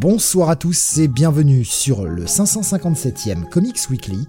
Bonsoir 0.00 0.50
à 0.50 0.56
tous 0.56 0.98
et 0.98 1.06
bienvenue 1.06 1.64
sur 1.64 2.04
le 2.04 2.24
557e 2.24 3.48
Comics 3.48 3.88
Weekly. 3.88 4.26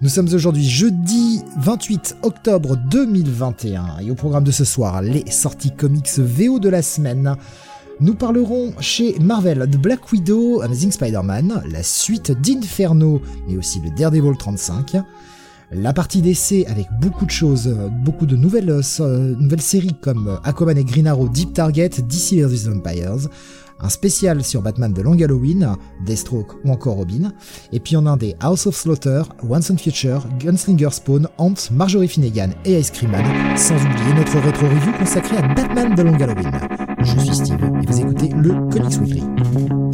Nous 0.00 0.08
sommes 0.08 0.32
aujourd'hui 0.32 0.62
jeudi 0.62 1.42
28 1.58 2.18
octobre 2.22 2.76
2021 2.76 3.98
et 4.00 4.12
au 4.12 4.14
programme 4.14 4.44
de 4.44 4.52
ce 4.52 4.64
soir, 4.64 5.02
les 5.02 5.28
sorties 5.28 5.74
comics 5.74 6.18
VO 6.18 6.60
de 6.60 6.68
la 6.68 6.82
semaine. 6.82 7.34
Nous 7.98 8.14
parlerons 8.14 8.72
chez 8.78 9.18
Marvel 9.18 9.68
de 9.68 9.76
Black 9.76 10.12
Widow, 10.12 10.62
Amazing 10.62 10.92
Spider-Man, 10.92 11.62
la 11.68 11.82
suite 11.82 12.30
d'Inferno, 12.30 13.20
mais 13.48 13.56
aussi 13.56 13.80
le 13.80 13.90
Daredevil 13.90 14.36
35. 14.38 14.98
La 15.72 15.92
partie 15.92 16.22
d'essai 16.22 16.64
avec 16.66 16.86
beaucoup 17.00 17.26
de 17.26 17.30
choses, 17.30 17.76
beaucoup 18.04 18.24
de 18.24 18.36
nouvelles, 18.36 18.70
euh, 19.00 19.34
nouvelles 19.36 19.60
séries 19.60 19.96
comme 20.00 20.38
Aquaman 20.44 20.78
et 20.78 20.84
Green 20.84 21.06
Arrow, 21.06 21.28
Deep 21.28 21.52
Target, 21.52 21.90
DC 22.08 22.42
vs 22.42 22.70
Vampires, 22.70 23.28
un 23.80 23.88
spécial 23.88 24.42
sur 24.44 24.62
Batman 24.62 24.92
de 24.92 25.02
Long 25.02 25.18
Halloween, 25.20 25.76
Deathstroke 26.04 26.54
ou 26.64 26.70
encore 26.70 26.96
Robin, 26.96 27.32
et 27.72 27.80
puis 27.80 27.96
on 27.96 28.06
a 28.06 28.16
des 28.16 28.34
House 28.40 28.66
of 28.66 28.76
Slaughter, 28.76 29.22
Once 29.48 29.70
and 29.70 29.78
Future, 29.78 30.26
Gunslinger 30.38 30.90
Spawn, 30.90 31.28
Ant, 31.38 31.54
Marjorie 31.72 32.08
Finnegan 32.08 32.50
et 32.64 32.78
Ice 32.78 32.90
Cream 32.90 33.10
Man, 33.10 33.24
sans 33.56 33.76
oublier 33.76 34.14
notre 34.16 34.38
rétro-review 34.38 34.92
consacrée 34.98 35.36
à 35.36 35.54
Batman 35.54 35.94
de 35.94 36.02
Long 36.02 36.14
Halloween. 36.14 36.52
Je 37.00 37.18
suis 37.20 37.34
Steve 37.34 37.58
et 37.82 37.86
vous 37.86 38.00
écoutez 38.00 38.28
le 38.28 38.50
Comics 38.70 39.00
Weekly. 39.00 39.87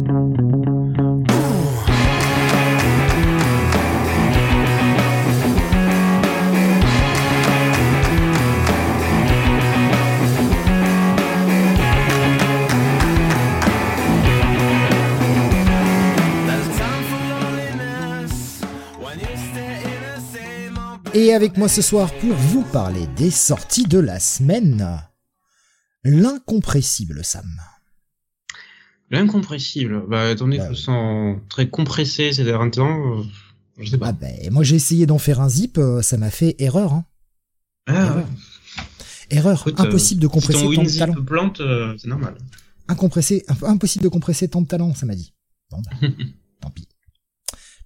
Et 21.15 21.33
avec 21.33 21.55
moi 21.55 21.69
ce 21.69 21.81
soir 21.81 22.13
pour 22.15 22.33
vous 22.33 22.63
parler 22.63 23.07
des 23.15 23.31
sorties 23.31 23.85
de 23.85 23.99
la 23.99 24.19
semaine, 24.19 25.01
l'incompressible 26.03 27.23
Sam. 27.23 27.49
L'incompressible 29.09 30.03
Bah 30.09 30.23
attendez, 30.23 30.57
bah, 30.57 30.65
je 30.65 30.69
me 30.71 30.75
sens 30.75 31.37
très 31.47 31.69
compressé 31.69 32.33
ces 32.33 32.43
derniers 32.43 32.71
temps. 32.71 33.23
Je 33.77 33.91
sais 33.91 33.97
pas. 33.97 34.07
Ah 34.07 34.11
ben, 34.11 34.51
moi 34.51 34.65
j'ai 34.65 34.75
essayé 34.75 35.05
d'en 35.05 35.17
faire 35.17 35.39
un 35.39 35.47
zip, 35.47 35.77
euh, 35.77 36.01
ça 36.01 36.17
m'a 36.17 36.29
fait 36.29 36.57
erreur. 36.59 36.91
Hein. 36.91 37.05
Ah, 37.87 38.25
erreur. 39.29 39.69
Euh, 39.69 39.71
impossible 39.77 40.21
de 40.21 40.27
compresser 40.27 40.65
tant 40.75 40.83
de 40.83 40.97
talent. 40.97 41.23
plante, 41.23 41.61
euh, 41.61 41.95
c'est 41.97 42.09
normal. 42.09 42.35
impossible 42.89 44.03
de 44.03 44.09
compresser 44.09 44.49
tant 44.49 44.61
de 44.61 44.67
talent, 44.67 44.93
ça 44.95 45.05
m'a 45.05 45.15
dit. 45.15 45.33
Bon, 45.71 45.81
bah, 45.81 46.07
tant 46.59 46.71
pis. 46.71 46.89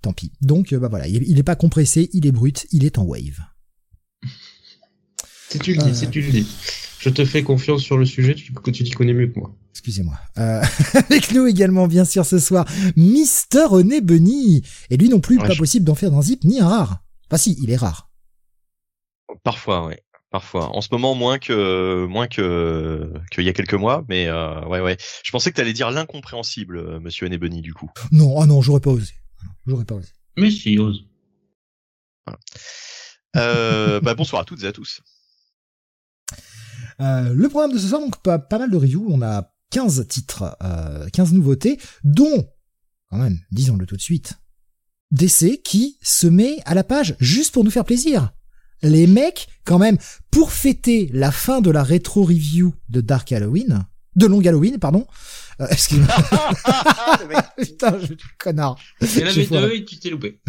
Tant 0.01 0.13
pis. 0.13 0.31
Donc, 0.41 0.73
bah 0.73 0.87
voilà, 0.87 1.07
il 1.07 1.35
n'est 1.35 1.43
pas 1.43 1.55
compressé, 1.55 2.09
il 2.13 2.25
est 2.25 2.31
brut, 2.31 2.67
il 2.71 2.85
est 2.85 2.97
en 2.97 3.03
wave. 3.03 3.39
Si 5.49 5.59
tu 5.59 5.73
le 5.73 5.83
dis, 5.83 5.95
si 5.95 6.09
tu 6.09 6.21
le 6.21 6.31
dis. 6.31 6.47
Je 6.99 7.09
te 7.09 7.23
fais 7.23 7.43
confiance 7.43 7.81
sur 7.81 7.97
le 7.97 8.05
sujet, 8.05 8.35
tu, 8.35 8.53
tu 8.53 8.83
t'y 8.83 8.91
connais 8.91 9.13
mieux 9.13 9.27
que 9.27 9.39
moi. 9.39 9.55
Excusez-moi. 9.71 10.19
Euh, 10.37 10.61
avec 10.93 11.31
nous 11.31 11.47
également, 11.47 11.87
bien 11.87 12.05
sûr, 12.05 12.25
ce 12.25 12.39
soir, 12.39 12.65
Mister 12.97 13.63
René 13.63 14.01
Bunny. 14.01 14.61
Et 14.89 14.97
lui 14.97 15.09
non 15.09 15.21
plus, 15.21 15.37
pas 15.37 15.55
possible 15.55 15.85
d'en 15.85 15.95
faire 15.95 16.11
d'un 16.11 16.21
zip 16.21 16.43
ni 16.43 16.59
un 16.59 16.67
rare. 16.67 17.03
Enfin 17.27 17.37
si, 17.37 17.57
il 17.63 17.71
est 17.71 17.77
rare. 17.77 18.09
Parfois, 19.43 19.87
oui. 19.87 19.95
Parfois. 20.29 20.75
En 20.75 20.81
ce 20.81 20.89
moment, 20.91 21.15
moins 21.15 21.39
que 21.39 22.05
moins 22.05 22.27
que 22.27 23.11
qu'il 23.31 23.45
y 23.45 23.49
a 23.49 23.53
quelques 23.53 23.73
mois, 23.73 24.03
mais 24.09 24.27
euh, 24.27 24.63
ouais, 24.65 24.81
ouais. 24.81 24.97
Je 25.23 25.31
pensais 25.31 25.49
que 25.49 25.55
tu 25.55 25.61
allais 25.61 25.73
dire 25.73 25.89
l'incompréhensible, 25.89 26.77
euh, 26.77 26.99
Monsieur 26.99 27.25
René 27.25 27.37
Bunny, 27.37 27.61
du 27.61 27.73
coup. 27.73 27.89
Non, 28.11 28.39
ah 28.39 28.45
non, 28.45 28.61
j'aurais 28.61 28.81
pas 28.81 28.91
osé. 28.91 29.13
J'aurais 29.69 29.85
pas 29.85 29.95
osé. 29.95 30.07
Mais 30.35 30.49
si, 30.49 30.79
ose. 30.79 31.05
Euh, 33.35 34.01
bah, 34.01 34.15
bonsoir 34.15 34.41
à 34.41 34.45
toutes 34.45 34.63
et 34.63 34.67
à 34.67 34.71
tous. 34.71 35.01
Euh, 36.99 37.33
le 37.33 37.49
programme 37.49 37.71
de 37.71 37.77
ce 37.77 37.87
soir, 37.87 38.01
donc 38.01 38.19
pas, 38.23 38.43
mal 38.51 38.71
de 38.71 38.77
reviews. 38.77 39.05
On 39.09 39.21
a 39.21 39.53
15 39.69 40.07
titres, 40.07 40.57
euh, 40.63 41.07
15 41.09 41.33
nouveautés, 41.33 41.79
dont, 42.03 42.49
quand 43.11 43.17
même, 43.17 43.39
disons-le 43.51 43.85
tout 43.85 43.95
de 43.95 44.01
suite, 44.01 44.33
DC 45.11 45.61
qui 45.63 45.99
se 46.01 46.25
met 46.25 46.57
à 46.65 46.73
la 46.73 46.83
page 46.83 47.15
juste 47.19 47.53
pour 47.53 47.63
nous 47.63 47.71
faire 47.71 47.85
plaisir. 47.85 48.31
Les 48.81 49.05
mecs, 49.05 49.49
quand 49.65 49.77
même, 49.77 49.99
pour 50.31 50.51
fêter 50.51 51.11
la 51.13 51.31
fin 51.31 51.61
de 51.61 51.69
la 51.69 51.83
rétro-review 51.83 52.73
de 52.89 53.01
Dark 53.01 53.31
Halloween, 53.31 53.85
de 54.15 54.25
Long 54.25 54.41
Halloween, 54.45 54.79
pardon, 54.79 55.05
euh, 55.61 55.67
excuse-moi. 55.69 56.07
Putain, 57.57 57.99
je 57.99 58.05
suis 58.05 58.17
connard. 58.37 58.77
Il 59.01 59.19
y 59.19 59.23
en 59.23 59.27
avait 59.27 59.45
deux 59.45 59.73
et 59.73 59.85
tu 59.85 59.99
t'es 59.99 60.09
loupé. 60.09 60.39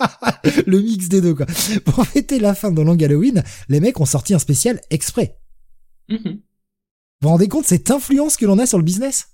le 0.66 0.80
mix 0.80 1.08
des 1.08 1.20
deux, 1.20 1.34
quoi. 1.34 1.46
Pour 1.84 2.04
fêter 2.06 2.38
la 2.40 2.54
fin 2.54 2.70
de 2.70 2.82
Long 2.82 3.00
Halloween, 3.00 3.42
les 3.68 3.80
mecs 3.80 4.00
ont 4.00 4.06
sorti 4.06 4.34
un 4.34 4.38
spécial 4.38 4.80
exprès. 4.90 5.38
Mhm. 6.08 6.20
Vous 6.24 6.40
vous 7.22 7.28
rendez 7.28 7.48
compte 7.48 7.66
cette 7.66 7.90
influence 7.90 8.36
que 8.36 8.46
l'on 8.46 8.58
a 8.58 8.66
sur 8.66 8.78
le 8.78 8.84
business? 8.84 9.28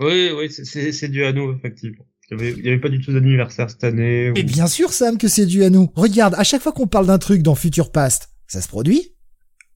Oui, 0.00 0.30
oui, 0.36 0.50
c'est 0.50 1.08
dû 1.08 1.24
à 1.24 1.32
nous, 1.32 1.52
effectivement. 1.52 2.04
Il 2.30 2.36
n'y 2.36 2.68
avait, 2.68 2.80
pas 2.80 2.88
du 2.88 3.00
tout 3.00 3.12
d'anniversaire 3.12 3.70
cette 3.70 3.84
année. 3.84 4.32
Et 4.34 4.42
bien 4.42 4.66
sûr, 4.66 4.92
Sam, 4.92 5.16
que 5.16 5.28
c'est 5.28 5.46
dû 5.46 5.62
à 5.62 5.70
nous. 5.70 5.92
Regarde, 5.94 6.34
à 6.36 6.42
chaque 6.42 6.60
fois 6.60 6.72
qu'on 6.72 6.88
parle 6.88 7.06
d'un 7.06 7.18
truc 7.18 7.42
dans 7.42 7.54
Future 7.54 7.92
Past, 7.92 8.30
ça 8.48 8.60
se 8.60 8.68
produit. 8.68 9.12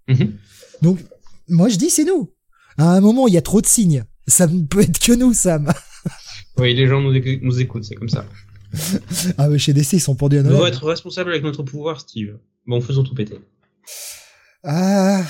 Mhm. 0.08 0.36
Donc, 0.82 0.98
moi 1.48 1.68
je 1.68 1.76
dis 1.76 1.90
c'est 1.90 2.04
nous. 2.04 2.32
À 2.78 2.94
un 2.94 3.00
moment, 3.00 3.28
il 3.28 3.34
y 3.34 3.38
a 3.38 3.42
trop 3.42 3.60
de 3.60 3.66
signes. 3.66 4.04
Ça 4.26 4.46
ne 4.46 4.64
peut 4.64 4.80
être 4.80 4.98
que 4.98 5.12
nous, 5.12 5.34
Sam. 5.34 5.72
oui, 6.58 6.74
les 6.74 6.86
gens 6.86 7.00
nous, 7.00 7.14
écoutent, 7.60 7.84
c'est 7.84 7.94
comme 7.94 8.08
ça. 8.08 8.24
ah 9.38 9.48
mais 9.48 9.58
chez 9.58 9.72
DC, 9.72 9.94
ils 9.94 10.00
sont 10.00 10.14
pendus 10.14 10.38
à 10.38 10.42
Nous 10.42 10.50
devons 10.50 10.66
être 10.66 10.86
responsables 10.86 11.30
avec 11.30 11.42
notre 11.42 11.62
pouvoir, 11.62 12.00
Steve. 12.00 12.38
Bon, 12.66 12.80
faisons 12.80 13.02
tout 13.02 13.14
péter. 13.14 13.40
Ah, 14.62 15.22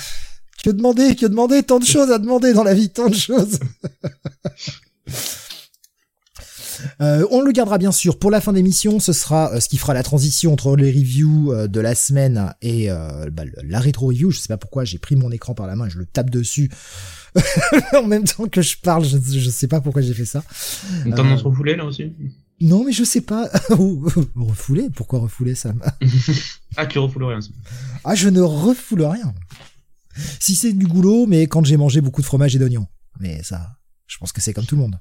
que 0.63 0.69
demander, 0.69 1.15
que 1.15 1.25
demander, 1.25 1.63
tant 1.63 1.79
de 1.79 1.85
choses 1.85 2.11
à 2.11 2.19
demander 2.19 2.53
dans 2.53 2.63
la 2.63 2.73
vie, 2.73 2.89
tant 2.89 3.09
de 3.09 3.15
choses. 3.15 3.59
Euh, 6.99 7.25
on 7.31 7.41
le 7.41 7.51
gardera 7.51 7.77
bien 7.77 7.91
sûr 7.91 8.17
pour 8.17 8.31
la 8.31 8.41
fin 8.41 8.53
d'émission. 8.53 8.99
Ce 8.99 9.13
sera 9.13 9.53
euh, 9.53 9.59
ce 9.59 9.69
qui 9.69 9.77
fera 9.77 9.93
la 9.93 10.03
transition 10.03 10.53
entre 10.53 10.75
les 10.75 10.91
reviews 10.91 11.51
euh, 11.51 11.67
de 11.67 11.79
la 11.79 11.95
semaine 11.95 12.53
et 12.61 12.89
bah, 13.31 13.43
la 13.63 13.79
rétro 13.79 14.07
review. 14.07 14.31
Je 14.31 14.39
sais 14.39 14.47
pas 14.47 14.57
pourquoi 14.57 14.83
j'ai 14.83 14.97
pris 14.97 15.15
mon 15.15 15.31
écran 15.31 15.53
par 15.53 15.67
la 15.67 15.75
main 15.75 15.87
et 15.87 15.89
je 15.89 15.99
le 15.99 16.05
tape 16.05 16.29
dessus 16.29 16.71
en 17.93 18.07
même 18.07 18.25
temps 18.25 18.47
que 18.47 18.61
je 18.61 18.77
parle. 18.77 19.05
Je, 19.05 19.17
je 19.17 19.49
sais 19.49 19.67
pas 19.67 19.81
pourquoi 19.81 20.01
j'ai 20.01 20.13
fait 20.13 20.25
ça. 20.25 20.43
Une 21.05 21.13
tendance 21.13 21.41
refoulée 21.41 21.75
là 21.75 21.85
aussi. 21.85 22.11
Non, 22.59 22.83
mais 22.85 22.91
je 22.91 23.03
sais 23.03 23.21
pas. 23.21 23.49
refouler 24.35 24.89
Pourquoi 24.89 25.19
refouler, 25.19 25.55
Sam 25.55 25.81
Ah, 26.77 26.85
tu 26.85 26.99
refoules 26.99 27.23
rien. 27.23 27.39
Ah, 28.03 28.15
je 28.15 28.29
ne 28.29 28.41
refoule 28.41 29.03
rien. 29.03 29.33
Si 30.39 30.55
c'est 30.55 30.73
du 30.73 30.85
goulot, 30.85 31.25
mais 31.25 31.47
quand 31.47 31.65
j'ai 31.65 31.77
mangé 31.77 32.01
beaucoup 32.01 32.21
de 32.21 32.25
fromage 32.25 32.55
et 32.55 32.59
d'oignons. 32.59 32.87
Mais 33.19 33.41
ça, 33.43 33.79
je 34.07 34.17
pense 34.17 34.31
que 34.31 34.41
c'est 34.41 34.53
comme 34.53 34.65
tout 34.65 34.75
le 34.75 34.81
monde. 34.81 34.99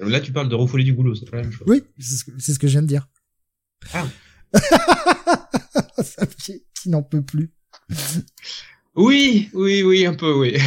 Là, 0.00 0.20
tu 0.20 0.32
parles 0.32 0.48
de 0.48 0.54
refouler 0.54 0.84
du 0.84 0.94
goulot, 0.94 1.14
c'est 1.14 1.30
pas 1.30 1.36
la 1.36 1.44
même 1.44 1.52
chose. 1.52 1.66
Oui, 1.68 1.82
c'est 1.98 2.52
ce, 2.52 2.58
que 2.58 2.66
je 2.66 2.72
viens 2.72 2.82
de 2.82 2.88
dire. 2.88 3.06
Ah. 3.94 4.06
ça 6.02 6.26
qui 6.26 6.88
n'en 6.88 7.02
peut 7.02 7.22
plus. 7.22 7.52
Oui, 8.94 9.48
oui, 9.54 9.82
oui, 9.82 10.04
un 10.04 10.14
peu, 10.14 10.32
oui. 10.34 10.56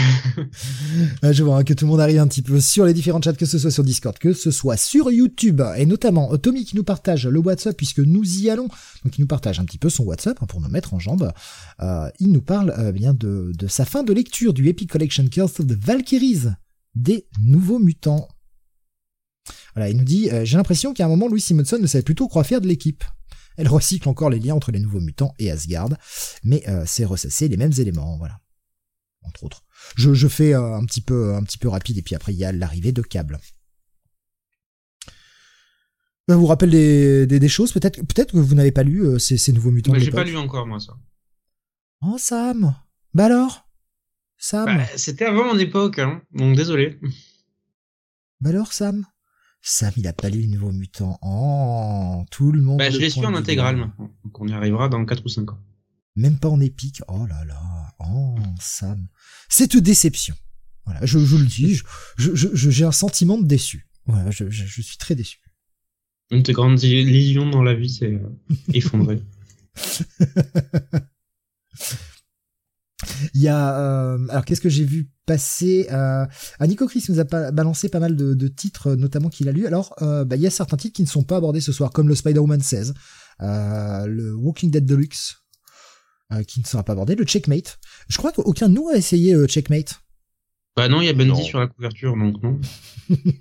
Euh, 1.24 1.34
je 1.34 1.44
vois 1.44 1.58
hein, 1.58 1.64
que 1.64 1.74
tout 1.74 1.86
le 1.86 1.92
monde 1.92 2.00
arrive 2.00 2.20
un 2.20 2.28
petit 2.28 2.42
peu 2.42 2.60
sur 2.60 2.86
les 2.86 2.94
différents 2.94 3.22
chats, 3.22 3.34
que 3.34 3.46
ce 3.46 3.58
soit 3.58 3.72
sur 3.72 3.84
Discord, 3.84 4.18
que 4.18 4.34
ce 4.34 4.52
soit 4.52 4.78
sur 4.78 5.12
YouTube, 5.12 5.62
et 5.78 5.86
notamment 5.86 6.36
Tommy 6.38 6.64
qui 6.64 6.76
nous 6.76 6.84
partage 6.84 7.28
le 7.28 7.40
WhatsApp 7.40 7.76
puisque 7.76 8.00
nous 8.00 8.40
y 8.40 8.50
allons. 8.50 8.68
Donc 9.04 9.18
il 9.18 9.22
nous 9.22 9.28
partage 9.28 9.60
un 9.60 9.66
petit 9.66 9.78
peu 9.78 9.90
son 9.90 10.04
WhatsApp 10.04 10.38
hein, 10.42 10.46
pour 10.46 10.62
nous 10.62 10.70
mettre 10.70 10.94
en 10.94 11.00
jambes. 11.00 11.32
Euh, 11.82 12.10
il 12.20 12.32
nous 12.32 12.42
parle 12.42 12.74
euh, 12.78 12.92
bien 12.92 13.14
de, 13.14 13.52
de 13.58 13.68
sa 13.68 13.86
fin 13.86 14.04
de 14.04 14.14
lecture 14.14 14.54
du 14.54 14.68
Epic 14.68 14.90
Collection 14.90 15.26
Curse 15.28 15.60
of 15.60 15.68
the 15.68 15.78
Valkyries, 15.78 16.50
des 16.96 17.28
nouveaux 17.42 17.80
mutants. 17.80 18.28
Voilà, 19.76 19.90
il 19.90 19.98
nous 19.98 20.06
dit 20.06 20.30
j'ai 20.44 20.58
l'impression 20.58 20.94
qu'à 20.94 21.06
un 21.06 21.10
moment 21.10 21.28
Louis 21.28 21.42
Simonson 21.42 21.78
ne 21.80 21.88
savait 21.88 22.04
plutôt 22.04 22.28
quoi 22.28 22.44
faire 22.44 22.62
de 22.62 22.68
l'équipe. 22.68 23.04
Elle 23.58 23.68
recycle 23.68 24.10
encore 24.10 24.30
les 24.30 24.40
liens 24.40 24.56
entre 24.56 24.72
les 24.72 24.80
nouveaux 24.80 25.00
mutants 25.00 25.34
et 25.40 25.52
Asgard, 25.52 25.90
mais 26.44 26.68
euh, 26.68 26.84
c'est 26.86 27.06
ressasser 27.06 27.48
les 27.48 27.58
mêmes 27.58 27.74
éléments, 27.78 28.18
voilà. 28.18 28.40
Entre 29.22 29.44
autres. 29.44 29.64
Je, 29.96 30.14
je 30.14 30.28
fais 30.28 30.54
euh, 30.54 30.76
un 30.76 30.86
petit 30.86 31.02
peu 31.02 31.34
un 31.36 31.44
petit 31.44 31.58
peu 31.58 31.68
rapide 31.68 31.98
et 31.98 32.02
puis 32.02 32.16
après 32.16 32.34
il 32.34 32.38
y 32.38 32.46
a 32.46 32.52
l'arrivée 32.52 32.92
de 32.92 33.02
câbles. 33.02 33.40
Ben, 36.28 36.36
vous 36.36 36.48
rappelle 36.48 36.72
des, 36.72 37.28
des, 37.28 37.48
choses 37.48 37.72
peut-être 37.72 38.02
peut-être 38.02 38.32
que 38.32 38.38
vous 38.38 38.56
n'avez 38.56 38.72
pas 38.72 38.84
lu 38.84 39.02
euh, 39.02 39.20
ces, 39.20 39.38
ces, 39.38 39.54
nouveaux 39.54 39.72
mutants. 39.72 39.92
Mais 39.92 40.00
j'ai 40.00 40.12
pas 40.12 40.24
lu 40.24 40.38
encore 40.38 40.66
moi 40.66 40.80
ça. 40.80 40.94
Oh 42.02 42.18
Sam. 42.18 42.76
Bah 43.14 43.26
alors? 43.26 43.68
Sam. 44.38 44.66
Bah, 44.66 44.86
c'était 44.96 45.26
avant 45.26 45.46
mon 45.46 45.60
époque, 45.60 46.00
hein. 46.00 46.22
donc 46.34 46.56
désolé. 46.56 47.00
Bah 48.42 48.50
alors 48.50 48.74
Sam? 48.74 49.06
Sam, 49.68 49.92
il 49.98 50.06
a 50.08 50.14
pas 50.14 50.30
lu 50.30 50.42
le 50.42 50.48
nouveau 50.48 50.72
mutant. 50.72 51.18
Oh, 51.24 52.24
tout 52.30 52.52
le 52.52 52.62
monde. 52.62 52.78
Bah, 52.78 52.92
je 52.92 53.00
les 53.00 53.10
suis 53.10 53.26
en 53.26 53.34
intégrale 53.34 53.78
maintenant. 53.78 54.12
Donc 54.24 54.40
on 54.40 54.48
y 54.48 54.54
arrivera 54.54 54.90
dans 54.90 55.04
4 55.04 55.26
ou 55.26 55.28
5 55.28 55.52
ans. 55.54 55.60
Même 56.16 56.38
pas 56.38 56.50
en 56.50 56.62
épique. 56.62 57.02
Oh 57.08 57.26
là 57.26 57.44
là. 57.46 57.60
Oh, 57.98 58.36
Sam. 58.60 59.08
Cette 59.50 59.76
déception. 59.76 60.36
Voilà, 60.86 61.04
je, 61.04 61.18
je 61.18 61.36
le 61.38 61.46
dis, 61.48 61.82
je, 62.18 62.36
je, 62.36 62.50
je- 62.54 62.70
j'ai 62.70 62.86
un 62.86 62.92
sentiment 62.92 63.40
de 63.40 63.48
déçu. 63.48 63.88
Voilà, 64.06 64.30
je, 64.30 64.52
je, 64.52 64.66
je 64.66 64.82
suis 64.84 64.98
très 64.98 65.16
déçu. 65.16 65.40
Une 66.30 66.44
de 66.44 66.54
grandes 66.54 66.84
illusions 66.84 67.50
dans 67.50 67.64
la 67.64 67.74
vie, 67.74 67.90
c'est 67.90 68.14
euh, 68.14 68.30
effondré. 68.74 69.20
Il 73.34 73.42
y 73.42 73.48
a, 73.48 73.80
euh, 73.80 74.18
alors 74.30 74.46
qu'est-ce 74.46 74.62
que 74.62 74.70
j'ai 74.70 74.84
vu 74.84 75.10
passer 75.26 75.88
euh, 75.92 76.26
ah, 76.60 76.68
Nico 76.68 76.88
Chris 76.88 77.04
nous 77.10 77.20
a 77.20 77.24
balancé 77.24 77.90
pas 77.90 78.00
mal 78.00 78.16
de, 78.16 78.48
titres, 78.48 78.96
notamment 78.96 79.30
qu'il 79.30 79.50
a 79.50 79.52
lu. 79.52 79.66
Alors, 79.68 79.96
euh, 80.02 80.24
bah, 80.24 80.36
il 80.36 80.42
y 80.42 80.48
a 80.48 80.52
certains 80.52 80.78
titres 80.78 80.96
qui 80.96 81.02
ne 81.02 81.08
sont 81.08 81.24
pas 81.24 81.38
abordés 81.38 81.62
ce 81.62 81.72
soir, 81.72 81.92
comme 81.92 82.08
le 82.08 82.16
Spider-Woman 82.16 82.62
16, 82.62 82.94
euh, 83.42 84.06
le 84.08 84.36
Walking 84.36 84.72
Dead 84.72 84.86
Deluxe, 84.86 85.38
euh, 86.32 86.44
qui 86.44 86.60
ne 86.60 86.66
sera 86.66 86.84
pas 86.84 86.94
abordé, 86.94 87.16
le 87.16 87.26
Checkmate. 87.26 87.80
Je 88.08 88.18
crois 88.18 88.32
qu'aucun 88.32 88.70
de 88.70 88.74
nous 88.74 88.90
a 88.90 88.96
essayé 88.96 89.34
euh, 89.34 89.48
Checkmate. 89.48 90.00
Bah 90.76 90.90
non, 90.90 91.00
il 91.02 91.06
y 91.06 91.10
a 91.10 91.14
Bendy 91.14 91.30
Non. 91.30 91.42
sur 91.44 91.60
la 91.60 91.68
couverture, 91.68 92.18
donc 92.18 92.42
non. 92.44 92.60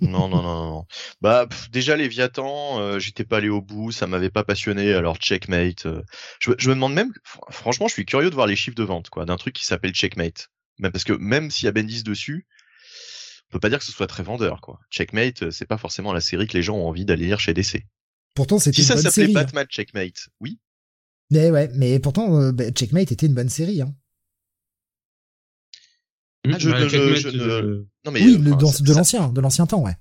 Non, 0.01 0.29
non, 0.29 0.29
non, 0.29 0.41
non, 0.41 0.69
non. 0.71 0.85
Bah, 1.21 1.47
pff, 1.47 1.69
déjà, 1.69 1.97
Léviathan, 1.97 2.79
euh, 2.79 2.99
j'étais 2.99 3.25
pas 3.25 3.37
allé 3.37 3.49
au 3.49 3.61
bout, 3.61 3.91
ça 3.91 4.07
m'avait 4.07 4.29
pas 4.29 4.43
passionné, 4.45 4.93
alors 4.93 5.17
Checkmate. 5.17 5.85
euh, 5.85 6.01
je, 6.39 6.51
me- 6.51 6.55
je 6.57 6.69
me 6.69 6.75
demande 6.75 6.93
même, 6.93 7.11
fr- 7.27 7.51
franchement, 7.51 7.87
je 7.89 7.93
suis 7.93 8.05
curieux 8.05 8.29
de 8.29 8.35
voir 8.35 8.47
les 8.47 8.55
chiffres 8.55 8.75
de 8.77 8.83
vente, 8.83 9.09
quoi, 9.09 9.25
d'un 9.25 9.35
truc 9.37 9.53
qui 9.55 9.65
s'appelle 9.65 9.91
Checkmate. 9.93 10.49
Même 10.79 10.91
parce 10.93 11.03
que 11.03 11.13
même 11.13 11.51
s'il 11.51 11.65
y 11.65 11.67
a 11.67 11.71
Bendis 11.73 12.03
dessus, 12.03 12.47
on 13.49 13.53
peut 13.53 13.59
pas 13.59 13.69
dire 13.69 13.79
que 13.79 13.85
ce 13.85 13.91
soit 13.91 14.07
très 14.07 14.23
vendeur, 14.23 14.61
quoi. 14.61 14.79
Checkmate, 14.89 15.43
euh, 15.43 15.51
c'est 15.51 15.65
pas 15.67 15.77
forcément 15.77 16.13
la 16.13 16.21
série 16.21 16.47
que 16.47 16.53
les 16.55 16.63
gens 16.63 16.75
ont 16.77 16.87
envie 16.87 17.03
d'aller 17.05 17.25
lire 17.25 17.39
chez 17.41 17.53
DC. 17.53 17.83
Pourtant, 18.33 18.59
c'était 18.59 18.75
Si 18.75 18.81
une 18.81 18.87
ça 18.87 18.93
bonne 18.95 19.03
s'appelait 19.03 19.23
série. 19.23 19.31
hein. 19.31 19.41
Batman 19.41 19.65
Checkmate, 19.69 20.29
oui. 20.39 20.59
Mais 21.31 21.49
ouais, 21.51 21.69
mais 21.73 21.99
pourtant, 21.99 22.39
euh, 22.39 22.51
bah, 22.51 22.69
Checkmate 22.71 23.11
était 23.11 23.25
une 23.25 23.33
bonne 23.33 23.49
série. 23.49 23.81
Hein. 23.81 23.93
Ah, 26.53 26.57
je 26.59 26.69
Bah, 26.69 26.87
je 26.87 27.27
euh, 27.37 27.85
Non, 28.05 28.11
mais, 28.11 28.21
oui, 28.23 28.35
euh, 28.35 28.37
le- 28.39 28.51
enfin, 28.51 28.57
dans- 28.61 28.71
ça- 28.71 28.83
de 28.83 28.93
l'ancien, 28.93 29.29
de 29.29 29.41
l'ancien 29.41 29.65
temps, 29.65 29.81
ouais. 29.83 29.95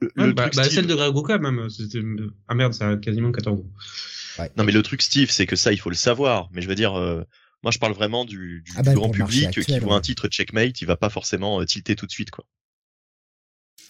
le- 0.00 0.08
ouais, 0.16 0.26
le 0.28 0.32
bah, 0.32 0.50
bah, 0.54 0.64
celle 0.64 0.86
de 0.86 0.94
Greg 0.94 1.40
même. 1.40 1.68
C'était... 1.70 2.00
Ah 2.48 2.54
merde, 2.54 2.72
ça 2.74 2.90
a 2.90 2.96
quasiment 2.96 3.30
14 3.32 3.60
ans. 3.60 3.70
Non, 4.56 4.64
mais 4.64 4.72
le 4.72 4.82
truc, 4.82 5.02
Steve, 5.02 5.30
c'est 5.30 5.46
que 5.46 5.56
ça, 5.56 5.72
il 5.72 5.78
faut 5.78 5.90
le 5.90 5.94
savoir. 5.96 6.48
Mais 6.52 6.62
je 6.62 6.68
veux 6.68 6.74
dire, 6.74 6.94
euh, 6.98 7.22
moi, 7.62 7.70
je 7.70 7.78
parle 7.78 7.92
vraiment 7.92 8.24
du, 8.24 8.62
du, 8.64 8.72
Ah 8.76 8.82
bah, 8.82 8.90
du 8.92 8.96
grand 8.96 9.10
public 9.10 9.50
qui 9.50 9.78
voit 9.78 9.94
un 9.94 10.00
titre 10.00 10.28
Checkmate, 10.28 10.80
il 10.80 10.86
va 10.86 10.96
pas 10.96 11.10
forcément 11.10 11.60
euh, 11.60 11.64
tilter 11.66 11.94
tout 11.96 12.06
de 12.06 12.10
suite, 12.10 12.30
quoi. 12.30 12.44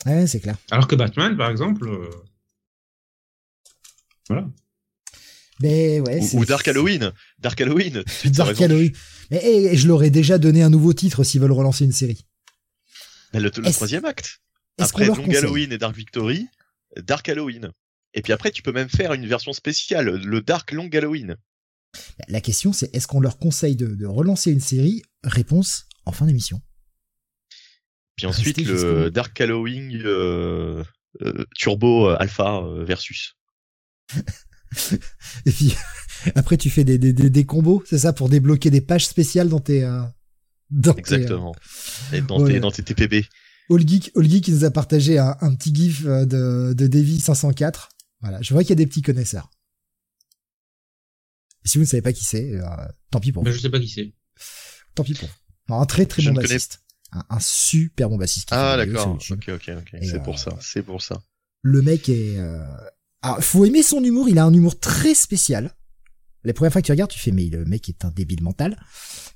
Ouais, 0.05 0.27
c'est 0.27 0.41
clair. 0.41 0.57
Alors 0.71 0.89
que 0.89 0.97
Batman, 0.97 1.37
par 1.37 1.49
exemple. 1.51 1.89
euh, 1.89 2.11
Voilà. 4.29 4.47
Mais 5.63 6.01
ouais, 6.01 6.21
Ou, 6.35 6.45
Dark 6.45 6.67
Halloween. 6.69 7.13
Dark 7.39 7.61
Halloween. 7.61 8.05
Dark. 8.27 8.61
Halloween. 8.61 8.93
Mais 9.31 9.41
eh, 9.43 9.77
je 9.77 9.89
leur 9.89 10.03
ai 10.03 10.11
déjà 10.11 10.39
donné 10.39 10.63
un 10.63 10.71
nouveau 10.71 10.93
titre 10.93 11.25
s'ils 11.25 11.41
veulent 11.41 11.53
relancer 11.53 11.85
une 11.85 11.93
série. 11.93 12.27
Le, 13.33 13.41
le 13.41 13.73
troisième 13.73 14.05
acte. 14.05 14.41
Après 14.79 15.07
Long 15.07 15.15
Halloween 15.15 15.73
et 15.73 15.79
Dark 15.79 15.97
Victory, 15.97 16.47
Dark 16.97 17.29
Halloween. 17.29 17.71
Et 18.15 18.23
puis 18.23 18.33
après, 18.33 18.51
tu 18.51 18.63
peux 18.63 18.73
même 18.73 18.89
faire 18.89 19.13
une 19.15 19.27
version 19.27 19.53
spéciale, 19.53 20.17
le 20.17 20.41
Dark 20.43 20.73
Long 20.73 20.91
Halloween. 20.93 21.37
La 22.29 22.41
question, 22.41 22.73
c'est 22.73 22.95
est-ce 22.95 23.07
qu'on 23.07 23.21
leur 23.21 23.39
conseille 23.39 23.77
de, 23.77 23.87
de 23.87 24.07
relancer 24.07 24.51
une 24.51 24.61
série? 24.61 25.03
Réponse 25.25 25.87
en 26.05 26.13
fin 26.13 26.27
d'émission. 26.27 26.61
Puis 28.17 28.27
ensuite, 28.27 28.57
Restez 28.59 28.73
le 28.73 29.11
Dark 29.11 29.41
Halloween 29.41 30.01
euh, 30.05 30.85
euh, 31.23 31.45
Turbo 31.55 32.11
euh, 32.11 32.17
Alpha 32.19 32.63
versus. 32.85 33.37
Et 35.47 35.51
puis 35.53 35.75
après, 36.35 36.57
tu 36.57 36.71
fais 36.71 36.85
des, 36.85 36.99
des, 36.99 37.13
des, 37.13 37.31
des 37.31 37.45
combos, 37.45 37.83
c'est 37.87 37.99
ça, 37.99 38.13
pour 38.13 38.29
débloquer 38.29 38.71
des 38.71 38.81
pages 38.81 39.07
spéciales 39.07 39.49
dans 39.49 39.61
tes. 39.61 39.85
euh, 39.85 40.03
dans 40.71 40.93
tes, 40.95 40.99
euh, 40.99 41.17
Exactement. 41.17 41.55
Et 42.13 42.21
dans, 42.21 42.41
ouais. 42.41 42.53
tes, 42.55 42.61
dans 42.61 42.71
tes 42.71 42.83
TPB. 42.83 43.27
All 43.71 43.87
Geek, 43.89 44.11
All 44.17 44.29
Geek, 44.29 44.45
qui 44.45 44.53
nous 44.53 44.65
a 44.65 44.71
partagé 44.71 45.19
un, 45.19 45.37
un 45.41 45.55
petit 45.55 45.75
gif 45.75 46.05
euh, 46.07 46.25
de, 46.27 46.73
de 46.75 46.87
Davy 46.87 47.21
504. 47.21 47.89
Voilà, 48.21 48.41
je 48.43 48.53
vois 48.55 48.63
qu'il 48.63 48.71
y 48.71 48.73
a 48.73 48.77
des 48.77 48.87
petits 48.87 49.03
connaisseurs. 49.03 49.51
Et 51.65 51.69
si 51.69 51.79
vous 51.79 51.85
ne 51.85 51.89
savez 51.89 52.03
pas 52.03 52.13
qui 52.13 52.25
c'est, 52.25 52.53
euh, 52.55 52.65
tant 53.11 53.21
pis 53.21 53.33
pour 53.33 53.43
Bah, 53.45 53.51
vous. 53.51 53.57
je 53.57 53.61
sais 53.63 53.71
pas 53.71 53.79
qui 53.81 53.89
c'est. 53.89 54.13
Tant 54.95 55.05
pis 55.05 55.15
pour 55.15 55.29
vous. 55.69 55.75
Un 55.75 55.87
très 55.87 56.07
très 56.07 56.23
Je 56.23 56.31
bon 56.31 56.37
bassiste. 56.37 56.83
Un, 57.13 57.25
un 57.31 57.39
super 57.41 58.09
bon 58.09 58.17
bassiste. 58.19 58.49
Ah 58.53 58.77
d'accord. 58.77 59.19
Ok 59.31 59.49
ok 59.49 59.71
ok. 59.79 59.97
C'est 60.03 60.15
euh, 60.17 60.19
pour 60.21 60.39
ça. 60.39 60.57
C'est 60.61 60.83
pour 60.83 61.03
ça. 61.03 61.23
Le 61.63 61.83
mec 61.83 62.09
est... 62.09 62.37
Euh... 62.39 62.65
Alors, 63.23 63.43
faut 63.43 63.65
aimer 63.65 63.83
son 63.83 64.03
humour, 64.03 64.29
il 64.29 64.39
a 64.39 64.45
un 64.45 64.53
humour 64.53 64.79
très 64.79 65.15
spécial. 65.15 65.75
Les 66.45 66.53
premières 66.53 66.73
fois 66.73 66.83
que 66.83 66.87
tu 66.87 66.93
regardes, 66.93 67.11
tu 67.11 67.21
fais, 67.21 67.31
mais 67.31 67.47
le 67.47 67.65
mec 67.65 67.89
est 67.89 68.05
un 68.05 68.11
débile 68.11 68.43
mental. 68.43 68.77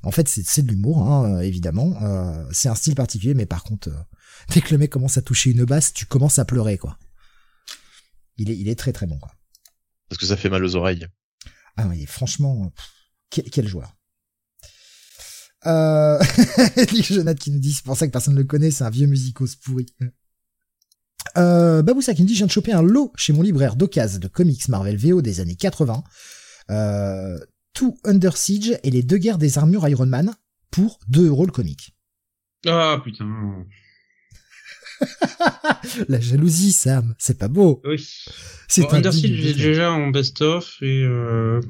En 0.03 0.11
fait, 0.11 0.29
c'est 0.29 0.63
de 0.63 0.71
l'humour, 0.71 1.03
hein, 1.09 1.37
euh, 1.37 1.41
évidemment. 1.41 1.97
Euh, 2.03 2.45
c'est 2.51 2.69
un 2.69 2.75
style 2.75 2.97
particulier, 2.97 3.35
mais 3.35 3.47
par 3.47 3.63
contre, 3.63 3.89
euh, 3.89 4.03
dès 4.55 4.61
que 4.61 4.73
le 4.73 4.79
mec 4.79 4.91
commence 4.91 5.17
à 5.17 5.23
toucher 5.23 5.51
une 5.51 5.65
basse, 5.65 5.93
tu 5.93 6.05
commences 6.05 6.41
à 6.41 6.45
pleurer, 6.45 6.79
quoi. 6.79 6.99
Il 8.39 8.51
est, 8.51 8.57
il 8.57 8.69
est 8.69 8.79
très 8.79 8.93
très 8.93 9.07
bon, 9.07 9.19
quoi. 9.19 9.31
Parce 10.09 10.21
que 10.21 10.27
ça 10.27 10.37
fait 10.37 10.51
mal 10.51 10.65
aux 10.65 10.75
oreilles. 10.75 11.07
Ah 11.77 11.87
oui, 11.87 12.07
franchement, 12.07 12.71
pff, 12.71 12.87
quel, 13.31 13.51
quel 13.51 13.69
joueur. 13.69 13.95
Euh... 15.67 16.23
Jonathan 16.93 17.35
qui 17.35 17.51
nous 17.51 17.59
dit, 17.61 17.73
c'est 17.73 17.85
pour 17.85 17.97
ça 17.97 18.07
que 18.07 18.13
personne 18.13 18.35
ne 18.35 18.41
le 18.41 18.45
connaît, 18.45 18.71
c'est 18.71 18.85
un 18.85 18.91
vieux 18.91 19.07
musicos 19.07 19.57
pourri. 19.57 19.87
Euh, 21.37 21.83
Baboussa 21.83 22.15
qui 22.15 22.23
nous 22.23 22.29
dit, 22.29 22.35
je 22.35 22.39
viens 22.39 22.47
de 22.47 22.53
choper 22.53 22.73
un 22.73 22.83
lot 22.83 23.13
chez 23.17 23.33
mon 23.33 23.43
libraire 23.43 23.77
d'occasion 23.77 24.19
de 24.19 24.29
comics 24.29 24.69
Marvel 24.69 24.97
VO 24.97 25.23
des 25.23 25.41
années 25.41 25.57
80. 25.57 26.03
Euh, 26.71 27.39
tout 27.73 27.99
Under 28.05 28.37
Siege 28.37 28.79
et 28.83 28.91
les 28.91 29.03
deux 29.03 29.19
guerres 29.19 29.39
des 29.39 29.59
armures 29.59 29.87
Iron 29.89 30.07
Man 30.07 30.35
pour 30.71 30.99
2 31.09 31.29
euros 31.29 31.47
le 31.47 31.53
comic. 31.53 31.95
Ah 32.67 33.01
putain. 33.05 33.67
La 36.09 36.21
jalousie, 36.21 36.73
Sam, 36.73 37.15
c'est 37.19 37.39
pas 37.39 37.49
beau. 37.49 37.83
Oui. 37.85 38.05
C'est 38.67 38.83
Bon, 38.83 38.95
Under 38.95 39.13
Siege, 39.13 39.41
j'ai 39.41 39.55
déjà 39.55 39.93
en 39.93 40.09
best-of 40.09 40.79
et 40.83 41.03
euh... 41.05 41.61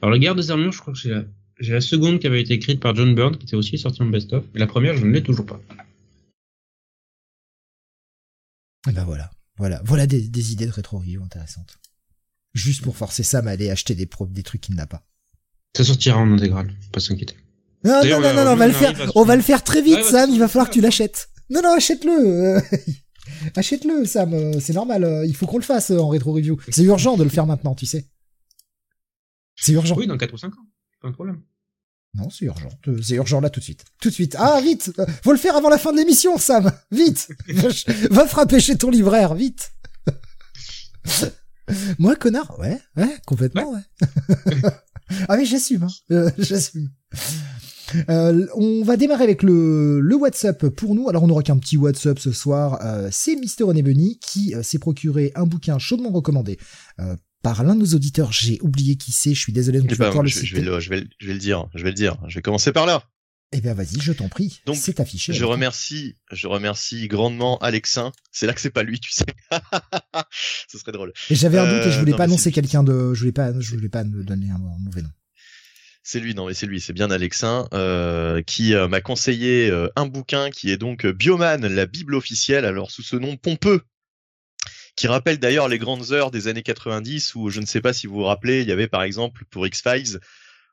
alors 0.00 0.12
la 0.12 0.18
guerre 0.18 0.34
des 0.34 0.50
armures, 0.50 0.72
je 0.72 0.80
crois 0.80 0.92
que 0.92 0.98
c'est 0.98 1.10
la... 1.10 1.24
j'ai 1.58 1.72
la 1.72 1.80
seconde 1.80 2.20
qui 2.20 2.26
avait 2.26 2.40
été 2.40 2.54
écrite 2.54 2.80
par 2.80 2.94
John 2.94 3.14
Byrne 3.14 3.36
qui 3.36 3.44
était 3.44 3.56
aussi 3.56 3.78
sortie 3.78 4.02
en 4.02 4.06
best-of. 4.06 4.44
La 4.54 4.66
première, 4.66 4.96
je 4.96 5.04
ne 5.04 5.12
l'ai 5.12 5.22
toujours 5.22 5.46
pas. 5.46 5.60
Et 8.88 8.92
ben 8.92 9.04
voilà, 9.04 9.30
voilà, 9.56 9.80
voilà 9.84 10.06
des, 10.06 10.28
des 10.28 10.52
idées 10.52 10.66
de 10.66 10.70
rétro 10.72 10.98
review 10.98 11.22
intéressantes. 11.22 11.78
Juste 12.54 12.82
pour 12.82 12.96
forcer 12.96 13.22
Sam 13.22 13.46
à 13.48 13.52
aller 13.52 13.70
acheter 13.70 13.94
des, 13.94 14.06
pro- 14.06 14.26
des 14.26 14.42
trucs 14.42 14.60
qu'il 14.62 14.74
n'a 14.74 14.86
pas. 14.86 15.04
Ça 15.76 15.84
sortira 15.84 16.18
en 16.18 16.32
intégrale, 16.32 16.72
pas 16.92 17.00
s'inquiéter. 17.00 17.36
Non, 17.84 18.00
non, 18.04 18.20
non, 18.20 18.34
non, 18.34 18.44
non, 18.44 18.50
on 18.52 18.56
va 18.56 18.66
le 18.66 18.72
faire, 18.72 19.12
on 19.14 19.24
va 19.24 19.36
le 19.36 19.42
faire 19.42 19.62
très 19.62 19.82
vite, 19.82 20.02
Sam, 20.04 20.30
il 20.30 20.38
va 20.40 20.48
falloir 20.48 20.68
que 20.68 20.74
tu 20.74 20.80
l'achètes. 20.80 21.28
Non, 21.50 21.60
non, 21.62 21.74
achète-le. 21.76 22.10
euh, 22.56 22.60
Achète-le, 23.56 24.04
Sam, 24.06 24.32
euh, 24.34 24.58
c'est 24.60 24.72
normal, 24.72 25.04
euh, 25.04 25.26
il 25.26 25.36
faut 25.36 25.46
qu'on 25.46 25.58
le 25.58 25.62
fasse 25.64 25.90
en 25.90 26.08
rétro 26.08 26.32
review. 26.32 26.58
C'est 26.70 26.82
urgent 26.82 27.16
de 27.16 27.22
le 27.24 27.30
faire 27.30 27.46
maintenant, 27.46 27.74
tu 27.74 27.86
sais. 27.86 28.06
C'est 29.56 29.72
urgent. 29.72 29.96
Oui, 29.96 30.06
dans 30.06 30.16
4 30.16 30.32
ou 30.34 30.38
5 30.38 30.52
ans, 30.54 30.66
pas 31.02 31.08
un 31.08 31.12
problème. 31.12 31.42
Non, 32.14 32.30
c'est 32.30 32.46
urgent. 32.46 32.68
Euh, 32.88 33.00
C'est 33.02 33.14
urgent 33.14 33.40
là 33.40 33.50
tout 33.50 33.60
de 33.60 33.64
suite. 33.64 33.84
Tout 34.00 34.08
de 34.08 34.14
suite. 34.14 34.34
Ah, 34.38 34.60
vite 34.60 34.92
euh, 34.98 35.06
Faut 35.22 35.32
le 35.32 35.38
faire 35.38 35.56
avant 35.56 35.68
la 35.68 35.78
fin 35.78 35.92
de 35.92 35.98
l'émission, 35.98 36.38
Sam 36.38 36.72
Vite 36.90 37.28
va, 38.10 38.26
frapper 38.26 38.60
chez 38.60 38.76
ton 38.76 38.90
libraire, 38.90 39.34
vite 39.34 39.72
Moi, 41.98 42.16
connard 42.16 42.58
Ouais, 42.58 42.80
ouais, 42.96 43.16
complètement, 43.26 43.72
ouais. 43.72 44.08
ah 45.28 45.36
mais 45.36 45.44
j'assume, 45.44 45.84
hein. 45.84 45.88
Euh, 46.10 46.30
j'assume. 46.38 46.90
Euh, 48.10 48.46
on 48.54 48.82
va 48.82 48.96
démarrer 48.96 49.24
avec 49.24 49.42
le, 49.42 50.00
le 50.00 50.16
WhatsApp 50.16 50.68
pour 50.68 50.94
nous. 50.94 51.08
Alors 51.08 51.22
on 51.22 51.26
n'aura 51.26 51.42
qu'un 51.42 51.58
petit 51.58 51.76
WhatsApp 51.76 52.18
ce 52.18 52.32
soir. 52.32 52.78
Euh, 52.84 53.08
c'est 53.10 53.36
Mister 53.36 53.64
René 53.64 53.82
Bunny 53.82 54.18
qui 54.18 54.54
euh, 54.54 54.62
s'est 54.62 54.78
procuré 54.78 55.32
un 55.34 55.46
bouquin 55.46 55.78
chaudement 55.78 56.10
recommandé 56.10 56.58
par 57.48 57.64
l'un 57.64 57.74
de 57.74 57.80
nos 57.80 57.94
auditeurs. 57.94 58.30
J'ai 58.30 58.58
oublié 58.60 58.96
qui 58.96 59.10
c'est. 59.10 59.32
Je 59.32 59.40
suis 59.40 59.54
désolé. 59.54 59.80
Donc 59.80 59.88
je 59.90 59.94
vais 59.94 60.04
le 60.04 60.26
je, 60.26 60.54
vais 60.54 60.60
le, 60.60 60.80
je 60.80 60.90
vais 60.90 61.06
je 61.18 61.26
vais 61.26 61.32
le 61.32 61.38
dire. 61.38 61.66
Je 61.74 61.82
vais 61.82 61.88
le 61.88 61.94
dire. 61.94 62.18
Je 62.28 62.34
vais 62.34 62.42
commencer 62.42 62.72
par 62.72 62.84
là. 62.84 63.02
Eh 63.52 63.62
bien, 63.62 63.72
vas-y, 63.72 63.98
je 63.98 64.12
t'en 64.12 64.28
prie. 64.28 64.60
Donc, 64.66 64.76
c'est 64.76 65.00
affiché. 65.00 65.32
Je 65.32 65.46
remercie, 65.46 66.16
je 66.30 66.46
remercie 66.46 67.08
grandement 67.08 67.56
Alexin. 67.60 68.12
C'est 68.30 68.46
là 68.46 68.52
que 68.52 68.60
c'est 68.60 68.68
pas 68.68 68.82
lui, 68.82 69.00
tu 69.00 69.10
sais. 69.10 69.24
Ce 70.68 70.76
serait 70.76 70.92
drôle. 70.92 71.14
Et 71.30 71.34
j'avais 71.34 71.56
un 71.58 71.64
doute 71.64 71.86
et 71.86 71.90
je 71.90 71.96
Euh, 71.96 72.00
voulais 72.00 72.12
pas 72.12 72.24
annoncer 72.24 72.52
quelqu'un 72.52 72.82
de, 72.82 73.14
je 73.14 73.20
voulais 73.20 73.32
pas, 73.32 73.58
je 73.58 73.74
voulais 73.74 73.88
pas 73.88 74.04
me 74.04 74.22
donner 74.22 74.50
un, 74.50 74.58
mauvais 74.58 75.00
nom. 75.00 75.08
C'est 76.02 76.20
lui, 76.20 76.34
non 76.34 76.46
mais 76.46 76.54
c'est 76.54 76.66
lui, 76.66 76.80
c'est 76.80 76.92
bien 76.92 77.10
Alexin, 77.10 77.66
euh, 77.72 78.42
qui 78.42 78.74
euh, 78.74 78.88
m'a 78.88 79.00
conseillé 79.00 79.70
euh, 79.70 79.88
un 79.96 80.06
bouquin 80.06 80.50
qui 80.50 80.70
est 80.70 80.78
donc 80.78 81.06
Bioman, 81.06 81.66
la 81.66 81.86
Bible 81.86 82.14
officielle, 82.14 82.66
alors 82.66 82.90
sous 82.90 83.02
ce 83.02 83.16
nom 83.16 83.36
pompeux, 83.36 83.80
qui 84.98 85.06
rappelle 85.06 85.38
d'ailleurs 85.38 85.68
les 85.68 85.78
grandes 85.78 86.10
heures 86.10 86.32
des 86.32 86.48
années 86.48 86.64
90 86.64 87.36
où 87.36 87.50
je 87.50 87.60
ne 87.60 87.66
sais 87.66 87.80
pas 87.80 87.92
si 87.92 88.08
vous 88.08 88.14
vous 88.14 88.24
rappelez, 88.24 88.62
il 88.62 88.68
y 88.68 88.72
avait 88.72 88.88
par 88.88 89.04
exemple 89.04 89.44
pour 89.48 89.64
X-Files 89.64 90.18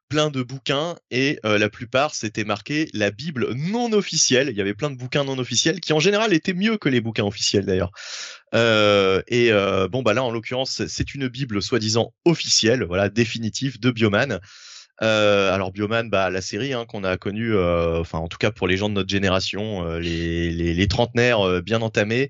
plein 0.09 0.31
de 0.31 0.41
bouquins 0.41 0.95
et 1.11 1.39
euh, 1.45 1.59
la 1.59 1.69
plupart 1.69 2.15
c'était 2.15 2.43
marqué 2.43 2.89
la 2.93 3.11
Bible 3.11 3.53
non 3.53 3.93
officielle. 3.93 4.49
Il 4.49 4.57
y 4.57 4.61
avait 4.61 4.73
plein 4.73 4.89
de 4.89 4.97
bouquins 4.97 5.23
non 5.23 5.37
officiels 5.37 5.79
qui 5.79 5.93
en 5.93 5.99
général 5.99 6.33
étaient 6.33 6.55
mieux 6.55 6.77
que 6.77 6.89
les 6.89 7.01
bouquins 7.01 7.23
officiels 7.23 7.67
d'ailleurs. 7.67 7.91
Euh, 8.55 9.21
et 9.27 9.51
euh, 9.51 9.87
bon 9.87 10.01
bah 10.01 10.15
là 10.15 10.23
en 10.23 10.31
l'occurrence 10.31 10.83
c'est 10.87 11.13
une 11.13 11.27
Bible 11.27 11.61
soi-disant 11.61 12.11
officielle, 12.25 12.83
voilà 12.83 13.09
définitive 13.09 13.79
de 13.79 13.91
Bioman. 13.91 14.39
Alors 15.01 15.71
Bioman, 15.71 16.09
bah 16.09 16.31
la 16.31 16.41
série 16.41 16.73
hein, 16.73 16.85
qu'on 16.87 17.03
a 17.03 17.15
connue, 17.17 17.55
enfin 17.55 18.17
en 18.17 18.27
tout 18.27 18.39
cas 18.39 18.49
pour 18.49 18.67
les 18.67 18.77
gens 18.77 18.89
de 18.89 18.95
notre 18.95 19.09
génération, 19.09 19.85
les, 19.97 20.51
les, 20.51 20.87
trentenaires 20.87 21.61
bien 21.61 21.81
entamés, 21.81 22.29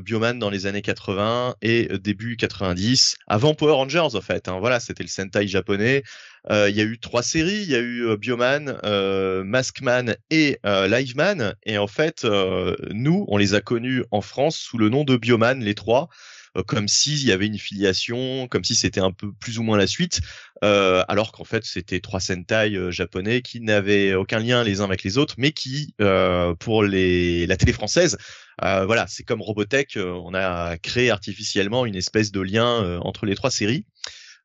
Bioman 0.00 0.38
dans 0.38 0.50
les 0.50 0.66
années 0.66 0.82
80 0.82 1.56
et 1.62 1.88
début 1.98 2.36
90, 2.36 3.16
avant 3.26 3.54
Power 3.54 3.72
Rangers 3.72 4.14
en 4.14 4.20
fait. 4.20 4.48
Hein, 4.48 4.58
voilà, 4.60 4.80
c'était 4.80 5.02
le 5.02 5.08
Sentai 5.08 5.46
japonais. 5.46 6.02
Il 6.50 6.74
y 6.74 6.80
a 6.80 6.84
eu 6.84 6.98
trois 6.98 7.22
séries, 7.22 7.62
il 7.62 7.70
y 7.70 7.74
a 7.74 7.80
eu 7.80 8.16
Bioman, 8.18 8.78
Maskman 9.44 10.16
et 10.30 10.58
Liveman. 10.64 11.54
Et 11.64 11.78
en 11.78 11.86
fait, 11.86 12.26
nous, 12.90 13.24
on 13.28 13.36
les 13.38 13.54
a 13.54 13.60
connus 13.60 14.04
en 14.10 14.20
France 14.20 14.56
sous 14.56 14.76
le 14.76 14.88
nom 14.88 15.04
de 15.04 15.16
Bioman, 15.16 15.62
les 15.62 15.74
trois. 15.74 16.08
Euh, 16.56 16.62
comme 16.62 16.88
s'il 16.88 17.24
y 17.24 17.32
avait 17.32 17.46
une 17.46 17.58
filiation, 17.58 18.46
comme 18.48 18.64
si 18.64 18.74
c'était 18.74 19.00
un 19.00 19.10
peu 19.10 19.32
plus 19.32 19.58
ou 19.58 19.62
moins 19.62 19.76
la 19.76 19.86
suite, 19.86 20.20
euh, 20.62 21.04
alors 21.08 21.32
qu'en 21.32 21.44
fait 21.44 21.64
c'était 21.64 22.00
trois 22.00 22.20
Sentai 22.20 22.74
euh, 22.74 22.90
japonais 22.90 23.42
qui 23.42 23.60
n'avaient 23.60 24.14
aucun 24.14 24.38
lien 24.38 24.62
les 24.62 24.80
uns 24.80 24.84
avec 24.84 25.02
les 25.02 25.18
autres, 25.18 25.34
mais 25.38 25.52
qui, 25.52 25.94
pour 26.60 26.84
les, 26.84 27.46
la 27.46 27.56
télé 27.56 27.72
française, 27.72 28.16
voilà, 28.60 29.06
c'est 29.08 29.24
comme 29.24 29.42
Robotech, 29.42 29.98
on 29.98 30.34
a 30.34 30.78
créé 30.78 31.10
artificiellement 31.10 31.86
une 31.86 31.96
espèce 31.96 32.30
de 32.30 32.40
lien 32.40 32.98
entre 33.00 33.26
les 33.26 33.34
trois 33.34 33.50
séries. 33.50 33.84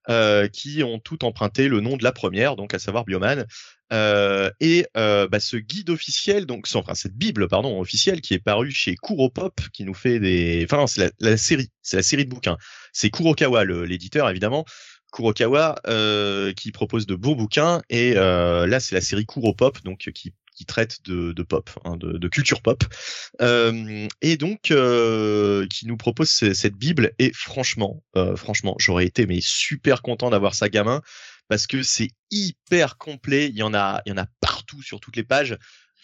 Euh, 0.09 0.47
qui 0.47 0.81
ont 0.81 0.97
tout 0.97 1.23
emprunté 1.23 1.67
le 1.67 1.81
nom 1.81 1.95
de 1.95 2.03
la 2.03 2.11
première, 2.11 2.55
donc 2.55 2.73
à 2.73 2.79
savoir 2.79 3.05
Bioman. 3.05 3.45
Euh, 3.93 4.49
et 4.59 4.87
euh, 4.97 5.27
bah, 5.27 5.39
ce 5.39 5.55
guide 5.55 5.91
officiel, 5.91 6.47
donc 6.47 6.65
enfin 6.73 6.95
cette 6.95 7.13
bible 7.13 7.47
pardon 7.47 7.79
officielle 7.79 8.19
qui 8.21 8.33
est 8.33 8.39
parue 8.39 8.71
chez 8.71 8.95
Kuropop, 8.95 9.61
qui 9.71 9.83
nous 9.83 9.93
fait 9.93 10.19
des, 10.19 10.65
enfin 10.67 10.87
c'est 10.87 11.11
la, 11.19 11.37
série, 11.37 11.69
c'est 11.83 11.97
la 11.97 12.01
série 12.01 12.25
de 12.25 12.29
bouquins. 12.31 12.57
C'est 12.91 13.11
Kurokawa 13.11 13.65
l'éditeur 13.65 14.27
évidemment. 14.29 14.65
Kurokawa 15.11 15.75
euh, 15.87 16.53
qui 16.53 16.71
propose 16.71 17.05
de 17.05 17.15
beaux 17.15 17.35
bouquins 17.35 17.81
et 17.89 18.13
euh, 18.15 18.65
là 18.65 18.79
c'est 18.79 18.95
la 18.95 19.01
série 19.01 19.25
Kuropop 19.27 19.83
donc 19.83 20.09
qui 20.13 20.33
qui 20.59 20.65
traite 20.65 20.97
de, 21.05 21.41
pop, 21.43 21.69
hein, 21.85 21.95
de, 21.95 22.27
culture 22.27 22.61
pop, 22.61 22.83
euh, 23.41 24.09
et 24.21 24.35
donc 24.35 24.71
euh, 24.71 25.65
qui 25.67 25.87
nous 25.87 25.95
propose 25.95 26.29
cette 26.29 26.75
bible. 26.75 27.13
Et 27.17 27.31
franchement, 27.33 28.03
euh, 28.17 28.35
franchement, 28.35 28.75
j'aurais 28.77 29.05
été 29.05 29.25
super 29.39 30.01
content 30.01 30.29
d'avoir 30.29 30.55
ça 30.55 30.67
gamin 30.67 31.01
parce 31.47 31.65
que 31.65 31.81
c'est 31.81 32.09
hyper 32.29 32.97
complet. 32.97 33.49
Y 33.51 33.63
en 33.63 33.73
a, 33.73 34.01
il 34.05 34.09
y 34.09 34.11
en 34.11 34.17
a 34.17 34.25
partout 34.41 34.81
sur 34.81 34.99
toutes 34.99 35.15
les 35.15 35.23
pages. 35.23 35.57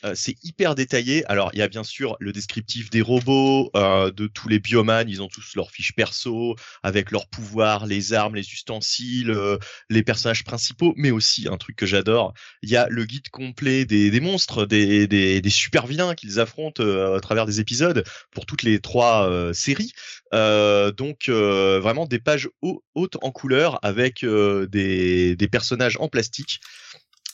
Euh, 0.06 0.14
c'est 0.16 0.36
hyper 0.44 0.76
détaillé. 0.76 1.26
Alors, 1.26 1.50
il 1.54 1.60
y 1.60 1.62
a 1.62 1.68
bien 1.68 1.84
sûr 1.84 2.16
le 2.20 2.32
descriptif 2.32 2.90
des 2.90 3.02
robots, 3.02 3.72
euh, 3.76 4.12
de 4.12 4.28
tous 4.28 4.48
les 4.48 4.60
biomanes. 4.60 5.10
Ils 5.10 5.22
ont 5.22 5.28
tous 5.28 5.56
leurs 5.56 5.72
fiches 5.72 5.94
perso, 5.94 6.56
avec 6.84 7.12
leurs 7.12 7.28
pouvoirs, 7.28 7.88
les 7.88 8.14
armes, 8.14 8.36
les 8.36 8.48
ustensiles, 8.54 9.32
euh, 9.32 9.58
les 9.90 10.04
personnages 10.04 10.44
principaux, 10.44 10.94
mais 10.96 11.12
aussi 11.12 11.48
un 11.48 11.58
truc 11.58 11.76
que 11.76 11.86
j'adore. 11.86 12.34
Il 12.62 12.70
y 12.70 12.76
a 12.76 12.88
le 12.90 13.06
guide 13.06 13.30
complet 13.30 13.86
des, 13.86 14.20
monstres, 14.20 14.66
des, 14.66 15.08
des, 15.08 15.50
super 15.50 15.88
vilains 15.88 16.14
qu'ils 16.16 16.40
affrontent 16.40 16.84
à 16.84 17.20
travers 17.20 17.46
des 17.46 17.60
épisodes 17.60 18.04
pour 18.32 18.46
toutes 18.46 18.64
les 18.64 18.80
trois 18.80 19.30
séries. 19.54 19.94
donc, 20.32 21.30
vraiment 21.30 22.06
des 22.06 22.20
pages 22.20 22.50
hautes 22.62 23.18
en 23.22 23.32
couleur 23.32 23.80
avec 23.84 24.26
des 24.26 25.50
personnages 25.52 25.98
en 26.00 26.08
plastique. 26.08 26.60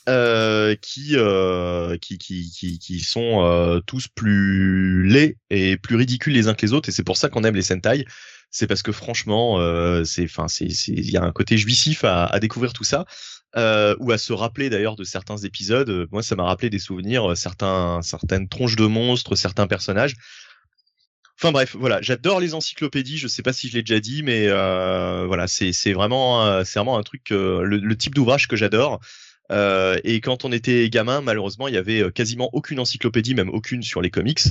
Euh, 0.08 0.74
qui, 0.74 1.10
euh, 1.12 1.96
qui, 1.96 2.18
qui, 2.18 2.50
qui, 2.50 2.80
qui 2.80 2.98
sont 2.98 3.44
euh, 3.44 3.78
tous 3.86 4.08
plus 4.08 5.06
laids 5.06 5.36
et 5.48 5.76
plus 5.76 5.94
ridicules 5.94 6.32
les 6.32 6.48
uns 6.48 6.54
que 6.54 6.66
les 6.66 6.72
autres 6.72 6.88
et 6.88 6.92
c'est 6.92 7.04
pour 7.04 7.16
ça 7.16 7.28
qu'on 7.28 7.44
aime 7.44 7.54
les 7.54 7.62
Sentai 7.62 8.04
c'est 8.50 8.66
parce 8.66 8.82
que 8.82 8.90
franchement 8.90 9.60
euh, 9.60 10.02
c'est 10.02 10.24
enfin 10.24 10.48
c'est 10.48 10.66
il 10.66 11.08
y 11.08 11.16
a 11.16 11.22
un 11.22 11.30
côté 11.30 11.56
jouissif 11.56 12.02
à, 12.02 12.24
à 12.24 12.40
découvrir 12.40 12.72
tout 12.72 12.82
ça 12.82 13.04
ou 13.56 14.10
à 14.10 14.18
se 14.18 14.32
rappeler 14.32 14.70
d'ailleurs 14.70 14.96
de 14.96 15.04
certains 15.04 15.36
épisodes 15.36 16.08
moi 16.10 16.24
ça 16.24 16.34
m'a 16.34 16.46
rappelé 16.46 16.68
des 16.68 16.80
souvenirs 16.80 17.36
certains 17.36 18.02
certaines 18.02 18.48
tronches 18.48 18.74
de 18.74 18.86
monstres 18.86 19.36
certains 19.36 19.68
personnages 19.68 20.14
Enfin 21.38 21.50
bref, 21.50 21.74
voilà, 21.76 22.00
j'adore 22.02 22.38
les 22.38 22.54
encyclopédies. 22.54 23.18
Je 23.18 23.26
sais 23.26 23.42
pas 23.42 23.52
si 23.52 23.68
je 23.68 23.74
l'ai 23.74 23.82
déjà 23.82 23.98
dit, 23.98 24.22
mais 24.22 24.46
euh, 24.46 25.26
voilà, 25.26 25.48
c'est 25.48 25.72
c'est 25.72 25.92
vraiment 25.92 26.62
c'est 26.64 26.78
vraiment 26.78 26.98
un 26.98 27.02
truc 27.02 27.30
le, 27.30 27.64
le, 27.64 27.96
type 27.96 28.14
d'ouvrage 28.14 28.46
que 28.46 28.54
j'adore. 28.54 29.00
Euh, 29.50 29.98
et 30.04 30.20
quand 30.20 30.44
on 30.44 30.52
était 30.52 30.88
gamin, 30.88 31.20
malheureusement, 31.20 31.68
il 31.68 31.74
y 31.74 31.78
avait 31.78 32.02
euh, 32.02 32.10
quasiment 32.10 32.50
aucune 32.52 32.78
encyclopédie, 32.78 33.34
même 33.34 33.50
aucune 33.50 33.82
sur 33.82 34.00
les 34.00 34.10
comics, 34.10 34.44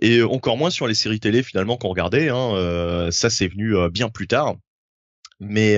et 0.00 0.22
encore 0.22 0.56
moins 0.56 0.70
sur 0.70 0.86
les 0.86 0.94
séries 0.94 1.20
télé 1.20 1.42
finalement 1.42 1.76
qu'on 1.76 1.88
regardait. 1.88 2.28
Hein. 2.30 2.54
Euh, 2.54 3.10
ça, 3.10 3.30
c'est 3.30 3.48
venu 3.48 3.74
bien 3.90 4.08
plus 4.08 4.26
tard. 4.26 4.56
Mais 5.40 5.76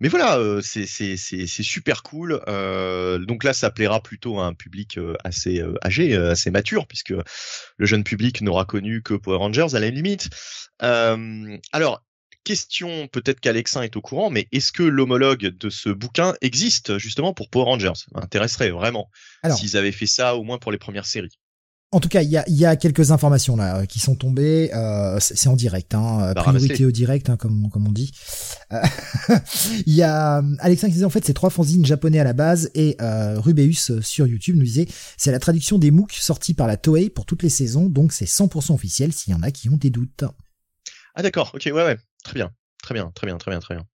mais 0.00 0.08
voilà, 0.08 0.38
c'est 0.62 0.86
c'est 0.86 1.16
c'est 1.16 1.46
super 1.46 2.02
cool. 2.02 2.40
donc 3.26 3.44
là, 3.44 3.52
ça 3.52 3.70
plaira 3.70 4.00
plutôt 4.00 4.38
à 4.38 4.46
un 4.46 4.54
public 4.54 4.98
assez 5.24 5.62
âgé, 5.84 6.16
assez 6.16 6.50
mature, 6.50 6.86
puisque 6.86 7.14
le 7.76 7.86
jeune 7.86 8.04
public 8.04 8.40
n'aura 8.40 8.64
connu 8.64 9.02
que 9.02 9.14
Power 9.14 9.38
Rangers 9.38 9.74
à 9.74 9.80
la 9.80 9.90
limite. 9.90 10.28
alors, 10.80 12.02
question, 12.48 13.08
peut-être 13.08 13.40
qu'Alexin 13.40 13.82
est 13.82 13.94
au 13.94 14.00
courant, 14.00 14.30
mais 14.30 14.48
est-ce 14.52 14.72
que 14.72 14.82
l'homologue 14.82 15.54
de 15.58 15.68
ce 15.68 15.90
bouquin 15.90 16.32
existe 16.40 16.96
justement 16.96 17.34
pour 17.34 17.50
Power 17.50 17.66
Rangers? 17.66 17.92
Ça 17.94 18.06
m'intéresserait 18.14 18.70
vraiment 18.70 19.10
s'ils 19.54 19.76
avaient 19.76 19.92
fait 19.92 20.06
ça 20.06 20.34
au 20.34 20.44
moins 20.44 20.56
pour 20.56 20.72
les 20.72 20.78
premières 20.78 21.04
séries. 21.04 21.38
En 21.90 22.00
tout 22.00 22.08
cas, 22.08 22.22
il 22.22 22.30
y 22.30 22.64
a, 22.66 22.76
quelques 22.76 23.12
informations 23.12 23.56
là 23.56 23.86
qui 23.86 23.98
sont 23.98 24.14
tombées. 24.14 24.70
Euh, 24.74 25.18
c'est 25.20 25.48
en 25.48 25.56
direct, 25.56 25.94
hein, 25.94 26.32
bah, 26.34 26.42
priorité 26.42 26.86
au 26.86 26.90
direct, 26.90 27.28
hein, 27.28 27.36
comme, 27.36 27.68
comme 27.70 27.86
on 27.86 27.92
dit. 27.92 28.12
Euh, 28.72 28.82
il 29.86 29.94
y 29.94 30.02
a 30.02 30.42
Alexin 30.60 30.88
qui 30.88 30.94
disait 30.94 31.04
en 31.04 31.10
fait 31.10 31.24
c'est 31.24 31.34
trois 31.34 31.50
fanzines 31.50 31.84
japonais 31.84 32.18
à 32.18 32.24
la 32.24 32.34
base 32.34 32.70
et 32.74 32.96
euh, 33.00 33.38
Rubeus 33.40 34.00
sur 34.02 34.26
YouTube 34.26 34.56
nous 34.56 34.64
disait 34.64 34.86
c'est 35.18 35.32
la 35.32 35.38
traduction 35.38 35.78
des 35.78 35.90
MOOC 35.90 36.12
sortis 36.12 36.54
par 36.54 36.66
la 36.66 36.78
Toei 36.78 37.10
pour 37.10 37.26
toutes 37.26 37.42
les 37.42 37.48
saisons, 37.50 37.86
donc 37.86 38.12
c'est 38.12 38.26
100% 38.26 38.74
officiel 38.74 39.12
s'il 39.12 39.32
y 39.32 39.36
en 39.36 39.42
a 39.42 39.50
qui 39.50 39.68
ont 39.68 39.76
des 39.76 39.90
doutes. 39.90 40.24
Ah 41.18 41.22
d'accord, 41.22 41.50
ok, 41.52 41.62
ouais 41.64 41.72
ouais. 41.72 41.98
Très 42.22 42.34
bien, 42.34 42.52
très 42.80 42.94
bien, 42.94 43.10
très 43.12 43.26
bien, 43.26 43.38
très 43.38 43.50
bien, 43.50 43.58
très 43.58 43.74
bien. 43.74 43.84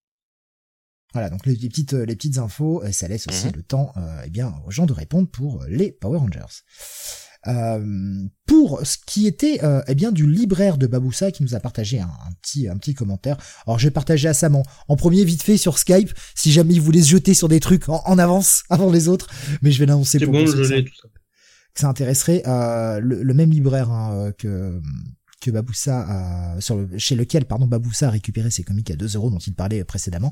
Voilà, 1.13 1.31
donc 1.31 1.43
les, 1.47 1.55
petites, 1.55 1.95
euh, 1.95 2.05
les 2.05 2.15
petites 2.15 2.37
infos, 2.37 2.83
euh, 2.83 2.91
ça 2.91 3.07
laisse 3.07 3.25
aussi 3.27 3.47
mhm. 3.47 3.53
le 3.55 3.63
temps 3.63 3.91
euh, 3.97 4.21
eh 4.25 4.29
bien, 4.29 4.53
aux 4.67 4.69
gens 4.69 4.85
de 4.85 4.93
répondre 4.93 5.27
pour 5.27 5.63
les 5.67 5.91
Power 5.91 6.19
Rangers. 6.19 6.61
pour 8.45 8.85
ce 8.85 8.97
qui 9.07 9.25
était 9.25 9.59
eh 9.87 9.95
bien 9.95 10.11
du 10.11 10.29
libraire 10.29 10.77
de 10.77 10.85
Baboussa 10.85 11.31
qui 11.31 11.41
nous 11.41 11.55
a 11.55 11.59
partagé 11.59 11.99
un, 11.99 12.09
petit 12.43 12.67
un 12.67 12.77
petit 12.77 12.93
commentaire. 12.93 13.37
Alors 13.65 13.79
je 13.79 13.87
vais 13.87 13.91
partager 13.91 14.27
à 14.27 14.35
Sam 14.35 14.61
en, 14.87 14.95
premier 14.95 15.23
vite 15.23 15.41
fait 15.41 15.57
sur 15.57 15.79
Skype 15.79 16.11
si 16.35 16.51
jamais 16.51 16.75
il 16.75 16.81
voulait 16.81 17.01
se 17.01 17.09
jeter 17.09 17.33
sur 17.33 17.47
des 17.47 17.59
trucs 17.59 17.89
en, 17.89 18.19
avance 18.19 18.65
avant 18.69 18.91
les 18.91 19.07
autres, 19.07 19.29
mais 19.63 19.71
je 19.71 19.79
vais 19.79 19.87
l'annoncer 19.87 20.19
pour 20.19 20.31
bon, 20.31 20.45
je 20.45 20.51
tout 20.51 20.63
ça. 20.63 21.07
que 21.73 21.79
ça 21.79 21.87
intéresserait 21.87 22.43
le, 22.45 23.33
même 23.33 23.49
libraire 23.49 23.89
hein, 23.89 24.31
que 24.37 24.79
que 25.45 25.51
Baboussa 25.51 26.55
chez 26.97 27.15
lequel 27.15 27.45
pardon 27.45 27.67
Baboussa 27.67 28.07
a 28.07 28.11
récupéré 28.11 28.49
ses 28.49 28.63
comics 28.63 28.89
à 28.89 28.95
2 28.95 29.15
euros 29.15 29.29
dont 29.29 29.37
il 29.37 29.53
parlait 29.53 29.83
précédemment, 29.83 30.31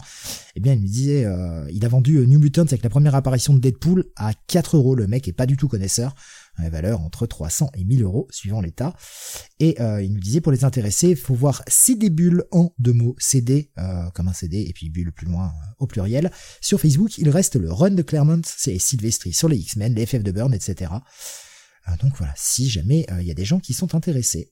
eh 0.56 0.60
bien 0.60 0.74
il 0.74 0.82
me 0.82 0.88
disait 0.88 1.26
euh, 1.26 1.70
il 1.72 1.86
a 1.86 1.88
vendu 1.88 2.18
euh, 2.18 2.26
New 2.26 2.40
Mutants 2.40 2.64
avec 2.64 2.84
la 2.84 2.90
première 2.90 3.14
apparition 3.14 3.54
de 3.54 3.60
Deadpool 3.60 4.06
à 4.16 4.34
4 4.48 4.78
euros. 4.78 4.96
Le 4.96 5.06
mec 5.06 5.28
est 5.28 5.34
pas 5.34 5.46
du 5.46 5.56
tout 5.56 5.68
connaisseur, 5.68 6.16
la 6.58 6.70
valeur 6.72 7.02
entre 7.02 7.28
300 7.28 7.70
et 7.76 7.84
1000 7.84 8.02
euros 8.02 8.28
suivant 8.32 8.60
l'état. 8.60 8.96
Et 9.60 9.80
euh, 9.82 10.02
il 10.02 10.14
nous 10.14 10.20
disait 10.20 10.42
pour 10.42 10.52
les 10.52 10.64
intéressés, 10.64 11.10
il 11.12 11.16
faut 11.16 11.36
voir 11.36 11.62
CD 11.68 12.10
Bulles 12.10 12.46
en 12.52 12.74
deux 12.80 12.94
mots, 12.94 13.16
CD 13.20 13.72
comme 14.14 14.28
un 14.28 14.34
CD 14.34 14.62
et 14.62 14.74
puis 14.74 14.90
Bulle 14.90 15.12
plus 15.12 15.28
loin 15.28 15.54
au 15.78 15.86
pluriel. 15.86 16.32
Sur 16.60 16.80
Facebook, 16.80 17.18
il 17.20 17.30
reste 17.30 17.56
le 17.56 17.72
Run 17.72 17.92
de 17.92 18.02
Claremont, 18.02 18.42
c'est 18.46 18.80
Sylvestri 18.80 19.32
sur 19.32 19.48
les 19.48 19.58
X-Men, 19.58 19.94
les 19.94 20.06
FF 20.06 20.24
de 20.24 20.32
Burn, 20.32 20.54
etc. 20.54 20.92
donc 22.02 22.18
voilà, 22.18 22.34
si 22.36 22.70
jamais 22.70 23.06
il 23.20 23.28
y 23.28 23.32
a 23.32 23.36
des 23.36 23.46
gens 23.46 23.60
qui 23.60 23.74
sont 23.74 23.96
intéressés 23.96 24.52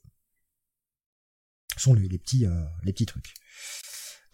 sont 1.80 1.94
les, 1.94 2.18
petits 2.18 2.46
euh, 2.46 2.64
les 2.84 2.94
petits 2.94 3.06
trucs. 3.06 3.34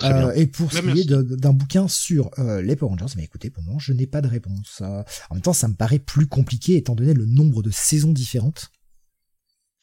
Euh, 0.03 0.32
et 0.34 0.46
pour 0.46 0.72
ce 0.72 0.79
qui 0.79 1.01
est 1.01 1.10
d'un 1.10 1.53
bouquin 1.53 1.88
sur 1.88 2.29
euh, 2.38 2.62
les 2.62 2.75
Power 2.75 2.91
Rangers, 2.91 3.15
mais 3.15 3.24
écoutez, 3.24 3.50
pour 3.50 3.63
moi, 3.63 3.77
je 3.79 3.94
n'ai 3.94 4.06
pas 4.06 4.22
de 4.22 4.27
réponse. 4.27 4.82
en 4.82 5.34
même 5.34 5.41
temps, 5.41 5.53
ça 5.53 5.67
me 5.67 5.74
paraît 5.74 6.00
plus 6.00 6.27
compliqué 6.27 6.77
étant 6.77 6.94
donné 6.94 7.13
le 7.13 7.25
nombre 7.25 7.63
de 7.63 7.72
saisons 7.72 8.12
différentes. 8.12 8.70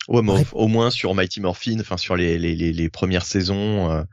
Ouais, 0.06 0.23
mais 0.23 0.44
au, 0.52 0.68
moins 0.68 0.90
sur 0.90 1.14
Mighty 1.14 1.40
Morphin, 1.40 1.80
enfin 1.80 1.96
sur 1.96 2.14
les, 2.14 2.38
les, 2.38 2.54
les, 2.54 2.90
premières 2.90 3.25
saisons 3.25 4.04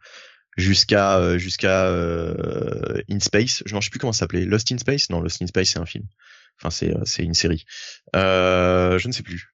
jusqu'à 0.56 1.38
jusqu'à 1.38 1.90
In 1.92 3.20
Space. 3.20 3.62
Je 3.66 3.76
ne 3.76 3.82
sais 3.82 3.90
plus 3.90 4.00
comment 4.00 4.14
ça 4.14 4.20
s'appelait. 4.20 4.46
Lost 4.46 4.72
in 4.72 4.78
Space? 4.78 5.10
Non, 5.10 5.20
Lost 5.20 5.42
in 5.42 5.48
Space 5.48 5.72
c'est 5.72 5.80
un 5.80 5.86
film. 5.86 6.06
Enfin 6.58 6.70
c'est 6.70 6.94
c'est 7.04 7.24
une 7.24 7.34
série. 7.34 7.66
je 8.14 9.06
ne 9.06 9.12
sais 9.12 9.24
plus. 9.24 9.54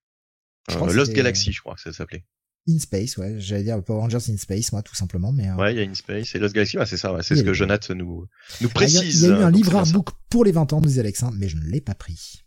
Lost 0.69 1.11
Galaxy, 1.11 1.51
je 1.51 1.59
crois 1.59 1.73
que 1.73 1.81
ça 1.81 1.91
s'appelait. 1.91 2.23
In 2.69 2.79
Space, 2.79 3.17
ouais, 3.17 3.39
j'allais 3.39 3.63
dire 3.63 3.81
Power 3.83 4.01
Rangers 4.01 4.31
In 4.31 4.37
Space, 4.37 4.71
moi, 4.71 4.81
tout 4.81 4.95
simplement, 4.95 5.31
mais. 5.31 5.49
Euh, 5.49 5.55
ouais, 5.55 5.73
il 5.73 5.77
y 5.77 5.81
a 5.81 5.89
In 5.89 5.93
Space 5.93 6.35
et 6.35 6.39
Lost 6.39 6.53
Galaxy, 6.53 6.77
ouais, 6.77 6.85
c'est 6.85 6.97
ça, 6.97 7.13
ouais, 7.13 7.23
c'est 7.23 7.35
ce 7.35 7.43
que 7.43 7.53
Jonathan 7.53 7.95
nous 7.95 8.27
nous 8.61 8.69
précise. 8.69 9.23
Il 9.23 9.29
y, 9.29 9.31
a 9.31 9.39
eu 9.39 9.43
un 9.43 9.51
livre 9.51 9.75
artbook 9.75 10.09
pour 10.29 10.43
les 10.43 10.51
20 10.51 10.73
ans, 10.73 10.81
nous 10.81 10.89
dit 10.89 10.99
Alexandre, 10.99 11.35
mais 11.37 11.47
je 11.47 11.57
ne 11.57 11.63
l'ai 11.63 11.81
pas 11.81 11.95
pris. 11.95 12.43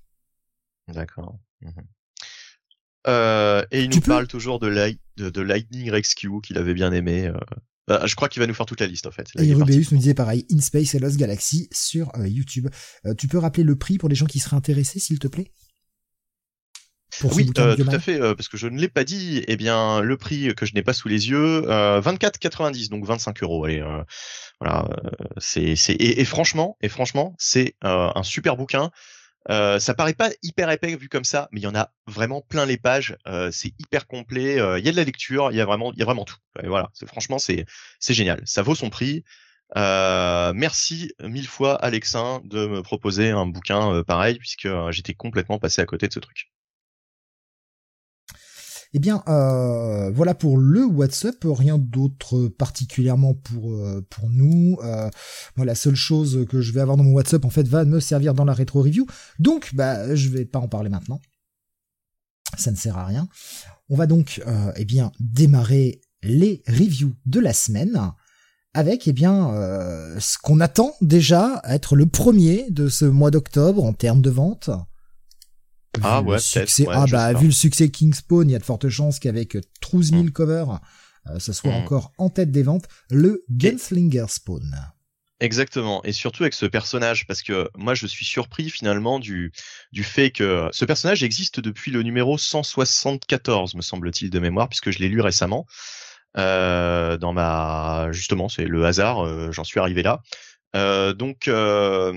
D'accord. 0.89 1.39
Mhm. 1.63 1.73
Euh, 3.07 3.65
et 3.71 3.85
il 3.85 3.91
nous 3.91 4.01
parle 4.03 4.27
toujours 4.27 4.59
de, 4.59 4.67
Light, 4.67 5.01
de, 5.17 5.41
Lightning 5.41 5.91
Rescue 5.91 6.41
qu'il 6.43 6.59
avait 6.59 6.75
bien 6.75 6.93
aimé. 6.93 7.29
Euh, 7.29 7.39
Bah, 7.91 8.07
je 8.07 8.15
crois 8.15 8.29
qu'il 8.29 8.39
va 8.39 8.47
nous 8.47 8.55
faire 8.55 8.67
toute 8.67 8.81
la 8.81 8.87
liste 8.87 9.09
en 9.09 9.11
fait. 9.11 9.35
Là, 9.35 9.43
Et. 9.43 9.53
Rubeus 9.53 9.91
nous 9.91 9.99
disait 9.99 10.15
pareil, 10.15 10.47
In 10.53 10.61
Space 10.61 10.95
et 10.95 11.01
Lost 11.01 11.17
Galaxy 11.17 11.69
sur 11.73 12.15
euh, 12.17 12.29
YouTube. 12.29 12.69
Euh, 13.05 13.15
tu 13.15 13.27
peux 13.27 13.39
rappeler 13.39 13.65
le 13.65 13.75
prix 13.75 13.99
pour 13.99 14.09
les 14.09 14.15
gens 14.15 14.27
qui 14.27 14.39
seraient 14.39 14.55
intéressés, 14.55 15.01
s'il 15.01 15.19
te 15.19 15.27
plaît? 15.27 15.51
Pour 17.21 17.35
Oui, 17.37 17.51
euh, 17.59 17.77
tout 17.77 17.87
à 17.91 17.99
fait, 17.99 18.21
euh, 18.21 18.35
parce 18.35 18.49
que 18.49 18.57
je 18.57 18.67
ne 18.67 18.79
l'ai 18.81 18.89
pas 18.89 19.05
dit. 19.05 19.45
Eh 19.47 19.57
bien, 19.57 20.01
le 20.01 20.17
prix 20.17 20.55
que 20.55 20.65
je 20.67 20.75
n'ai 20.75 20.83
pas 20.83 20.93
sous 20.95 21.09
les 21.09 21.29
yeux, 21.31 21.69
euh, 21.69 22.01
24,90, 22.01 22.89
donc 22.89 23.05
25 23.05 23.43
euros. 23.43 23.67
Et 23.67 23.81
euh, 23.81 24.03
voilà, 24.61 24.87
euh, 25.05 25.11
c'est 25.39 25.77
c'est 25.77 25.93
et, 25.93 26.21
et 26.21 26.25
franchement, 26.25 26.77
et 26.81 26.89
franchement, 26.89 27.35
c'est 27.39 27.77
euh, 27.85 28.11
un 28.15 28.23
super 28.23 28.57
bouquin. 28.57 28.91
Euh, 29.51 29.79
ça 29.79 29.95
paraît 29.95 30.15
pas 30.15 30.31
hyper 30.43 30.71
épais 30.71 30.97
vu 30.97 31.09
comme 31.09 31.25
ça, 31.25 31.49
mais 31.53 31.61
il 31.61 31.65
y 31.65 31.67
en 31.67 31.75
a 31.75 31.91
vraiment 32.07 32.43
plein 32.43 32.67
les 32.67 32.77
pages. 32.77 33.17
Euh, 33.27 33.51
c'est 33.51 33.73
hyper 33.79 34.07
complet. 34.07 34.59
euh, 34.61 34.79
Il 34.79 34.85
y 34.85 34.89
a 34.89 34.93
de 34.93 34.97
la 34.97 35.05
lecture, 35.05 35.51
il 35.53 35.57
y 35.57 35.61
a 35.61 35.65
vraiment, 35.65 35.93
il 35.93 35.99
y 35.99 36.03
a 36.03 36.05
vraiment 36.05 36.25
tout. 36.25 36.37
Et 36.63 36.69
voilà, 36.69 36.91
c'est 36.95 37.07
franchement, 37.07 37.39
c'est 37.39 37.65
c'est 37.99 38.15
génial. 38.15 38.43
Ça 38.47 38.63
vaut 38.63 38.75
son 38.75 38.91
prix. 38.91 39.25
Euh, 39.77 40.53
merci 40.55 41.13
mille 41.23 41.47
fois 41.47 41.75
Alexin 41.77 42.41
de 42.45 42.67
me 42.67 42.83
proposer 42.83 43.31
un 43.31 43.47
bouquin 43.47 44.03
pareil 44.05 44.37
puisque 44.39 44.69
j'étais 44.91 45.15
complètement 45.15 45.59
passé 45.61 45.81
à 45.81 45.87
côté 45.87 46.09
de 46.09 46.13
ce 46.13 46.19
truc. 46.21 46.51
Eh 48.93 48.99
bien, 48.99 49.23
euh, 49.29 50.11
voilà 50.11 50.35
pour 50.35 50.59
le 50.59 50.85
WhatsApp. 50.85 51.37
Rien 51.45 51.79
d'autre 51.79 52.49
particulièrement 52.49 53.35
pour 53.35 53.73
euh, 53.73 54.05
pour 54.11 54.29
nous. 54.31 54.79
Euh, 54.83 55.09
moi, 55.57 55.65
la 55.65 55.77
seule 55.77 55.95
chose 55.95 56.45
que 56.49 56.61
je 56.61 56.73
vais 56.73 56.81
avoir 56.81 56.97
dans 56.97 57.05
mon 57.05 57.13
WhatsApp, 57.13 57.45
en 57.45 57.51
fait, 57.51 57.69
va 57.69 57.85
me 57.85 58.01
servir 58.01 58.35
dans 58.35 58.45
la 58.45 58.53
rétro 58.53 58.83
review. 58.83 59.07
Donc, 59.39 59.75
bah, 59.75 60.15
je 60.17 60.29
vais 60.29 60.45
pas 60.45 60.59
en 60.59 60.67
parler 60.67 60.91
maintenant. 60.91 61.21
Ça 62.59 62.73
ne 62.73 62.77
sert 62.77 62.99
à 62.99 63.07
rien. 63.07 63.29
On 63.89 63.97
va 63.97 64.07
donc, 64.07 64.43
euh, 64.47 64.73
eh 64.77 64.85
bien, 64.85 65.13
démarrer 65.21 66.01
les 66.23 66.63
reviews 66.67 67.15
de 67.27 67.39
la 67.39 67.53
semaine 67.53 68.13
avec, 68.75 69.07
eh 69.09 69.13
bien, 69.13 69.53
ce 70.21 70.37
qu'on 70.39 70.61
attend 70.61 70.93
déjà 71.01 71.61
être 71.65 71.97
le 71.97 72.07
premier 72.07 72.71
de 72.71 72.89
ce 72.89 73.05
mois 73.05 73.33
d'octobre 73.33 73.83
en 73.83 73.93
termes 73.93 74.23
de 74.23 74.31
vente. 74.31 74.71
Ah 76.03 76.23
Vu 76.23 76.29
ouais, 76.29 76.39
succès, 76.39 76.87
ouais, 76.87 76.95
ah 76.97 77.07
bah 77.11 77.33
vu 77.33 77.47
le 77.47 77.53
succès 77.53 77.89
Kingspawn, 77.89 78.49
il 78.49 78.53
y 78.53 78.57
a 78.57 78.59
de 78.59 78.65
fortes 78.65 78.89
chances 78.89 79.19
qu'avec 79.19 79.57
12 79.91 80.11
000 80.11 80.25
covers, 80.33 80.81
euh, 81.29 81.39
ce 81.39 81.53
soit 81.53 81.73
Mm. 81.73 81.83
encore 81.83 82.13
en 82.19 82.29
tête 82.31 82.51
des 82.51 82.63
ventes, 82.63 82.87
le 83.11 83.45
Gunslinger 83.51 84.27
Spawn. 84.29 84.71
Exactement, 85.41 86.03
et 86.05 86.13
surtout 86.13 86.43
avec 86.43 86.53
ce 86.53 86.67
personnage, 86.67 87.27
parce 87.27 87.43
que 87.43 87.69
moi 87.75 87.95
je 87.95 88.07
suis 88.07 88.27
surpris 88.27 88.69
finalement 88.69 89.19
du 89.19 89.53
du 89.91 90.05
fait 90.05 90.31
que 90.31 90.69
ce 90.71 90.85
personnage 90.85 91.23
existe 91.23 91.61
depuis 91.61 91.91
le 91.91 92.03
numéro 92.03 92.37
174, 92.37 93.75
me 93.75 93.81
semble-t-il 93.81 94.31
de 94.31 94.39
mémoire, 94.39 94.69
puisque 94.69 94.91
je 94.91 94.99
l'ai 94.99 95.09
lu 95.09 95.21
récemment. 95.23 95.67
Euh, 96.37 97.17
dans 97.17 97.33
ma 97.33 98.09
justement, 98.13 98.49
c'est 98.49 98.67
le 98.67 98.85
hasard, 98.85 99.25
euh, 99.27 99.51
j'en 99.51 99.65
suis 99.65 99.81
arrivé 99.81 100.03
là. 100.03 100.23
Euh, 100.77 101.13
donc 101.13 101.49
euh, 101.49 102.13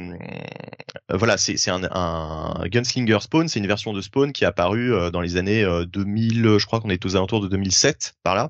voilà, 1.10 1.38
c'est 1.38 1.70
un, 1.70 1.82
un 1.92 2.68
Gunslinger 2.68 3.20
Spawn, 3.22 3.48
c'est 3.48 3.60
une 3.60 3.68
version 3.68 3.94
de 3.94 4.02
Spawn 4.02 4.32
qui 4.32 4.44
est 4.44 4.48
apparue 4.48 4.94
euh, 4.94 5.10
dans 5.10 5.22
les 5.22 5.38
années 5.38 5.64
euh, 5.64 5.86
2000, 5.86 6.58
je 6.58 6.66
crois 6.66 6.80
qu'on 6.80 6.90
est 6.90 7.06
aux 7.06 7.16
alentours 7.16 7.42
de 7.42 7.48
2007 7.48 8.16
par 8.24 8.36
là. 8.36 8.50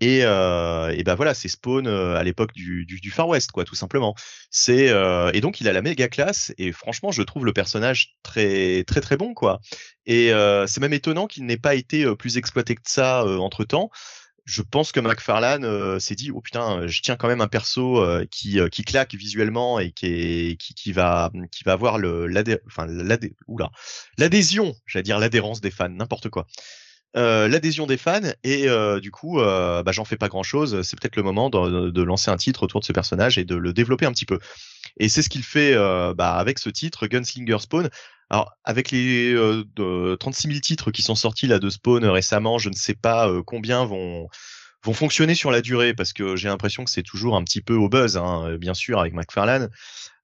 Et, 0.00 0.20
euh, 0.24 1.02
ben 1.04 1.14
voilà, 1.16 1.34
c'est 1.34 1.48
Spawn 1.48 1.86
à 1.86 2.22
l'époque 2.22 2.54
du, 2.54 2.86
du, 2.86 3.10
Far 3.10 3.28
West, 3.28 3.52
quoi, 3.52 3.64
tout 3.64 3.74
simplement. 3.74 4.14
C'est 4.50 4.86
et 5.34 5.40
donc 5.42 5.60
il 5.60 5.68
a 5.68 5.74
la 5.74 5.82
méga 5.82 6.08
classe 6.08 6.54
et 6.56 6.72
franchement, 6.72 7.12
je 7.12 7.20
trouve 7.20 7.44
le 7.44 7.52
personnage 7.52 8.16
très 8.22 8.84
très 8.84 9.02
très 9.02 9.18
bon, 9.18 9.34
quoi. 9.34 9.60
Et 10.06 10.32
c'est 10.66 10.80
même 10.80 10.94
étonnant 10.94 11.26
qu'il 11.26 11.44
n'ait 11.44 11.58
pas 11.58 11.74
été 11.74 12.06
plus 12.16 12.38
exploité 12.38 12.74
que 12.74 12.80
ça 12.86 13.22
entre 13.26 13.64
temps. 13.64 13.90
Je 14.50 14.62
pense 14.62 14.90
que 14.90 14.98
McFarlane 14.98 15.64
euh, 15.64 16.00
s'est 16.00 16.16
dit 16.16 16.32
oh 16.32 16.40
putain, 16.40 16.88
je 16.88 17.02
tiens 17.02 17.14
quand 17.14 17.28
même 17.28 17.40
un 17.40 17.46
perso 17.46 18.02
euh, 18.02 18.26
qui 18.28 18.58
euh, 18.58 18.68
claque 18.68 19.14
visuellement 19.14 19.78
et 19.78 19.92
qui 19.92 20.56
va 20.92 21.30
qui 21.52 21.62
va 21.62 21.72
avoir 21.72 21.98
le 21.98 22.26
l'adhésion, 24.18 24.74
j'allais 24.86 25.02
dire 25.04 25.20
l'adhérence 25.20 25.60
des 25.60 25.70
fans, 25.70 25.88
n'importe 25.88 26.30
quoi. 26.30 26.48
Euh, 27.16 27.48
l'adhésion 27.48 27.86
des 27.86 27.96
fans 27.96 28.20
et 28.44 28.68
euh, 28.68 29.00
du 29.00 29.10
coup 29.10 29.40
euh, 29.40 29.82
bah, 29.82 29.90
j'en 29.90 30.04
fais 30.04 30.16
pas 30.16 30.28
grand 30.28 30.44
chose 30.44 30.82
c'est 30.82 30.96
peut-être 30.96 31.16
le 31.16 31.24
moment 31.24 31.50
de, 31.50 32.02
lancer 32.02 32.30
un 32.30 32.36
titre 32.36 32.62
autour 32.62 32.78
de 32.78 32.84
ce 32.84 32.92
personnage 32.92 33.36
et 33.36 33.44
de 33.44 33.56
le 33.56 33.72
développer 33.72 34.06
un 34.06 34.12
petit 34.12 34.26
peu 34.26 34.38
et 34.98 35.08
c'est 35.08 35.22
ce 35.22 35.28
qu'il 35.28 35.42
fait 35.42 35.74
euh, 35.74 36.14
bah, 36.14 36.34
avec 36.34 36.58
ce 36.58 36.70
titre 36.70 37.06
Gunslinger 37.06 37.58
Spawn 37.60 37.88
alors 38.30 38.52
avec 38.64 38.90
les 38.90 39.32
euh, 39.32 39.64
de 39.76 40.16
36 40.16 40.48
000 40.48 40.60
titres 40.60 40.90
qui 40.90 41.02
sont 41.02 41.14
sortis 41.14 41.46
là 41.46 41.58
de 41.58 41.70
Spawn 41.70 42.04
récemment 42.04 42.58
je 42.58 42.68
ne 42.68 42.74
sais 42.74 42.94
pas 42.94 43.28
euh, 43.28 43.42
combien 43.44 43.84
vont 43.84 44.28
vont 44.82 44.94
fonctionner 44.94 45.34
sur 45.34 45.50
la 45.50 45.60
durée 45.60 45.94
parce 45.94 46.12
que 46.12 46.36
j'ai 46.36 46.48
l'impression 46.48 46.84
que 46.84 46.90
c'est 46.90 47.02
toujours 47.02 47.36
un 47.36 47.44
petit 47.44 47.60
peu 47.60 47.74
au 47.74 47.88
buzz 47.88 48.16
hein, 48.16 48.56
bien 48.58 48.74
sûr 48.74 49.00
avec 49.00 49.12
McFarlane 49.12 49.68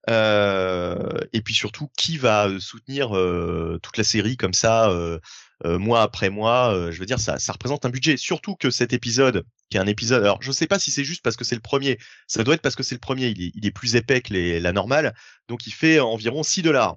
euh, 0.09 1.18
et 1.33 1.42
puis 1.42 1.55
surtout 1.55 1.88
qui 1.96 2.16
va 2.16 2.48
soutenir 2.61 3.16
euh, 3.16 3.79
toute 3.83 3.96
la 3.96 4.05
série 4.05 4.37
comme 4.37 4.55
ça 4.55 4.88
euh, 4.90 5.18
euh, 5.64 5.79
mois 5.79 6.02
après 6.02 6.29
mois, 6.29 6.74
euh, 6.74 6.92
je 6.92 7.00
veux 7.00 7.07
dire, 7.07 7.18
ça, 7.18 7.38
ça 7.38 7.52
représente 7.52 7.87
un 7.87 7.90
budget. 7.90 8.16
Surtout 8.16 8.57
que 8.57 8.70
cet 8.70 8.92
épisode, 8.92 9.44
qui 9.68 9.76
est 9.76 9.81
un 9.81 9.87
épisode, 9.87 10.22
alors 10.22 10.42
je 10.42 10.52
sais 10.52 10.66
pas 10.66 10.79
si 10.79 10.90
c'est 10.90 11.05
juste 11.05 11.22
parce 11.22 11.37
que 11.37 11.44
c'est 11.44 11.55
le 11.55 11.61
premier, 11.61 11.98
ça 12.26 12.44
doit 12.44 12.55
être 12.55 12.62
parce 12.62 12.76
que 12.76 12.83
c'est 12.83 12.94
le 12.94 13.00
premier, 13.00 13.29
il 13.29 13.66
est, 13.66 13.70
plus 13.70 13.96
épais 13.96 14.20
que 14.20 14.33
la 14.61 14.72
normale, 14.72 15.14
donc 15.48 15.66
il 15.66 15.72
fait 15.72 16.00
environ 16.00 16.42
6 16.42 16.62
dollars. 16.62 16.96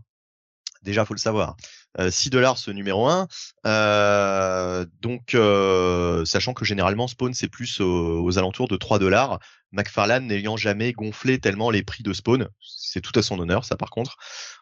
Déjà, 0.83 1.03
faut 1.03 1.13
le 1.13 1.19
savoir. 1.19 1.57
Euh, 1.99 2.09
6 2.09 2.29
dollars 2.29 2.57
ce 2.57 2.71
numéro 2.71 3.07
1. 3.07 3.27
Euh, 3.65 4.85
donc, 5.01 5.33
euh, 5.35 6.23
sachant 6.23 6.53
que 6.53 6.63
généralement 6.63 7.07
Spawn 7.07 7.33
c'est 7.33 7.49
plus 7.49 7.81
aux, 7.81 8.23
aux, 8.23 8.37
alentours 8.37 8.67
de 8.67 8.77
3 8.77 8.99
dollars. 8.99 9.39
McFarlane 9.71 10.27
n'ayant 10.27 10.57
jamais 10.57 10.93
gonflé 10.93 11.39
tellement 11.39 11.69
les 11.69 11.83
prix 11.83 12.03
de 12.03 12.13
Spawn, 12.13 12.47
c'est 12.59 13.01
tout 13.01 13.17
à 13.19 13.21
son 13.21 13.39
honneur, 13.39 13.65
ça 13.65 13.75
par 13.75 13.91
contre 13.91 14.17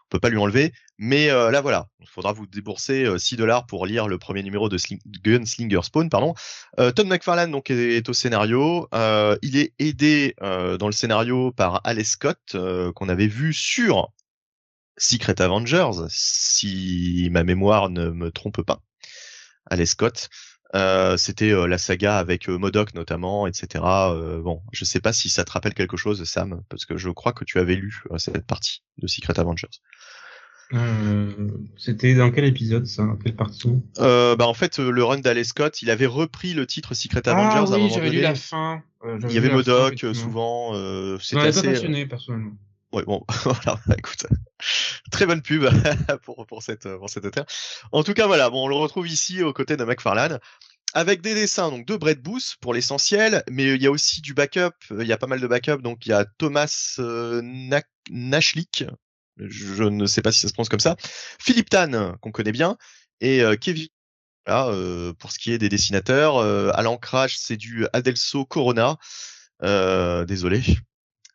on 0.07 0.09
peut 0.09 0.19
pas 0.19 0.29
lui 0.29 0.37
enlever. 0.37 0.71
Mais 0.97 1.29
euh, 1.29 1.51
là, 1.51 1.61
voilà, 1.61 1.87
il 1.99 2.07
faudra 2.07 2.31
vous 2.31 2.47
débourser 2.47 3.03
euh, 3.03 3.17
6 3.17 3.35
dollars 3.35 3.65
pour 3.65 3.85
lire 3.85 4.07
le 4.07 4.17
premier 4.17 4.41
numéro 4.41 4.69
de 4.69 4.77
Sling 4.77 4.99
Gunslinger 5.23 5.81
Spawn. 5.83 6.09
Pardon. 6.09 6.33
Euh, 6.79 6.91
Todd 6.91 7.07
McFarlane 7.07 7.51
donc 7.51 7.69
est, 7.69 7.97
est 7.97 8.07
au 8.07 8.13
scénario. 8.13 8.87
Euh, 8.93 9.37
il 9.41 9.57
est 9.57 9.73
aidé 9.79 10.33
euh, 10.41 10.77
dans 10.77 10.87
le 10.87 10.93
scénario 10.93 11.51
par 11.51 11.81
Alex 11.83 12.11
Scott 12.11 12.39
euh, 12.55 12.93
qu'on 12.93 13.09
avait 13.09 13.27
vu 13.27 13.53
sur 13.53 14.13
Secret 14.97 15.41
Avengers, 15.41 16.07
si 16.09 17.27
ma 17.31 17.43
mémoire 17.43 17.89
ne 17.89 18.09
me 18.09 18.31
trompe 18.31 18.61
pas. 18.61 18.81
Alex 19.69 19.91
Scott. 19.91 20.29
Euh, 20.75 21.15
c'était 21.17 21.51
euh, 21.51 21.65
la 21.65 21.77
saga 21.77 22.17
avec 22.17 22.49
euh, 22.49 22.57
Modoc 22.57 22.93
notamment, 22.93 23.47
etc. 23.47 23.83
Bon, 24.43 24.61
je 24.71 24.85
sais 24.85 24.99
pas 24.99 25.13
si 25.13 25.29
ça 25.29 25.45
te 25.45 25.51
rappelle 25.51 25.73
quelque 25.73 25.97
chose, 25.97 26.23
Sam, 26.23 26.61
parce 26.69 26.85
que 26.85 26.97
je 26.97 27.09
crois 27.09 27.33
que 27.33 27.45
tu 27.45 27.59
avais 27.59 27.75
lu 27.75 28.03
cette 28.17 28.45
partie 28.45 28.83
de 28.97 29.07
Secret 29.07 29.39
Avengers. 29.39 29.67
Euh, 30.73 31.31
c'était 31.77 32.13
dans 32.13 32.29
quel 32.29 32.43
épisode 32.43 32.85
ça? 32.85 33.07
Quelle 33.23 33.35
partie? 33.35 33.69
Euh, 33.99 34.35
Bah 34.35 34.47
en 34.47 34.53
fait, 34.53 34.79
le 34.79 35.03
run 35.03 35.19
d'Alex 35.19 35.49
Scott, 35.49 35.81
il 35.81 35.89
avait 35.89 36.05
repris 36.05 36.53
le 36.53 36.67
titre 36.67 36.93
Secret 36.93 37.27
Avengers 37.29 37.71
ah, 37.71 37.75
à 37.75 37.77
un 37.77 37.81
oui, 37.81 37.91
j'avais 37.93 38.09
lu 38.09 38.21
la 38.21 38.35
fin. 38.35 38.81
Euh, 39.05 39.17
il 39.29 39.31
y 39.31 39.37
avait 39.37 39.49
Modoc 39.49 40.05
souvent. 40.13 40.73
C'était 41.19 41.41
assez. 41.41 41.61
pas 41.61 41.71
passionné 41.71 42.05
personnellement. 42.05 42.57
Ouais, 42.93 43.03
bon, 43.03 43.23
voilà, 43.43 43.79
écoute, 43.97 44.25
très 45.11 45.25
bonne 45.25 45.41
pub 45.41 45.65
pour 46.23 46.45
pour 46.47 46.63
cette 46.63 46.87
pour 46.97 47.09
cette 47.09 47.25
auteur. 47.25 47.45
En 47.91 48.03
tout 48.03 48.13
cas, 48.13 48.27
voilà, 48.27 48.49
bon, 48.49 48.65
on 48.65 48.67
le 48.67 48.75
retrouve 48.75 49.07
ici 49.07 49.43
aux 49.43 49.53
côtés 49.53 49.77
de 49.77 49.83
McFarlane 49.83 50.39
avec 50.93 51.21
des 51.21 51.35
dessins 51.35 51.69
donc 51.69 51.85
de 51.85 51.95
Brett 51.97 52.21
Booth 52.21 52.55
pour 52.61 52.73
l'essentiel, 52.73 53.43
mais 53.51 53.65
il 53.75 53.81
y 53.81 53.87
a 53.87 53.91
aussi 53.91 54.21
du 54.21 54.33
backup. 54.33 54.71
Il 54.91 55.05
y 55.05 55.11
a 55.11 55.17
pas 55.17 55.27
mal 55.27 55.41
de 55.41 55.47
backup, 55.47 55.81
donc 55.81 56.05
il 56.05 56.09
y 56.09 56.13
a 56.13 56.25
Thomas 56.25 56.95
euh, 56.99 57.41
Nashlik, 58.09 58.85
je 59.37 59.83
ne 59.83 60.05
sais 60.05 60.21
pas 60.21 60.31
si 60.31 60.39
ça 60.39 60.47
se 60.47 60.53
prononce 60.53 60.69
comme 60.69 60.79
ça, 60.79 60.95
Philippe 61.39 61.69
Tan 61.69 62.15
qu'on 62.21 62.31
connaît 62.31 62.51
bien 62.51 62.77
et 63.21 63.41
euh, 63.41 63.55
Kevin. 63.55 63.87
Là, 64.47 64.69
euh, 64.69 65.13
pour 65.13 65.33
ce 65.33 65.39
qui 65.39 65.51
est 65.51 65.57
des 65.57 65.67
dessinateurs, 65.67 66.37
euh, 66.37 66.71
à 66.73 66.81
l'ancrage 66.81 67.37
c'est 67.37 67.57
du 67.57 67.85
Adelso 67.91 68.45
Corona. 68.45 68.97
Euh, 69.63 70.25
désolé, 70.25 70.63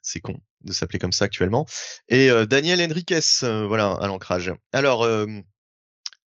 c'est 0.00 0.20
con 0.20 0.40
de 0.64 0.72
s'appeler 0.72 0.98
comme 0.98 1.12
ça 1.12 1.24
actuellement. 1.24 1.66
Et 2.08 2.30
euh, 2.30 2.46
Daniel 2.46 2.80
Henriquez, 2.80 3.20
euh, 3.42 3.66
voilà, 3.66 3.92
à 3.92 4.06
l'ancrage. 4.06 4.52
Alors, 4.72 5.02
euh, 5.02 5.26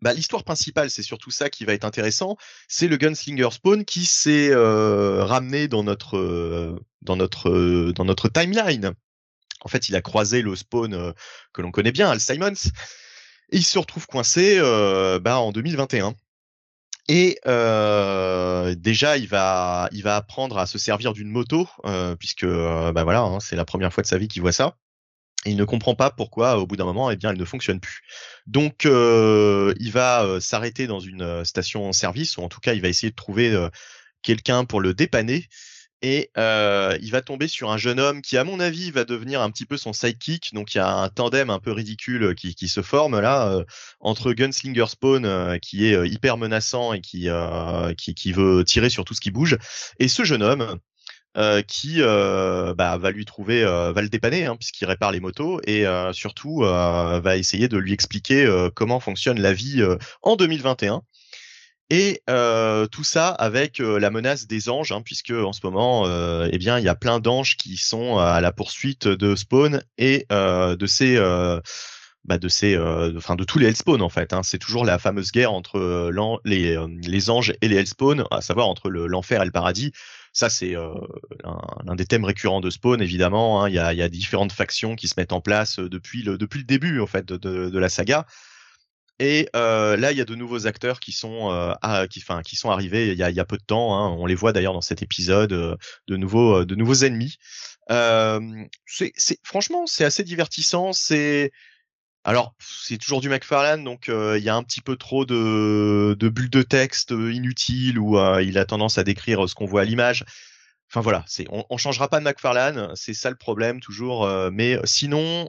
bah, 0.01 0.13
l'histoire 0.13 0.45
principale, 0.45 0.91
c'est 0.91 1.03
surtout 1.03 1.31
ça 1.31 1.51
qui 1.51 1.65
va 1.65 1.75
être 1.75 1.85
intéressant. 1.85 2.37
C'est 2.69 2.89
le 2.89 2.97
Gunslinger 2.97 3.51
Spawn 3.51 3.85
qui 3.85 4.05
s'est 4.05 4.53
ramené 4.55 5.69
dans 5.69 5.85
notre 5.85 6.77
dans 7.03 7.17
notre 7.17 7.93
dans 7.93 8.05
notre 8.05 8.29
timeline. 8.29 8.95
En 9.61 9.69
fait, 9.69 9.89
il 9.89 9.95
a 9.95 10.03
croisé 10.03 10.43
le 10.43 10.57
Spawn 10.57 11.15
que 11.53 11.63
l'on 11.63 11.71
connaît 11.71 11.93
bien, 11.93 12.11
Al 12.11 12.19
Simons, 12.19 12.53
et 13.51 13.59
il 13.59 13.65
se 13.65 13.79
retrouve 13.79 14.09
coincé 14.09 14.59
bah, 15.21 15.39
en 15.39 15.53
2021. 15.53 16.17
Et 17.09 17.39
euh, 17.47 18.75
déjà, 18.77 19.17
il 19.17 19.27
va, 19.29 19.89
il 19.93 20.03
va 20.03 20.17
apprendre 20.17 20.59
à 20.59 20.67
se 20.67 20.79
servir 20.79 21.13
d'une 21.13 21.29
moto, 21.29 21.69
euh, 21.85 22.15
puisque 22.17 22.45
euh, 22.45 22.93
bah 22.93 23.05
voilà, 23.05 23.21
hein, 23.23 23.41
c'est 23.41 23.57
la 23.57 23.65
première 23.65 23.93
fois 23.93 24.03
de 24.03 24.09
sa 24.09 24.19
vie 24.19 24.29
qu'il 24.29 24.43
voit 24.43 24.53
ça. 24.53 24.77
Et 25.45 25.51
il 25.51 25.57
ne 25.57 25.65
comprend 25.65 25.97
pas 25.97 26.11
pourquoi, 26.11 26.59
au 26.59 26.67
bout 26.67 26.77
d'un 26.77 26.85
moment, 26.85 27.11
eh 27.11 27.17
bien, 27.17 27.31
elle 27.31 27.39
ne 27.39 27.45
fonctionne 27.45 27.81
plus. 27.81 28.03
Donc, 28.47 28.85
il 28.85 29.91
va 29.93 30.41
s'arrêter 30.41 30.87
dans 30.87 31.01
une 31.01 31.45
station-service, 31.45 32.37
ou 32.37 32.43
en 32.43 32.49
tout 32.49 32.61
cas, 32.61 32.75
il 32.75 32.81
va 32.81 32.89
essayer 32.89 33.11
de 33.11 33.17
trouver 33.17 33.69
quelqu'un 34.23 34.65
pour 34.65 34.81
le 34.81 34.95
dépanner. 34.95 35.49
Et 36.03 36.31
euh, 36.37 36.99
il 37.01 37.13
va 37.13 37.23
tomber 37.23 37.47
sur 37.47 37.71
un 37.71 37.77
jeune 37.79 38.01
homme 38.01 38.23
qui, 38.23 38.37
à 38.37 38.45
mon 38.45 38.59
avis, 38.59 38.91
va 38.91 39.05
devenir 39.05 39.41
un 39.41 39.51
petit 39.51 39.65
peu 39.65 39.77
son 39.77 39.93
sidekick. 39.93 40.53
Donc 40.53 40.75
il 40.75 40.79
y 40.79 40.81
a 40.81 40.89
un 40.89 41.09
tandem 41.09 41.49
un 41.49 41.61
peu 41.61 41.71
ridicule 41.71 42.35
qui, 42.35 42.55
qui 42.57 42.69
se 42.69 42.83
forme 42.83 43.21
là 43.21 43.49
euh, 43.49 43.65
entre 44.01 44.33
Gunslinger 44.33 44.87
Spawn, 44.89 45.25
euh, 45.25 45.59
qui 45.59 45.87
est 45.87 46.09
hyper 46.09 46.37
menaçant 46.37 46.93
et 46.93 47.01
qui 47.01 47.29
veut 48.33 48.65
tirer 48.65 48.91
sur 48.91 49.05
tout 49.05 49.15
ce 49.15 49.21
qui 49.21 49.31
bouge, 49.31 49.57
et 50.01 50.09
ce 50.09 50.25
jeune 50.25 50.43
homme. 50.43 50.79
qui 51.69 52.01
bah, 52.01 52.99
va 52.99 53.11
lui 53.11 53.25
trouver, 53.25 53.63
va 53.65 54.03
le 54.03 54.09
dépanner 54.09 54.47
hein, 54.47 54.57
puisqu'il 54.57 54.87
répare 54.87 55.13
les 55.13 55.21
motos 55.21 55.61
et 55.67 55.85
surtout 56.13 56.61
va 56.61 57.37
essayer 57.37 57.69
de 57.69 57.79
lui 57.79 57.93
expliquer 57.93 58.47
comment 58.75 59.01
fonctionne 59.01 59.41
la 59.41 59.53
vie 59.53 59.83
en 60.23 60.37
2021 60.37 61.03
et 61.93 62.23
euh, 62.31 62.87
tout 62.87 63.05
ça 63.05 63.29
avec 63.29 63.79
euh, 63.79 64.01
la 64.01 64.09
menace 64.09 64.47
des 64.47 64.71
anges, 64.71 64.93
hein, 64.93 65.03
puisque 65.05 65.31
en 65.31 65.53
ce 65.53 65.61
moment, 65.63 66.07
euh, 66.07 66.49
eh 66.51 66.57
bien, 66.57 66.79
il 66.79 66.85
y 66.87 66.89
a 66.89 66.95
plein 66.95 67.21
d'anges 67.21 67.59
qui 67.59 67.77
sont 67.77 68.17
à 68.17 68.41
la 68.41 68.51
poursuite 68.51 69.07
de 69.07 69.37
Spawn 69.37 69.83
et 69.99 70.25
de 70.31 70.87
ces, 70.87 71.19
bah, 72.25 72.39
de 72.39 72.49
ces, 72.49 72.79
enfin, 72.79 73.37
de 73.37 73.45
tous 73.45 73.59
les 73.59 73.67
Hellspawn 73.67 74.01
en 74.01 74.09
fait. 74.09 74.33
Hein. 74.33 74.43
C'est 74.43 74.57
toujours 74.57 74.87
la 74.87 74.99
fameuse 74.99 75.33
guerre 75.33 75.53
entre 75.53 76.11
les, 76.47 76.79
les 77.03 77.31
anges 77.31 77.53
et 77.61 77.69
les 77.69 77.77
Hellspawn, 77.77 78.25
à 78.31 78.41
savoir 78.41 78.69
entre 78.69 78.89
l'enfer 78.89 79.43
et 79.43 79.45
le 79.45 79.53
paradis. 79.53 79.93
Ça, 80.33 80.49
c'est 80.49 80.75
l'un 81.85 81.95
des 81.95 82.07
thèmes 82.07 82.25
récurrents 82.25 82.63
de 82.63 82.71
Spawn, 82.71 83.03
évidemment. 83.03 83.65
Hein. 83.65 83.69
Il 83.69 83.75
y, 83.75 83.79
a, 83.79 84.09
différentes 84.09 84.53
factions 84.53 84.97
qui 84.97 85.09
se 85.09 85.15
mettent 85.19 85.35
en 85.35 85.43
place 85.43 85.79
depuis 85.79 86.23
le, 86.23 86.39
depuis 86.39 86.61
le 86.61 86.65
début 86.65 87.01
en 87.01 87.07
fait 87.07 87.27
de, 87.27 87.69
de 87.69 87.79
la 87.79 87.91
saga. 87.91 88.25
Et 89.23 89.49
euh, 89.55 89.97
là, 89.97 90.11
il 90.11 90.19
y 90.19 90.21
a 90.21 90.25
de 90.25 90.35
nouveaux 90.35 90.67
acteurs 90.67 90.99
qui 90.99 91.13
sont, 91.13 91.53
euh, 91.53 92.07
qui, 92.09 92.19
enfin, 92.19 92.43
qui 92.43 92.57
sont 92.57 92.73
arrivés 92.73 93.13
il 93.13 93.19
y 93.19 93.23
a, 93.23 93.45
peu 93.45 93.57
de 93.57 93.63
temps. 93.63 93.97
Hein. 93.97 94.17
On 94.19 94.27
les 94.27 94.35
voit 94.35 94.53
d'ailleurs 94.53 94.73
dans 94.73 94.81
cet 94.81 95.01
épisode, 95.01 95.53
euh, 95.53 95.77
de 96.09 96.17
nouveaux, 96.17 96.65
de 96.65 96.75
nouveaux 96.75 97.05
ennemis. 97.05 97.37
C'est, 97.89 99.39
franchement, 99.45 99.87
c'est 99.87 100.05
assez 100.05 100.25
divertissant. 100.25 100.93
C'est, 100.93 101.53
alors, 102.25 102.57
c'est 102.59 102.99
toujours 102.99 103.21
du 103.21 103.29
McFarlane, 103.29 103.85
donc 103.85 104.09
il 104.09 104.43
y 104.43 104.49
a 104.49 104.57
un 104.57 104.65
petit 104.65 104.81
peu 104.81 104.97
trop 104.97 105.25
de, 105.25 106.17
de 106.19 106.29
bulles 106.29 106.51
de 106.51 106.63
texte 106.63 107.11
inutiles 107.13 108.01
où 108.01 108.19
il 108.41 108.59
a 108.59 108.65
tendance 108.65 108.99
à 108.99 109.05
décrire 109.05 109.49
ce 109.49 109.55
qu'on 109.55 109.67
voit 109.67 109.83
à 109.83 109.85
l'image. 109.85 110.25
Enfin 110.91 111.01
voilà, 111.01 111.25
c'est, 111.29 111.47
on, 111.51 111.65
on 111.71 111.77
changera 111.77 112.09
pas 112.09 112.19
de 112.19 112.25
McFarlane, 112.25 112.91
c'est 112.97 113.15
ça 113.15 113.31
le 113.31 113.37
problème 113.37 113.79
toujours. 113.79 114.29
mais 114.51 114.81
sinon, 114.85 115.49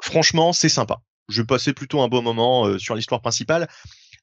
franchement, 0.00 0.54
c'est 0.54 0.70
sympa 0.70 1.02
je 1.28 1.42
passais 1.42 1.72
plutôt 1.72 2.00
un 2.00 2.08
bon 2.08 2.22
moment 2.22 2.66
euh, 2.66 2.78
sur 2.78 2.94
l'histoire 2.94 3.20
principale. 3.20 3.68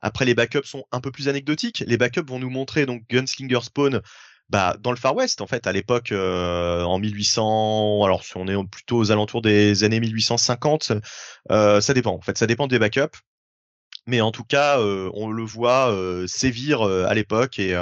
Après, 0.02 0.26
les 0.26 0.36
backups 0.36 0.68
sont 0.68 0.86
un 0.92 1.00
peu 1.00 1.12
plus 1.12 1.30
anecdotiques. 1.30 1.84
Les 1.88 1.98
backups 1.98 2.28
vont 2.28 2.40
nous 2.40 2.50
montrer 2.50 2.86
donc 2.86 3.04
Gunslinger 3.10 3.62
Spawn 3.62 4.02
bah, 4.50 4.76
dans 4.80 4.92
le 4.92 4.98
Far 4.98 5.16
West, 5.16 5.42
en 5.42 5.48
fait, 5.48 5.66
à 5.66 5.72
l'époque, 5.72 6.12
euh, 6.12 6.84
en 6.84 7.00
1800, 7.00 8.04
alors 8.04 8.24
si 8.24 8.38
on 8.38 8.48
est 8.48 8.68
plutôt 8.68 8.98
aux 8.98 9.12
alentours 9.12 9.42
des 9.42 9.84
années 9.84 10.00
1850, 10.00 10.92
euh, 11.50 11.82
ça 11.82 11.94
dépend. 11.96 12.14
En 12.14 12.22
fait, 12.22 12.38
ça 12.38 12.46
dépend 12.46 12.68
des 12.68 12.78
backups. 12.78 13.18
Mais 14.08 14.22
en 14.22 14.32
tout 14.32 14.44
cas, 14.44 14.80
on 14.80 15.32
le 15.32 15.44
voit 15.44 15.92
sévir 16.28 16.84
à 16.84 17.12
l'époque 17.16 17.58
et 17.58 17.76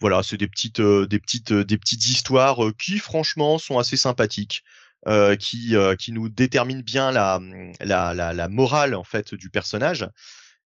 voilà, 0.00 0.22
c'est 0.22 0.36
des 0.36 0.46
petites, 0.46 0.80
des 0.80 1.18
petites, 1.18 1.52
des 1.52 1.76
petites 1.76 2.06
histoires 2.06 2.60
qui, 2.78 3.00
franchement, 3.00 3.58
sont 3.58 3.76
assez 3.80 3.96
sympathiques. 3.96 4.62
Euh, 5.08 5.34
qui, 5.34 5.76
euh, 5.76 5.96
qui 5.96 6.12
nous 6.12 6.28
détermine 6.28 6.82
bien 6.82 7.10
la, 7.10 7.40
la, 7.80 8.12
la, 8.12 8.34
la, 8.34 8.48
morale 8.50 8.94
en 8.94 9.02
fait 9.02 9.34
du 9.34 9.48
personnage. 9.48 10.06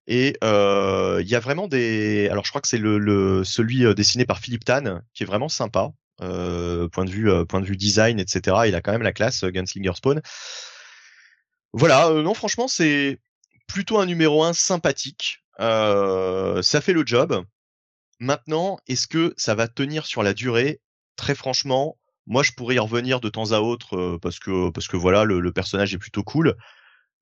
Et 0.09 0.37
euh, 0.42 1.20
il 1.23 1.29
y 1.29 1.37
a 1.37 1.40
vraiment 1.40 1.68
des. 1.68 2.29
Alors 2.29 2.44
je 2.44 2.51
crois 2.51 2.61
que 2.61 2.66
c'est 2.66 2.79
le, 2.79 2.99
le, 2.99 3.44
celui 3.44 3.85
dessiné 3.94 4.25
par 4.27 4.40
Philippe 4.40 4.64
Tan 4.64 5.03
qui 5.14 5.23
est 5.23 5.27
vraiment 5.27 5.49
sympa. 5.49 5.92
point 6.18 7.05
de 7.05 7.11
vue 7.11 7.47
point 7.47 7.61
de 7.61 7.66
vue 7.66 7.77
design 7.77 8.18
etc. 8.18 8.57
Il 8.66 8.75
a 8.75 8.81
quand 8.81 8.90
même 8.90 9.03
la 9.03 9.12
classe 9.12 9.44
Gunslinger 9.44 9.94
Spawn. 9.94 10.20
Voilà, 11.73 12.11
non 12.11 12.35
franchement 12.35 12.66
c'est 12.66 13.20
plutôt 13.68 14.01
un 14.01 14.07
numéro 14.07 14.42
1 14.42 14.53
sympathique. 14.53 15.44
ça 15.61 16.81
fait 16.81 16.92
le 16.92 17.07
job. 17.07 17.44
Maintenant, 18.18 18.79
est-ce 18.88 19.07
que 19.07 19.33
ça 19.37 19.55
va 19.55 19.68
tenir 19.68 20.07
sur 20.07 20.25
la 20.25 20.35
durée? 20.35 20.81
Très 21.16 21.37
franchement, 21.37 21.99
moi, 22.26 22.42
je 22.42 22.52
pourrais 22.52 22.76
y 22.76 22.78
revenir 22.78 23.20
de 23.20 23.28
temps 23.28 23.52
à 23.52 23.60
autre 23.60 23.96
euh, 23.96 24.18
parce 24.20 24.38
que 24.38 24.70
parce 24.70 24.88
que 24.88 24.96
voilà, 24.96 25.24
le, 25.24 25.52
personnage 25.52 25.94
est 25.94 25.98
plutôt 25.98 26.22
cool. 26.22 26.54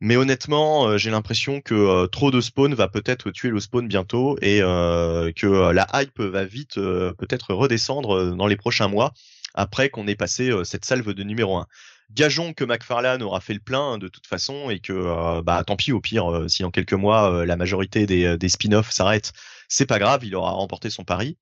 Mais 0.01 0.17
honnêtement, 0.17 0.89
euh, 0.89 0.99
j'ai 0.99 1.11
l'impression 1.11 1.61
que 1.61 1.75
euh, 1.75 2.07
trop 2.07 2.31
de 2.31 2.41
spawn 2.41 2.75
va 2.75 2.89
peut-être 2.89 3.31
tuer 3.31 3.51
le 3.51 3.61
spawn 3.61 3.89
bientôt 3.89 4.37
et 4.43 4.61
que 4.61 5.73
la 5.73 5.87
hype 5.95 6.21
va 6.21 6.45
vite 6.45 6.75
peut-être 6.75 7.55
redescendre 7.55 8.35
dans 8.35 8.47
les 8.47 8.57
prochains 8.57 8.89
mois 8.89 9.13
après 9.55 9.91
qu'on 9.91 10.07
ait 10.09 10.17
passé 10.17 10.51
cette 10.65 10.85
salve 10.85 11.13
de 11.13 11.23
numéro 11.23 11.57
1. 11.57 11.67
Gageons 12.11 12.53
que 12.53 12.65
McFarlane 12.65 13.23
aura 13.23 13.41
fait 13.41 13.55
le 13.55 13.61
plein 13.61 13.99
de 13.99 14.09
toute 14.09 14.27
façon 14.27 14.71
et 14.71 14.81
que 14.81 15.41
bah 15.43 15.63
tant 15.65 15.77
pis 15.77 15.93
au 15.93 16.01
pire 16.01 16.45
si 16.49 16.65
en 16.65 16.71
quelques 16.71 16.93
mois 16.93 17.45
la 17.47 17.57
majorité 17.57 18.07
des, 18.07 18.37
des 18.37 18.49
spin-offs 18.49 18.91
s'arrête, 18.91 19.33
c'est 19.69 19.87
pas 19.87 19.99
grave, 19.99 20.25
il 20.25 20.35
aura 20.35 20.51
remporté 20.51 20.91
son 20.91 21.05
pari. 21.05 21.39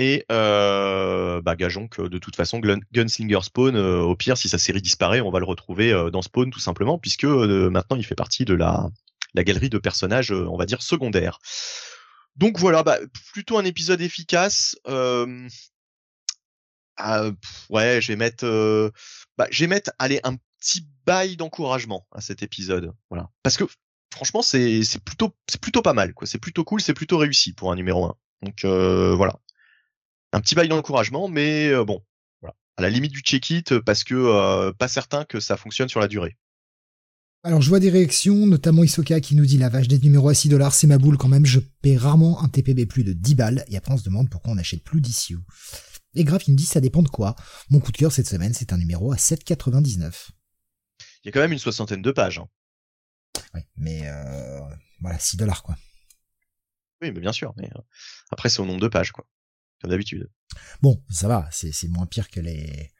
Et 0.00 0.24
euh, 0.30 1.42
bah, 1.42 1.56
gageons 1.56 1.88
que 1.88 2.02
de 2.02 2.18
toute 2.18 2.36
façon, 2.36 2.60
Gunslinger 2.92 3.40
Spawn, 3.42 3.74
euh, 3.74 3.98
au 3.98 4.14
pire, 4.14 4.38
si 4.38 4.48
sa 4.48 4.56
série 4.56 4.80
disparaît, 4.80 5.20
on 5.20 5.32
va 5.32 5.40
le 5.40 5.44
retrouver 5.44 5.92
euh, 5.92 6.08
dans 6.10 6.22
Spawn 6.22 6.52
tout 6.52 6.60
simplement, 6.60 6.98
puisque 6.98 7.24
maintenant 7.24 7.96
il 7.96 8.06
fait 8.06 8.14
partie 8.14 8.44
de 8.44 8.54
la, 8.54 8.88
galerie 9.34 9.70
de 9.70 9.78
personnages, 9.78 10.30
on 10.30 10.56
va 10.56 10.66
dire, 10.66 10.82
secondaires. 10.82 11.40
Donc 12.36 12.60
voilà, 12.60 12.84
bah, 12.84 12.98
plutôt 13.32 13.58
un 13.58 13.64
épisode 13.64 14.00
efficace. 14.00 14.76
Ah, 17.00 17.30
ouais, 17.68 18.00
je 18.00 18.08
vais 18.08 18.16
mettre, 18.16 18.92
bah, 19.36 19.48
je 19.50 19.64
vais 19.64 19.68
mettre, 19.68 19.90
allez, 19.98 20.20
un 20.22 20.36
petit 20.60 20.86
bail 21.06 21.36
d'encouragement 21.36 22.06
à 22.12 22.20
cet 22.20 22.44
épisode. 22.44 22.92
Voilà, 23.10 23.30
parce 23.42 23.56
que 23.56 23.64
franchement, 24.14 24.42
c'est 24.42 24.84
c'est 24.84 25.02
plutôt 25.02 25.34
c'est 25.48 25.60
plutôt 25.60 25.82
pas 25.82 25.92
mal, 25.92 26.14
quoi. 26.14 26.28
C'est 26.28 26.38
plutôt 26.38 26.62
cool, 26.62 26.80
c'est 26.80 26.94
plutôt 26.94 27.18
réussi 27.18 27.52
pour 27.52 27.72
un 27.72 27.76
numéro 27.76 28.04
1. 28.06 28.14
Donc 28.42 28.64
voilà, 28.64 29.40
un 30.32 30.40
petit 30.40 30.54
bail 30.54 30.68
d'encouragement, 30.68 31.28
mais 31.28 31.68
euh, 31.68 31.84
bon, 31.84 32.02
voilà. 32.40 32.54
à 32.76 32.82
la 32.82 32.90
limite 32.90 33.12
du 33.12 33.20
check-it 33.20 33.72
euh, 33.72 33.82
parce 33.82 34.04
que 34.04 34.14
euh, 34.14 34.72
pas 34.72 34.88
certain 34.88 35.24
que 35.24 35.40
ça 35.40 35.56
fonctionne 35.56 35.88
sur 35.88 36.00
la 36.00 36.08
durée. 36.08 36.36
Alors 37.44 37.62
je 37.62 37.68
vois 37.68 37.80
des 37.80 37.90
réactions, 37.90 38.46
notamment 38.46 38.82
Isoka 38.82 39.20
qui 39.20 39.36
nous 39.36 39.46
dit 39.46 39.58
la 39.58 39.68
vache 39.68 39.88
des 39.88 39.98
numéros 39.98 40.28
à 40.28 40.34
6 40.34 40.48
dollars, 40.48 40.74
c'est 40.74 40.88
ma 40.88 40.98
boule 40.98 41.16
quand 41.16 41.28
même, 41.28 41.46
je 41.46 41.60
paie 41.60 41.96
rarement 41.96 42.42
un 42.42 42.48
TPB 42.48 42.86
plus 42.86 43.04
de 43.04 43.12
10 43.12 43.34
balles, 43.36 43.64
et 43.68 43.76
après 43.76 43.92
on 43.92 43.96
se 43.96 44.02
demande 44.02 44.28
pourquoi 44.28 44.52
on 44.52 44.56
n'achète 44.56 44.82
plus 44.82 45.00
d'issue. 45.00 45.38
Et 46.14 46.24
Graf 46.24 46.48
il 46.48 46.52
me 46.52 46.56
dit 46.56 46.66
ça 46.66 46.80
dépend 46.80 47.02
de 47.02 47.08
quoi. 47.08 47.36
Mon 47.70 47.78
coup 47.78 47.92
de 47.92 47.96
cœur 47.96 48.10
cette 48.10 48.26
semaine 48.26 48.54
c'est 48.54 48.72
un 48.72 48.76
numéro 48.76 49.12
à 49.12 49.16
7,99. 49.16 50.30
Il 51.24 51.26
y 51.26 51.28
a 51.28 51.32
quand 51.32 51.40
même 51.40 51.52
une 51.52 51.58
soixantaine 51.58 52.02
de 52.02 52.10
pages. 52.10 52.38
Hein. 52.38 52.48
Oui, 53.54 53.60
mais 53.76 54.02
euh, 54.04 54.60
voilà, 55.00 55.18
6 55.18 55.36
dollars 55.36 55.62
quoi. 55.62 55.76
Oui, 57.00 57.12
mais 57.12 57.20
bien 57.20 57.32
sûr, 57.32 57.54
mais 57.56 57.70
après 58.32 58.48
c'est 58.48 58.60
au 58.60 58.66
nombre 58.66 58.80
de 58.80 58.88
pages 58.88 59.12
quoi 59.12 59.24
comme 59.80 59.90
d'habitude. 59.90 60.28
Bon, 60.82 61.02
ça 61.10 61.28
va, 61.28 61.48
c'est 61.52 61.88
moins 61.88 62.06
pire 62.06 62.30
que 62.30 62.40
les 62.40 62.90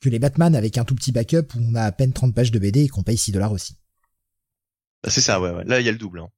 que 0.00 0.08
les 0.08 0.18
Batman 0.18 0.56
avec 0.56 0.78
un 0.78 0.84
tout 0.84 0.96
petit 0.96 1.12
backup 1.12 1.54
où 1.54 1.60
on 1.60 1.74
a 1.74 1.82
à 1.82 1.92
peine 1.92 2.12
30 2.12 2.34
pages 2.34 2.50
de 2.50 2.58
BD 2.58 2.82
et 2.82 2.88
qu'on 2.88 3.04
paye 3.04 3.16
6 3.16 3.32
dollars 3.32 3.52
aussi. 3.52 3.76
Bah, 5.02 5.10
c'est 5.10 5.20
ça, 5.20 5.40
ouais, 5.40 5.50
ouais. 5.50 5.64
Là, 5.64 5.80
il 5.80 5.86
y 5.86 5.88
a 5.88 5.92
le 5.92 5.98
double. 5.98 6.20
Hein. 6.20 6.28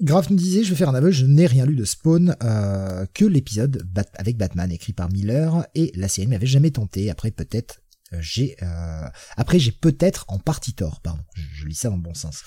Graf 0.00 0.30
nous 0.30 0.36
disait, 0.36 0.64
je 0.64 0.70
vais 0.70 0.76
faire 0.76 0.88
un 0.88 0.94
aveu, 0.94 1.12
je 1.12 1.24
n'ai 1.24 1.46
rien 1.46 1.66
lu 1.66 1.76
de 1.76 1.84
Spawn 1.84 2.36
euh, 2.42 3.06
que 3.14 3.24
l'épisode 3.24 3.88
avec 4.14 4.36
Batman 4.36 4.70
écrit 4.72 4.92
par 4.92 5.10
Miller 5.10 5.66
et 5.76 5.92
la 5.94 6.08
série 6.08 6.26
m'avait 6.26 6.46
jamais 6.46 6.72
tenté. 6.72 7.10
Après 7.10 7.30
peut-être 7.30 7.80
euh, 8.12 8.18
j'ai 8.20 8.56
euh, 8.62 9.06
après 9.36 9.60
j'ai 9.60 9.72
peut-être 9.72 10.24
en 10.28 10.38
partie 10.38 10.74
tort, 10.74 11.00
pardon. 11.00 11.22
Je, 11.34 11.66
lis 11.66 11.74
ça 11.74 11.90
dans 11.90 11.96
le 11.96 12.02
bon 12.02 12.14
sens. 12.14 12.42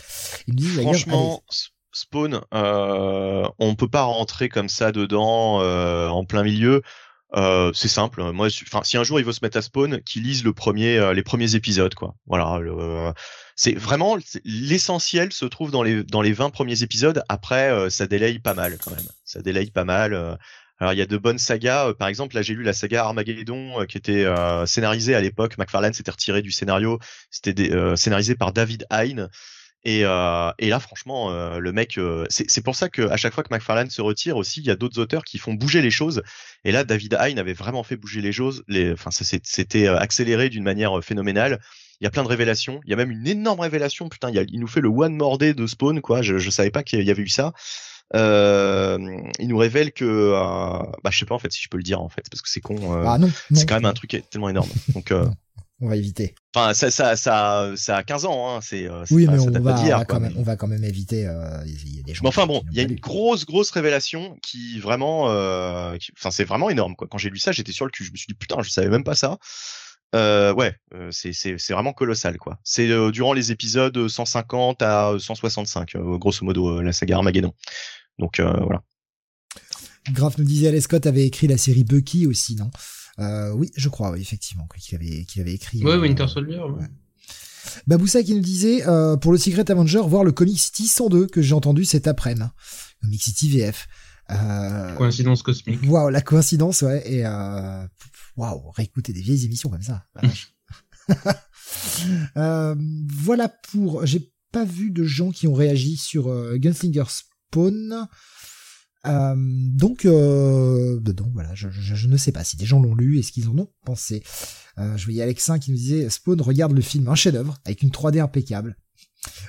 Il 0.47 0.53
me 0.53 0.59
dit, 0.59 0.67
Franchement, 0.67 1.41
Spawn, 1.97 2.41
euh, 2.53 3.47
on 3.57 3.75
peut 3.75 3.87
pas 3.87 4.03
rentrer 4.03 4.49
comme 4.49 4.69
ça 4.69 4.91
dedans 4.91 5.61
euh, 5.61 6.07
en 6.07 6.25
plein 6.25 6.43
milieu. 6.43 6.83
Euh, 7.35 7.73
c'est 7.73 7.87
simple. 7.89 8.23
Moi, 8.31 8.47
enfin, 8.47 8.81
si 8.83 8.97
un 8.97 9.03
jour 9.03 9.19
il 9.19 9.25
veut 9.25 9.33
se 9.33 9.39
mettre 9.41 9.57
à 9.57 9.61
Spawn, 9.61 10.01
qu'il 10.03 10.23
lise 10.23 10.43
le 10.43 10.53
premier, 10.53 10.97
euh, 10.97 11.13
les 11.13 11.23
premiers 11.23 11.55
épisodes, 11.55 11.93
quoi. 11.93 12.15
Voilà. 12.27 12.61
c'est 13.55 13.73
vraiment 13.73 14.17
l'essentiel 14.45 15.33
se 15.33 15.45
trouve 15.45 15.71
dans 15.71 15.83
les 15.83 16.03
dans 16.03 16.21
les 16.21 16.33
20 16.33 16.51
premiers 16.51 16.83
épisodes. 16.83 17.23
Après, 17.27 17.89
ça 17.89 18.05
délaye 18.07 18.39
pas 18.39 18.53
mal 18.53 18.77
quand 18.83 18.91
même. 18.91 19.07
Ça 19.25 19.41
pas 19.73 19.83
mal. 19.83 20.37
Alors 20.79 20.93
il 20.93 20.99
y 20.99 21.01
a 21.01 21.07
de 21.07 21.17
bonnes 21.17 21.39
sagas. 21.39 21.93
par 21.95 22.07
exemple, 22.07 22.35
là 22.35 22.43
j'ai 22.43 22.53
lu 22.53 22.63
la 22.63 22.73
saga 22.73 23.05
Armageddon 23.05 23.85
qui 23.87 23.97
était 23.97 24.25
scénarisée 24.65 25.15
à 25.15 25.21
l'époque. 25.21 25.57
McFarlane 25.57 25.93
s'était 25.93 26.11
retiré 26.11 26.41
du 26.41 26.51
scénario. 26.51 26.99
C'était 27.31 27.71
scénarisé 27.95 28.35
par 28.35 28.53
David 28.53 28.85
Hein. 28.91 29.27
Et, 29.89 30.01
euh, 30.03 30.51
et, 30.59 30.67
là, 30.67 30.79
franchement, 30.81 31.31
euh, 31.31 31.59
le 31.59 31.71
mec, 31.71 31.97
euh, 31.97 32.25
c'est 32.29 32.61
pour 32.61 32.75
ça 32.75 32.89
qu'à 32.89 33.15
chaque 33.15 33.33
fois 33.33 33.43
que 33.43 33.53
McFarlane 33.53 33.89
se 33.89 34.01
retire 34.01 34.35
aussi, 34.35 34.59
il 34.59 34.65
y 34.65 34.69
a 34.69 34.75
d'autres 34.75 34.99
auteurs 34.99 35.23
qui 35.23 35.37
font 35.37 35.53
bouger 35.53 35.81
les 35.81 35.91
choses. 35.91 36.23
Et 36.65 36.73
là, 36.73 36.83
David 36.83 37.13
Hein 37.15 37.37
avait 37.37 37.53
vraiment 37.53 37.83
fait 37.83 37.95
bouger 37.95 38.19
les 38.19 38.33
choses. 38.33 38.63
Les, 38.67 38.91
enfin, 38.91 39.11
c'était 39.11 39.87
accéléré 39.87 40.49
d'une 40.49 40.63
manière 40.63 41.01
phénoménale. 41.01 41.61
Il 42.01 42.03
y 42.03 42.07
a 42.07 42.09
plein 42.11 42.23
de 42.23 42.27
révélations. 42.27 42.81
Il 42.85 42.89
y 42.91 42.93
a 42.93 42.97
même 42.97 43.11
une 43.11 43.25
énorme 43.27 43.61
révélation. 43.61 44.09
Putain, 44.09 44.29
il, 44.29 44.45
il 44.51 44.59
nous 44.59 44.67
fait 44.67 44.81
le 44.81 44.89
one 44.89 45.15
more 45.15 45.37
day 45.37 45.53
de 45.53 45.65
Spawn, 45.65 46.01
quoi. 46.01 46.21
Je, 46.21 46.37
je 46.37 46.49
savais 46.49 46.69
pas 46.69 46.83
qu'il 46.83 47.01
y 47.01 47.09
avait 47.09 47.23
eu 47.23 47.29
ça. 47.29 47.53
euh, 48.13 48.97
il 49.39 49.47
nous 49.47 49.57
révèle 49.57 49.91
que, 49.93 50.03
euh, 50.05 50.79
bah, 51.03 51.09
je 51.11 51.17
sais 51.17 51.25
pas 51.25 51.35
en 51.35 51.39
fait 51.39 51.51
si 51.51 51.61
je 51.63 51.69
peux 51.69 51.77
le 51.77 51.83
dire 51.83 52.01
en 52.01 52.09
fait, 52.09 52.23
parce 52.29 52.41
que 52.41 52.49
c'est 52.49 52.61
con. 52.61 52.75
euh, 52.93 53.03
Ah 53.07 53.17
non, 53.17 53.27
non. 53.27 53.33
c'est 53.59 53.67
quand 53.67 53.75
même 53.75 53.85
un 53.85 53.93
truc 53.93 54.21
tellement 54.29 54.49
énorme. 54.49 54.69
Donc, 54.93 55.13
On 55.79 55.89
va 55.89 55.95
éviter. 55.95 56.33
enfin, 56.55 56.73
ça, 56.73 56.89
ça, 56.89 57.15
ça, 57.15 57.71
ça 57.75 57.97
a 57.97 58.03
15 58.03 58.25
ans, 58.25 58.55
hein. 58.55 58.59
C'est, 58.63 58.89
euh, 58.89 59.03
Oui, 59.11 59.27
pas- 59.27 59.33
mais 59.33 59.39
on 59.39 59.51
va, 59.61 59.99
on, 59.99 60.05
quand 60.05 60.19
même, 60.19 60.33
on 60.37 60.41
va 60.41 60.55
quand 60.55 60.65
même 60.67 60.83
éviter. 60.83 61.27
euh, 61.27 61.61
Il 61.67 61.97
y 61.97 61.99
a 61.99 62.03
des 62.03 62.13
gens. 62.15 62.21
Mais 62.23 62.29
enfin 62.29 62.47
bon, 62.47 62.63
il 62.71 62.77
y 62.77 62.79
a 62.79 62.83
une 62.83 62.89
lu. 62.89 62.95
grosse, 62.95 63.45
grosse 63.45 63.69
révélation 63.69 64.35
qui 64.41 64.79
vraiment, 64.79 65.29
euh, 65.29 65.95
qui- 65.97 66.11
enfin 66.17 66.31
c'est 66.31 66.45
vraiment 66.45 66.71
énorme 66.71 66.95
quoi. 66.95 67.07
Quand 67.09 67.19
j'ai 67.19 67.29
lu 67.29 67.37
ça, 67.37 67.51
j'étais 67.51 67.71
sur 67.73 67.85
le 67.85 67.91
cul. 67.91 68.03
Je 68.05 68.11
me 68.11 68.17
suis 68.17 68.25
dit 68.27 68.33
putain, 68.33 68.55
je 68.63 68.69
savais 68.71 68.89
même 68.89 69.03
pas 69.03 69.13
ça. 69.15 69.37
Euh, 70.15 70.51
ouais, 70.53 70.73
c'est 71.11 71.33
c'est 71.33 71.57
c'est 71.59 71.73
vraiment 71.73 71.93
colossal 71.93 72.37
quoi. 72.37 72.57
C'est 72.63 72.87
durant 73.11 73.33
les 73.33 73.51
épisodes 73.51 74.07
150 74.07 74.81
à 74.81 75.11
165, 75.19 75.95
euh, 75.95 76.17
grosso 76.17 76.43
modo, 76.43 76.81
la 76.81 76.91
saga 76.93 77.17
Armageddon. 77.17 77.53
Donc 78.17 78.39
voilà. 78.39 78.81
Graf 80.11 80.37
nous 80.37 80.45
disait, 80.45 80.79
Scott 80.79 81.05
avait 81.05 81.25
écrit 81.27 81.47
la 81.47 81.57
série 81.57 81.83
Bucky 81.83 82.25
aussi, 82.27 82.55
non? 82.55 82.71
Euh, 83.19 83.51
Oui, 83.53 83.71
je 83.75 83.89
crois, 83.89 84.11
oui, 84.11 84.21
effectivement, 84.21 84.67
qu'il 84.79 84.95
avait, 84.95 85.25
qu'il 85.25 85.41
avait 85.41 85.53
écrit. 85.53 85.83
Ouais, 85.83 85.91
euh, 85.93 86.01
Winter 86.01 86.27
Soldier. 86.27 86.57
ouais. 86.57 86.81
ouais. 86.81 86.87
Baboussa 87.85 88.23
qui 88.23 88.33
nous 88.33 88.41
disait, 88.41 88.87
euh, 88.87 89.17
pour 89.17 89.31
le 89.31 89.37
Secret 89.37 89.69
Avenger, 89.69 90.01
voir 90.05 90.23
le 90.23 90.31
Comic 90.31 90.57
City 90.59 90.87
102 90.87 91.27
que 91.27 91.41
j'ai 91.41 91.53
entendu 91.53 91.85
cet 91.85 92.07
après-midi. 92.07 92.45
Comic 93.01 93.21
City 93.21 93.49
VF. 93.49 93.87
Euh, 94.31 94.95
Coïncidence 94.95 95.43
cosmique. 95.43 95.79
Waouh, 95.87 96.09
la 96.09 96.21
coïncidence, 96.21 96.81
ouais. 96.81 97.03
Et 97.05 97.25
euh, 97.25 97.85
waouh, 98.35 98.71
réécouter 98.71 99.13
des 99.13 99.21
vieilles 99.21 99.45
émissions 99.45 99.69
comme 99.69 99.81
ça. 99.83 100.03
Euh, 102.37 102.75
voilà 103.09 103.49
pour. 103.49 104.05
J'ai 104.05 104.31
pas 104.51 104.63
vu 104.63 104.89
de 104.91 105.03
gens 105.03 105.31
qui 105.31 105.47
ont 105.47 105.53
réagi 105.53 105.97
sur 105.97 106.27
euh, 106.27 106.57
Gunslinger 106.57 107.03
Spawn. 107.09 108.07
Euh, 109.07 109.35
donc, 109.37 110.05
euh, 110.05 110.99
dedans, 111.01 111.29
voilà, 111.33 111.53
je, 111.55 111.69
je, 111.69 111.95
je 111.95 112.07
ne 112.07 112.17
sais 112.17 112.31
pas 112.31 112.43
si 112.43 112.57
des 112.57 112.65
gens 112.65 112.79
l'ont 112.81 112.95
lu 112.95 113.17
et 113.19 113.23
ce 113.23 113.31
qu'ils 113.31 113.47
en 113.49 113.57
ont 113.57 113.69
pensé. 113.85 114.23
Euh, 114.77 114.95
je 114.97 115.05
voyais 115.05 115.21
Alexin 115.23 115.59
qui 115.59 115.71
nous 115.71 115.77
disait 115.77 116.09
Spawn 116.09 116.39
regarde 116.41 116.73
le 116.73 116.81
film, 116.81 117.07
un 117.07 117.15
chef-d'œuvre 117.15 117.57
avec 117.65 117.81
une 117.81 117.89
3D 117.89 118.19
impeccable. 118.21 118.77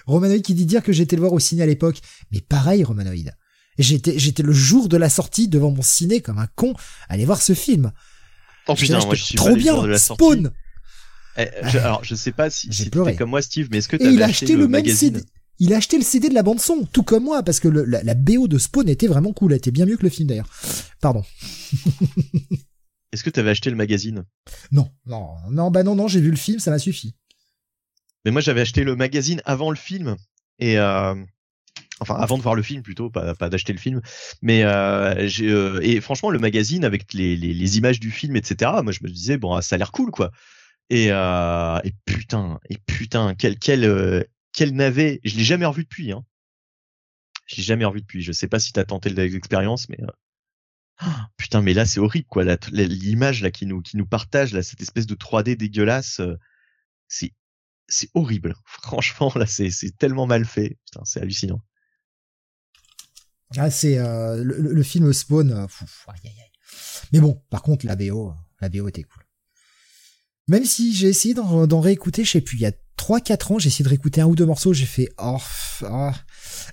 Romanoïde 0.06 0.42
qui 0.42 0.54
dit 0.54 0.64
dire 0.66 0.82
que 0.82 0.92
j'étais 0.92 1.16
le 1.16 1.20
voir 1.20 1.32
au 1.32 1.38
ciné 1.38 1.62
à 1.62 1.66
l'époque, 1.66 2.00
mais 2.30 2.40
pareil, 2.40 2.82
Romanoïde. 2.84 3.36
J'étais, 3.78 4.18
j'étais 4.18 4.42
le 4.42 4.52
jour 4.52 4.88
de 4.88 4.96
la 4.96 5.08
sortie 5.08 5.46
devant 5.46 5.70
mon 5.70 5.82
ciné 5.82 6.20
comme 6.20 6.38
un 6.38 6.48
con, 6.56 6.74
aller 7.08 7.24
voir 7.24 7.40
ce 7.40 7.54
film. 7.54 7.92
Oh 8.66 8.74
putain, 8.74 8.98
moi 9.04 9.14
je 9.14 9.22
suis 9.22 9.34
trop 9.36 9.50
le 9.50 9.54
bien, 9.56 9.80
de 9.82 9.86
la. 9.86 9.98
Spawn. 9.98 10.50
Eh, 11.36 11.46
je- 11.68 11.78
alors 11.78 12.02
je 12.02 12.14
sais 12.16 12.32
pas 12.32 12.50
si, 12.50 12.66
J'ai 12.72 12.84
si 12.84 12.90
pleuré. 12.90 13.12
t'étais 13.12 13.18
comme 13.18 13.30
moi 13.30 13.40
Steve, 13.42 13.68
mais 13.70 13.78
est-ce 13.78 13.88
que 13.88 13.96
a 13.96 14.08
acheté, 14.08 14.22
acheté 14.24 14.52
le, 14.54 14.62
même 14.62 14.70
magazine 14.72 15.14
CD. 15.18 15.28
Il 15.60 15.72
a 15.74 15.76
acheté 15.78 15.96
le 15.98 16.04
CD 16.04 16.28
de 16.28 16.34
la 16.34 16.42
bande 16.42 16.60
son, 16.60 16.84
tout 16.92 17.02
comme 17.02 17.24
moi, 17.24 17.42
parce 17.42 17.58
que 17.60 17.68
le- 17.68 17.84
la, 17.84 18.02
la 18.02 18.14
BO 18.14 18.46
de 18.48 18.58
Spawn 18.58 18.88
était 18.88 19.08
vraiment 19.08 19.32
cool. 19.32 19.52
Elle 19.52 19.58
était 19.58 19.70
bien 19.72 19.86
mieux 19.86 19.96
que 19.96 20.04
le 20.04 20.08
film 20.08 20.28
d'ailleurs. 20.28 20.48
Pardon. 21.00 21.24
Est-ce 23.12 23.24
que 23.24 23.30
t'avais 23.30 23.50
acheté 23.50 23.70
le 23.70 23.76
magazine? 23.76 24.24
Non, 24.70 24.90
non, 25.06 25.30
non, 25.50 25.70
bah 25.70 25.82
non, 25.82 25.94
non, 25.96 26.08
j'ai 26.08 26.20
vu 26.20 26.30
le 26.30 26.36
film, 26.36 26.58
ça 26.58 26.70
m'a 26.70 26.78
suffi. 26.78 27.14
Mais 28.24 28.30
moi, 28.30 28.40
j'avais 28.40 28.60
acheté 28.60 28.84
le 28.84 28.96
magazine 28.96 29.40
avant 29.46 29.70
le 29.70 29.76
film 29.76 30.16
et 30.58 30.78
euh, 30.78 31.14
enfin 32.00 32.16
avant 32.16 32.36
de 32.36 32.42
voir 32.42 32.54
le 32.54 32.62
film 32.62 32.82
plutôt, 32.82 33.08
pas, 33.10 33.34
pas 33.34 33.48
d'acheter 33.48 33.72
le 33.72 33.78
film. 33.78 34.02
Mais 34.42 34.62
euh, 34.64 35.26
j'ai 35.26 35.48
euh, 35.48 35.80
et 35.82 36.00
franchement, 36.00 36.30
le 36.30 36.38
magazine 36.38 36.84
avec 36.84 37.14
les, 37.14 37.36
les, 37.36 37.54
les 37.54 37.78
images 37.78 37.98
du 38.00 38.10
film, 38.10 38.36
etc. 38.36 38.70
Moi, 38.82 38.92
je 38.92 39.00
me 39.02 39.08
disais 39.08 39.38
bon, 39.38 39.58
ça 39.62 39.76
a 39.76 39.78
l'air 39.78 39.90
cool, 39.92 40.10
quoi. 40.10 40.30
Et, 40.90 41.08
euh, 41.10 41.78
et 41.84 41.92
putain, 42.04 42.60
et 42.68 42.76
putain, 42.86 43.34
quel 43.38 43.58
quel 43.58 43.84
euh, 44.62 44.64
quel 44.66 44.74
navet. 44.74 45.20
Je 45.24 45.36
l'ai 45.36 45.44
jamais 45.44 45.66
revu 45.66 45.84
depuis. 45.84 46.12
Hein. 46.12 46.24
Je 47.46 47.56
l'ai 47.56 47.62
jamais 47.62 47.84
revu 47.84 48.00
depuis. 48.00 48.22
Je 48.22 48.32
sais 48.32 48.48
pas 48.48 48.58
si 48.58 48.72
t'as 48.72 48.84
tenté 48.84 49.10
l'expérience, 49.10 49.88
mais 49.88 50.00
euh, 50.02 50.12
ah, 50.98 51.30
putain, 51.36 51.62
mais 51.62 51.74
là 51.74 51.86
c'est 51.86 52.00
horrible, 52.00 52.26
quoi. 52.28 52.44
L'image 52.72 53.42
là 53.42 53.50
qui 53.50 53.66
nous 53.66 53.80
qui 53.82 53.96
nous 53.96 54.06
partage 54.06 54.52
là 54.52 54.62
cette 54.62 54.80
espèce 54.80 55.06
de 55.06 55.14
3D 55.14 55.56
dégueulasse. 55.56 56.20
euh, 56.20 56.36
c'est 57.06 57.32
c'est 57.88 58.10
horrible. 58.14 58.54
Franchement, 58.64 59.32
là, 59.36 59.46
c'est 59.46 59.70
c'est 59.70 59.96
tellement 59.96 60.26
mal 60.26 60.44
fait. 60.44 60.78
C'est 61.04 61.20
hallucinant. 61.20 61.62
Ah, 63.56 63.70
c'est 63.70 63.98
euh, 63.98 64.42
le, 64.44 64.82
film 64.82 65.10
Spawn. 65.12 65.66
Mais 67.12 67.20
bon, 67.20 67.42
par 67.48 67.62
contre, 67.62 67.86
la 67.86 67.96
BO, 67.96 68.34
la 68.60 68.68
BO 68.68 68.88
était 68.88 69.04
cool. 69.04 69.22
Même 70.48 70.66
si 70.66 70.94
j'ai 70.94 71.08
essayé 71.08 71.32
d'en 71.34 71.80
réécouter, 71.80 72.24
je 72.24 72.30
sais 72.32 72.40
plus, 72.42 72.58
il 72.58 72.62
y 72.62 72.66
3-4 72.98 73.52
ans, 73.52 73.58
j'ai 73.58 73.68
essayé 73.68 73.84
de 73.84 73.88
réécouter 73.88 74.20
un 74.20 74.26
ou 74.26 74.34
deux 74.34 74.46
morceaux, 74.46 74.72
j'ai 74.72 74.86
fait 74.86 75.08
oh, 75.18 75.38
ah. 75.84 76.14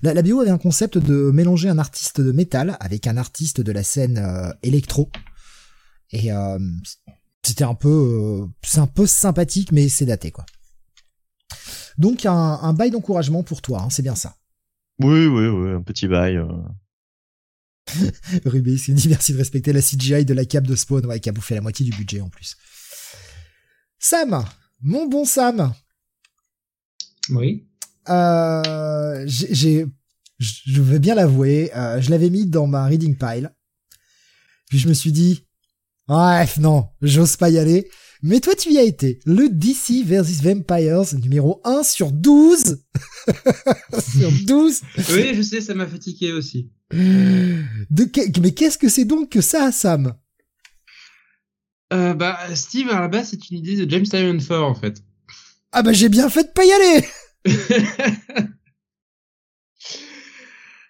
La, 0.02 0.12
la 0.12 0.22
BO 0.22 0.40
avait 0.40 0.50
un 0.50 0.58
concept 0.58 0.98
de 0.98 1.30
mélanger 1.30 1.68
un 1.68 1.78
artiste 1.78 2.20
de 2.20 2.32
métal 2.32 2.76
avec 2.80 3.06
un 3.06 3.16
artiste 3.16 3.60
de 3.60 3.72
la 3.72 3.82
scène 3.82 4.18
euh, 4.18 4.52
électro. 4.62 5.10
Et 6.10 6.32
euh, 6.32 6.58
c'était 7.42 7.64
un 7.64 7.74
peu, 7.74 7.88
euh, 7.88 8.46
c'est 8.62 8.80
un 8.80 8.86
peu 8.86 9.06
sympathique, 9.06 9.72
mais 9.72 9.88
c'est 9.88 10.06
daté 10.06 10.30
quoi. 10.30 10.44
Donc 11.98 12.26
un, 12.26 12.32
un 12.32 12.72
bail 12.72 12.90
d'encouragement 12.90 13.42
pour 13.42 13.62
toi, 13.62 13.82
hein, 13.82 13.90
c'est 13.90 14.02
bien 14.02 14.16
ça. 14.16 14.36
Oui, 14.98 15.26
oui, 15.26 15.46
oui, 15.46 15.70
un 15.70 15.82
petit 15.82 16.08
bail. 16.08 16.40
Rubé, 18.44 18.76
il 18.88 18.94
dit 18.94 19.08
merci 19.08 19.32
de 19.32 19.38
respecter 19.38 19.72
la 19.72 19.80
CGI 19.80 20.24
de 20.24 20.34
la 20.34 20.44
cape 20.44 20.66
de 20.66 20.74
Spawn, 20.74 21.06
ouais, 21.06 21.20
qui 21.20 21.28
a 21.28 21.32
bouffé 21.32 21.54
la 21.54 21.60
moitié 21.60 21.84
du 21.84 21.96
budget 21.96 22.20
en 22.20 22.28
plus. 22.28 22.56
Sam, 23.98 24.44
mon 24.82 25.06
bon 25.06 25.24
Sam, 25.24 25.72
Oui. 27.30 27.66
euh, 28.08 29.24
j'ai, 29.26 29.86
je 30.38 30.80
veux 30.82 30.98
bien 30.98 31.14
l'avouer, 31.14 31.70
euh, 31.76 32.00
je 32.00 32.10
l'avais 32.10 32.30
mis 32.30 32.46
dans 32.46 32.66
ma 32.66 32.84
reading 32.86 33.16
pile. 33.16 33.52
Puis 34.68 34.78
je 34.78 34.88
me 34.88 34.94
suis 34.94 35.12
dit, 35.12 35.44
bref, 36.08 36.58
non, 36.58 36.88
j'ose 37.02 37.36
pas 37.36 37.50
y 37.50 37.58
aller. 37.58 37.88
Mais 38.22 38.40
toi, 38.40 38.54
tu 38.54 38.72
y 38.72 38.78
as 38.78 38.82
été. 38.82 39.20
Le 39.26 39.48
DC 39.48 40.02
vs 40.04 40.40
Vampires, 40.42 41.14
numéro 41.22 41.60
1 41.64 41.82
sur 41.82 42.10
12. 42.12 42.82
sur 44.18 44.32
12. 44.46 44.80
Oui, 45.10 45.34
je 45.34 45.42
sais, 45.42 45.60
ça 45.60 45.74
m'a 45.74 45.86
fatigué 45.86 46.32
aussi. 46.32 46.70
De 46.90 48.04
que- 48.04 48.40
mais 48.40 48.52
qu'est-ce 48.52 48.78
que 48.78 48.88
c'est 48.88 49.04
donc 49.04 49.30
que 49.30 49.40
ça, 49.40 49.70
Sam? 49.70 50.14
Euh, 51.92 52.14
bah, 52.14 52.38
Steve, 52.54 52.88
à 52.90 53.00
la 53.00 53.08
base, 53.08 53.28
c'est 53.30 53.50
une 53.50 53.58
idée 53.58 53.84
de 53.84 53.88
James 53.90 54.04
Tynion 54.06 54.40
Ford, 54.40 54.68
en 54.68 54.74
fait. 54.74 55.02
Ah 55.78 55.82
bah 55.82 55.92
j'ai 55.92 56.08
bien 56.08 56.30
fait 56.30 56.44
de 56.44 56.52
pas 56.54 56.64
y 56.64 56.72
aller! 56.72 57.04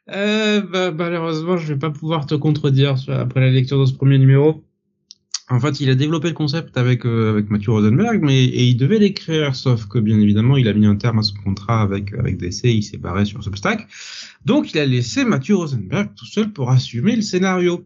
Euh, 0.08 0.60
bah, 0.60 0.92
malheureusement, 0.92 1.56
je 1.56 1.66
vais 1.66 1.78
pas 1.80 1.90
pouvoir 1.90 2.26
te 2.26 2.36
contredire 2.36 2.94
après 3.08 3.40
la 3.40 3.50
lecture 3.50 3.80
de 3.80 3.86
ce 3.86 3.92
premier 3.92 4.18
numéro. 4.18 4.62
En 5.48 5.58
fait, 5.58 5.80
il 5.80 5.90
a 5.90 5.96
développé 5.96 6.28
le 6.28 6.34
concept 6.34 6.76
avec 6.76 7.04
euh, 7.04 7.30
avec 7.30 7.50
Matthew 7.50 7.70
Rosenberg, 7.70 8.20
mais 8.22 8.44
et 8.44 8.66
il 8.68 8.76
devait 8.76 9.00
l'écrire, 9.00 9.56
sauf 9.56 9.86
que 9.86 9.98
bien 9.98 10.20
évidemment, 10.20 10.56
il 10.56 10.68
a 10.68 10.74
mis 10.74 10.86
un 10.86 10.94
terme 10.94 11.18
à 11.18 11.22
son 11.24 11.34
contrat 11.34 11.82
avec 11.82 12.12
avec 12.14 12.36
DC, 12.36 12.66
il 12.66 12.84
s'est 12.84 12.98
barré 12.98 13.24
sur 13.24 13.42
Substack. 13.42 13.88
Donc, 14.44 14.72
il 14.72 14.78
a 14.78 14.86
laissé 14.86 15.24
Matthew 15.24 15.56
Rosenberg 15.56 16.10
tout 16.14 16.26
seul 16.26 16.52
pour 16.52 16.70
assumer 16.70 17.16
le 17.16 17.22
scénario. 17.22 17.84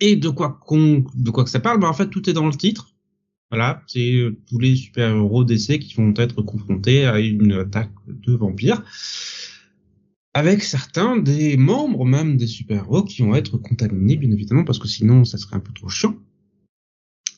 Et 0.00 0.16
de 0.16 0.28
quoi 0.28 0.58
qu'on 0.66 1.04
de 1.14 1.30
quoi 1.30 1.44
que 1.44 1.50
ça 1.50 1.60
parle, 1.60 1.78
bah 1.78 1.88
en 1.88 1.94
fait, 1.94 2.08
tout 2.08 2.28
est 2.28 2.32
dans 2.32 2.46
le 2.48 2.54
titre. 2.54 2.95
Voilà, 3.50 3.82
c'est 3.86 4.14
euh, 4.14 4.36
tous 4.48 4.58
les 4.58 4.74
super-héros 4.74 5.44
DC 5.44 5.78
qui 5.78 5.94
vont 5.94 6.12
être 6.16 6.42
confrontés 6.42 7.04
à 7.06 7.20
une 7.20 7.52
attaque 7.52 7.92
de 8.08 8.32
vampires 8.34 8.82
avec 10.34 10.62
certains 10.62 11.16
des 11.16 11.56
membres 11.56 12.04
même 12.04 12.36
des 12.36 12.46
super-héros 12.46 13.04
qui 13.04 13.22
vont 13.22 13.34
être 13.34 13.56
contaminés, 13.56 14.16
bien 14.16 14.30
évidemment, 14.30 14.64
parce 14.64 14.78
que 14.78 14.88
sinon, 14.88 15.24
ça 15.24 15.38
serait 15.38 15.56
un 15.56 15.60
peu 15.60 15.72
trop 15.72 15.88
chiant. 15.88 16.14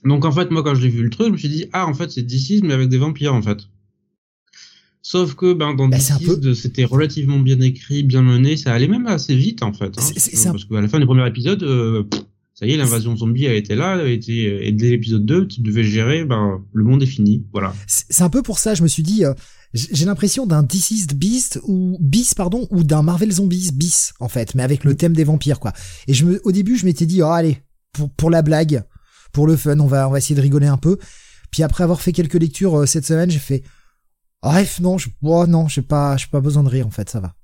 Donc, 0.05 0.25
en 0.25 0.33
fait, 0.33 0.51
moi, 0.51 0.63
quand 0.65 0.75
j'ai 0.75 0.89
vu 0.89 1.03
le 1.03 1.11
truc, 1.11 1.27
je 1.29 1.33
me 1.33 1.37
suis 1.37 1.49
dit, 1.49 1.67
ah, 1.73 1.87
en 1.87 1.95
fait, 1.95 2.11
c'est 2.11 2.23
DC's, 2.23 2.63
mais 2.63 2.73
avec 2.73 2.89
des 2.89 2.99
vampires, 2.99 3.35
en 3.35 3.43
fait. 3.43 3.59
Sauf 5.03 5.35
que, 5.35 5.53
ben, 5.53 5.75
dans 5.75 5.89
DC's, 5.99 6.19
peu- 6.41 6.55
c'était 6.55 6.85
relativement 6.85 7.39
bien 7.39 7.61
écrit, 7.61 8.03
bien 8.03 8.23
mené, 8.23 8.57
ça 8.57 8.73
allait 8.75 8.89
même 8.89 9.07
assez 9.07 9.37
vite, 9.37 9.63
en 9.63 9.73
fait. 9.73 9.97
hein. 9.97 10.03
Un- 10.37 10.39
parce 10.53 10.65
qu'à 10.65 10.81
la 10.81 10.89
fin 10.89 10.99
du 10.99 11.07
premier 11.07 11.27
épisode, 11.29 11.63
euh, 11.63 12.03
pff, 12.03 12.23
ça 12.59 12.67
y 12.67 12.73
est, 12.73 12.77
l'invasion 12.77 13.17
zombie 13.17 13.47
a 13.47 13.55
été 13.55 13.77
là, 13.77 13.93
a 13.93 14.09
été, 14.09 14.67
et 14.67 14.73
dès 14.73 14.91
l'épisode 14.91 15.25
2, 15.25 15.47
tu 15.47 15.61
devais 15.61 15.85
gérer, 15.85 16.25
ben, 16.25 16.61
le 16.73 16.83
monde 16.83 17.01
est 17.05 17.07
fini, 17.07 17.47
voilà. 17.53 17.73
C'est 17.87 18.23
un 18.25 18.31
peu 18.31 18.43
pour 18.43 18.59
ça, 18.59 18.75
je 18.75 18.83
me 18.83 18.89
suis 18.89 19.05
dit, 19.05 19.25
euh, 19.25 19.33
j'ai 19.75 20.07
l'impression 20.07 20.45
d'un 20.45 20.65
Deceased 20.65 21.15
Beast 21.15 21.61
ou 21.63 21.97
Beast 22.01 22.35
pardon 22.35 22.67
ou 22.73 22.83
d'un 22.83 23.03
Marvel 23.03 23.31
Zombies 23.31 23.71
bis 23.73 24.13
en 24.19 24.29
fait, 24.29 24.57
mais 24.57 24.65
avec 24.65 24.83
le 24.83 24.97
thème 24.97 25.15
des 25.15 25.23
vampires 25.23 25.61
quoi. 25.61 25.73
Et 26.09 26.15
je 26.15 26.25
me, 26.25 26.41
au 26.43 26.51
début, 26.51 26.77
je 26.77 26.85
m'étais 26.85 27.07
dit, 27.07 27.23
oh 27.23 27.27
allez, 27.27 27.63
pour 27.93 28.11
pour 28.11 28.29
la 28.29 28.43
blague, 28.43 28.83
pour 29.33 29.47
le 29.47 29.57
fun, 29.57 29.79
on 29.79 29.87
va 29.87 30.09
on 30.09 30.11
va 30.11 30.19
essayer 30.19 30.35
de 30.35 30.41
rigoler 30.41 30.67
un 30.67 30.79
peu. 30.79 30.99
Puis 31.53 31.63
après 31.63 31.85
avoir 31.85 32.01
fait 32.01 32.13
quelques 32.13 32.35
lectures 32.41 32.81
euh, 32.81 32.87
cette 32.87 33.05
semaine, 33.05 33.31
j'ai 33.31 33.39
fait, 33.39 33.63
bref 34.43 34.81
non, 34.81 34.99
je, 34.99 35.11
oh 35.23 35.47
non, 35.47 35.69
j'ai 35.69 35.83
pas 35.83 36.17
j'ai 36.17 36.27
pas 36.27 36.41
besoin 36.41 36.65
de 36.65 36.71
rire 36.71 36.89
en 36.89 36.91
fait, 36.91 37.09
ça 37.09 37.21
va. 37.21 37.37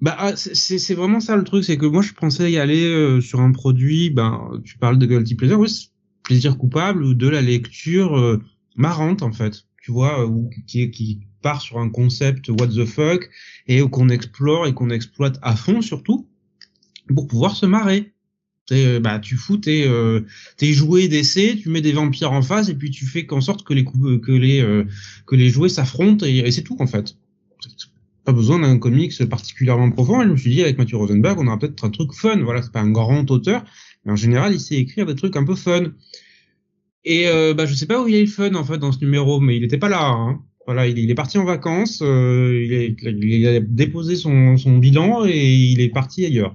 Bah, 0.00 0.16
ah, 0.18 0.36
c'est- 0.36 0.94
vraiment 0.94 1.20
ça 1.20 1.36
le 1.36 1.44
truc, 1.44 1.64
c'est 1.64 1.76
que 1.76 1.84
moi 1.86 2.00
je 2.02 2.12
pensais 2.14 2.50
y 2.50 2.58
aller 2.58 2.84
euh, 2.86 3.20
sur 3.20 3.40
un 3.40 3.52
produit, 3.52 4.08
ben 4.10 4.50
tu 4.64 4.78
parles 4.78 4.98
de 4.98 5.06
guilty 5.06 5.34
pleasure, 5.34 5.60
oui, 5.60 5.90
plaisir 6.22 6.56
coupable 6.56 7.02
ou 7.04 7.12
de 7.14 7.28
la 7.28 7.42
lecture 7.42 8.16
euh, 8.18 8.42
marrante 8.76 9.22
en 9.22 9.32
fait, 9.32 9.64
tu 9.82 9.92
vois, 9.92 10.22
euh, 10.22 10.26
ou 10.26 10.50
qui 10.66 10.90
qui 10.90 11.20
part 11.42 11.60
sur 11.60 11.78
un 11.78 11.90
concept 11.90 12.48
what 12.48 12.68
the 12.68 12.84
fuck 12.86 13.28
et 13.66 13.80
qu'on 13.82 14.08
explore 14.08 14.66
et 14.66 14.72
qu'on 14.74 14.90
exploite 14.90 15.38
à 15.42 15.54
fond 15.56 15.82
surtout. 15.82 16.26
pour 17.14 17.26
pouvoir 17.28 17.56
se 17.56 17.66
marrer. 17.66 18.12
Bah, 19.02 19.18
tu 19.18 19.36
fous 19.36 19.56
tes, 19.58 19.86
tes 20.56 20.72
jouets 20.74 21.08
d'essai, 21.08 21.56
tu 21.60 21.70
mets 21.70 21.80
des 21.82 21.92
vampires 21.92 22.32
en 22.32 22.42
face 22.42 22.68
et 22.68 22.74
puis 22.74 22.90
tu 22.90 23.06
fais 23.06 23.26
qu'en 23.26 23.40
sorte 23.40 23.64
que 23.64 23.74
les 23.74 23.84
que 23.84 24.32
les 24.32 24.84
que 25.26 25.36
les 25.36 25.50
jouets 25.50 25.68
s'affrontent 25.68 26.24
et 26.26 26.50
c'est 26.52 26.62
tout 26.62 26.76
en 26.80 26.86
fait. 26.86 27.16
Pas 28.24 28.32
besoin 28.32 28.58
d'un 28.58 28.78
comics 28.78 29.24
particulièrement 29.28 29.90
profond. 29.90 30.20
Et 30.20 30.24
je 30.24 30.30
me 30.30 30.36
suis 30.36 30.50
dit 30.50 30.62
avec 30.62 30.78
Mathieu 30.78 30.96
Rosenberg, 30.96 31.38
on 31.38 31.46
aura 31.46 31.58
peut-être 31.58 31.84
un 31.84 31.90
truc 31.90 32.12
fun. 32.12 32.38
Voilà, 32.42 32.62
c'est 32.62 32.72
pas 32.72 32.80
un 32.80 32.90
grand 32.90 33.30
auteur, 33.30 33.64
mais 34.04 34.12
en 34.12 34.16
général, 34.16 34.52
il 34.52 34.60
sait 34.60 34.76
écrire 34.76 35.06
des 35.06 35.14
trucs 35.14 35.36
un 35.36 35.44
peu 35.44 35.54
fun. 35.54 35.92
Et 37.04 37.28
euh, 37.28 37.54
bah, 37.54 37.66
je 37.66 37.74
sais 37.74 37.86
pas 37.86 38.02
où 38.02 38.08
il 38.08 38.14
est 38.14 38.20
le 38.20 38.26
fun 38.26 38.54
en 38.54 38.64
fait 38.64 38.78
dans 38.78 38.92
ce 38.92 39.00
numéro, 39.00 39.40
mais 39.40 39.56
il 39.56 39.64
était 39.64 39.78
pas 39.78 39.88
là. 39.88 40.08
Hein. 40.08 40.42
Voilà, 40.66 40.86
il, 40.86 40.98
il, 40.98 41.10
est 41.10 41.14
parti 41.14 41.38
en 41.38 41.44
vacances, 41.44 42.00
euh, 42.02 42.62
il, 42.62 42.72
est, 42.72 42.96
il, 43.02 43.46
a 43.48 43.60
déposé 43.60 44.14
son, 44.14 44.56
son 44.56 44.78
bilan 44.78 45.24
et 45.26 45.52
il 45.52 45.80
est 45.80 45.88
parti 45.88 46.24
ailleurs 46.26 46.54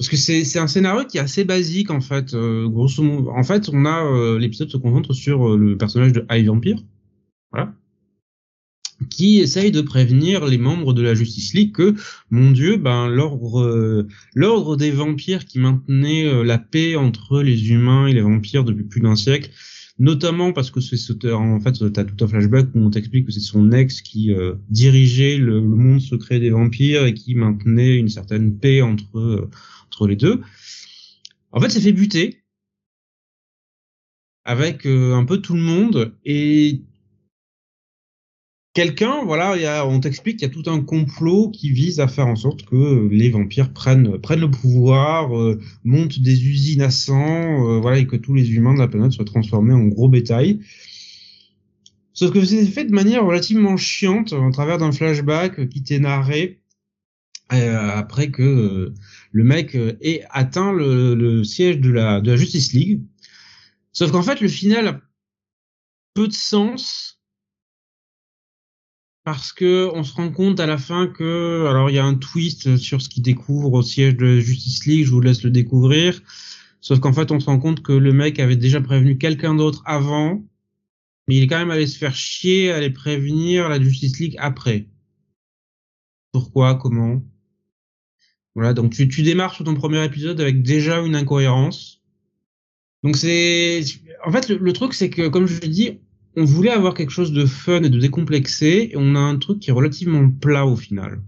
parce 0.00 0.08
que 0.08 0.16
c'est 0.16 0.58
un 0.58 0.66
scénario 0.66 1.04
qui 1.04 1.18
est 1.18 1.20
assez 1.20 1.44
basique 1.44 1.90
en 1.90 2.00
fait. 2.00 2.32
Euh, 2.32 2.66
grosso 2.70 3.02
modo, 3.02 3.28
en 3.36 3.42
fait, 3.42 3.68
on 3.70 3.84
a 3.84 4.02
euh, 4.02 4.38
l'épisode 4.38 4.70
se 4.70 4.78
concentre 4.78 5.12
sur 5.12 5.46
euh, 5.46 5.58
le 5.58 5.76
personnage 5.76 6.14
de 6.14 6.24
High 6.30 6.46
Vampire, 6.46 6.78
voilà, 7.52 7.74
qui 9.08 9.40
essaye 9.40 9.70
de 9.70 9.80
prévenir 9.80 10.46
les 10.46 10.58
membres 10.58 10.92
de 10.92 11.02
la 11.02 11.14
Justice 11.14 11.54
League 11.54 11.72
que, 11.72 11.94
mon 12.30 12.50
Dieu, 12.50 12.76
ben 12.76 13.08
l'ordre 13.08 14.06
l'ordre 14.34 14.76
des 14.76 14.90
vampires 14.90 15.46
qui 15.46 15.58
maintenait 15.58 16.44
la 16.44 16.58
paix 16.58 16.96
entre 16.96 17.42
les 17.42 17.70
humains 17.70 18.06
et 18.06 18.12
les 18.12 18.20
vampires 18.20 18.64
depuis 18.64 18.84
plus 18.84 19.00
d'un 19.00 19.16
siècle, 19.16 19.50
notamment 19.98 20.52
parce 20.52 20.70
que 20.70 20.80
c'est 20.80 21.32
en 21.32 21.60
fait 21.60 21.92
t'as 21.92 22.04
tout 22.04 22.24
un 22.24 22.28
flashback 22.28 22.68
où 22.74 22.80
on 22.80 22.90
t'explique 22.90 23.26
que 23.26 23.32
c'est 23.32 23.40
son 23.40 23.72
ex 23.72 24.02
qui 24.02 24.30
dirigeait 24.68 25.38
le, 25.38 25.54
le, 25.54 25.60
monde 25.60 26.00
secret 26.00 26.40
des 26.40 26.50
vampires 26.50 27.06
et 27.06 27.14
qui 27.14 27.34
maintenait 27.34 27.96
une 27.96 28.08
certaine 28.08 28.58
paix 28.58 28.82
entre 28.82 29.48
entre 29.86 30.06
les 30.06 30.16
deux. 30.16 30.40
En 31.52 31.60
fait, 31.60 31.70
c'est 31.70 31.80
fait 31.80 31.92
buter 31.92 32.40
avec 34.44 34.86
euh, 34.86 35.14
un 35.14 35.24
peu 35.24 35.38
tout 35.38 35.54
le 35.54 35.60
monde 35.60 36.16
et 36.24 36.82
quelqu'un, 38.72 39.24
voilà, 39.24 39.56
y 39.56 39.66
a, 39.66 39.86
on 39.86 40.00
t'explique 40.00 40.38
qu'il 40.38 40.48
y 40.48 40.50
a 40.50 40.54
tout 40.54 40.70
un 40.70 40.80
complot 40.82 41.50
qui 41.50 41.70
vise 41.70 42.00
à 42.00 42.08
faire 42.08 42.26
en 42.26 42.36
sorte 42.36 42.64
que 42.64 43.08
les 43.10 43.30
vampires 43.30 43.72
prennent 43.72 44.10
le 44.10 44.50
pouvoir, 44.50 45.36
euh, 45.36 45.60
montent 45.84 46.20
des 46.20 46.46
usines 46.46 46.82
à 46.82 46.90
sang, 46.90 47.68
euh, 47.68 47.80
voilà, 47.80 47.98
et 47.98 48.06
que 48.06 48.16
tous 48.16 48.34
les 48.34 48.52
humains 48.52 48.74
de 48.74 48.78
la 48.78 48.88
planète 48.88 49.12
soient 49.12 49.24
transformés 49.24 49.74
en 49.74 49.86
gros 49.86 50.08
bétail. 50.08 50.60
Sauf 52.12 52.32
que 52.32 52.44
c'est 52.44 52.64
fait 52.66 52.84
de 52.84 52.92
manière 52.92 53.24
relativement 53.24 53.76
chiante, 53.76 54.32
à 54.32 54.50
travers 54.52 54.78
d'un 54.78 54.92
flashback 54.92 55.68
qui 55.68 55.82
t'est 55.82 56.00
narré 56.00 56.60
euh, 57.52 57.90
après 57.90 58.30
que 58.30 58.42
euh, 58.42 58.94
le 59.32 59.44
mec 59.44 59.74
ait 59.74 60.24
atteint 60.30 60.72
le, 60.72 61.14
le, 61.14 61.42
siège 61.44 61.80
de 61.80 61.90
la, 61.90 62.20
de 62.20 62.30
la 62.30 62.36
Justice 62.36 62.72
League. 62.72 63.02
Sauf 63.92 64.12
qu'en 64.12 64.22
fait, 64.22 64.40
le 64.40 64.48
final 64.48 64.86
a 64.86 65.00
peu 66.14 66.28
de 66.28 66.32
sens 66.32 67.19
parce 69.24 69.52
que 69.52 69.90
on 69.94 70.02
se 70.02 70.14
rend 70.14 70.30
compte 70.30 70.60
à 70.60 70.66
la 70.66 70.78
fin 70.78 71.06
que 71.06 71.66
alors 71.68 71.90
il 71.90 71.96
y 71.96 71.98
a 71.98 72.04
un 72.04 72.14
twist 72.14 72.76
sur 72.76 73.02
ce 73.02 73.08
qu'il 73.08 73.22
découvre 73.22 73.72
au 73.72 73.82
siège 73.82 74.16
de 74.16 74.40
Justice 74.40 74.86
League. 74.86 75.04
Je 75.04 75.10
vous 75.10 75.20
laisse 75.20 75.42
le 75.42 75.50
découvrir. 75.50 76.20
Sauf 76.80 76.98
qu'en 77.00 77.12
fait, 77.12 77.30
on 77.30 77.40
se 77.40 77.46
rend 77.46 77.58
compte 77.58 77.82
que 77.82 77.92
le 77.92 78.12
mec 78.12 78.38
avait 78.40 78.56
déjà 78.56 78.80
prévenu 78.80 79.18
quelqu'un 79.18 79.54
d'autre 79.54 79.82
avant, 79.84 80.42
mais 81.28 81.36
il 81.36 81.42
est 81.42 81.46
quand 81.46 81.58
même 81.58 81.70
allé 81.70 81.86
se 81.86 81.98
faire 81.98 82.14
chier 82.14 82.72
à 82.72 82.90
prévenir 82.90 83.68
la 83.68 83.80
Justice 83.80 84.18
League 84.18 84.36
après. 84.38 84.86
Pourquoi? 86.32 86.76
Comment? 86.76 87.22
Voilà, 88.54 88.72
donc 88.72 88.92
tu, 88.92 89.08
tu 89.08 89.22
démarres 89.22 89.54
sur 89.54 89.64
ton 89.64 89.74
premier 89.74 90.04
épisode 90.04 90.40
avec 90.40 90.62
déjà 90.62 91.00
une 91.00 91.14
incohérence. 91.14 92.02
Donc 93.02 93.16
c'est, 93.16 93.82
en 94.24 94.32
fait, 94.32 94.48
le, 94.48 94.72
truc 94.72 94.94
c'est 94.94 95.10
que, 95.10 95.28
comme 95.28 95.46
je 95.46 95.60
l'ai 95.60 95.68
dit, 95.68 96.00
on 96.36 96.44
voulait 96.44 96.70
avoir 96.70 96.94
quelque 96.94 97.10
chose 97.10 97.32
de 97.32 97.46
fun 97.46 97.82
et 97.82 97.90
de 97.90 97.98
décomplexé, 97.98 98.90
et 98.92 98.96
on 98.96 99.14
a 99.14 99.18
un 99.18 99.36
truc 99.36 99.60
qui 99.60 99.70
est 99.70 99.72
relativement 99.72 100.30
plat 100.30 100.66
au 100.66 100.76
final. 100.76 101.22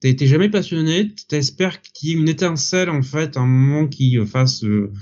T'as 0.00 0.08
été 0.08 0.26
jamais 0.26 0.50
passionné, 0.50 1.12
t'espères 1.28 1.80
qu'il 1.82 2.10
y 2.10 2.12
ait 2.12 2.16
une 2.16 2.28
étincelle 2.28 2.90
en 2.90 3.02
fait, 3.02 3.36
un 3.36 3.46
moment 3.46 3.88
qui 3.88 4.16
fasse 4.26 4.62
euh, 4.64 4.92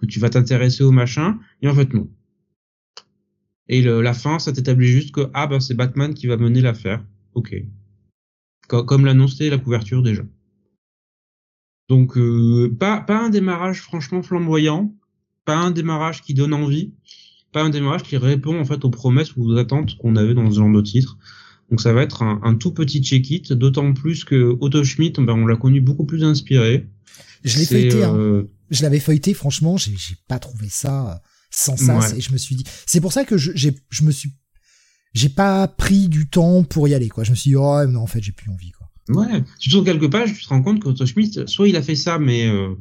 que 0.00 0.06
tu 0.06 0.20
vas 0.20 0.30
t'intéresser 0.30 0.84
au 0.84 0.92
machin, 0.92 1.38
et 1.62 1.68
en 1.68 1.74
fait 1.74 1.92
non. 1.94 2.08
Et 3.68 3.82
la 3.82 4.12
fin, 4.12 4.38
ça 4.38 4.52
t'établit 4.52 4.88
juste 4.88 5.12
que 5.12 5.30
ah 5.32 5.46
bah 5.46 5.58
c'est 5.58 5.74
Batman 5.74 6.12
qui 6.12 6.26
va 6.26 6.36
mener 6.36 6.60
l'affaire. 6.60 7.02
Ok. 7.32 7.54
Comme, 8.68 8.84
comme 8.84 9.04
l'annonçait 9.06 9.48
la 9.48 9.56
couverture 9.56 10.02
déjà. 10.02 10.22
Donc 11.88 12.16
euh, 12.16 12.74
pas 12.78 13.00
pas 13.00 13.24
un 13.24 13.30
démarrage 13.30 13.80
franchement 13.80 14.22
flamboyant, 14.22 14.94
pas 15.44 15.56
un 15.56 15.70
démarrage 15.70 16.22
qui 16.22 16.34
donne 16.34 16.54
envie, 16.54 16.92
pas 17.54 17.62
un 17.62 17.70
démarrage 17.70 18.02
qui 18.02 18.18
répond 18.18 18.60
en 18.60 18.64
fait 18.66 18.84
aux 18.84 18.90
promesses 18.90 19.34
ou 19.36 19.48
aux 19.48 19.56
attentes 19.56 19.96
qu'on 19.96 20.16
avait 20.16 20.34
dans 20.34 20.50
ce 20.50 20.56
genre 20.56 20.70
de 20.70 20.82
titre. 20.82 21.16
Donc 21.70 21.80
ça 21.80 21.94
va 21.94 22.02
être 22.02 22.22
un, 22.22 22.40
un 22.42 22.54
tout 22.56 22.72
petit 22.72 23.02
check-it, 23.02 23.52
d'autant 23.54 23.94
plus 23.94 24.24
que 24.24 24.56
Otto 24.60 24.84
Schmidt, 24.84 25.18
ben, 25.22 25.32
on 25.32 25.46
l'a 25.46 25.56
connu 25.56 25.80
beaucoup 25.80 26.04
plus 26.04 26.22
inspiré. 26.22 26.90
Je 27.42 27.58
l'ai 27.58 27.64
feuilleté, 27.64 28.04
hein. 28.04 28.14
euh... 28.14 28.44
je 28.70 28.82
l'avais 28.82 29.00
feuilleté, 29.00 29.32
franchement, 29.32 29.76
j'ai 29.78 29.94
pas 30.28 30.38
trouvé 30.38 30.68
ça 30.68 31.22
sans 31.50 31.76
ça, 31.76 31.98
ouais. 31.98 32.18
et 32.18 32.20
je 32.20 32.32
me 32.32 32.36
suis 32.36 32.56
dit, 32.56 32.64
c'est 32.84 33.00
pour 33.00 33.12
ça 33.12 33.24
que 33.24 33.38
je, 33.38 33.52
je 33.54 34.02
me 34.02 34.10
suis, 34.10 34.32
j'ai 35.14 35.28
pas 35.28 35.68
pris 35.68 36.08
du 36.08 36.28
temps 36.28 36.64
pour 36.64 36.88
y 36.88 36.94
aller, 36.94 37.08
quoi. 37.08 37.22
Je 37.22 37.30
me 37.30 37.36
suis 37.36 37.50
dit, 37.50 37.56
oh 37.56 37.86
non, 37.86 38.00
en 38.00 38.06
fait, 38.06 38.22
j'ai 38.22 38.32
plus 38.32 38.50
envie, 38.50 38.72
quoi. 38.72 38.88
Ouais, 39.08 39.44
tu 39.60 39.70
tournes 39.70 39.84
quelques 39.84 40.10
pages, 40.10 40.34
tu 40.34 40.42
te 40.42 40.48
rends 40.48 40.62
compte 40.62 40.82
que 40.82 41.06
Schmidt, 41.06 41.46
soit 41.46 41.68
il 41.68 41.76
a 41.76 41.82
fait 41.82 41.94
ça, 41.94 42.18
mais 42.18 42.48
euh, 42.48 42.74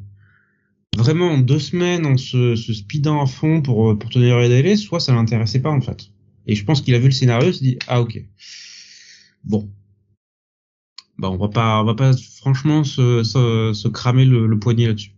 vraiment 0.98 1.32
en 1.32 1.38
deux 1.38 1.60
semaines 1.60 2.06
en 2.06 2.18
se, 2.18 2.56
se 2.56 2.74
speedant 2.74 3.22
à 3.22 3.26
fond 3.26 3.62
pour, 3.62 3.92
euh, 3.92 3.96
pour 3.98 4.10
tenir 4.10 4.40
les 4.40 4.50
délais, 4.50 4.76
soit 4.76 5.00
ça 5.00 5.14
l'intéressait 5.14 5.62
pas 5.62 5.72
en 5.72 5.82
fait. 5.82 6.10
Et 6.48 6.56
je 6.56 6.66
pense 6.66 6.82
qu'il 6.82 6.94
a 6.96 7.00
vu 7.00 7.06
le 7.06 7.12
scénario, 7.12 7.50
il 7.50 7.54
s'est 7.54 7.64
dit 7.64 7.78
ah 7.88 8.02
ok, 8.02 8.22
bon, 9.44 9.70
bah 11.18 11.30
on 11.30 11.38
va 11.38 11.48
pas, 11.48 11.82
on 11.82 11.86
va 11.86 11.96
pas 11.96 12.12
franchement 12.38 12.84
se, 12.84 13.24
se, 13.24 13.72
se 13.74 13.88
cramer 13.88 14.26
le, 14.26 14.48
le 14.48 14.60
poignet 14.60 14.88
là-dessus. 14.88 15.16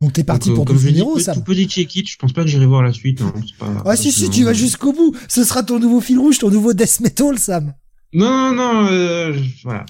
Donc 0.00 0.12
t'es 0.14 0.24
parti 0.24 0.48
Donc, 0.48 0.56
pour 0.56 0.64
12 0.64 0.86
numéros, 0.86 1.18
ça 1.18 1.32
Tout 1.34 1.42
petit 1.42 1.68
check-it, 1.68 2.08
je 2.08 2.16
pense 2.16 2.32
pas 2.32 2.42
que 2.42 2.48
j'irai 2.48 2.66
voir 2.66 2.82
la 2.82 2.92
suite. 2.92 3.20
Hein, 3.22 3.32
pas, 3.58 3.82
ah 3.86 3.96
si 3.96 4.10
si, 4.10 4.28
tu 4.30 4.42
vas 4.42 4.52
jusqu'au 4.52 4.92
bout. 4.92 5.16
Ce 5.28 5.44
sera 5.44 5.62
ton 5.62 5.78
nouveau 5.78 6.00
fil 6.00 6.18
rouge, 6.18 6.38
ton 6.38 6.50
nouveau 6.50 6.72
death 6.74 7.00
metal, 7.00 7.38
Sam. 7.38 7.72
Non 8.12 8.52
non, 8.52 8.88
euh, 8.90 9.32
voilà 9.62 9.86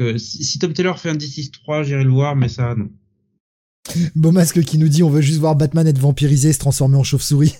que 0.00 0.16
si, 0.16 0.44
si 0.44 0.58
Tom 0.58 0.72
Taylor 0.72 0.98
fait 0.98 1.10
un 1.10 1.14
D6-3, 1.14 1.84
j'irai 1.84 2.04
le 2.04 2.10
voir, 2.10 2.34
mais 2.34 2.48
ça, 2.48 2.74
non. 2.74 2.88
Beau 4.14 4.30
masque 4.30 4.62
qui 4.62 4.78
nous 4.78 4.88
dit 4.88 5.02
on 5.02 5.10
veut 5.10 5.20
juste 5.20 5.40
voir 5.40 5.56
Batman 5.56 5.86
être 5.86 5.98
vampirisé, 5.98 6.52
se 6.52 6.58
transformer 6.58 6.96
en 6.96 7.02
chauve-souris. 7.02 7.56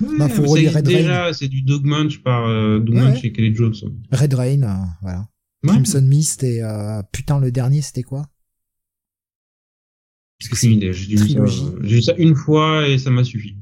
Ouais, 0.00 0.18
bah, 0.18 0.28
faut 0.28 0.44
relire 0.44 0.74
Red 0.74 0.86
déjà, 0.86 1.32
c'est 1.32 1.48
du 1.48 1.62
Dog 1.62 1.84
Munch 1.84 2.22
par 2.22 2.46
euh, 2.46 2.80
Dog 2.80 2.94
ouais. 2.94 3.02
Munch 3.02 3.24
et 3.24 3.32
Kelly 3.32 3.54
Jones. 3.54 3.74
Red 4.10 4.34
Rain, 4.34 4.62
euh, 4.62 4.74
voilà. 5.02 5.28
Ouais. 5.62 5.70
Crimson 5.70 6.02
Mist 6.02 6.42
et 6.42 6.62
euh, 6.62 7.02
putain 7.12 7.38
le 7.38 7.52
dernier 7.52 7.82
c'était 7.82 8.02
quoi? 8.02 8.28
Parce 10.40 10.50
que 10.50 10.56
c'est 10.56 10.66
une 10.66 10.78
idée. 10.78 10.92
J'ai 10.92 11.16
vu 11.16 12.02
ça 12.02 12.14
une 12.18 12.34
fois 12.34 12.88
et 12.88 12.98
ça 12.98 13.10
m'a 13.10 13.22
suffi. 13.22 13.56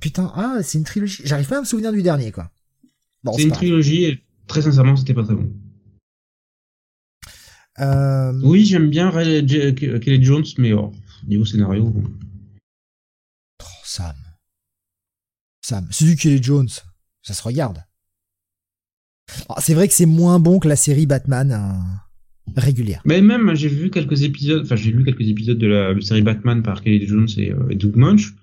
Putain, 0.00 0.32
ah 0.34 0.56
c'est 0.62 0.78
une 0.78 0.84
trilogie. 0.84 1.22
J'arrive 1.24 1.46
pas 1.46 1.58
à 1.58 1.60
me 1.60 1.66
souvenir 1.66 1.92
du 1.92 2.02
dernier 2.02 2.32
quoi. 2.32 2.50
Bon, 3.22 3.32
c'est 3.34 3.44
une 3.44 3.52
trilogie 3.52 4.04
et 4.04 4.24
très 4.48 4.62
sincèrement 4.62 4.96
c'était 4.96 5.14
pas 5.14 5.22
très 5.22 5.34
bon. 5.34 5.52
Euh... 7.78 8.32
Oui, 8.42 8.64
j'aime 8.64 8.90
bien 8.90 9.10
Kelly 9.10 10.22
Jones, 10.22 10.44
mais 10.58 10.72
oh, 10.72 10.92
niveau 11.26 11.44
scénario. 11.44 11.92
Oh, 13.62 13.64
Sam. 13.84 14.16
Sam, 15.62 15.86
c'est 15.90 16.04
du 16.04 16.16
Kelly 16.16 16.42
Jones. 16.42 16.68
Ça 17.22 17.34
se 17.34 17.42
regarde. 17.42 17.84
Oh, 19.48 19.54
c'est 19.58 19.74
vrai 19.74 19.88
que 19.88 19.94
c'est 19.94 20.06
moins 20.06 20.40
bon 20.40 20.58
que 20.58 20.68
la 20.68 20.76
série 20.76 21.06
Batman 21.06 21.52
euh, 21.52 22.60
régulière. 22.60 23.02
Mais 23.04 23.20
même, 23.20 23.54
j'ai 23.54 23.68
vu 23.68 23.90
quelques 23.90 24.22
épisodes, 24.22 24.62
enfin, 24.64 24.76
j'ai 24.76 24.90
lu 24.90 25.04
quelques 25.04 25.28
épisodes 25.28 25.58
de 25.58 25.66
la 25.66 26.00
série 26.00 26.22
Batman 26.22 26.62
par 26.62 26.82
Kelly 26.82 27.06
Jones 27.06 27.28
et, 27.36 27.52
euh, 27.52 27.68
et 27.70 27.76
Doug 27.76 27.96
Munch. 27.96 28.34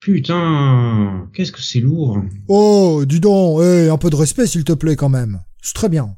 Putain, 0.00 1.28
qu'est-ce 1.32 1.52
que 1.52 1.60
c'est 1.60 1.80
lourd. 1.80 2.22
Oh, 2.46 3.04
dis 3.06 3.20
donc, 3.20 3.62
hey, 3.62 3.88
un 3.88 3.98
peu 3.98 4.10
de 4.10 4.16
respect 4.16 4.46
s'il 4.46 4.64
te 4.64 4.72
plaît 4.72 4.96
quand 4.96 5.08
même. 5.08 5.40
C'est 5.60 5.74
très 5.74 5.88
bien. 5.88 6.16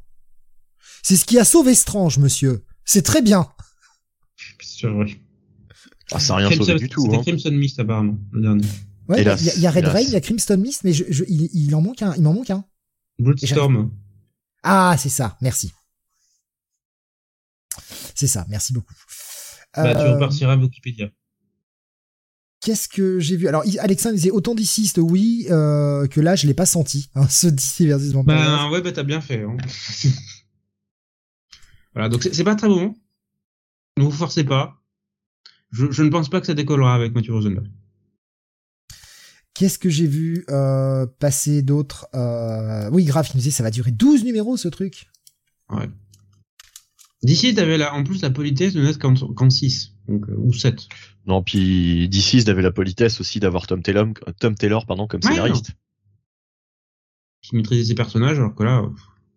C'est 1.02 1.16
ce 1.16 1.24
qui 1.24 1.38
a 1.38 1.44
sauvé 1.44 1.74
Strange, 1.74 2.18
monsieur. 2.18 2.64
C'est 2.84 3.02
très 3.02 3.22
bien. 3.22 3.46
C'est 4.80 4.88
vrai. 4.88 5.06
Ah, 6.12 6.18
ça 6.18 6.32
n'a 6.32 6.38
rien 6.38 6.48
Crimson, 6.48 6.64
sauvé 6.64 6.78
du 6.78 6.88
tout. 6.88 7.02
C'était 7.02 7.16
hein. 7.16 7.22
Crimson 7.22 7.50
Mist 7.52 7.78
apparemment, 7.80 8.18
le 8.32 8.40
dernier. 8.40 8.64
Ouais, 9.08 9.22
il 9.22 9.58
y, 9.58 9.60
y, 9.60 9.66
a 9.66 9.70
Red 9.70 9.86
Rain, 9.86 10.00
il 10.00 10.10
y 10.10 10.16
a 10.16 10.20
Crimson 10.20 10.56
Mist, 10.56 10.84
mais 10.84 10.92
je, 10.92 11.04
je, 11.08 11.24
il, 11.28 11.50
il, 11.52 11.74
en 11.74 11.80
manque 11.80 12.02
un. 12.02 12.14
Il 12.16 12.22
m'en 12.22 12.32
manque 12.32 12.50
un. 12.50 12.64
Bloodstorm. 13.18 13.90
Ah, 14.62 14.96
c'est 14.98 15.08
ça. 15.08 15.36
Merci. 15.40 15.72
C'est 18.14 18.26
ça. 18.26 18.46
Merci 18.48 18.72
beaucoup. 18.72 18.94
Bah, 19.76 19.86
euh, 19.86 19.94
tu 19.94 20.12
repartiras 20.12 20.52
à 20.54 20.56
Wikipédia. 20.56 21.10
Qu'est-ce 22.60 22.88
que 22.88 23.18
j'ai 23.20 23.36
vu? 23.36 23.48
Alors, 23.48 23.64
Alexandre 23.78 24.14
disait 24.14 24.30
autant 24.30 24.54
d'iciste, 24.54 24.98
oui, 24.98 25.46
euh, 25.50 26.06
que 26.06 26.20
là, 26.20 26.36
je 26.36 26.46
l'ai 26.46 26.54
pas 26.54 26.66
senti. 26.66 27.10
Hein, 27.14 27.26
ce 27.30 27.46
DC 27.48 27.86
versus 27.86 28.12
Vampire. 28.12 28.34
Bah, 28.34 28.70
ouais, 28.70 28.82
bah, 28.82 28.92
t'as 28.92 29.02
bien 29.02 29.20
fait. 29.20 29.42
Hein. 29.42 29.56
Voilà, 31.92 32.08
donc 32.08 32.22
c'est 32.22 32.44
pas 32.44 32.54
très 32.54 32.68
bon. 32.68 32.94
Ne 34.00 34.04
vous 34.06 34.10
forcez 34.10 34.44
pas. 34.44 34.82
Je, 35.72 35.90
je, 35.90 36.02
ne 36.02 36.08
pense 36.08 36.30
pas 36.30 36.40
que 36.40 36.46
ça 36.46 36.54
décollera 36.54 36.94
avec 36.94 37.14
Mathieu 37.14 37.34
Rosenberg. 37.34 37.66
Qu'est-ce 39.52 39.78
que 39.78 39.90
j'ai 39.90 40.06
vu 40.06 40.44
euh, 40.48 41.06
passer 41.18 41.60
d'autres 41.60 42.08
euh... 42.14 42.88
Oui, 42.92 43.04
Graf, 43.04 43.28
il 43.28 43.36
nous 43.36 43.42
disait 43.42 43.50
ça 43.50 43.62
va 43.62 43.70
durer 43.70 43.90
12 43.90 44.24
numéros 44.24 44.56
ce 44.56 44.68
truc. 44.68 45.10
Ouais. 45.68 45.90
D'ici, 47.22 47.54
t'avais 47.54 47.76
la, 47.76 47.92
en 47.92 48.02
plus 48.02 48.22
la 48.22 48.30
politesse 48.30 48.72
de 48.72 48.80
mettre 48.80 48.98
qu'en 48.98 49.50
6, 49.50 49.92
donc, 50.08 50.30
euh, 50.30 50.34
ou 50.38 50.54
7. 50.54 50.88
Non, 51.26 51.42
puis 51.42 52.08
d'ici, 52.08 52.42
t'avais 52.42 52.62
la 52.62 52.70
politesse 52.70 53.20
aussi 53.20 53.38
d'avoir 53.38 53.66
Tom 53.66 53.82
Taylor, 53.82 54.06
Tom 54.38 54.54
Taylor 54.54 54.86
pardon, 54.86 55.06
comme 55.06 55.20
scénariste. 55.20 55.72
Qui 57.42 57.56
maîtrisait 57.56 57.84
ses 57.84 57.94
personnages, 57.94 58.38
alors 58.38 58.54
que 58.54 58.62
là, 58.62 58.82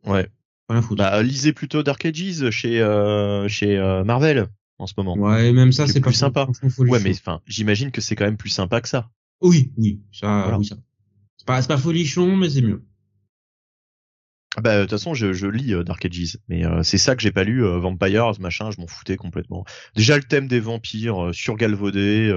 ouais. 0.05 0.30
Foutre. 0.70 0.95
Bah, 0.95 1.22
lisez 1.22 1.53
plutôt 1.53 1.84
Dark 1.84 2.03
Ages 2.05 2.49
chez, 2.49 2.82
euh, 2.82 3.47
chez 3.47 3.78
euh, 3.78 4.03
Marvel 4.03 4.47
en 4.80 4.88
ce 4.88 4.93
moment. 4.97 5.16
Ouais, 5.16 5.51
même 5.51 5.72
ça, 5.72 5.88
c'est 5.88 5.99
pas 5.99 6.07
plus 6.09 6.16
sympa. 6.16 6.47
Ouais, 6.78 6.99
mais 7.03 7.11
enfin, 7.11 7.41
j'imagine 7.47 7.91
que 7.91 8.01
c'est 8.01 8.16
quand 8.16 8.26
même 8.26 8.38
plus 8.38 8.49
sympa 8.49 8.82
que 8.82 8.89
ça. 8.89 9.09
Oui, 9.41 9.72
oui, 9.78 10.01
ça, 10.11 10.41
voilà. 10.43 10.57
oui, 10.57 10.66
ça. 10.66 10.76
C'est 11.38 11.45
pas, 11.45 11.61
pas 11.61 11.78
folichon, 11.78 12.38
mais 12.38 12.49
c'est 12.49 12.61
mieux. 12.61 12.84
Ah 14.55 14.61
bah 14.61 14.78
de 14.78 14.82
toute 14.84 14.91
façon 14.91 15.16
je, 15.16 15.34
je 15.34 15.47
lis 15.47 15.74
euh, 15.74 15.84
Dark 15.84 16.05
Ages, 16.05 16.38
mais 16.47 16.64
euh, 16.64 16.84
c'est 16.84 16.99
ça 16.99 17.16
que 17.16 17.24
j'ai 17.24 17.32
pas 17.32 17.43
lu 17.43 17.66
euh, 17.66 17.80
Vampires 17.80 18.39
machin, 18.39 18.70
je 18.70 18.80
m'en 18.80 18.86
foutais 18.86 19.16
complètement. 19.16 19.66
Déjà 19.95 20.16
le 20.16 20.24
thème 20.24 20.47
des 20.47 20.59
vampires 20.59 21.32
sur 21.34 21.55
Galvaudé, 21.55 22.32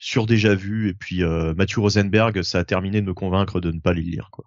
sur 0.00 0.26
déjà 0.26 0.56
vu 0.56 0.88
et 0.88 0.94
puis 0.94 1.22
Matthew 1.22 1.78
Rosenberg, 1.78 2.42
ça 2.42 2.58
a 2.58 2.64
terminé 2.64 3.00
de 3.00 3.06
me 3.06 3.14
convaincre 3.14 3.60
de 3.60 3.70
ne 3.70 3.78
pas 3.78 3.92
les 3.92 4.02
lire 4.02 4.28
quoi. 4.32 4.44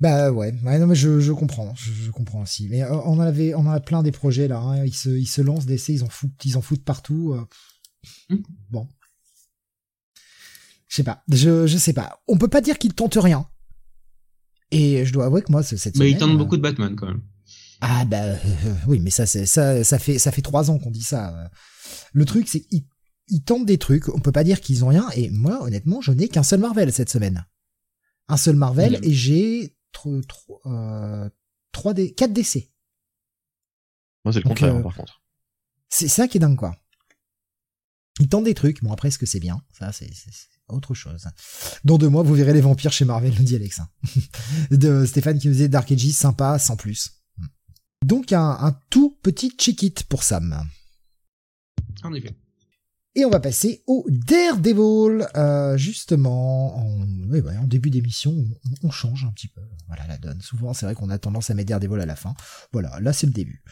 Bah 0.00 0.30
ouais, 0.30 0.54
ouais 0.62 0.78
non 0.78 0.86
mais 0.86 0.94
je, 0.94 1.18
je 1.18 1.32
comprends, 1.32 1.74
je, 1.74 1.90
je, 1.90 2.10
comprends 2.10 2.42
aussi. 2.42 2.68
Mais 2.68 2.84
on 2.84 3.18
avait 3.18 3.54
on 3.54 3.68
a 3.68 3.80
plein 3.80 4.02
des 4.02 4.12
projets 4.12 4.46
là, 4.46 4.60
hein. 4.60 4.84
ils 4.84 4.94
se 4.94 5.08
ils 5.08 5.26
se 5.26 5.40
lancent 5.40 5.66
d'essais, 5.66 5.94
ils 5.94 6.04
en 6.04 6.08
foutent 6.08 6.44
ils 6.44 6.56
en 6.56 6.62
foutent 6.62 6.84
partout. 6.84 7.36
Mmh. 8.30 8.36
Bon. 8.70 8.88
Je 10.86 10.96
sais 10.96 11.02
pas, 11.02 11.24
je 11.28 11.66
je 11.66 11.78
sais 11.78 11.92
pas. 11.92 12.20
On 12.28 12.38
peut 12.38 12.48
pas 12.48 12.60
dire 12.60 12.78
qu'ils 12.78 12.94
tentent 12.94 13.18
rien 13.20 13.48
et 14.70 15.04
je 15.04 15.12
dois 15.12 15.26
avouer 15.26 15.42
que 15.42 15.50
moi, 15.50 15.62
cette 15.62 15.78
semaine. 15.78 15.92
Mais 15.98 16.10
il 16.10 16.18
tente 16.18 16.36
beaucoup 16.36 16.56
de 16.56 16.62
Batman 16.62 16.94
quand 16.94 17.06
même. 17.06 17.22
Ah 17.80 18.04
bah 18.04 18.22
euh, 18.22 18.36
oui, 18.86 18.98
mais 19.00 19.10
ça, 19.10 19.24
c'est 19.26 19.46
ça, 19.46 19.84
ça 19.84 19.98
fait 19.98 20.18
ça 20.18 20.32
fait 20.32 20.42
trois 20.42 20.70
ans 20.70 20.78
qu'on 20.78 20.90
dit 20.90 21.02
ça. 21.02 21.50
Le 22.12 22.24
truc, 22.24 22.48
c'est 22.48 22.60
qu'ils 22.60 22.84
ils 23.28 23.42
tentent 23.42 23.66
des 23.66 23.78
trucs. 23.78 24.08
On 24.08 24.20
peut 24.20 24.32
pas 24.32 24.44
dire 24.44 24.60
qu'ils 24.60 24.84
ont 24.84 24.88
rien. 24.88 25.08
Et 25.14 25.30
moi, 25.30 25.62
honnêtement, 25.62 26.00
je 26.00 26.12
n'ai 26.12 26.28
qu'un 26.28 26.42
seul 26.42 26.60
Marvel 26.60 26.92
cette 26.92 27.10
semaine. 27.10 27.46
Un 28.28 28.36
seul 28.36 28.56
Marvel 28.56 28.98
et 29.02 29.12
j'ai 29.12 29.76
trois, 30.26 30.60
euh, 30.66 31.28
trois 31.72 31.94
des 31.94 32.14
quatre 32.14 32.32
décès. 32.32 32.70
Moi, 34.24 34.32
c'est 34.32 34.40
le 34.40 34.48
contraire, 34.48 34.76
euh, 34.76 34.82
par 34.82 34.94
contre. 34.94 35.22
C'est 35.88 36.08
ça 36.08 36.28
qui 36.28 36.36
est 36.36 36.40
dingue, 36.40 36.56
quoi. 36.56 36.76
Ils 38.20 38.28
tentent 38.28 38.44
des 38.44 38.54
trucs. 38.54 38.82
Bon, 38.82 38.92
après, 38.92 39.08
est-ce 39.08 39.18
que 39.18 39.26
c'est 39.26 39.40
bien? 39.40 39.62
Ça, 39.72 39.92
c'est 39.92 40.10
autre 40.68 40.94
chose. 40.94 41.26
Dans 41.84 41.98
deux 41.98 42.08
mois, 42.08 42.22
vous 42.22 42.34
verrez 42.34 42.52
les 42.52 42.60
vampires 42.60 42.92
chez 42.92 43.04
Marvel, 43.04 43.32
nous 43.38 43.44
dit 43.44 43.56
Alexa. 43.56 43.88
de 44.70 45.06
Stéphane 45.06 45.38
qui 45.38 45.46
nous 45.46 45.54
disait 45.54 45.68
Dark 45.68 45.90
Ages, 45.90 46.10
sympa, 46.10 46.58
sans 46.58 46.76
plus. 46.76 47.22
Donc 48.04 48.32
un, 48.32 48.50
un 48.60 48.72
tout 48.90 49.18
petit 49.22 49.50
check-it 49.50 50.04
pour 50.04 50.22
Sam. 50.22 50.68
En 52.02 52.12
effet. 52.12 52.36
Et 53.18 53.24
on 53.24 53.30
va 53.30 53.40
passer 53.40 53.82
au 53.88 54.06
Daredevil, 54.08 55.26
euh, 55.34 55.76
justement. 55.76 56.78
En, 56.78 57.00
oui, 57.28 57.40
en 57.60 57.66
début 57.66 57.90
d'émission, 57.90 58.30
on, 58.30 58.86
on, 58.86 58.90
change 58.92 59.24
un 59.24 59.32
petit 59.32 59.48
peu. 59.48 59.60
Voilà 59.88 60.06
la 60.06 60.18
donne. 60.18 60.40
Souvent, 60.40 60.72
c'est 60.72 60.86
vrai 60.86 60.94
qu'on 60.94 61.10
a 61.10 61.18
tendance 61.18 61.50
à 61.50 61.54
mettre 61.54 61.68
Daredevil 61.68 62.00
à 62.00 62.06
la 62.06 62.14
fin. 62.14 62.34
Voilà, 62.72 63.00
là 63.00 63.12
c'est 63.12 63.26
le 63.26 63.32
début. 63.32 63.64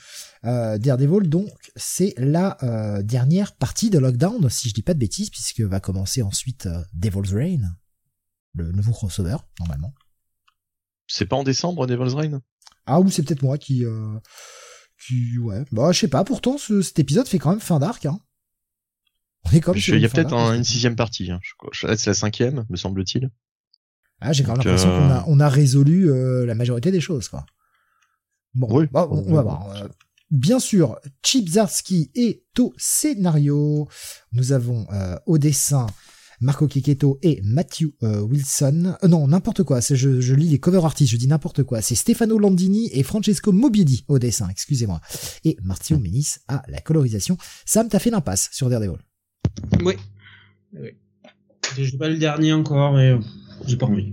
Euh, 0.45 0.79
Daredevil, 0.79 1.29
donc, 1.29 1.49
c'est 1.77 2.13
la 2.17 2.59
euh, 2.65 3.03
dernière 3.05 3.55
partie 3.55 3.89
de 3.89 4.01
Lockdown, 4.01 4.51
si 4.51 4.69
je 4.69 4.75
dis 4.75 4.83
pas 4.83 4.95
de 4.95 4.99
bêtises, 4.99 5.31
puisque 5.31 5.61
va 5.61 5.79
commencer 5.79 6.23
ensuite 6.23 6.69
Devil's 6.93 7.33
Reign, 7.33 7.73
le 8.55 8.73
nouveau 8.73 8.91
crossover, 8.91 9.37
normalement. 9.61 9.95
C'est 11.07 11.27
pas 11.27 11.37
en 11.37 11.45
décembre, 11.45 11.87
Devil's 11.87 12.15
Reign? 12.15 12.41
Ah, 12.87 12.99
ou 12.99 13.13
c'est 13.13 13.23
peut-être 13.23 13.43
moi 13.43 13.59
qui... 13.59 13.85
Qui... 15.07 15.39
Ouais, 15.39 15.63
bah 15.71 15.93
je 15.93 16.01
sais 16.01 16.09
pas, 16.09 16.25
pourtant 16.25 16.59
ce, 16.59 16.83
cet 16.83 16.99
épisode 16.99 17.29
fait 17.29 17.39
quand 17.39 17.51
même 17.51 17.61
fin 17.61 17.79
d'arc, 17.79 18.07
hein. 18.07 18.19
Il 19.53 20.01
y 20.01 20.05
a 20.05 20.09
peut-être 20.09 20.35
une 20.35 20.65
sixième 20.65 20.97
partie. 20.97 21.31
Hein. 21.31 21.41
C'est 21.73 22.07
la 22.07 22.15
cinquième, 22.15 22.65
me 22.69 22.77
semble-t-il. 22.77 23.31
Ah, 24.21 24.33
j'ai 24.33 24.45
quand 24.45 24.57
même 24.57 24.65
l'impression 24.65 24.89
qu'on 24.89 25.11
a, 25.11 25.25
on 25.27 25.41
a 25.41 25.49
résolu 25.49 26.11
euh, 26.11 26.47
la 26.47 26.55
majorité 26.55 26.91
des 26.91 27.01
choses, 27.01 27.29
quoi. 27.29 27.45
Bon, 28.55 28.69
oui, 28.71 28.87
bah, 28.91 29.07
on, 29.11 29.35
va 29.35 29.43
voir. 29.43 29.71
Euh, 29.77 29.89
bien 30.31 30.59
sûr, 30.59 30.99
Chip 31.23 31.49
Zarsky 31.49 32.11
est 32.15 32.43
au 32.59 32.73
scénario. 32.79 33.87
Nous 34.33 34.53
avons 34.53 34.87
euh, 34.93 35.17
au 35.27 35.37
dessin 35.37 35.87
Marco 36.41 36.67
Kiketo 36.67 37.19
et 37.23 37.41
Matthew 37.43 37.95
euh, 38.03 38.21
Wilson. 38.21 38.97
Euh, 39.03 39.09
non, 39.09 39.29
n'importe 39.29 39.63
quoi. 39.63 39.81
Je, 39.81 40.21
je 40.21 40.35
lis 40.35 40.49
les 40.49 40.59
cover 40.59 40.85
artistes, 40.85 41.13
je 41.13 41.17
dis 41.17 41.29
n'importe 41.29 41.63
quoi. 41.63 41.83
C'est 41.83 41.95
Stefano 41.95 42.39
Landini 42.39 42.89
et 42.93 43.03
Francesco 43.03 43.53
Mobiedi 43.53 44.05
au 44.09 44.19
dessin, 44.19 44.49
excusez-moi. 44.49 45.01
Et 45.45 45.57
Martio 45.63 45.99
Menis 45.99 46.37
à 46.49 46.63
la 46.69 46.81
colorisation. 46.81 47.37
Sam, 47.65 47.89
t'as 47.89 47.99
fait 47.99 48.11
l'impasse 48.11 48.49
sur 48.53 48.69
Daredevil. 48.69 48.99
Oui. 49.85 49.95
oui. 50.75 50.91
J'ai 51.79 51.99
pas 51.99 52.09
le 52.09 52.17
dernier 52.17 52.53
encore 52.53 52.99
et 52.99 53.19
j'ai 53.67 53.77
pas 53.77 53.87
envie. 53.87 54.13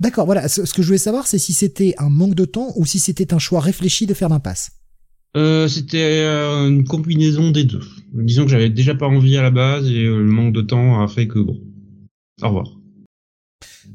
D'accord, 0.00 0.26
voilà. 0.26 0.48
Ce, 0.48 0.60
que 0.60 0.82
je 0.82 0.86
voulais 0.86 0.98
savoir, 0.98 1.26
c'est 1.26 1.38
si 1.38 1.52
c'était 1.52 1.94
un 1.98 2.08
manque 2.08 2.34
de 2.34 2.44
temps 2.44 2.72
ou 2.76 2.86
si 2.86 2.98
c'était 2.98 3.34
un 3.34 3.38
choix 3.38 3.60
réfléchi 3.60 4.06
de 4.06 4.14
faire 4.14 4.28
l'impasse. 4.28 4.70
Euh, 5.36 5.68
c'était 5.68 6.22
euh, 6.24 6.68
une 6.68 6.84
combinaison 6.84 7.50
des 7.50 7.64
deux. 7.64 7.82
Disons 8.14 8.44
que 8.44 8.50
j'avais 8.50 8.70
déjà 8.70 8.94
pas 8.94 9.06
envie 9.06 9.36
à 9.36 9.42
la 9.42 9.50
base 9.50 9.90
et 9.90 10.04
euh, 10.04 10.18
le 10.18 10.30
manque 10.30 10.54
de 10.54 10.62
temps 10.62 11.02
a 11.02 11.08
fait 11.08 11.26
que 11.26 11.38
bon. 11.38 11.60
Au 12.42 12.46
revoir. 12.46 12.77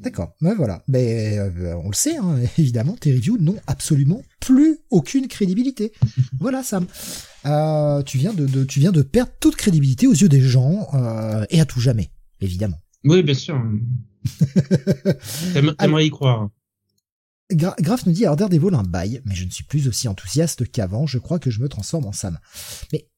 D'accord, 0.03 0.35
ben 0.41 0.53
voilà. 0.53 0.83
Ben, 0.89 1.39
euh, 1.39 1.75
on 1.81 1.87
le 1.87 1.95
sait, 1.95 2.17
hein, 2.17 2.37
évidemment, 2.57 2.97
tes 2.97 3.13
reviews 3.13 3.37
n'ont 3.37 3.59
absolument 3.67 4.21
plus 4.41 4.79
aucune 4.89 5.29
crédibilité. 5.29 5.93
voilà, 6.39 6.61
Sam. 6.61 6.85
Euh, 7.45 8.01
tu 8.03 8.17
viens 8.17 8.33
de, 8.33 8.45
de, 8.45 8.65
tu 8.65 8.81
viens 8.81 8.91
de 8.91 9.01
perdre 9.01 9.31
toute 9.39 9.55
crédibilité 9.55 10.07
aux 10.07 10.13
yeux 10.13 10.27
des 10.27 10.41
gens 10.41 10.87
euh, 10.93 11.45
et 11.49 11.61
à 11.61 11.65
tout 11.65 11.79
jamais, 11.79 12.11
évidemment. 12.41 12.77
Oui, 13.05 13.23
bien 13.23 13.33
sûr. 13.33 13.61
T'aimerais 15.53 16.05
y 16.05 16.09
croire. 16.09 16.49
Gra 17.51 17.75
Graf 17.79 18.05
nous 18.05 18.13
dit 18.13 18.25
alors 18.25 18.35
Daredevil 18.35 18.73
un 18.73 18.83
bail, 18.83 19.21
mais 19.25 19.35
je 19.35 19.45
ne 19.45 19.49
suis 19.49 19.63
plus 19.63 19.87
aussi 19.87 20.07
enthousiaste 20.09 20.69
qu'avant. 20.69 21.05
Je 21.05 21.17
crois 21.17 21.39
que 21.39 21.49
je 21.49 21.61
me 21.61 21.69
transforme 21.69 22.05
en 22.05 22.13
Sam. 22.13 22.39
Mais 22.91 23.09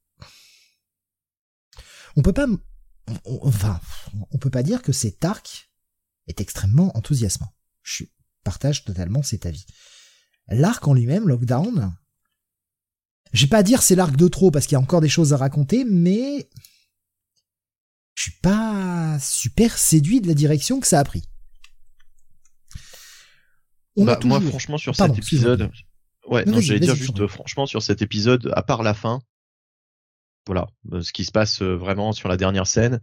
on 2.15 2.21
peut 2.21 2.33
pas, 2.33 2.47
on, 3.25 3.39
enfin, 3.43 3.79
on 4.31 4.37
peut 4.37 4.49
pas 4.49 4.63
dire 4.63 4.81
que 4.81 4.91
cet 4.91 5.23
arc 5.25 5.64
est 6.27 6.41
extrêmement 6.41 6.95
enthousiasmant. 6.97 7.53
Je 7.83 8.03
partage 8.43 8.83
totalement 8.83 9.23
cet 9.23 9.45
avis. 9.45 9.65
L'arc 10.47 10.87
en 10.87 10.93
lui-même, 10.93 11.27
Lockdown, 11.27 11.95
je 13.33 13.41
vais 13.43 13.49
pas 13.49 13.63
dire 13.63 13.81
c'est 13.81 13.95
l'arc 13.95 14.15
de 14.15 14.27
trop 14.27 14.51
parce 14.51 14.65
qu'il 14.65 14.73
y 14.73 14.77
a 14.77 14.81
encore 14.81 15.01
des 15.01 15.09
choses 15.09 15.33
à 15.33 15.37
raconter, 15.37 15.83
mais 15.83 16.47
je 18.15 18.23
suis 18.23 18.39
pas 18.41 19.17
super 19.19 19.77
séduit 19.77 20.21
de 20.21 20.27
la 20.27 20.33
direction 20.33 20.79
que 20.79 20.87
ça 20.87 20.99
a 20.99 21.03
pris. 21.03 21.23
On 23.97 24.05
bah, 24.05 24.19
Moi, 24.23 24.41
franchement, 24.41 24.77
sur 24.77 24.95
cet 24.95 25.17
épisode, 25.17 25.69
ouais, 26.27 26.45
non, 26.45 26.59
j'allais 26.59 26.79
dire 26.79 26.95
juste, 26.95 27.27
franchement, 27.27 27.65
sur 27.65 27.81
cet 27.81 28.01
épisode, 28.01 28.51
à 28.55 28.61
part 28.61 28.83
la 28.83 28.93
fin, 28.93 29.21
voilà, 30.47 30.67
euh, 30.91 31.01
ce 31.01 31.11
qui 31.11 31.25
se 31.25 31.31
passe 31.31 31.61
euh, 31.61 31.75
vraiment 31.75 32.11
sur 32.11 32.29
la 32.29 32.37
dernière 32.37 32.67
scène, 32.67 33.01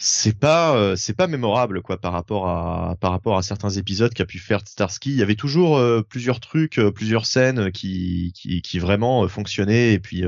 c'est 0.00 0.38
pas 0.38 0.76
euh, 0.76 0.94
c'est 0.94 1.12
pas 1.12 1.26
mémorable 1.26 1.82
quoi 1.82 2.00
par 2.00 2.12
rapport 2.12 2.48
à 2.48 2.96
par 3.00 3.10
rapport 3.10 3.36
à 3.36 3.42
certains 3.42 3.70
épisodes 3.70 4.14
qu'a 4.14 4.26
pu 4.26 4.38
faire 4.38 4.60
Starsky. 4.64 5.10
Il 5.10 5.16
y 5.16 5.22
avait 5.22 5.34
toujours 5.34 5.76
euh, 5.76 6.02
plusieurs 6.02 6.38
trucs, 6.38 6.78
euh, 6.78 6.92
plusieurs 6.92 7.26
scènes 7.26 7.72
qui 7.72 8.32
qui, 8.36 8.62
qui 8.62 8.78
vraiment 8.78 9.26
fonctionnaient 9.26 9.92
et 9.94 9.98
puis 9.98 10.24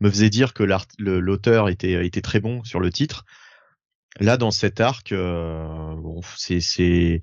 me 0.00 0.10
faisaient 0.10 0.28
dire 0.28 0.52
que 0.52 0.62
l'auteur 0.98 1.70
était 1.70 2.06
était 2.06 2.20
très 2.20 2.40
bon 2.40 2.62
sur 2.64 2.80
le 2.80 2.92
titre. 2.92 3.24
Là 4.20 4.36
dans 4.36 4.50
cet 4.50 4.80
arc, 4.80 5.14
bon 5.14 6.20
c'est 6.36 6.60
c'est 6.60 7.22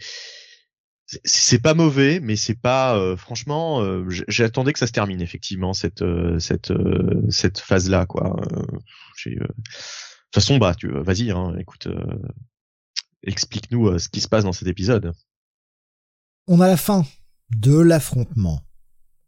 c'est 1.24 1.62
pas 1.62 1.76
mauvais, 1.76 2.20
mais 2.20 2.36
c'est 2.36 2.60
pas 2.60 3.16
franchement. 3.16 3.84
J'attendais 4.28 4.74
que 4.74 4.80
ça 4.80 4.88
se 4.88 4.92
termine 4.92 5.22
effectivement 5.22 5.74
cette 5.74 6.04
cette 6.40 6.74
cette 7.30 7.60
phase 7.60 7.90
là 7.92 8.08
quoi. 8.08 8.42
J'ai 10.34 10.42
toute 10.42 10.44
façon, 10.44 10.58
bah, 10.58 10.76
tu, 10.76 10.90
vas-y, 10.90 11.32
hein, 11.32 11.56
écoute, 11.58 11.88
euh, 11.88 12.20
explique-nous 13.24 13.88
euh, 13.88 14.00
ce 14.00 14.10
qui 14.10 14.22
se 14.22 14.28
passe 14.28 14.44
dans 14.44 14.54
cet 14.54 14.68
épisode. 14.68 15.14
On 16.48 16.62
a 16.62 16.68
la 16.68 16.78
fin 16.78 17.06
de 17.52 17.78
l'affrontement 17.78 18.62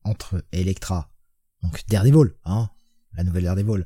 entre 0.03 0.43
Electra, 0.51 1.11
donc 1.63 1.83
Daredevil, 1.87 2.33
hein, 2.45 2.69
la 3.13 3.23
nouvelle 3.23 3.45
Daredevil. 3.45 3.85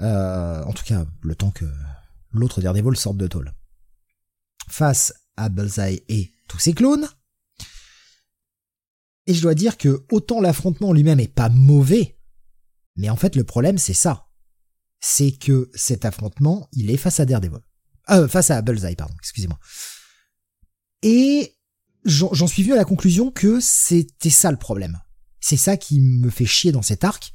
Euh, 0.00 0.62
en 0.64 0.72
tout 0.72 0.84
cas, 0.84 1.06
le 1.22 1.34
temps 1.34 1.50
que 1.50 1.66
l'autre 2.32 2.60
Daredevil 2.60 2.96
sorte 2.96 3.16
de 3.16 3.26
tôle. 3.26 3.52
Face 4.68 5.14
à 5.36 5.48
Bullseye 5.48 6.02
et 6.08 6.32
tous 6.48 6.58
ses 6.58 6.72
clones. 6.72 7.08
Et 9.26 9.34
je 9.34 9.42
dois 9.42 9.54
dire 9.54 9.78
que 9.78 10.04
autant 10.10 10.40
l'affrontement 10.40 10.92
lui-même 10.92 11.20
est 11.20 11.32
pas 11.32 11.48
mauvais, 11.48 12.18
mais 12.96 13.08
en 13.08 13.16
fait 13.16 13.36
le 13.36 13.44
problème 13.44 13.78
c'est 13.78 13.94
ça. 13.94 14.28
C'est 15.06 15.32
que 15.32 15.70
cet 15.74 16.06
affrontement, 16.06 16.66
il 16.72 16.90
est 16.90 16.96
face 16.96 17.20
à 17.20 17.26
Daredevil. 17.26 17.60
Euh, 18.08 18.26
face 18.26 18.50
à 18.50 18.62
Bullseye, 18.62 18.96
pardon, 18.96 19.12
excusez-moi. 19.18 19.58
Et 21.02 21.58
j'en 22.06 22.46
suis 22.46 22.62
venu 22.62 22.72
à 22.72 22.78
la 22.78 22.86
conclusion 22.86 23.30
que 23.30 23.60
c'était 23.60 24.30
ça 24.30 24.50
le 24.50 24.56
problème. 24.56 24.98
C'est 25.40 25.58
ça 25.58 25.76
qui 25.76 26.00
me 26.00 26.30
fait 26.30 26.46
chier 26.46 26.72
dans 26.72 26.80
cet 26.80 27.04
arc. 27.04 27.34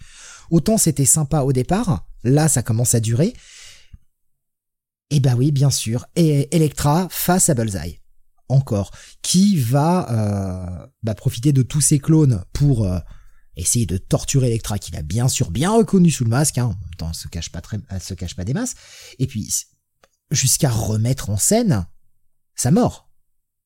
Autant 0.50 0.80
c'était 0.80 1.06
sympa 1.06 1.42
au 1.42 1.54
départ, 1.54 2.08
là 2.24 2.50
ça 2.50 2.64
commence 2.64 2.96
à 2.96 3.00
durer. 3.00 3.36
Et 5.12 5.20
bah 5.20 5.36
oui, 5.38 5.52
bien 5.52 5.70
sûr, 5.70 6.08
et 6.16 6.56
Electra 6.56 7.08
face 7.12 7.50
à 7.50 7.54
Bullseye. 7.54 8.00
Encore. 8.48 8.90
Qui 9.22 9.58
va 9.58 10.10
euh, 10.10 10.88
bah, 11.04 11.14
profiter 11.14 11.54
de 11.54 11.62
tous 11.62 11.82
ses 11.82 12.00
clones 12.00 12.44
pour 12.52 12.88
euh, 12.88 12.98
essayer 13.56 13.86
de 13.86 13.98
torturer 13.98 14.48
Electra, 14.48 14.80
qu'il 14.80 14.96
a 14.96 15.02
bien 15.02 15.28
sûr 15.28 15.52
bien 15.52 15.72
reconnu 15.72 16.12
sous 16.12 16.24
le 16.24 16.30
masque, 16.30 16.58
hein. 16.58 16.66
en 16.66 16.70
même 16.70 16.96
temps, 16.98 17.10
elle 17.10 17.16
se 17.16 17.28
cache 17.28 17.52
pas 17.52 17.62
très, 17.62 17.78
se 18.00 18.14
cache 18.14 18.36
pas 18.36 18.46
des 18.46 18.54
masses. 18.54 18.76
Et 19.20 19.28
puis, 19.28 19.52
jusqu'à 20.32 20.70
remettre 20.70 21.30
en 21.30 21.38
scène 21.38 21.88
sa 22.56 22.72
mort. 22.72 23.10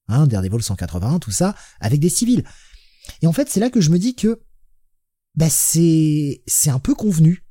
Hein, 0.07 0.27
Daredevil 0.27 0.61
181, 0.61 1.19
tout 1.19 1.31
ça, 1.31 1.55
avec 1.79 1.99
des 1.99 2.09
civils. 2.09 2.43
Et 3.21 3.27
en 3.27 3.33
fait, 3.33 3.49
c'est 3.49 3.59
là 3.59 3.69
que 3.69 3.81
je 3.81 3.89
me 3.89 3.99
dis 3.99 4.15
que 4.15 4.41
bah 5.35 5.49
c'est 5.49 6.43
c'est 6.45 6.69
un 6.69 6.79
peu 6.79 6.93
convenu. 6.93 7.43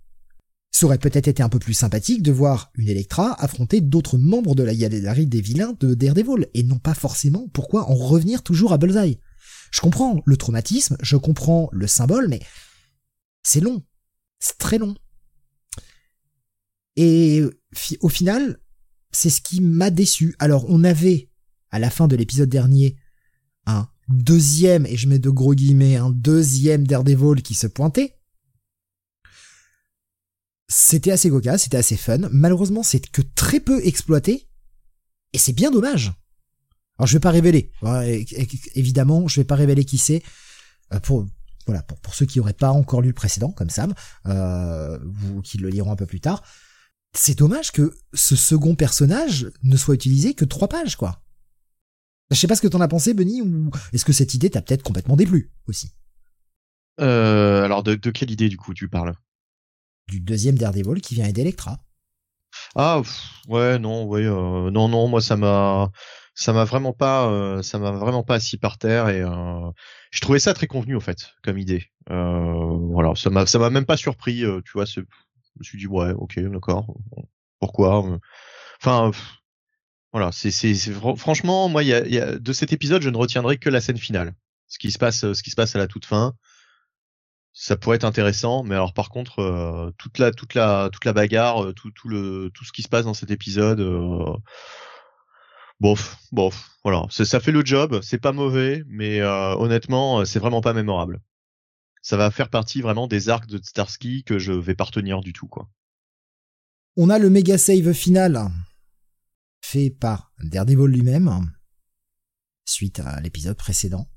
Ça 0.71 0.87
aurait 0.87 0.99
peut-être 0.99 1.29
été 1.29 1.43
un 1.43 1.49
peu 1.49 1.59
plus 1.59 1.75
sympathique 1.75 2.23
de 2.23 2.33
voir 2.33 2.71
une 2.75 2.89
Electra 2.89 3.35
affronter 3.43 3.81
d'autres 3.81 4.17
membres 4.17 4.55
de 4.55 4.63
la 4.63 4.75
galerie 4.75 5.27
des 5.27 5.41
vilains 5.43 5.75
de 5.81 5.95
Daredevil, 5.95 6.49
et 6.55 6.63
non 6.63 6.79
pas 6.79 6.95
forcément 6.95 7.49
pourquoi 7.53 7.91
en 7.91 7.95
revenir 7.95 8.43
toujours 8.43 8.73
à 8.73 8.79
Bullseye? 8.79 9.19
Je 9.73 9.81
comprends 9.81 10.23
le 10.25 10.37
traumatisme, 10.37 10.97
je 11.01 11.17
comprends 11.17 11.69
le 11.73 11.87
symbole, 11.87 12.29
mais 12.29 12.41
c'est 13.43 13.61
long. 13.61 13.83
C'est 14.39 14.59
très 14.59 14.79
long. 14.79 14.95
Et 16.97 17.43
au 18.01 18.09
final, 18.09 18.61
c'est 19.13 19.31
ce 19.31 19.41
qui 19.41 19.63
m'a 19.63 19.91
déçu. 19.91 20.37
Alors, 20.39 20.67
on 20.69 20.85
avait, 20.85 21.31
à 21.71 21.79
la 21.79 21.91
fin 21.91 22.07
de 22.07 22.17
l'épisode 22.17 22.51
dernier, 22.51 22.97
un 23.65 23.89
deuxième, 24.09 24.85
et 24.85 24.97
je 24.97 25.09
mets 25.09 25.19
de 25.19 25.31
gros 25.31 25.55
guillemets, 25.55 25.97
un 25.97 26.11
deuxième 26.11 26.87
Daredevil 26.87 27.43
qui 27.43 27.55
se 27.55 27.67
pointait. 27.67 28.19
C'était 30.69 31.13
assez 31.13 31.31
cocasse, 31.31 31.65
c'était 31.65 31.79
assez 31.79 31.97
fun. 31.97 32.29
Malheureusement, 32.31 32.83
c'est 32.83 33.11
que 33.11 33.23
très 33.23 33.61
peu 33.61 33.85
exploité. 33.87 34.49
Et 35.33 35.39
c'est 35.39 35.53
bien 35.55 35.71
dommage. 35.71 36.13
Alors 36.99 37.07
je 37.07 37.15
vais 37.15 37.21
pas 37.21 37.31
révéler. 37.31 37.73
Évidemment, 38.75 39.29
je 39.29 39.41
vais 39.41 39.45
pas 39.45 39.57
révéler 39.57 39.85
qui 39.85 39.99
c'est. 39.99 40.23
Euh, 40.93 41.01
pour 41.01 41.27
voilà, 41.67 41.83
pour, 41.83 42.15
ceux 42.15 42.27
qui 42.27 42.41
auraient 42.41 42.53
pas 42.53 42.71
encore 42.71 43.01
lu 43.03 43.09
le 43.09 43.15
précédent, 43.15 43.53
comme 43.53 43.71
Sam, 43.71 43.95
euh, 44.27 44.99
ou 45.35 45.43
qui 45.43 45.59
le 45.59 45.69
liront 45.69 45.93
un 45.93 45.97
peu 45.97 46.07
plus 46.07 46.21
tard. 46.21 46.43
C'est 47.15 47.39
dommage 47.39 47.73
que 47.73 47.95
ce 48.15 48.37
second 48.37 48.75
personnage 48.75 49.51
ne 49.63 49.77
soit 49.77 49.95
utilisé 49.95 50.35
que 50.35 50.45
trois 50.45 50.69
pages, 50.69 50.97
quoi. 50.97 51.23
Je 52.31 52.37
sais 52.37 52.47
pas 52.47 52.57
ce 52.57 52.63
que 52.63 52.69
t'en 52.69 52.81
as 52.81 52.89
pensé, 52.89 53.13
Benny, 53.15 53.43
ou 53.43 53.71
est-ce 53.93 54.05
que 54.05 54.13
cette 54.13 54.35
idée 54.35 54.51
t'a 54.51 54.63
peut-être 54.63 54.83
complètement 54.83 55.17
déplu 55.17 55.53
aussi? 55.67 55.93
Euh, 57.01 57.63
Alors, 57.65 57.83
de, 57.83 57.95
quelle 57.95 58.31
idée, 58.31 58.49
du 58.49 58.57
coup, 58.57 58.73
tu 58.73 58.89
parles? 58.89 59.15
Du 60.09 60.21
deuxième 60.21 60.57
Daredevil 60.57 61.01
qui 61.01 61.15
vient 61.15 61.27
aider 61.27 61.43
Electra. 61.43 61.85
Ah, 62.75 63.03
ouais, 63.49 63.79
non, 63.79 64.05
ouais, 64.07 64.25
euh, 64.25 64.71
non, 64.71 64.89
non, 64.89 65.09
moi, 65.09 65.21
ça 65.21 65.37
m'a 65.37 65.91
ça 66.35 66.53
m'a 66.53 66.65
vraiment 66.65 66.93
pas 66.93 67.29
euh, 67.29 67.63
ça 67.63 67.79
m'a 67.79 67.91
vraiment 67.93 68.23
pas 68.23 68.37
assis 68.37 68.57
par 68.57 68.79
terre 68.79 69.09
et 69.09 69.21
euh, 69.21 69.71
je 70.11 70.21
trouvais 70.21 70.39
ça 70.39 70.55
très 70.55 70.67
convenu 70.67 70.97
en 70.97 71.01
fait 71.01 71.33
comme 71.43 71.59
idée 71.59 71.91
euh, 72.11 72.77
voilà 72.91 73.15
ça 73.15 73.31
m'a 73.31 73.47
ça 73.47 73.59
m'a 73.59 73.71
même 73.71 73.85
pas 73.85 73.97
surpris 73.97 74.45
tu 74.65 74.73
vois 74.73 74.85
je 74.87 75.01
me 75.01 75.63
suis 75.63 75.79
dit 75.79 75.87
ouais 75.87 76.13
ok 76.13 76.39
d'accord 76.39 76.87
pourquoi 77.61 78.19
enfin 78.81 79.13
voilà, 80.13 80.31
c'est 80.31 80.51
c'est 80.51 80.75
franchement 81.17 81.69
moi 81.71 81.83
y 81.83 81.95
a, 81.95 82.07
y 82.07 82.19
a, 82.19 82.39
de 82.39 82.53
cet 82.53 82.73
épisode 82.73 83.01
je 83.01 83.09
ne 83.09 83.17
retiendrai 83.17 83.57
que 83.57 83.71
la 83.71 83.81
scène 83.81 83.97
finale. 83.97 84.35
Ce 84.69 84.79
qui 84.79 84.91
se 84.91 84.99
passe 84.99 85.33
ce 85.33 85.43
qui 85.43 85.51
se 85.51 85.57
passe 85.57 85.75
à 85.75 85.79
la 85.79 85.87
toute 85.87 86.05
fin. 86.05 86.35
Ça 87.55 87.77
pourrait 87.77 87.97
être 87.97 88.05
intéressant, 88.05 88.63
mais 88.63 88.75
alors 88.75 88.95
par 88.95 89.11
contre 89.11 89.41
euh, 89.41 89.91
toute 89.99 90.19
la 90.19 90.31
toute 90.31 90.55
la 90.55 90.91
toute 90.93 91.05
la 91.05 91.13
bagarre, 91.13 91.65
euh, 91.65 91.73
tout 91.73 91.91
tout 91.91 92.09
le 92.09 92.51
tout 92.55 92.65
ce 92.65 92.73
qui 92.73 92.83
se 92.83 92.89
passe 92.89 93.05
dans 93.05 93.15
cet 93.15 93.31
épisode 93.31 93.81
euh, 93.81 94.33
bof, 95.83 96.17
bof, 96.31 96.79
voilà, 96.85 97.05
ça 97.11 97.41
fait 97.41 97.51
le 97.51 97.65
job, 97.65 98.01
c'est 98.03 98.21
pas 98.21 98.31
mauvais, 98.33 98.85
mais 98.87 99.21
euh, 99.21 99.57
honnêtement, 99.57 100.25
c'est 100.25 100.39
vraiment 100.39 100.61
pas 100.61 100.73
mémorable. 100.73 101.21
Ça 102.03 102.17
va 102.17 102.31
faire 102.31 102.51
partie 102.51 102.81
vraiment 102.81 103.09
des 103.09 103.29
arcs 103.29 103.49
de 103.49 103.61
Starsky 103.63 104.23
que 104.23 104.39
je 104.39 104.53
vais 104.53 104.77
pas 104.77 104.85
retenir 104.85 105.21
du 105.21 105.33
tout 105.33 105.49
quoi. 105.49 105.69
On 106.97 107.11
a 107.11 107.19
le 107.19 107.31
méga 107.31 107.59
save 107.59 107.93
final 107.93 108.51
fait 109.61 109.91
par 109.91 110.33
Daredevil 110.43 110.87
lui-même, 110.87 111.53
suite 112.65 113.01
à 113.01 113.21
l'épisode 113.21 113.57
précédent. 113.57 114.09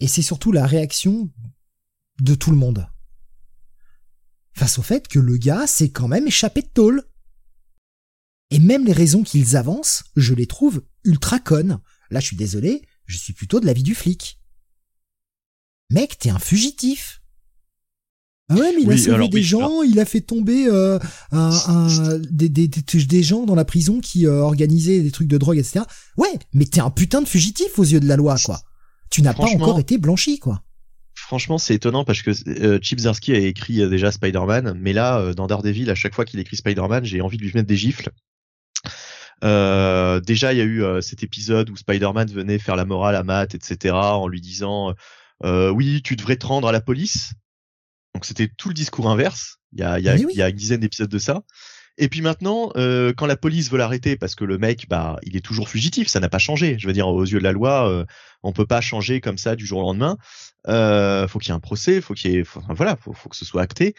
Et 0.00 0.08
c'est 0.08 0.22
surtout 0.22 0.52
la 0.52 0.66
réaction 0.66 1.30
de 2.20 2.34
tout 2.34 2.50
le 2.50 2.56
monde. 2.56 2.86
Face 4.52 4.78
au 4.78 4.82
fait 4.82 5.08
que 5.08 5.18
le 5.18 5.38
gars 5.38 5.66
s'est 5.66 5.90
quand 5.90 6.08
même 6.08 6.26
échappé 6.26 6.62
de 6.62 6.68
tôle. 6.68 7.04
Et 8.50 8.58
même 8.58 8.84
les 8.84 8.92
raisons 8.92 9.22
qu'ils 9.22 9.56
avancent, 9.56 10.04
je 10.16 10.34
les 10.34 10.46
trouve 10.46 10.82
ultra 11.04 11.38
connes. 11.38 11.78
Là, 12.10 12.20
je 12.20 12.26
suis 12.26 12.36
désolé, 12.36 12.82
je 13.06 13.16
suis 13.16 13.32
plutôt 13.32 13.60
de 13.60 13.66
l'avis 13.66 13.82
du 13.82 13.94
flic. 13.94 14.40
Mec, 15.90 16.18
t'es 16.18 16.30
un 16.30 16.38
fugitif. 16.38 17.22
Ah 18.50 18.54
ouais, 18.54 18.72
mais 18.74 18.82
il 18.82 18.92
a 18.92 18.96
sauvé 18.96 19.28
des 19.28 19.42
gens, 19.42 19.82
il 19.82 20.00
a 20.00 20.06
fait 20.06 20.22
tomber 20.22 20.66
euh, 20.68 20.98
un, 21.32 22.18
des, 22.30 22.48
des, 22.48 22.68
des, 22.68 23.22
gens 23.22 23.44
dans 23.44 23.54
la 23.54 23.66
prison 23.66 24.00
qui 24.00 24.26
euh, 24.26 24.40
organisaient 24.40 25.00
des 25.00 25.10
trucs 25.10 25.28
de 25.28 25.36
drogue, 25.36 25.58
etc. 25.58 25.80
Ouais, 26.16 26.32
mais 26.54 26.64
t'es 26.64 26.80
un 26.80 26.90
putain 26.90 27.20
de 27.20 27.28
fugitif 27.28 27.78
aux 27.78 27.84
yeux 27.84 28.00
de 28.00 28.08
la 28.08 28.16
loi, 28.16 28.36
quoi. 28.42 28.62
Tu 29.10 29.20
n'as 29.20 29.34
pas 29.34 29.44
encore 29.44 29.78
été 29.78 29.98
blanchi, 29.98 30.38
quoi. 30.38 30.62
Franchement, 31.14 31.58
c'est 31.58 31.74
étonnant 31.74 32.04
parce 32.04 32.22
que 32.22 32.30
euh, 32.48 32.78
Chip 32.80 33.00
Zdarsky 33.00 33.32
a 33.32 33.38
écrit 33.38 33.82
euh, 33.82 33.90
déjà 33.90 34.10
Spider-Man, 34.10 34.78
mais 34.80 34.94
là, 34.94 35.34
dans 35.34 35.46
Daredevil, 35.46 35.90
à 35.90 35.94
chaque 35.94 36.14
fois 36.14 36.24
qu'il 36.24 36.40
écrit 36.40 36.56
Spider-Man, 36.56 37.04
j'ai 37.04 37.20
envie 37.20 37.36
de 37.36 37.42
lui 37.42 37.52
mettre 37.52 37.68
des 37.68 37.76
gifles. 37.76 38.10
Déjà, 39.42 40.52
il 40.52 40.58
y 40.58 40.60
a 40.60 40.64
eu 40.64 40.82
cet 41.02 41.22
épisode 41.22 41.70
où 41.70 41.76
Spider-Man 41.76 42.30
venait 42.30 42.58
faire 42.58 42.76
la 42.76 42.84
morale 42.84 43.16
à 43.16 43.22
Matt, 43.22 43.54
etc., 43.54 43.94
en 43.94 44.28
lui 44.28 44.40
disant 44.40 44.94
oui, 45.44 46.02
tu 46.02 46.16
devrais 46.16 46.36
te 46.36 46.46
rendre 46.46 46.68
à 46.68 46.72
la 46.72 46.80
police. 46.80 47.32
Donc 48.14 48.24
c'était 48.24 48.48
tout 48.48 48.68
le 48.68 48.74
discours 48.74 49.08
inverse. 49.08 49.58
Il 49.72 49.80
y 49.80 49.82
a, 49.82 49.98
il 49.98 50.04
y 50.04 50.08
a, 50.08 50.16
il 50.16 50.36
y 50.36 50.42
a 50.42 50.48
une 50.48 50.56
dizaine 50.56 50.80
d'épisodes 50.80 51.10
de 51.10 51.18
ça. 51.18 51.42
Et 51.98 52.08
puis 52.08 52.22
maintenant, 52.22 52.70
euh, 52.76 53.12
quand 53.12 53.26
la 53.26 53.36
police 53.36 53.70
veut 53.70 53.78
l'arrêter 53.78 54.16
parce 54.16 54.36
que 54.36 54.44
le 54.44 54.56
mec, 54.56 54.86
bah, 54.88 55.18
il 55.24 55.36
est 55.36 55.44
toujours 55.44 55.68
fugitif, 55.68 56.06
ça 56.06 56.20
n'a 56.20 56.28
pas 56.28 56.38
changé. 56.38 56.78
Je 56.78 56.86
veux 56.86 56.92
dire, 56.92 57.08
aux 57.08 57.24
yeux 57.24 57.38
de 57.38 57.44
la 57.44 57.52
loi, 57.52 57.90
euh, 57.90 58.04
on 58.44 58.52
peut 58.52 58.66
pas 58.66 58.80
changer 58.80 59.20
comme 59.20 59.36
ça 59.36 59.56
du 59.56 59.66
jour 59.66 59.80
au 59.80 59.82
lendemain. 59.82 60.16
Euh, 60.68 61.26
faut 61.26 61.40
qu'il 61.40 61.48
y 61.48 61.52
ait 61.52 61.56
un 61.56 61.60
procès, 61.60 62.00
faut 62.00 62.14
qu'il 62.14 62.30
y 62.30 62.36
ait, 62.36 62.44
voilà, 62.68 62.96
faut, 62.96 63.12
faut 63.12 63.28
que 63.28 63.36
ce 63.36 63.44
soit 63.44 63.62
acté. 63.62 63.94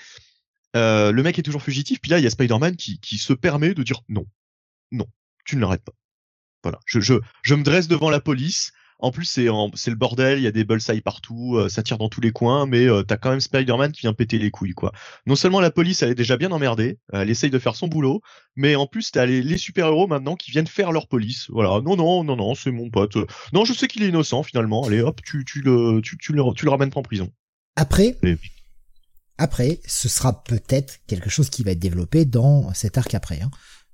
Euh, 0.78 1.12
le 1.12 1.24
mec 1.24 1.38
est 1.40 1.44
toujours 1.44 1.62
fugitif. 1.62 2.00
Puis 2.00 2.10
là, 2.10 2.20
il 2.20 2.24
y 2.24 2.28
a 2.28 2.30
Spider-Man 2.30 2.78
qui, 2.78 3.00
qui 3.00 3.18
se 3.18 3.34
permet 3.34 3.74
de 3.74 3.84
dire 3.84 4.02
non, 4.08 4.26
non, 4.92 5.08
tu 5.50 5.56
ne 5.56 5.62
l'arrêtes 5.62 5.84
pas. 5.84 5.94
Voilà, 6.64 6.80
je, 6.86 7.00
je, 7.00 7.16
je 7.42 7.56
me 7.56 7.64
dresse 7.64 7.88
devant 7.88 8.10
la 8.10 8.20
police. 8.20 8.72
En 9.02 9.12
plus, 9.12 9.24
c'est 9.24 9.46
le 9.46 9.96
bordel, 9.96 10.40
il 10.40 10.44
y 10.44 10.48
a 10.48 10.52
des 10.52 10.66
bullseye 10.66 11.00
partout, 11.00 11.56
euh, 11.56 11.70
ça 11.70 11.82
tire 11.84 11.98
dans 11.98 12.10
tous 12.10 12.20
les 12.20 12.34
coins, 12.34 12.66
mais 12.66 12.86
euh, 12.86 13.02
t'as 13.02 13.16
quand 13.16 13.30
même 13.30 13.40
Spider-Man 13.40 13.94
qui 13.94 14.02
vient 14.02 14.12
péter 14.12 14.38
les 14.38 14.52
couilles, 14.52 14.74
quoi. 14.74 14.92
Non 15.26 15.38
seulement 15.38 15.62
la 15.62 15.72
police, 15.72 16.04
elle 16.04 16.10
est 16.10 16.16
déjà 16.16 16.36
bien 16.36 16.52
emmerdée, 16.52 17.00
elle 17.14 17.30
essaye 17.30 17.50
de 17.50 17.60
faire 17.60 17.78
son 17.78 17.88
boulot, 17.88 18.22
mais 18.58 18.76
en 18.76 18.88
plus, 18.88 19.12
t'as 19.12 19.26
les, 19.26 19.42
les 19.42 19.58
super-héros 19.58 20.08
maintenant 20.08 20.36
qui 20.36 20.52
viennent 20.52 20.68
faire 20.68 20.92
leur 20.92 21.08
police. 21.08 21.46
Voilà, 21.50 21.80
non, 21.82 21.96
non, 21.96 22.26
non, 22.26 22.36
non, 22.36 22.56
c'est 22.56 22.72
mon 22.72 22.90
pote. 22.90 23.16
Non, 23.54 23.64
je 23.64 23.72
sais 23.72 23.88
qu'il 23.88 24.04
est 24.04 24.10
innocent, 24.10 24.44
finalement. 24.44 24.84
Allez, 24.84 25.00
hop, 25.00 25.22
tu, 25.24 25.46
tu, 25.46 25.62
le, 25.62 26.02
tu, 26.04 26.18
tu, 26.18 26.34
le, 26.34 26.44
tu 26.54 26.66
le 26.66 26.72
ramènes 26.72 26.92
pas 26.92 27.00
en 27.00 27.04
prison. 27.04 27.32
Après, 27.78 28.18
après, 29.38 29.80
ce 29.88 30.10
sera 30.10 30.44
peut-être 30.44 31.00
quelque 31.08 31.30
chose 31.30 31.50
qui 31.50 31.64
va 31.64 31.72
être 31.72 31.80
développé 31.80 32.26
dans 32.26 32.74
cet 32.74 32.98
arc 32.98 33.14
après, 33.14 33.40
hein. 33.40 33.50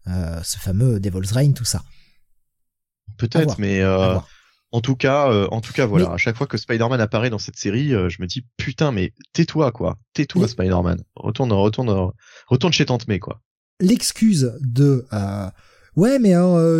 Euh, 0.07 0.39
ce 0.43 0.57
fameux 0.57 0.99
Devil's 0.99 1.31
Reign, 1.31 1.53
tout 1.53 1.65
ça. 1.65 1.83
Peut-être, 3.17 3.59
mais 3.59 3.81
euh, 3.81 4.15
en 4.71 4.81
tout 4.81 4.95
cas, 4.95 5.31
euh, 5.31 5.47
en 5.51 5.61
tout 5.61 5.71
cas, 5.71 5.85
voilà. 5.85 6.11
À 6.11 6.17
chaque 6.17 6.35
fois 6.35 6.47
que 6.47 6.57
Spider-Man 6.57 6.99
apparaît 6.99 7.29
dans 7.29 7.39
cette 7.39 7.55
série, 7.55 7.93
euh, 7.93 8.09
je 8.09 8.21
me 8.21 8.27
dis 8.27 8.45
putain, 8.57 8.91
mais 8.91 9.13
tais-toi 9.31 9.71
quoi, 9.71 9.97
tais-toi 10.13 10.47
Spider-Man. 10.47 11.01
Retourne, 11.15 11.53
retourne, 11.53 12.11
retourne 12.47 12.73
chez 12.73 12.85
Tante 12.85 13.07
May 13.07 13.19
quoi. 13.19 13.41
L'excuse 13.79 14.53
de 14.59 15.05
euh, 15.13 15.49
ouais, 15.95 16.19
mais 16.19 16.33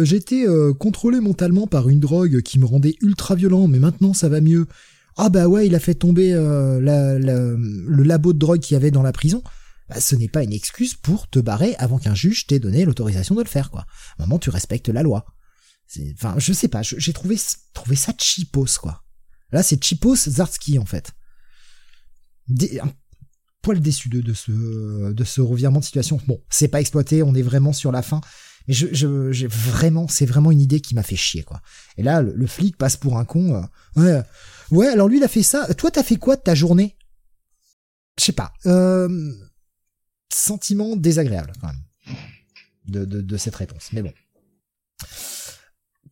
j'étais 0.03 0.45
contrôlé 0.77 1.21
mentalement 1.21 1.67
par 1.67 1.87
une 1.87 2.01
drogue 2.01 2.41
qui 2.41 2.59
me 2.59 2.65
rendait 2.65 2.95
ultra 3.01 3.35
violent, 3.35 3.67
mais 3.67 3.79
maintenant 3.79 4.13
ça 4.13 4.27
va 4.27 4.41
mieux. 4.41 4.67
Ah 5.15 5.29
bah 5.29 5.47
ouais, 5.47 5.65
il 5.65 5.75
a 5.75 5.79
fait 5.79 5.95
tomber 5.95 6.33
le 6.33 8.03
labo 8.03 8.33
de 8.33 8.39
drogue 8.39 8.59
qu'il 8.59 8.73
y 8.73 8.77
avait 8.77 8.91
dans 8.91 9.03
la 9.03 9.13
prison. 9.13 9.41
Bah, 9.87 9.99
ce 9.99 10.15
n'est 10.15 10.29
pas 10.29 10.43
une 10.43 10.53
excuse 10.53 10.95
pour 10.95 11.29
te 11.29 11.39
barrer 11.39 11.75
avant 11.77 11.99
qu'un 11.99 12.15
juge 12.15 12.47
t'ait 12.47 12.59
donné 12.59 12.85
l'autorisation 12.85 13.35
de 13.35 13.41
le 13.41 13.47
faire, 13.47 13.69
quoi. 13.69 13.85
À 14.17 14.23
un 14.23 14.25
moment, 14.25 14.39
tu 14.39 14.49
respectes 14.49 14.89
la 14.89 15.03
loi. 15.03 15.25
Enfin, 16.13 16.35
je 16.37 16.51
sais 16.51 16.67
pas, 16.67 16.81
j'ai 16.81 17.13
trouvé, 17.13 17.37
trouvé 17.73 17.95
ça 17.95 18.13
cheapos, 18.17 18.79
quoi. 18.79 19.03
Là, 19.51 19.63
c'est 19.63 19.81
Chipos 19.83 20.15
Zartsky 20.15 20.79
en 20.79 20.85
fait. 20.85 21.11
un 22.49 22.91
poil 23.61 23.79
déçu 23.79 24.09
de, 24.09 24.21
de 24.21 24.33
ce 24.33 24.51
de 25.11 25.23
ce 25.23 25.41
revirement 25.41 25.79
de 25.79 25.85
situation. 25.85 26.19
Bon, 26.27 26.41
c'est 26.49 26.67
pas 26.67 26.81
exploité, 26.81 27.23
on 27.23 27.35
est 27.35 27.41
vraiment 27.41 27.73
sur 27.73 27.91
la 27.91 28.01
fin. 28.01 28.21
Mais 28.67 28.73
je, 28.73 28.87
je, 28.91 29.47
vraiment, 29.47 30.07
c'est 30.07 30.25
vraiment 30.25 30.51
une 30.51 30.59
idée 30.59 30.81
qui 30.81 30.95
m'a 30.95 31.03
fait 31.03 31.15
chier, 31.15 31.43
quoi. 31.43 31.61
Et 31.97 32.03
là, 32.03 32.21
le, 32.21 32.47
flic 32.47 32.77
passe 32.77 32.97
pour 32.97 33.17
un 33.19 33.25
con. 33.25 33.63
Euh, 33.97 34.01
ouais, 34.01 34.23
ouais. 34.71 34.87
Alors 34.87 35.07
lui, 35.07 35.17
il 35.17 35.23
a 35.23 35.27
fait 35.27 35.43
ça. 35.43 35.71
Toi, 35.75 35.91
t'as 35.91 36.03
fait 36.03 36.15
quoi 36.15 36.35
de 36.35 36.41
ta 36.41 36.55
journée? 36.55 36.97
Je 38.17 38.23
sais 38.25 38.31
pas. 38.31 38.51
Euh, 38.65 39.31
sentiment 40.35 40.95
désagréable, 40.95 41.53
quand 41.61 41.67
même, 41.67 42.15
de, 42.87 43.21
de, 43.21 43.37
cette 43.37 43.55
réponse. 43.55 43.89
Mais 43.93 44.01
bon. 44.01 44.11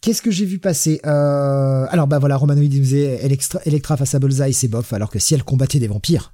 Qu'est-ce 0.01 0.21
que 0.21 0.31
j'ai 0.31 0.45
vu 0.45 0.59
passer? 0.59 0.99
Euh... 1.05 1.85
Alors 1.89 2.07
bah 2.07 2.19
voilà, 2.19 2.35
Romanoid 2.35 2.67
disait 2.67 3.21
Electra, 3.65 3.97
face 3.97 4.15
à 4.15 4.19
Bullseye, 4.19 4.53
c'est 4.53 4.67
bof, 4.67 4.93
alors 4.93 5.09
que 5.09 5.19
si 5.19 5.33
elle 5.33 5.43
combattait 5.43 5.79
des 5.79 5.87
vampires, 5.87 6.33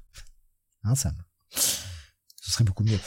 hein 0.84 0.96
Sam, 0.96 1.14
ce 1.50 2.52
serait 2.52 2.64
beaucoup 2.64 2.84
mieux. 2.84 2.98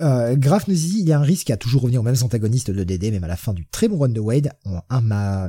Euh, 0.00 0.34
Graf 0.34 0.66
nous 0.66 0.74
dit 0.74 0.98
il 0.98 1.08
y 1.08 1.12
a 1.12 1.20
un 1.20 1.22
risque 1.22 1.50
à 1.50 1.56
toujours 1.56 1.82
revenir 1.82 2.00
aux 2.00 2.04
mêmes 2.04 2.16
antagonistes 2.22 2.70
de 2.70 2.82
DD, 2.82 3.12
même 3.12 3.24
à 3.24 3.28
la 3.28 3.36
fin 3.36 3.52
du 3.52 3.66
très 3.66 3.86
bon 3.86 3.98
run 3.98 4.08
de 4.08 4.20
Wade. 4.20 4.52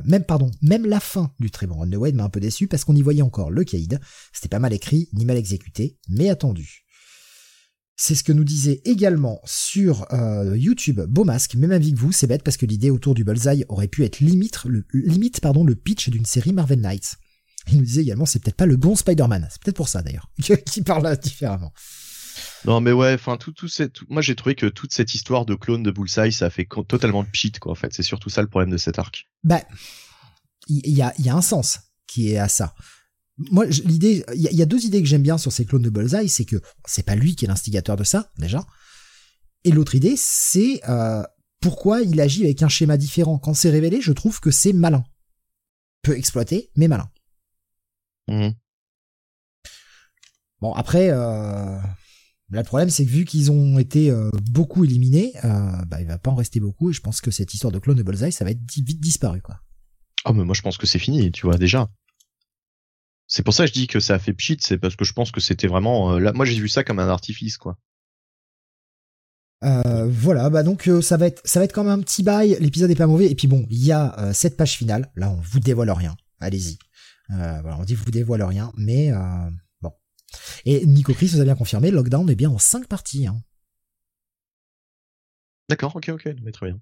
même 0.04 0.24
pardon, 0.24 0.50
même 0.62 0.86
la 0.86 1.00
fin 1.00 1.32
du 1.40 1.50
très 1.50 1.66
bon 1.66 1.78
run 1.78 1.88
de 1.88 1.96
Wade 1.96 2.14
m'a 2.14 2.24
un 2.24 2.28
peu 2.28 2.40
déçu 2.40 2.68
parce 2.68 2.84
qu'on 2.84 2.94
y 2.94 3.02
voyait 3.02 3.22
encore 3.22 3.50
le 3.50 3.64
Kaïd. 3.64 4.00
C'était 4.32 4.48
pas 4.48 4.60
mal 4.60 4.72
écrit 4.72 5.08
ni 5.12 5.24
mal 5.24 5.36
exécuté, 5.36 5.98
mais 6.08 6.30
attendu. 6.30 6.85
C'est 7.98 8.14
ce 8.14 8.22
que 8.22 8.32
nous 8.32 8.44
disait 8.44 8.82
également 8.84 9.40
sur 9.44 10.06
euh, 10.12 10.54
YouTube 10.56 11.00
Beaumasque, 11.00 11.54
même 11.54 11.72
avis 11.72 11.94
que 11.94 11.98
vous, 11.98 12.12
c'est 12.12 12.26
bête 12.26 12.42
parce 12.42 12.58
que 12.58 12.66
l'idée 12.66 12.90
autour 12.90 13.14
du 13.14 13.24
Bullseye 13.24 13.64
aurait 13.68 13.88
pu 13.88 14.04
être 14.04 14.20
limite, 14.20 14.64
le, 14.64 14.84
limite 14.92 15.40
pardon, 15.40 15.64
le 15.64 15.74
pitch 15.74 16.10
d'une 16.10 16.26
série 16.26 16.52
Marvel 16.52 16.80
Knights. 16.80 17.16
Il 17.72 17.78
nous 17.78 17.84
disait 17.84 18.02
également 18.02 18.26
c'est 18.26 18.38
peut-être 18.42 18.56
pas 18.56 18.66
le 18.66 18.76
bon 18.76 18.96
Spider-Man, 18.96 19.48
c'est 19.50 19.62
peut-être 19.62 19.76
pour 19.76 19.88
ça 19.88 20.02
d'ailleurs, 20.02 20.30
qui 20.66 20.82
parle 20.82 21.16
différemment. 21.16 21.72
Non 22.66 22.82
mais 22.82 22.92
ouais, 22.92 23.14
enfin 23.14 23.38
tout 23.38 23.52
tout 23.52 23.68
cette 23.68 24.02
moi 24.10 24.20
j'ai 24.20 24.34
trouvé 24.34 24.54
que 24.54 24.66
toute 24.66 24.92
cette 24.92 25.14
histoire 25.14 25.46
de 25.46 25.54
clone 25.54 25.82
de 25.82 25.90
Bullseye 25.90 26.32
ça 26.32 26.50
fait 26.50 26.68
totalement 26.86 27.22
de 27.22 27.28
cheat 27.32 27.58
quoi 27.58 27.72
en 27.72 27.76
fait, 27.76 27.94
c'est 27.94 28.02
surtout 28.02 28.28
ça 28.28 28.42
le 28.42 28.48
problème 28.48 28.70
de 28.70 28.76
cet 28.76 28.98
arc. 28.98 29.26
Bah 29.42 29.62
il 30.68 30.94
y 30.94 31.00
a 31.00 31.14
il 31.18 31.24
y 31.24 31.30
a 31.30 31.34
un 31.34 31.42
sens 31.42 31.80
qui 32.06 32.32
est 32.32 32.38
à 32.38 32.48
ça. 32.48 32.74
Moi 33.38 33.66
l'idée 33.66 34.24
il 34.34 34.40
y, 34.40 34.62
a 34.62 34.66
deux 34.66 34.84
idées 34.86 35.02
que 35.02 35.08
j'aime 35.08 35.22
bien 35.22 35.36
sur 35.36 35.52
ces 35.52 35.66
clones 35.66 35.82
de 35.82 35.90
Bullseye, 35.90 36.28
c'est 36.28 36.46
que 36.46 36.56
c'est 36.86 37.02
pas 37.02 37.14
lui 37.14 37.36
qui 37.36 37.44
est 37.44 37.48
l'instigateur 37.48 37.96
de 37.96 38.04
ça 38.04 38.30
déjà. 38.38 38.66
Et 39.64 39.70
l'autre 39.70 39.94
idée 39.94 40.14
c'est 40.16 40.80
euh, 40.88 41.22
pourquoi 41.60 42.00
il 42.00 42.20
agit 42.20 42.44
avec 42.44 42.62
un 42.62 42.68
schéma 42.68 42.96
différent. 42.96 43.38
Quand 43.38 43.52
c'est 43.52 43.70
révélé, 43.70 44.00
je 44.00 44.12
trouve 44.12 44.40
que 44.40 44.50
c'est 44.50 44.72
malin. 44.72 45.04
Peu 46.02 46.16
exploité, 46.16 46.70
mais 46.76 46.88
malin. 46.88 47.10
Mmh. 48.28 48.50
Bon 50.62 50.72
après 50.72 51.10
euh, 51.10 51.78
le 52.48 52.62
problème, 52.62 52.90
c'est 52.90 53.04
que 53.04 53.10
vu 53.10 53.24
qu'ils 53.24 53.50
ont 53.50 53.78
été 53.78 54.10
euh, 54.10 54.30
beaucoup 54.50 54.84
éliminés, 54.84 55.32
bah, 55.42 56.00
il 56.00 56.06
va 56.06 56.18
pas 56.18 56.30
en 56.30 56.36
rester 56.36 56.60
beaucoup. 56.60 56.90
Et 56.90 56.92
je 56.92 57.00
pense 57.00 57.20
que 57.20 57.30
cette 57.30 57.52
histoire 57.52 57.72
de 57.72 57.78
clone 57.78 57.96
de 57.96 58.02
Bullseye, 58.02 58.32
ça 58.32 58.44
va 58.44 58.52
être 58.52 58.60
vite 58.72 59.00
disparu, 59.00 59.42
quoi. 59.42 59.60
Oh, 60.24 60.32
mais 60.32 60.44
moi, 60.44 60.54
je 60.54 60.62
pense 60.62 60.78
que 60.78 60.86
c'est 60.86 60.98
fini, 60.98 61.30
tu 61.32 61.46
vois, 61.46 61.58
déjà. 61.58 61.88
C'est 63.26 63.42
pour 63.42 63.54
ça 63.54 63.64
que 63.64 63.68
je 63.68 63.72
dis 63.72 63.86
que 63.86 64.00
ça 64.00 64.14
a 64.14 64.18
fait 64.18 64.32
pchit, 64.32 64.58
c'est 64.60 64.78
parce 64.78 64.96
que 64.96 65.04
je 65.04 65.12
pense 65.12 65.32
que 65.32 65.40
c'était 65.40 65.66
vraiment. 65.66 66.14
Euh, 66.14 66.18
là, 66.18 66.32
moi, 66.32 66.44
j'ai 66.44 66.60
vu 66.60 66.68
ça 66.68 66.84
comme 66.84 66.98
un 66.98 67.08
artifice, 67.08 67.56
quoi. 67.56 67.76
voilà, 69.62 70.48
bah 70.50 70.62
donc 70.62 70.88
ça 71.02 71.16
va 71.16 71.26
être 71.26 71.42
ça 71.44 71.58
va 71.58 71.64
être 71.64 71.72
quand 71.72 71.82
même 71.82 71.98
un 71.98 72.02
petit 72.02 72.22
bail. 72.22 72.56
L'épisode 72.60 72.90
est 72.90 72.94
pas 72.96 73.06
mauvais. 73.08 73.30
Et 73.30 73.34
puis 73.34 73.48
bon, 73.48 73.66
il 73.70 73.84
y 73.84 73.92
a 73.92 74.32
cette 74.32 74.56
page 74.56 74.76
finale. 74.76 75.10
Là, 75.16 75.30
on 75.30 75.40
vous 75.40 75.60
dévoile 75.60 75.90
rien. 75.90 76.16
Allez-y. 76.40 76.78
voilà, 77.28 77.76
on 77.78 77.84
dit 77.84 77.94
vous 77.94 78.10
dévoile 78.10 78.42
rien, 78.42 78.72
mais 78.76 79.12
et 80.64 80.84
Nico 80.86 81.12
Chris 81.14 81.28
vous 81.28 81.40
a 81.40 81.44
bien 81.44 81.54
confirmé, 81.54 81.90
Lockdown 81.90 82.28
est 82.30 82.36
bien 82.36 82.50
en 82.50 82.58
5 82.58 82.86
parties. 82.86 83.26
Hein. 83.26 83.42
D'accord, 85.68 85.96
ok, 85.96 86.10
ok, 86.10 86.28
mais 86.42 86.52
très 86.52 86.66
bien. 86.66 86.80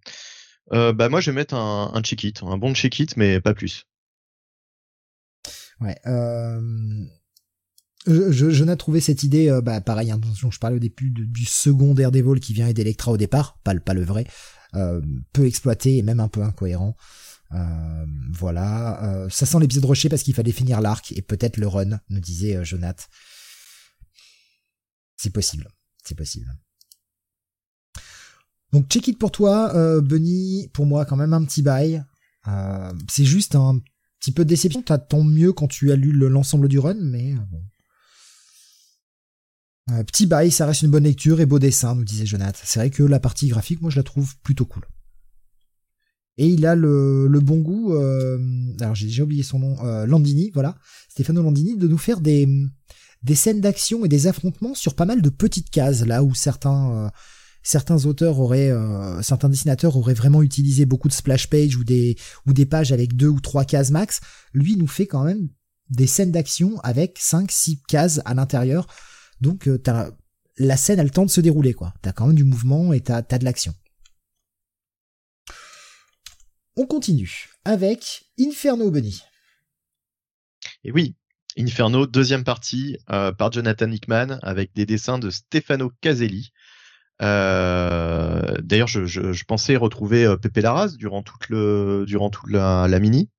Euh, 0.73 0.93
bah 0.93 1.09
moi 1.09 1.21
je 1.21 1.31
vais 1.31 1.35
mettre 1.35 1.55
un, 1.55 1.91
un 1.93 2.03
check-it, 2.03 2.43
un 2.43 2.57
bon 2.57 2.75
check-it, 2.75 3.17
mais 3.17 3.41
pas 3.41 3.55
plus. 3.55 3.87
Ouais. 5.81 5.97
Euh... 6.07 7.05
Je, 8.07 8.75
trouvé 8.75 9.01
cette 9.01 9.23
idée, 9.23 9.49
euh, 9.49 9.63
bah 9.63 9.81
pareil, 9.81 10.11
hein, 10.11 10.21
je 10.51 10.59
parlais 10.59 10.77
au 10.77 10.81
début 10.81 11.11
du 11.11 11.47
second 11.47 11.95
Daredevil 11.95 12.39
qui 12.39 12.53
vient 12.53 12.69
aider 12.69 12.83
Electra 12.83 13.13
au 13.13 13.17
départ, 13.17 13.59
pas 13.65 13.73
le, 13.73 13.81
pas 13.81 13.95
le 13.95 14.05
vrai, 14.05 14.27
euh, 14.75 15.01
peu 15.33 15.47
exploité 15.47 15.97
et 15.97 16.03
même 16.03 16.21
un 16.21 16.29
peu 16.29 16.43
incohérent. 16.43 16.97
Euh, 17.53 18.07
voilà, 18.31 19.27
ça 19.31 19.47
sent 19.47 19.59
l'épisode 19.59 19.87
rushé 19.87 20.11
parce 20.11 20.23
qu'il 20.23 20.35
fallait 20.35 20.53
finir 20.53 20.83
l'arc 20.83 21.13
et 21.13 21.23
peut-être 21.23 21.57
le 21.57 21.67
run, 21.67 21.99
nous 22.11 22.21
disait 22.21 22.63
Jonath. 22.63 23.09
C'est 25.17 25.31
possible. 25.31 25.69
C'est 26.05 26.17
possible. 26.17 26.55
Donc 28.75 28.89
check 28.89 29.07
it 29.07 29.19
pour 29.19 29.31
toi, 29.31 29.73
euh, 29.77 30.01
Bunny, 30.01 30.69
pour 30.73 30.85
moi 30.85 31.05
quand 31.05 31.15
même 31.15 31.33
un 31.33 31.45
petit 31.45 31.63
bail. 31.63 32.05
Euh, 32.49 32.93
c'est 33.09 33.25
juste 33.25 33.55
un 33.55 33.79
petit 34.25 34.33
peu 34.33 34.45
de 34.45 34.49
déception. 34.49 34.83
T'attends 34.83 35.23
mieux 35.23 35.53
quand 35.53 35.69
tu 35.69 35.93
as 35.93 35.97
lu 35.97 36.13
l'ensemble 36.13 36.69
du 36.69 36.79
run, 36.79 36.97
mais 37.01 37.33
euh, 37.33 37.39
bon. 37.51 37.63
Euh, 39.91 40.03
petit 40.03 40.25
bail, 40.25 40.51
ça 40.51 40.65
reste 40.65 40.81
une 40.81 40.91
bonne 40.91 41.05
lecture 41.05 41.41
et 41.41 41.47
beau 41.47 41.59
dessin, 41.59 41.95
nous 41.95 42.05
disait 42.05 42.25
Jonathan. 42.25 42.59
C'est 42.65 42.79
vrai 42.81 42.91
que 42.91 43.03
la 43.03 43.21
partie 43.21 43.49
graphique, 43.49 43.83
moi 43.83 43.91
je 43.91 43.97
la 43.97 44.03
trouve 44.03 44.35
plutôt 44.39 44.65
cool. 44.65 44.85
Et 46.39 46.49
il 46.49 46.65
a 46.65 46.75
le, 46.75 47.29
bon 47.43 47.61
goût, 47.61 47.95
alors 47.95 48.95
j'ai 48.95 49.07
déjà 49.07 49.23
oublié 49.23 49.45
son 49.45 49.61
nom, 49.61 50.05
Landini, 50.05 50.51
voilà, 50.53 50.77
Stefano 51.09 51.43
Landini, 51.43 51.77
de 51.77 51.87
nous 51.87 51.99
faire 51.99 52.21
des, 52.21 52.49
scènes 53.35 53.61
d'action 53.61 54.05
et 54.05 54.09
des 54.09 54.27
affrontements 54.27 54.75
sur 54.75 54.97
pas 54.97 55.05
mal 55.05 55.23
de 55.23 55.29
petites 55.29 55.71
cases, 55.71 56.05
là 56.05 56.25
où 56.25 56.35
certains 56.35 56.91
euh, 56.91 57.09
certains 57.65 58.05
auteurs 58.05 58.39
auraient, 58.39 58.71
euh, 58.71 59.21
certains 59.23 59.49
dessinateurs 59.49 59.97
auraient 59.97 60.15
vraiment 60.15 60.43
utilisé 60.43 60.87
beaucoup 60.87 61.09
de 61.09 61.13
splash 61.13 61.49
pages 61.49 61.77
ou 61.77 61.83
des 61.83 62.67
pages 62.67 62.93
avec 62.93 63.17
deux 63.17 63.29
ou 63.29 63.41
trois 63.41 63.65
cases 63.65 63.91
max. 63.91 64.21
Lui 64.53 64.77
nous 64.77 64.87
fait 64.87 65.07
quand 65.07 65.25
même 65.25 65.49
des 65.91 66.07
scènes 66.07 66.31
d'action 66.31 66.79
avec 66.81 67.19
cinq, 67.19 67.51
six 67.51 67.83
cases 67.89 68.21
à 68.25 68.35
l'intérieur. 68.35 68.87
Donc 69.41 69.67
euh, 69.67 69.79
t'as 69.79 70.11
la 70.57 70.77
scène 70.77 71.01
a 71.01 71.05
le 71.05 71.11
temps 71.11 71.25
de 71.25 71.31
se 71.31 71.41
dérouler 71.41 71.75
quoi. 71.75 71.95
T'as 72.03 72.13
quand 72.13 72.27
même 72.29 72.37
du 72.37 72.45
mouvement 72.45 72.93
et 72.93 73.01
t'as 73.01 73.23
as 73.29 73.39
de 73.39 73.45
l'action. 73.45 73.75
On 76.77 76.87
continue 76.87 77.51
avec 77.65 78.27
Inferno 78.39 78.91
Bunny. 78.91 79.23
Et 80.85 80.93
oui, 80.93 81.17
Inferno, 81.57 82.07
deuxième 82.07 82.45
partie 82.45 82.99
euh, 83.11 83.33
par 83.33 83.53
Jonathan 83.53 83.91
Hickman 83.91 84.39
avec 84.43 84.75
des 84.75 84.87
dessins 84.87 85.19
de 85.19 85.31
Stefano 85.31 85.91
Caselli. 86.01 86.53
Euh, 87.23 88.57
D'ailleurs, 88.63 88.89
je, 88.89 89.05
je, 89.05 89.33
je, 89.33 89.45
pensais 89.45 89.77
retrouver 89.77 90.25
euh, 90.25 90.37
Pepe 90.37 90.59
Larraz 90.59 90.97
durant 90.97 91.23
toute 91.23 91.49
le 91.49 92.05
durant 92.07 92.31
toute 92.31 92.51
la, 92.51 92.89
la 92.89 92.99
mini, 92.99 93.31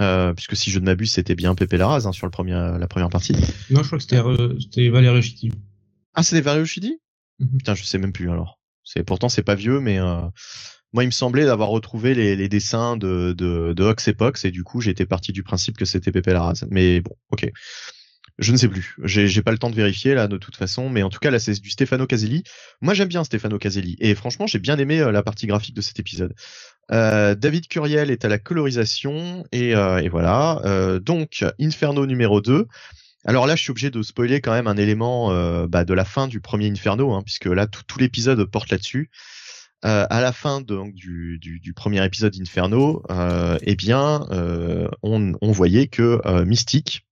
euh, 0.00 0.32
puisque 0.34 0.56
si 0.56 0.70
je 0.70 0.78
ne 0.78 0.84
m'abuse, 0.84 1.12
c'était 1.12 1.34
bien 1.34 1.54
Pepe 1.54 1.72
Larraz 1.72 2.06
hein, 2.06 2.12
sur 2.12 2.26
le 2.26 2.30
premier, 2.30 2.52
la 2.52 2.86
première 2.86 3.08
partie. 3.08 3.34
Non, 3.70 3.82
je 3.82 3.86
crois 3.86 3.98
que 3.98 4.04
c'était 4.04 4.22
c'était 4.60 4.88
Valerio 4.88 5.20
Chidi. 5.20 5.52
Ah, 6.14 6.22
c'était 6.22 6.40
Valerio 6.42 6.64
Chidi 6.64 7.00
mhm. 7.40 7.58
Putain, 7.58 7.74
je 7.74 7.84
sais 7.84 7.98
même 7.98 8.12
plus 8.12 8.30
alors. 8.30 8.60
C'est 8.84 9.04
pourtant 9.04 9.28
c'est 9.28 9.42
pas 9.42 9.54
vieux, 9.54 9.80
mais 9.80 9.98
euh, 9.98 10.20
moi, 10.92 11.04
il 11.04 11.06
me 11.06 11.12
semblait 11.12 11.46
d'avoir 11.46 11.70
retrouvé 11.70 12.14
les, 12.14 12.36
les, 12.36 12.48
dessins 12.48 12.96
de, 12.96 13.32
de, 13.32 13.72
de 13.72 13.84
Ox 13.84 14.08
et 14.08 14.12
Pox, 14.12 14.44
et 14.44 14.50
du 14.50 14.62
coup, 14.62 14.80
j'étais 14.80 15.06
parti 15.06 15.32
du 15.32 15.42
principe 15.42 15.76
que 15.76 15.84
c'était 15.84 16.12
Pepe 16.12 16.26
Larraz. 16.26 16.64
Mais 16.70 17.00
bon, 17.00 17.14
ok. 17.30 17.50
Je 18.38 18.52
ne 18.52 18.56
sais 18.56 18.68
plus. 18.68 18.96
J'ai 19.04 19.42
pas 19.42 19.52
le 19.52 19.58
temps 19.58 19.70
de 19.70 19.74
vérifier 19.74 20.14
là 20.14 20.26
de 20.26 20.38
toute 20.38 20.56
façon, 20.56 20.88
mais 20.88 21.02
en 21.02 21.10
tout 21.10 21.18
cas 21.18 21.30
là 21.30 21.38
c'est 21.38 21.60
du 21.60 21.70
Stefano 21.70 22.06
Caselli. 22.06 22.44
Moi 22.80 22.94
j'aime 22.94 23.08
bien 23.08 23.24
Stefano 23.24 23.58
Caselli 23.58 23.96
et 24.00 24.14
franchement 24.14 24.46
j'ai 24.46 24.58
bien 24.58 24.78
aimé 24.78 25.00
euh, 25.00 25.12
la 25.12 25.22
partie 25.22 25.46
graphique 25.46 25.76
de 25.76 25.82
cet 25.82 26.00
épisode. 26.00 26.34
Euh, 26.90 27.34
David 27.34 27.68
Curiel 27.68 28.10
est 28.10 28.24
à 28.24 28.28
la 28.28 28.38
colorisation 28.38 29.44
et, 29.52 29.74
euh, 29.74 30.08
voilà. 30.10 30.60
Donc 31.02 31.44
Inferno 31.60 32.06
numéro 32.06 32.40
2. 32.40 32.66
Alors 33.24 33.46
là 33.46 33.54
je 33.54 33.62
suis 33.62 33.70
obligé 33.70 33.90
de 33.90 34.02
spoiler 34.02 34.40
quand 34.40 34.52
même 34.52 34.66
un 34.66 34.76
élément 34.76 35.30
bah, 35.66 35.84
de 35.84 35.94
la 35.94 36.04
fin 36.04 36.26
du 36.26 36.40
premier 36.40 36.70
Inferno, 36.70 37.12
hein, 37.12 37.22
puisque 37.22 37.46
là 37.46 37.66
tout, 37.66 37.98
l'épisode 37.98 38.42
porte 38.46 38.70
là-dessus. 38.70 39.10
À 39.82 40.20
la 40.20 40.32
fin 40.32 40.60
du, 40.60 41.72
premier 41.76 42.04
épisode 42.04 42.34
Inferno, 42.40 43.02
eh 43.62 43.76
bien, 43.76 44.26
on, 45.02 45.32
on, 45.40 45.52
voyait 45.52 45.86
que 45.88 46.42
Mystique 46.44 47.04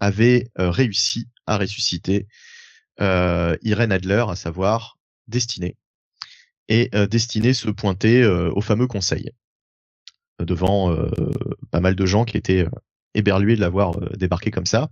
avait 0.00 0.48
euh, 0.58 0.70
réussi 0.70 1.28
à 1.46 1.58
ressusciter 1.58 2.26
Irene 2.98 3.92
Adler, 3.92 4.26
à 4.28 4.36
savoir 4.36 4.98
Destinée. 5.26 5.74
Et 6.68 6.90
Destinée 7.10 7.54
se 7.54 7.70
pointait 7.70 8.26
au 8.26 8.60
fameux 8.60 8.86
conseil 8.86 9.30
devant 10.38 10.94
pas 11.70 11.80
mal 11.80 11.94
de 11.94 12.04
gens 12.04 12.26
qui 12.26 12.36
étaient 12.36 12.66
éberlués 13.14 13.56
de 13.56 13.62
l'avoir 13.62 13.98
débarqué 14.18 14.50
comme 14.50 14.66
ça. 14.66 14.90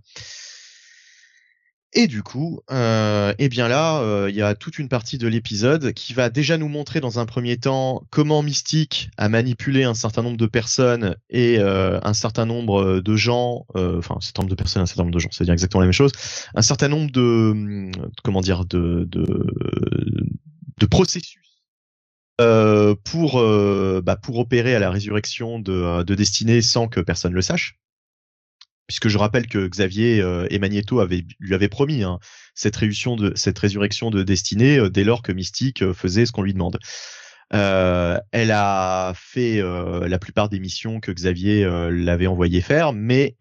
Et 1.93 2.05
du 2.05 2.21
coup, 2.21 2.61
euh, 2.69 3.33
eh 3.39 3.49
bien 3.49 3.67
là, 3.67 4.01
euh, 4.01 4.29
il 4.29 4.35
y 4.35 4.43
a 4.43 4.53
toute 4.53 4.77
une 4.77 4.89
partie 4.89 5.17
de 5.17 5.27
l'épisode 5.27 5.91
qui 5.93 6.13
va 6.13 6.29
déjà 6.29 6.55
nous 6.59 6.67
montrer 6.67 6.99
dans 6.99 7.17
un 7.17 7.25
premier 7.25 7.57
temps 7.57 8.03
comment 8.11 8.43
Mystique 8.43 9.09
a 9.17 9.27
manipulé 9.27 9.85
un 9.85 9.95
certain 9.95 10.21
nombre 10.21 10.37
de 10.37 10.45
personnes 10.45 11.15
et 11.31 11.57
euh, 11.57 11.99
un 12.03 12.13
certain 12.13 12.45
nombre 12.45 12.99
de 12.99 13.15
gens, 13.15 13.65
euh, 13.75 13.97
enfin 13.97 14.17
un 14.17 14.21
certain 14.21 14.43
nombre 14.43 14.51
de 14.51 14.55
personnes, 14.55 14.83
un 14.83 14.85
certain 14.85 15.01
nombre 15.01 15.15
de 15.15 15.19
gens, 15.19 15.29
c'est-à-dire 15.31 15.53
exactement 15.53 15.81
la 15.81 15.87
même 15.87 15.93
chose, 15.93 16.11
un 16.53 16.61
certain 16.61 16.89
nombre 16.89 17.09
de, 17.11 17.91
comment 18.23 18.41
dire, 18.41 18.65
de, 18.65 19.07
de, 19.09 19.47
de 20.77 20.85
processus 20.85 21.41
euh, 22.39 22.93
pour 23.03 23.41
bah, 24.03 24.15
pour 24.15 24.37
opérer 24.37 24.75
à 24.75 24.79
la 24.79 24.91
résurrection 24.91 25.57
de, 25.57 26.03
de 26.03 26.15
Destinée 26.15 26.61
sans 26.61 26.87
que 26.87 26.99
personne 26.99 27.33
le 27.33 27.41
sache 27.41 27.79
puisque 28.89 29.07
je 29.07 29.19
rappelle 29.19 29.45
que 29.45 29.67
Xavier 29.67 30.19
euh, 30.19 30.47
et 30.49 30.57
Magneto 30.57 30.99
avaient, 30.99 31.23
lui 31.39 31.53
avaient 31.53 31.69
promis 31.69 32.01
hein, 32.01 32.17
cette, 32.55 32.75
résurrection 32.75 33.15
de, 33.15 33.33
cette 33.35 33.59
résurrection 33.59 34.09
de 34.09 34.23
destinée 34.23 34.79
euh, 34.79 34.89
dès 34.89 35.03
lors 35.03 35.21
que 35.21 35.31
Mystique 35.31 35.83
euh, 35.83 35.93
faisait 35.93 36.25
ce 36.25 36.31
qu'on 36.31 36.41
lui 36.41 36.53
demande. 36.53 36.79
elle 37.51 38.51
a 38.51 39.13
fait 39.15 39.61
la 39.61 40.17
plupart 40.17 40.49
des 40.49 40.59
missions 40.59 40.99
que 40.99 41.11
Xavier 41.11 41.67
l'avait 41.91 42.27
envoyé 42.27 42.61
faire, 42.61 42.93
mais 42.93 43.35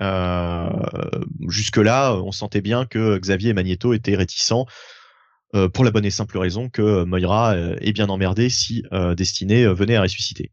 jusque-là, 1.49 2.15
on 2.15 2.33
sentait 2.33 2.63
bien 2.63 2.87
que 2.87 3.19
Xavier 3.19 3.51
et 3.51 3.55
Magneto 3.55 3.93
étaient 3.93 4.17
réticents 4.17 4.67
pour 5.75 5.85
la 5.85 5.91
bonne 5.91 6.07
et 6.07 6.11
simple 6.11 6.39
raison 6.39 6.71
que 6.71 7.05
Moira 7.05 7.55
est 7.57 7.93
bien 7.93 8.09
emmerdée 8.09 8.49
si 8.49 8.83
Destinée 9.15 9.67
venait 9.67 9.97
à 9.97 10.03
ressusciter. 10.03 10.53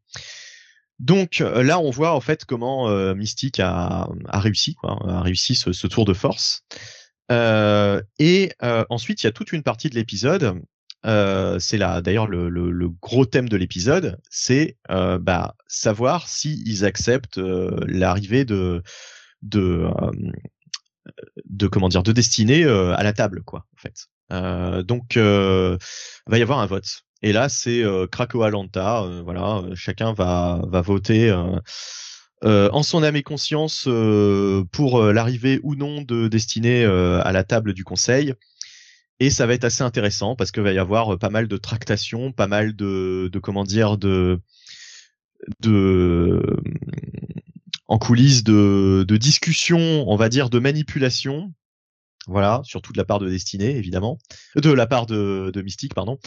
Donc 1.00 1.41
euh, 1.41 1.64
là, 1.64 1.80
on 1.80 1.89
voit 1.89 2.14
en 2.14 2.22
fait 2.22 2.46
comment 2.46 2.89
euh, 2.89 3.16
Mystique 3.16 3.60
a, 3.60 4.08
réussi, 4.32 4.76
quoi, 4.76 4.98
a 5.08 5.22
réussi 5.22 5.56
ce, 5.56 5.88
tour 5.88 6.06
de 6.06 6.14
force. 6.14 6.64
Euh, 7.32 8.02
et 8.20 8.52
ensuite, 8.89 9.24
il 9.24 9.26
y 9.26 9.30
a 9.30 9.32
toute 9.32 9.52
une 9.52 9.64
partie 9.64 9.89
de 9.89 9.96
l'épisode. 9.96 10.62
c'est 11.04 11.78
là, 11.78 12.02
d'ailleurs, 12.02 12.28
le, 12.28 12.89
gros 13.02 13.26
thème 13.26 13.50
de 13.50 13.58
l'épisode, 13.58 14.20
c'est 14.30 14.78
bah, 14.89 15.56
savoir 15.68 16.28
s'ils 16.28 16.86
acceptent 16.86 17.39
l'arrivée 17.39 18.46
de 18.46 18.82
de 19.41 19.88
de 21.46 21.68
comment 21.68 21.89
dire 21.89 22.04
de 22.04 22.12
destinée 22.12 22.64
à 22.64 23.04
la 23.04 23.14
table, 23.14 23.43
quoi, 23.43 23.66
en 23.74 23.78
fait. 23.78 24.08
donc, 24.84 25.18
va 25.18 26.38
y 26.38 26.41
avoir 26.41 26.60
un 26.60 26.68
vote. 26.68 27.05
Et 27.22 27.32
là, 27.32 27.49
c'est 27.49 27.84
euh, 27.84 28.07
Krakow 28.07 28.47
Lanta. 28.49 29.03
Euh, 29.03 29.22
voilà, 29.24 29.57
euh, 29.57 29.76
chacun 29.76 30.13
va 30.13 30.61
voter. 30.82 31.32
en 32.43 32.84
son 32.84 33.03
âme 33.03 33.16
et 33.16 33.24
conscience 33.24 33.88
pour 34.72 35.01
l'arrivée 35.01 35.59
ou 35.63 35.76
non 35.76 36.01
de 36.01 36.28
Destinée 36.28 36.86
à 36.86 37.32
la 37.32 37.43
table 37.43 37.74
du 37.74 37.84
conseil. 37.84 38.34
Et 39.20 39.30
ça 39.30 39.47
va 39.47 39.53
être 39.53 39.63
assez 39.63 39.82
intéressant 39.84 40.36
parce 40.36 40.51
qu'il 40.51 40.61
va 40.61 40.74
y 40.74 40.78
avoir 40.78 41.18
pas 41.18 41.30
mal 41.30 41.47
de 41.47 41.57
tractations, 41.57 42.32
pas 42.32 42.47
mal 42.47 42.76
de, 42.76 43.32
comment 43.41 43.63
dire, 43.63 43.97
de, 43.97 44.39
de 45.61 46.43
en 47.88 47.97
coulisses 47.97 48.43
de, 48.43 49.05
de 49.07 49.18
discussions, 49.18 50.03
on 50.07 50.16
va 50.16 50.30
dire, 50.30 50.49
de 50.49 50.59
manipulation. 50.59 51.53
Voilà, 52.28 52.61
surtout 52.63 52.91
de 52.91 52.97
la 52.97 53.05
part 53.05 53.20
de 53.20 53.30
Destinée, 53.30 53.76
évidemment, 53.78 54.18
de 54.55 54.72
la 54.72 54.88
part 54.88 55.05
de, 55.05 55.51
de 55.53 55.61
Mystique, 55.61 55.93
pardon. 55.93 56.20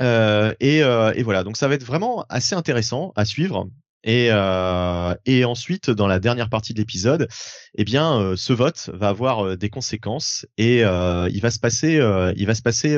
Euh, 0.00 0.54
et, 0.60 0.82
euh, 0.82 1.12
et, 1.14 1.22
voilà, 1.22 1.44
donc 1.44 1.56
ça 1.56 1.68
va 1.68 1.74
être 1.74 1.84
vraiment 1.84 2.24
assez 2.28 2.54
intéressant 2.54 3.12
à 3.16 3.24
suivre. 3.24 3.68
Et, 4.04 4.28
euh, 4.30 5.14
et 5.26 5.44
ensuite, 5.44 5.90
dans 5.90 6.06
la 6.06 6.20
dernière 6.20 6.48
partie 6.48 6.72
de 6.72 6.78
l'épisode, 6.78 7.28
eh 7.76 7.84
bien, 7.84 8.20
euh, 8.20 8.36
ce 8.36 8.52
vote 8.52 8.90
va 8.94 9.08
avoir 9.08 9.44
euh, 9.44 9.56
des 9.56 9.70
conséquences 9.70 10.46
et 10.56 10.84
euh, 10.84 11.28
il 11.32 11.40
va 11.40 11.50
se 11.50 11.58
passer, 11.58 12.00
il 12.36 12.46
va 12.46 12.54
se 12.54 12.62
passer 12.62 12.96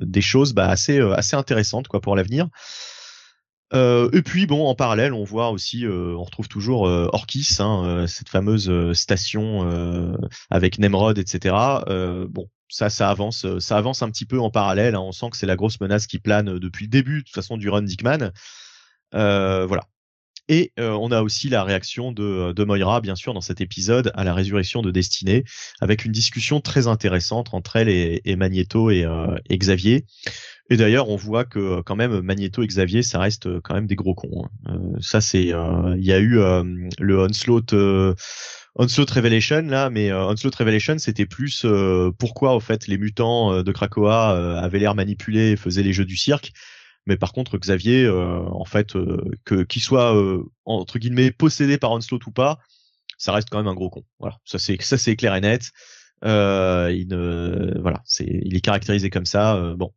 des 0.00 0.22
choses 0.22 0.54
bah, 0.54 0.68
assez, 0.68 1.00
assez 1.00 1.36
intéressantes 1.36 1.88
quoi 1.88 2.00
pour 2.00 2.16
l'avenir. 2.16 2.48
Euh, 3.74 4.08
et 4.12 4.22
puis 4.22 4.46
bon, 4.46 4.66
en 4.66 4.74
parallèle, 4.74 5.12
on 5.12 5.24
voit 5.24 5.50
aussi, 5.50 5.84
on 5.86 6.22
retrouve 6.22 6.48
toujours 6.48 6.86
euh, 6.86 7.08
Orkis, 7.12 7.56
hein, 7.58 8.06
cette 8.06 8.28
fameuse 8.28 8.92
station 8.94 10.16
avec 10.50 10.78
Nemrod, 10.78 11.18
etc. 11.18 11.54
bon, 12.30 12.48
ça, 12.68 12.90
ça 12.90 13.10
avance, 13.10 13.46
ça 13.58 13.76
avance 13.76 14.02
un 14.02 14.10
petit 14.10 14.24
peu 14.24 14.40
en 14.40 14.50
parallèle. 14.50 14.94
Hein, 14.94 15.00
on 15.00 15.12
sent 15.12 15.30
que 15.30 15.36
c'est 15.36 15.46
la 15.46 15.56
grosse 15.56 15.80
menace 15.80 16.06
qui 16.06 16.18
plane 16.18 16.58
depuis 16.58 16.86
le 16.86 16.90
début, 16.90 17.18
de 17.20 17.24
toute 17.24 17.34
façon, 17.34 17.56
du 17.56 17.68
run 17.68 17.82
Dickman. 17.82 18.32
voilà. 19.12 19.82
Et 20.48 20.72
on 20.78 21.10
a 21.10 21.22
aussi 21.22 21.48
la 21.48 21.64
réaction 21.64 22.12
de, 22.12 22.52
de 22.52 22.64
Moira, 22.64 23.00
bien 23.00 23.16
sûr, 23.16 23.34
dans 23.34 23.40
cet 23.40 23.60
épisode 23.60 24.12
à 24.14 24.22
la 24.22 24.32
résurrection 24.32 24.80
de 24.80 24.92
Destinée, 24.92 25.42
avec 25.80 26.04
une 26.04 26.12
discussion 26.12 26.60
très 26.60 26.86
intéressante 26.86 27.52
entre 27.52 27.74
elle 27.74 27.88
et, 27.88 28.22
et 28.24 28.36
Magneto 28.36 28.90
et, 28.90 29.04
Xavier. 29.50 30.04
Et 30.68 30.76
d'ailleurs, 30.76 31.08
on 31.08 31.16
voit 31.16 31.44
que 31.44 31.80
quand 31.82 31.96
même 31.96 32.20
Magneto 32.20 32.62
et 32.62 32.66
Xavier, 32.66 33.02
ça 33.02 33.20
reste 33.20 33.60
quand 33.60 33.74
même 33.74 33.86
des 33.86 33.94
gros 33.94 34.14
cons. 34.14 34.44
Hein. 34.44 34.74
Euh, 34.74 34.98
ça, 35.00 35.20
c'est, 35.20 35.52
euh, 35.52 35.94
il 35.96 36.04
y 36.04 36.12
a 36.12 36.18
eu 36.18 36.38
euh, 36.38 36.64
le 36.98 37.20
Onslaught, 37.20 37.72
Onslaught 38.78 39.10
Revelation 39.10 39.62
là, 39.62 39.90
mais 39.90 40.12
Onslaught 40.12 40.54
Revelation, 40.54 40.98
c'était 40.98 41.26
plus 41.26 41.64
pourquoi 42.18 42.54
au 42.54 42.60
fait 42.60 42.86
les 42.86 42.98
mutants 42.98 43.62
de 43.62 43.72
Krakoa 43.72 44.58
avaient 44.58 44.78
l'air 44.78 44.94
manipulés 44.94 45.52
et 45.52 45.56
faisaient 45.56 45.82
les 45.82 45.92
jeux 45.92 46.04
du 46.04 46.16
cirque. 46.16 46.52
Mais 47.06 47.16
par 47.16 47.32
contre, 47.32 47.56
Xavier, 47.56 48.06
en 48.08 48.64
fait, 48.66 48.92
que 49.44 49.62
qu'il 49.62 49.80
soit 49.80 50.14
entre 50.66 50.98
guillemets 50.98 51.30
possédé 51.30 51.78
par 51.78 51.92
Onslaught 51.92 52.26
ou 52.26 52.32
pas, 52.32 52.58
ça 53.16 53.32
reste 53.32 53.48
quand 53.50 53.58
même 53.58 53.68
un 53.68 53.74
gros 53.74 53.88
con. 53.88 54.04
Voilà, 54.18 54.38
ça 54.44 54.58
c'est 54.58 54.80
ça 54.82 54.98
c'est 54.98 55.16
clair 55.16 55.34
et 55.34 55.40
net. 55.40 55.70
Euh, 56.24 56.92
il 56.94 57.14
voilà, 57.80 58.02
c'est, 58.04 58.26
il 58.44 58.54
est 58.56 58.60
caractérisé 58.60 59.08
comme 59.08 59.26
ça. 59.26 59.74
bon, 59.76 59.92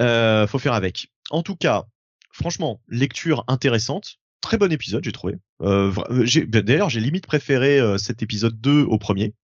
euh, 0.00 0.46
faut 0.46 0.58
faire 0.58 0.74
avec. 0.74 1.08
En 1.30 1.42
tout 1.42 1.56
cas, 1.56 1.84
franchement, 2.32 2.80
lecture 2.88 3.44
intéressante. 3.48 4.18
Très 4.46 4.58
bon 4.58 4.70
épisode, 4.70 5.02
j'ai 5.02 5.10
trouvé. 5.10 5.38
Euh, 5.62 5.92
euh 6.08 6.24
ben, 6.46 6.62
D'ailleurs, 6.62 6.88
j'ai 6.88 7.00
limite 7.00 7.26
préféré 7.26 7.80
euh, 7.80 7.98
cet 7.98 8.22
épisode 8.22 8.60
2 8.60 8.82
au 8.82 8.96
premier, 8.96 9.34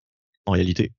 en 0.47 0.53
réalité. 0.53 0.93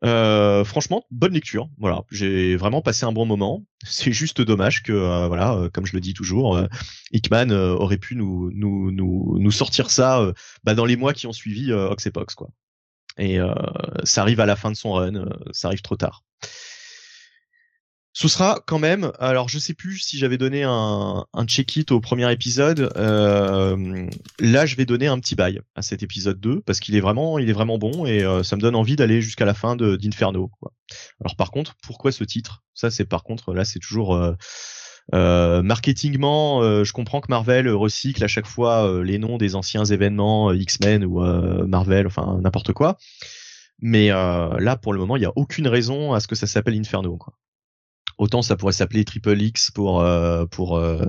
Franchement, 0.00 1.04
bonne 1.10 1.32
lecture. 1.32 1.68
Voilà, 1.78 2.02
j'ai 2.12 2.54
vraiment 2.54 2.82
passé 2.82 3.04
un 3.04 3.10
bon 3.10 3.26
moment. 3.26 3.64
C'est 3.84 4.12
juste 4.12 4.40
dommage 4.40 4.84
que, 4.84 4.92
voilà, 5.26 5.68
comme 5.72 5.86
je 5.86 5.94
le 5.94 6.00
dis 6.00 6.14
toujours, 6.14 6.56
Hickman 7.10 7.50
aurait 7.50 7.98
pu 7.98 8.14
nous, 8.14 8.52
nous, 8.54 8.92
nous, 8.92 9.38
nous 9.40 9.50
sortir 9.50 9.90
ça 9.90 10.32
bah, 10.62 10.76
dans 10.76 10.84
les 10.84 10.94
mois 10.94 11.14
qui 11.14 11.26
ont 11.26 11.32
suivi 11.32 11.72
Oxepox, 11.72 12.36
quoi. 12.36 12.50
Et 13.18 13.38
ça 14.04 14.20
arrive 14.20 14.38
à 14.38 14.46
la 14.46 14.54
fin 14.54 14.70
de 14.70 14.76
son 14.76 14.92
run, 14.92 15.30
ça 15.50 15.66
arrive 15.66 15.82
trop 15.82 15.96
tard. 15.96 16.22
Ce 18.16 18.28
sera 18.28 18.60
quand 18.64 18.78
même, 18.78 19.10
alors 19.18 19.48
je 19.48 19.58
sais 19.58 19.74
plus 19.74 19.98
si 19.98 20.18
j'avais 20.18 20.38
donné 20.38 20.62
un, 20.62 21.26
un 21.34 21.46
check-it 21.46 21.90
au 21.90 21.98
premier 21.98 22.30
épisode, 22.30 22.92
euh, 22.96 24.06
là 24.38 24.66
je 24.66 24.76
vais 24.76 24.86
donner 24.86 25.08
un 25.08 25.18
petit 25.18 25.34
bail 25.34 25.60
à 25.74 25.82
cet 25.82 26.04
épisode 26.04 26.38
2 26.38 26.60
parce 26.60 26.78
qu'il 26.78 26.94
est 26.94 27.00
vraiment, 27.00 27.40
il 27.40 27.50
est 27.50 27.52
vraiment 27.52 27.76
bon 27.76 28.06
et 28.06 28.22
euh, 28.22 28.44
ça 28.44 28.54
me 28.54 28.60
donne 28.60 28.76
envie 28.76 28.94
d'aller 28.94 29.20
jusqu'à 29.20 29.44
la 29.44 29.52
fin 29.52 29.74
d'Inferno. 29.74 30.52
Alors 31.20 31.34
par 31.34 31.50
contre, 31.50 31.74
pourquoi 31.82 32.12
ce 32.12 32.22
titre? 32.22 32.62
Ça 32.72 32.88
c'est 32.88 33.04
par 33.04 33.24
contre 33.24 33.52
là 33.52 33.64
c'est 33.64 33.80
toujours 33.80 34.14
euh, 34.14 34.34
euh 35.12 35.62
marketingement, 35.62 36.84
je 36.84 36.92
comprends 36.92 37.20
que 37.20 37.30
Marvel 37.30 37.68
recycle 37.68 38.22
à 38.22 38.28
chaque 38.28 38.46
fois 38.46 39.02
les 39.02 39.18
noms 39.18 39.38
des 39.38 39.56
anciens 39.56 39.84
événements 39.84 40.52
X-Men 40.52 41.04
ou 41.04 41.18
Marvel, 41.66 42.06
enfin 42.06 42.38
n'importe 42.40 42.72
quoi. 42.74 42.96
Mais 43.80 44.10
là 44.10 44.76
pour 44.80 44.92
le 44.92 45.00
moment 45.00 45.16
il 45.16 45.20
n'y 45.20 45.26
a 45.26 45.32
aucune 45.34 45.66
raison 45.66 46.12
à 46.12 46.20
ce 46.20 46.28
que 46.28 46.36
ça 46.36 46.46
s'appelle 46.46 46.78
Inferno. 46.78 47.16
Quoi. 47.16 47.34
Autant 48.18 48.42
ça 48.42 48.56
pourrait 48.56 48.72
s'appeler 48.72 49.04
Triple 49.04 49.40
X 49.40 49.70
pour 49.70 50.00
euh, 50.00 50.46
pour 50.46 50.76
euh, 50.76 51.06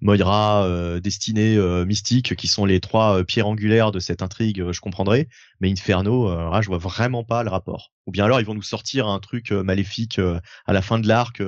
Moira, 0.00 0.64
euh, 0.64 1.00
Destinée, 1.00 1.56
euh, 1.56 1.84
Mystique, 1.84 2.34
qui 2.34 2.48
sont 2.48 2.64
les 2.64 2.80
trois 2.80 3.22
pierres 3.24 3.46
angulaires 3.46 3.92
de 3.92 4.00
cette 4.00 4.22
intrigue, 4.22 4.72
je 4.72 4.80
comprendrais. 4.80 5.28
Mais 5.60 5.70
Inferno, 5.70 6.28
là, 6.28 6.60
je 6.60 6.68
vois 6.68 6.78
vraiment 6.78 7.24
pas 7.24 7.42
le 7.42 7.50
rapport. 7.50 7.92
Ou 8.06 8.10
bien 8.10 8.24
alors 8.24 8.40
ils 8.40 8.46
vont 8.46 8.54
nous 8.54 8.62
sortir 8.62 9.06
un 9.08 9.18
truc 9.18 9.50
maléfique 9.50 10.20
à 10.66 10.72
la 10.72 10.82
fin 10.82 10.98
de 10.98 11.06
l'arc 11.06 11.42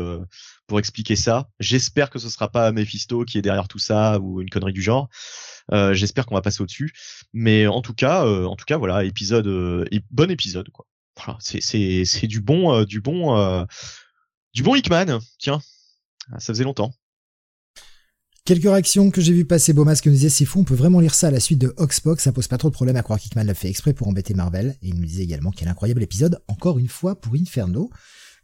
pour 0.66 0.78
expliquer 0.78 1.16
ça. 1.16 1.48
J'espère 1.58 2.10
que 2.10 2.18
ce 2.18 2.28
sera 2.28 2.50
pas 2.50 2.70
Mephisto 2.72 3.24
qui 3.24 3.38
est 3.38 3.42
derrière 3.42 3.68
tout 3.68 3.78
ça 3.78 4.18
ou 4.20 4.40
une 4.40 4.50
connerie 4.50 4.72
du 4.72 4.82
genre. 4.82 5.08
J'espère 5.72 6.26
qu'on 6.26 6.34
va 6.34 6.42
passer 6.42 6.62
au-dessus. 6.62 6.92
Mais 7.32 7.66
en 7.66 7.82
tout 7.82 7.94
cas, 7.94 8.26
en 8.26 8.56
tout 8.56 8.64
cas, 8.66 8.76
voilà, 8.76 9.04
épisode, 9.04 9.48
bon 10.10 10.30
épisode 10.30 10.68
quoi. 10.70 10.86
Voilà, 11.16 11.38
c'est 11.40 12.26
du 12.26 12.40
bon 12.40 12.82
du 12.84 13.00
bon 13.00 13.64
du 14.54 14.62
bon 14.62 14.74
Hickman, 14.74 15.20
tiens, 15.38 15.60
ah, 16.32 16.40
ça 16.40 16.52
faisait 16.52 16.64
longtemps. 16.64 16.92
Quelques 18.44 18.64
réactions 18.64 19.10
que 19.10 19.20
j'ai 19.20 19.32
vu 19.32 19.44
passer 19.44 19.72
Beaumas 19.72 19.96
qui 19.96 20.08
nous 20.08 20.14
disait 20.14 20.28
c'est 20.28 20.44
fou, 20.44 20.60
on 20.60 20.64
peut 20.64 20.74
vraiment 20.74 21.00
lire 21.00 21.14
ça 21.14 21.28
à 21.28 21.30
la 21.30 21.40
suite 21.40 21.60
de 21.60 21.72
Oxbox, 21.76 22.24
ça 22.24 22.32
pose 22.32 22.48
pas 22.48 22.58
trop 22.58 22.68
de 22.68 22.74
problème 22.74 22.96
à 22.96 23.02
croire 23.02 23.20
qu'Hickman 23.20 23.44
l'a 23.44 23.54
fait 23.54 23.68
exprès 23.68 23.92
pour 23.92 24.08
embêter 24.08 24.34
Marvel. 24.34 24.76
Et 24.82 24.88
il 24.88 24.96
nous 24.96 25.04
disait 25.04 25.22
également 25.22 25.52
quel 25.52 25.68
incroyable 25.68 26.02
épisode, 26.02 26.42
encore 26.48 26.78
une 26.78 26.88
fois 26.88 27.20
pour 27.20 27.34
Inferno. 27.34 27.90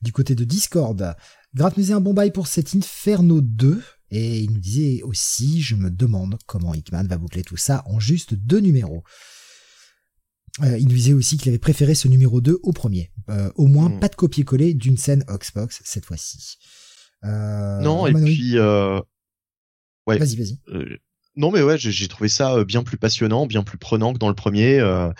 Du 0.02 0.12
côté 0.12 0.34
de 0.34 0.44
Discord, 0.44 1.16
Graf 1.54 1.76
nous 1.76 1.82
disait 1.82 1.94
un 1.94 2.00
bon 2.00 2.14
bail 2.14 2.30
pour 2.30 2.46
cet 2.46 2.74
Inferno 2.74 3.40
2. 3.40 3.82
Et 4.10 4.40
il 4.40 4.52
nous 4.52 4.60
disait 4.60 5.02
aussi, 5.02 5.60
je 5.62 5.74
me 5.74 5.90
demande 5.90 6.36
comment 6.46 6.74
Hickman 6.74 7.04
va 7.08 7.18
boucler 7.18 7.42
tout 7.42 7.56
ça 7.56 7.82
en 7.86 7.98
juste 7.98 8.34
deux 8.34 8.60
numéros. 8.60 9.02
Euh, 10.62 10.78
il 10.78 10.88
nous 10.88 10.94
disait 10.94 11.12
aussi 11.12 11.36
qu'il 11.36 11.50
avait 11.50 11.58
préféré 11.58 11.94
ce 11.94 12.08
numéro 12.08 12.40
2 12.40 12.58
au 12.62 12.72
premier. 12.72 13.10
Euh, 13.28 13.50
au 13.56 13.66
moins, 13.66 13.88
Mm. 13.90 14.00
pas 14.00 14.08
de 14.08 14.14
copier-coller 14.16 14.72
d'une 14.74 14.96
scène 14.96 15.24
Xbox 15.28 15.82
cette 15.84 16.06
fois-ci. 16.06 16.56
Euh, 17.24 17.80
non, 17.80 18.06
et 18.06 18.12
puis 18.14 18.56
euh, 18.58 19.00
ouais. 20.06 20.18
Vas-y, 20.18 20.36
vas-y. 20.36 20.58
Euh, 20.68 20.96
non 21.34 21.50
mais 21.50 21.60
ouais, 21.62 21.76
j'ai 21.76 22.08
trouvé 22.08 22.28
ça 22.30 22.54
euh, 22.54 22.64
bien 22.64 22.82
plus 22.82 22.96
passionnant, 22.96 23.46
bien 23.46 23.62
plus 23.62 23.76
prenant 23.78 24.12
que 24.14 24.18
dans 24.18 24.28
le 24.28 24.34
premier. 24.34 24.78
euh, 24.80 25.12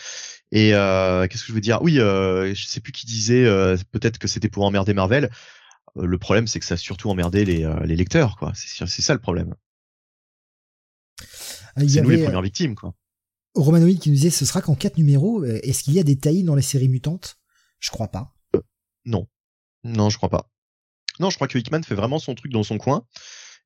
et 0.53 0.73
euh, 0.75 1.27
qu'est-ce 1.27 1.43
que 1.43 1.49
je 1.49 1.53
veux 1.53 1.61
dire? 1.61 1.83
Oui, 1.83 1.99
euh, 1.99 2.55
je 2.55 2.67
sais 2.67 2.81
plus 2.81 2.93
qui 2.93 3.05
disait. 3.07 3.45
euh, 3.45 3.77
Peut-être 3.91 4.17
que 4.19 4.29
c'était 4.29 4.49
pour 4.49 4.65
emmerder 4.65 4.95
Marvel. 4.95 5.29
Le 5.97 6.19
problème, 6.19 6.47
c'est 6.47 6.61
que 6.61 6.65
ça 6.67 6.75
a 6.75 6.77
surtout 6.79 7.11
emmerdé 7.11 7.45
les, 7.45 7.65
euh, 7.65 7.81
les 7.85 7.97
lecteurs, 7.97 8.37
quoi. 8.37 8.53
C'est 8.55 9.03
ça 9.03 9.13
le 9.15 9.21
problème. 9.21 9.55
C'est 11.77 12.01
nous 12.03 12.11
les 12.11 12.23
premières 12.25 12.43
victimes, 12.43 12.75
quoi. 12.75 12.95
Romanoïd 13.57 13.99
qui 13.99 14.11
nous 14.11 14.17
disait 14.17 14.31
ce 14.31 14.45
sera 14.45 14.61
qu'en 14.61 14.75
quatre 14.75 14.99
numéros. 14.99 15.43
Euh, 15.43 15.59
Est-ce 15.63 15.83
qu'il 15.83 15.95
y 15.95 15.99
a 15.99 16.03
des 16.03 16.17
taillis 16.17 16.45
dans 16.45 16.55
les 16.55 16.63
séries 16.63 16.89
mutantes? 16.89 17.39
Je 17.81 17.91
crois 17.91 18.09
pas. 18.09 18.33
Non, 19.05 19.27
non, 19.85 20.11
je 20.11 20.17
crois 20.17 20.29
pas. 20.29 20.51
Non, 21.21 21.31
je 21.31 21.37
crois 21.37 21.49
que 21.49 21.59
Hickman 21.59 21.83
fait 21.83 21.95
vraiment 21.95 22.19
son 22.19 22.35
truc 22.35 22.53
dans 22.53 22.63
son 22.63 22.79
coin. 22.79 23.05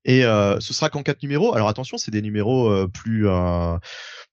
Et 0.05 0.25
euh, 0.25 0.59
ce 0.61 0.73
sera 0.73 0.89
qu'en 0.89 1.03
quatre 1.03 1.23
numéros. 1.23 1.55
Alors 1.55 1.69
attention, 1.69 1.99
c'est 1.99 2.11
des 2.11 2.23
numéros 2.23 2.69
euh, 2.71 2.89
plus 2.89 3.29
euh, 3.29 3.77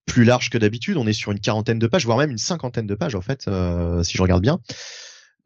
plus 0.06 0.24
larges 0.24 0.50
que 0.50 0.58
d'habitude. 0.58 0.98
On 0.98 1.08
est 1.08 1.14
sur 1.14 1.32
une 1.32 1.40
quarantaine 1.40 1.80
de 1.80 1.88
pages, 1.88 2.06
voire 2.06 2.18
même 2.18 2.32
une 2.32 2.38
cinquantaine 2.38 2.88
de 2.88 2.96
pages 2.96 3.16
en 3.16 3.22
fait, 3.22 3.48
euh, 3.48 4.04
si 4.04 4.16
je 4.16 4.22
regarde 4.22 4.42
bien. 4.42 4.60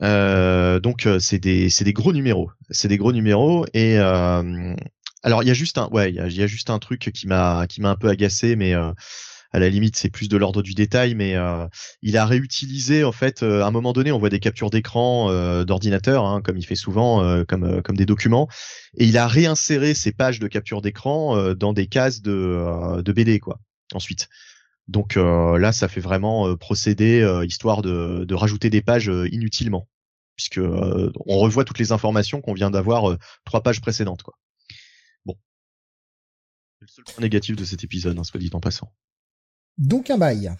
Euh, 0.03 0.79
donc 0.79 1.05
euh, 1.05 1.19
c'est 1.19 1.39
des 1.39 1.69
c'est 1.69 1.83
des 1.83 1.93
gros 1.93 2.13
numéros. 2.13 2.51
C'est 2.69 2.87
des 2.87 2.97
gros 2.97 3.13
numéros. 3.13 3.65
Et 3.73 3.97
euh, 3.97 4.75
alors 5.23 5.43
il 5.43 5.47
y 5.47 5.51
a 5.51 5.55
juste 5.55 5.77
un 5.77 5.87
ouais 5.89 6.09
il 6.11 6.15
y 6.15 6.43
a, 6.43 6.47
juste 6.47 6.69
un 6.69 6.79
truc 6.79 7.11
qui 7.13 7.27
m'a 7.27 7.65
qui 7.67 7.81
m'a 7.81 7.89
un 7.89 7.95
peu 7.95 8.09
agacé, 8.09 8.55
mais 8.55 8.75
euh, 8.75 8.91
à 9.51 9.59
la 9.59 9.69
limite 9.69 9.95
c'est 9.95 10.09
plus 10.09 10.29
de 10.29 10.37
l'ordre 10.37 10.61
du 10.61 10.73
détail, 10.73 11.15
mais 11.15 11.35
euh, 11.35 11.67
il 12.01 12.17
a 12.17 12.25
réutilisé 12.25 13.03
en 13.03 13.11
fait 13.11 13.43
euh, 13.43 13.63
à 13.63 13.67
un 13.67 13.71
moment 13.71 13.93
donné 13.93 14.11
on 14.11 14.19
voit 14.19 14.29
des 14.29 14.39
captures 14.39 14.69
d'écran 14.69 15.29
euh, 15.29 15.65
d'ordinateur 15.65 16.25
hein, 16.25 16.41
comme 16.41 16.57
il 16.57 16.65
fait 16.65 16.75
souvent 16.75 17.23
euh, 17.23 17.43
comme 17.43 17.63
euh, 17.63 17.81
comme 17.81 17.97
des 17.97 18.05
documents 18.05 18.47
et 18.97 19.05
il 19.05 19.17
a 19.17 19.27
réinséré 19.27 19.93
ces 19.93 20.11
pages 20.11 20.39
de 20.39 20.47
capture 20.47 20.81
d'écran 20.81 21.37
euh, 21.37 21.53
dans 21.53 21.73
des 21.73 21.87
cases 21.87 22.21
de 22.21 23.01
de 23.01 23.11
BD 23.11 23.39
quoi 23.39 23.59
ensuite. 23.93 24.29
Donc 24.87 25.15
là 25.15 25.71
ça 25.71 25.87
fait 25.87 26.01
vraiment 26.01 26.55
procéder 26.57 27.23
histoire 27.45 27.81
de 27.81 28.25
de 28.25 28.35
rajouter 28.35 28.69
des 28.69 28.81
pages 28.81 29.11
inutilement 29.31 29.87
puisque 30.35 30.59
on 30.59 31.37
revoit 31.37 31.63
toutes 31.63 31.79
les 31.79 31.91
informations 31.91 32.41
qu'on 32.41 32.53
vient 32.53 32.71
d'avoir 32.71 33.15
trois 33.45 33.61
pages 33.61 33.79
précédentes 33.79 34.23
quoi. 34.23 34.33
Bon. 35.25 35.37
C'est 36.79 36.85
le 36.85 36.87
seul 36.87 37.03
point 37.05 37.21
négatif 37.21 37.55
de 37.55 37.63
cet 37.63 37.83
épisode 37.85 38.17
hein, 38.17 38.23
soit 38.23 38.39
dit 38.39 38.49
en 38.53 38.59
passant 38.59 38.91
Donc 39.77 40.09
un 40.09 40.17
bail. 40.17 40.51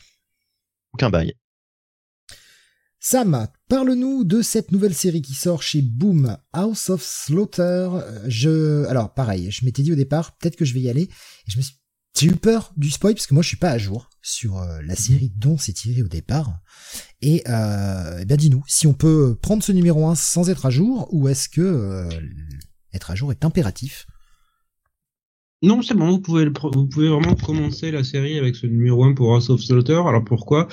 aucun 0.94 1.10
bail 1.10 1.34
Sam, 3.04 3.48
parle-nous 3.68 4.24
de 4.24 4.44
cette 4.44 4.72
nouvelle 4.72 4.94
série 4.94 5.24
qui 5.24 5.34
sort 5.34 5.64
chez 5.64 5.82
Boom, 5.82 6.38
House 6.54 6.92
of 6.92 7.02
Slaughter. 7.02 7.90
Je, 8.28 8.86
alors 8.86 9.12
pareil, 9.16 9.50
je 9.50 9.66
m'étais 9.66 9.82
dit 9.82 9.92
au 9.92 9.96
départ, 9.96 10.38
peut-être 10.38 10.56
que 10.56 10.66
je 10.66 10.76
vais 10.76 10.82
y 10.82 10.90
aller. 10.90 11.04
Et 11.04 11.52
je 11.52 11.58
me 11.58 11.64
suis, 11.64 11.82
j'ai 12.20 12.28
eu 12.28 12.36
peur 12.36 12.74
du 12.78 12.92
spoil 12.92 13.16
parce 13.16 13.26
que 13.26 13.34
moi 13.34 13.42
je 13.42 13.48
suis 13.48 13.58
pas 13.58 13.72
à 13.72 13.80
jour 13.80 14.08
sur 14.22 14.60
euh, 14.60 14.82
la 14.84 14.96
série 14.96 15.32
dont 15.36 15.58
c'est 15.58 15.74
tiré 15.74 16.04
au 16.04 16.08
départ. 16.08 16.60
Et 17.24 17.42
euh, 17.50 18.20
eh 18.22 18.26
bien 18.26 18.38
dis-nous, 18.38 18.64
si 18.68 18.86
on 18.86 18.94
peut 18.94 19.36
prendre 19.42 19.64
ce 19.64 19.72
numéro 19.72 20.06
1 20.06 20.14
sans 20.14 20.52
être 20.52 20.68
à 20.68 20.70
jour, 20.70 21.08
ou 21.12 21.28
est-ce 21.28 21.50
que 21.50 21.62
euh, 21.62 22.10
être 22.94 23.10
à 23.10 23.16
jour 23.16 23.32
est 23.32 23.44
impératif 23.46 24.06
Non, 25.64 25.84
c'est 25.84 25.94
bon, 25.94 26.10
vous 26.10 26.20
pouvez, 26.20 26.46
vraiment 26.46 27.36
commencer 27.36 27.92
la 27.92 28.04
série 28.04 28.40
avec 28.40 28.56
ce 28.56 28.66
numéro 28.66 29.04
1 29.04 29.14
pour 29.14 29.36
House 29.36 29.52
of 29.52 29.62
Slaughter. 29.62 30.02
Alors 30.08 30.24
pourquoi? 30.24 30.68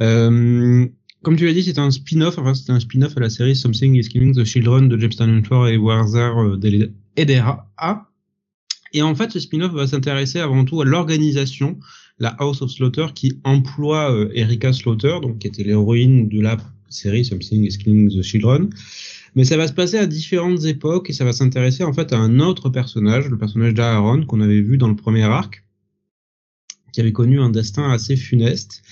Euh, 0.00 0.86
Comme 1.22 1.36
tu 1.36 1.44
l'as 1.44 1.52
dit, 1.52 1.62
c'est 1.62 1.78
un 1.78 1.90
spin-off, 1.90 2.38
enfin 2.38 2.54
c'est 2.54 2.72
un 2.72 2.80
spin-off 2.80 3.14
à 3.18 3.20
la 3.20 3.28
série 3.28 3.54
Something 3.54 3.96
is 3.96 4.08
Killing 4.08 4.34
the 4.34 4.44
Children 4.44 4.88
de 4.88 4.96
James 4.96 5.10
Tynion 5.10 5.42
Ford 5.44 5.68
et 5.68 5.76
Warzer 5.76 6.38
euh, 6.38 6.88
Edera. 7.16 7.70
Et 8.94 9.02
en 9.02 9.14
fait, 9.14 9.30
ce 9.30 9.40
spin-off 9.40 9.72
va 9.72 9.86
s'intéresser 9.86 10.40
avant 10.40 10.64
tout 10.64 10.80
à 10.80 10.86
l'organisation, 10.86 11.78
la 12.18 12.30
House 12.38 12.62
of 12.62 12.70
Slaughter, 12.70 13.08
qui 13.14 13.38
emploie 13.44 14.10
euh, 14.10 14.30
Erika 14.34 14.72
Slaughter, 14.72 15.18
donc 15.20 15.40
qui 15.40 15.48
était 15.48 15.64
l'héroïne 15.64 16.30
de 16.30 16.40
la 16.40 16.56
série 16.88 17.26
Something 17.26 17.66
is 17.66 17.76
Killing 17.76 18.08
the 18.08 18.22
Children. 18.22 18.70
Mais 19.36 19.44
ça 19.44 19.56
va 19.56 19.68
se 19.68 19.72
passer 19.72 19.96
à 19.98 20.06
différentes 20.06 20.64
époques 20.64 21.10
et 21.10 21.12
ça 21.12 21.24
va 21.24 21.32
s'intéresser 21.32 21.84
en 21.84 21.92
fait 21.92 22.12
à 22.12 22.18
un 22.18 22.40
autre 22.40 22.68
personnage, 22.68 23.28
le 23.28 23.38
personnage 23.38 23.74
d'Aaron 23.74 24.24
qu'on 24.26 24.40
avait 24.40 24.60
vu 24.60 24.76
dans 24.78 24.88
le 24.88 24.96
premier 24.96 25.22
arc, 25.22 25.64
qui 26.92 27.00
avait 27.00 27.12
connu 27.12 27.40
un 27.40 27.50
destin 27.50 27.90
assez 27.90 28.16
funeste. 28.16 28.82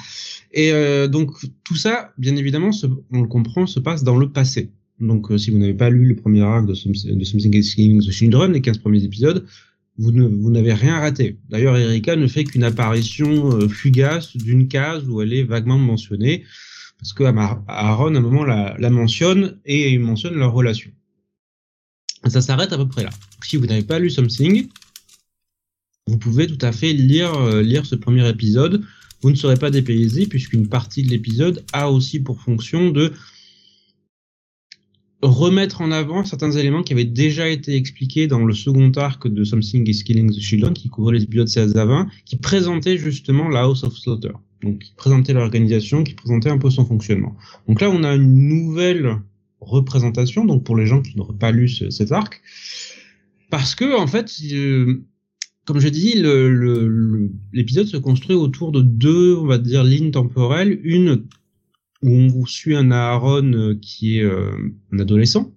Et 0.53 0.73
euh, 0.73 1.09
donc 1.09 1.31
tout 1.65 1.75
ça, 1.77 2.13
bien 2.19 2.37
évidemment, 2.37 2.71
on 3.13 3.23
le 3.23 3.29
comprend, 3.29 3.67
se 3.67 3.81
passe 3.81 4.05
dans 4.05 4.17
le 4.17 4.31
passé. 4.31 4.71
Donc 5.01 5.31
euh, 5.31 5.39
si 5.39 5.51
vous 5.51 5.59
n'avez 5.59 5.75
pas 5.75 5.91
lu 5.91 6.07
le 6.07 6.17
premier 6.17 6.43
arc 6.43 6.67
de, 6.67 6.75
Some- 6.75 6.93
de 6.93 7.25
Something 7.25 7.55
is 7.57 7.75
Killing 7.75 8.01
the 8.01 8.11
Children, 8.11 8.53
les 8.53 8.61
15 8.61 8.79
premiers 8.79 9.03
épisodes, 9.05 9.45
vous 10.01 10.13
n'avez 10.13 10.73
rien 10.75 11.01
raté. 11.01 11.39
D'ailleurs, 11.51 11.77
Erika 11.77 12.15
ne 12.15 12.29
fait 12.29 12.45
qu'une 12.45 12.63
apparition 12.63 13.51
euh, 13.57 13.69
fugace 13.69 14.37
d'une 14.37 14.69
case 14.69 15.09
où 15.09 15.21
elle 15.23 15.33
est 15.33 15.43
vaguement 15.43 15.77
mentionnée, 15.77 16.45
parce 16.99 17.13
que 17.13 17.25
Aaron, 17.25 18.15
à 18.15 18.19
un 18.19 18.21
moment, 18.21 18.45
la, 18.45 18.77
la 18.79 18.91
mentionne 18.91 19.59
et 19.65 19.93
il 19.93 20.01
mentionne 20.01 20.35
leur 20.35 20.53
relation. 20.53 20.91
Ça 22.27 22.41
s'arrête 22.41 22.73
à 22.73 22.77
peu 22.77 22.89
près 22.89 23.05
là. 23.05 23.11
Si 23.45 23.57
vous 23.57 23.67
n'avez 23.67 23.85
pas 23.85 23.99
lu 23.99 24.11
Something, 24.11 24.69
vous 26.09 26.19
pouvez 26.19 26.47
tout 26.47 26.59
à 26.65 26.73
fait 26.73 26.93
lire, 26.93 27.35
euh, 27.35 27.63
lire 27.63 27.87
ce 27.87 27.95
premier 27.95 28.29
épisode. 28.29 28.83
Vous 29.21 29.31
ne 29.31 29.37
serez 29.37 29.57
pas 29.57 29.71
dépaysé 29.71 30.27
puisqu'une 30.27 30.69
partie 30.69 31.03
de 31.03 31.11
l'épisode 31.11 31.65
a 31.73 31.91
aussi 31.91 32.21
pour 32.21 32.41
fonction 32.41 32.91
de 32.91 33.13
remettre 35.23 35.81
en 35.81 35.91
avant 35.91 36.25
certains 36.25 36.53
éléments 36.53 36.83
qui 36.83 36.93
avaient 36.93 37.05
déjà 37.05 37.49
été 37.49 37.75
expliqués 37.75 38.27
dans 38.27 38.45
le 38.45 38.55
second 38.55 38.91
arc 38.93 39.27
de 39.27 39.45
Something 39.45 39.89
is 39.89 40.05
Killing 40.05 40.31
the 40.31 40.41
Children, 40.41 40.75
qui 40.75 40.89
couvrait 40.89 41.15
les 41.15 41.25
épisodes 41.25 41.49
16 41.49 41.77
à 41.77 41.85
20, 41.85 42.09
qui 42.25 42.37
présentait 42.37 42.97
justement 42.97 43.49
la 43.49 43.63
House 43.63 43.83
of 43.83 43.97
Slaughter. 43.97 44.33
Donc, 44.63 44.79
qui 44.81 44.93
présentait 44.97 45.33
l'organisation, 45.33 46.03
qui 46.03 46.15
présentait 46.15 46.51
un 46.51 46.59
peu 46.59 46.69
son 46.71 46.85
fonctionnement. 46.85 47.37
Donc 47.69 47.81
là, 47.81 47.91
on 47.91 48.03
a 48.03 48.15
une 48.15 48.49
nouvelle 48.49 49.19
représentation, 49.61 50.45
donc 50.45 50.65
pour 50.65 50.77
les 50.77 50.87
gens 50.87 51.01
qui 51.01 51.17
n'auraient 51.17 51.39
pas 51.39 51.53
lu 51.53 51.69
ce- 51.69 51.91
cet 51.91 52.11
arc, 52.13 52.41
parce 53.51 53.75
que, 53.75 53.97
en 53.97 54.07
fait, 54.07 54.31
euh, 54.53 55.05
comme 55.65 55.81
je 55.81 55.89
dis, 55.89 56.15
l'épisode 57.53 57.87
se 57.87 57.97
construit 57.97 58.37
autour 58.37 58.73
de 58.73 58.83
deux, 58.83 59.37
on 59.37 59.47
va 59.47 59.59
dire, 59.59 59.85
lignes 59.85 60.11
temporelles. 60.11 60.81
Une 60.83 61.25
où 62.03 62.11
on 62.11 62.47
suit 62.47 62.77
un 62.77 62.91
Aaron 62.91 63.53
euh, 63.53 63.75
qui 63.81 64.19
est 64.19 64.23
euh, 64.23 64.53
un 64.93 64.99
adolescent, 64.99 65.53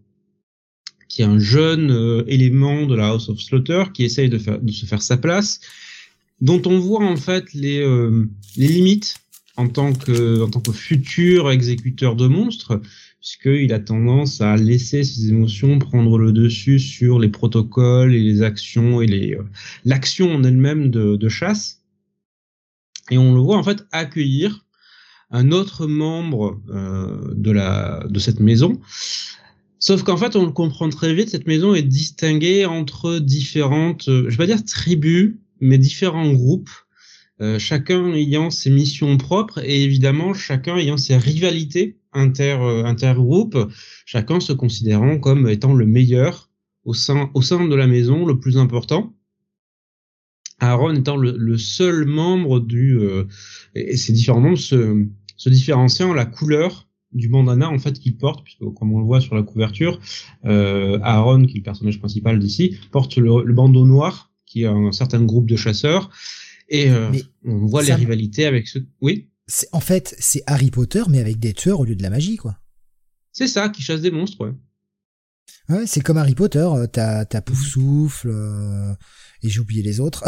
qui 1.07 1.21
est 1.21 1.25
un 1.25 1.39
jeune 1.39 2.23
élément 2.27 2.85
de 2.85 2.95
la 2.95 3.09
House 3.09 3.29
of 3.29 3.39
Slaughter, 3.39 3.83
qui 3.93 4.03
essaye 4.03 4.29
de 4.29 4.37
se 4.37 4.85
faire 4.85 5.01
sa 5.01 5.17
place, 5.17 5.59
dont 6.41 6.61
on 6.65 6.79
voit 6.79 7.05
en 7.05 7.17
fait 7.17 7.53
les, 7.53 7.79
euh, 7.79 8.27
les 8.57 8.67
limites 8.67 9.15
en 9.57 9.67
tant 9.67 9.93
que 9.93 10.41
en 10.41 10.49
tant 10.49 10.61
que 10.61 10.71
futur 10.71 11.51
exécuteur 11.51 12.15
de 12.15 12.27
monstres, 12.27 12.81
puisqu'il 13.19 13.71
a 13.73 13.79
tendance 13.79 14.41
à 14.41 14.57
laisser 14.57 15.03
ses 15.03 15.29
émotions 15.29 15.77
prendre 15.77 16.17
le 16.17 16.31
dessus 16.31 16.79
sur 16.79 17.19
les 17.19 17.29
protocoles 17.29 18.15
et 18.15 18.19
les 18.19 18.41
actions 18.41 19.01
et 19.01 19.07
les 19.07 19.35
euh, 19.35 19.43
l'action 19.85 20.33
en 20.33 20.43
elle-même 20.43 20.89
de, 20.89 21.15
de 21.15 21.29
chasse. 21.29 21.81
Et 23.09 23.17
on 23.17 23.33
le 23.33 23.41
voit 23.41 23.57
en 23.57 23.63
fait 23.63 23.85
accueillir 23.91 24.65
un 25.31 25.51
autre 25.51 25.87
membre 25.87 26.61
euh, 26.69 27.33
de 27.35 27.51
la 27.51 28.05
de 28.09 28.19
cette 28.19 28.39
maison. 28.39 28.79
Sauf 29.79 30.03
qu'en 30.03 30.17
fait, 30.17 30.35
on 30.35 30.45
le 30.45 30.51
comprend 30.51 30.87
très 30.89 31.13
vite, 31.13 31.29
cette 31.29 31.47
maison 31.47 31.73
est 31.73 31.81
distinguée 31.81 32.67
entre 32.67 33.17
différentes, 33.17 34.07
euh, 34.09 34.25
je 34.25 34.37
vais 34.37 34.37
pas 34.37 34.45
dire 34.45 34.63
tribus, 34.63 35.37
mais 35.61 35.77
différents 35.77 36.31
groupes, 36.33 36.69
euh, 37.41 37.57
chacun 37.57 38.13
ayant 38.13 38.49
ses 38.49 38.69
missions 38.69 39.17
propres 39.17 39.59
et 39.63 39.83
évidemment 39.83 40.33
chacun 40.33 40.77
ayant 40.77 40.97
ses 40.97 41.17
rivalités 41.17 41.97
inter 42.13 42.57
euh, 42.61 42.83
intergroupes, 42.85 43.57
chacun 44.05 44.39
se 44.39 44.53
considérant 44.53 45.17
comme 45.17 45.47
étant 45.49 45.73
le 45.73 45.85
meilleur 45.85 46.49
au 46.83 46.93
sein 46.93 47.31
au 47.33 47.41
sein 47.41 47.67
de 47.67 47.75
la 47.75 47.87
maison, 47.87 48.25
le 48.25 48.39
plus 48.39 48.57
important. 48.57 49.15
Aaron 50.59 50.93
étant 50.93 51.17
le, 51.17 51.35
le 51.37 51.57
seul 51.57 52.05
membre 52.05 52.59
du 52.59 52.99
euh, 52.99 53.25
et 53.73 53.97
ces 53.97 54.13
différents 54.13 54.41
membres 54.41 54.57
se, 54.57 55.07
se 55.35 55.49
différenciant 55.49 56.13
la 56.13 56.25
couleur 56.25 56.87
du 57.13 57.27
bandana 57.27 57.69
en 57.69 57.79
fait 57.79 57.99
qu'il 57.99 58.17
porte 58.17 58.43
puisque 58.43 58.63
comme 58.75 58.93
on 58.93 58.99
le 58.99 59.05
voit 59.05 59.21
sur 59.21 59.35
la 59.35 59.43
couverture 59.43 59.99
euh, 60.45 60.99
Aaron 61.01 61.45
qui 61.45 61.55
est 61.55 61.59
le 61.59 61.63
personnage 61.63 61.99
principal 61.99 62.39
d'ici 62.39 62.77
porte 62.91 63.17
le, 63.17 63.43
le 63.43 63.53
bandeau 63.53 63.85
noir 63.85 64.30
qui 64.51 64.63
est 64.63 64.67
un 64.67 64.91
certain 64.91 65.23
groupe 65.23 65.47
de 65.47 65.55
chasseurs 65.55 66.09
et 66.67 66.89
euh, 66.89 67.09
on 67.45 67.65
voit 67.65 67.83
les 67.83 67.93
rivalités 67.93 68.45
avec 68.45 68.67
ceux 68.67 68.85
oui? 68.99 69.29
En 69.71 69.81
fait, 69.81 70.15
c'est 70.17 70.43
Harry 70.47 70.71
Potter, 70.71 71.03
mais 71.09 71.19
avec 71.19 71.39
des 71.39 71.53
tueurs 71.53 71.79
au 71.81 71.85
lieu 71.85 71.95
de 71.95 72.03
la 72.03 72.09
magie, 72.09 72.35
quoi. 72.35 72.57
c'est 73.31 73.47
ça 73.47 73.69
qui 73.69 73.81
chasse 73.81 74.01
des 74.01 74.11
monstres 74.11 74.45
ouais. 74.45 74.53
Ouais, 75.69 75.87
c'est 75.87 76.01
comme 76.01 76.17
Harry 76.17 76.35
Potter, 76.35 76.59
euh, 76.59 76.85
t'as 76.85 77.23
t'as 77.23 77.41
Poufsouffle, 77.41 78.29
euh, 78.29 78.93
et 79.41 79.49
j'ai 79.49 79.59
oublié 79.61 79.83
les 79.83 80.01
autres. 80.01 80.25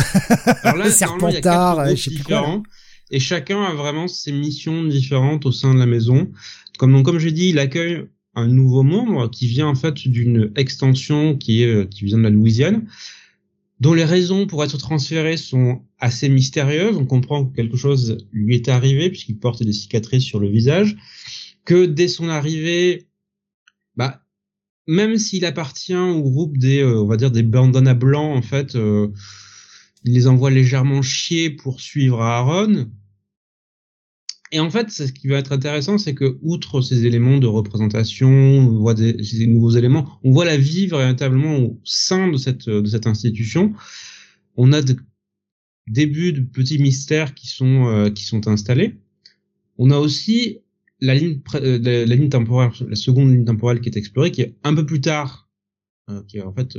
Alors 0.63 0.78
là, 0.78 0.86
Le 0.86 0.91
Serpentard, 0.91 1.89
je 1.89 1.95
sais 1.95 2.11
plus 2.11 2.24
quoi, 2.24 2.63
et 3.11 3.19
chacun 3.19 3.61
a 3.61 3.74
vraiment 3.74 4.07
ses 4.07 4.32
missions 4.32 4.86
différentes 4.86 5.45
au 5.45 5.51
sein 5.51 5.74
de 5.74 5.80
la 5.80 5.86
maison. 5.86 6.32
Comme 6.78 6.93
donc, 6.93 7.05
comme 7.05 7.19
j'ai 7.19 7.34
dit, 7.34 7.49
il 7.49 7.59
accueille 7.59 8.05
un 8.36 8.47
nouveau 8.47 8.84
membre 8.84 9.30
qui 9.30 9.47
vient 9.47 9.67
en 9.67 9.76
fait 9.76 10.07
d'une 10.07 10.51
extension 10.55 11.38
qui 11.38 11.63
est 11.63 11.89
qui 11.89 12.05
vient 12.05 12.17
de 12.17 12.24
la 12.24 12.30
Louisiane, 12.30 12.88
dont 13.84 13.93
les 13.93 14.05
raisons 14.05 14.47
pour 14.47 14.63
être 14.63 14.77
transféré 14.77 15.36
sont 15.36 15.81
assez 15.99 16.29
mystérieuses. 16.29 16.95
On 16.95 17.05
comprend 17.05 17.43
que 17.43 17.53
quelque 17.53 17.75
chose 17.75 18.25
lui 18.31 18.55
est 18.55 18.69
arrivé 18.69 19.09
puisqu'il 19.09 19.38
porte 19.38 19.61
des 19.61 19.73
cicatrices 19.73 20.23
sur 20.23 20.39
le 20.39 20.47
visage, 20.47 20.95
que 21.65 21.86
dès 21.86 22.07
son 22.07 22.29
arrivée, 22.29 23.09
bah 23.97 24.21
même 24.88 25.17
s'il 25.17 25.43
appartient 25.43 25.93
au 25.95 26.21
groupe 26.21 26.57
des, 26.57 26.79
euh, 26.79 27.01
on 27.01 27.07
va 27.07 27.17
dire 27.17 27.29
des 27.29 27.43
bandanas 27.43 27.93
blancs 27.93 28.38
en 28.38 28.41
fait, 28.41 28.75
euh, 28.75 29.09
il 30.05 30.13
les 30.13 30.27
envoie 30.27 30.49
légèrement 30.49 31.01
chier 31.01 31.49
pour 31.49 31.81
suivre 31.81 32.21
Aaron 32.21 32.89
et 34.54 34.60
en 34.60 34.70
fait, 34.70 34.91
ce 34.91 35.04
qui 35.12 35.28
va 35.28 35.39
être 35.39 35.51
intéressant, 35.51 35.97
c'est 35.97 36.14
que 36.14 36.38
outre 36.43 36.80
ces 36.82 37.08
éléments 37.08 37.39
de 37.39 37.47
représentation, 37.47 38.30
on 38.30 38.78
voit 38.78 38.93
des, 38.93 39.22
ces 39.24 39.47
nouveaux 39.47 39.72
éléments, 39.72 40.20
on 40.24 40.32
voit 40.32 40.45
la 40.45 40.58
vie 40.58 40.86
véritablement 40.86 41.58
au 41.58 41.82
sein 41.84 42.28
de 42.28 42.38
cette 42.38 42.70
de 42.70 42.86
cette 42.86 43.08
institution. 43.08 43.74
On 44.56 44.72
a 44.72 44.84
des 44.84 44.95
débuts 45.88 46.34
de 46.34 46.41
petits 46.41 46.78
mystères 46.78 47.34
qui 47.34 47.47
sont 47.47 47.88
euh, 47.88 48.12
qui 48.12 48.26
sont 48.26 48.47
installés. 48.47 48.99
On 49.80 49.89
a 49.89 49.97
aussi 49.97 50.60
la 50.99 51.16
ligne 51.16 51.41
euh, 51.56 51.80
la, 51.82 52.16
ligne 52.16 52.30
temporelle, 52.30 52.70
la 52.88 52.95
seconde 52.95 53.32
ligne 53.32 53.45
temporelle 53.45 53.82
qui 53.82 53.89
est 53.89 53.97
explorée, 53.97 54.30
qui 54.30 54.41
est 54.41 54.56
un 54.64 54.76
peu 54.76 54.86
plus 54.86 55.01
tard, 55.01 55.49
euh, 56.12 56.22
qui 56.28 56.38
est 56.38 56.43
en 56.43 56.54
fait 56.54 56.78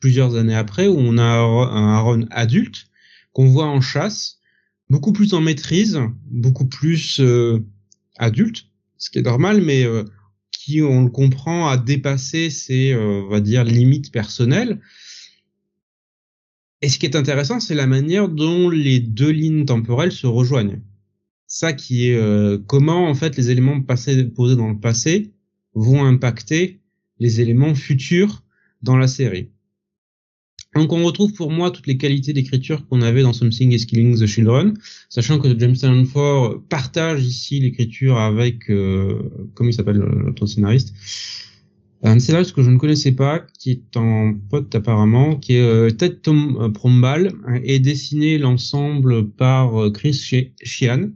plusieurs 0.00 0.36
années 0.36 0.54
après, 0.54 0.86
où 0.86 0.98
on 0.98 1.16
a 1.16 1.24
un 1.24 1.94
Aaron 1.94 2.26
adulte 2.30 2.88
qu'on 3.32 3.46
voit 3.46 3.68
en 3.68 3.80
chasse 3.80 4.39
beaucoup 4.90 5.12
plus 5.12 5.32
en 5.32 5.40
maîtrise, 5.40 5.98
beaucoup 6.30 6.66
plus 6.66 7.20
euh, 7.20 7.64
adulte, 8.18 8.66
ce 8.98 9.08
qui 9.08 9.20
est 9.20 9.22
normal, 9.22 9.62
mais 9.62 9.84
euh, 9.84 10.04
qui, 10.50 10.82
on 10.82 11.04
le 11.04 11.10
comprend, 11.10 11.68
a 11.68 11.78
dépassé 11.78 12.50
ses, 12.50 12.92
euh, 12.92 13.22
on 13.24 13.28
va 13.28 13.40
dire, 13.40 13.64
limites 13.64 14.12
personnelles. 14.12 14.80
Et 16.82 16.88
ce 16.88 16.98
qui 16.98 17.06
est 17.06 17.16
intéressant, 17.16 17.60
c'est 17.60 17.74
la 17.74 17.86
manière 17.86 18.28
dont 18.28 18.68
les 18.68 19.00
deux 19.00 19.30
lignes 19.30 19.64
temporelles 19.64 20.12
se 20.12 20.26
rejoignent. 20.26 20.80
Ça 21.46 21.72
qui 21.72 22.06
est 22.06 22.66
comment 22.66 23.08
en 23.08 23.14
fait 23.14 23.36
les 23.36 23.50
éléments 23.50 23.80
passés, 23.82 24.24
posés 24.24 24.54
dans 24.54 24.68
le 24.68 24.78
passé 24.78 25.32
vont 25.74 26.04
impacter 26.04 26.80
les 27.18 27.40
éléments 27.40 27.74
futurs 27.74 28.44
dans 28.82 28.96
la 28.96 29.08
série. 29.08 29.50
Donc 30.80 30.94
on 30.94 31.04
retrouve 31.04 31.34
pour 31.34 31.50
moi 31.50 31.70
toutes 31.70 31.86
les 31.86 31.98
qualités 31.98 32.32
d'écriture 32.32 32.86
qu'on 32.88 33.02
avait 33.02 33.20
dans 33.20 33.34
Something 33.34 33.70
is 33.70 33.84
Killing 33.84 34.18
the 34.18 34.24
Children, 34.24 34.78
sachant 35.10 35.38
que 35.38 35.54
James 35.58 35.76
Ford 36.06 36.62
partage 36.70 37.22
ici 37.22 37.60
l'écriture 37.60 38.16
avec, 38.16 38.70
euh, 38.70 39.30
comment 39.52 39.68
il 39.68 39.74
s'appelle 39.74 39.98
l'autre 39.98 40.46
scénariste, 40.46 40.94
un 42.02 42.18
scénariste 42.18 42.54
que 42.54 42.62
je 42.62 42.70
ne 42.70 42.78
connaissais 42.78 43.12
pas, 43.12 43.40
qui 43.58 43.72
est 43.72 43.96
en 43.98 44.32
pote 44.32 44.74
apparemment, 44.74 45.36
qui 45.36 45.56
est 45.56 45.60
euh, 45.60 45.90
Ted 45.90 46.20
Tom 46.22 46.56
euh, 46.58 46.70
Prombal, 46.70 47.30
et 47.62 47.78
dessiné 47.78 48.38
l'ensemble 48.38 49.28
par 49.28 49.78
euh, 49.78 49.90
Chris 49.90 50.14
Sheehan. 50.62 51.10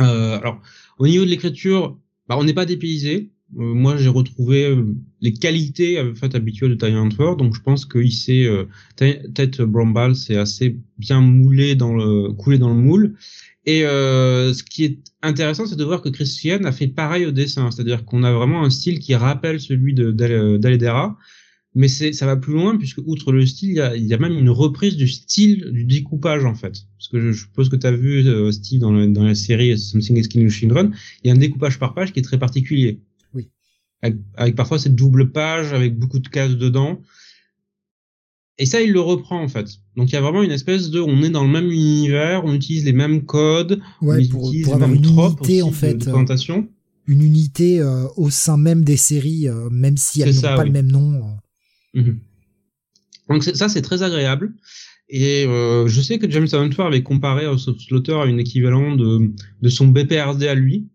Euh, 0.00 0.38
alors, 0.38 0.62
au 0.98 1.06
niveau 1.06 1.26
de 1.26 1.30
l'écriture, 1.30 1.98
bah, 2.28 2.38
on 2.38 2.44
n'est 2.44 2.54
pas 2.54 2.64
dépaysé, 2.64 3.14
euh, 3.16 3.39
moi 3.52 3.96
j'ai 3.96 4.08
retrouvé 4.08 4.64
euh, 4.64 4.94
les 5.20 5.32
qualités 5.32 6.00
en 6.00 6.14
fait 6.14 6.34
habituelles 6.34 6.70
de 6.70 6.74
Tyrant 6.86 7.10
Ford 7.10 7.36
donc 7.36 7.54
je 7.54 7.60
pense 7.60 7.84
qu'il 7.84 8.12
s'est 8.12 8.44
euh, 8.44 8.64
tête 8.96 9.60
Brombal 9.60 10.14
c'est 10.14 10.36
assez 10.36 10.76
bien 10.98 11.20
moulé 11.20 11.74
dans 11.74 11.94
le 11.94 12.32
coulé 12.32 12.58
dans 12.58 12.68
le 12.68 12.80
moule. 12.80 13.16
Et 13.66 13.84
euh, 13.84 14.54
ce 14.54 14.62
qui 14.62 14.84
est 14.84 14.98
intéressant 15.22 15.66
c'est 15.66 15.76
de 15.76 15.84
voir 15.84 16.00
que 16.00 16.08
Christian 16.08 16.64
a 16.64 16.72
fait 16.72 16.88
pareil 16.88 17.26
au 17.26 17.30
dessin. 17.30 17.70
C'est-à-dire 17.70 18.04
qu'on 18.04 18.22
a 18.22 18.32
vraiment 18.32 18.64
un 18.64 18.70
style 18.70 18.98
qui 19.00 19.14
rappelle 19.14 19.60
celui 19.60 19.94
de 19.94 20.10
d'Aledera 20.12 21.16
mais 21.74 21.86
c'est 21.86 22.12
ça 22.12 22.26
va 22.26 22.36
plus 22.36 22.54
loin 22.54 22.76
puisque 22.76 22.98
outre 23.04 23.30
le 23.32 23.46
style 23.46 23.70
il 23.70 23.76
y 23.76 23.80
a, 23.80 23.96
y 23.96 24.14
a 24.14 24.18
même 24.18 24.32
une 24.32 24.50
reprise 24.50 24.96
du 24.96 25.06
style 25.06 25.70
du 25.72 25.84
découpage 25.84 26.44
en 26.44 26.54
fait. 26.54 26.86
Parce 26.98 27.08
que 27.08 27.20
je, 27.20 27.32
suppose 27.32 27.68
que 27.68 27.76
tu 27.76 27.86
as 27.86 27.92
vu 27.92 28.24
Steve 28.52 28.80
dans, 28.80 28.92
le, 28.92 29.08
dans 29.08 29.24
la 29.24 29.34
série 29.34 29.78
Something 29.78 30.16
is 30.18 30.28
Killing 30.28 30.50
Children 30.50 30.94
il 31.22 31.28
y 31.28 31.30
a 31.30 31.34
un 31.34 31.38
découpage 31.38 31.78
par 31.78 31.94
page 31.94 32.12
qui 32.12 32.20
est 32.20 32.22
très 32.24 32.38
particulier 32.38 33.00
avec, 34.02 34.56
parfois 34.56 34.78
cette 34.78 34.94
double 34.94 35.30
page 35.32 35.72
avec 35.72 35.98
beaucoup 35.98 36.18
de 36.18 36.28
cases 36.28 36.56
dedans. 36.56 37.00
Et 38.58 38.66
ça, 38.66 38.82
il 38.82 38.92
le 38.92 39.00
reprend 39.00 39.42
en 39.42 39.48
fait. 39.48 39.66
Donc 39.96 40.10
il 40.10 40.12
y 40.12 40.16
a 40.16 40.20
vraiment 40.20 40.42
une 40.42 40.50
espèce 40.50 40.90
de, 40.90 41.00
on 41.00 41.22
est 41.22 41.30
dans 41.30 41.44
le 41.44 41.50
même 41.50 41.70
univers, 41.70 42.44
on 42.44 42.54
utilise 42.54 42.84
les 42.84 42.92
mêmes 42.92 43.24
codes, 43.24 43.80
on 44.02 44.16
utilise 44.18 44.68
les 44.68 44.74
mêmes 44.74 44.94
une 44.94 45.04
unité 45.04 45.62
en 45.62 45.72
fait, 45.72 45.94
de, 45.94 46.04
présentation. 46.04 46.68
une 47.06 47.22
unité 47.22 47.80
euh, 47.80 48.06
au 48.16 48.28
sein 48.28 48.58
même 48.58 48.84
des 48.84 48.98
séries, 48.98 49.48
euh, 49.48 49.70
même 49.70 49.96
si 49.96 50.20
elles 50.20 50.34
n'ont 50.34 50.42
pas 50.42 50.64
le 50.64 50.72
même 50.72 50.90
nom. 50.90 51.38
Mhm. 51.94 52.18
Donc 53.30 53.44
ça, 53.44 53.68
c'est 53.68 53.82
très 53.82 54.02
agréable. 54.02 54.52
Et 55.08 55.44
euh, 55.46 55.88
je 55.88 56.00
sais 56.00 56.18
que 56.18 56.30
James 56.30 56.48
Aventure 56.52 56.84
avait 56.84 57.02
comparé 57.02 57.46
Slaughter 57.56 58.14
à 58.14 58.26
une 58.26 58.38
équivalent 58.38 58.94
de, 58.94 59.32
de 59.62 59.68
son 59.68 59.88
BPRD 59.88 60.44
à 60.44 60.54
lui. 60.54 60.88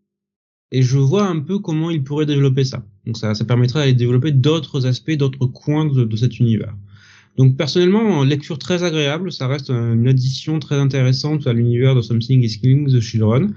Et 0.72 0.84
je 0.84 0.98
vois 0.98 1.28
un 1.28 1.40
peu 1.40 1.60
comment 1.60 1.90
il 1.90 2.04
pourrait 2.04 2.26
développer 2.26 2.64
ça. 2.64 2.86
Donc 3.06 3.18
ça, 3.18 3.36
ça 3.36 3.46
permettrait 3.46 3.94
de 3.94 3.98
développer 3.98 4.32
d'autres 4.32 4.86
aspects, 4.86 5.12
d'autres 5.12 5.46
coins 5.46 5.86
de, 5.86 6.04
de, 6.04 6.16
cet 6.16 6.40
univers. 6.40 6.76
Donc 7.38 7.58
personnellement, 7.58 8.24
lecture 8.24 8.58
très 8.58 8.84
agréable, 8.84 9.32
ça 9.32 9.48
reste 9.48 9.70
une 9.70 10.08
addition 10.08 10.60
très 10.60 10.76
intéressante 10.76 11.48
à 11.48 11.54
l'univers 11.54 11.96
de 11.96 12.02
Something 12.02 12.42
is 12.44 12.60
Killing 12.60 12.88
the 12.88 13.00
Children. 13.00 13.54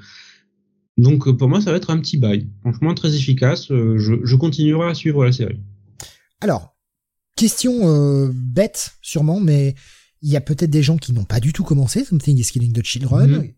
Donc 0.98 1.30
pour 1.30 1.48
moi, 1.48 1.60
ça 1.60 1.70
va 1.70 1.76
être 1.76 1.90
un 1.90 1.98
petit 1.98 2.18
bail. 2.18 2.48
Franchement, 2.60 2.92
très 2.92 3.14
efficace. 3.14 3.70
Euh, 3.70 3.96
je, 3.98 4.14
je 4.24 4.36
continuerai 4.36 4.90
à 4.90 4.94
suivre 4.94 5.24
la 5.24 5.32
série. 5.32 5.60
Alors, 6.40 6.76
question 7.36 7.88
euh, 7.88 8.30
bête 8.34 8.96
sûrement, 9.00 9.40
mais 9.40 9.76
il 10.22 10.30
y 10.30 10.36
a 10.36 10.40
peut-être 10.40 10.70
des 10.70 10.82
gens 10.82 10.96
qui 10.96 11.12
n'ont 11.12 11.24
pas 11.24 11.38
du 11.40 11.52
tout 11.52 11.62
commencé 11.62 12.04
Something 12.04 12.36
is 12.36 12.50
Killing 12.52 12.72
the 12.72 12.84
Children. 12.84 13.30
Mm-hmm. 13.30 13.54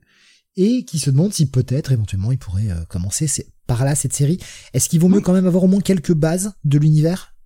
Et 0.57 0.85
qui 0.85 0.99
se 0.99 1.11
demandent 1.11 1.33
si 1.33 1.49
peut-être 1.49 1.93
éventuellement 1.93 2.33
ils 2.33 2.39
pourraient 2.39 2.71
euh, 2.71 2.85
commencer 2.89 3.27
par 3.71 3.85
là 3.85 3.95
cette 3.95 4.13
série. 4.13 4.39
Est-ce 4.75 4.89
qu'il 4.89 4.99
vaut 4.99 5.09
mieux 5.09 5.21
quand 5.21 5.33
même 5.33 5.47
avoir 5.47 5.63
au 5.63 5.69
moins 5.69 5.81
quelques 5.81 6.13
bases 6.13 6.55
de 6.65 6.77
l'univers? 6.77 7.37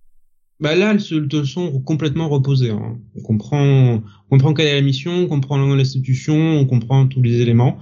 Bah 0.59 0.73
là, 0.73 0.91
elles 0.91 0.99
se 0.99 1.43
sont 1.43 1.79
complètement 1.81 2.29
reposées. 2.29 2.71
Hein. 2.71 2.97
On 3.15 3.21
comprend, 3.21 3.63
on 3.63 4.03
comprend 4.31 4.55
quelle 4.55 4.65
est 4.65 4.73
la 4.73 4.81
mission, 4.81 5.11
on 5.11 5.27
comprend 5.27 5.57
l'institution, 5.75 6.35
on 6.35 6.65
comprend 6.65 7.05
tous 7.05 7.21
les 7.21 7.41
éléments. 7.41 7.77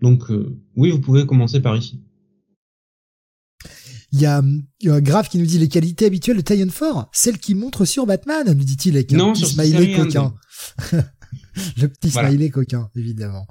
Donc 0.00 0.30
euh, 0.30 0.58
oui, 0.74 0.90
vous 0.90 1.00
pouvez 1.00 1.26
commencer 1.26 1.60
par 1.60 1.76
ici. 1.76 2.00
Il 4.12 4.20
y 4.20 4.26
a, 4.26 4.38
un 4.38 5.00
Grave 5.00 5.28
qui 5.28 5.36
nous 5.36 5.46
dit 5.46 5.58
les 5.58 5.68
qualités 5.68 6.06
habituelles 6.06 6.38
de 6.38 6.42
Tyon 6.42 6.70
Fort, 6.70 7.10
celles 7.12 7.38
qui 7.38 7.54
montrent 7.54 7.84
sur 7.84 8.06
Batman, 8.06 8.46
nous 8.46 8.64
dit-il 8.64 8.94
avec 8.94 9.12
un 9.12 9.32
petit 9.34 9.44
smiley 9.44 9.94
coquin. 9.96 10.32
Le 11.76 11.88
petit 11.88 12.10
smiley 12.10 12.48
coquin, 12.48 12.88
évidemment. 12.96 13.46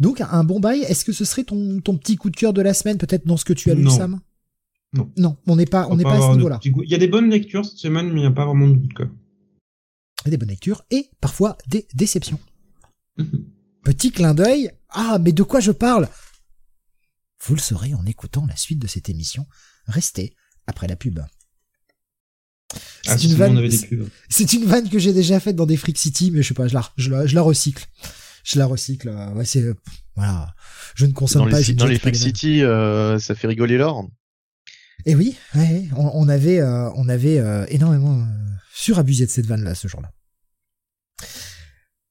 Donc 0.00 0.20
un 0.20 0.44
bon 0.44 0.60
bail, 0.60 0.82
est-ce 0.82 1.04
que 1.04 1.12
ce 1.12 1.24
serait 1.24 1.44
ton, 1.44 1.80
ton 1.80 1.96
petit 1.96 2.16
coup 2.16 2.30
de 2.30 2.36
cœur 2.36 2.52
de 2.52 2.62
la 2.62 2.74
semaine, 2.74 2.98
peut-être 2.98 3.26
dans 3.26 3.36
ce 3.36 3.44
que 3.44 3.52
tu 3.52 3.70
as 3.70 3.74
lu, 3.74 3.88
Sam? 3.90 4.20
Non. 4.92 5.12
Non, 5.16 5.36
on 5.46 5.56
n'est 5.56 5.66
pas, 5.66 5.86
on 5.90 5.96
n'est 5.96 6.04
pas, 6.04 6.16
à 6.16 6.32
ce 6.32 6.36
niveau-là. 6.36 6.60
Il 6.62 6.88
y 6.88 6.94
a 6.94 6.98
des 6.98 7.08
bonnes 7.08 7.28
lectures 7.28 7.64
cette 7.64 7.78
semaine, 7.78 8.06
mais 8.08 8.20
il 8.20 8.22
n'y 8.22 8.26
a 8.26 8.30
pas 8.30 8.46
vraiment 8.46 8.68
de 8.68 8.78
coup 8.78 8.86
de 8.86 8.94
cœur. 8.94 9.10
Des 10.24 10.36
bonnes 10.36 10.48
lectures 10.48 10.84
et 10.90 11.10
parfois 11.20 11.58
des 11.68 11.86
déceptions. 11.94 12.40
Petit 13.84 14.10
clin 14.10 14.34
d'œil. 14.34 14.70
Ah, 14.90 15.18
mais 15.20 15.32
de 15.32 15.42
quoi 15.42 15.60
je 15.60 15.72
parle? 15.72 16.08
Vous 17.44 17.54
le 17.54 17.60
saurez 17.60 17.94
en 17.94 18.06
écoutant 18.06 18.46
la 18.46 18.56
suite 18.56 18.78
de 18.78 18.86
cette 18.86 19.08
émission. 19.08 19.46
Restez 19.86 20.34
après 20.66 20.86
la 20.86 20.96
pub. 20.96 21.20
Ah, 23.06 23.16
c'est 23.16 23.24
une, 23.24 23.34
vanne, 23.34 23.70
c'est 24.28 24.52
une 24.52 24.64
vanne 24.64 24.90
que 24.90 24.98
j'ai 24.98 25.14
déjà 25.14 25.40
faite 25.40 25.56
dans 25.56 25.64
des 25.64 25.76
Freak 25.78 25.96
City, 25.96 26.30
mais 26.30 26.42
je 26.42 26.48
sais 26.48 26.54
pas, 26.54 26.68
je 26.68 26.74
la, 26.74 26.86
je 26.96 27.10
la, 27.10 27.26
je 27.26 27.34
la 27.34 27.40
recycle 27.40 27.86
je 28.44 28.58
la 28.58 28.66
recycle. 28.66 29.08
Euh, 29.08 29.32
ouais, 29.32 29.44
c'est 29.44 29.64
voilà, 30.18 30.52
je 30.96 31.06
ne 31.06 31.12
consomme 31.12 31.44
dans 31.44 31.50
pas. 31.50 31.60
Les, 31.60 31.74
dans 31.74 31.86
les 31.86 31.96
Freak 31.96 32.16
City, 32.16 32.64
euh, 32.64 33.20
ça 33.20 33.36
fait 33.36 33.46
rigoler 33.46 33.78
l'or. 33.78 34.04
Et 35.06 35.12
eh 35.12 35.14
oui, 35.14 35.36
ouais, 35.54 35.88
on, 35.96 36.10
on 36.12 36.28
avait, 36.28 36.58
euh, 36.58 36.90
on 36.96 37.08
avait 37.08 37.38
euh, 37.38 37.64
énormément 37.68 38.26
surabusé 38.74 39.26
de 39.26 39.30
cette 39.30 39.46
vanne 39.46 39.62
là 39.62 39.76
ce 39.76 39.86
jour-là. 39.86 40.10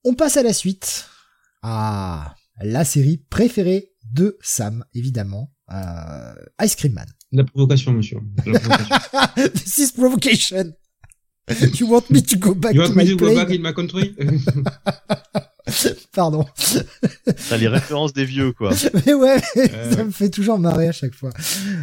On 0.05 0.13
passe 0.13 0.37
à 0.37 0.43
la 0.43 0.53
suite. 0.53 1.09
Ah, 1.63 2.33
la 2.61 2.85
série 2.85 3.17
préférée 3.17 3.91
de 4.09 4.37
Sam, 4.41 4.85
évidemment, 4.93 5.53
Ice 6.63 6.75
Cream 6.77 6.93
Man. 6.93 7.07
La 7.33 7.43
provocation, 7.43 7.91
monsieur. 7.91 8.19
La 8.45 8.57
provocation. 8.59 9.49
This 9.53 9.77
is 9.79 9.91
provocation. 9.91 10.73
You 11.77 11.87
want 11.87 12.09
me 12.09 12.21
to 12.23 12.37
go 12.37 12.53
back 12.53 12.73
you 12.73 12.81
want 12.81 12.93
to 12.93 12.95
me 12.95 13.03
my 13.03 13.09
to 13.09 13.17
go 13.17 13.35
back 13.35 13.49
in 13.49 13.61
my 13.61 13.73
country? 13.73 14.15
Pardon. 16.13 16.45
T'as 17.49 17.57
les 17.57 17.67
références 17.67 18.13
des 18.13 18.25
vieux, 18.25 18.53
quoi. 18.53 18.71
Mais 19.05 19.13
ouais, 19.13 19.41
ça 19.91 20.03
me 20.03 20.11
fait 20.11 20.29
toujours 20.29 20.59
marrer 20.59 20.87
à 20.87 20.91
chaque 20.91 21.13
fois. 21.13 21.31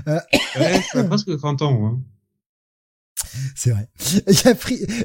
Euh... 0.09 0.18
Ouais, 0.59 0.80
ça 0.93 1.01
a 1.01 1.05
presque 1.05 1.37
30 1.37 1.62
ans, 1.62 1.87
hein. 1.87 2.01
C'est 3.55 3.70
vrai. 3.70 3.89
Il 4.28 4.35
y 4.35 4.49
a 4.49 4.55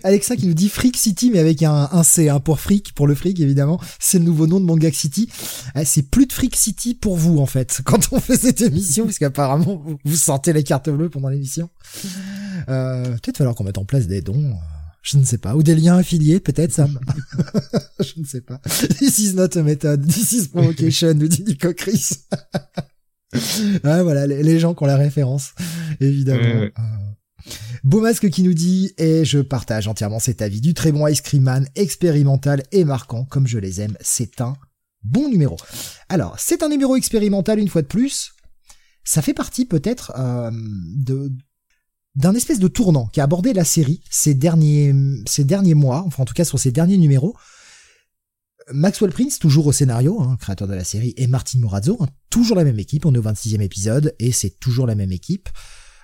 Alexa 0.03 0.35
qui 0.35 0.47
nous 0.47 0.53
dit 0.53 0.69
Freak 0.69 0.97
City, 0.97 1.31
mais 1.31 1.39
avec 1.39 1.63
un, 1.63 1.89
un 1.91 2.03
C, 2.03 2.29
hein, 2.29 2.39
pour 2.39 2.59
Freak, 2.59 2.93
pour 2.93 3.07
le 3.07 3.15
Freak, 3.15 3.39
évidemment. 3.39 3.79
C'est 3.99 4.19
le 4.19 4.25
nouveau 4.25 4.47
nom 4.47 4.59
de 4.59 4.65
Manga 4.65 4.91
City. 4.91 5.29
Ah, 5.73 5.85
c'est 5.85 6.03
plus 6.03 6.27
de 6.27 6.33
Freak 6.33 6.55
City 6.55 6.93
pour 6.93 7.15
vous, 7.15 7.39
en 7.39 7.45
fait, 7.45 7.81
quand 7.85 8.09
on 8.11 8.19
fait 8.19 8.37
cette 8.37 8.61
émission, 8.61 9.05
parce 9.05 9.17
qu'apparemment, 9.17 9.83
vous 10.03 10.15
sentez 10.15 10.53
les 10.53 10.63
cartes 10.63 10.89
bleues 10.89 11.09
pendant 11.09 11.29
l'émission. 11.29 11.69
Euh, 12.69 13.03
peut-être 13.17 13.37
falloir 13.37 13.55
qu'on 13.55 13.63
mette 13.63 13.77
en 13.77 13.85
place 13.85 14.07
des 14.07 14.21
dons. 14.21 14.55
Euh, 14.99 15.03
je 15.03 15.17
ne 15.17 15.23
sais 15.23 15.37
pas. 15.37 15.55
Ou 15.55 15.63
des 15.63 15.75
liens 15.75 15.97
affiliés, 15.97 16.39
peut-être, 16.39 16.71
Sam. 16.71 16.99
je 17.99 18.19
ne 18.19 18.25
sais 18.25 18.41
pas. 18.41 18.59
This 18.99 19.19
is 19.19 19.33
not 19.33 19.57
a 19.57 19.63
method. 19.63 20.05
This 20.07 20.31
is 20.31 20.47
provocation, 20.47 21.13
nous 21.13 21.27
dit 21.27 21.43
Nico 21.43 21.73
Chris. 21.73 22.09
ah, 23.83 24.03
voilà, 24.03 24.27
les, 24.27 24.59
gens 24.59 24.73
qui 24.73 24.83
ont 24.83 24.87
la 24.87 24.97
référence, 24.97 25.53
évidemment. 25.99 26.43
Euh, 26.43 26.69
Beau 27.83 28.01
masque 28.01 28.29
qui 28.29 28.43
nous 28.43 28.53
dit, 28.53 28.93
et 28.97 29.23
je 29.23 29.39
partage 29.39 29.87
entièrement 29.87 30.19
cet 30.19 30.41
avis, 30.41 30.59
du 30.59 30.73
très 30.73 30.91
bon 30.91 31.07
Ice 31.07 31.21
Cream 31.21 31.43
Man, 31.43 31.67
expérimental 31.75 32.63
et 32.71 32.83
marquant, 32.83 33.25
comme 33.25 33.47
je 33.47 33.57
les 33.57 33.81
aime, 33.81 33.95
c'est 34.01 34.41
un 34.41 34.55
bon 35.03 35.29
numéro. 35.29 35.55
Alors, 36.09 36.35
c'est 36.39 36.61
un 36.61 36.69
numéro 36.69 36.95
expérimental 36.97 37.59
une 37.59 37.69
fois 37.69 37.81
de 37.81 37.87
plus, 37.87 38.33
ça 39.03 39.21
fait 39.21 39.33
partie 39.33 39.65
peut-être 39.65 40.11
euh, 40.17 40.51
de 40.53 41.31
d'un 42.15 42.33
espèce 42.33 42.59
de 42.59 42.67
tournant 42.67 43.07
qui 43.07 43.21
a 43.21 43.23
abordé 43.23 43.53
la 43.53 43.63
série 43.63 44.01
ces 44.09 44.33
derniers 44.33 44.93
ces 45.27 45.43
derniers 45.43 45.75
mois, 45.75 46.03
enfin 46.05 46.23
en 46.23 46.25
tout 46.25 46.33
cas 46.33 46.45
sur 46.45 46.59
ces 46.59 46.71
derniers 46.71 46.97
numéros. 46.97 47.35
Maxwell 48.71 49.11
Prince, 49.11 49.39
toujours 49.39 49.67
au 49.67 49.71
scénario, 49.71 50.21
hein, 50.21 50.37
créateur 50.39 50.67
de 50.67 50.75
la 50.75 50.83
série, 50.83 51.13
et 51.17 51.25
Martin 51.27 51.59
Morazzo, 51.59 51.97
hein, 52.01 52.07
toujours 52.29 52.55
la 52.55 52.63
même 52.63 52.77
équipe, 52.77 53.05
on 53.05 53.15
est 53.15 53.17
au 53.17 53.23
26e 53.23 53.61
épisode, 53.61 54.15
et 54.19 54.31
c'est 54.31 54.59
toujours 54.59 54.85
la 54.85 54.93
même 54.93 55.11
équipe. 55.11 55.49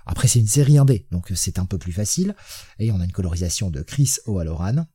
Après, 0.05 0.27
c'est 0.27 0.39
une 0.39 0.47
série 0.47 0.77
indé, 0.77 1.07
donc 1.11 1.31
c'est 1.35 1.59
un 1.59 1.65
peu 1.65 1.77
plus 1.77 1.91
facile. 1.91 2.35
Et 2.79 2.91
on 2.91 2.99
a 2.99 3.05
une 3.05 3.11
colorisation 3.11 3.71
de 3.71 3.81
Chris 3.81 4.15
O'Halloran. 4.25 4.85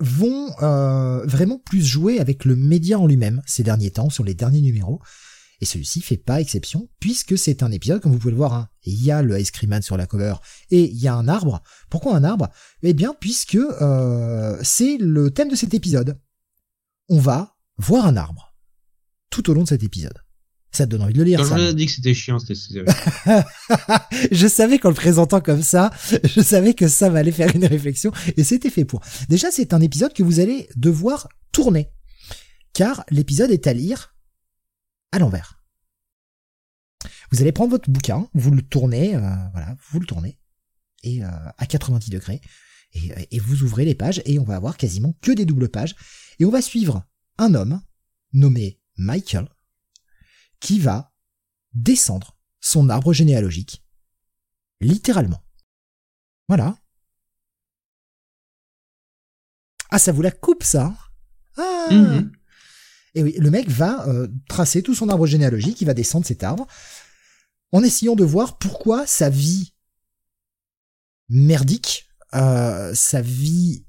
Vont 0.00 0.50
euh, 0.62 1.24
vraiment 1.26 1.58
plus 1.58 1.84
jouer 1.84 2.18
avec 2.18 2.44
le 2.44 2.56
média 2.56 2.98
en 2.98 3.06
lui-même 3.06 3.42
ces 3.46 3.62
derniers 3.62 3.90
temps, 3.90 4.10
sur 4.10 4.24
les 4.24 4.34
derniers 4.34 4.60
numéros. 4.60 5.00
Et 5.62 5.64
celui-ci 5.64 6.00
fait 6.00 6.16
pas 6.16 6.40
exception, 6.40 6.88
puisque 6.98 7.38
c'est 7.38 7.62
un 7.62 7.70
épisode, 7.70 8.02
comme 8.02 8.10
vous 8.10 8.18
pouvez 8.18 8.32
le 8.32 8.36
voir, 8.36 8.52
hein, 8.52 8.68
il 8.82 9.00
y 9.00 9.12
a 9.12 9.22
le 9.22 9.38
Ice 9.38 9.52
Cream 9.52 9.70
Man 9.70 9.80
sur 9.80 9.96
la 9.96 10.06
cover, 10.06 10.34
et 10.72 10.90
il 10.90 10.98
y 10.98 11.06
a 11.06 11.14
un 11.14 11.28
arbre. 11.28 11.62
Pourquoi 11.88 12.16
un 12.16 12.24
arbre? 12.24 12.48
Eh 12.82 12.94
bien, 12.94 13.14
puisque 13.20 13.54
euh, 13.54 14.58
c'est 14.64 14.96
le 14.98 15.30
thème 15.30 15.48
de 15.48 15.54
cet 15.54 15.72
épisode. 15.72 16.18
On 17.08 17.20
va 17.20 17.54
voir 17.76 18.06
un 18.06 18.16
arbre, 18.16 18.56
tout 19.30 19.48
au 19.50 19.54
long 19.54 19.62
de 19.62 19.68
cet 19.68 19.84
épisode. 19.84 20.18
Ça 20.72 20.84
te 20.84 20.90
donne 20.90 21.02
envie 21.02 21.12
de 21.12 21.18
le 21.18 21.24
lire. 21.26 21.38
Quand 21.48 21.56
je 21.56 21.70
dit 21.70 21.86
que 21.86 21.92
c'était 21.92 22.14
chiant, 22.14 22.40
c'était. 22.40 22.84
je 24.32 24.46
savais 24.48 24.80
qu'en 24.80 24.88
le 24.88 24.96
présentant 24.96 25.40
comme 25.40 25.62
ça, 25.62 25.92
je 26.24 26.40
savais 26.40 26.74
que 26.74 26.88
ça 26.88 27.06
allait 27.12 27.30
faire 27.30 27.54
une 27.54 27.66
réflexion 27.66 28.10
et 28.36 28.42
c'était 28.42 28.70
fait 28.70 28.84
pour. 28.84 29.00
Déjà, 29.28 29.52
c'est 29.52 29.74
un 29.74 29.80
épisode 29.80 30.12
que 30.12 30.24
vous 30.24 30.40
allez 30.40 30.68
devoir 30.74 31.28
tourner, 31.52 31.88
car 32.72 33.04
l'épisode 33.10 33.52
est 33.52 33.68
à 33.68 33.74
lire 33.74 34.11
à 35.12 35.18
l'envers. 35.18 35.62
Vous 37.30 37.40
allez 37.40 37.52
prendre 37.52 37.70
votre 37.70 37.90
bouquin, 37.90 38.28
vous 38.34 38.50
le 38.50 38.62
tournez, 38.62 39.14
euh, 39.14 39.48
voilà, 39.52 39.76
vous 39.90 40.00
le 40.00 40.06
tournez 40.06 40.38
et 41.02 41.24
euh, 41.24 41.28
à 41.58 41.66
90 41.66 42.10
degrés 42.10 42.40
et, 42.92 43.12
et 43.30 43.38
vous 43.38 43.62
ouvrez 43.62 43.84
les 43.84 43.94
pages 43.94 44.22
et 44.24 44.38
on 44.38 44.44
va 44.44 44.56
avoir 44.56 44.76
quasiment 44.76 45.14
que 45.20 45.32
des 45.32 45.44
doubles 45.46 45.68
pages 45.68 45.96
et 46.38 46.44
on 46.44 46.50
va 46.50 46.62
suivre 46.62 47.04
un 47.38 47.54
homme 47.54 47.82
nommé 48.32 48.80
Michael 48.96 49.48
qui 50.60 50.78
va 50.78 51.12
descendre 51.74 52.38
son 52.60 52.88
arbre 52.88 53.12
généalogique. 53.12 53.84
Littéralement. 54.80 55.44
Voilà. 56.48 56.76
Ah, 59.90 59.98
ça 59.98 60.12
vous 60.12 60.22
la 60.22 60.30
coupe, 60.30 60.62
ça 60.62 60.96
Ah 61.56 61.88
mhm. 61.90 62.32
Et 63.14 63.22
oui, 63.22 63.34
le 63.38 63.50
mec 63.50 63.68
va 63.68 64.08
euh, 64.08 64.28
tracer 64.48 64.82
tout 64.82 64.94
son 64.94 65.08
arbre 65.08 65.26
généalogique, 65.26 65.80
il 65.80 65.86
va 65.86 65.94
descendre 65.94 66.26
cet 66.26 66.42
arbre, 66.42 66.66
en 67.72 67.82
essayant 67.82 68.16
de 68.16 68.24
voir 68.24 68.58
pourquoi 68.58 69.06
sa 69.06 69.28
vie 69.28 69.74
merdique, 71.28 72.08
euh, 72.34 72.94
sa 72.94 73.20
vie 73.20 73.84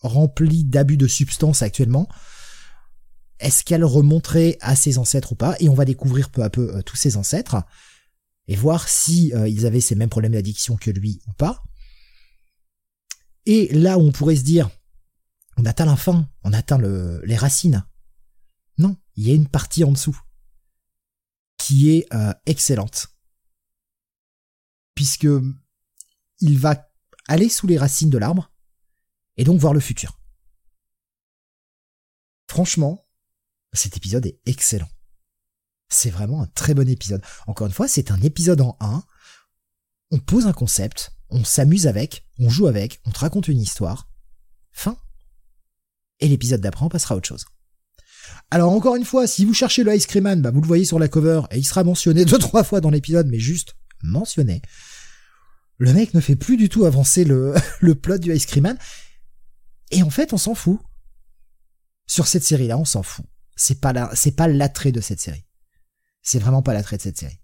remplie 0.00 0.64
d'abus 0.64 0.96
de 0.96 1.06
substances 1.06 1.62
actuellement, 1.62 2.08
est-ce 3.38 3.62
qu'elle 3.62 3.84
remonterait 3.84 4.58
à 4.60 4.74
ses 4.74 4.98
ancêtres 4.98 5.32
ou 5.32 5.36
pas? 5.36 5.54
Et 5.60 5.68
on 5.68 5.74
va 5.74 5.84
découvrir 5.84 6.30
peu 6.30 6.42
à 6.42 6.50
peu 6.50 6.74
euh, 6.74 6.82
tous 6.82 6.96
ses 6.96 7.16
ancêtres 7.16 7.56
et 8.48 8.56
voir 8.56 8.88
si 8.88 9.30
ils 9.46 9.66
avaient 9.66 9.82
ces 9.82 9.94
mêmes 9.94 10.08
problèmes 10.08 10.32
d'addiction 10.32 10.76
que 10.76 10.90
lui 10.90 11.20
ou 11.28 11.34
pas. 11.34 11.62
Et 13.44 13.68
là 13.74 13.98
où 13.98 14.00
on 14.00 14.10
pourrait 14.10 14.36
se 14.36 14.42
dire, 14.42 14.70
on 15.58 15.66
atteint 15.66 15.84
la 15.84 15.96
on 16.44 16.52
atteint 16.54 16.78
le, 16.78 17.20
les 17.26 17.36
racines. 17.36 17.84
Il 19.18 19.26
y 19.26 19.32
a 19.32 19.34
une 19.34 19.48
partie 19.48 19.82
en 19.82 19.90
dessous 19.90 20.16
qui 21.56 21.90
est 21.90 22.06
euh, 22.14 22.32
excellente, 22.46 23.08
puisque 24.94 25.26
il 26.38 26.56
va 26.56 26.88
aller 27.26 27.48
sous 27.48 27.66
les 27.66 27.78
racines 27.78 28.10
de 28.10 28.18
l'arbre 28.18 28.52
et 29.36 29.42
donc 29.42 29.58
voir 29.58 29.74
le 29.74 29.80
futur. 29.80 30.20
Franchement, 32.46 33.08
cet 33.72 33.96
épisode 33.96 34.24
est 34.24 34.40
excellent. 34.46 34.88
C'est 35.88 36.10
vraiment 36.10 36.40
un 36.40 36.46
très 36.46 36.74
bon 36.74 36.88
épisode. 36.88 37.24
Encore 37.48 37.66
une 37.66 37.72
fois, 37.72 37.88
c'est 37.88 38.12
un 38.12 38.20
épisode 38.20 38.60
en 38.60 38.76
1. 38.78 39.02
On 40.12 40.20
pose 40.20 40.46
un 40.46 40.52
concept, 40.52 41.10
on 41.28 41.42
s'amuse 41.42 41.88
avec, 41.88 42.24
on 42.38 42.48
joue 42.48 42.68
avec, 42.68 43.00
on 43.04 43.10
te 43.10 43.18
raconte 43.18 43.48
une 43.48 43.60
histoire. 43.60 44.08
Fin. 44.70 44.96
Et 46.20 46.28
l'épisode 46.28 46.60
d'après, 46.60 46.84
on 46.84 46.88
passera 46.88 47.16
à 47.16 47.18
autre 47.18 47.26
chose. 47.26 47.46
Alors 48.50 48.72
encore 48.72 48.96
une 48.96 49.04
fois, 49.04 49.26
si 49.26 49.44
vous 49.44 49.54
cherchez 49.54 49.84
le 49.84 49.94
Ice 49.94 50.06
Cream 50.06 50.24
Man, 50.24 50.42
bah 50.42 50.50
vous 50.50 50.60
le 50.60 50.66
voyez 50.66 50.84
sur 50.84 50.98
la 50.98 51.08
cover 51.08 51.42
et 51.50 51.58
il 51.58 51.64
sera 51.64 51.84
mentionné 51.84 52.24
deux 52.26 52.38
trois 52.38 52.64
fois 52.64 52.80
dans 52.80 52.90
l'épisode, 52.90 53.28
mais 53.28 53.38
juste 53.38 53.74
mentionné. 54.02 54.62
Le 55.76 55.92
mec 55.92 56.14
ne 56.14 56.20
fait 56.20 56.36
plus 56.36 56.56
du 56.56 56.68
tout 56.68 56.84
avancer 56.84 57.24
le, 57.24 57.54
le 57.80 57.94
plot 57.94 58.18
du 58.18 58.34
Ice 58.34 58.46
Cream 58.46 58.64
Man. 58.64 58.78
Et 59.90 60.02
en 60.02 60.10
fait, 60.10 60.32
on 60.32 60.38
s'en 60.38 60.54
fout. 60.54 60.80
Sur 62.06 62.26
cette 62.26 62.42
série-là, 62.44 62.78
on 62.78 62.84
s'en 62.84 63.02
fout 63.02 63.26
c'est 63.58 63.80
pas 63.80 63.92
la, 63.92 64.10
c'est 64.14 64.30
pas 64.30 64.48
l'attrait 64.48 64.92
de 64.92 65.00
cette 65.00 65.20
série. 65.20 65.44
C'est 66.22 66.38
vraiment 66.38 66.62
pas 66.62 66.72
l'attrait 66.72 66.96
de 66.96 67.02
cette 67.02 67.18
série. 67.18 67.40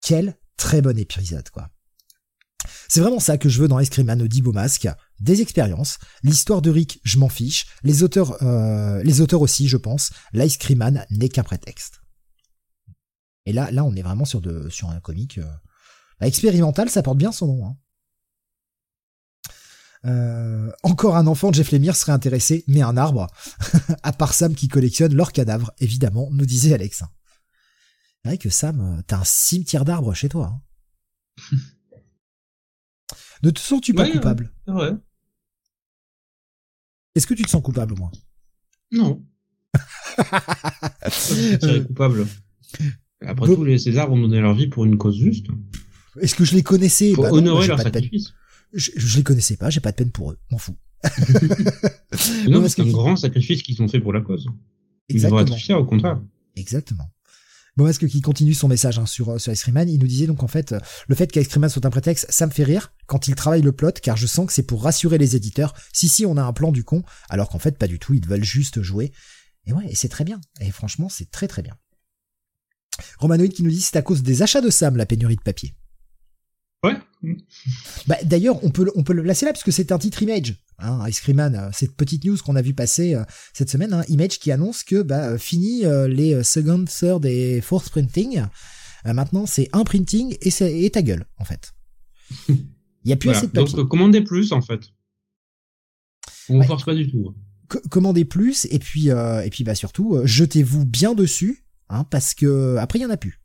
Quel 0.00 0.38
très 0.56 0.80
bon 0.80 0.96
épisode, 0.96 1.50
quoi. 1.50 1.70
C'est 2.88 3.00
vraiment 3.00 3.20
ça 3.20 3.36
que 3.36 3.48
je 3.48 3.60
veux 3.60 3.68
dans 3.68 3.80
Ice 3.80 3.90
Cream 3.90 4.06
Man 4.06 4.26
Beau 4.26 4.52
Masque. 4.52 4.88
Des 5.20 5.40
expériences. 5.40 5.98
L'histoire 6.22 6.60
de 6.60 6.70
Rick, 6.70 7.00
je 7.04 7.18
m'en 7.18 7.28
fiche. 7.28 7.66
Les 7.82 8.02
auteurs, 8.02 8.42
euh, 8.42 9.02
aussi, 9.38 9.68
je 9.68 9.76
pense. 9.76 10.10
L'Ice 10.32 10.56
Cream 10.56 10.78
Man 10.78 11.06
n'est 11.10 11.28
qu'un 11.28 11.44
prétexte. 11.44 12.00
Et 13.46 13.52
là, 13.52 13.70
là, 13.70 13.84
on 13.84 13.94
est 13.94 14.02
vraiment 14.02 14.24
sur 14.24 14.40
un 14.88 15.00
comique, 15.00 15.38
euh, 15.38 15.52
bah, 16.20 16.26
expérimental, 16.26 16.88
ça 16.88 17.02
porte 17.02 17.18
bien 17.18 17.32
son 17.32 17.46
nom, 17.46 17.66
hein. 17.66 17.76
Euh, 20.06 20.70
encore 20.82 21.16
un 21.16 21.26
enfant 21.26 21.50
de 21.50 21.54
Jeff 21.54 21.72
Lemire 21.72 21.96
serait 21.96 22.12
intéressé, 22.12 22.64
mais 22.66 22.82
un 22.82 22.96
arbre. 22.96 23.26
à 24.02 24.12
part 24.12 24.34
Sam 24.34 24.54
qui 24.54 24.68
collectionne 24.68 25.14
leurs 25.14 25.32
cadavres, 25.32 25.72
évidemment, 25.78 26.28
nous 26.30 26.44
disait 26.44 26.74
Alex. 26.74 26.98
C'est 28.22 28.28
vrai 28.28 28.38
que 28.38 28.50
Sam, 28.50 28.80
euh, 28.80 29.02
t'as 29.06 29.18
un 29.18 29.24
cimetière 29.24 29.84
d'arbres 29.84 30.14
chez 30.14 30.28
toi. 30.28 30.60
Hein. 31.50 31.56
ne 33.44 33.50
te 33.50 33.60
sens-tu 33.60 33.94
pas 33.94 34.08
coupable? 34.10 34.52
Ouais. 34.66 34.90
Est-ce 37.14 37.26
que 37.26 37.34
tu 37.34 37.42
te 37.42 37.50
sens 37.50 37.62
coupable 37.62 37.92
au 37.92 37.96
moins 37.96 38.12
Non. 38.90 39.24
euh... 41.62 41.84
coupable. 41.84 42.26
Après 43.20 43.54
tout, 43.54 43.64
les, 43.64 43.78
ces 43.78 43.96
arbres 43.98 44.14
ont 44.14 44.20
donné 44.20 44.40
leur 44.40 44.54
vie 44.54 44.66
pour 44.66 44.84
une 44.84 44.98
cause 44.98 45.16
juste. 45.16 45.46
Est-ce 46.20 46.34
que 46.34 46.44
je 46.44 46.54
les 46.54 46.62
connaissais? 46.62 47.12
Pour 47.12 47.24
bah 47.24 47.32
honorer 47.32 47.66
leur 47.66 47.80
sacrifice 47.80 48.34
je, 48.74 48.90
je 48.96 49.16
les 49.16 49.22
connaissais 49.22 49.56
pas, 49.56 49.70
j'ai 49.70 49.80
pas 49.80 49.92
de 49.92 49.96
peine 49.96 50.10
pour 50.10 50.32
eux, 50.32 50.38
m'en 50.50 50.58
fous. 50.58 50.76
non, 52.48 52.66
c'est 52.68 52.82
un 52.82 52.86
grand 52.86 53.16
sacrifice 53.16 53.62
qu'ils 53.62 53.80
ont 53.82 53.88
fait 53.88 54.00
pour 54.00 54.12
la 54.12 54.20
cause. 54.20 54.48
Ils 55.08 55.22
devraient 55.22 55.42
être 55.42 55.54
fiers, 55.54 55.74
au 55.74 55.84
contraire. 55.84 56.20
Exactement. 56.56 57.08
Bon, 57.76 57.88
est-ce 57.88 57.98
que 57.98 58.06
qui 58.06 58.20
continue 58.20 58.54
son 58.54 58.68
message 58.68 59.00
hein, 59.00 59.06
sur 59.06 59.40
sur 59.40 59.52
Ice 59.52 59.66
il 59.66 59.98
nous 59.98 60.06
disait 60.06 60.28
donc 60.28 60.44
en 60.44 60.48
fait 60.48 60.74
le 61.08 61.14
fait 61.16 61.30
qu'Ice 61.32 61.48
soit 61.48 61.84
un 61.84 61.90
prétexte, 61.90 62.26
ça 62.30 62.46
me 62.46 62.52
fait 62.52 62.62
rire 62.62 62.92
quand 63.06 63.26
il 63.26 63.34
travaille 63.34 63.62
le 63.62 63.72
plot, 63.72 63.92
car 64.00 64.16
je 64.16 64.26
sens 64.26 64.46
que 64.46 64.52
c'est 64.52 64.62
pour 64.62 64.84
rassurer 64.84 65.18
les 65.18 65.34
éditeurs. 65.34 65.74
Si 65.92 66.08
si, 66.08 66.24
on 66.24 66.36
a 66.36 66.42
un 66.42 66.52
plan 66.52 66.70
du 66.70 66.84
con, 66.84 67.02
alors 67.28 67.48
qu'en 67.48 67.58
fait 67.58 67.76
pas 67.76 67.88
du 67.88 67.98
tout, 67.98 68.14
ils 68.14 68.26
veulent 68.26 68.44
juste 68.44 68.80
jouer. 68.80 69.12
Et 69.66 69.72
ouais, 69.72 69.86
et 69.88 69.94
c'est 69.94 70.08
très 70.08 70.24
bien. 70.24 70.40
Et 70.60 70.70
franchement, 70.70 71.08
c'est 71.08 71.30
très 71.30 71.48
très 71.48 71.62
bien. 71.62 71.74
Romanoid 73.18 73.48
qui 73.48 73.64
nous 73.64 73.70
dit 73.70 73.80
c'est 73.80 73.96
à 73.96 74.02
cause 74.02 74.22
des 74.22 74.42
achats 74.42 74.60
de 74.60 74.70
Sam 74.70 74.96
la 74.96 75.06
pénurie 75.06 75.36
de 75.36 75.42
papier. 75.42 75.74
Ouais. 77.66 77.72
Bah, 78.06 78.16
D'ailleurs, 78.24 78.62
on 78.64 78.70
peut, 78.70 78.90
on 78.94 79.02
peut 79.02 79.12
le 79.12 79.22
placer 79.22 79.46
là 79.46 79.52
parce 79.52 79.64
que 79.64 79.70
c'est 79.70 79.92
un 79.92 79.98
titre 79.98 80.22
Image. 80.22 80.54
Hein, 80.78 81.08
Ice 81.08 81.20
Cream 81.20 81.36
Man, 81.36 81.54
euh, 81.54 81.70
cette 81.72 81.96
petite 81.96 82.24
news 82.24 82.36
qu'on 82.44 82.56
a 82.56 82.62
vu 82.62 82.74
passer 82.74 83.14
euh, 83.14 83.22
cette 83.52 83.70
semaine, 83.70 83.92
hein, 83.92 84.02
Image 84.08 84.38
qui 84.38 84.50
annonce 84.50 84.82
que 84.82 85.02
bah, 85.02 85.30
euh, 85.30 85.38
fini 85.38 85.84
les 86.08 86.42
second, 86.42 86.84
third 86.84 87.24
et 87.26 87.60
fourth 87.60 87.90
printing. 87.90 88.42
maintenant, 89.04 89.46
c'est 89.46 89.68
un 89.72 89.84
printing 89.84 90.36
et, 90.40 90.84
et 90.84 90.90
ta 90.90 91.02
gueule, 91.02 91.26
en 91.38 91.44
fait. 91.44 91.72
Il 92.48 93.10
y 93.10 93.12
a 93.12 93.16
plus 93.16 93.30
assez 93.30 93.46
de 93.46 93.52
papier. 93.52 93.76
Donc 93.76 93.88
commandez 93.88 94.22
plus 94.22 94.52
en 94.52 94.62
fait. 94.62 94.80
On 96.48 96.58
ne 96.58 96.64
force 96.64 96.84
pas 96.84 96.94
du 96.94 97.10
tout. 97.10 97.34
commandez 97.90 98.24
plus 98.24 98.66
et 98.70 98.78
puis 98.78 99.08
et 99.08 99.50
puis 99.50 99.62
bah 99.62 99.74
surtout 99.74 100.20
jetez-vous 100.24 100.86
bien 100.86 101.14
dessus 101.14 101.66
hein, 101.90 102.04
parce 102.04 102.32
que 102.32 102.76
après 102.78 102.98
il 102.98 103.02
y 103.02 103.06
en 103.06 103.10
a 103.10 103.18
plus 103.18 103.43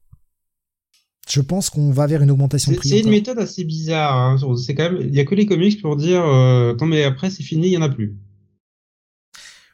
je 1.30 1.42
pense 1.42 1.70
qu'on 1.70 1.92
va 1.92 2.08
vers 2.08 2.22
une 2.22 2.32
augmentation 2.32 2.72
de 2.72 2.78
prix. 2.78 2.90
C'est 2.90 3.00
une 3.00 3.10
méthode 3.10 3.40
assez 3.40 3.64
bizarre. 3.64 4.16
Hein. 4.16 4.38
C'est 4.58 4.74
quand 4.74 4.92
même, 4.92 5.02
il 5.02 5.14
y 5.14 5.20
a 5.20 5.26
que 5.26 5.36
les 5.36 5.46
comics 5.46 5.82
pour 5.82 5.96
dire 5.96 6.26
euh, 6.26 6.76
non 6.80 6.88
mais 6.88 7.04
après 7.04 7.30
c'est 7.30 7.44
fini, 7.44 7.68
il 7.68 7.74
y 7.74 7.78
en 7.78 7.82
a 7.82 7.90
plus. 7.90 8.18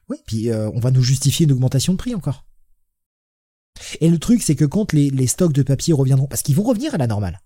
Oui, 0.10 0.18
puis 0.28 0.50
euh, 0.50 0.70
on 0.74 0.80
va 0.80 0.92
nous 0.92 1.02
justifier 1.02 1.46
une 1.46 1.54
augmentation 1.54 1.94
de 1.94 1.98
prix 1.98 2.14
encore. 2.14 2.46
Et 4.00 4.10
le 4.10 4.20
truc, 4.20 4.42
c'est 4.42 4.56
que 4.56 4.66
quand 4.66 4.94
les, 4.94 5.28
stocks 5.28 5.54
de 5.54 5.64
papier 5.64 5.94
reviendront, 5.94 6.28
parce 6.28 6.44
qu'ils 6.44 6.56
vont 6.56 6.64
revenir 6.64 6.94
à 6.94 6.98
la 6.98 7.08
normale. 7.08 7.42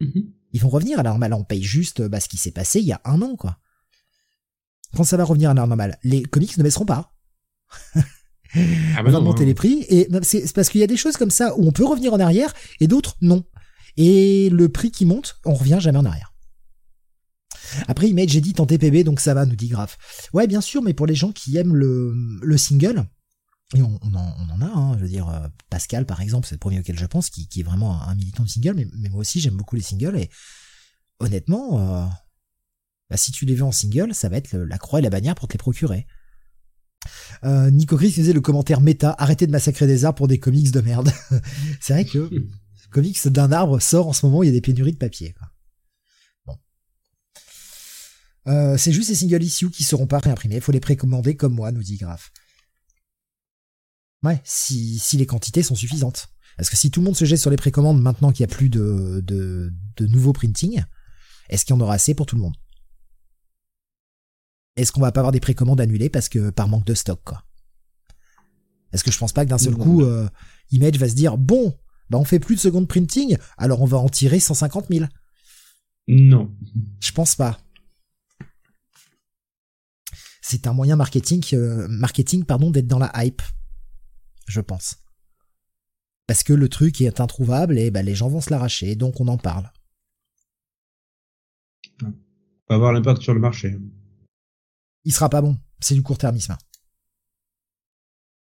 Mm-hmm. 0.00 0.26
Ils 0.52 0.60
vont 0.60 0.68
revenir 0.68 0.98
à 0.98 1.02
la 1.02 1.10
normale. 1.10 1.32
On 1.32 1.44
paye 1.44 1.62
juste 1.62 2.02
bah, 2.02 2.20
ce 2.20 2.28
qui 2.28 2.36
s'est 2.36 2.50
passé 2.50 2.80
il 2.80 2.86
y 2.86 2.92
a 2.92 3.00
un 3.04 3.22
an, 3.22 3.36
quoi. 3.36 3.58
Quand 4.96 5.04
ça 5.04 5.16
va 5.16 5.24
revenir 5.24 5.50
à 5.50 5.54
la 5.54 5.66
normale, 5.66 5.98
les 6.02 6.22
comics 6.22 6.56
ne 6.58 6.62
baisseront 6.62 6.86
pas. 6.86 7.14
Ah 8.54 9.02
bah 9.02 9.08
on 9.08 9.12
va 9.12 9.20
monter 9.20 9.44
les 9.44 9.54
prix 9.54 9.84
et 9.88 10.08
c'est 10.22 10.52
parce 10.52 10.68
qu'il 10.68 10.80
y 10.80 10.84
a 10.84 10.86
des 10.86 10.96
choses 10.96 11.16
comme 11.16 11.30
ça 11.30 11.56
où 11.56 11.66
on 11.66 11.72
peut 11.72 11.84
revenir 11.84 12.12
en 12.14 12.20
arrière 12.20 12.52
et 12.80 12.86
d'autres 12.86 13.16
non. 13.20 13.44
Et 13.96 14.50
le 14.50 14.68
prix 14.68 14.90
qui 14.90 15.06
monte, 15.06 15.38
on 15.44 15.54
revient 15.54 15.78
jamais 15.80 15.98
en 15.98 16.04
arrière. 16.04 16.34
Après 17.88 18.08
Image 18.08 18.30
j'ai 18.30 18.40
dit 18.40 18.54
en 18.58 18.66
TPB 18.66 19.04
donc 19.04 19.20
ça 19.20 19.34
va 19.34 19.46
nous 19.46 19.56
dit 19.56 19.68
Graf. 19.68 19.98
Ouais 20.32 20.46
bien 20.46 20.60
sûr 20.60 20.82
mais 20.82 20.94
pour 20.94 21.06
les 21.06 21.14
gens 21.14 21.32
qui 21.32 21.56
aiment 21.56 21.74
le, 21.74 22.14
le 22.42 22.56
single 22.56 23.06
et 23.74 23.82
on, 23.82 23.98
on, 24.00 24.14
en, 24.14 24.60
a, 24.60 24.64
hein, 24.64 24.96
je 24.96 25.02
veux 25.02 25.08
dire 25.08 25.28
euh, 25.28 25.48
Pascal 25.70 26.06
par 26.06 26.20
exemple 26.20 26.46
c'est 26.46 26.54
le 26.54 26.60
premier 26.60 26.78
auquel 26.78 26.96
je 26.96 27.06
pense 27.06 27.30
qui, 27.30 27.48
qui 27.48 27.60
est 27.60 27.64
vraiment 27.64 28.00
un, 28.00 28.14
militant 28.14 28.44
de 28.44 28.48
single 28.48 28.74
mais, 28.76 28.86
mais 28.96 29.08
moi 29.08 29.20
aussi 29.20 29.40
j'aime 29.40 29.56
beaucoup 29.56 29.74
les 29.74 29.82
singles 29.82 30.16
et 30.16 30.30
honnêtement 31.18 31.80
euh, 31.80 32.06
bah, 33.10 33.16
si 33.16 33.32
tu 33.32 33.44
les 33.44 33.56
veux 33.56 33.64
en 33.64 33.72
single 33.72 34.14
ça 34.14 34.28
va 34.28 34.36
être 34.36 34.56
la 34.56 34.78
croix 34.78 35.00
et 35.00 35.02
la 35.02 35.10
bannière 35.10 35.34
pour 35.34 35.48
te 35.48 35.54
les 35.54 35.58
procurer. 35.58 36.06
Euh, 37.44 37.70
Nico 37.70 37.96
Chris 37.96 38.12
faisait 38.12 38.32
le 38.32 38.40
commentaire 38.40 38.80
méta, 38.80 39.14
arrêtez 39.18 39.46
de 39.46 39.52
massacrer 39.52 39.86
des 39.86 40.04
arbres 40.04 40.16
pour 40.16 40.28
des 40.28 40.38
comics 40.38 40.70
de 40.70 40.80
merde. 40.80 41.10
c'est 41.80 41.92
vrai 41.92 42.04
que 42.04 42.30
comics 42.90 43.28
d'un 43.28 43.52
arbre 43.52 43.80
sort 43.80 44.08
en 44.08 44.12
ce 44.12 44.24
moment, 44.26 44.42
il 44.42 44.46
y 44.46 44.48
a 44.48 44.52
des 44.52 44.60
pénuries 44.60 44.92
de 44.92 44.98
papier. 44.98 45.34
Bon. 46.46 46.54
Euh, 48.48 48.76
c'est 48.76 48.92
juste 48.92 49.10
les 49.10 49.14
single 49.14 49.42
issues 49.42 49.70
qui 49.70 49.84
seront 49.84 50.06
pas 50.06 50.18
réimprimés, 50.18 50.56
il 50.56 50.60
faut 50.60 50.72
les 50.72 50.80
précommander 50.80 51.36
comme 51.36 51.54
moi, 51.54 51.72
nous 51.72 51.82
dit 51.82 51.96
Graf. 51.96 52.32
Ouais, 54.22 54.40
si, 54.44 54.98
si 54.98 55.16
les 55.16 55.26
quantités 55.26 55.62
sont 55.62 55.74
suffisantes. 55.74 56.28
Parce 56.56 56.70
que 56.70 56.76
si 56.76 56.90
tout 56.90 57.00
le 57.00 57.04
monde 57.04 57.16
se 57.16 57.26
jette 57.26 57.38
sur 57.38 57.50
les 57.50 57.56
précommandes 57.56 58.00
maintenant 58.00 58.32
qu'il 58.32 58.46
n'y 58.46 58.52
a 58.52 58.56
plus 58.56 58.70
de, 58.70 59.22
de, 59.24 59.72
de 59.96 60.06
nouveaux 60.06 60.32
printing, 60.32 60.82
est-ce 61.48 61.64
qu'il 61.64 61.74
y 61.74 61.78
en 61.78 61.80
aura 61.80 61.94
assez 61.94 62.14
pour 62.14 62.26
tout 62.26 62.36
le 62.36 62.42
monde? 62.42 62.56
Est-ce 64.76 64.92
qu'on 64.92 65.00
va 65.00 65.12
pas 65.12 65.20
avoir 65.20 65.32
des 65.32 65.40
précommandes 65.40 65.80
annulées 65.80 66.10
parce 66.10 66.28
que 66.28 66.50
par 66.50 66.68
manque 66.68 66.86
de 66.86 66.94
stock 66.94 67.20
quoi? 67.24 67.44
Est-ce 68.92 69.02
que 69.02 69.10
je 69.10 69.18
pense 69.18 69.32
pas 69.32 69.44
que 69.44 69.50
d'un 69.50 69.58
seul 69.58 69.74
coup 69.74 70.02
euh, 70.02 70.28
Image 70.70 70.98
va 70.98 71.08
se 71.08 71.14
dire 71.14 71.36
bon 71.36 71.76
bah 72.08 72.18
on 72.18 72.24
fait 72.24 72.38
plus 72.38 72.54
de 72.54 72.60
second 72.60 72.86
printing 72.86 73.36
alors 73.58 73.82
on 73.82 73.86
va 73.86 73.98
en 73.98 74.08
tirer 74.08 74.38
150 74.38 74.86
000 74.90 75.06
Non. 76.08 76.54
Je 77.00 77.12
pense 77.12 77.34
pas. 77.34 77.58
C'est 80.40 80.66
un 80.66 80.72
moyen 80.72 80.94
marketing 80.94 81.42
euh, 81.54 81.88
marketing 81.88 82.44
pardon 82.44 82.70
d'être 82.70 82.86
dans 82.86 82.98
la 82.98 83.12
hype. 83.16 83.42
Je 84.46 84.60
pense. 84.60 84.96
Parce 86.26 86.42
que 86.42 86.52
le 86.52 86.68
truc 86.68 87.00
est 87.00 87.20
introuvable 87.20 87.78
et 87.78 87.90
bah, 87.90 88.02
les 88.02 88.14
gens 88.14 88.28
vont 88.28 88.40
se 88.40 88.50
l'arracher 88.50 88.94
donc 88.94 89.20
on 89.20 89.28
en 89.28 89.38
parle. 89.38 89.70
On 92.02 92.12
va 92.68 92.76
avoir 92.76 92.92
l'impact 92.92 93.22
sur 93.22 93.34
le 93.34 93.40
marché 93.40 93.76
il 95.06 95.14
sera 95.14 95.30
pas 95.30 95.40
bon. 95.40 95.56
C'est 95.80 95.94
du 95.94 96.02
court-termisme. 96.02 96.56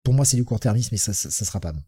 Pour 0.02 0.14
moi, 0.14 0.24
c'est 0.24 0.36
du 0.36 0.44
court-termisme 0.44 0.94
et 0.94 0.98
ça, 0.98 1.12
ça, 1.12 1.44
sera 1.44 1.60
pas 1.60 1.72
bon. 1.72 1.82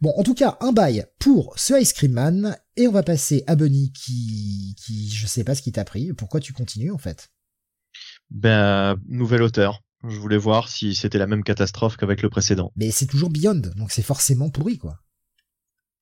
Bon, 0.00 0.14
en 0.16 0.22
tout 0.22 0.34
cas, 0.34 0.56
un 0.60 0.72
bail 0.72 1.06
pour 1.18 1.58
ce 1.58 1.78
Ice 1.80 1.92
Cream 1.92 2.12
Man, 2.12 2.56
et 2.76 2.86
on 2.86 2.92
va 2.92 3.02
passer 3.02 3.42
à 3.48 3.56
Bunny 3.56 3.92
qui, 3.92 4.76
qui, 4.78 5.10
je 5.10 5.26
sais 5.26 5.42
pas 5.42 5.56
ce 5.56 5.62
qui 5.62 5.72
t'a 5.72 5.84
pris. 5.84 6.12
Pourquoi 6.12 6.38
tu 6.38 6.52
continues, 6.52 6.92
en 6.92 6.98
fait? 6.98 7.30
Ben, 8.30 8.96
nouvel 9.08 9.42
auteur. 9.42 9.82
Je 10.04 10.16
voulais 10.16 10.38
voir 10.38 10.68
si 10.68 10.94
c'était 10.94 11.18
la 11.18 11.26
même 11.26 11.42
catastrophe 11.42 11.96
qu'avec 11.96 12.22
le 12.22 12.30
précédent. 12.30 12.70
Mais 12.76 12.92
c'est 12.92 13.06
toujours 13.06 13.30
Beyond, 13.30 13.72
donc 13.74 13.90
c'est 13.90 14.02
forcément 14.02 14.50
pourri, 14.50 14.78
quoi. 14.78 15.00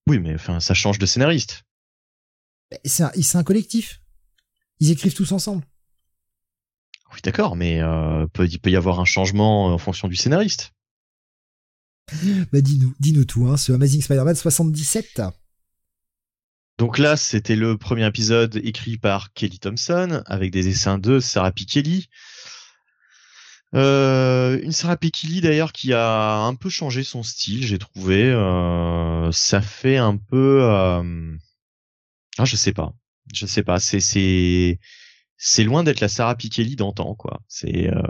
Oui, 0.07 0.19
mais 0.19 0.35
enfin, 0.35 0.61
ça 0.61 0.74
change 0.74 0.99
de 0.99 1.07
scénariste. 1.07 1.62
C'est 2.85 3.03
un, 3.03 3.12
un 3.41 3.45
collectif. 3.45 4.03
Ils 4.78 4.91
écrivent 4.91 5.15
tous 5.15 5.33
ensemble. 5.33 5.65
Oui, 7.12 7.20
d'accord, 7.23 7.57
mais 7.57 7.81
euh, 7.81 8.27
peut, 8.27 8.47
il 8.47 8.59
peut 8.59 8.70
y 8.70 8.77
avoir 8.77 9.01
un 9.01 9.05
changement 9.05 9.66
en 9.66 9.78
fonction 9.78 10.09
du 10.09 10.16
scénariste. 10.16 10.73
Bah 12.53 12.61
dis-nous, 12.61 12.95
dis-nous 13.01 13.24
tout, 13.24 13.49
hein, 13.49 13.57
ce 13.57 13.73
Amazing 13.73 14.01
Spider-Man 14.01 14.37
77. 14.37 15.23
Donc 16.78 16.99
là, 16.99 17.16
c'était 17.16 17.57
le 17.57 17.78
premier 17.78 18.07
épisode 18.07 18.61
écrit 18.62 18.99
par 18.99 19.33
Kelly 19.33 19.59
Thompson, 19.59 20.23
avec 20.27 20.51
des 20.51 20.62
dessins 20.62 20.99
de 20.99 21.20
Sarah 21.20 21.51
Pikeli. 21.51 22.09
Euh, 23.74 24.61
une 24.62 24.73
Sarah 24.73 24.97
Pikeli 24.97 25.41
d'ailleurs 25.41 25.73
qui 25.73 25.93
a 25.93 26.37
un 26.37 26.55
peu 26.55 26.69
changé 26.69 27.03
son 27.03 27.23
style, 27.23 27.66
j'ai 27.66 27.78
trouvé. 27.78 28.24
Euh, 28.24 29.33
ça 29.33 29.61
fait 29.61 29.97
un 29.97 30.16
peu... 30.16 30.61
Euh... 30.62 31.35
Ah, 32.39 32.45
je 32.45 32.57
sais 32.57 32.73
pas. 32.73 32.93
Je 33.33 33.47
sais 33.47 33.62
pas. 33.62 33.81
C'est 33.81 34.01
c'est 34.01 34.78
loin 35.65 35.85
d'être 35.85 36.01
la 36.01 36.09
Sarah 36.09 36.35
Pikeli 36.35 36.77
d'antan, 36.77 37.15
quoi. 37.15 37.41
C'est, 37.49 37.89
euh, 37.89 38.03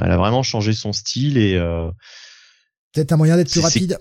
elle 0.00 0.10
a 0.10 0.16
vraiment 0.16 0.42
changé 0.42 0.72
son 0.72 0.92
style 0.92 1.36
et 1.38 1.54
euh, 1.54 1.90
peut-être 2.92 3.12
un 3.12 3.16
moyen 3.16 3.36
d'être 3.36 3.50
plus 3.50 3.60
rapide. 3.60 3.98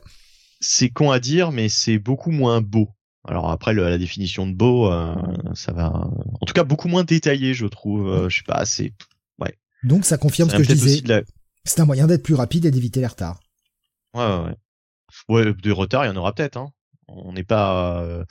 C'est 0.60 0.90
con 0.90 1.12
à 1.12 1.20
dire, 1.20 1.52
mais 1.52 1.70
c'est 1.70 1.98
beaucoup 1.98 2.32
moins 2.32 2.62
beau. 2.62 2.90
Alors 3.28 3.52
après, 3.52 3.74
la 3.74 3.98
définition 3.98 4.48
de 4.48 4.54
beau, 4.54 4.92
euh, 4.92 5.16
ça 5.54 5.74
va. 5.74 5.90
En 5.90 6.46
tout 6.46 6.54
cas, 6.54 6.64
beaucoup 6.64 6.88
moins 6.88 7.04
détaillé, 7.04 7.54
je 7.54 7.68
trouve. 7.68 8.28
je 8.30 8.36
sais 8.36 8.44
pas, 8.44 8.66
c'est 8.66 8.94
ouais. 9.40 9.58
Donc 9.84 10.06
ça 10.06 10.18
confirme 10.18 10.50
ce 10.50 10.58
que 10.58 10.64
je 10.64 10.74
disais. 10.74 11.24
C'est 11.64 11.80
un 11.80 11.86
moyen 11.86 12.08
d'être 12.08 12.24
plus 12.24 12.34
rapide 12.34 12.66
et 12.66 12.72
d'éviter 12.72 13.00
les 13.00 13.08
retards. 13.08 13.40
Ouais, 14.16 14.26
ouais, 14.26 14.44
ouais. 14.46 14.56
Ouais, 15.30 15.54
des 15.54 15.72
retards, 15.72 16.06
il 16.06 16.08
y 16.08 16.12
en 16.12 16.16
aura 16.16 16.34
peut-être. 16.34 16.58
Hein. 16.58 16.72
On 17.08 17.34
n'est 17.34 17.44
pas 17.44 18.26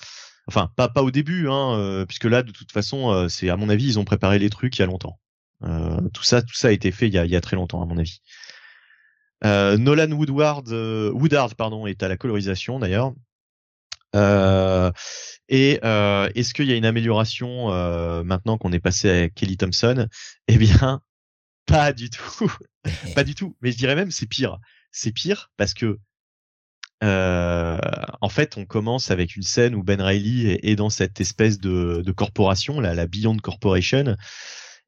Enfin, 0.51 0.69
pas 0.77 0.91
au 0.97 1.13
début, 1.13 1.49
hein, 1.49 1.77
euh, 1.79 2.05
puisque 2.05 2.25
là, 2.25 2.43
de 2.43 2.51
toute 2.51 2.73
façon, 2.73 3.13
euh, 3.13 3.29
c'est 3.29 3.51
à 3.51 3.57
mon 3.57 3.69
avis, 3.69 3.87
ils 3.87 3.99
ont 4.01 4.05
préparé 4.05 4.41
les 4.41 4.51
trucs 4.51 4.77
il 4.77 4.81
y 4.81 4.83
a 4.83 4.87
longtemps. 4.87 5.21
Euh, 5.63 6.01
tout 6.13 6.25
ça, 6.25 6.43
tout 6.43 6.57
ça 6.57 6.69
a 6.69 6.71
été 6.73 6.91
fait 6.91 7.07
il 7.07 7.15
y 7.15 7.19
a, 7.19 7.25
il 7.25 7.31
y 7.31 7.37
a 7.37 7.41
très 7.41 7.55
longtemps, 7.55 7.81
à 7.81 7.87
mon 7.87 7.97
avis. 7.97 8.21
Nolan 9.45 10.11
Woodward, 10.11 10.69
Woodard, 11.15 11.55
pardon, 11.55 11.87
est 11.87 12.03
à 12.03 12.09
la 12.09 12.17
colorisation 12.17 12.81
d'ailleurs. 12.81 13.13
et 15.49 15.79
est-ce 16.35 16.53
qu'il 16.53 16.67
y 16.67 16.73
a 16.73 16.77
une 16.77 16.85
amélioration 16.85 17.69
maintenant 18.25 18.59
qu'on 18.59 18.73
est 18.73 18.81
passé 18.81 19.09
à 19.09 19.29
Kelly 19.29 19.57
Thompson? 19.57 20.09
Eh 20.49 20.59
bien, 20.59 21.01
pas 21.67 21.93
du 21.93 22.11
tout, 22.11 22.53
pas 23.15 23.23
du 23.23 23.37
tout. 23.37 23.57
Mais 23.61 23.71
je 23.71 23.79
dirais 23.79 23.95
même 23.95 24.11
c'est 24.11 24.27
pire. 24.27 24.59
C'est 24.91 25.13
pire 25.13 25.53
parce 25.57 25.75
que 25.75 26.01
euh, 27.03 27.79
en 28.21 28.29
fait, 28.29 28.57
on 28.57 28.67
commence 28.67 29.11
avec 29.11 29.37
une 29.37 29.43
scène 29.43 29.75
où 29.75 29.83
Ben 29.83 30.01
Reilly 30.01 30.59
est, 30.63 30.77
dans 30.77 30.91
cette 30.91 31.21
espèce 31.21 31.59
de, 31.59 32.13
corporation, 32.13 32.81
la, 32.81 33.07
Beyond 33.07 33.39
Corporation, 33.39 34.17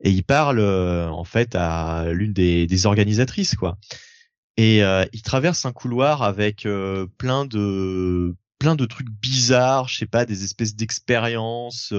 et 0.01 0.11
il 0.11 0.25
parle 0.25 0.59
euh, 0.59 1.09
en 1.09 1.25
fait 1.25 1.55
à 1.55 2.07
l'une 2.13 2.33
des, 2.33 2.87
organisatrices, 2.87 3.55
quoi. 3.55 3.79
Et 4.59 4.83
euh, 4.83 5.07
il 5.15 5.23
traverse 5.23 5.65
un 5.65 5.73
couloir 5.73 6.23
avec 6.23 6.69
plein 7.19 7.47
de 7.47 8.35
plein 8.59 8.77
de 8.77 8.85
trucs 8.85 9.11
bizarres, 9.11 9.89
je 9.89 9.97
sais 9.99 10.07
pas, 10.07 10.25
des 10.25 10.45
espèces 10.45 10.77
d'expériences, 10.77 11.93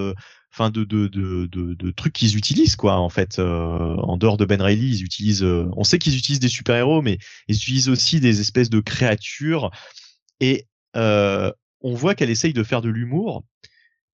enfin 0.53 0.69
de 0.69 0.83
de, 0.83 1.07
de, 1.07 1.47
de, 1.47 1.73
de 1.73 1.91
trucs 1.91 2.13
qu'ils 2.13 2.37
utilisent 2.37 2.75
quoi. 2.75 2.97
En 2.97 3.09
fait, 3.09 3.39
en 3.39 4.17
dehors 4.17 4.37
de 4.37 4.45
Ben 4.45 4.61
Reilly, 4.61 4.97
ils 4.97 5.03
utilisent. 5.03 5.43
on 5.43 5.83
sait 5.83 5.97
qu'ils 5.97 6.15
utilisent 6.15 6.39
des 6.39 6.47
super 6.47 6.75
héros, 6.75 7.01
mais 7.01 7.17
ils 7.47 7.55
utilisent 7.55 7.89
aussi 7.89 8.19
des 8.19 8.39
espèces 8.39 8.69
de 8.69 8.79
créatures 8.79 9.71
et 10.43 10.67
on 10.95 11.95
voit 11.95 12.15
qu'elle 12.15 12.29
essaye 12.29 12.53
de 12.53 12.63
faire 12.63 12.81
de 12.81 12.89
l'humour, 12.89 13.43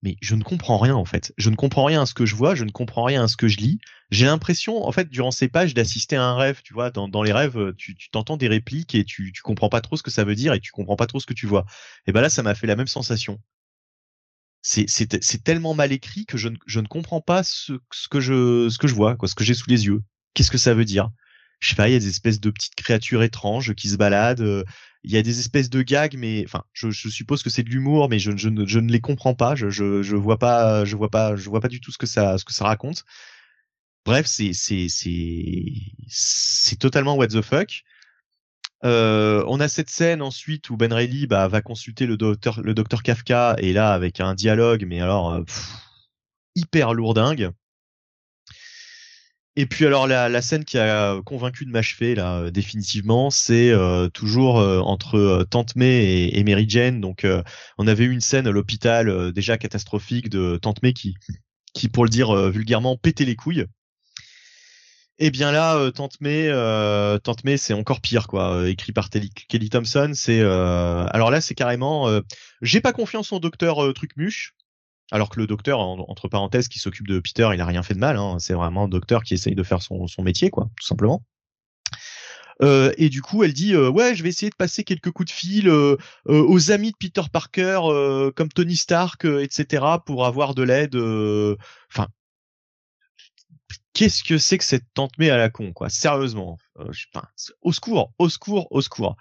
mais 0.01 0.15
je 0.21 0.35
ne 0.35 0.43
comprends 0.43 0.77
rien 0.77 0.95
en 0.95 1.05
fait. 1.05 1.33
Je 1.37 1.49
ne 1.49 1.55
comprends 1.55 1.83
rien 1.83 2.03
à 2.03 2.05
ce 2.05 2.13
que 2.13 2.25
je 2.25 2.35
vois, 2.35 2.55
je 2.55 2.63
ne 2.63 2.71
comprends 2.71 3.03
rien 3.03 3.23
à 3.23 3.27
ce 3.27 3.35
que 3.35 3.47
je 3.47 3.57
lis. 3.57 3.79
J'ai 4.11 4.25
l'impression, 4.25 4.85
en 4.85 4.91
fait, 4.91 5.09
durant 5.09 5.31
ces 5.31 5.49
pages, 5.49 5.73
d'assister 5.73 6.15
à 6.15 6.23
un 6.23 6.35
rêve. 6.35 6.61
Tu 6.63 6.73
vois, 6.73 6.89
dans, 6.89 7.23
les 7.23 7.33
rêves, 7.33 7.73
tu 7.77 7.95
t'entends 8.11 8.37
des 8.37 8.47
répliques 8.47 8.95
et 8.95 9.03
tu, 9.03 9.31
tu 9.33 9.41
comprends 9.41 9.69
pas 9.69 9.81
trop 9.81 9.97
ce 9.97 10.03
que 10.03 10.11
ça 10.11 10.23
veut 10.23 10.35
dire 10.35 10.53
et 10.53 10.59
tu 10.59 10.71
comprends 10.71 10.95
pas 10.95 11.07
trop 11.07 11.19
ce 11.19 11.25
que 11.25 11.33
tu 11.33 11.47
vois. 11.47 11.65
Et 12.07 12.11
ben 12.11 12.21
là, 12.21 12.29
ça 12.29 12.43
m'a 12.43 12.55
fait 12.55 12.67
la 12.67 12.75
même 12.75 12.87
sensation. 12.87 13.39
C'est 14.61 15.43
tellement 15.43 15.73
mal 15.73 15.91
écrit 15.91 16.25
que 16.25 16.37
je 16.37 16.49
ne, 16.49 16.81
ne 16.81 16.87
comprends 16.87 17.21
pas 17.21 17.43
ce, 17.43 17.73
que 18.09 18.19
je, 18.19 18.93
vois, 18.93 19.17
ce 19.25 19.35
que 19.35 19.43
j'ai 19.43 19.53
sous 19.53 19.69
les 19.69 19.85
yeux. 19.85 20.01
Qu'est-ce 20.33 20.51
que 20.51 20.57
ça 20.57 20.73
veut 20.73 20.85
dire? 20.85 21.09
Je 21.59 21.69
sais 21.69 21.75
pas, 21.75 21.89
il 21.89 21.93
y 21.93 21.95
a 21.95 21.99
des 21.99 22.09
espèces 22.09 22.39
de 22.39 22.49
petites 22.51 22.75
créatures 22.75 23.23
étranges 23.23 23.73
qui 23.73 23.89
se 23.89 23.97
baladent. 23.97 24.65
Il 25.03 25.11
y 25.11 25.17
a 25.17 25.21
des 25.21 25.39
espèces 25.39 25.69
de 25.69 25.81
gags, 25.81 26.15
mais 26.17 26.43
enfin, 26.45 26.63
je, 26.73 26.91
je 26.91 27.09
suppose 27.09 27.41
que 27.43 27.49
c'est 27.49 27.63
de 27.63 27.69
l'humour, 27.69 28.09
mais 28.09 28.19
je, 28.19 28.35
je, 28.35 28.49
ne, 28.49 28.65
je 28.65 28.79
ne 28.79 28.91
les 28.91 28.99
comprends 29.01 29.33
pas. 29.33 29.55
Je, 29.55 29.69
je, 29.69 30.01
je 30.03 30.15
vois 30.15 30.37
pas, 30.37 30.85
je 30.85 30.95
vois 30.95 31.09
pas, 31.09 31.35
je 31.35 31.49
vois 31.49 31.61
pas 31.61 31.69
du 31.69 31.79
tout 31.81 31.91
ce 31.91 31.97
que 31.97 32.05
ça, 32.05 32.37
ce 32.37 32.45
que 32.45 32.53
ça 32.53 32.65
raconte. 32.65 33.05
Bref, 34.05 34.25
c'est 34.25 34.53
c'est 34.53 34.87
c'est 34.89 35.65
c'est 36.07 36.77
totalement 36.79 37.15
what 37.15 37.27
the 37.27 37.41
fuck. 37.41 37.83
Euh, 38.85 39.43
on 39.47 39.59
a 39.59 39.67
cette 39.67 39.89
scène 39.89 40.21
ensuite 40.21 40.69
où 40.69 40.77
Ben 40.77 40.91
Reilly 40.93 41.27
bah, 41.27 41.47
va 41.49 41.61
consulter 41.61 42.05
le 42.05 42.15
docteur 42.15 42.61
le 42.61 42.73
docteur 42.73 43.03
Kafka 43.03 43.55
et 43.59 43.73
là 43.73 43.93
avec 43.93 44.21
un 44.21 44.35
dialogue, 44.35 44.85
mais 44.87 45.01
alors 45.01 45.33
euh, 45.33 45.43
hyper 46.55 46.93
lourdingue. 46.93 47.51
Et 49.59 49.65
puis 49.65 49.85
alors 49.85 50.07
la, 50.07 50.41
scène 50.41 50.63
qui 50.63 50.77
a 50.77 51.21
convaincu 51.25 51.65
de 51.65 51.69
m'achever 51.69 52.15
là 52.15 52.37
euh, 52.37 52.49
définitivement, 52.49 53.29
c'est 53.29 53.71
euh, 53.71 54.07
toujours 54.07 54.57
euh, 54.57 54.79
entre 54.79 55.45
Tante 55.49 55.75
May 55.75 56.29
et, 56.29 56.43
Mary 56.45 56.63
Jane. 56.65 57.01
Donc 57.01 57.27
on 57.77 57.85
avait 57.85 58.05
eu 58.05 58.11
une 58.11 58.21
scène 58.21 58.47
à 58.47 58.51
l'hôpital 58.51 59.33
déjà 59.33 59.57
catastrophique 59.57 60.29
de 60.29 60.55
Tante 60.55 60.81
May 60.81 60.93
qui, 60.93 61.13
qui 61.73 61.89
pour 61.89 62.05
le 62.05 62.09
dire 62.09 62.33
vulgairement 62.49 62.95
pétait 62.95 63.25
les 63.25 63.35
couilles. 63.35 63.65
Et 65.21 65.25
eh 65.25 65.29
bien 65.29 65.51
là, 65.51 65.91
Tante 65.91 66.21
May, 66.21 66.47
Tante 67.21 67.43
May, 67.43 67.57
c'est 67.57 67.73
encore 67.73 67.99
pire 67.99 68.27
quoi. 68.27 68.69
écrit 68.69 68.93
par 68.93 69.09
Kelly 69.09 69.69
Thompson, 69.69 70.11
c'est 70.13 70.39
alors 70.39 71.31
là 71.31 71.41
c'est 71.41 71.55
carrément, 71.55 72.09
j'ai 72.61 72.79
pas 72.79 72.93
confiance 72.93 73.33
en 73.33 73.41
docteur 73.41 73.93
Trucmuche 73.93 74.53
alors 75.11 75.29
que 75.29 75.39
le 75.39 75.47
docteur, 75.47 75.79
entre 75.79 76.27
parenthèses, 76.27 76.67
qui 76.67 76.79
s'occupe 76.79 77.07
de 77.07 77.19
Peter, 77.19 77.49
il 77.53 77.61
a 77.61 77.65
rien 77.65 77.83
fait 77.83 77.93
de 77.93 77.99
mal. 77.99 78.17
Hein. 78.17 78.37
C'est 78.39 78.53
vraiment 78.53 78.83
un 78.83 78.87
docteur 78.87 79.23
qui 79.23 79.33
essaye 79.33 79.55
de 79.55 79.63
faire 79.63 79.81
son, 79.81 80.07
son 80.07 80.21
métier, 80.23 80.49
quoi, 80.49 80.69
tout 80.79 80.85
simplement. 80.85 81.23
Euh, 82.61 82.91
et 82.97 83.09
du 83.09 83.21
coup, 83.21 83.43
elle 83.43 83.53
dit 83.53 83.73
euh, 83.73 83.89
ouais, 83.89 84.15
je 84.15 84.23
vais 84.23 84.29
essayer 84.29 84.49
de 84.49 84.55
passer 84.55 84.83
quelques 84.83 85.11
coups 85.11 85.31
de 85.31 85.33
fil 85.33 85.69
euh, 85.69 85.95
euh 86.27 86.43
aux 86.45 86.71
amis 86.71 86.91
de 86.91 86.97
Peter 86.97 87.21
Parker, 87.31 87.79
euh, 87.85 88.31
comme 88.31 88.49
Tony 88.49 88.75
Stark, 88.75 89.25
etc., 89.25 89.85
pour 90.05 90.25
avoir 90.25 90.55
de 90.55 90.63
l'aide. 90.63 90.95
Enfin, 91.89 92.07
qu'est-ce 93.93 94.23
que 94.23 94.37
c'est 94.37 94.57
que 94.57 94.63
cette 94.63 94.85
tante 94.93 95.17
May 95.17 95.29
à 95.29 95.37
la 95.37 95.49
con, 95.49 95.71
quoi 95.73 95.89
Sérieusement, 95.89 96.57
enfin, 96.77 97.27
au 97.61 97.71
secours, 97.71 98.13
au 98.19 98.29
secours, 98.29 98.67
au 98.71 98.81
secours. 98.81 99.15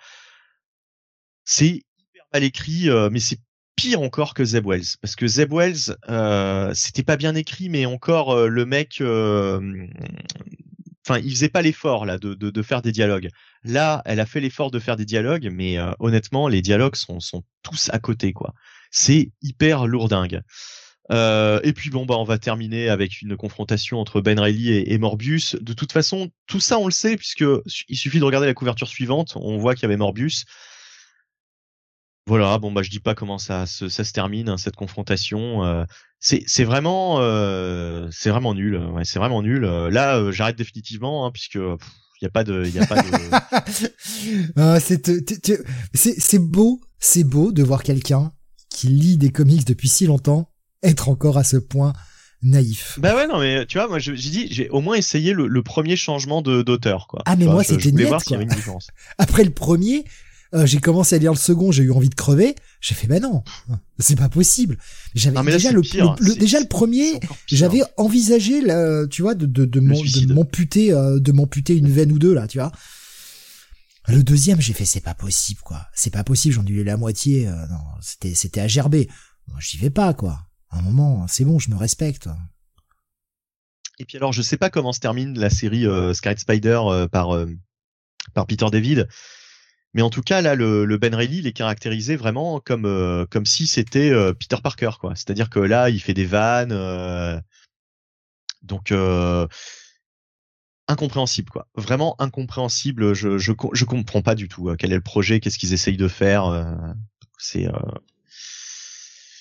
C'est 1.45 1.69
hyper 1.69 2.25
mal 2.33 2.45
écrit, 2.45 2.89
mais 3.11 3.21
c'est 3.21 3.39
pire 3.79 4.03
encore 4.03 4.35
que 4.35 4.45
Zeb 4.45 4.67
Wells 4.67 4.97
parce 5.01 5.15
que 5.15 5.29
Zeb 5.29 5.53
Wells 5.53 5.97
euh, 6.09 6.73
c'était 6.75 7.05
pas 7.05 7.17
bien 7.17 7.37
écrit 7.37 7.69
mais 7.69 7.87
encore 7.87 8.33
euh, 8.33 8.49
le 8.49 8.67
mec 8.67 9.01
euh, 9.01 9.87
enfin 11.07 11.21
il 11.21 11.31
faisait 11.31 11.49
pas 11.49 11.63
l'effort 11.63 12.05
là 12.05 12.19
de, 12.19 12.35
de, 12.35 12.63
faire 12.63 12.83
des 12.83 12.91
dialogues 12.91 13.29
là 13.63 14.03
elle 14.05 14.19
a 14.19 14.27
fait 14.27 14.41
l'effort 14.41 14.73
de 14.73 14.81
faire 14.81 14.97
des 14.97 15.05
dialogues 15.05 15.49
mais 15.53 15.79
honnêtement 16.01 16.49
les 16.49 16.61
dialogues 16.61 16.97
sont, 16.97 17.21
sont 17.21 17.45
tous 17.63 17.89
à 17.93 18.01
côté 18.01 18.33
quoi 18.33 18.53
c'est 18.91 19.31
hyper 19.43 19.87
lourdingue 19.87 20.43
euh, 21.11 21.61
et 21.63 21.73
puis 21.73 21.89
bon 21.89 22.05
bah 22.05 22.17
on 22.19 22.25
va 22.25 22.39
terminer 22.39 22.89
avec 22.89 23.23
une 23.23 23.37
confrontation 23.37 23.99
entre 24.01 24.21
Ben 24.21 24.39
Reilly 24.39 24.73
et, 24.73 24.93
et, 24.93 24.99
Morbius. 24.99 25.57
De 25.59 25.73
toute 25.73 25.91
façon, 25.91 26.31
tout 26.47 26.61
ça 26.61 26.79
on 26.79 26.85
le 26.85 26.93
sait 26.93 27.17
puisque 27.17 27.47
il 27.89 27.97
suffit 27.97 28.19
de 28.19 28.25
regarder 28.25 28.47
la 28.47 28.53
couverture 28.53 28.89
suivante, 28.89 29.33
on 29.37 29.57
voit 29.57 29.75
qu'il 29.75 29.85
y 29.85 29.87
avait 29.87 29.97
Morbius. 29.97 30.45
Voilà, 32.29 32.59
bon 32.59 32.71
bah 32.71 32.83
je 32.83 32.91
dis 32.91 33.01
pas 33.01 33.15
comment 33.15 33.39
ça 33.39 33.65
se, 33.65 33.89
ça 33.89 34.05
se 34.05 34.13
termine 34.13 34.51
hein, 34.51 34.59
cette 34.59 34.77
confrontation. 34.77 35.65
Euh, 35.65 35.85
c'est 36.21 36.43
c'est 36.47 36.65
vraiment 36.65 37.21
euh, 37.21 38.07
c'est 38.13 38.29
vraiment 38.29 38.53
nul. 38.53 38.77
Ouais, 38.77 39.07
c'est 39.07 39.19
vraiment 39.19 39.43
nul. 39.43 39.63
Là, 39.63 40.19
euh, 40.19 40.31
j'arrête 40.31 40.59
définitivement 40.59 41.25
hein, 41.25 41.31
puisque 41.33 41.55
il 41.55 42.25
y 42.25 42.27
a 42.27 42.31
pas 42.31 42.45
de 42.45 42.67
il 42.67 42.75
y 42.75 42.81
a 42.81 42.87
pas 42.87 43.03
de. 43.03 43.09
Ah, 44.57 44.79
c'est 44.79 45.09
c'est 45.95 46.39
beau, 46.39 46.83
c'est 46.99 47.25
beau 47.25 47.51
de 47.51 47.63
voir 47.63 47.83
quelqu'un 47.83 48.31
qui 48.69 48.89
lit 48.89 49.17
des 49.17 49.31
comics 49.31 49.67
depuis 49.67 49.89
si 49.89 50.07
longtemps 50.07 50.51
être 50.83 51.09
encore 51.09 51.39
à 51.39 51.45
ce 51.45 51.57
point 51.57 51.95
naïf. 52.43 52.99
Bah 53.01 53.17
ouais 53.17 53.27
non 53.27 53.41
mais 53.41 53.65
tu 53.65 53.79
vois 53.79 53.89
moi 53.89 53.99
j'ai 53.99 54.13
dit 54.13 54.49
j'ai 54.51 54.69
au 54.69 54.83
moins 54.83 54.97
essayé 54.97 55.33
le, 55.33 55.47
le 55.47 55.63
premier 55.63 55.97
changement 55.97 56.43
de 56.43 56.61
d'auteur 56.61 57.07
quoi. 57.09 57.23
Ah 57.25 57.37
mais 57.37 57.47
moi 57.47 57.65
c'était 57.65 57.91
net 57.91 58.07
voir 58.07 58.23
quoi. 58.23 58.39
Après 59.19 59.45
le 59.45 59.51
premier, 59.51 60.05
euh, 60.55 60.65
j'ai 60.65 60.79
commencé 60.79 61.15
à 61.17 61.19
lire 61.19 61.33
le 61.33 61.39
second, 61.39 61.71
j'ai 61.71 61.83
eu 61.83 61.93
envie 61.93 62.09
de 62.09 62.15
crever. 62.15 62.55
J'ai 62.81 62.95
fait, 62.95 63.07
ben 63.07 63.23
non, 63.23 63.43
c'est 63.99 64.17
pas 64.17 64.29
possible. 64.29 64.79
J'avais 65.15 65.43
déjà 65.43 65.73
le, 65.73 65.83
déjà 66.39 66.61
le 66.61 66.69
premier, 66.69 67.21
j'avais 67.47 67.83
envisagé, 67.97 68.63
tu 69.11 69.23
vois, 69.23 69.35
de 69.35 69.47
de, 69.47 69.65
de 69.65 69.81
m'amputer, 70.33 70.93
euh, 70.93 71.21
de 71.21 71.33
m'amputer 71.33 71.77
une 71.77 71.91
veine 71.91 72.13
ou 72.13 72.19
deux 72.19 72.33
là, 72.33 72.47
tu 72.47 72.59
vois. 72.59 72.73
Le 74.07 74.23
deuxième, 74.23 74.59
j'ai 74.59 74.73
fait, 74.73 74.87
c'est 74.87 75.03
pas 75.03 75.13
possible, 75.13 75.61
quoi. 75.61 75.87
C'est 75.93 76.13
pas 76.13 76.25
possible, 76.25 76.55
j'en 76.55 76.65
ai 76.65 76.71
eu 76.71 76.85
la 76.85 76.97
moitié. 76.97 77.47
Euh, 77.47 77.67
non, 77.67 77.81
c'était 78.01 78.35
c'était 78.35 78.61
à 78.61 78.69
gerber. 78.69 79.09
J'y 79.59 79.77
vais 79.77 79.91
pas, 79.91 80.15
quoi. 80.15 80.41
À 80.71 80.79
un 80.79 80.83
moment, 80.83 81.27
c'est 81.29 81.45
bon, 81.45 81.59
je 81.59 81.71
me 81.71 81.77
respecte. 81.77 82.29
Et 83.99 84.07
puis 84.07 84.17
alors, 84.17 84.33
je 84.33 84.41
sais 84.41 84.57
pas 84.57 84.71
comment 84.71 84.93
se 84.93 85.01
termine 85.01 85.39
la 85.39 85.51
série 85.51 85.85
Sky 86.15 86.39
Spider 86.39 86.81
par 87.13 87.37
par 88.33 88.47
Peter 88.47 88.67
David. 88.71 89.09
Mais 89.95 90.03
en 90.03 90.11
tout 90.11 90.23
cas, 90.23 90.43
là, 90.43 90.55
le, 90.55 90.85
le 90.85 90.99
Ben 90.99 91.15
Reilly, 91.15 91.39
il 91.39 91.47
est 91.47 91.53
caractérisé 91.53 92.17
vraiment 92.17 92.61
comme 92.61 92.85
euh, 92.85 93.25
comme 93.27 93.47
si 93.47 93.67
c'était 93.67 94.11
euh, 94.11 94.35
Peter 94.35 94.59
Parker, 94.63 94.91
quoi. 95.01 95.15
C'est-à-dire 95.15 95.49
que 95.49 95.61
là, 95.61 95.89
il 95.89 96.01
fait 96.01 96.15
des 96.15 96.27
vannes, 96.27 96.73
euh, 96.73 97.41
donc 98.63 98.93
incompréhensible, 100.89 101.51
quoi. 101.51 101.69
Vraiment 101.75 102.17
incompréhensible. 102.21 103.15
Je 103.15 103.39
je 103.39 103.53
je 103.73 103.85
comprends 103.85 104.23
pas 104.23 104.35
du 104.35 104.49
tout 104.49 104.75
quel 104.79 104.93
est 104.93 104.97
le 104.97 105.01
projet, 105.01 105.41
qu'est-ce 105.41 105.59
qu'ils 105.59 105.73
essayent 105.73 105.97
de 105.97 106.09
faire. 106.09 106.67
c'est 107.39 107.67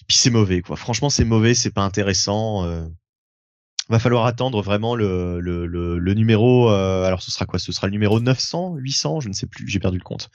puis 0.07 0.15
c'est 0.15 0.29
mauvais, 0.29 0.61
quoi. 0.61 0.77
Franchement, 0.77 1.09
c'est 1.09 1.25
mauvais, 1.25 1.53
c'est 1.53 1.71
pas 1.71 1.83
intéressant 1.83 2.65
va 3.89 3.99
falloir 3.99 4.25
attendre 4.25 4.61
vraiment 4.61 4.95
le, 4.95 5.39
le, 5.39 5.65
le, 5.65 6.13
numéro. 6.13 6.69
Euh, 6.69 7.05
alors 7.05 7.21
ce 7.21 7.31
sera 7.31 7.45
quoi? 7.45 7.59
Ce 7.59 7.71
sera 7.71 7.87
le 7.87 7.91
numéro 7.91 8.19
900, 8.19 8.75
800, 8.75 9.21
je 9.21 9.29
ne 9.29 9.33
sais 9.33 9.47
plus, 9.47 9.67
j'ai 9.67 9.79
perdu 9.79 9.97
le 9.97 10.03
compte. 10.03 10.29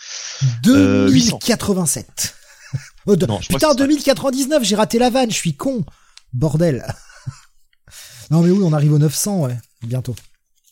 2087. 0.62 2.34
Euh, 3.08 3.16
non, 3.28 3.38
Putain, 3.38 3.74
2099, 3.74 4.64
j'ai 4.64 4.76
raté 4.76 4.98
la 4.98 5.10
vanne, 5.10 5.30
je 5.30 5.36
suis 5.36 5.54
con. 5.54 5.84
Bordel. 6.32 6.84
non 8.30 8.42
mais 8.42 8.50
oui, 8.50 8.62
on 8.62 8.72
arrive 8.72 8.94
au 8.94 8.98
900, 8.98 9.40
ouais, 9.40 9.58
bientôt. 9.82 10.14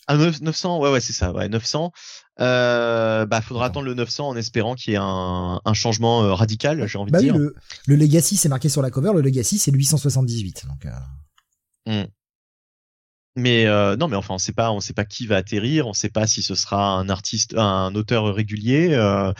Ah 0.07 0.16
900, 0.16 0.81
ouais 0.81 0.90
ouais 0.90 1.01
c'est 1.01 1.12
ça, 1.12 1.32
ouais 1.32 1.48
900. 1.48 1.93
Euh, 2.40 3.27
bah 3.27 3.43
faudra 3.43 3.66
attendre 3.66 3.86
le 3.86 3.94
900 3.94 4.28
en 4.28 4.36
espérant 4.36 4.74
qu'il 4.74 4.94
y 4.94 4.97
ait 4.97 5.01
un, 5.01 5.61
un 5.62 5.74
changement 5.74 6.24
euh, 6.24 6.32
radical, 6.32 6.86
j'ai 6.86 6.98
envie 6.98 7.12
bah 7.12 7.20
de 7.20 7.24
oui, 7.24 7.31
dire. 7.31 7.39
Le, 7.39 7.55
le 7.86 7.97
Legacy 7.97 8.36
c'est 8.36 8.48
marqué 8.48 8.69
sur 8.69 8.81
la 8.82 8.90
cover, 8.90 9.12
le 9.15 9.20
Legacy 9.20 9.59
c'est 9.59 9.70
le 9.70 9.77
878, 9.77 10.66
donc. 10.66 10.86
Euh... 10.86 12.02
Mmh. 12.05 12.09
Mais 13.36 13.66
euh, 13.66 13.97
non, 13.97 14.09
mais 14.09 14.16
enfin, 14.16 14.35
on 14.35 14.39
sait 14.39 14.52
pas, 14.52 14.73
on 14.73 14.81
sait 14.81 14.93
pas 14.93 15.05
qui 15.05 15.27
va 15.27 15.36
atterrir, 15.36 15.86
on 15.86 15.93
sait 15.93 16.09
pas 16.09 16.27
si 16.27 16.43
ce 16.43 16.55
sera 16.55 16.94
un 16.94 17.09
artiste, 17.09 17.55
un 17.57 17.94
auteur 17.94 18.35
régulier. 18.35 18.89
Euh, 18.93 19.32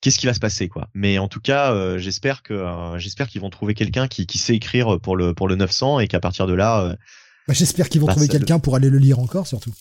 Qu'est-ce 0.00 0.18
qui 0.18 0.26
va 0.26 0.34
se 0.34 0.40
passer, 0.40 0.68
quoi 0.68 0.88
Mais 0.94 1.18
en 1.18 1.26
tout 1.26 1.40
cas, 1.40 1.72
euh, 1.72 1.98
j'espère 1.98 2.42
que 2.42 2.52
euh, 2.54 2.98
j'espère 2.98 3.28
qu'ils 3.28 3.40
vont 3.40 3.50
trouver 3.50 3.74
quelqu'un 3.74 4.08
qui, 4.08 4.26
qui 4.26 4.38
sait 4.38 4.54
écrire 4.54 5.00
pour 5.00 5.16
le 5.16 5.34
pour 5.34 5.48
le 5.48 5.56
900 5.56 6.00
et 6.00 6.06
qu'à 6.06 6.20
partir 6.20 6.46
de 6.46 6.52
là. 6.52 6.82
Euh, 6.82 6.96
bah, 7.48 7.54
j'espère 7.54 7.88
qu'ils 7.88 8.00
vont 8.00 8.06
bah, 8.06 8.12
trouver 8.12 8.28
quelqu'un 8.28 8.58
pour 8.58 8.76
aller 8.76 8.90
le 8.90 8.98
lire 8.98 9.18
encore, 9.18 9.46
surtout. 9.46 9.72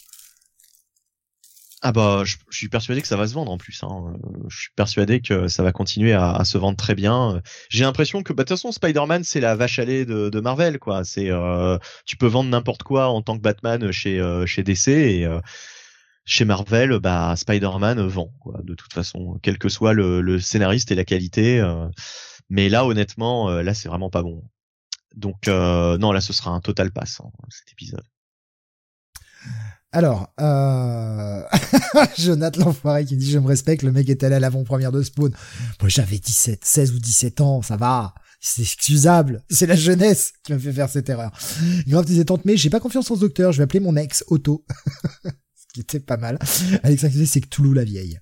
Ah 1.88 1.92
bah, 1.92 2.24
je, 2.26 2.38
suis 2.50 2.68
persuadé 2.68 3.00
que 3.00 3.08
ça 3.08 3.16
va 3.16 3.28
se 3.28 3.36
vendre 3.36 3.52
en 3.52 3.60
plus. 3.60 3.84
Hein. 3.84 4.16
Je 4.48 4.58
suis 4.58 4.72
persuadé 4.76 5.22
que 5.22 5.48
ça 5.48 5.62
va 5.62 5.72
continuer 5.72 6.14
à, 6.14 6.44
se 6.44 6.58
vendre 6.58 6.78
très 6.78 6.96
bien. 6.96 7.44
J'ai 7.70 7.84
l'impression 7.84 8.24
que, 8.24 8.34
bah, 8.34 8.42
de 8.44 8.48
toute 8.48 8.58
façon, 8.58 8.72
Spider-Man, 8.72 9.24
c'est 9.24 9.40
la 9.40 9.56
vache 9.56 9.78
à 9.78 9.86
lait 9.86 10.04
de, 10.04 10.40
Marvel, 10.40 10.80
quoi. 10.80 11.04
C'est, 11.04 11.30
euh, 11.30 11.78
tu 12.08 12.18
peux 12.18 12.26
vendre 12.26 12.50
n'importe 12.50 12.82
quoi 12.82 13.10
en 13.10 13.22
tant 13.22 13.38
que 13.38 13.44
Batman 13.44 13.92
chez 13.92 14.20
euh, 14.20 14.48
chez 14.48 14.64
DC 14.64 14.88
et 14.88 15.26
euh, 15.28 15.40
chez 16.26 16.44
Marvel, 16.44 16.98
bah, 16.98 17.36
Spider-Man 17.36 18.02
vend. 18.08 18.34
De 18.64 18.74
toute 18.74 18.92
façon, 18.92 19.38
quel 19.44 19.60
que 19.60 19.70
soit 19.70 19.94
le, 19.94 20.40
scénariste 20.40 20.92
et 20.92 20.96
la 20.96 21.06
qualité. 21.06 21.60
Euh. 21.60 21.88
mais 22.50 22.68
là, 22.68 22.88
honnêtement, 22.88 23.52
là, 23.52 23.76
c'est 23.76 23.90
vraiment 23.90 24.10
pas 24.10 24.24
bon. 24.24 24.44
Donc, 25.16 25.46
non, 25.46 26.12
là, 26.12 26.20
ce 26.20 26.34
sera 26.34 26.50
un 26.50 26.62
total 26.62 26.92
pass 26.92 27.22
hein, 27.24 27.30
cet 27.50 27.72
épisode. 27.74 28.06
Alors, 29.96 30.28
euh... 30.42 31.42
Jonathan 32.18 32.66
l'enfoiré 32.66 33.06
qui 33.06 33.16
dit 33.16 33.32
je 33.32 33.40
me 33.40 33.48
respecte, 33.48 33.82
le 33.82 33.94
mec 33.94 34.10
est 34.10 34.26
allé 34.26 34.36
à 34.36 34.42
l'avant-première 34.42 34.92
de 34.92 35.02
Spawn. 35.02 35.32
Moi 35.80 35.88
j'avais 35.88 36.18
17, 36.18 36.66
16 36.66 36.92
ou 36.96 37.00
17 37.00 37.40
ans, 37.40 37.62
ça 37.62 37.78
va. 37.78 38.14
C'est 38.42 38.62
excusable. 38.62 39.46
C'est 39.50 39.68
la 39.68 39.78
jeunesse 39.78 40.34
qui 40.44 40.52
m'a 40.52 40.60
fait 40.60 40.74
faire 40.74 40.90
cette 40.90 41.08
erreur. 41.08 41.32
Grave 41.88 42.04
disait 42.04 42.26
tante 42.26 42.44
mais 42.44 42.58
j'ai 42.58 42.70
pas 42.70 42.82
confiance 42.82 43.10
en 43.10 43.16
ce 43.16 43.22
docteur, 43.22 43.54
je 43.54 43.60
vais 43.60 43.64
appeler 43.64 43.80
mon 43.80 43.96
ex, 43.96 44.26
Otto. 44.28 44.66
ce 45.24 45.66
qui 45.74 45.80
était 45.80 46.02
pas 46.02 46.18
mal. 46.18 46.40
Disait 46.84 47.26
c'est 47.26 47.40
que 47.40 47.48
Toulouse 47.48 47.76
la 47.76 47.86
vieille. 47.86 48.20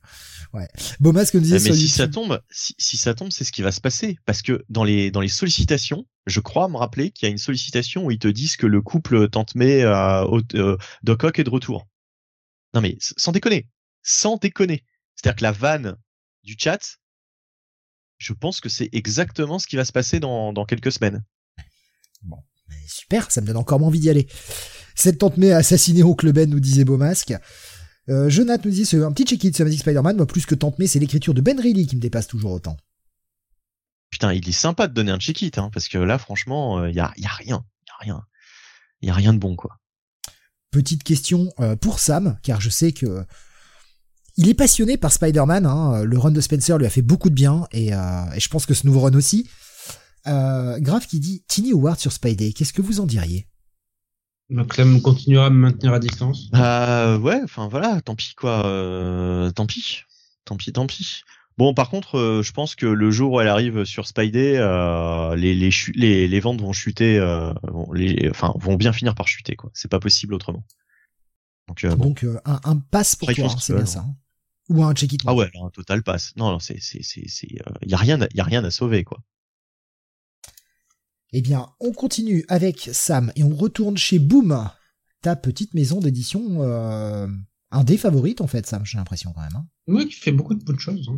Ouais. 0.54 0.68
Bomas 1.00 1.32
que 1.32 1.38
nous 1.38 1.44
disait 1.44 1.60
mais 1.60 1.76
si 1.76 1.90
ça 1.90 2.08
tombe, 2.08 2.40
si, 2.52 2.76
si 2.78 2.96
ça 2.96 3.16
tombe, 3.16 3.32
c'est 3.32 3.44
ce 3.44 3.52
qui 3.52 3.64
va 3.64 3.72
se 3.72 3.82
passer. 3.82 4.20
Parce 4.26 4.44
que 4.44 4.64
dans 4.70 4.84
les, 4.84 5.10
dans 5.10 5.20
les 5.20 5.28
sollicitations, 5.28 6.06
je 6.28 6.40
crois 6.40 6.70
me 6.70 6.78
rappeler 6.78 7.10
qu'il 7.10 7.28
y 7.28 7.30
a 7.30 7.32
une 7.32 7.40
sollicitation 7.40 8.06
où 8.06 8.12
ils 8.12 8.20
te 8.20 8.28
disent 8.28 8.56
que 8.56 8.68
le 8.68 8.82
couple 8.82 9.30
Tante 9.30 9.56
May, 9.56 9.82
euh, 9.82 10.26
euh, 10.54 10.78
est 11.04 11.44
de 11.44 11.50
retour. 11.50 11.88
Non 12.76 12.82
mais 12.82 12.98
sans 13.00 13.32
déconner, 13.32 13.68
sans 14.04 14.38
déconner. 14.38 14.86
C'est-à-dire 15.16 15.38
que 15.38 15.44
la 15.44 15.52
vanne 15.52 15.98
du 16.44 16.56
chat, 16.58 17.00
je 18.20 18.34
pense 18.34 18.62
que 18.62 18.70
c'est 18.70 18.90
exactement 18.94 19.58
ce 19.58 19.68
qui 19.68 19.76
va 19.76 19.86
se 19.86 19.92
passer 19.92 20.20
dans, 20.20 20.54
dans 20.54 20.66
quelques 20.66 20.92
semaines. 20.92 21.24
Bon, 22.22 22.38
super, 22.88 23.32
ça 23.32 23.42
me 23.42 23.48
donne 23.48 23.58
encore 23.58 23.80
moins 23.80 23.90
envie 23.90 24.00
d'y 24.00 24.10
aller. 24.10 24.28
Cette 24.96 25.18
tante 25.18 25.38
May 25.38 25.52
a 25.52 25.58
assassiné 25.58 26.04
Oncle 26.04 26.32
Ben, 26.32 26.50
nous 26.50 26.60
disait 26.60 26.86
Beaumasque. 26.86 27.34
Euh, 28.10 28.30
Jonathan 28.30 28.64
nous 28.66 28.72
dit, 28.72 28.86
c'est 28.86 29.02
un 29.02 29.12
petit 29.12 29.26
check-it 29.26 29.56
sur 29.56 29.66
Magic 29.66 29.80
Spider-Man, 29.80 30.18
moi 30.18 30.26
plus 30.26 30.46
que 30.46 30.56
tante 30.56 30.78
May, 30.80 30.88
c'est 30.88 31.00
l'écriture 31.00 31.34
de 31.34 31.42
Ben 31.42 31.60
Reilly 31.60 31.88
qui 31.88 31.96
me 31.96 32.02
dépasse 32.02 32.28
toujours 32.28 32.52
autant. 32.52 32.78
Putain, 34.10 34.34
il 34.34 34.48
est 34.48 34.52
sympa 34.52 34.88
de 34.88 34.94
donner 34.94 35.12
un 35.12 35.20
check-it, 35.20 35.58
hein, 35.58 35.70
parce 35.74 35.88
que 35.88 35.98
là, 35.98 36.18
franchement, 36.18 36.86
il 36.86 36.90
euh, 36.90 36.92
y, 36.92 37.00
a, 37.00 37.14
y 37.18 37.26
a 37.26 37.30
rien, 37.30 37.66
y 37.88 37.92
a 37.92 37.98
rien. 38.00 38.26
Il 39.02 39.08
y 39.08 39.12
a 39.12 39.14
rien 39.14 39.34
de 39.34 39.40
bon, 39.40 39.56
quoi. 39.56 39.80
Petite 40.72 41.04
question 41.04 41.54
euh, 41.60 41.76
pour 41.76 42.00
Sam, 42.00 42.38
car 42.44 42.60
je 42.60 42.70
sais 42.70 42.92
que 42.94 43.26
il 44.36 44.50
est 44.50 44.54
passionné 44.56 44.98
par 44.98 45.12
Spider-Man. 45.12 45.66
Hein. 45.66 46.04
Le 46.04 46.18
run 46.18 46.32
de 46.32 46.42
Spencer 46.42 46.78
lui 46.78 46.86
a 46.86 46.90
fait 46.90 47.02
beaucoup 47.02 47.30
de 47.30 47.36
bien, 47.36 47.68
et, 47.72 47.94
euh, 47.94 48.32
et 48.36 48.40
je 48.40 48.50
pense 48.50 48.66
que 48.66 48.74
ce 48.74 48.86
nouveau 48.88 49.02
run 49.02 49.14
aussi. 49.14 49.48
Euh, 50.26 50.80
Grave 50.80 51.06
qui 51.06 51.20
dit 51.20 51.44
Tiny 51.48 51.74
Howard 51.74 52.00
sur 52.00 52.12
Spidey, 52.12 52.54
qu'est-ce 52.54 52.74
que 52.74 52.82
vous 52.82 53.00
en 53.00 53.06
diriez? 53.06 53.48
Donc 54.50 54.68
Clem 54.68 55.02
continuera 55.02 55.48
à 55.48 55.50
me 55.50 55.56
maintenir 55.56 55.94
à 55.94 56.00
distance. 56.00 56.50
Euh, 56.54 57.18
ouais, 57.18 57.40
enfin 57.44 57.68
voilà, 57.68 58.02
tant 58.02 58.16
pis 58.16 58.34
quoi, 58.36 58.66
euh, 58.66 59.52
tant 59.52 59.66
pis, 59.66 60.04
tant 60.46 60.58
pis, 60.58 60.72
tant 60.72 60.86
pis. 60.88 61.24
Bon, 61.58 61.74
par 61.74 61.90
contre, 61.90 62.18
euh, 62.18 62.42
je 62.42 62.52
pense 62.52 62.76
que 62.76 62.88
le 62.88 63.12
jour 63.12 63.34
où 63.34 63.42
elle 63.42 63.48
arrive 63.48 63.86
sur 63.86 64.08
Spidey, 64.08 64.58
euh, 64.58 65.36
les, 65.36 65.54
les, 65.54 65.70
les, 65.94 66.28
les, 66.28 66.40
ventes 66.40 66.60
vont 66.62 66.74
chuter, 66.74 67.20
euh, 67.20 67.54
vont, 67.64 67.92
les, 67.94 68.28
enfin, 68.32 68.54
vont 68.56 68.76
bien 68.76 68.92
finir 68.92 69.14
par 69.14 69.28
chuter, 69.28 69.56
quoi. 69.56 69.70
C'est 69.74 69.90
pas 69.90 70.00
possible 70.00 70.34
autrement. 70.34 70.64
Donc, 71.68 71.84
euh, 71.84 71.96
Donc 71.96 72.26
un, 72.46 72.60
un 72.64 72.78
pass 72.78 73.16
pour 73.16 73.32
toi, 73.32 73.50
c'est 73.60 73.76
bien 73.76 73.86
ça. 73.86 74.00
Hein. 74.00 74.16
Ou 74.70 74.84
un 74.84 74.94
check-it. 74.94 75.22
Ah 75.28 75.36
ouais, 75.36 75.52
un 75.62 75.70
total 75.70 76.02
pass. 76.02 76.34
Non, 76.38 76.50
non, 76.52 76.60
c'est, 76.60 76.80
c'est, 76.82 77.04
c'est, 77.04 77.28
c'est, 77.28 77.48
y 77.86 77.94
a 77.94 77.98
rien, 77.98 78.18
y 78.34 78.42
a 78.42 78.44
rien 78.44 78.64
à 78.64 78.72
sauver, 78.72 79.04
quoi. 79.04 79.20
Eh 81.36 81.42
bien, 81.42 81.68
on 81.80 81.92
continue 81.92 82.46
avec 82.48 82.90
Sam 82.94 83.32
et 83.36 83.44
on 83.44 83.56
retourne 83.56 83.98
chez 83.98 84.20
Boom, 84.20 84.70
ta 85.24 85.36
petite 85.36 85.74
maison 85.74 86.00
d'édition 86.00 86.62
euh, 86.62 87.28
un 87.72 87.84
des 87.84 87.98
favorites 87.98 88.40
en 88.40 88.46
fait, 88.46 88.68
Sam, 88.68 88.86
j'ai 88.86 89.00
l'impression 89.00 89.34
quand 89.34 89.42
même. 89.42 89.56
Hein. 89.56 89.66
Oui, 89.88 90.08
qui 90.08 90.14
fait 90.14 90.32
beaucoup 90.32 90.54
de 90.54 90.64
bonnes 90.64 90.80
choses. 90.80 91.10
Hein. 91.10 91.18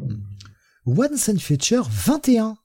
Once 0.85 1.27
and 1.27 1.39
Future 1.39 1.89
21. 1.89 2.55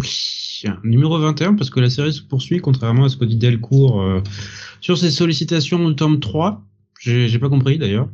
Oui, 0.00 0.64
numéro 0.82 1.20
21 1.20 1.54
parce 1.54 1.70
que 1.70 1.78
la 1.78 1.88
série 1.88 2.12
se 2.12 2.22
poursuit 2.22 2.58
contrairement 2.60 3.04
à 3.04 3.08
ce 3.08 3.16
que 3.16 3.24
dit 3.24 3.36
Delcourt 3.36 4.02
euh, 4.02 4.20
sur 4.80 4.98
ses 4.98 5.12
sollicitations 5.12 5.84
au 5.84 5.92
tome 5.92 6.18
3. 6.18 6.66
J'ai 6.98 7.38
pas 7.38 7.48
compris 7.48 7.78
d'ailleurs. 7.78 8.10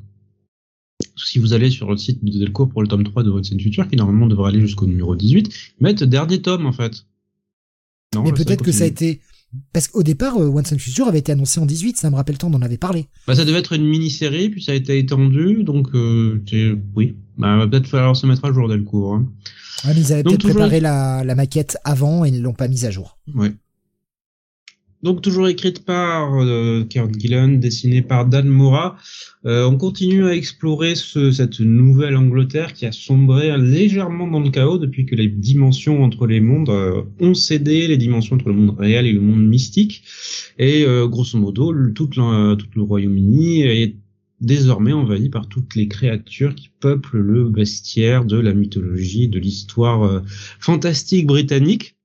Si 1.16 1.38
vous 1.38 1.54
allez 1.54 1.70
sur 1.70 1.90
le 1.90 1.96
site 1.96 2.22
de 2.22 2.38
Delcourt 2.38 2.68
pour 2.68 2.82
le 2.82 2.88
tome 2.88 3.04
3 3.04 3.22
de 3.22 3.30
Once 3.30 3.50
and 3.50 3.60
Future, 3.60 3.88
qui 3.88 3.96
normalement 3.96 4.26
devrait 4.26 4.50
aller 4.50 4.60
jusqu'au 4.60 4.86
numéro 4.86 5.16
18, 5.16 5.74
ils 5.80 5.82
mettent 5.82 6.04
dernier 6.04 6.42
tome 6.42 6.66
en 6.66 6.72
fait. 6.72 7.06
Mais 8.14 8.32
peut-être 8.32 8.62
que 8.62 8.72
ça 8.72 8.84
a 8.84 8.86
été 8.86 9.20
parce 9.72 9.88
qu'au 9.88 10.02
départ, 10.02 10.36
euh, 10.36 10.48
Once 10.48 10.72
and 10.72 10.78
Future 10.78 11.08
avait 11.08 11.20
été 11.20 11.32
annoncé 11.32 11.60
en 11.60 11.66
18, 11.66 11.96
ça 11.96 12.10
me 12.10 12.16
rappelle 12.16 12.38
tant, 12.38 12.48
on 12.50 12.54
en 12.54 12.62
avait 12.62 12.76
parlé. 12.76 13.06
Bah, 13.26 13.34
ça 13.34 13.44
devait 13.44 13.58
être 13.58 13.72
une 13.72 13.86
mini-série, 13.86 14.50
puis 14.50 14.62
ça 14.62 14.72
a 14.72 14.74
été 14.74 14.98
étendu, 14.98 15.64
donc 15.64 15.88
euh, 15.94 16.42
oui. 16.94 17.16
Bah, 17.38 17.56
va 17.56 17.66
peut-être 17.66 17.86
falloir 17.86 18.16
se 18.16 18.26
mettre 18.26 18.44
à 18.44 18.52
jour 18.52 18.68
dès 18.68 18.76
le 18.76 18.82
cours. 18.82 19.14
Hein. 19.14 19.26
Ah, 19.84 19.88
mais 19.94 20.00
ils 20.00 20.12
avaient 20.12 20.22
peut-être 20.22 20.42
préparé 20.42 20.80
la, 20.80 21.22
la, 21.24 21.34
maquette 21.34 21.76
avant 21.84 22.24
et 22.24 22.28
ils 22.28 22.38
ne 22.38 22.40
l'ont 22.40 22.54
pas 22.54 22.68
mise 22.68 22.84
à 22.84 22.90
jour. 22.90 23.18
Ouais. 23.34 23.52
Donc 25.02 25.20
toujours 25.20 25.46
écrite 25.46 25.84
par 25.84 26.42
euh, 26.42 26.84
Kurt 26.84 27.18
Gillan, 27.18 27.48
dessinée 27.48 28.02
par 28.02 28.26
Dan 28.26 28.48
Mora. 28.48 28.96
Euh, 29.44 29.64
on 29.66 29.76
continue 29.76 30.26
à 30.26 30.34
explorer 30.34 30.94
ce, 30.94 31.30
cette 31.30 31.60
nouvelle 31.60 32.16
Angleterre 32.16 32.72
qui 32.72 32.86
a 32.86 32.92
sombré 32.92 33.56
légèrement 33.58 34.26
dans 34.26 34.40
le 34.40 34.50
chaos 34.50 34.78
depuis 34.78 35.04
que 35.04 35.14
les 35.14 35.28
dimensions 35.28 36.02
entre 36.02 36.26
les 36.26 36.40
mondes 36.40 36.70
euh, 36.70 37.02
ont 37.20 37.34
cédé, 37.34 37.86
les 37.86 37.98
dimensions 37.98 38.36
entre 38.36 38.48
le 38.48 38.54
monde 38.54 38.76
réel 38.78 39.06
et 39.06 39.12
le 39.12 39.20
monde 39.20 39.46
mystique. 39.46 40.02
Et 40.58 40.84
euh, 40.84 41.06
grosso 41.06 41.38
modo, 41.38 41.72
tout, 41.92 42.06
tout 42.06 42.68
le 42.74 42.82
Royaume-Uni 42.82 43.62
est 43.62 43.96
désormais 44.40 44.92
envahi 44.92 45.28
par 45.28 45.48
toutes 45.48 45.74
les 45.76 45.88
créatures 45.88 46.54
qui 46.54 46.70
peuplent 46.80 47.18
le 47.18 47.48
bestiaire 47.48 48.24
de 48.24 48.38
la 48.38 48.54
mythologie, 48.54 49.28
de 49.28 49.38
l'histoire 49.38 50.22
fantastique 50.60 51.26
britannique 51.26 51.95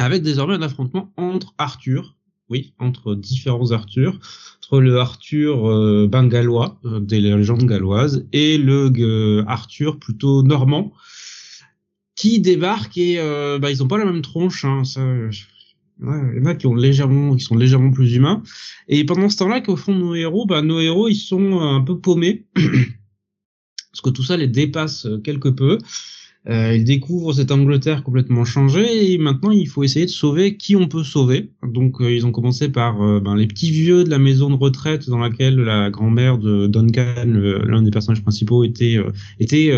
avec 0.00 0.22
désormais 0.22 0.54
un 0.54 0.62
affrontement 0.62 1.12
entre 1.16 1.54
Arthur, 1.58 2.16
oui, 2.48 2.72
entre 2.78 3.14
différents 3.14 3.70
Arthur, 3.70 4.18
entre 4.58 4.80
le 4.80 4.98
Arthur 4.98 5.68
euh, 5.68 6.08
bengalois 6.10 6.80
euh, 6.86 7.00
des 7.00 7.20
légendes 7.20 7.66
galloises 7.66 8.26
et 8.32 8.56
le 8.56 8.90
euh, 8.98 9.44
Arthur 9.46 9.98
plutôt 9.98 10.42
normand 10.42 10.92
qui 12.16 12.40
débarque 12.40 12.96
et 12.96 13.18
euh, 13.18 13.58
bah, 13.58 13.70
ils 13.70 13.82
ont 13.82 13.88
pas 13.88 13.98
la 13.98 14.06
même 14.06 14.22
tronche. 14.22 14.64
Hein, 14.64 14.84
ça, 14.84 15.02
il 15.02 16.38
y 16.38 16.40
en 16.40 16.46
a 16.46 16.54
qui 16.54 16.66
ont 16.66 16.74
légèrement, 16.74 17.38
sont 17.38 17.56
légèrement 17.56 17.90
plus 17.90 18.14
humains. 18.14 18.42
Et 18.88 19.04
pendant 19.04 19.28
ce 19.28 19.36
temps-là, 19.36 19.60
qu'au 19.60 19.76
fond 19.76 19.94
nos 19.94 20.14
héros, 20.14 20.46
bah, 20.46 20.62
nos 20.62 20.80
héros 20.80 21.08
ils 21.08 21.14
sont 21.14 21.60
un 21.60 21.82
peu 21.82 21.98
paumés 21.98 22.46
parce 22.54 24.00
que 24.02 24.10
tout 24.10 24.22
ça 24.22 24.38
les 24.38 24.48
dépasse 24.48 25.06
quelque 25.24 25.50
peu. 25.50 25.78
Euh, 26.48 26.74
ils 26.74 26.84
découvrent 26.84 27.34
cette 27.34 27.50
Angleterre 27.50 28.02
complètement 28.02 28.46
changée 28.46 29.12
et 29.12 29.18
maintenant 29.18 29.50
il 29.50 29.68
faut 29.68 29.84
essayer 29.84 30.06
de 30.06 30.10
sauver 30.10 30.56
qui 30.56 30.74
on 30.74 30.88
peut 30.88 31.04
sauver. 31.04 31.50
Donc 31.62 32.00
euh, 32.00 32.10
ils 32.10 32.24
ont 32.24 32.32
commencé 32.32 32.70
par 32.70 33.02
euh, 33.02 33.20
ben, 33.20 33.36
les 33.36 33.46
petits 33.46 33.70
vieux 33.70 34.04
de 34.04 34.10
la 34.10 34.18
maison 34.18 34.48
de 34.48 34.54
retraite 34.54 35.06
dans 35.10 35.18
laquelle 35.18 35.56
la 35.56 35.90
grand-mère 35.90 36.38
de 36.38 36.66
Duncan, 36.66 37.26
l'un 37.26 37.82
des 37.82 37.90
personnages 37.90 38.22
principaux, 38.22 38.64
était 38.64 38.96
euh, 38.96 39.12
était 39.38 39.70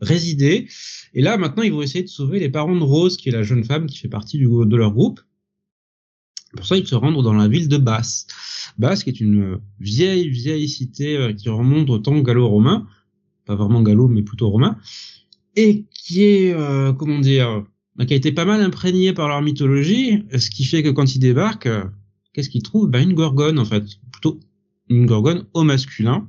résidé. 0.00 0.66
Et 1.14 1.22
là 1.22 1.36
maintenant 1.36 1.62
ils 1.62 1.72
vont 1.72 1.82
essayer 1.82 2.02
de 2.02 2.08
sauver 2.08 2.40
les 2.40 2.48
parents 2.48 2.76
de 2.76 2.82
Rose, 2.82 3.16
qui 3.16 3.28
est 3.28 3.32
la 3.32 3.44
jeune 3.44 3.62
femme 3.62 3.86
qui 3.86 3.98
fait 3.98 4.08
partie 4.08 4.38
du, 4.38 4.46
de 4.46 4.76
leur 4.76 4.92
groupe. 4.92 5.20
Pour 6.56 6.66
ça, 6.66 6.78
ils 6.78 6.86
se 6.86 6.94
rendent 6.94 7.22
dans 7.22 7.34
la 7.34 7.46
ville 7.46 7.68
de 7.68 7.76
Basse. 7.76 8.26
Basse, 8.78 9.04
qui 9.04 9.10
est 9.10 9.20
une 9.20 9.60
vieille, 9.80 10.30
vieille 10.30 10.66
cité 10.66 11.34
qui 11.36 11.50
remonte 11.50 11.90
au 11.90 11.98
temps 11.98 12.18
gallo-romain. 12.18 12.86
Pas 13.44 13.54
vraiment 13.54 13.82
gallo, 13.82 14.08
mais 14.08 14.22
plutôt 14.22 14.48
romain 14.48 14.78
et 15.58 15.86
qui 15.90 16.22
est, 16.22 16.52
euh, 16.52 16.92
comment 16.92 17.18
dire, 17.18 17.64
qui 18.06 18.12
a 18.12 18.16
été 18.16 18.30
pas 18.30 18.44
mal 18.44 18.62
imprégné 18.62 19.12
par 19.12 19.26
leur 19.26 19.42
mythologie, 19.42 20.22
ce 20.38 20.50
qui 20.50 20.64
fait 20.64 20.84
que 20.84 20.88
quand 20.88 21.16
ils 21.16 21.18
débarquent, 21.18 21.66
euh, 21.66 21.84
qu'est-ce 22.32 22.48
qu'ils 22.48 22.62
trouvent 22.62 22.88
ben, 22.88 23.02
Une 23.02 23.14
gorgone, 23.14 23.58
en 23.58 23.64
fait. 23.64 23.82
Plutôt 24.12 24.38
une 24.88 25.06
gorgone 25.06 25.46
au 25.54 25.64
masculin. 25.64 26.28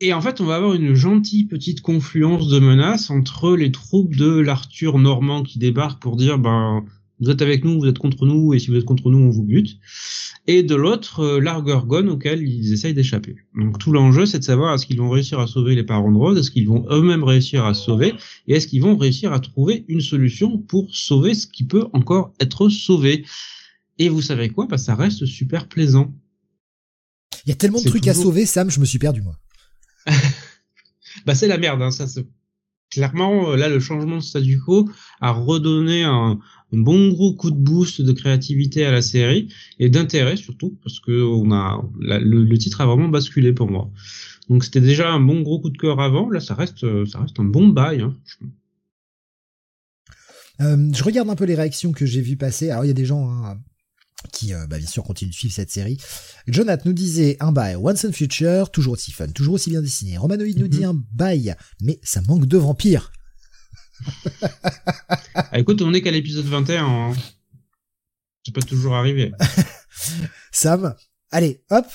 Et 0.00 0.12
en 0.12 0.20
fait, 0.20 0.40
on 0.40 0.46
va 0.46 0.56
avoir 0.56 0.74
une 0.74 0.94
gentille 0.94 1.44
petite 1.44 1.80
confluence 1.80 2.48
de 2.48 2.58
menaces 2.58 3.08
entre 3.08 3.54
les 3.54 3.70
troupes 3.70 4.16
de 4.16 4.40
l'Arthur 4.40 4.98
normand 4.98 5.44
qui 5.44 5.60
débarquent 5.60 6.02
pour 6.02 6.16
dire, 6.16 6.40
ben, 6.40 6.84
vous 7.20 7.30
êtes 7.30 7.40
avec 7.40 7.64
nous, 7.64 7.78
vous 7.80 7.86
êtes 7.86 7.98
contre 7.98 8.26
nous, 8.26 8.52
et 8.52 8.58
si 8.58 8.68
vous 8.70 8.76
êtes 8.76 8.84
contre 8.84 9.10
nous, 9.10 9.18
on 9.18 9.30
vous 9.30 9.42
bute. 9.42 9.78
Et 10.46 10.62
de 10.62 10.74
l'autre, 10.74 11.20
euh, 11.20 11.40
l'Argorgon 11.40 12.08
auquel 12.08 12.42
ils 12.42 12.72
essayent 12.72 12.94
d'échapper. 12.94 13.36
Donc 13.54 13.78
tout 13.78 13.92
l'enjeu, 13.92 14.26
c'est 14.26 14.38
de 14.38 14.44
savoir 14.44 14.74
est-ce 14.74 14.86
qu'ils 14.86 14.98
vont 14.98 15.10
réussir 15.10 15.40
à 15.40 15.46
sauver 15.46 15.74
les 15.74 15.82
parents 15.82 16.12
de 16.12 16.16
Rose, 16.16 16.38
est-ce 16.38 16.50
qu'ils 16.50 16.68
vont 16.68 16.86
eux-mêmes 16.90 17.24
réussir 17.24 17.64
à 17.64 17.74
sauver, 17.74 18.14
et 18.46 18.54
est-ce 18.54 18.66
qu'ils 18.66 18.82
vont 18.82 18.96
réussir 18.96 19.32
à 19.32 19.40
trouver 19.40 19.84
une 19.88 20.00
solution 20.00 20.58
pour 20.58 20.94
sauver 20.94 21.34
ce 21.34 21.46
qui 21.46 21.64
peut 21.64 21.86
encore 21.92 22.32
être 22.38 22.68
sauvé. 22.68 23.24
Et 23.98 24.08
vous 24.08 24.22
savez 24.22 24.50
quoi? 24.50 24.66
Bah 24.66 24.78
ça 24.78 24.94
reste 24.94 25.24
super 25.24 25.68
plaisant. 25.68 26.14
Il 27.46 27.48
y 27.48 27.52
a 27.52 27.56
tellement 27.56 27.80
de 27.80 27.88
trucs 27.88 28.06
à 28.08 28.14
sauver, 28.14 28.44
Sam, 28.44 28.70
je 28.70 28.78
me 28.78 28.84
suis 28.84 28.98
perdu 28.98 29.22
moi. 29.22 29.38
bah 31.26 31.34
c'est 31.34 31.48
la 31.48 31.58
merde, 31.58 31.80
hein, 31.80 31.90
ça 31.90 32.06
se 32.06 32.20
clairement, 32.90 33.50
euh, 33.50 33.56
là, 33.56 33.68
le 33.68 33.80
changement 33.80 34.16
de 34.16 34.22
statu 34.22 34.58
quo 34.58 34.88
a 35.20 35.30
redonné 35.30 36.04
un, 36.04 36.38
bon 36.72 37.08
gros 37.08 37.34
coup 37.34 37.50
de 37.50 37.56
boost 37.56 38.02
de 38.02 38.12
créativité 38.12 38.84
à 38.84 38.90
la 38.90 39.02
série 39.02 39.48
et 39.78 39.88
d'intérêt 39.88 40.36
surtout 40.36 40.76
parce 40.82 41.00
que 41.00 41.22
on 41.22 41.52
a 41.52 41.82
le, 42.00 42.56
titre 42.56 42.80
a 42.80 42.86
vraiment 42.86 43.08
basculé 43.08 43.52
pour 43.52 43.70
moi. 43.70 43.90
Donc 44.48 44.64
c'était 44.64 44.80
déjà 44.80 45.10
un 45.10 45.20
bon 45.20 45.42
gros 45.42 45.60
coup 45.60 45.70
de 45.70 45.78
cœur 45.78 46.00
avant. 46.00 46.30
Là, 46.30 46.40
ça 46.40 46.54
reste, 46.54 46.84
ça 47.06 47.20
reste 47.20 47.40
un 47.40 47.44
bon 47.44 47.68
bail. 47.68 48.02
Hein, 48.02 48.16
euh, 50.60 50.90
je 50.92 51.02
regarde 51.02 51.28
un 51.28 51.36
peu 51.36 51.44
les 51.44 51.54
réactions 51.54 51.92
que 51.92 52.06
j'ai 52.06 52.20
vues 52.20 52.36
passer. 52.36 52.70
Alors 52.70 52.84
il 52.84 52.88
y 52.88 52.90
a 52.90 52.94
des 52.94 53.06
gens 53.06 53.28
hein, 53.28 53.58
qui, 54.32 54.54
euh, 54.54 54.66
bah, 54.66 54.78
bien 54.78 54.86
sûr, 54.86 55.04
continue 55.04 55.30
de 55.30 55.34
suivre 55.34 55.54
cette 55.54 55.70
série. 55.70 55.98
Jonathan 56.46 56.84
nous 56.86 56.94
disait 56.94 57.36
un 57.40 57.52
bail 57.52 57.76
Once 57.76 58.04
and 58.04 58.12
Future, 58.12 58.70
toujours 58.70 58.94
aussi 58.94 59.12
fun, 59.12 59.28
toujours 59.28 59.54
aussi 59.54 59.70
bien 59.70 59.82
dessiné. 59.82 60.16
Romanoid 60.16 60.54
nous 60.56 60.68
dit 60.68 60.80
mhm. 60.80 60.90
un 60.90 61.04
bail, 61.12 61.54
mais 61.80 61.98
ça 62.02 62.22
manque 62.22 62.46
de 62.46 62.56
vampires. 62.56 63.12
Ah, 65.34 65.58
écoute, 65.58 65.82
on 65.82 65.92
est 65.94 66.02
qu'à 66.02 66.10
l'épisode 66.10 66.44
21. 66.46 66.84
Hein. 66.84 67.12
C'est 68.44 68.54
pas 68.54 68.62
toujours 68.62 68.94
arrivé. 68.94 69.32
Sam, 70.52 70.94
allez, 71.30 71.62
hop, 71.70 71.86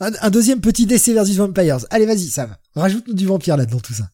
un, 0.00 0.30
deuxième 0.30 0.60
petit 0.60 0.86
décès 0.86 1.12
versus 1.12 1.36
Vampires. 1.36 1.78
Allez, 1.90 2.06
vas-y, 2.06 2.26
Sam, 2.26 2.56
rajoute-nous 2.74 3.14
du 3.14 3.26
vampire 3.26 3.56
là-dedans, 3.56 3.80
tout 3.80 3.92
ça. 3.92 4.10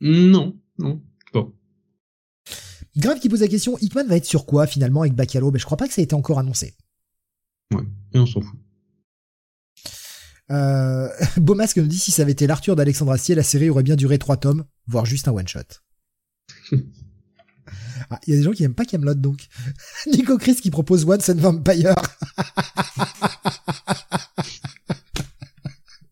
Non, 0.00 0.56
non, 0.78 1.02
bon. 1.32 1.52
Grave 2.96 3.18
qui 3.18 3.28
pose 3.28 3.40
la 3.40 3.48
question, 3.48 3.76
Hickman 3.78 4.06
va 4.06 4.16
être 4.16 4.24
sur 4.24 4.46
quoi 4.46 4.66
finalement 4.66 5.02
avec 5.02 5.14
Bacalo? 5.14 5.50
Mais 5.50 5.58
je 5.58 5.64
crois 5.64 5.76
pas 5.76 5.88
que 5.88 5.94
ça 5.94 6.00
a 6.00 6.04
été 6.04 6.14
encore 6.14 6.38
annoncé. 6.38 6.74
Ouais, 7.72 7.82
et 8.12 8.18
on 8.18 8.26
s'en 8.26 8.40
fout. 8.40 8.58
Euh, 10.50 11.08
Beaumasque 11.36 11.78
nous 11.78 11.86
dit 11.86 11.98
si 11.98 12.10
ça 12.10 12.22
avait 12.22 12.32
été 12.32 12.46
l'Arthur 12.46 12.76
d'Alexandre 12.76 13.12
Astier, 13.12 13.34
la 13.34 13.42
série 13.42 13.70
aurait 13.70 13.82
bien 13.82 13.96
duré 13.96 14.18
trois 14.18 14.36
tomes, 14.36 14.64
voire 14.86 15.06
juste 15.06 15.28
un 15.28 15.32
one 15.32 15.48
Ah, 18.10 18.20
il 18.26 18.34
y 18.34 18.36
a 18.36 18.38
des 18.38 18.42
gens 18.42 18.50
qui 18.52 18.64
aiment 18.64 18.74
pas 18.74 18.84
Camelot 18.84 19.14
donc. 19.14 19.46
Nico 20.12 20.36
Chris 20.36 20.56
qui 20.56 20.70
propose 20.70 21.06
Once 21.06 21.30
and 21.30 21.36
Vampire. 21.36 21.94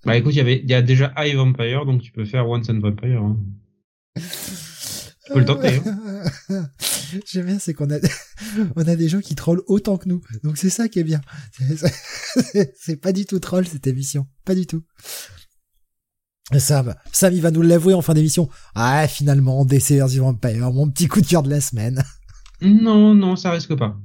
bah 0.04 0.16
écoute, 0.16 0.32
il 0.32 0.38
y 0.38 0.40
avait, 0.40 0.60
il 0.60 0.70
y 0.70 0.74
a 0.74 0.80
déjà 0.80 1.12
High 1.18 1.34
Vampire, 1.36 1.84
donc 1.84 2.00
tu 2.00 2.10
peux 2.12 2.24
faire 2.24 2.48
Once 2.48 2.70
and 2.70 2.78
Vampire. 2.78 3.22
Hein. 3.22 3.36
Tu 4.16 5.32
peux 5.34 5.40
le 5.40 5.44
tenter. 5.44 5.80
Hein. 6.48 6.70
J'aime 7.26 7.46
bien, 7.46 7.58
c'est 7.58 7.74
qu'on 7.74 7.90
a, 7.90 7.98
on 8.76 8.88
a 8.88 8.96
des 8.96 9.08
gens 9.08 9.20
qui 9.20 9.34
trollent 9.34 9.62
autant 9.66 9.98
que 9.98 10.08
nous. 10.08 10.22
Donc 10.42 10.56
c'est 10.56 10.70
ça 10.70 10.88
qui 10.88 10.98
est 10.98 11.04
bien. 11.04 11.20
C'est 12.74 12.96
pas 12.96 13.12
du 13.12 13.26
tout 13.26 13.38
troll 13.38 13.66
cette 13.66 13.86
émission. 13.86 14.26
Pas 14.44 14.54
du 14.54 14.66
tout. 14.66 14.82
Sam, 16.58 16.94
Sam, 17.12 17.32
il 17.32 17.40
va 17.40 17.50
nous 17.50 17.62
l'avouer 17.62 17.94
en 17.94 18.02
fin 18.02 18.14
d'émission. 18.14 18.48
Ah, 18.74 19.06
finalement, 19.08 19.64
DC 19.64 19.92
vs 19.92 20.18
Vampire, 20.18 20.72
mon 20.72 20.90
petit 20.90 21.06
coup 21.06 21.20
de 21.20 21.26
cœur 21.26 21.42
de 21.42 21.50
la 21.50 21.60
semaine. 21.60 22.02
Non, 22.60 23.14
non, 23.14 23.36
ça 23.36 23.52
risque 23.52 23.74
pas. 23.74 23.96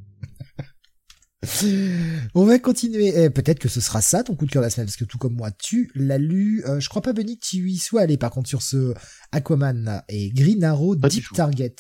On 2.34 2.46
va 2.46 2.60
continuer. 2.60 3.14
Eh, 3.16 3.30
peut-être 3.30 3.60
que 3.60 3.70
ce 3.70 3.82
sera 3.82 4.02
ça 4.02 4.24
ton 4.24 4.36
coup 4.36 4.46
de 4.46 4.52
cœur 4.52 4.62
de 4.62 4.66
la 4.66 4.70
semaine, 4.70 4.88
parce 4.88 4.98
que 4.98 5.06
tout 5.06 5.18
comme 5.18 5.36
moi, 5.36 5.52
tu 5.52 5.92
l'as 5.96 6.18
lu. 6.18 6.64
Euh, 6.66 6.80
je 6.80 6.90
crois 6.90 7.02
pas, 7.02 7.14
Benny, 7.14 7.38
que 7.38 7.46
tu 7.46 7.70
y 7.70 7.78
sois 7.78 8.02
allé, 8.02 8.18
par 8.18 8.32
contre, 8.32 8.50
sur 8.50 8.62
ce 8.62 8.94
Aquaman 9.32 10.04
et 10.10 10.30
Green 10.32 10.64
Arrow 10.64 10.96
Deep 10.96 11.26
Target. 11.34 11.76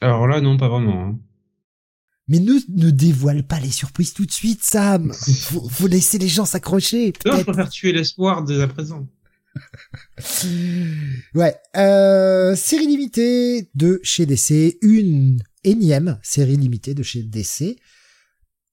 Alors 0.00 0.26
là, 0.26 0.40
non, 0.40 0.56
pas 0.56 0.68
vraiment. 0.68 1.04
Hein. 1.04 1.18
Mais 2.28 2.38
ne, 2.38 2.54
ne 2.68 2.90
dévoile 2.90 3.44
pas 3.44 3.60
les 3.60 3.70
surprises 3.70 4.14
tout 4.14 4.26
de 4.26 4.32
suite, 4.32 4.62
Sam. 4.62 5.12
faut, 5.40 5.68
faut 5.68 5.86
laisser 5.86 6.18
les 6.18 6.28
gens 6.28 6.44
s'accrocher. 6.44 7.12
Non, 7.26 7.38
je 7.38 7.44
préfère 7.44 7.68
tuer 7.68 7.92
l'espoir 7.92 8.44
dès 8.44 8.60
à 8.62 8.68
présent. 8.68 9.06
ouais, 11.34 11.56
euh, 11.76 12.54
série 12.56 12.86
limitée 12.86 13.70
de 13.74 14.00
chez 14.02 14.26
DC, 14.26 14.78
une 14.82 15.42
énième 15.64 16.18
série 16.22 16.56
limitée 16.56 16.94
de 16.94 17.02
chez 17.02 17.22
DC. 17.22 17.76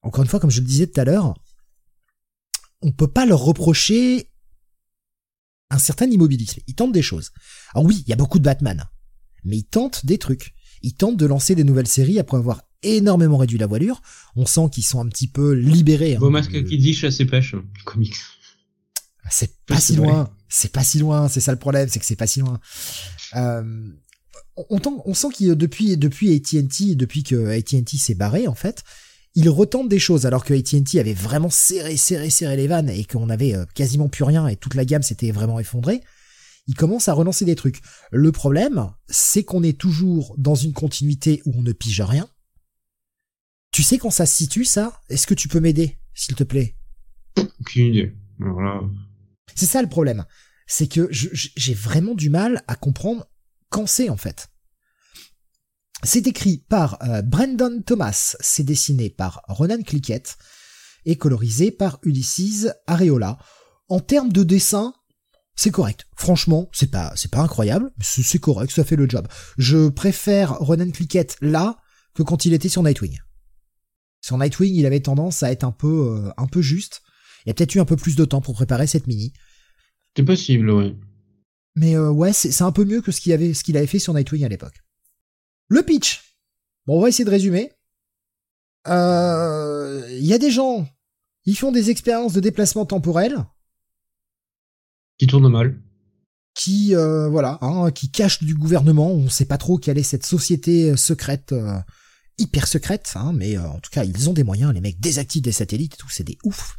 Encore 0.02 0.24
une 0.24 0.30
fois, 0.30 0.40
comme 0.40 0.52
je 0.52 0.62
le 0.62 0.68
disais 0.68 0.88
tout 0.88 0.99
à 0.99 1.06
l'heure, 1.06 1.34
on 2.82 2.91
peut 2.91 3.08
pas 3.08 3.26
leur 3.26 3.40
reprocher 3.40 4.32
un 5.70 5.80
certain 5.80 6.10
immobilisme. 6.10 6.62
Ils 6.68 6.76
tentent 6.76 6.94
des 6.94 7.02
choses. 7.02 7.32
Alors 7.74 7.86
oui, 7.86 8.04
il 8.06 8.10
y 8.10 8.14
a 8.14 8.18
beaucoup 8.18 8.40
de 8.40 8.44
Batman, 8.44 8.86
mais 9.44 9.58
ils 9.58 9.66
tentent 9.66 10.06
des 10.06 10.18
trucs. 10.18 10.54
Ils 10.84 10.94
tentent 10.94 11.18
de 11.18 11.26
lancer 11.26 11.56
des 11.56 11.64
nouvelles 11.64 11.88
séries 11.88 12.20
après 12.20 12.38
avoir 12.38 12.62
énormément 12.84 13.38
réduit 13.38 13.58
la 13.58 13.66
voilure. 13.66 14.02
On 14.36 14.45
sent 14.45 14.70
qu'ils 14.72 14.86
sont 14.86 15.02
un 15.02 15.08
petit 15.08 15.28
peu 15.28 15.54
libérés. 15.54 16.16
Hein, 16.16 16.20
Beau 16.20 16.30
masque 16.30 16.64
qui 16.64 16.78
dit 16.78 16.94
chasse 16.94 17.20
et 17.20 17.26
pêche, 17.26 17.56
comics. 17.86 18.16
C'est 19.30 19.52
pas 19.66 19.80
si 19.80 19.95
loin. 19.95 20.30
C'est 20.49 20.72
pas 20.72 20.84
si 20.84 20.99
loin. 20.99 21.28
C'est 21.30 21.40
ça 21.40 21.52
le 21.52 21.60
problème, 21.60 21.88
c'est 21.90 21.99
que 21.99 22.06
c'est 22.06 22.16
pas 22.16 22.28
si 22.28 22.40
loin. 22.40 22.60
Euh, 23.36 23.90
on, 24.70 24.80
on, 25.06 25.14
sent 25.14 25.28
qu'il 25.34 25.56
depuis 25.56 25.98
depuis 25.98 26.34
AT&T, 26.34 26.95
depuis 26.95 27.24
que 27.24 27.48
AT&T 27.48 27.98
s'est 27.98 28.16
barré 28.16 28.48
en 28.48 28.56
fait, 28.56 28.84
ils 29.36 29.49
retentent 29.49 29.90
des 29.90 29.99
choses 29.99 30.26
alors 30.26 30.44
que 30.44 30.54
AT&T 30.54 30.99
avait 30.99 31.14
vraiment 31.14 31.49
serré 31.49 31.95
serré 31.98 32.30
serré 32.30 32.56
les 32.56 32.68
vannes 32.68 32.90
et 32.90 33.04
qu'on 33.06 33.30
avait 33.30 33.56
euh, 33.56 33.66
quasiment 33.76 34.10
plus 34.10 34.24
rien 34.24 34.48
et 34.48 34.56
toute 34.56 34.76
la 34.76 34.86
gamme 34.86 35.04
s'était 35.04 35.32
vraiment 35.32 35.60
effondrée. 35.60 36.02
Ils 36.66 36.76
commencent 36.76 37.08
à 37.08 37.14
relancer 37.14 37.45
des 37.45 37.56
trucs. 37.56 37.82
Le 38.12 38.32
problème, 38.32 38.91
c'est 39.08 39.44
qu'on 39.44 39.64
est 39.64 39.78
toujours 39.78 40.36
dans 40.38 40.56
une 40.56 40.74
continuité 40.74 41.41
où 41.45 41.54
on 41.56 41.62
ne 41.62 41.72
pige 41.72 42.02
rien 42.02 42.28
tu 43.78 43.84
sais 43.84 43.99
quand 43.99 44.10
ça 44.10 44.26
se 44.26 44.36
situe, 44.36 44.66
ça? 44.66 44.99
Est-ce 45.08 45.28
que 45.28 45.36
tu 45.36 45.48
peux 45.48 45.60
m'aider, 45.60 45.99
s'il 46.16 46.34
te 46.34 46.44
plaît? 46.44 46.76
Aucune 47.60 47.94
idée. 47.94 48.16
Voilà. 48.40 48.82
C'est 49.56 49.65
ça 49.65 49.82
le 49.82 49.90
problème. 49.90 50.26
C'est 50.68 50.88
que 50.88 51.07
j'ai 51.11 51.74
vraiment 51.74 52.14
du 52.14 52.30
mal 52.30 52.64
à 52.68 52.76
comprendre 52.76 53.26
quand 53.69 53.88
c'est, 53.88 54.10
en 54.10 54.18
fait. 54.18 54.49
C'est 56.03 56.28
écrit 56.28 56.60
par 56.69 57.02
euh, 57.03 57.22
Brandon 57.22 57.82
Thomas, 57.82 58.36
c'est 58.40 58.64
dessiné 58.64 59.10
par 59.10 59.41
Ronan 59.48 59.82
Cliquette 59.82 60.38
et 61.06 61.18
colorisé 61.18 61.72
par 61.72 61.99
Ulysses 62.03 62.68
Areola. 62.86 63.40
En 63.90 63.99
termes 63.99 64.32
de 64.32 64.44
dessin, 64.44 64.94
c'est 65.56 65.72
correct. 65.72 66.06
Franchement, 66.15 66.69
c'est 66.72 66.91
pas, 66.91 67.14
c'est 67.15 67.32
pas 67.32 67.41
incroyable, 67.41 67.91
c'est 67.99 68.40
correct, 68.40 68.72
ça 68.72 68.84
fait 68.84 68.95
le 68.95 69.10
job. 69.10 69.28
Je 69.57 69.90
préfère 69.90 70.60
Ronan 70.60 70.91
Cliquette 70.91 71.36
là 71.41 71.78
que 72.14 72.22
quand 72.22 72.45
il 72.45 72.53
était 72.53 72.69
sur 72.69 72.84
Nightwing. 72.84 73.18
Sur 74.22 74.38
Nightwing, 74.38 74.74
il 74.74 74.86
avait 74.86 74.99
tendance 74.99 75.41
à 75.41 75.52
être 75.52 75.64
un 75.64 75.72
peu, 75.72 76.10
euh, 76.11 76.32
un 76.38 76.48
peu 76.48 76.61
juste. 76.61 77.02
Il 77.48 77.52
a 77.52 77.53
peut-être 77.53 77.74
eu 77.74 77.80
un 77.80 77.86
peu 77.86 77.95
plus 77.95 78.15
de 78.15 78.26
temps 78.26 78.41
pour 78.41 78.53
préparer 78.53 78.86
cette 78.86 79.07
mini. 79.07 79.34
C'est 80.15 80.24
possible, 80.24 80.69
oui. 80.69 80.95
Mais 81.76 81.95
euh, 81.95 82.11
ouais, 82.11 82.34
c'est 82.34 82.61
un 82.61 82.72
peu 82.72 82.86
mieux 82.86 83.02
que 83.02 83.11
ce 83.11 83.22
qu'il 83.22 83.32
avait, 83.34 83.53
ce 83.53 83.64
qu'il 83.64 83.78
avait 83.78 83.88
fait 83.88 83.99
sur 83.99 84.14
Nightwing 84.14 84.44
à 84.44 84.49
l'époque. 84.49 84.84
Le 85.69 85.82
pitch. 85.82 86.38
Bon, 86.86 86.98
on 86.98 87.02
va 87.02 87.10
essayer 87.10 87.26
de 87.26 87.30
résumer. 87.30 87.72
Il 88.86 88.91
euh, 88.91 90.19
y 90.19 90.34
a 90.34 90.38
des 90.38 90.52
gens, 90.52 90.88
ils 91.45 91.57
font 91.57 91.72
des 91.72 91.90
expériences 91.90 92.34
de 92.34 92.40
déplacement 92.40 92.86
temporel. 92.86 93.45
Qui 95.18 95.28
tournent 95.28 95.49
mal. 95.49 95.82
Qui, 96.53 96.94
voilà, 96.94 97.60
hein, 97.61 97.91
qui 97.91 98.10
cachent 98.10 98.44
du 98.44 98.56
gouvernement. 98.56 99.11
On 99.11 99.30
sait 99.30 99.45
pas 99.45 99.57
trop 99.57 99.78
quelle 99.78 99.98
est 99.98 100.03
cette 100.03 100.26
société 100.26 100.95
secrète 100.95 101.53
hyper 102.38 102.68
secrète, 102.68 103.14
hein, 103.15 103.34
mais 103.34 103.57
euh, 103.57 103.68
en 103.68 103.80
tout 103.80 103.90
cas, 103.91 104.03
ils 104.03 104.30
ont 104.30 104.34
des 104.34 104.44
moyens, 104.44 104.74
les 104.74 104.82
mecs 104.82 104.99
désactivent 104.99 105.41
des 105.41 105.52
satellites 105.52 105.95
et 105.95 105.98
tout, 105.98 106.10
c'est 106.10 106.24
des 106.24 106.38
ouf. 106.44 106.78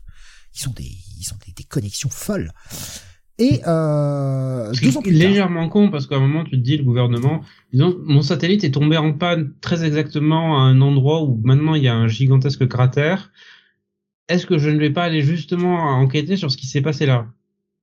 Ils 0.59 0.69
ont 0.69 0.73
des, 0.73 0.91
ils 1.19 1.33
ont 1.33 1.39
des, 1.57 1.65
connexions 1.65 2.11
folles. 2.11 2.53
Et 3.41 3.61
euh, 3.69 4.73
deux 4.83 4.97
ans 4.97 5.03
plus 5.03 5.13
légèrement 5.13 5.69
con 5.69 5.91
parce 5.91 6.09
qu'à 6.09 6.17
un 6.17 6.21
moment 6.21 6.43
tu 6.43 6.53
te 6.53 6.57
dis 6.57 6.77
le 6.77 6.83
gouvernement, 6.83 7.43
disons 7.73 7.97
mon 8.05 8.23
satellite 8.23 8.65
est 8.65 8.73
tombé 8.73 8.97
en 8.97 9.13
panne 9.13 9.53
très 9.61 9.85
exactement 9.85 10.59
à 10.59 10.63
un 10.63 10.81
endroit 10.81 11.23
où 11.23 11.41
maintenant 11.45 11.77
il 11.77 11.85
y 11.85 11.89
a 11.89 11.95
un 11.95 12.09
gigantesque 12.09 12.67
cratère. 12.67 13.31
Est-ce 14.29 14.45
que 14.45 14.59
je 14.59 14.69
ne 14.69 14.79
vais 14.81 14.91
pas 14.91 15.05
aller 15.05 15.23
justement 15.23 15.77
enquêter 15.77 16.37
sur 16.37 16.51
ce 16.51 16.57
qui 16.57 16.67
s'est 16.67 16.83
passé 16.83 17.07
là? 17.07 17.29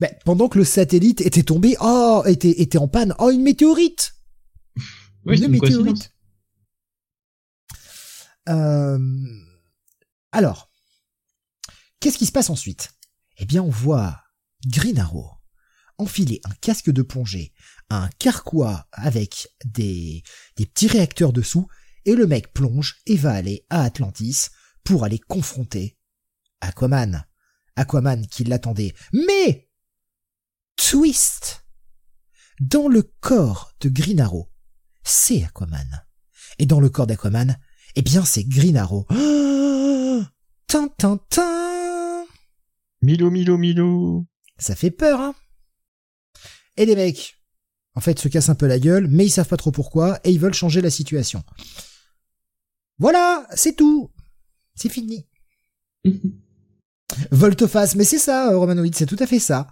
Ben, 0.01 0.11
pendant 0.25 0.49
que 0.49 0.57
le 0.57 0.65
satellite 0.65 1.21
était 1.21 1.43
tombé, 1.43 1.77
oh, 1.79 2.21
était, 2.25 2.61
était 2.61 2.77
en 2.77 2.89
panne, 2.89 3.15
oh, 3.17 3.31
une 3.31 3.41
météorite! 3.41 4.13
Oui, 5.25 5.41
Une 5.41 5.47
météorite. 5.51 6.11
euh, 8.49 8.99
alors, 10.33 10.69
qu'est-ce 12.05 12.19
qui 12.19 12.27
se 12.27 12.31
passe 12.31 12.51
ensuite? 12.51 12.91
Eh 13.39 13.45
bien, 13.45 13.63
on 13.63 13.71
voit 13.71 14.21
Green 14.67 14.99
Arrow 14.99 15.31
enfiler 15.97 16.39
un 16.43 16.53
casque 16.61 16.91
de 16.91 17.01
plongée, 17.01 17.51
un 17.89 18.09
carquois 18.19 18.87
avec 18.91 19.47
des, 19.63 20.21
petits 20.55 20.85
réacteurs 20.85 21.33
dessous, 21.33 21.67
et 22.05 22.13
le 22.13 22.27
mec 22.27 22.53
plonge 22.53 22.97
et 23.07 23.15
va 23.15 23.31
aller 23.31 23.65
à 23.71 23.81
Atlantis 23.81 24.49
pour 24.83 25.03
aller 25.03 25.17
confronter 25.17 25.97
Aquaman. 26.61 27.25
Aquaman 27.75 28.27
qui 28.27 28.43
l'attendait. 28.43 28.93
Mais 29.11 29.67
twist 30.75 31.65
Dans 32.59 32.87
le 32.87 33.01
corps 33.01 33.73
de 33.79 33.89
Green 33.89 34.21
Arrow, 34.21 34.51
c'est 35.03 35.43
Aquaman. 35.43 36.05
Et 36.59 36.67
dans 36.67 36.79
le 36.79 36.89
corps 36.89 37.07
d'Aquaman, 37.07 37.57
eh 37.95 38.03
bien, 38.03 38.23
c'est 38.23 38.43
Green 38.43 38.77
Arrow. 38.77 39.07
Milo, 43.05 43.29
Milo, 43.29 43.57
Milo. 43.57 44.25
Ça 44.57 44.75
fait 44.75 44.89
peur, 44.89 45.21
hein. 45.21 45.35
Et 46.75 46.85
les 46.85 46.95
mecs, 46.95 47.37
en 47.93 48.01
fait, 48.01 48.17
se 48.17 48.27
cassent 48.27 48.49
un 48.49 48.55
peu 48.55 48.65
la 48.65 48.79
gueule, 48.79 49.07
mais 49.07 49.27
ils 49.27 49.29
savent 49.29 49.47
pas 49.47 49.57
trop 49.57 49.71
pourquoi, 49.71 50.19
et 50.23 50.31
ils 50.31 50.39
veulent 50.39 50.55
changer 50.55 50.81
la 50.81 50.89
situation. 50.89 51.43
Voilà, 52.97 53.45
c'est 53.53 53.75
tout. 53.75 54.11
C'est 54.73 54.89
fini. 54.89 55.27
Volte-face, 57.31 57.95
mais 57.95 58.05
c'est 58.05 58.17
ça, 58.17 58.51
euh, 58.51 58.57
Romanoid, 58.57 58.91
c'est 58.93 59.05
tout 59.05 59.17
à 59.19 59.27
fait 59.27 59.39
ça. 59.39 59.67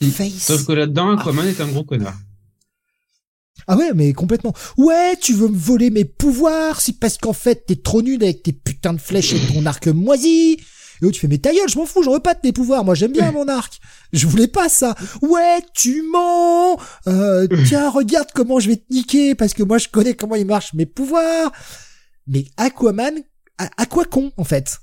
Face. 0.00 0.32
Sauf 0.32 0.66
que 0.66 0.72
là-dedans, 0.72 1.16
Aquaman 1.16 1.46
est 1.46 1.60
un 1.60 1.68
gros 1.68 1.84
connard. 1.84 2.18
Ah 3.66 3.76
ouais, 3.76 3.92
mais 3.94 4.12
complètement. 4.12 4.52
Ouais, 4.76 5.16
tu 5.20 5.32
veux 5.32 5.48
me 5.48 5.56
voler 5.56 5.90
mes 5.90 6.04
pouvoirs, 6.04 6.80
c'est 6.80 6.98
parce 6.98 7.18
qu'en 7.18 7.32
fait 7.32 7.66
t'es 7.66 7.76
trop 7.76 8.02
nul 8.02 8.20
avec 8.22 8.42
tes 8.42 8.52
putains 8.52 8.94
de 8.94 9.00
flèches 9.00 9.32
et 9.34 9.52
ton 9.52 9.64
arc 9.64 9.86
moisi. 9.86 10.58
Et 11.02 11.10
tu 11.10 11.20
fais 11.20 11.28
mais 11.28 11.38
ta 11.38 11.52
gueule, 11.52 11.68
je 11.68 11.76
m'en 11.76 11.86
fous, 11.86 12.02
j'en 12.02 12.12
veux 12.12 12.20
pas 12.20 12.34
de 12.34 12.40
tes 12.40 12.52
pouvoirs, 12.52 12.84
moi 12.84 12.94
j'aime 12.94 13.12
bien 13.12 13.32
mon 13.32 13.48
arc. 13.48 13.80
Je 14.12 14.26
voulais 14.26 14.48
pas 14.48 14.68
ça. 14.68 14.94
Ouais, 15.20 15.60
tu 15.74 16.02
mens. 16.02 16.78
Euh, 17.06 17.46
tiens, 17.66 17.90
regarde 17.90 18.28
comment 18.34 18.60
je 18.60 18.68
vais 18.68 18.76
te 18.76 18.92
niquer 18.92 19.34
parce 19.34 19.54
que 19.54 19.62
moi 19.62 19.78
je 19.78 19.88
connais 19.88 20.14
comment 20.14 20.36
ils 20.36 20.46
marchent 20.46 20.74
mes 20.74 20.86
pouvoirs. 20.86 21.50
Mais 22.26 22.44
Aquaman, 22.56 23.14
à, 23.58 23.86
quoi 23.86 24.04
con 24.04 24.32
en 24.36 24.44
fait? 24.44 24.78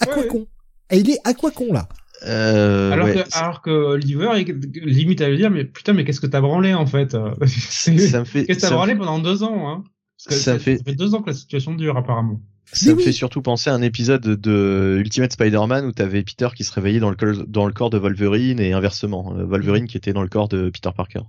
À 0.00 0.06
quoi 0.06 0.24
con? 0.24 0.46
Et 0.90 0.98
il 0.98 1.10
est 1.10 1.20
à 1.24 1.34
quoi 1.34 1.50
con 1.50 1.72
là? 1.72 1.88
Euh, 2.26 2.90
alors, 2.90 3.06
que, 3.06 3.36
alors 3.36 3.62
que 3.62 3.70
Oliver 3.70 4.44
limite 4.82 5.20
à 5.20 5.28
lui 5.28 5.36
dire 5.36 5.50
mais 5.50 5.64
putain 5.64 5.92
mais 5.92 6.04
qu'est-ce 6.04 6.20
que 6.20 6.26
t'as 6.26 6.40
branlé 6.40 6.74
en 6.74 6.84
fait 6.84 7.12
fait 7.40 7.46
qu'est-ce 7.46 8.56
que 8.56 8.60
t'as 8.60 8.70
branlé 8.70 8.96
pendant 8.96 9.20
deux 9.20 9.44
ans 9.44 9.68
hein? 9.68 9.84
Parce 10.16 10.34
que 10.36 10.42
ça, 10.42 10.58
fait... 10.58 10.78
ça, 10.78 10.84
fait... 10.84 10.96
deux 10.96 11.14
ans 11.14 11.22
que 11.22 11.30
la 11.30 11.36
situation 11.36 11.76
dure 11.76 11.96
apparemment 11.96 12.40
Ça 12.72 12.94
me 12.94 13.00
fait 13.00 13.12
surtout 13.12 13.40
penser 13.42 13.70
à 13.70 13.74
un 13.74 13.82
épisode 13.82 14.22
de 14.22 14.96
Ultimate 15.00 15.32
Spider-Man 15.32 15.86
où 15.86 15.92
t'avais 15.92 16.22
Peter 16.22 16.48
qui 16.54 16.64
se 16.64 16.72
réveillait 16.72 17.00
dans 17.00 17.10
le, 17.10 17.46
dans 17.46 17.66
le 17.66 17.72
corps 17.72 17.90
de 17.90 17.98
Wolverine 17.98 18.60
et 18.60 18.72
inversement, 18.72 19.34
euh, 19.36 19.44
Wolverine 19.44 19.86
qui 19.86 19.96
était 19.96 20.12
dans 20.12 20.22
le 20.22 20.28
corps 20.28 20.48
de 20.48 20.70
Peter 20.70 20.90
Parker. 20.94 21.22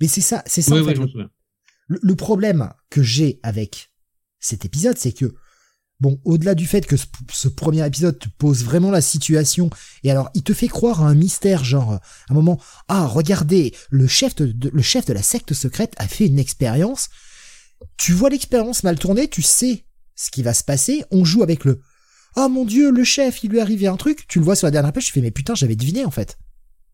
Mais 0.00 0.08
c'est 0.08 0.20
ça, 0.20 0.42
c'est 0.46 0.62
ça 0.62 0.74
en 0.74 0.84
fait. 0.84 0.98
le, 1.88 2.14
problème 2.14 2.72
que 2.90 3.02
j'ai 3.02 3.40
avec 3.42 3.90
cet 4.38 4.64
épisode, 4.64 4.98
c'est 4.98 5.12
que 5.12 5.34
bon, 5.98 6.20
au-delà 6.24 6.54
du 6.54 6.66
fait 6.66 6.86
que 6.86 6.96
ce, 6.96 7.48
premier 7.48 7.84
épisode 7.84 8.18
te 8.18 8.28
pose 8.28 8.64
vraiment 8.64 8.90
la 8.90 9.00
situation, 9.00 9.70
et 10.04 10.10
alors 10.10 10.30
il 10.34 10.42
te 10.42 10.52
fait 10.52 10.68
croire 10.68 11.02
à 11.02 11.08
un 11.08 11.14
mystère, 11.14 11.64
genre 11.64 11.94
à 11.94 12.00
un 12.28 12.34
moment, 12.34 12.60
ah 12.88 13.06
regardez, 13.06 13.74
le 13.90 14.06
chef 14.06 14.36
de, 14.36 14.70
le 14.70 14.82
chef 14.82 15.06
de 15.06 15.14
la 15.14 15.22
secte 15.22 15.54
secrète 15.54 15.94
a 15.96 16.06
fait 16.06 16.26
une 16.26 16.38
expérience. 16.38 17.08
Tu 17.96 18.12
vois 18.12 18.28
l'expérience 18.28 18.84
mal 18.84 18.98
tournée, 18.98 19.28
tu 19.28 19.42
sais 19.42 19.84
ce 20.18 20.30
qui 20.30 20.42
va 20.42 20.52
se 20.52 20.64
passer. 20.64 21.04
On 21.10 21.24
joue 21.24 21.42
avec 21.42 21.64
le, 21.64 21.80
oh 22.36 22.48
mon 22.48 22.64
dieu, 22.64 22.90
le 22.90 23.04
chef, 23.04 23.42
il 23.44 23.50
lui 23.50 23.58
est 23.58 23.62
arrivé 23.62 23.86
un 23.86 23.96
truc. 23.96 24.26
Tu 24.28 24.40
le 24.40 24.44
vois 24.44 24.56
sur 24.56 24.66
la 24.66 24.72
dernière 24.72 24.92
page, 24.92 25.06
tu 25.06 25.12
fais 25.12 25.20
mais 25.20 25.30
putain, 25.30 25.54
j'avais 25.54 25.76
deviné 25.76 26.04
en 26.04 26.10
fait. 26.10 26.36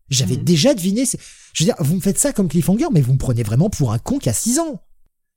J'avais 0.09 0.37
mhm. 0.37 0.43
déjà 0.43 0.73
deviné. 0.75 1.03
Je 1.05 1.63
veux 1.63 1.65
dire, 1.65 1.75
vous 1.79 1.95
me 1.95 2.01
faites 2.01 2.19
ça 2.19 2.31
comme 2.31 2.47
cliffhanger, 2.47 2.87
mais 2.93 3.01
vous 3.01 3.13
me 3.13 3.17
prenez 3.17 3.41
vraiment 3.41 3.71
pour 3.71 3.91
un 3.91 3.97
con 3.97 4.19
qui 4.19 4.29
a 4.29 4.33
6 4.33 4.59
ans. 4.59 4.83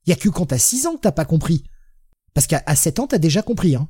Il 0.05 0.11
y 0.11 0.13
a 0.13 0.15
que 0.15 0.29
quand 0.29 0.45
t'as 0.45 0.59
6 0.59 0.85
ans 0.85 0.95
que 0.95 1.01
t'as 1.01 1.11
pas 1.11 1.25
compris. 1.25 1.63
Parce 2.35 2.45
qu'à 2.45 2.63
7 2.75 2.99
ans, 2.99 3.07
t'as 3.07 3.17
déjà 3.17 3.41
compris. 3.41 3.75
Hein. 3.75 3.89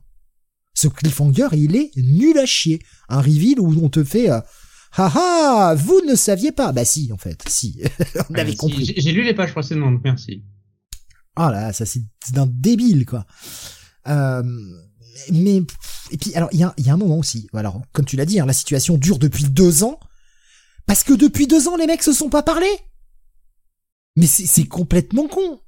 Ce 0.73 0.87
cliffhanger, 0.87 1.49
il 1.51 1.75
est 1.75 1.91
nul 1.97 2.37
à 2.39 2.45
chier. 2.45 2.79
Un 3.09 3.21
reveal 3.21 3.59
où 3.59 3.83
on 3.83 3.89
te 3.89 4.03
fait... 4.03 4.31
Euh, 4.31 4.39
Haha, 4.97 5.75
vous 5.75 6.01
ne 6.07 6.15
saviez 6.15 6.51
pas. 6.51 6.71
Bah 6.71 6.83
si, 6.85 7.11
en 7.13 7.17
fait, 7.17 7.43
si. 7.47 7.79
on 8.29 8.33
avait 8.33 8.55
compris. 8.55 8.91
J'ai 8.97 9.11
lu 9.11 9.23
les 9.23 9.35
pages 9.35 9.51
précédentes, 9.51 9.99
merci. 10.03 10.43
Ah 11.35 11.51
là, 11.51 11.73
ça 11.73 11.85
c'est 11.85 12.01
d'un 12.31 12.47
débile, 12.47 13.05
quoi. 13.05 13.25
Euh, 14.07 14.43
mais 15.31 15.61
et 16.11 16.17
puis 16.17 16.33
alors 16.35 16.49
il 16.51 16.59
y 16.59 16.63
a, 16.63 16.73
y 16.77 16.89
a 16.89 16.93
un 16.93 16.97
moment 16.97 17.17
aussi. 17.17 17.47
Alors 17.53 17.81
comme 17.91 18.05
tu 18.05 18.15
l'as 18.15 18.25
dit, 18.25 18.39
hein, 18.39 18.45
la 18.45 18.53
situation 18.53 18.97
dure 18.97 19.19
depuis 19.19 19.45
deux 19.45 19.83
ans 19.83 19.99
parce 20.85 21.03
que 21.03 21.13
depuis 21.13 21.45
deux 21.45 21.67
ans, 21.67 21.75
les 21.75 21.85
mecs 21.85 22.01
se 22.01 22.13
sont 22.13 22.29
pas 22.29 22.41
parlé. 22.41 22.67
Mais 24.15 24.25
c'est 24.25 24.65
complètement 24.65 25.27
con. 25.27 25.61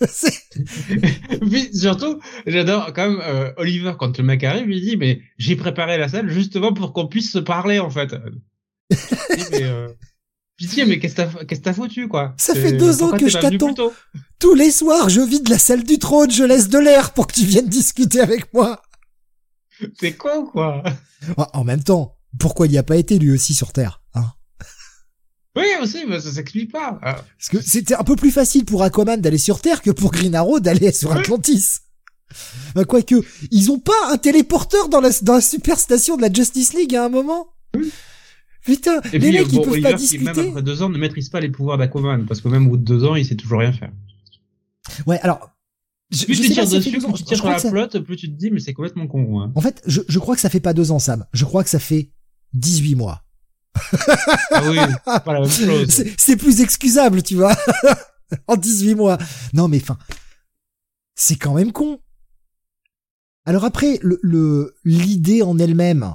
Puis 1.40 1.70
surtout, 1.74 2.20
j'adore 2.46 2.92
quand 2.92 3.10
même 3.10 3.20
euh, 3.22 3.52
Oliver 3.56 3.94
quand 3.98 4.18
le 4.18 4.24
mec 4.24 4.44
arrive, 4.44 4.70
il 4.70 4.80
dit 4.82 4.96
mais 4.96 5.22
j'ai 5.38 5.56
préparé 5.56 5.98
la 5.98 6.08
salle 6.08 6.30
justement 6.30 6.72
pour 6.72 6.92
qu'on 6.92 7.06
puisse 7.08 7.32
se 7.32 7.38
parler 7.38 7.78
en 7.78 7.90
fait. 7.90 8.14
mais, 9.50 9.62
euh... 9.62 9.88
Pitié, 10.60 10.84
mais 10.84 10.98
qu'est-ce 10.98 11.14
que 11.14 11.54
t'as 11.54 11.72
foutu 11.72 12.06
quoi? 12.06 12.34
Ça 12.36 12.54
fait 12.54 12.72
deux 12.72 13.02
ans 13.02 13.16
que 13.16 13.30
je 13.30 13.38
t'attends. 13.38 13.74
Tous 14.38 14.52
les 14.52 14.70
soirs, 14.70 15.08
je 15.08 15.22
vide 15.22 15.48
la 15.48 15.58
salle 15.58 15.84
du 15.84 15.98
trône, 15.98 16.30
je 16.30 16.44
laisse 16.44 16.68
de 16.68 16.78
l'air 16.78 17.14
pour 17.14 17.28
que 17.28 17.32
tu 17.32 17.46
viennes 17.46 17.66
discuter 17.66 18.20
avec 18.20 18.52
moi. 18.52 18.82
C'est 19.98 20.12
quoi 20.12 20.44
quoi? 20.52 20.82
En 21.54 21.64
même 21.64 21.82
temps, 21.82 22.18
pourquoi 22.38 22.66
il 22.66 22.72
n'y 22.72 22.78
a 22.78 22.82
pas 22.82 22.96
été 22.96 23.18
lui 23.18 23.32
aussi 23.32 23.54
sur 23.54 23.72
Terre 23.72 24.02
hein? 24.12 24.32
Oui, 25.56 25.64
aussi, 25.80 26.04
mais 26.06 26.20
ça 26.20 26.30
s'explique 26.30 26.70
pas. 26.70 26.98
Ah. 27.02 27.24
Parce 27.38 27.48
que 27.48 27.62
c'était 27.62 27.94
un 27.94 28.04
peu 28.04 28.14
plus 28.14 28.30
facile 28.30 28.66
pour 28.66 28.82
Aquaman 28.82 29.18
d'aller 29.18 29.38
sur 29.38 29.62
Terre 29.62 29.80
que 29.80 29.90
pour 29.90 30.10
Green 30.12 30.34
Arrow 30.34 30.60
d'aller 30.60 30.92
sur 30.92 31.10
Atlantis. 31.10 31.78
Bah, 32.74 32.84
quoique, 32.84 33.14
ils 33.50 33.70
ont 33.70 33.78
pas 33.78 34.10
un 34.10 34.18
téléporteur 34.18 34.90
dans 34.90 35.00
la, 35.00 35.08
dans 35.22 35.36
la 35.36 35.40
super 35.40 35.80
station 35.80 36.18
de 36.18 36.22
la 36.22 36.30
Justice 36.30 36.74
League 36.74 36.94
à 36.94 37.06
un 37.06 37.08
moment? 37.08 37.54
Putain, 38.64 39.00
les 39.12 39.18
mecs, 39.18 39.52
ils 39.52 39.60
peuvent 39.60 39.80
pas 39.80 39.92
discuter. 39.94 40.32
Qui, 40.32 40.38
même 40.40 40.48
après 40.50 40.62
deux 40.62 40.82
ans, 40.82 40.88
ne 40.88 40.98
maîtrise 40.98 41.28
pas 41.28 41.40
les 41.40 41.48
pouvoirs 41.48 41.78
d'Aquaman, 41.78 42.26
parce 42.26 42.40
que 42.40 42.48
même 42.48 42.66
au 42.66 42.70
bout 42.70 42.76
de 42.76 42.84
deux 42.84 43.04
ans, 43.04 43.16
il 43.16 43.24
sait 43.24 43.36
toujours 43.36 43.60
rien 43.60 43.72
faire. 43.72 43.92
Ouais, 45.06 45.18
alors... 45.20 45.50
Je, 46.10 46.24
plus 46.24 46.40
tu 46.40 46.50
tires 46.50 46.68
dessus, 46.68 46.90
plus 46.90 47.12
tu 47.14 47.22
tires 47.22 47.36
sur 47.36 47.48
la 47.48 47.58
flotte, 47.58 48.00
plus 48.00 48.16
tu 48.16 48.26
te 48.28 48.36
dis, 48.36 48.50
mais 48.50 48.58
c'est 48.58 48.72
complètement 48.72 49.06
con. 49.06 49.40
Hein. 49.40 49.52
En 49.54 49.60
fait, 49.60 49.80
je, 49.86 50.00
je 50.08 50.18
crois 50.18 50.34
que 50.34 50.40
ça 50.40 50.50
fait 50.50 50.58
pas 50.58 50.72
deux 50.72 50.90
ans, 50.90 50.98
Sam. 50.98 51.24
Je 51.32 51.44
crois 51.44 51.62
que 51.62 51.70
ça 51.70 51.78
fait 51.78 52.10
18 52.54 52.96
mois 52.96 53.22
ah 54.50 54.62
oui, 54.68 54.78
pas 55.04 55.22
la 55.26 55.40
même 55.40 55.50
chose. 55.50 56.04
C'est 56.16 56.36
plus 56.36 56.60
excusable, 56.60 57.22
tu 57.22 57.36
vois. 57.36 57.54
en 58.46 58.56
18 58.56 58.94
mois. 58.94 59.18
Non, 59.52 59.68
mais 59.68 59.80
enfin, 59.80 59.98
c'est 61.14 61.36
quand 61.36 61.54
même 61.54 61.72
con. 61.72 62.00
Alors 63.44 63.64
après, 63.64 63.98
le 64.02 64.74
l'idée 64.84 65.42
en 65.42 65.58
elle-même, 65.58 66.14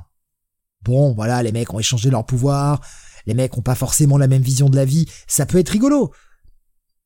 bon, 0.86 1.14
voilà, 1.14 1.44
les 1.44 1.52
mecs 1.52 1.74
ont 1.74 1.80
échangé 1.80 2.10
leur 2.10 2.26
pouvoir, 2.26 2.82
les 3.26 3.34
mecs 3.34 3.58
ont 3.58 3.62
pas 3.62 3.76
forcément 3.76 4.18
la 4.18 4.28
même 4.28 4.42
vision 4.42 4.70
de 4.70 4.76
la 4.76 4.86
vie, 4.86 5.06
ça 5.28 5.46
peut 5.46 5.58
être 5.58 5.70
rigolo. 5.70 6.12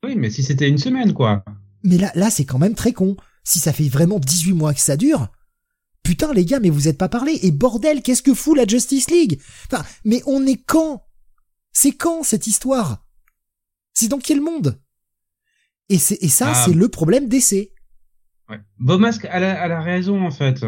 Oui, 0.03 0.15
mais 0.15 0.29
si 0.29 0.43
c'était 0.43 0.69
une 0.69 0.77
semaine, 0.77 1.13
quoi. 1.13 1.43
Mais 1.83 1.97
là, 1.97 2.11
là, 2.15 2.29
c'est 2.29 2.45
quand 2.45 2.59
même 2.59 2.75
très 2.75 2.93
con. 2.93 3.15
Si 3.43 3.59
ça 3.59 3.73
fait 3.73 3.89
vraiment 3.89 4.19
18 4.19 4.53
mois 4.53 4.73
que 4.73 4.81
ça 4.81 4.97
dure, 4.97 5.29
Putain 6.03 6.33
les 6.33 6.45
gars, 6.45 6.59
mais 6.59 6.69
vous 6.69 6.87
êtes 6.87 6.97
pas 6.97 7.09
parlé. 7.09 7.37
Et 7.43 7.51
bordel, 7.51 8.01
qu'est-ce 8.01 8.23
que 8.23 8.33
fout 8.33 8.57
la 8.57 8.65
Justice 8.65 9.11
League? 9.11 9.39
Enfin, 9.71 9.83
mais 10.05 10.21
on 10.25 10.45
est 10.45 10.61
quand? 10.63 11.05
C'est 11.71 11.91
quand 11.91 12.23
cette 12.23 12.47
histoire? 12.47 13.05
C'est 13.93 14.07
dans 14.07 14.19
quel 14.19 14.41
monde? 14.41 14.81
Et, 15.89 15.97
c'est, 15.97 16.17
et 16.21 16.29
ça, 16.29 16.51
ah. 16.51 16.63
c'est 16.65 16.73
le 16.73 16.87
problème 16.89 17.27
d'essai. 17.27 17.73
Ouais. 18.49 18.59
Mask 18.79 19.25
a 19.25 19.39
la, 19.39 19.81
raison 19.81 20.25
en 20.25 20.31
fait. 20.31 20.65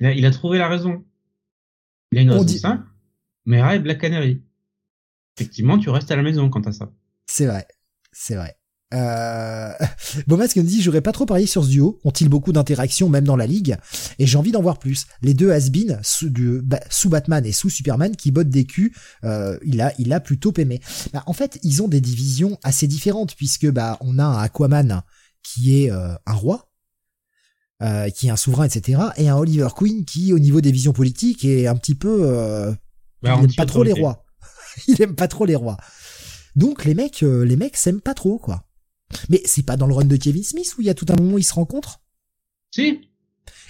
Il 0.00 0.06
a, 0.06 0.12
il 0.12 0.24
a, 0.24 0.30
trouvé 0.30 0.58
la 0.58 0.68
raison. 0.68 1.04
Il 2.14 2.18
a 2.18 2.22
une 2.22 2.30
raison 2.30 2.44
dit... 2.44 2.60
simple. 2.60 2.84
Mais 3.44 3.78
Black 3.80 4.00
Canary. 4.00 4.40
Effectivement, 5.36 5.78
tu 5.78 5.90
restes 5.90 6.12
à 6.12 6.16
la 6.16 6.22
maison 6.22 6.48
quant 6.48 6.60
à 6.60 6.70
ça. 6.70 6.92
C'est 7.26 7.46
vrai, 7.46 7.66
c'est 8.12 8.36
vrai. 8.36 8.56
Euh... 8.92 9.72
Bomas 10.28 10.52
nous 10.54 10.62
dit 10.62 10.80
j'aurais 10.80 11.00
pas 11.00 11.10
trop 11.10 11.26
parié 11.26 11.46
sur 11.46 11.64
ce 11.64 11.70
duo, 11.70 11.98
ont-ils 12.04 12.28
beaucoup 12.28 12.52
d'interactions 12.52 13.08
même 13.08 13.24
dans 13.24 13.34
la 13.34 13.48
ligue? 13.48 13.76
Et 14.20 14.26
j'ai 14.26 14.38
envie 14.38 14.52
d'en 14.52 14.62
voir 14.62 14.78
plus. 14.78 15.06
Les 15.22 15.34
deux 15.34 15.50
has 15.50 15.70
sous, 16.02 16.30
sous 16.88 17.08
Batman 17.08 17.44
et 17.44 17.50
sous 17.50 17.68
Superman 17.68 18.14
qui 18.14 18.30
bottent 18.30 18.48
des 18.48 18.64
culs, 18.64 18.94
euh, 19.24 19.58
il 19.64 19.80
a 19.80 19.92
il 19.98 20.12
a 20.12 20.20
plutôt 20.20 20.52
aimé. 20.56 20.80
Bah, 21.12 21.24
en 21.26 21.32
fait, 21.32 21.58
ils 21.64 21.82
ont 21.82 21.88
des 21.88 22.00
divisions 22.00 22.56
assez 22.62 22.86
différentes 22.86 23.34
puisque 23.34 23.68
bah 23.68 23.98
on 24.00 24.20
a 24.20 24.24
un 24.24 24.38
Aquaman 24.38 25.02
qui 25.42 25.82
est 25.82 25.90
euh, 25.90 26.14
un 26.26 26.32
roi, 26.32 26.70
euh, 27.82 28.08
qui 28.10 28.28
est 28.28 28.30
un 28.30 28.36
souverain, 28.36 28.64
etc. 28.64 29.02
Et 29.16 29.28
un 29.28 29.36
Oliver 29.36 29.68
Queen 29.76 30.04
qui, 30.04 30.32
au 30.32 30.38
niveau 30.38 30.60
des 30.60 30.72
visions 30.72 30.92
politiques, 30.92 31.44
est 31.44 31.66
un 31.66 31.76
petit 31.76 31.94
peu... 31.94 32.18
Euh, 32.22 32.72
bah, 33.22 33.36
il 33.38 33.44
aime 33.44 33.54
pas 33.54 33.66
trop 33.66 33.82
les 33.82 33.92
rois. 33.92 34.24
il 34.88 35.00
aime 35.02 35.14
pas 35.14 35.28
trop 35.28 35.46
les 35.46 35.56
rois. 35.56 35.76
Donc 36.56 36.84
les 36.84 36.94
mecs, 36.94 37.22
les 37.22 37.56
mecs 37.56 37.76
s'aiment 37.76 38.00
pas 38.00 38.14
trop, 38.14 38.38
quoi. 38.38 38.64
Mais 39.28 39.42
c'est 39.44 39.64
pas 39.64 39.76
dans 39.76 39.86
le 39.86 39.94
run 39.94 40.04
de 40.04 40.16
Kevin 40.16 40.44
Smith 40.44 40.74
où 40.78 40.82
il 40.82 40.86
y 40.86 40.90
a 40.90 40.94
tout 40.94 41.06
un 41.08 41.16
moment 41.16 41.34
où 41.34 41.38
ils 41.38 41.44
se 41.44 41.54
rencontrent? 41.54 42.00
Si. 42.74 43.00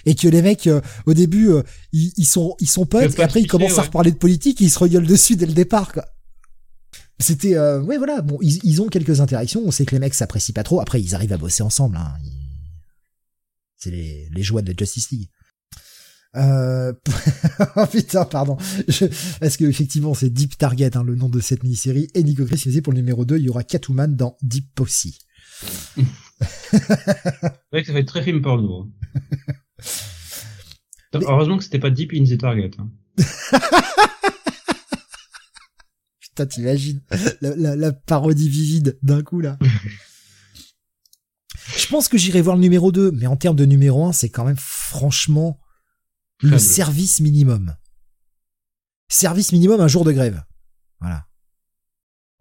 Et 0.05 0.15
que 0.15 0.27
les 0.27 0.41
mecs, 0.41 0.67
euh, 0.67 0.81
au 1.05 1.13
début, 1.13 1.49
euh, 1.49 1.63
ils, 1.91 2.25
sont 2.25 2.55
ils 2.59 2.69
sont 2.69 2.85
potes, 2.85 3.17
et 3.17 3.23
après 3.23 3.41
ils 3.41 3.47
commencent 3.47 3.79
à 3.79 3.83
reparler 3.83 4.11
de 4.11 4.17
politique 4.17 4.61
et 4.61 4.65
ils 4.65 4.69
se 4.69 4.79
regolent 4.79 5.07
dessus 5.07 5.35
dès 5.35 5.47
le 5.47 5.53
départ, 5.53 5.91
quoi. 5.91 6.05
C'était, 7.19 7.55
euh, 7.55 7.81
ouais, 7.81 7.97
voilà. 7.97 8.21
Bon, 8.21 8.37
ils, 8.41 8.81
ont 8.81 8.87
quelques 8.87 9.21
interactions. 9.21 9.61
On 9.65 9.71
sait 9.71 9.85
que 9.85 9.95
les 9.95 9.99
mecs 9.99 10.13
s'apprécient 10.13 10.53
pas 10.53 10.63
trop. 10.63 10.81
Après, 10.81 11.01
ils 11.01 11.15
arrivent 11.15 11.31
à 11.31 11.37
bosser 11.37 11.63
ensemble. 11.63 11.95
Hein. 11.95 12.13
C'est 13.85 13.91
les, 13.91 14.27
les 14.31 14.41
joies 14.41 14.63
de 14.63 14.73
Justice 14.75 15.11
League. 15.11 15.29
Euh... 16.35 16.91
oh 17.75 17.85
putain, 17.85 18.25
pardon. 18.25 18.57
Je... 18.87 19.05
Parce 19.39 19.57
que 19.57 19.65
effectivement, 19.65 20.15
c'est 20.15 20.31
Deep 20.31 20.57
Target, 20.57 20.97
hein, 20.97 21.03
le 21.03 21.13
nom 21.13 21.29
de 21.29 21.39
cette 21.39 21.61
mini-série. 21.61 22.07
Et 22.15 22.23
Nico 22.23 22.45
Chris 22.45 22.81
pour 22.81 22.93
le 22.93 22.97
numéro 22.97 23.25
2, 23.25 23.37
il 23.37 23.43
y 23.43 23.49
aura 23.49 23.63
Catwoman 23.63 24.15
dans 24.15 24.37
Deep 24.41 24.79
aussi 24.79 25.19
c'est 26.71 26.81
vrai 27.71 27.81
que 27.81 27.85
ça 27.85 27.93
fait 27.93 28.03
très 28.03 28.23
film 28.23 28.41
porno. 28.41 28.91
Heureusement 31.13 31.59
que 31.59 31.63
c'était 31.63 31.77
pas 31.77 31.91
Deep 31.91 32.11
in 32.13 32.23
the 32.25 32.39
Target. 32.39 32.71
Hein. 32.79 32.89
Putain, 36.19 36.47
t'imagines 36.47 37.01
la, 37.39 37.75
la, 37.75 37.93
parodie 37.93 38.49
vivide 38.49 38.97
d'un 39.03 39.21
coup 39.21 39.41
là. 39.41 39.59
Je 41.77 41.87
pense 41.87 42.07
que 42.07 42.17
j'irai 42.17 42.41
voir 42.41 42.55
le 42.55 42.61
numéro 42.61 42.91
2, 42.91 43.11
mais 43.11 43.27
en 43.27 43.37
termes 43.37 43.55
de 43.55 43.65
numéro 43.65 44.05
1, 44.05 44.13
c'est 44.13 44.29
quand 44.29 44.45
même 44.45 44.57
franchement 44.57 45.59
le 46.41 46.59
service 46.59 47.21
minimum. 47.21 47.75
Service 49.07 49.51
minimum 49.51 49.81
un 49.81 49.87
jour 49.87 50.03
de 50.03 50.11
grève. 50.11 50.43
Voilà 50.99 51.25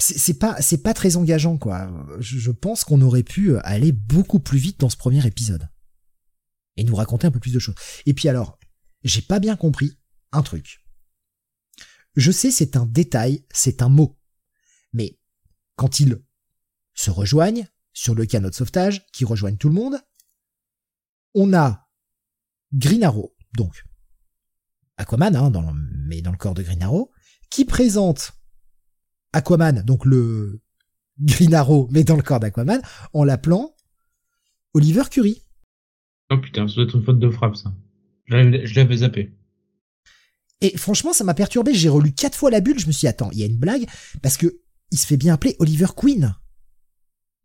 c'est 0.00 0.38
pas 0.38 0.60
c'est 0.60 0.82
pas 0.82 0.94
très 0.94 1.16
engageant 1.16 1.56
quoi. 1.56 1.90
Je, 2.18 2.50
pense 2.50 2.84
qu'on 2.84 3.00
aurait 3.00 3.22
pu 3.22 3.56
aller 3.58 3.92
beaucoup 3.92 4.40
plus 4.40 4.58
vite 4.58 4.80
dans 4.80 4.90
ce 4.90 4.96
premier 4.96 5.24
épisode 5.26 5.68
et 6.76 6.84
nous 6.84 6.96
raconter 6.96 7.26
un 7.26 7.30
peu 7.30 7.40
plus 7.40 7.52
de 7.52 7.58
choses. 7.58 7.76
Et 8.06 8.14
puis 8.14 8.28
alors, 8.28 8.58
j'ai 9.02 9.22
pas 9.22 9.38
bien 9.38 9.56
compris 9.56 9.96
un 10.32 10.42
truc. 10.42 10.84
Je 12.16 12.30
sais 12.30 12.50
c'est 12.50 12.76
un 12.76 12.86
détail, 12.86 13.44
c'est 13.52 13.82
un 13.82 13.88
mot, 13.88 14.18
mais 14.92 15.18
quand 15.76 16.00
ils 16.00 16.20
se 16.94 17.10
rejoignent 17.10 17.66
sur 17.94 18.14
le 18.14 18.26
canot 18.26 18.50
de 18.50 18.54
sauvetage, 18.54 19.06
qui 19.12 19.24
rejoignent 19.24 19.56
tout 19.56 19.68
le 19.68 19.74
monde, 19.74 19.98
on 21.34 21.54
a 21.54 21.88
Green 22.72 23.02
Arrow, 23.02 23.34
donc 23.56 23.84
Aquaman, 24.98 25.34
hein, 25.34 25.50
dans 25.50 25.72
mais 25.72 26.20
dans 26.20 26.30
le 26.32 26.36
corps 26.36 26.54
de 26.54 26.62
Green 26.62 26.82
Arrow, 26.82 27.10
qui 27.50 27.64
présente 27.64 28.32
Aquaman, 29.32 29.82
donc 29.82 30.04
le 30.04 30.60
Green 31.20 31.54
Arrow, 31.54 31.88
mais 31.90 32.04
dans 32.04 32.16
le 32.16 32.22
corps 32.22 32.40
d'Aquaman, 32.40 32.82
en 33.12 33.24
l'appelant 33.24 33.74
Oliver 34.74 35.04
Curry. 35.10 35.42
Oh 36.30 36.38
putain, 36.38 36.66
ça 36.66 36.74
doit 36.74 36.84
être 36.84 36.96
une 36.96 37.04
faute 37.04 37.20
de 37.20 37.30
frappe, 37.30 37.56
ça. 37.56 37.72
Je 38.26 38.74
l'avais 38.74 38.96
zappé. 38.96 39.32
Et 40.60 40.76
franchement, 40.76 41.12
ça 41.12 41.24
m'a 41.24 41.34
perturbé. 41.34 41.74
J'ai 41.74 41.90
relu 41.90 42.12
quatre 42.12 42.36
fois 42.36 42.50
la 42.50 42.60
bulle. 42.60 42.78
Je 42.78 42.86
me 42.86 42.92
suis 42.92 43.00
dit, 43.00 43.08
attends, 43.08 43.30
il 43.32 43.38
y 43.38 43.42
a 43.42 43.46
une 43.46 43.58
blague 43.58 43.86
parce 44.22 44.36
que 44.36 44.60
il 44.90 44.98
se 44.98 45.06
fait 45.06 45.16
bien 45.16 45.34
appeler 45.34 45.56
Oliver 45.58 45.88
Queen. 45.96 46.34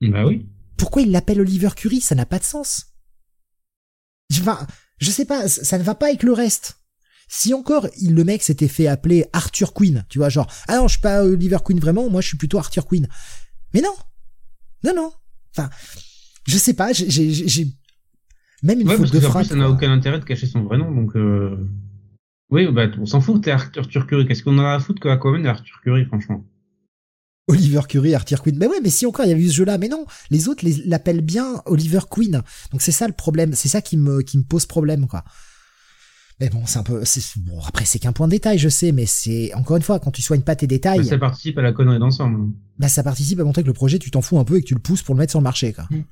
Bah 0.02 0.26
oui. 0.26 0.48
Pourquoi 0.78 1.02
il 1.02 1.12
l'appelle 1.12 1.42
Oliver 1.42 1.70
Curie? 1.76 2.02
Ça 2.02 2.16
n'a 2.16 2.26
pas 2.26 2.40
de 2.40 2.44
sens. 2.44 2.86
Enfin, 4.34 4.66
je 5.00 5.10
sais 5.12 5.26
pas, 5.26 5.48
ça 5.48 5.78
ne 5.78 5.84
va 5.84 5.96
pas 5.96 6.08
avec 6.08 6.24
le 6.24 6.34
reste. 6.34 6.78
Si 7.28 7.54
encore 7.54 7.88
il, 8.02 8.16
le 8.16 8.24
mec 8.24 8.42
s'était 8.42 8.68
fait 8.68 8.88
appeler 8.88 9.26
Arthur 9.34 9.74
Queen, 9.74 10.06
tu 10.10 10.18
vois, 10.18 10.30
genre, 10.30 10.52
ah 10.68 10.78
non, 10.78 10.88
je 10.88 10.94
suis 10.94 11.02
pas 11.02 11.24
Oliver 11.24 11.58
Queen 11.64 11.80
vraiment, 11.80 12.10
moi 12.10 12.22
je 12.22 12.28
suis 12.28 12.38
plutôt 12.38 12.58
Arthur 12.58 12.88
Queen. 12.88 13.08
Mais 13.74 13.82
non, 13.82 13.94
non, 14.84 14.94
non. 14.96 15.12
Enfin, 15.52 15.70
je 16.48 16.58
sais 16.58 16.74
pas, 16.74 16.92
j'ai 16.94 17.68
même 18.64 18.82
une 18.82 18.90
ouais, 18.90 18.98
faute 18.98 19.12
de 19.12 19.20
frappe. 19.20 19.46
ça 19.46 19.56
n'a 19.56 19.70
aucun 19.70 19.92
intérêt 19.92 20.20
de 20.20 20.26
cacher 20.26 20.48
son 20.48 20.64
vrai 20.64 20.78
nom, 20.78 20.92
donc. 20.92 21.16
Euh... 21.16 21.58
Oui, 22.50 22.68
bah 22.72 22.88
on 23.00 23.06
s'en 23.06 23.22
fout, 23.22 23.44
t'es 23.44 23.52
Arthur 23.52 24.08
Curry. 24.08 24.28
Qu'est-ce 24.28 24.44
qu'on 24.44 24.58
a 24.58 24.74
à 24.74 24.80
foutre 24.80 25.00
que 25.00 25.08
Aquaman 25.08 25.46
est 25.46 25.50
Arthur 25.50 25.82
Curry, 25.84 26.06
franchement? 26.06 26.44
Oliver 27.50 27.82
Curry, 27.90 28.14
Arthur 28.14 28.44
Queen. 28.44 28.58
Mais 28.58 28.68
ouais, 28.68 28.80
mais 28.82 28.92
si 28.92 29.06
encore 29.08 29.26
il 29.26 29.30
y 29.30 29.32
avait 29.32 29.42
eu 29.42 29.50
ce 29.50 29.56
jeu-là, 29.56 29.78
mais 29.80 29.90
non, 29.90 30.06
les 30.30 30.48
autres 30.48 30.64
l'appellent 30.86 31.22
bien 31.22 31.62
Oliver 31.66 32.02
Queen. 32.10 32.44
Donc 32.72 32.82
c'est 32.82 32.92
ça 32.92 33.08
le 33.08 33.14
problème, 33.14 33.54
c'est 33.54 33.68
ça 33.70 33.82
qui 33.82 33.98
me 33.98 34.22
qui 34.22 34.38
me 34.38 34.44
pose 34.44 34.68
problème 34.68 35.08
quoi. 35.08 35.24
Mais 36.40 36.50
bon, 36.50 36.66
c'est 36.66 36.78
un 36.78 36.84
peu, 36.84 37.04
bon 37.38 37.60
après 37.66 37.86
c'est 37.86 38.00
qu'un 38.00 38.14
point 38.14 38.28
de 38.28 38.32
détail, 38.32 38.60
je 38.60 38.70
sais, 38.70 38.92
mais 38.92 39.08
c'est 39.08 39.54
encore 39.56 39.78
une 39.78 39.84
fois 39.84 40.00
quand 40.00 40.12
tu 40.12 40.22
soignes 40.22 40.44
pas 40.44 40.56
tes 40.56 40.68
détails. 40.68 41.04
ça 41.04 41.18
participe 41.18 41.58
à 41.58 41.64
la 41.64 41.74
connerie 41.74 42.00
d'ensemble. 42.00 42.54
Bah 42.78 42.88
ça 42.88 43.02
participe 43.02 43.40
à 43.40 43.44
montrer 43.44 43.64
que 43.64 43.68
le 43.68 43.74
projet 43.74 43.98
tu 43.98 44.12
t'en 44.12 44.22
fous 44.22 44.38
un 44.38 44.46
peu 44.46 44.58
et 44.58 44.62
que 44.62 44.68
tu 44.68 44.76
le 44.76 44.80
pousses 44.80 45.02
pour 45.02 45.16
le 45.16 45.20
mettre 45.20 45.32
sur 45.32 45.40
le 45.40 45.44
marché 45.44 45.74
quoi. 45.74 45.88
Il 45.90 45.98
mm. 45.98 46.06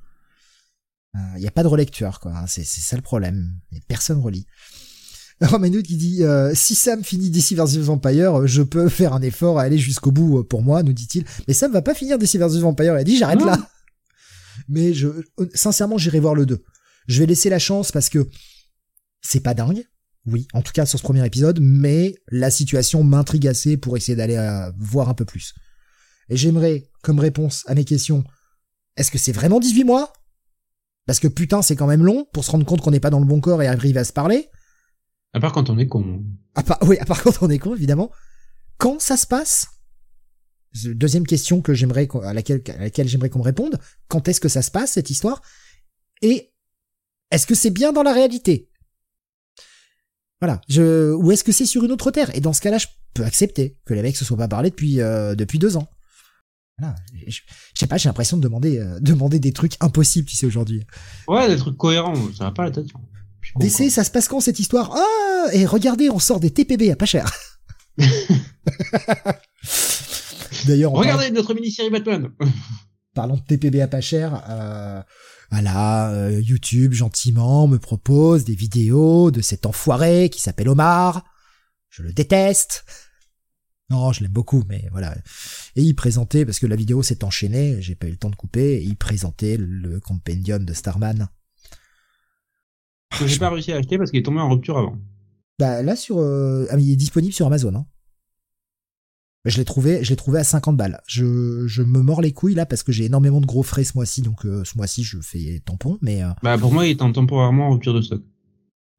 euh, 1.17 1.39
y 1.39 1.47
a 1.47 1.51
pas 1.51 1.63
de 1.63 1.67
relecture 1.67 2.19
quoi, 2.19 2.45
c'est 2.47 2.65
c'est 2.65 2.81
ça 2.81 2.95
le 2.95 3.03
problème. 3.03 3.53
Et 3.71 3.79
personne 3.87 4.19
relit. 4.19 4.47
Romano 5.41 5.81
qui 5.81 5.97
dit 5.97 6.23
euh, 6.23 6.51
si 6.55 6.73
Sam 6.73 7.03
finit 7.03 7.29
DC 7.29 7.53
vs 7.53 7.77
Vampire, 7.79 8.47
je 8.47 8.63
peux 8.63 8.89
faire 8.89 9.13
un 9.13 9.21
effort 9.21 9.59
à 9.59 9.63
aller 9.63 9.77
jusqu'au 9.77 10.11
bout 10.11 10.39
euh, 10.39 10.43
pour 10.43 10.63
moi, 10.63 10.81
nous 10.81 10.93
dit-il. 10.93 11.25
Mais 11.47 11.53
Sam 11.53 11.71
va 11.71 11.81
pas 11.81 11.93
finir 11.93 12.17
DC 12.17 12.37
vs 12.37 12.59
Vampire, 12.59 12.93
il 12.93 12.99
a 12.99 13.03
dit 13.03 13.17
j'arrête 13.17 13.41
là. 13.41 13.57
Mais 14.67 14.93
je 14.93 15.07
sincèrement, 15.53 15.97
j'irai 15.97 16.19
voir 16.19 16.33
le 16.33 16.45
2. 16.45 16.63
Je 17.07 17.19
vais 17.19 17.27
laisser 17.27 17.49
la 17.49 17.59
chance 17.59 17.91
parce 17.91 18.09
que 18.09 18.27
c'est 19.21 19.39
pas 19.39 19.53
dingue. 19.53 19.85
Oui, 20.25 20.47
en 20.53 20.61
tout 20.61 20.73
cas 20.73 20.85
sur 20.85 20.99
ce 20.99 21.03
premier 21.03 21.25
épisode, 21.25 21.59
mais 21.61 22.15
la 22.29 22.51
situation 22.51 23.01
m'intrigue 23.01 23.47
assez 23.47 23.77
pour 23.77 23.95
essayer 23.95 24.15
d'aller 24.15 24.35
euh, 24.35 24.69
voir 24.77 25.07
un 25.07 25.13
peu 25.13 25.23
plus. 25.23 25.53
Et 26.27 26.35
j'aimerais, 26.35 26.89
comme 27.01 27.19
réponse 27.19 27.63
à 27.67 27.75
mes 27.75 27.85
questions, 27.85 28.25
est-ce 28.97 29.09
que 29.09 29.17
c'est 29.17 29.31
vraiment 29.31 29.61
18 29.61 29.85
mois? 29.85 30.11
Parce 31.05 31.21
que 31.21 31.29
putain, 31.29 31.61
c'est 31.61 31.77
quand 31.77 31.87
même 31.87 32.03
long 32.03 32.27
pour 32.33 32.43
se 32.43 32.51
rendre 32.51 32.65
compte 32.65 32.81
qu'on 32.81 32.91
n'est 32.91 32.99
pas 32.99 33.09
dans 33.09 33.21
le 33.21 33.25
bon 33.25 33.39
corps 33.39 33.63
et 33.63 33.67
arriver 33.67 34.01
à 34.01 34.03
se 34.03 34.11
parler. 34.11 34.49
À 35.37 35.39
part 35.39 35.51
quand 35.51 35.69
on 35.69 35.77
est 35.77 35.85
con. 35.85 36.23
À 36.55 36.63
part, 36.63 36.79
oui, 36.81 36.97
à 36.97 37.05
part 37.05 37.21
quand 37.21 37.43
on 37.43 37.49
est 37.51 37.59
con, 37.59 37.75
évidemment. 37.75 38.09
Quand 38.79 38.99
ça 38.99 39.17
se 39.17 39.27
passe 39.27 39.67
Deuxième 40.83 41.27
question 41.27 41.61
que 41.61 41.75
j'aimerais, 41.75 42.07
à 42.23 42.33
laquelle, 42.33 42.63
à 42.69 42.77
laquelle 42.77 43.07
j'aimerais 43.07 43.29
qu'on 43.29 43.39
me 43.39 43.43
réponde. 43.43 43.79
Quand 44.07 44.27
est-ce 44.27 44.41
que 44.41 44.49
ça 44.49 44.63
se 44.63 44.71
passe, 44.71 44.93
cette 44.93 45.11
histoire? 45.11 45.43
Et 46.23 46.51
est-ce 47.29 47.45
que 47.45 47.53
c'est 47.53 47.69
bien 47.69 47.93
dans 47.93 48.01
la 48.03 48.13
réalité? 48.13 48.71
Voilà. 50.41 50.59
Je, 50.67 51.13
ou 51.13 51.31
est-ce 51.31 51.43
que 51.43 51.51
c'est 51.51 51.67
sur 51.67 51.83
une 51.83 51.91
autre 51.91 52.09
terre? 52.09 52.35
Et 52.35 52.41
dans 52.41 52.53
ce 52.53 52.61
cas-là, 52.61 52.79
je 52.79 52.87
peux 53.13 53.23
accepter 53.23 53.77
que 53.85 53.93
les 53.93 54.01
mecs 54.01 54.17
se 54.17 54.25
soient 54.25 54.37
pas 54.37 54.47
parlé 54.47 54.71
depuis, 54.71 55.01
euh, 55.01 55.35
depuis 55.35 55.59
deux 55.59 55.77
ans. 55.77 55.87
Voilà. 56.79 56.95
Je, 57.27 57.41
sais 57.75 57.87
pas, 57.87 57.97
j'ai 57.97 58.09
l'impression 58.09 58.37
de 58.37 58.41
demander, 58.41 58.79
euh, 58.79 58.99
demander 58.99 59.39
des 59.39 59.53
trucs 59.53 59.75
impossibles, 59.79 60.27
tu 60.27 60.35
sais, 60.35 60.47
aujourd'hui. 60.47 60.85
Ouais, 61.27 61.47
des 61.47 61.57
trucs 61.57 61.77
cohérents, 61.77 62.15
ça 62.33 62.45
va 62.45 62.51
pas 62.51 62.65
la 62.65 62.71
tête. 62.71 62.87
DC, 63.55 63.89
ça 63.89 64.03
se 64.03 64.11
passe 64.11 64.27
quand 64.27 64.39
cette 64.39 64.59
histoire? 64.59 64.93
Ah 64.95 65.47
Et 65.53 65.65
regardez, 65.65 66.09
on 66.09 66.19
sort 66.19 66.39
des 66.39 66.51
TPB 66.51 66.91
à 66.91 66.95
pas 66.95 67.05
cher. 67.05 67.31
D'ailleurs, 70.67 70.91
regardez 70.91 71.31
notre 71.31 71.53
mini-série 71.53 71.89
Batman. 71.89 72.29
Parlons 73.13 73.35
de 73.35 73.41
TPB 73.41 73.81
à 73.81 73.87
pas 73.87 74.01
cher. 74.01 74.43
Euh, 74.49 75.01
voilà, 75.49 76.11
euh, 76.11 76.41
YouTube 76.41 76.93
gentiment 76.93 77.67
me 77.67 77.79
propose 77.79 78.43
des 78.43 78.55
vidéos 78.55 79.31
de 79.31 79.41
cet 79.41 79.65
enfoiré 79.65 80.29
qui 80.29 80.41
s'appelle 80.41 80.69
Omar. 80.69 81.23
Je 81.89 82.03
le 82.03 82.13
déteste. 82.13 82.85
Non, 83.89 84.11
je 84.11 84.21
l'aime 84.21 84.33
beaucoup, 84.33 84.63
mais 84.67 84.87
voilà. 84.91 85.15
Et 85.75 85.81
il 85.81 85.95
présentait, 85.95 86.45
parce 86.45 86.59
que 86.59 86.67
la 86.67 86.75
vidéo 86.75 87.01
s'est 87.01 87.23
enchaînée, 87.23 87.81
j'ai 87.81 87.95
pas 87.95 88.07
eu 88.07 88.11
le 88.11 88.17
temps 88.17 88.29
de 88.29 88.35
couper, 88.35 88.75
et 88.75 88.83
il 88.83 88.97
présentait 88.97 89.55
le 89.57 90.01
compendium 90.01 90.65
de 90.65 90.73
Starman 90.73 91.29
que 93.09 93.27
j'ai 93.27 93.39
pas 93.39 93.49
réussi 93.49 93.71
à 93.71 93.77
acheter 93.77 93.97
parce 93.97 94.11
qu'il 94.11 94.19
est 94.19 94.23
tombé 94.23 94.39
en 94.39 94.49
rupture 94.49 94.77
avant. 94.77 94.97
Bah 95.59 95.81
là 95.81 95.95
sur, 95.95 96.19
euh... 96.19 96.67
ah, 96.69 96.77
il 96.77 96.91
est 96.91 96.95
disponible 96.95 97.33
sur 97.33 97.47
Amazon. 97.47 97.73
Hein. 97.75 97.85
Je 99.45 99.57
l'ai 99.57 99.65
trouvé, 99.65 100.03
je 100.03 100.09
l'ai 100.09 100.15
trouvé 100.15 100.39
à 100.39 100.43
50 100.43 100.75
balles. 100.75 101.01
Je, 101.07 101.65
je 101.67 101.81
me 101.81 102.01
mords 102.01 102.21
les 102.21 102.33
couilles 102.33 102.53
là 102.53 102.65
parce 102.65 102.83
que 102.83 102.91
j'ai 102.91 103.05
énormément 103.05 103.39
de 103.39 103.45
gros 103.45 103.63
frais 103.63 103.85
ce 103.85 103.93
mois-ci, 103.95 104.21
donc 104.21 104.45
euh, 104.45 104.63
ce 104.65 104.77
mois-ci 104.77 105.03
je 105.03 105.19
fais 105.21 105.61
tampon, 105.65 105.97
mais. 106.01 106.21
Euh... 106.23 106.29
Bah 106.43 106.57
pour 106.57 106.73
moi 106.73 106.85
il 106.85 106.91
est 106.91 107.01
en 107.01 107.11
temporairement 107.11 107.67
en 107.67 107.71
rupture 107.71 107.93
de 107.93 108.01
stock. 108.01 108.21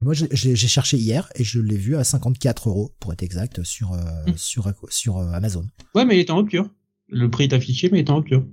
Moi 0.00 0.14
j'ai 0.14 0.56
cherché 0.56 0.96
hier 0.96 1.28
et 1.34 1.44
je 1.44 1.60
l'ai 1.60 1.76
vu 1.76 1.96
à 1.96 2.04
54 2.04 2.68
euros 2.68 2.94
pour 3.00 3.12
être 3.12 3.22
exact 3.22 3.64
sur 3.64 3.92
hum. 3.92 4.36
sur 4.36 4.72
sur 4.88 5.18
Amazon. 5.18 5.66
Ouais 5.94 6.04
mais 6.04 6.16
il 6.16 6.20
est 6.20 6.30
en 6.30 6.36
rupture. 6.36 6.70
Le 7.08 7.28
prix 7.28 7.44
est 7.44 7.52
affiché 7.52 7.90
mais 7.90 7.98
il 7.98 8.04
est 8.06 8.10
en 8.10 8.16
rupture. 8.16 8.46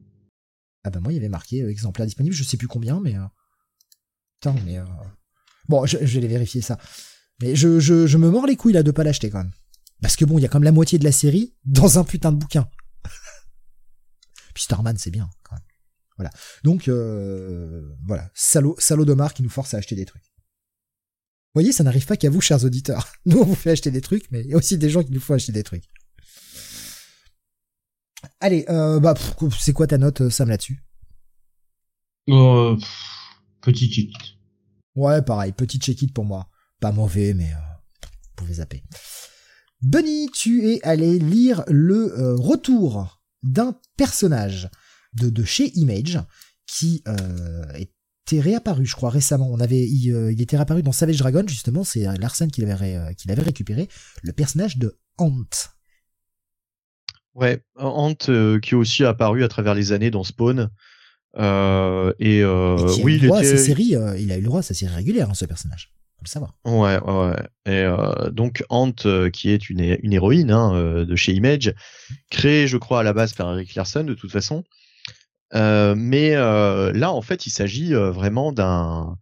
Ah 0.84 0.90
bah 0.90 1.00
moi 1.00 1.14
il 1.14 1.16
y 1.16 1.20
avait 1.20 1.30
marqué 1.30 1.64
exemplaire 1.66 2.06
disponible, 2.08 2.36
je 2.36 2.44
sais 2.44 2.58
plus 2.58 2.68
combien 2.68 3.00
mais. 3.00 3.16
Putain 4.40 4.56
mais. 4.66 4.80
Bon, 5.68 5.86
je, 5.86 5.98
vais 5.98 6.20
les 6.20 6.28
vérifier 6.28 6.62
ça. 6.62 6.78
Mais 7.42 7.56
je, 7.56 8.18
me 8.18 8.30
mords 8.30 8.46
les 8.46 8.56
couilles 8.56 8.74
là 8.74 8.84
de 8.84 8.92
pas 8.92 9.04
l'acheter 9.04 9.30
quand 9.30 9.40
même. 9.40 9.52
Parce 10.02 10.16
que 10.16 10.26
bon, 10.26 10.38
il 10.38 10.42
y 10.42 10.46
a 10.46 10.50
comme 10.50 10.64
la 10.64 10.72
moitié 10.72 11.00
de 11.00 11.04
la 11.04 11.12
série 11.12 11.56
dans 11.64 12.00
un 12.00 12.04
putain 12.04 12.32
de 12.32 12.38
bouquin. 12.38 12.68
Puis 14.54 14.64
Starman, 14.64 14.98
c'est 14.98 15.12
bien 15.12 15.30
quand 15.44 15.56
même. 15.56 15.64
Voilà. 16.18 16.32
Donc 16.64 16.88
euh, 16.88 17.96
voilà, 18.06 18.30
salaud, 18.34 18.76
salaud 18.78 19.06
d'Omar 19.06 19.34
qui 19.34 19.44
nous 19.44 19.50
force 19.50 19.74
à 19.74 19.78
acheter 19.78 19.96
des 19.96 20.06
trucs. 20.06 20.24
Vous 20.24 21.62
voyez, 21.62 21.72
ça 21.72 21.84
n'arrive 21.84 22.06
pas 22.06 22.18
qu'à 22.18 22.30
vous, 22.30 22.42
chers 22.42 22.64
auditeurs. 22.66 23.08
Nous, 23.26 23.38
on 23.40 23.46
vous 23.46 23.56
fait 23.56 23.72
acheter 23.72 23.90
des 23.90 24.02
trucs, 24.02 24.30
mais 24.30 24.42
il 24.42 24.48
y 24.48 24.54
a 24.54 24.58
aussi 24.58 24.78
des 24.78 24.90
gens 24.90 25.04
qui 25.04 25.14
nous 25.14 25.22
font 25.22 25.36
acheter 25.36 25.54
des 25.54 25.64
trucs. 25.64 25.86
Allez, 28.42 28.66
euh, 28.68 29.00
bah, 29.00 29.14
c'est 29.58 29.72
quoi 29.72 29.88
ta 29.88 29.98
note, 29.98 30.28
Sam, 30.28 30.50
là-dessus? 30.50 30.84
Euh, 32.30 32.76
Petit 33.62 34.12
Ouais, 34.96 35.22
pareil, 35.22 35.52
petit 35.52 35.78
check-it 35.78 36.14
pour 36.14 36.26
moi. 36.26 36.50
Pas 36.80 36.92
mauvais, 36.92 37.34
mais 37.34 37.52
euh, 37.52 37.58
vous 38.04 38.36
pouvez 38.36 38.54
zapper. 38.56 38.84
Bunny, 39.82 40.30
tu 40.34 40.70
es 40.70 40.82
allé 40.84 41.20
lire 41.20 41.64
le 41.68 42.18
euh, 42.18 42.36
retour 42.36 43.22
d'un 43.44 43.78
personnage 43.98 44.70
de, 45.14 45.30
de 45.30 45.44
chez 45.44 45.78
Image 45.78 46.20
qui 46.66 47.04
euh, 47.08 47.66
était 47.74 48.40
réapparu, 48.40 48.86
je 48.86 48.96
crois, 48.96 49.10
récemment. 49.10 49.58
Il, 49.70 50.42
était 50.42 50.56
réapparu 50.56 50.82
dans 50.82 50.92
Savage 50.92 51.18
Dragon, 51.18 51.44
justement, 51.46 51.84
c'est 51.84 52.06
Larsen 52.18 52.50
qui 52.50 52.62
l'avait, 52.62 53.14
qui 53.16 53.28
l'avait 53.28 53.44
récupéré, 53.44 53.88
le 54.24 54.32
personnage 54.32 54.78
de 54.78 54.98
Ant. 55.18 55.44
Ouais, 57.36 57.64
Ant 57.76 58.16
qui 58.16 58.32
est 58.32 58.74
aussi 58.74 59.04
apparu 59.04 59.44
à 59.44 59.48
travers 59.48 59.76
les 59.76 59.92
années 59.92 60.10
dans 60.10 60.24
Spawn. 60.24 60.72
Euh, 61.38 62.14
et, 62.20 62.42
euh, 62.44 62.78
oui, 63.04 63.16
il, 63.16 63.26
était... 63.26 63.96
euh, 63.96 64.18
il 64.18 64.32
a 64.32 64.38
eu 64.38 64.42
le 64.42 64.46
droit 64.46 64.60
à 64.60 64.64
sa 64.64 64.74
série 64.74 64.96
régulière, 64.96 65.30
hein, 65.30 65.34
ce 65.34 65.46
personnage. 65.46 65.92
Faut 66.18 66.24
le 66.24 66.30
savoir. 66.30 66.54
Ouais, 66.66 66.98
ouais. 67.00 67.36
Et 67.66 67.84
euh, 67.84 68.30
donc 68.32 68.64
Ant, 68.70 68.94
euh, 69.06 69.30
qui 69.30 69.50
est 69.50 69.70
une, 69.70 69.98
une 70.02 70.14
héroïne 70.14 70.52
hein, 70.52 70.74
euh, 70.76 71.06
de 71.06 71.16
chez 71.16 71.34
Image, 71.34 71.74
créée, 72.30 72.68
je 72.68 72.78
crois, 72.78 73.02
à 73.02 73.04
la 73.04 73.14
base 73.14 73.34
par 73.34 73.52
Eric 73.54 73.76
Larson, 73.76 74.04
de 74.04 74.14
toute 74.14 74.32
façon. 74.32 74.64
mais 75.54 76.36
là, 76.36 77.12
en 77.12 77.22
fait, 77.22 77.46
il 77.48 77.50
s'agit 77.52 77.94
vraiment 77.94 78.54
d'un, 78.54 79.18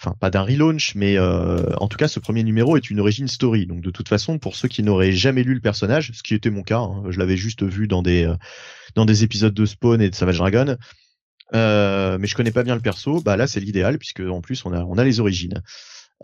enfin 0.00 0.14
pas 0.20 0.30
d'un 0.30 0.42
relaunch, 0.42 0.94
mais 0.94 1.18
en 1.18 1.88
tout 1.88 1.96
cas, 1.96 2.06
ce 2.08 2.20
premier 2.20 2.44
numéro 2.44 2.76
est 2.76 2.90
une 2.90 3.00
origin 3.00 3.26
story. 3.26 3.66
Donc 3.66 3.80
de 3.80 3.90
toute 3.90 4.08
façon, 4.08 4.38
pour 4.38 4.54
ceux 4.54 4.68
qui 4.68 4.84
n'auraient 4.84 5.12
jamais 5.12 5.42
lu 5.42 5.54
le 5.54 5.60
personnage, 5.60 6.12
ce 6.14 6.22
qui 6.22 6.34
était 6.34 6.50
mon 6.50 6.62
cas, 6.62 6.78
hein, 6.78 7.02
je 7.08 7.18
l'avais 7.18 7.36
juste 7.36 7.64
vu 7.64 7.88
dans 7.88 8.02
des 8.02 8.32
dans 8.94 9.04
des 9.04 9.24
épisodes 9.24 9.54
de 9.54 9.66
Spawn 9.66 10.00
et 10.00 10.10
de 10.10 10.14
Savage 10.14 10.38
Dragon. 10.38 10.76
Euh, 11.52 12.16
mais 12.18 12.26
je 12.26 12.34
connais 12.34 12.50
pas 12.50 12.62
bien 12.62 12.74
le 12.74 12.80
perso, 12.80 13.20
bah 13.20 13.36
là 13.36 13.46
c'est 13.46 13.60
l'idéal 13.60 13.98
puisque 13.98 14.20
en 14.20 14.40
plus 14.40 14.64
on 14.64 14.72
a 14.72 14.82
on 14.82 14.96
a 14.96 15.04
les 15.04 15.20
origines. 15.20 15.62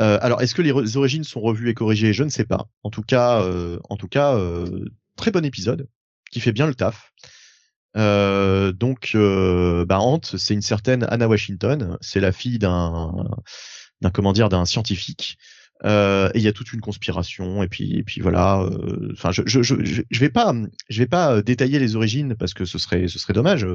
Euh, 0.01 0.19
alors 0.23 0.41
est-ce 0.41 0.55
que 0.55 0.63
les 0.63 0.97
origines 0.97 1.25
sont 1.25 1.41
revues 1.41 1.69
et 1.69 1.75
corrigées? 1.75 2.13
Je 2.13 2.25
ne 2.25 2.31
sais 2.31 2.45
pas. 2.47 2.69
En 2.85 2.91
tout 2.91 3.03
cas, 3.03 3.43
euh, 3.43 3.79
en 3.91 3.97
tout 3.97 4.09
cas, 4.09 4.35
euh, 4.35 4.87
très 5.17 5.31
bon 5.31 5.45
épisode 5.45 5.89
qui 6.31 6.41
fait 6.41 6.53
bien 6.53 6.67
le 6.67 6.75
taf. 6.75 7.13
Euh, 7.97 8.73
donc, 8.73 9.17
bah 9.87 9.99
Ant, 9.99 10.21
c'est 10.23 10.55
une 10.55 10.63
certaine 10.63 11.05
Anna 11.11 11.29
Washington. 11.29 11.99
C'est 12.01 12.21
la 12.21 12.33
fille 12.33 12.59
d'un 12.59 13.13
d'un 14.01 14.11
comment 14.11 14.33
dire 14.33 14.49
d'un 14.49 14.65
scientifique 14.65 15.37
et 15.85 16.39
il 16.39 16.43
y 16.43 16.49
a 16.49 16.53
toute 16.53 16.73
une 16.73 16.81
conspiration 16.81 17.63
et 17.63 17.69
puis 17.69 17.97
et 17.97 18.03
puis 18.03 18.21
voilà 18.21 18.61
euh, 18.61 19.09
enfin 19.13 19.31
je, 19.33 19.43
je, 19.47 19.63
je 19.63 19.77
je 20.11 20.21
vais 20.21 20.29
pas 20.29 20.55
je 20.91 20.99
vais 20.99 21.07
pas 21.07 21.37
euh, 21.37 21.43
détailler 21.43 21.79
les 21.79 21.97
origines 21.97 22.35
parce 22.39 22.53
que 22.53 22.67
ce 22.67 22.79
serait 22.79 23.09
ce 23.09 23.19
serait 23.19 23.33
dommage 23.33 23.67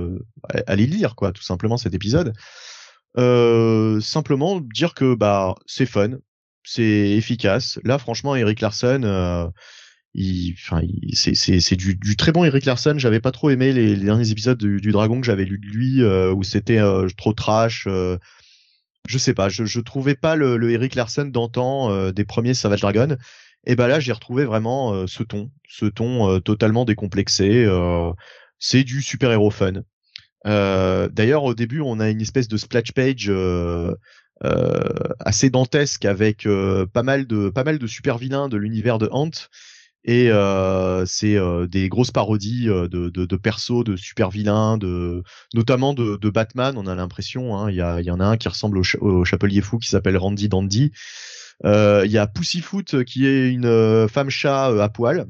allez 0.67 0.85
lire 0.85 1.15
quoi 1.15 1.31
tout 1.31 1.43
simplement 1.43 1.77
cet 1.77 1.93
épisode 1.93 2.33
Euh, 3.17 4.01
simplement 4.01 4.59
dire 4.59 4.93
que 4.93 5.15
bah 5.15 5.55
c'est 5.65 5.85
fun, 5.85 6.17
c'est 6.65 7.11
efficace. 7.11 7.79
Là, 7.83 7.97
franchement, 7.97 8.35
Eric 8.35 8.59
Larson, 8.61 9.01
euh, 9.03 9.47
il, 10.13 10.53
enfin, 10.53 10.81
c'est 11.13 11.75
du, 11.75 11.97
très 12.17 12.31
bon 12.31 12.43
Eric 12.43 12.65
Larson. 12.65 12.95
J'avais 12.97 13.19
pas 13.19 13.31
trop 13.31 13.49
aimé 13.49 13.71
les, 13.71 13.95
derniers 13.95 14.31
épisodes 14.31 14.57
du, 14.57 14.91
Dragon 14.91 15.19
que 15.19 15.25
j'avais 15.25 15.45
lu 15.45 15.59
de 15.59 15.67
lui, 15.67 16.01
euh, 16.01 16.33
où 16.33 16.43
c'était 16.43 16.79
euh, 16.79 17.07
trop 17.17 17.33
trash. 17.33 17.87
Euh, 19.05 19.07
je 19.07 19.17
sais 19.17 19.33
pas, 19.33 19.49
je, 19.49 19.65
je 19.65 19.79
trouvais 19.79 20.15
pas 20.15 20.35
le, 20.35 20.57
le 20.57 20.71
Eric 20.71 20.95
Larson 20.95 21.25
d'antan 21.25 22.11
des 22.11 22.25
premiers 22.25 22.53
Savage 22.53 22.81
Dragon. 22.81 23.17
Et 23.67 23.75
ben 23.75 23.87
là, 23.87 23.99
j'ai 23.99 24.11
retrouvé 24.11 24.45
vraiment 24.45 25.07
ce 25.07 25.23
ton, 25.23 25.51
ce 25.67 25.85
ton 25.85 26.39
totalement 26.39 26.85
décomplexé. 26.85 27.67
c'est 28.59 28.83
du 28.83 29.01
super 29.01 29.31
héros 29.31 29.49
fun. 29.49 29.73
D'ailleurs, 30.45 31.43
au 31.43 31.55
début, 31.55 31.81
on 31.81 31.99
a 31.99 32.09
une 32.09 32.21
espèce 32.21 32.47
de 32.47 32.57
splash 32.57 32.91
page. 32.91 33.31
assez 35.19 35.49
dantesque 35.49 36.05
avec 36.05 36.47
pas 36.93 37.03
mal 37.03 37.25
de 37.25 37.49
pas 37.49 37.63
mal 37.63 37.79
de 37.79 37.87
super 37.87 38.19
vilains 38.19 38.49
de 38.49 38.57
l'univers 38.57 38.99
de 38.99 39.09
Hant 39.11 39.31
et 40.07 40.29
euh, 40.29 41.03
c'est 41.07 41.35
euh, 41.35 41.65
des 41.65 41.89
grosses 41.89 42.11
parodies 42.11 42.69
euh, 42.69 42.87
de, 42.87 43.09
de, 43.09 43.25
de 43.25 43.35
persos, 43.35 43.83
de 43.83 43.95
super 43.95 44.29
vilains, 44.29 44.77
de 44.77 45.23
notamment 45.55 45.95
de, 45.95 46.17
de 46.17 46.29
Batman. 46.29 46.77
On 46.77 46.85
a 46.85 46.93
l'impression, 46.93 47.57
hein, 47.57 47.71
il 47.71 47.75
y, 47.75 47.81
a, 47.81 48.01
y 48.01 48.11
en 48.11 48.19
a 48.19 48.25
un 48.25 48.37
qui 48.37 48.47
ressemble 48.47 48.77
au, 48.77 49.25
Chapelier 49.25 49.61
Fou 49.61 49.79
qui 49.79 49.89
s'appelle 49.89 50.17
Randy 50.17 50.47
Dandy. 50.47 50.91
Il 51.63 52.11
y 52.11 52.17
a 52.19 52.27
Pussyfoot 52.27 53.03
qui 53.03 53.25
est 53.25 53.49
une 53.49 54.07
femme 54.07 54.29
chat 54.29 54.67
à 54.67 54.89
poil. 54.89 55.25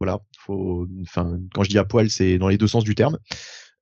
Voilà, 0.00 0.18
faut, 0.38 0.88
enfin, 1.02 1.38
quand 1.54 1.62
je 1.62 1.70
dis 1.70 1.78
à 1.78 1.84
poil, 1.84 2.10
c'est 2.10 2.36
dans 2.38 2.48
les 2.48 2.58
deux 2.58 2.66
sens 2.66 2.82
du 2.82 2.96
terme. 2.96 3.18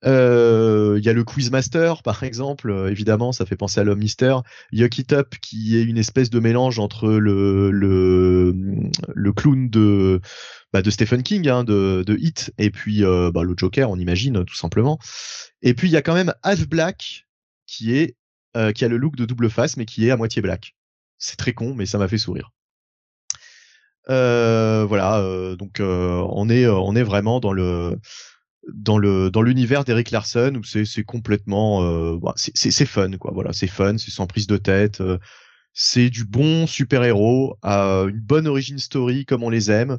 Euh, 0.04 0.96
il 0.98 1.04
y 1.04 1.08
a 1.08 1.12
le 1.12 1.24
Quizmaster, 1.24 2.02
par 2.02 2.22
exemple, 2.24 2.70
euh, 2.70 2.90
évidemment, 2.90 3.32
ça 3.32 3.46
fait 3.46 3.56
penser 3.56 3.80
à 3.80 3.84
l'homme 3.84 4.00
mystère. 4.00 4.42
Yucky 4.72 5.04
Top, 5.04 5.36
qui 5.40 5.76
est 5.76 5.82
une 5.82 5.98
espèce 5.98 6.30
de 6.30 6.40
mélange 6.40 6.78
entre 6.78 7.08
le 7.08 7.70
le, 7.70 8.54
le 9.14 9.32
clown 9.32 9.70
de 9.70 10.20
bah, 10.72 10.82
de 10.82 10.90
Stephen 10.90 11.22
King, 11.22 11.48
hein, 11.48 11.64
de, 11.64 12.02
de 12.06 12.16
Hit, 12.16 12.52
et 12.58 12.70
puis 12.70 13.04
euh, 13.04 13.30
bah, 13.30 13.42
le 13.44 13.54
Joker, 13.56 13.90
on 13.90 13.98
imagine 13.98 14.44
tout 14.44 14.56
simplement. 14.56 14.98
Et 15.62 15.74
puis 15.74 15.88
il 15.88 15.92
y 15.92 15.96
a 15.96 16.02
quand 16.02 16.14
même 16.14 16.34
Half 16.42 16.68
Black, 16.68 17.26
qui 17.66 17.94
est 17.94 18.16
qui 18.74 18.84
a 18.84 18.88
le 18.88 18.98
look 18.98 19.16
de 19.16 19.24
double 19.24 19.48
face, 19.48 19.78
mais 19.78 19.86
qui 19.86 20.06
est 20.06 20.10
à 20.10 20.18
moitié 20.18 20.42
black. 20.42 20.76
C'est 21.16 21.38
très 21.38 21.54
con, 21.54 21.74
mais 21.74 21.86
ça 21.86 21.96
m'a 21.96 22.06
fait 22.06 22.18
sourire. 22.18 22.52
voilà, 24.08 25.56
donc 25.56 25.80
on 25.80 26.50
est 26.50 26.66
on 26.66 26.94
est 26.94 27.02
vraiment 27.02 27.40
dans 27.40 27.54
le 27.54 27.98
dans 28.72 28.98
le 28.98 29.30
dans 29.30 29.42
l'univers 29.42 29.84
d'Eric 29.84 30.10
Larson 30.10 30.54
où 30.56 30.64
c'est 30.64 30.84
c'est 30.84 31.04
complètement 31.04 31.82
euh, 31.82 32.18
bah, 32.20 32.32
c'est 32.36 32.70
c'est 32.70 32.86
fun 32.86 33.10
quoi. 33.18 33.32
Voilà 33.34 33.52
c'est 33.52 33.66
fun 33.66 33.98
c'est 33.98 34.10
sans 34.10 34.26
prise 34.26 34.46
de 34.46 34.56
tête 34.56 35.00
euh, 35.00 35.18
c'est 35.72 36.10
du 36.10 36.24
bon 36.24 36.66
super 36.66 37.02
héros 37.02 37.56
à 37.62 38.04
une 38.08 38.20
bonne 38.20 38.46
origin 38.46 38.78
story 38.78 39.24
comme 39.24 39.42
on 39.42 39.50
les 39.50 39.70
aime 39.70 39.98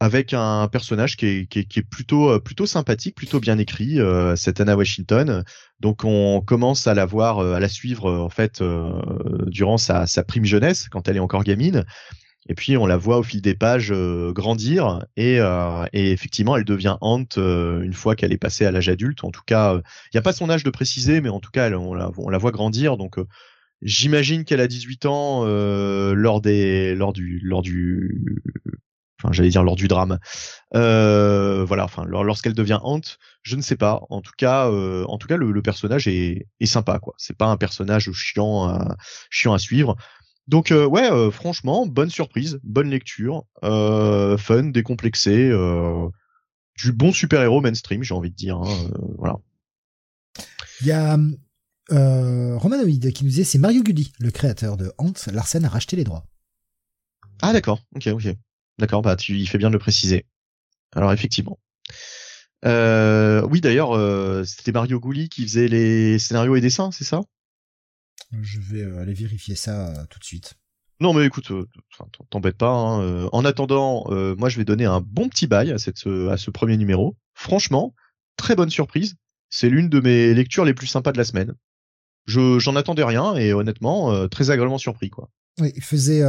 avec 0.00 0.34
un 0.34 0.66
personnage 0.66 1.16
qui 1.16 1.26
est, 1.26 1.46
qui 1.46 1.60
est, 1.60 1.64
qui 1.64 1.78
est 1.78 1.88
plutôt 1.88 2.30
euh, 2.30 2.40
plutôt 2.40 2.66
sympathique 2.66 3.14
plutôt 3.14 3.40
bien 3.40 3.56
écrit 3.56 4.00
euh, 4.00 4.36
cette 4.36 4.60
Anna 4.60 4.76
Washington. 4.76 5.44
Donc 5.80 6.04
on 6.04 6.40
commence 6.40 6.86
à 6.86 6.94
la 6.94 7.06
voir 7.06 7.38
à 7.40 7.60
la 7.60 7.68
suivre 7.68 8.12
en 8.12 8.28
fait 8.28 8.62
durant 9.46 9.78
sa 9.78 10.06
sa 10.06 10.24
prime 10.24 10.44
jeunesse 10.44 10.88
quand 10.90 11.08
elle 11.08 11.16
est 11.16 11.20
encore 11.20 11.44
gamine 11.44 11.84
et 12.48 12.54
puis 12.54 12.76
on 12.76 12.86
la 12.86 12.96
voit 12.96 13.18
au 13.18 13.22
fil 13.22 13.40
des 13.40 13.54
pages 13.54 13.92
euh, 13.92 14.32
grandir 14.32 15.04
et, 15.16 15.38
euh, 15.38 15.84
et, 15.92 16.10
effectivement 16.10 16.56
elle 16.56 16.64
devient 16.64 16.96
hante 17.00 17.38
euh, 17.38 17.82
une 17.82 17.92
fois 17.92 18.16
qu'elle 18.16 18.32
est 18.32 18.38
passée 18.38 18.66
à 18.66 18.72
l'âge 18.72 18.88
adulte. 18.88 19.22
En 19.24 19.30
tout 19.30 19.42
cas, 19.46 19.74
il 19.76 20.16
n'y 20.16 20.18
a 20.18 20.22
pas 20.22 20.32
son 20.32 20.50
âge 20.50 20.64
de 20.64 20.70
préciser, 20.70 21.20
mais 21.20 21.28
en 21.28 21.40
tout 21.40 21.50
cas 21.50 21.70
on, 21.70 21.94
la, 21.94 22.38
voit 22.38 22.50
grandir. 22.50 22.96
Donc 22.96 23.16
j'imagine 23.80 24.44
qu'elle 24.44 24.60
a 24.60 24.66
18 24.66 25.06
ans 25.06 25.44
lors 25.44 26.40
des 26.40 26.94
lors 26.94 27.12
du 27.12 27.40
lors 27.44 27.62
du 27.62 28.42
enfin 29.20 29.32
j'allais 29.32 29.50
dire 29.50 29.62
lors 29.62 29.76
du 29.76 29.86
drame. 29.86 30.18
voilà, 30.72 31.84
enfin 31.84 32.04
lorsqu'elle 32.08 32.54
devient 32.54 32.80
hante, 32.82 33.18
je 33.42 33.54
ne 33.54 33.62
sais 33.62 33.76
pas. 33.76 34.02
En 34.10 34.20
tout 34.20 34.32
cas, 34.36 34.68
en 34.68 35.18
tout 35.18 35.28
cas 35.28 35.36
le, 35.36 35.52
le 35.52 35.62
personnage 35.62 36.08
est, 36.08 36.48
est 36.58 36.66
sympa 36.66 36.98
quoi. 36.98 37.14
C'est 37.18 37.36
pas 37.36 37.46
un 37.46 37.56
personnage 37.56 38.10
chiant 38.12 38.68
à, 38.68 38.96
chiant 39.30 39.54
à 39.54 39.58
suivre. 39.58 39.96
Donc 40.48 40.72
euh, 40.72 40.86
ouais, 40.86 41.10
euh, 41.10 41.30
franchement, 41.30 41.86
bonne 41.86 42.10
surprise, 42.10 42.58
bonne 42.64 42.90
lecture, 42.90 43.44
euh, 43.62 44.36
fun, 44.36 44.64
décomplexé, 44.64 45.50
du 46.76 46.92
bon 46.92 47.12
super-héros 47.12 47.60
mainstream, 47.60 48.02
j'ai 48.02 48.14
envie 48.14 48.30
de 48.30 48.36
dire. 48.36 48.56
Hein, 48.56 48.90
voilà. 49.18 49.36
Il 50.80 50.86
y 50.88 50.92
a 50.92 51.16
Romanoid 51.90 53.12
qui 53.14 53.24
nous 53.24 53.30
disait 53.30 53.44
c'est 53.44 53.58
Mario 53.58 53.82
Gulli, 53.82 54.12
le 54.18 54.30
créateur 54.30 54.76
de 54.76 54.92
Ant. 54.98 55.12
Larsen 55.32 55.64
a 55.64 55.68
racheté 55.68 55.96
les 55.96 56.04
droits. 56.04 56.26
Ah 57.40 57.52
d'accord, 57.52 57.80
ok, 57.94 58.08
ok, 58.08 58.28
d'accord. 58.78 59.02
Bah 59.02 59.16
tu, 59.16 59.38
il 59.38 59.48
fait 59.48 59.58
bien 59.58 59.68
de 59.68 59.74
le 59.74 59.78
préciser. 59.78 60.26
Alors 60.94 61.12
effectivement. 61.12 61.58
oui 62.64 63.60
d'ailleurs, 63.60 64.44
c'était 64.44 64.72
Mario 64.72 64.98
Gulli 64.98 65.28
qui 65.28 65.42
faisait 65.42 65.68
les 65.68 66.18
scénarios 66.18 66.56
et 66.56 66.60
dessins, 66.60 66.90
c'est 66.90 67.04
ça? 67.04 67.20
Je 68.40 68.60
vais 68.60 68.82
euh, 68.82 69.00
aller 69.00 69.14
vérifier 69.14 69.54
ça 69.54 69.88
euh, 69.88 70.04
tout 70.08 70.18
de 70.18 70.24
suite. 70.24 70.54
Non 71.00 71.12
mais 71.12 71.26
écoute, 71.26 71.50
euh, 71.50 71.66
t'embête 72.30 72.56
pas. 72.56 72.70
Hein, 72.70 73.28
en 73.32 73.44
attendant, 73.44 74.04
moi 74.38 74.48
je 74.48 74.56
vais 74.56 74.64
donner 74.64 74.84
un 74.84 75.00
bon 75.00 75.28
petit 75.28 75.48
bail 75.48 75.72
à, 75.72 75.78
cette, 75.78 76.06
à 76.06 76.36
ce 76.36 76.50
premier 76.52 76.76
numéro. 76.76 77.16
Franchement, 77.34 77.94
très 78.36 78.54
bonne 78.54 78.70
surprise. 78.70 79.16
C'est 79.50 79.68
l'une 79.68 79.88
de 79.88 80.00
mes 80.00 80.32
lectures 80.32 80.64
les 80.64 80.74
plus 80.74 80.86
sympas 80.86 81.10
de 81.10 81.18
la 81.18 81.24
semaine. 81.24 81.54
Je 82.26 82.60
j'en 82.60 82.76
attendais 82.76 83.02
rien 83.02 83.34
et 83.34 83.52
honnêtement 83.52 84.28
très 84.28 84.50
agréablement 84.50 84.78
surpris 84.78 85.10
quoi. 85.10 85.28
Oui, 85.58 85.72
il 85.74 85.82
faisait 85.82 86.22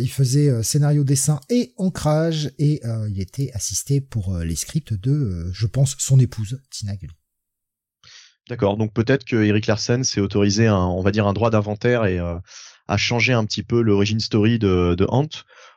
il 0.00 0.08
faisait 0.08 0.62
scénario, 0.62 1.04
dessin 1.04 1.38
et 1.50 1.74
ancrage 1.76 2.50
et 2.58 2.80
il 3.10 3.20
était 3.20 3.50
assisté 3.52 4.00
pour 4.00 4.38
les 4.38 4.56
scripts 4.56 4.94
de 4.94 5.50
je 5.52 5.66
pense 5.66 5.96
son 5.98 6.18
épouse 6.18 6.62
Tina 6.70 6.96
Gully. 6.96 7.12
D'accord. 8.48 8.76
Donc 8.76 8.92
peut-être 8.92 9.24
que 9.24 9.36
Eric 9.36 9.66
Larsen 9.66 10.04
s'est 10.04 10.20
autorisé 10.20 10.66
un, 10.66 10.76
on 10.76 11.02
va 11.02 11.10
dire 11.10 11.26
un 11.26 11.32
droit 11.32 11.50
d'inventaire 11.50 12.04
et 12.04 12.18
euh, 12.18 12.36
a 12.88 12.96
changé 12.96 13.32
un 13.32 13.44
petit 13.44 13.62
peu 13.62 13.80
l'origine 13.80 14.20
story 14.20 14.58
de, 14.58 14.94
de 14.94 15.06
Hunt. 15.10 15.28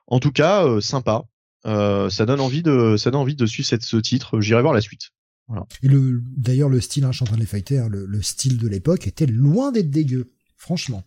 En 0.07 0.19
tout 0.19 0.31
cas, 0.31 0.65
euh, 0.65 0.81
sympa. 0.81 1.23
Euh, 1.65 2.09
ça 2.09 2.25
donne 2.25 2.39
envie 2.39 2.63
de, 2.63 2.95
ça 2.97 3.11
donne 3.11 3.21
envie 3.21 3.35
de 3.35 3.45
suivre 3.45 3.67
cette, 3.67 3.83
ce 3.83 3.97
titre. 3.97 4.41
J'irai 4.41 4.61
voir 4.61 4.73
la 4.73 4.81
suite. 4.81 5.11
Voilà. 5.47 5.65
Et 5.81 5.87
le, 5.87 6.21
d'ailleurs, 6.35 6.69
le 6.69 6.81
style, 6.81 7.05
hein, 7.05 7.11
je 7.11 7.17
suis 7.17 7.23
en 7.23 7.27
train 7.27 7.35
de 7.35 7.41
les 7.41 7.47
fighter, 7.47 7.79
hein, 7.79 7.87
le, 7.89 8.21
style 8.21 8.57
de 8.57 8.67
l'époque 8.67 9.07
était 9.07 9.25
loin 9.25 9.71
d'être 9.71 9.89
dégueu. 9.89 10.29
Franchement, 10.57 11.03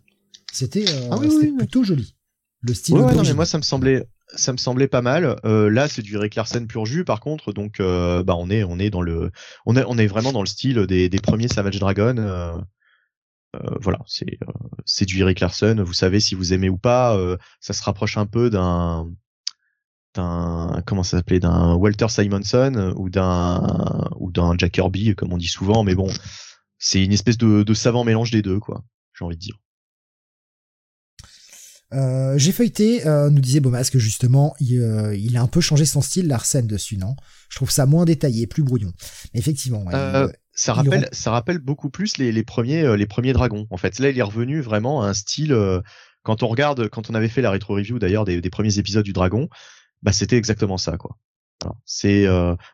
c'était, 0.52 0.86
ah 1.10 1.18
plutôt 1.58 1.84
joli. 1.84 2.14
Le 2.62 2.72
style. 2.72 2.96
Ouais, 2.96 3.14
non, 3.14 3.22
mais 3.22 3.34
moi 3.34 3.46
ça 3.46 3.58
me 3.58 3.62
semblait, 3.62 4.06
ça 4.34 4.52
me 4.52 4.58
semblait 4.58 4.88
pas 4.88 5.02
mal. 5.02 5.36
Euh, 5.44 5.70
là, 5.70 5.88
c'est 5.88 6.02
du 6.02 6.16
Rick 6.16 6.34
Larsen 6.34 6.66
pur 6.66 6.86
jus, 6.86 7.04
par 7.04 7.20
contre, 7.20 7.52
donc 7.52 7.80
euh, 7.80 8.22
bah 8.22 8.34
on 8.36 8.50
est 8.50 8.64
on 8.64 8.78
est 8.78 8.90
dans 8.90 9.02
le 9.02 9.30
on 9.66 9.76
est 9.76 9.84
on 9.86 9.98
est 9.98 10.06
vraiment 10.06 10.32
dans 10.32 10.42
le 10.42 10.46
style 10.46 10.86
des, 10.86 11.08
des 11.08 11.18
premiers 11.20 11.48
Savage 11.48 11.78
Dragon. 11.78 12.16
Euh, 12.18 12.56
voilà, 13.80 13.98
c'est 14.06 14.38
c'est 14.84 15.06
du 15.06 15.20
Eric 15.20 15.40
Larson. 15.40 15.82
Vous 15.84 15.92
savez 15.92 16.20
si 16.20 16.34
vous 16.34 16.52
aimez 16.52 16.68
ou 16.68 16.78
pas. 16.78 17.18
ça 17.60 17.72
se 17.72 17.82
rapproche 17.82 18.16
un 18.16 18.26
peu 18.26 18.50
d'un 18.50 19.10
d'un 20.14 20.82
comment 20.86 21.02
ça 21.02 21.18
s'appelait 21.18 21.40
d'un 21.40 21.74
Walter 21.74 22.08
Simonson 22.08 22.94
ou 22.96 23.10
d'un 23.10 24.08
ou 24.18 24.30
d'un 24.32 24.54
Jack 24.58 24.72
Kirby 24.72 25.14
comme 25.16 25.32
on 25.32 25.38
dit 25.38 25.48
souvent, 25.48 25.84
mais 25.84 25.94
bon, 25.94 26.08
c'est 26.78 27.04
une 27.04 27.12
espèce 27.12 27.38
de, 27.38 27.62
de 27.62 27.74
savant 27.74 28.04
mélange 28.04 28.30
des 28.30 28.42
deux, 28.42 28.58
quoi. 28.60 28.82
J'ai 29.14 29.24
envie 29.24 29.36
de 29.36 29.40
dire. 29.40 29.56
Euh, 31.92 32.38
j'ai 32.38 32.52
feuilleté, 32.52 33.06
euh, 33.06 33.30
nous 33.30 33.40
disait 33.40 33.60
Beaumas 33.60 33.88
que 33.90 33.98
justement, 33.98 34.54
il, 34.60 34.78
euh, 34.78 35.16
il, 35.16 35.36
a 35.36 35.42
un 35.42 35.48
peu 35.48 35.60
changé 35.60 35.84
son 35.84 36.00
style, 36.00 36.28
Larsen 36.28 36.66
dessus, 36.66 36.96
non? 36.96 37.16
Je 37.48 37.56
trouve 37.56 37.70
ça 37.70 37.86
moins 37.86 38.04
détaillé, 38.04 38.46
plus 38.46 38.62
brouillon. 38.62 38.92
Mais 39.34 39.40
effectivement, 39.40 39.84
ça 40.52 40.74
rappelle, 40.74 41.08
ça 41.12 41.30
rappelle 41.30 41.58
beaucoup 41.58 41.90
plus 41.90 42.18
les, 42.18 42.32
les 42.32 42.42
premiers, 42.42 42.96
les 42.96 43.06
premiers 43.06 43.32
dragons. 43.32 43.66
En 43.70 43.76
fait, 43.76 43.98
là, 43.98 44.10
il 44.10 44.18
est 44.18 44.22
revenu 44.22 44.60
vraiment 44.60 45.02
à 45.02 45.08
un 45.08 45.14
style. 45.14 45.56
quand 46.22 46.42
on 46.42 46.48
regarde, 46.48 46.88
quand 46.88 47.10
on 47.10 47.14
avait 47.14 47.28
fait 47.28 47.42
la 47.42 47.50
rétro 47.50 47.74
review 47.74 47.98
d'ailleurs 47.98 48.24
des, 48.24 48.40
des, 48.40 48.50
premiers 48.50 48.78
épisodes 48.78 49.04
du 49.04 49.12
Dragon, 49.12 49.48
bah 50.02 50.12
c'était 50.12 50.36
exactement 50.36 50.76
ça, 50.76 50.96
quoi. 50.96 51.16
C'est 51.84 52.26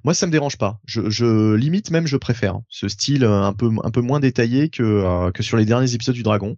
moi 0.04 0.14
ça 0.14 0.26
me 0.26 0.32
dérange 0.32 0.58
pas. 0.58 0.80
Je, 0.84 1.10
je, 1.10 1.54
limite 1.54 1.90
même 1.90 2.06
je 2.06 2.16
préfère 2.16 2.56
hein, 2.56 2.64
ce 2.68 2.88
style 2.88 3.24
un 3.24 3.52
peu 3.52 3.70
un 3.82 3.90
peu 3.90 4.00
moins 4.00 4.20
détaillé 4.20 4.68
que 4.68 5.30
que 5.32 5.42
sur 5.42 5.56
les 5.56 5.64
derniers 5.64 5.94
épisodes 5.94 6.14
du 6.14 6.22
Dragon 6.22 6.56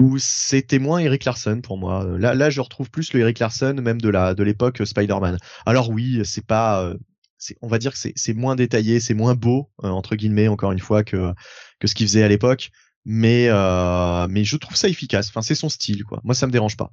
où 0.00 0.18
c'était 0.18 0.78
moins 0.78 0.98
Eric 0.98 1.24
Larson 1.24 1.60
pour 1.60 1.76
moi. 1.76 2.06
Là, 2.18 2.34
là, 2.34 2.50
je 2.50 2.60
retrouve 2.60 2.90
plus 2.90 3.12
le 3.12 3.20
Eric 3.20 3.38
Larson 3.40 3.74
même 3.74 4.00
de 4.00 4.08
la 4.08 4.34
de 4.34 4.42
l'époque 4.42 4.82
Spider-Man. 4.84 5.38
Alors 5.66 5.90
oui, 5.90 6.20
c'est 6.24 6.44
pas, 6.46 6.84
euh, 6.84 6.96
c'est, 7.36 7.56
on 7.62 7.68
va 7.68 7.78
dire 7.78 7.92
que 7.92 7.98
c'est, 7.98 8.12
c'est 8.14 8.34
moins 8.34 8.54
détaillé, 8.54 9.00
c'est 9.00 9.14
moins 9.14 9.34
beau 9.34 9.70
euh, 9.82 9.88
entre 9.88 10.14
guillemets 10.14 10.48
encore 10.48 10.72
une 10.72 10.78
fois 10.78 11.02
que 11.02 11.32
que 11.80 11.88
ce 11.88 11.94
qu'il 11.94 12.06
faisait 12.06 12.22
à 12.22 12.28
l'époque, 12.28 12.70
mais 13.04 13.46
euh, 13.48 14.28
mais 14.30 14.44
je 14.44 14.56
trouve 14.56 14.76
ça 14.76 14.88
efficace. 14.88 15.28
Enfin, 15.28 15.42
c'est 15.42 15.56
son 15.56 15.68
style 15.68 16.04
quoi. 16.04 16.20
Moi, 16.24 16.34
ça 16.34 16.46
me 16.46 16.52
dérange 16.52 16.76
pas. 16.76 16.92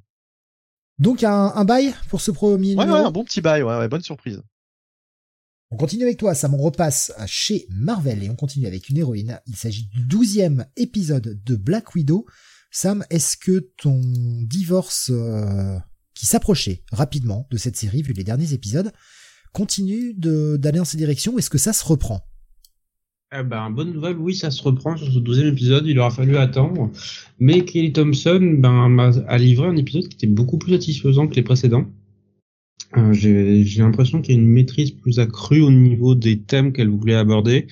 Donc 0.98 1.24
un, 1.24 1.52
un 1.56 1.66
bail 1.66 1.94
pour 2.10 2.22
ce 2.22 2.32
premier 2.32 2.76
ouais, 2.76 2.86
Ouais, 2.86 2.92
un 2.92 3.12
bon 3.12 3.24
petit 3.24 3.42
bail, 3.42 3.62
ouais, 3.62 3.78
ouais 3.78 3.88
bonne 3.88 4.02
surprise. 4.02 4.42
On 5.72 5.78
continue 5.78 6.04
avec 6.04 6.18
toi, 6.18 6.34
Sam, 6.36 6.54
on 6.54 6.58
repasse 6.58 7.12
chez 7.26 7.68
Marvel 7.70 8.24
et 8.24 8.30
on 8.30 8.36
continue 8.36 8.68
avec 8.68 8.90
une 8.90 8.98
héroïne. 8.98 9.42
Il 9.46 9.56
s'agit 9.56 9.88
du 9.88 10.06
douzième 10.06 10.66
épisode 10.78 11.42
de 11.44 11.56
Black 11.56 11.96
Widow. 11.96 12.26
Sam, 12.78 13.06
est-ce 13.10 13.38
que 13.38 13.70
ton 13.78 14.02
divorce 14.42 15.10
euh, 15.10 15.78
qui 16.14 16.26
s'approchait 16.26 16.84
rapidement 16.92 17.48
de 17.50 17.56
cette 17.56 17.78
série, 17.78 18.02
vu 18.02 18.12
les 18.12 18.26
derniers 18.26 18.52
épisodes, 18.52 18.92
continue 19.54 20.14
d'aller 20.14 20.80
dans 20.80 20.84
cette 20.84 20.98
direction 20.98 21.34
ou 21.34 21.40
est-ce 21.40 21.50
que 21.50 21.58
ça 21.58 21.72
se 21.72 21.86
reprend? 21.86 22.20
Eh 23.34 23.44
ben, 23.44 23.70
bonne 23.70 23.94
nouvelle, 23.94 24.18
oui, 24.18 24.36
ça 24.36 24.52
se 24.52 24.62
reprend 24.62 24.98
sur 24.98 25.10
ce 25.10 25.20
douzième 25.20 25.48
épisode, 25.48 25.88
il 25.88 25.98
aura 26.00 26.10
fallu 26.10 26.36
attendre. 26.36 26.92
Mais 27.40 27.64
Kelly 27.64 27.94
Thompson 27.94 28.58
ben, 28.60 29.24
a 29.26 29.38
livré 29.38 29.68
un 29.68 29.78
épisode 29.78 30.10
qui 30.10 30.18
était 30.18 30.28
beaucoup 30.28 30.58
plus 30.58 30.74
satisfaisant 30.74 31.30
que 31.30 31.36
les 31.36 31.44
précédents. 31.44 31.86
Euh, 32.98 33.14
J'ai 33.14 33.64
l'impression 33.78 34.22
qu'il 34.22 34.36
y 34.36 34.38
a 34.38 34.42
une 34.42 34.50
maîtrise 34.50 34.92
plus 34.92 35.20
accrue 35.20 35.62
au 35.62 35.72
niveau 35.72 36.14
des 36.14 36.42
thèmes 36.42 36.74
qu'elle 36.74 36.90
voulait 36.90 37.16
aborder. 37.16 37.68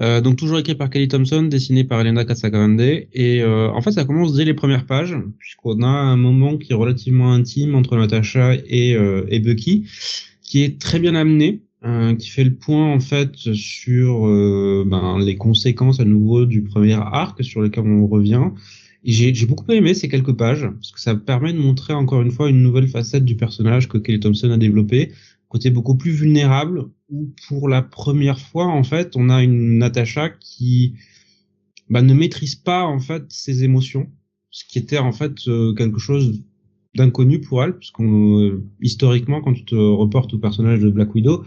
Euh, 0.00 0.20
donc 0.20 0.36
toujours 0.36 0.58
écrit 0.58 0.74
par 0.74 0.88
Kelly 0.88 1.08
Thompson, 1.08 1.42
dessiné 1.42 1.84
par 1.84 2.00
Elena 2.00 2.24
Casagrande, 2.24 2.80
et 2.80 3.42
euh, 3.42 3.68
en 3.70 3.82
fait 3.82 3.92
ça 3.92 4.04
commence 4.04 4.34
dès 4.34 4.44
les 4.44 4.54
premières 4.54 4.86
pages, 4.86 5.16
puisqu'on 5.38 5.82
a 5.82 5.88
un 5.88 6.16
moment 6.16 6.56
qui 6.56 6.72
est 6.72 6.76
relativement 6.76 7.32
intime 7.32 7.74
entre 7.74 7.96
Natasha 7.96 8.54
et, 8.66 8.94
euh, 8.94 9.26
et 9.28 9.40
Bucky, 9.40 9.84
qui 10.42 10.62
est 10.62 10.80
très 10.80 10.98
bien 10.98 11.14
amené, 11.14 11.62
euh, 11.84 12.14
qui 12.14 12.28
fait 12.28 12.44
le 12.44 12.54
point 12.54 12.92
en 12.92 13.00
fait 13.00 13.34
sur 13.36 14.26
euh, 14.26 14.84
ben, 14.86 15.18
les 15.18 15.36
conséquences 15.36 15.98
à 15.98 16.04
nouveau 16.04 16.44
du 16.44 16.62
premier 16.62 16.92
arc 16.92 17.42
sur 17.42 17.62
lequel 17.62 17.84
on 17.86 18.06
revient. 18.06 18.50
J'ai 19.02 19.32
beaucoup 19.46 19.70
aimé 19.72 19.94
ces 19.94 20.08
quelques 20.08 20.34
pages 20.34 20.68
parce 20.68 20.92
que 20.92 21.00
ça 21.00 21.14
permet 21.14 21.54
de 21.54 21.58
montrer 21.58 21.94
encore 21.94 22.20
une 22.20 22.30
fois 22.30 22.50
une 22.50 22.62
nouvelle 22.62 22.86
facette 22.86 23.24
du 23.24 23.34
personnage 23.34 23.88
que 23.88 23.96
Kelly 23.96 24.20
Thompson 24.20 24.50
a 24.50 24.58
développé, 24.58 25.12
côté 25.50 25.70
beaucoup 25.70 25.96
plus 25.96 26.12
vulnérable 26.12 26.86
où 27.10 27.34
pour 27.48 27.68
la 27.68 27.82
première 27.82 28.38
fois 28.38 28.66
en 28.66 28.84
fait 28.84 29.16
on 29.16 29.28
a 29.28 29.42
une 29.42 29.78
Natasha 29.78 30.30
qui 30.30 30.94
bah, 31.90 32.02
ne 32.02 32.14
maîtrise 32.14 32.54
pas 32.54 32.84
en 32.84 33.00
fait 33.00 33.24
ses 33.28 33.64
émotions, 33.64 34.08
ce 34.50 34.64
qui 34.64 34.78
était 34.78 34.98
en 34.98 35.12
fait 35.12 35.48
euh, 35.48 35.74
quelque 35.74 35.98
chose 35.98 36.42
d'inconnu 36.94 37.40
pour 37.40 37.62
elle, 37.62 37.76
puisqu'on 37.76 38.62
historiquement 38.80 39.42
quand 39.42 39.52
tu 39.52 39.64
te 39.64 39.74
reportes 39.74 40.32
au 40.32 40.38
personnage 40.38 40.80
de 40.80 40.88
Black 40.88 41.14
Widow, 41.14 41.44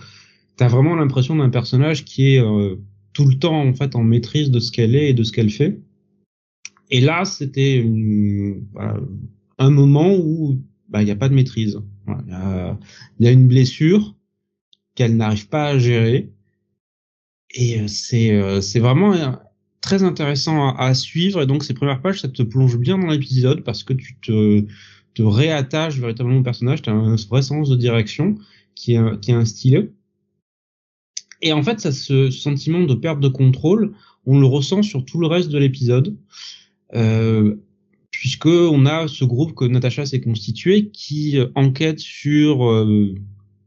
t'as 0.58 0.68
vraiment 0.68 0.96
l'impression 0.96 1.38
d'un 1.38 1.50
personnage 1.50 2.04
qui 2.04 2.36
est 2.36 2.40
euh, 2.40 2.76
tout 3.14 3.26
le 3.26 3.40
temps 3.40 3.62
en 3.62 3.74
fait 3.74 3.96
en 3.96 4.04
maîtrise 4.04 4.52
de 4.52 4.60
ce 4.60 4.72
qu'elle 4.72 4.96
est 4.96 5.10
et 5.10 5.14
de 5.14 5.24
ce 5.24 5.32
qu'elle 5.32 5.50
fait. 5.50 5.80
Et 6.92 7.00
là, 7.00 7.26
c'était 7.26 7.84
un 9.58 9.70
moment 9.70 10.14
où 10.16 10.62
bah, 10.94 11.02
il 11.02 11.06
n'y 11.06 11.12
a 11.12 11.16
pas 11.16 11.28
de 11.28 11.34
maîtrise. 11.34 11.82
Il 12.08 12.34
y, 13.20 13.28
a, 13.28 13.32
une 13.32 13.48
blessure 13.48 14.16
qu'elle 14.94 15.18
n'arrive 15.18 15.50
pas 15.50 15.70
à 15.70 15.80
gérer. 15.80 16.32
Et 17.56 17.82
euh, 17.82 17.88
c'est 17.88 18.32
euh, 18.32 18.62
c'est 18.62 18.80
vraiment 18.80 19.16
très 19.82 20.04
intéressant 20.04 20.76
à, 20.76 20.94
suivre. 20.94 21.42
Et 21.42 21.48
donc 21.48 21.64
ces 21.64 21.74
premières 21.74 22.02
pages, 22.02 22.22
ça 22.22 22.30
te 22.30 22.44
plonge 22.44 22.78
bien 22.78 23.00
dans 23.00 23.08
l'épisode 23.08 23.64
parce 23.64 23.84
que 23.84 23.94
tu 23.94 24.16
te, 24.22 24.66
te 25.16 25.24
réattaches 25.24 25.98
véritablement 25.98 26.40
au 26.40 26.44
personnage. 26.44 26.84
Tu 26.84 26.92
as 26.92 26.94
un 26.94 27.16
vrai 27.16 27.42
sens 27.42 27.70
de 27.70 27.76
direction 27.76 28.36
qui 28.76 28.94
est, 28.94 29.20
qui 29.20 29.32
est 29.32 29.36
instillé. 29.36 29.90
Et 31.42 31.54
en 31.54 31.64
fait, 31.64 31.80
ça, 31.80 31.92
ce 31.92 32.30
sentiment 32.30 32.82
de 32.82 32.94
perte 32.94 33.20
de 33.20 33.28
contrôle, 33.28 33.94
on 34.26 34.40
le 34.40 34.46
ressent 34.46 34.84
sur 34.84 35.04
tout 35.04 35.20
le 35.20 35.28
reste 35.28 35.50
de 35.50 35.58
l'épisode, 35.58 36.16
euh, 36.96 37.56
puisque 38.24 38.46
on 38.46 38.86
a 38.86 39.10
ce 39.10 39.26
groupe 39.26 39.54
que 39.54 39.66
Natacha 39.66 40.06
s'est 40.06 40.22
constitué 40.22 40.88
qui 40.92 41.38
euh, 41.38 41.48
enquête 41.56 42.00
sur 42.00 42.72
euh, 42.72 43.14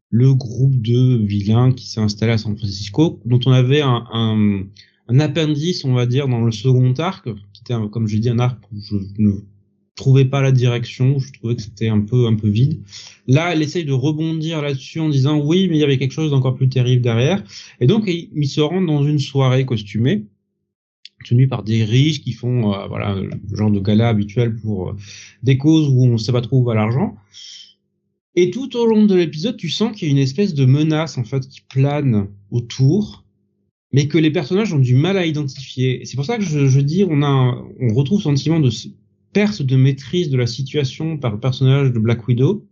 le 0.08 0.32
groupe 0.32 0.80
de 0.80 1.18
vilains 1.26 1.72
qui 1.72 1.86
s'est 1.86 2.00
installé 2.00 2.32
à 2.32 2.38
San 2.38 2.56
Francisco, 2.56 3.20
dont 3.26 3.38
on 3.44 3.52
avait 3.52 3.82
un, 3.82 4.06
un, 4.14 4.62
un, 5.08 5.20
appendice, 5.20 5.84
on 5.84 5.92
va 5.92 6.06
dire, 6.06 6.26
dans 6.26 6.40
le 6.40 6.50
second 6.52 6.94
arc, 6.94 7.28
qui 7.52 7.60
était, 7.60 7.74
comme 7.92 8.08
j'ai 8.08 8.18
dit, 8.18 8.30
un 8.30 8.38
arc 8.38 8.58
où 8.72 8.80
je 8.80 8.96
ne 9.18 9.32
trouvais 9.94 10.24
pas 10.24 10.40
la 10.40 10.52
direction, 10.52 11.18
je 11.18 11.34
trouvais 11.34 11.56
que 11.56 11.60
c'était 11.60 11.90
un 11.90 12.00
peu 12.00 12.26
un 12.26 12.34
peu 12.34 12.48
vide. 12.48 12.80
Là, 13.26 13.52
elle 13.52 13.60
essaye 13.60 13.84
de 13.84 13.92
rebondir 13.92 14.62
là-dessus 14.62 15.00
en 15.00 15.10
disant 15.10 15.38
oui, 15.38 15.68
mais 15.68 15.76
il 15.76 15.80
y 15.80 15.84
avait 15.84 15.98
quelque 15.98 16.12
chose 16.12 16.30
d'encore 16.30 16.54
plus 16.54 16.70
terrible 16.70 17.02
derrière. 17.02 17.44
Et 17.80 17.86
donc, 17.86 18.04
il, 18.06 18.48
se 18.48 18.62
rend 18.62 18.80
dans 18.80 19.04
une 19.04 19.18
soirée 19.18 19.66
costumée 19.66 20.24
tenue 21.26 21.48
par 21.48 21.62
des 21.62 21.84
riches 21.84 22.22
qui 22.22 22.32
font 22.32 22.74
euh, 22.74 22.86
voilà 22.86 23.14
le 23.14 23.30
genre 23.52 23.70
de 23.70 23.80
gala 23.80 24.08
habituel 24.08 24.54
pour 24.54 24.90
euh, 24.90 24.96
des 25.42 25.58
causes 25.58 25.88
où 25.88 26.04
on 26.04 26.12
ne 26.12 26.16
sait 26.16 26.32
pas 26.32 26.40
trop 26.40 26.72
l'argent. 26.72 27.16
Et 28.34 28.50
tout 28.50 28.76
au 28.76 28.86
long 28.86 29.06
de 29.06 29.14
l'épisode, 29.14 29.56
tu 29.56 29.70
sens 29.70 29.96
qu'il 29.96 30.08
y 30.08 30.10
a 30.10 30.12
une 30.12 30.18
espèce 30.18 30.54
de 30.54 30.66
menace 30.66 31.16
en 31.16 31.24
fait 31.24 31.48
qui 31.48 31.62
plane 31.62 32.28
autour, 32.50 33.24
mais 33.92 34.08
que 34.08 34.18
les 34.18 34.30
personnages 34.30 34.74
ont 34.74 34.78
du 34.78 34.94
mal 34.94 35.16
à 35.16 35.24
identifier. 35.24 36.04
C'est 36.04 36.16
pour 36.16 36.26
ça 36.26 36.36
que 36.36 36.44
je, 36.44 36.66
je 36.66 36.80
dis 36.80 37.04
on 37.08 37.22
a 37.22 37.64
on 37.80 37.94
retrouve 37.94 38.18
ce 38.18 38.24
sentiment 38.24 38.60
de 38.60 38.70
perte 39.32 39.62
de 39.62 39.76
maîtrise 39.76 40.30
de 40.30 40.36
la 40.36 40.46
situation 40.46 41.18
par 41.18 41.32
le 41.32 41.40
personnage 41.40 41.92
de 41.92 41.98
Black 41.98 42.26
Widow, 42.26 42.66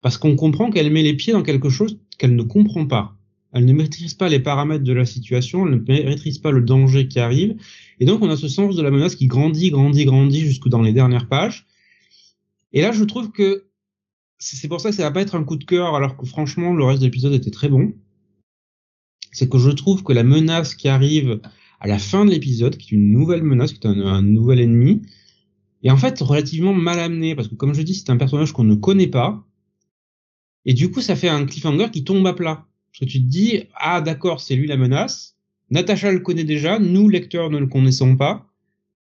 parce 0.00 0.18
qu'on 0.18 0.36
comprend 0.36 0.70
qu'elle 0.70 0.92
met 0.92 1.02
les 1.02 1.14
pieds 1.14 1.32
dans 1.32 1.42
quelque 1.42 1.70
chose 1.70 1.98
qu'elle 2.18 2.36
ne 2.36 2.42
comprend 2.42 2.86
pas. 2.86 3.15
Elle 3.56 3.64
ne 3.64 3.72
maîtrise 3.72 4.12
pas 4.12 4.28
les 4.28 4.38
paramètres 4.38 4.84
de 4.84 4.92
la 4.92 5.06
situation, 5.06 5.66
elle 5.66 5.76
ne 5.76 6.04
maîtrise 6.04 6.36
pas 6.36 6.50
le 6.50 6.60
danger 6.60 7.08
qui 7.08 7.18
arrive, 7.18 7.56
et 8.00 8.04
donc 8.04 8.20
on 8.20 8.28
a 8.28 8.36
ce 8.36 8.48
sens 8.48 8.76
de 8.76 8.82
la 8.82 8.90
menace 8.90 9.14
qui 9.14 9.28
grandit, 9.28 9.70
grandit, 9.70 10.04
grandit 10.04 10.40
jusque 10.40 10.68
dans 10.68 10.82
les 10.82 10.92
dernières 10.92 11.26
pages. 11.26 11.66
Et 12.74 12.82
là, 12.82 12.92
je 12.92 13.02
trouve 13.02 13.32
que 13.32 13.64
c'est 14.38 14.68
pour 14.68 14.82
ça 14.82 14.90
que 14.90 14.96
ça 14.96 15.04
va 15.04 15.10
pas 15.10 15.22
être 15.22 15.36
un 15.36 15.42
coup 15.42 15.56
de 15.56 15.64
cœur, 15.64 15.94
alors 15.94 16.18
que 16.18 16.26
franchement, 16.26 16.74
le 16.74 16.84
reste 16.84 17.00
de 17.00 17.06
l'épisode 17.06 17.32
était 17.32 17.50
très 17.50 17.70
bon. 17.70 17.94
C'est 19.32 19.48
que 19.48 19.56
je 19.56 19.70
trouve 19.70 20.02
que 20.02 20.12
la 20.12 20.22
menace 20.22 20.74
qui 20.74 20.88
arrive 20.88 21.40
à 21.80 21.86
la 21.86 21.98
fin 21.98 22.26
de 22.26 22.32
l'épisode, 22.32 22.76
qui 22.76 22.94
est 22.94 22.98
une 22.98 23.10
nouvelle 23.10 23.42
menace, 23.42 23.72
qui 23.72 23.86
est 23.86 23.90
un, 23.90 23.98
un 24.02 24.20
nouvel 24.20 24.60
ennemi, 24.60 25.00
et 25.82 25.90
en 25.90 25.96
fait 25.96 26.20
relativement 26.20 26.74
mal 26.74 26.98
amené 26.98 27.34
parce 27.34 27.48
que 27.48 27.54
comme 27.54 27.72
je 27.72 27.80
dis 27.80 27.94
c'est 27.94 28.10
un 28.10 28.16
personnage 28.18 28.52
qu'on 28.52 28.64
ne 28.64 28.74
connaît 28.74 29.06
pas 29.06 29.46
et 30.64 30.74
du 30.74 30.90
coup 30.90 31.00
ça 31.00 31.14
fait 31.14 31.28
un 31.28 31.44
cliffhanger 31.46 31.90
qui 31.90 32.02
tombe 32.02 32.26
à 32.26 32.32
plat 32.32 32.66
parce 32.96 33.10
que 33.10 33.12
tu 33.12 33.22
te 33.22 33.28
dis 33.28 33.64
ah 33.74 34.00
d'accord 34.00 34.40
c'est 34.40 34.56
lui 34.56 34.66
la 34.66 34.78
menace. 34.78 35.36
Natacha 35.70 36.10
le 36.12 36.20
connaît 36.20 36.44
déjà. 36.44 36.78
Nous 36.78 37.10
lecteurs 37.10 37.50
ne 37.50 37.58
le 37.58 37.66
connaissons 37.66 38.16
pas. 38.16 38.46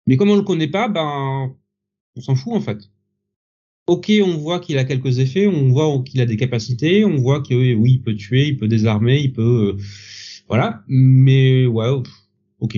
Mais 0.06 0.18
comme 0.18 0.30
on 0.30 0.36
le 0.36 0.42
connaît 0.42 0.68
pas 0.68 0.90
ben 0.90 1.56
on 2.18 2.22
s'en 2.22 2.36
fout 2.36 2.54
en 2.54 2.62
fait. 2.62 2.90
Ok 3.88 4.12
on 4.22 4.36
voit 4.36 4.60
qu'il 4.60 4.78
a 4.78 4.84
quelques 4.84 5.20
effets. 5.20 5.48
On 5.48 5.70
voit 5.70 6.04
qu'il 6.04 6.20
a 6.20 6.26
des 6.26 6.36
capacités. 6.36 7.06
On 7.06 7.16
voit 7.16 7.42
que 7.42 7.54
oui 7.54 7.92
il 7.94 8.02
peut 8.02 8.16
tuer 8.16 8.48
il 8.48 8.58
peut 8.58 8.68
désarmer 8.68 9.20
il 9.20 9.32
peut 9.32 9.78
euh, 9.78 9.84
voilà. 10.50 10.84
Mais 10.90 11.66
ouais 11.66 11.88
ok. 12.60 12.78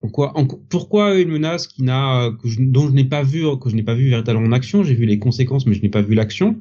Pourquoi, 0.00 0.34
pourquoi 0.68 1.18
une 1.18 1.30
menace 1.30 1.66
qui 1.66 1.82
n'a, 1.82 2.30
dont 2.58 2.88
je 2.88 2.92
n'ai 2.92 3.04
pas 3.04 3.22
vu, 3.22 3.42
que 3.58 3.70
je 3.70 3.74
n'ai 3.74 3.82
pas 3.82 3.94
vu 3.94 4.08
véritablement 4.08 4.46
en 4.46 4.52
action, 4.52 4.84
j'ai 4.84 4.94
vu 4.94 5.04
les 5.04 5.18
conséquences, 5.18 5.66
mais 5.66 5.74
je 5.74 5.82
n'ai 5.82 5.88
pas 5.88 6.02
vu 6.02 6.14
l'action, 6.14 6.60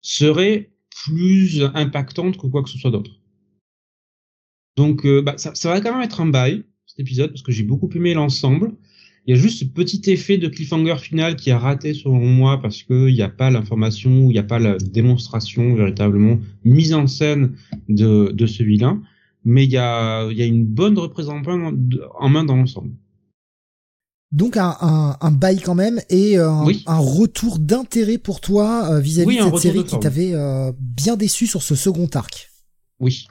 serait 0.00 0.72
plus 1.04 1.62
impactante 1.74 2.36
que 2.36 2.46
quoi 2.46 2.62
que 2.62 2.68
ce 2.68 2.78
soit 2.78 2.90
d'autre. 2.90 3.12
Donc, 4.76 5.04
euh, 5.04 5.22
bah, 5.22 5.34
ça, 5.36 5.68
va 5.68 5.80
quand 5.80 5.92
même 5.92 6.02
être 6.02 6.20
un 6.20 6.26
bail, 6.26 6.64
cet 6.86 7.00
épisode, 7.00 7.30
parce 7.30 7.42
que 7.42 7.52
j'ai 7.52 7.62
beaucoup 7.62 7.90
aimé 7.94 8.14
l'ensemble. 8.14 8.72
Il 9.26 9.34
y 9.34 9.38
a 9.38 9.40
juste 9.40 9.60
ce 9.60 9.64
petit 9.64 10.10
effet 10.10 10.38
de 10.38 10.48
cliffhanger 10.48 10.96
final 10.98 11.36
qui 11.36 11.50
a 11.50 11.58
raté 11.58 11.94
selon 11.94 12.24
moi 12.26 12.60
parce 12.60 12.82
qu'il 12.82 13.14
n'y 13.14 13.22
a 13.22 13.28
pas 13.28 13.50
l'information, 13.50 14.10
il 14.30 14.32
n'y 14.32 14.38
a 14.38 14.42
pas 14.42 14.58
la 14.58 14.78
démonstration 14.78 15.74
véritablement 15.76 16.40
mise 16.64 16.92
en 16.92 17.06
scène 17.06 17.56
de, 17.88 18.32
de 18.32 18.46
ce 18.46 18.64
vilain 18.64 19.00
mais 19.44 19.64
il 19.64 19.70
y 19.70 19.76
a 19.78 20.30
une 20.30 20.64
bonne 20.64 20.98
représentation 20.98 21.76
en 22.18 22.28
main 22.28 22.44
dans 22.44 22.56
l'ensemble. 22.56 22.92
Donc 24.32 24.56
un, 24.56 24.76
un, 24.80 25.16
un, 25.20 25.30
bail 25.30 25.60
quand 25.60 25.74
même 25.74 26.00
et 26.08 26.38
euh, 26.38 26.50
un, 26.50 26.66
un 26.86 26.98
retour 26.98 27.58
d'intérêt 27.58 28.16
pour 28.18 28.40
toi 28.40 28.90
euh, 28.90 28.98
vis-à-vis 28.98 29.36
de 29.36 29.42
cette 29.42 29.58
série 29.58 29.84
qui 29.84 29.98
t'avait 30.00 30.32
euh, 30.32 30.72
bien 30.78 31.16
déçu 31.16 31.46
sur 31.46 31.62
ce 31.62 31.74
second 31.74 32.08
arc. 32.14 32.50
Oui. 32.98 33.26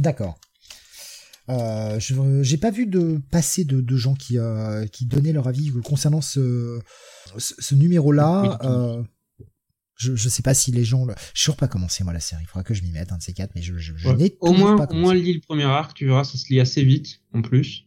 D'accord. 0.00 0.38
Euh, 1.48 1.98
j'ai 2.00 2.56
pas 2.56 2.70
vu 2.70 2.86
de 2.86 3.20
passer 3.30 3.64
de, 3.64 3.80
de 3.80 3.96
gens 3.96 4.14
qui 4.14 4.38
qui 4.92 5.06
donnaient 5.06 5.32
leur 5.32 5.48
avis 5.48 5.70
concernant 5.84 6.20
ce 6.20 6.80
ce, 7.38 7.54
ce 7.58 7.74
numéro-là. 7.74 8.58
Oui, 8.60 9.04
je, 10.00 10.16
je 10.16 10.28
sais 10.30 10.42
pas 10.42 10.54
si 10.54 10.72
les 10.72 10.82
gens 10.82 11.04
le... 11.04 11.14
Je 11.34 11.42
toujours 11.44 11.56
pas 11.56 11.68
commencé 11.68 12.02
moi 12.04 12.14
la 12.14 12.20
série. 12.20 12.42
Il 12.42 12.46
faudra 12.46 12.64
que 12.64 12.72
je 12.72 12.82
m'y 12.82 12.90
mette 12.90 13.12
un 13.12 13.18
de 13.18 13.22
ces 13.22 13.34
quatre, 13.34 13.54
mais 13.54 13.60
je, 13.60 13.76
je, 13.76 14.08
n'ai 14.08 14.34
au 14.40 14.52
moins, 14.52 14.76
pas 14.76 14.86
Au 14.90 14.94
moins 14.94 15.14
lis 15.14 15.34
le 15.34 15.40
premier 15.40 15.64
arc, 15.64 15.94
tu 15.94 16.06
verras, 16.06 16.24
ça 16.24 16.38
se 16.38 16.48
lit 16.48 16.58
assez 16.58 16.82
vite 16.82 17.20
en 17.34 17.42
plus, 17.42 17.84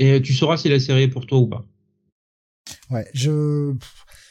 et 0.00 0.22
tu 0.22 0.32
sauras 0.32 0.56
si 0.56 0.68
la 0.70 0.80
série 0.80 1.02
est 1.02 1.08
pour 1.08 1.26
toi 1.26 1.38
ou 1.38 1.46
pas. 1.46 1.66
Ouais, 2.88 3.06
je 3.12 3.74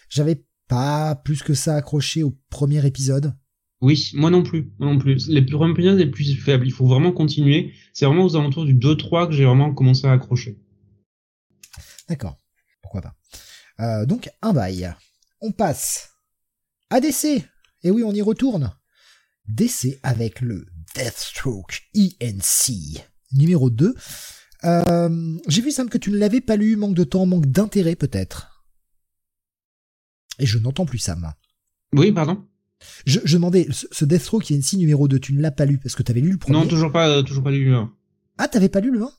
j'avais 0.09 0.43
pas 0.67 1.15
plus 1.15 1.43
que 1.43 1.53
ça 1.53 1.75
accroché 1.75 2.23
au 2.23 2.35
premier 2.49 2.85
épisode. 2.85 3.35
Oui, 3.81 4.09
moi 4.15 4.31
non 4.31 4.41
plus, 4.41 4.73
moi 4.79 4.91
non 4.91 4.97
plus. 4.97 5.29
Les 5.29 5.43
premiers 5.43 5.71
épisodes 5.71 5.97
les 5.99 6.07
plus 6.07 6.35
faibles, 6.35 6.65
il 6.65 6.73
faut 6.73 6.87
vraiment 6.87 7.11
continuer. 7.11 7.73
C'est 7.93 8.05
vraiment 8.05 8.25
aux 8.25 8.35
alentours 8.35 8.65
du 8.65 8.73
2-3 8.73 9.27
que 9.27 9.33
j'ai 9.33 9.45
vraiment 9.45 9.73
commencé 9.73 10.07
à 10.07 10.11
accrocher. 10.11 10.59
D'accord, 12.09 12.41
pourquoi 12.81 13.01
pas. 13.01 13.15
Euh, 13.79 14.05
donc 14.07 14.29
un 14.41 14.53
bail. 14.53 14.93
On 15.39 15.51
passe 15.51 16.09
ADC 16.89 17.47
Et 17.83 17.91
oui, 17.91 18.03
on 18.03 18.11
y 18.11 18.21
retourne 18.21 18.75
DC 19.47 19.99
avec 20.01 20.41
le 20.41 20.65
Deathstroke 20.95 21.83
ENC 21.95 23.03
numéro 23.31 23.69
2. 23.69 23.95
Euh, 24.65 25.37
J'ai 25.47 25.61
vu 25.61 25.71
Sam 25.71 25.89
que 25.89 25.97
tu 25.97 26.11
ne 26.11 26.17
l'avais 26.17 26.41
pas 26.41 26.55
lu, 26.55 26.75
manque 26.75 26.95
de 26.95 27.03
temps, 27.03 27.25
manque 27.25 27.45
d'intérêt 27.45 27.95
peut-être. 27.95 28.65
Et 30.39 30.45
je 30.45 30.57
n'entends 30.57 30.85
plus 30.85 30.99
Sam. 30.99 31.33
Oui, 31.93 32.11
pardon. 32.11 32.45
Je, 33.05 33.19
je 33.25 33.35
demandais, 33.35 33.67
ce, 33.71 34.05
Deathstroke 34.05 34.49
ENC 34.51 34.73
numéro 34.73 35.07
2, 35.07 35.19
tu 35.19 35.33
ne 35.33 35.41
l'as 35.41 35.51
pas 35.51 35.65
lu 35.65 35.77
parce 35.77 35.95
que 35.95 36.03
tu 36.03 36.11
avais 36.11 36.21
lu 36.21 36.31
le 36.31 36.37
premier 36.37 36.57
Non, 36.59 36.65
toujours 36.67 36.91
pas, 36.91 37.09
euh, 37.09 37.23
toujours 37.23 37.43
pas 37.43 37.51
lu. 37.51 37.73
hein. 37.73 37.91
Ah, 38.37 38.47
t'avais 38.47 38.69
pas 38.69 38.79
lu 38.79 38.91
le 38.91 39.03
1 39.03 39.11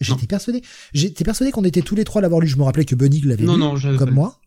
J'étais 0.00 0.26
persuadé. 0.26 0.62
J'étais 0.94 1.24
persuadé 1.24 1.50
qu'on 1.52 1.64
était 1.64 1.82
tous 1.82 1.94
les 1.96 2.04
trois 2.04 2.20
à 2.20 2.22
l'avoir 2.22 2.40
lu. 2.40 2.46
Je 2.46 2.56
me 2.56 2.62
rappelais 2.62 2.84
que 2.84 2.94
Bunny 2.94 3.20
l'avait 3.22 3.42
lu, 3.42 3.46
non, 3.48 3.74
comme 3.80 3.96
pas 3.98 4.04
lu. 4.06 4.12
moi. 4.12 4.40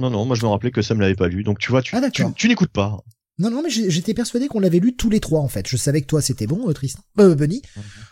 Non, 0.00 0.08
non, 0.10 0.24
moi 0.24 0.34
je 0.34 0.42
me 0.42 0.48
rappelais 0.48 0.70
que 0.70 0.80
Sam 0.80 0.98
l'avait 1.00 1.14
pas 1.14 1.28
lu. 1.28 1.44
Donc 1.44 1.58
tu 1.58 1.70
vois, 1.70 1.82
tu, 1.82 1.94
Ah, 1.94 2.10
tu, 2.10 2.24
tu 2.34 2.48
n'écoutes 2.48 2.70
pas. 2.72 2.98
Non, 3.42 3.50
non, 3.50 3.60
mais 3.60 3.70
j'étais 3.70 4.14
persuadé 4.14 4.46
qu'on 4.46 4.60
l'avait 4.60 4.78
lu 4.78 4.94
tous 4.94 5.10
les 5.10 5.18
trois 5.18 5.40
en 5.40 5.48
fait. 5.48 5.66
Je 5.66 5.76
savais 5.76 6.00
que 6.00 6.06
toi 6.06 6.22
c'était 6.22 6.46
bon, 6.46 6.68
euh, 6.68 6.72
Tristan. 6.72 7.02
Euh, 7.18 7.34
Bunny. 7.34 7.60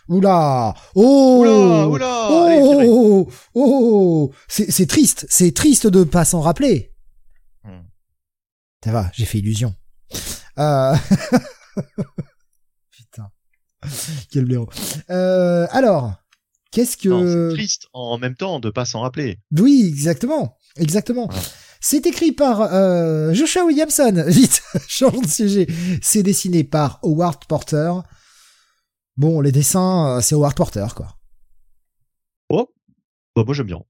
Oula 0.09 0.73
Oh 0.93 1.37
Oula, 1.39 1.87
oula, 1.87 2.43
allez, 2.43 2.59
virez. 2.61 2.87
Oh 2.89 3.31
Oh 3.53 4.33
C'est 4.49 4.87
triste, 4.87 5.25
c'est 5.29 5.53
triste 5.53 5.87
de 5.87 6.03
pas 6.03 6.25
s'en 6.25 6.41
rappeler. 6.41 6.91
Hmm. 7.63 7.83
Ça 8.83 8.91
va, 8.91 9.09
j'ai 9.13 9.23
fait 9.23 9.37
illusion. 9.37 9.73
Euh... 10.59 10.97
Putain. 12.91 13.31
Quel 14.31 14.43
blaireau. 14.43 14.69
Euh, 15.11 15.65
alors, 15.71 16.13
qu'est-ce 16.71 16.97
que... 16.97 17.07
Non, 17.07 17.55
triste 17.55 17.87
en 17.93 18.17
même 18.17 18.35
temps 18.35 18.59
de 18.59 18.69
pas 18.69 18.83
s'en 18.83 18.99
rappeler. 18.99 19.39
Oui, 19.57 19.85
exactement. 19.87 20.57
Exactement. 20.75 21.29
C'est 21.81 22.05
écrit 22.05 22.31
par 22.31 22.61
euh, 22.61 23.33
Joshua 23.33 23.65
Williamson. 23.65 24.23
Vite, 24.27 24.61
changeons 24.87 25.21
de 25.21 25.27
sujet. 25.27 25.67
C'est 26.01 26.23
dessiné 26.23 26.63
par 26.63 26.99
Howard 27.03 27.45
Porter. 27.45 27.91
Bon, 29.17 29.41
les 29.41 29.51
dessins, 29.51 30.17
euh, 30.17 30.21
c'est 30.21 30.35
Howard 30.35 30.55
Porter, 30.55 30.87
quoi. 30.95 31.17
Bah, 33.35 33.43
moi 33.45 33.53
j'aime 33.53 33.67
bien. 33.67 33.81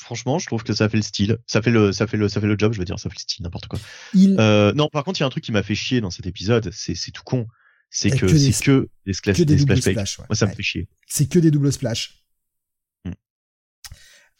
Franchement, 0.00 0.38
je 0.38 0.46
trouve 0.46 0.62
que 0.62 0.72
ça 0.72 0.88
fait 0.88 0.96
le 0.98 1.02
style, 1.02 1.38
ça 1.48 1.60
fait 1.60 1.72
le, 1.72 1.90
ça 1.90 2.06
fait 2.06 2.16
le, 2.16 2.28
ça 2.28 2.40
fait 2.40 2.46
le 2.46 2.56
job. 2.56 2.72
Je 2.72 2.78
veux 2.78 2.84
dire, 2.84 2.96
ça 3.00 3.08
fait 3.10 3.16
le 3.16 3.20
style, 3.20 3.42
n'importe 3.42 3.66
quoi. 3.66 3.80
Il, 4.14 4.36
Euh, 4.38 4.72
non, 4.72 4.88
par 4.88 5.02
contre, 5.02 5.18
il 5.18 5.22
y 5.22 5.24
a 5.24 5.26
un 5.26 5.30
truc 5.30 5.42
qui 5.42 5.50
m'a 5.50 5.64
fait 5.64 5.74
chier 5.74 6.00
dans 6.00 6.10
cet 6.10 6.24
épisode. 6.26 6.70
C'est, 6.72 6.94
c'est 6.94 7.10
tout 7.10 7.24
con. 7.24 7.48
C'est 7.90 8.12
Euh, 8.14 8.16
que, 8.16 8.28
c'est 8.28 8.62
que 8.62 8.88
des, 9.04 9.12
que 9.12 9.62
splash 9.62 9.66
pages. 9.66 9.80
splash. 9.80 10.18
ouais. 10.20 10.24
Moi, 10.28 10.36
ça 10.36 10.46
me 10.46 10.52
fait 10.52 10.62
chier. 10.62 10.88
C'est 11.08 11.28
que 11.28 11.40
des 11.40 11.50
doubles 11.50 11.72
splash. 11.72 12.22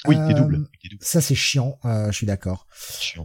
Oui, 0.06 0.16
Euh, 0.16 0.32
doubles. 0.32 0.68
Des 0.82 0.88
doubles. 0.90 1.02
Ça, 1.04 1.20
c'est 1.20 1.34
chiant, 1.34 1.78
euh, 1.84 2.06
je 2.10 2.16
suis 2.16 2.26
d'accord. 2.26 2.66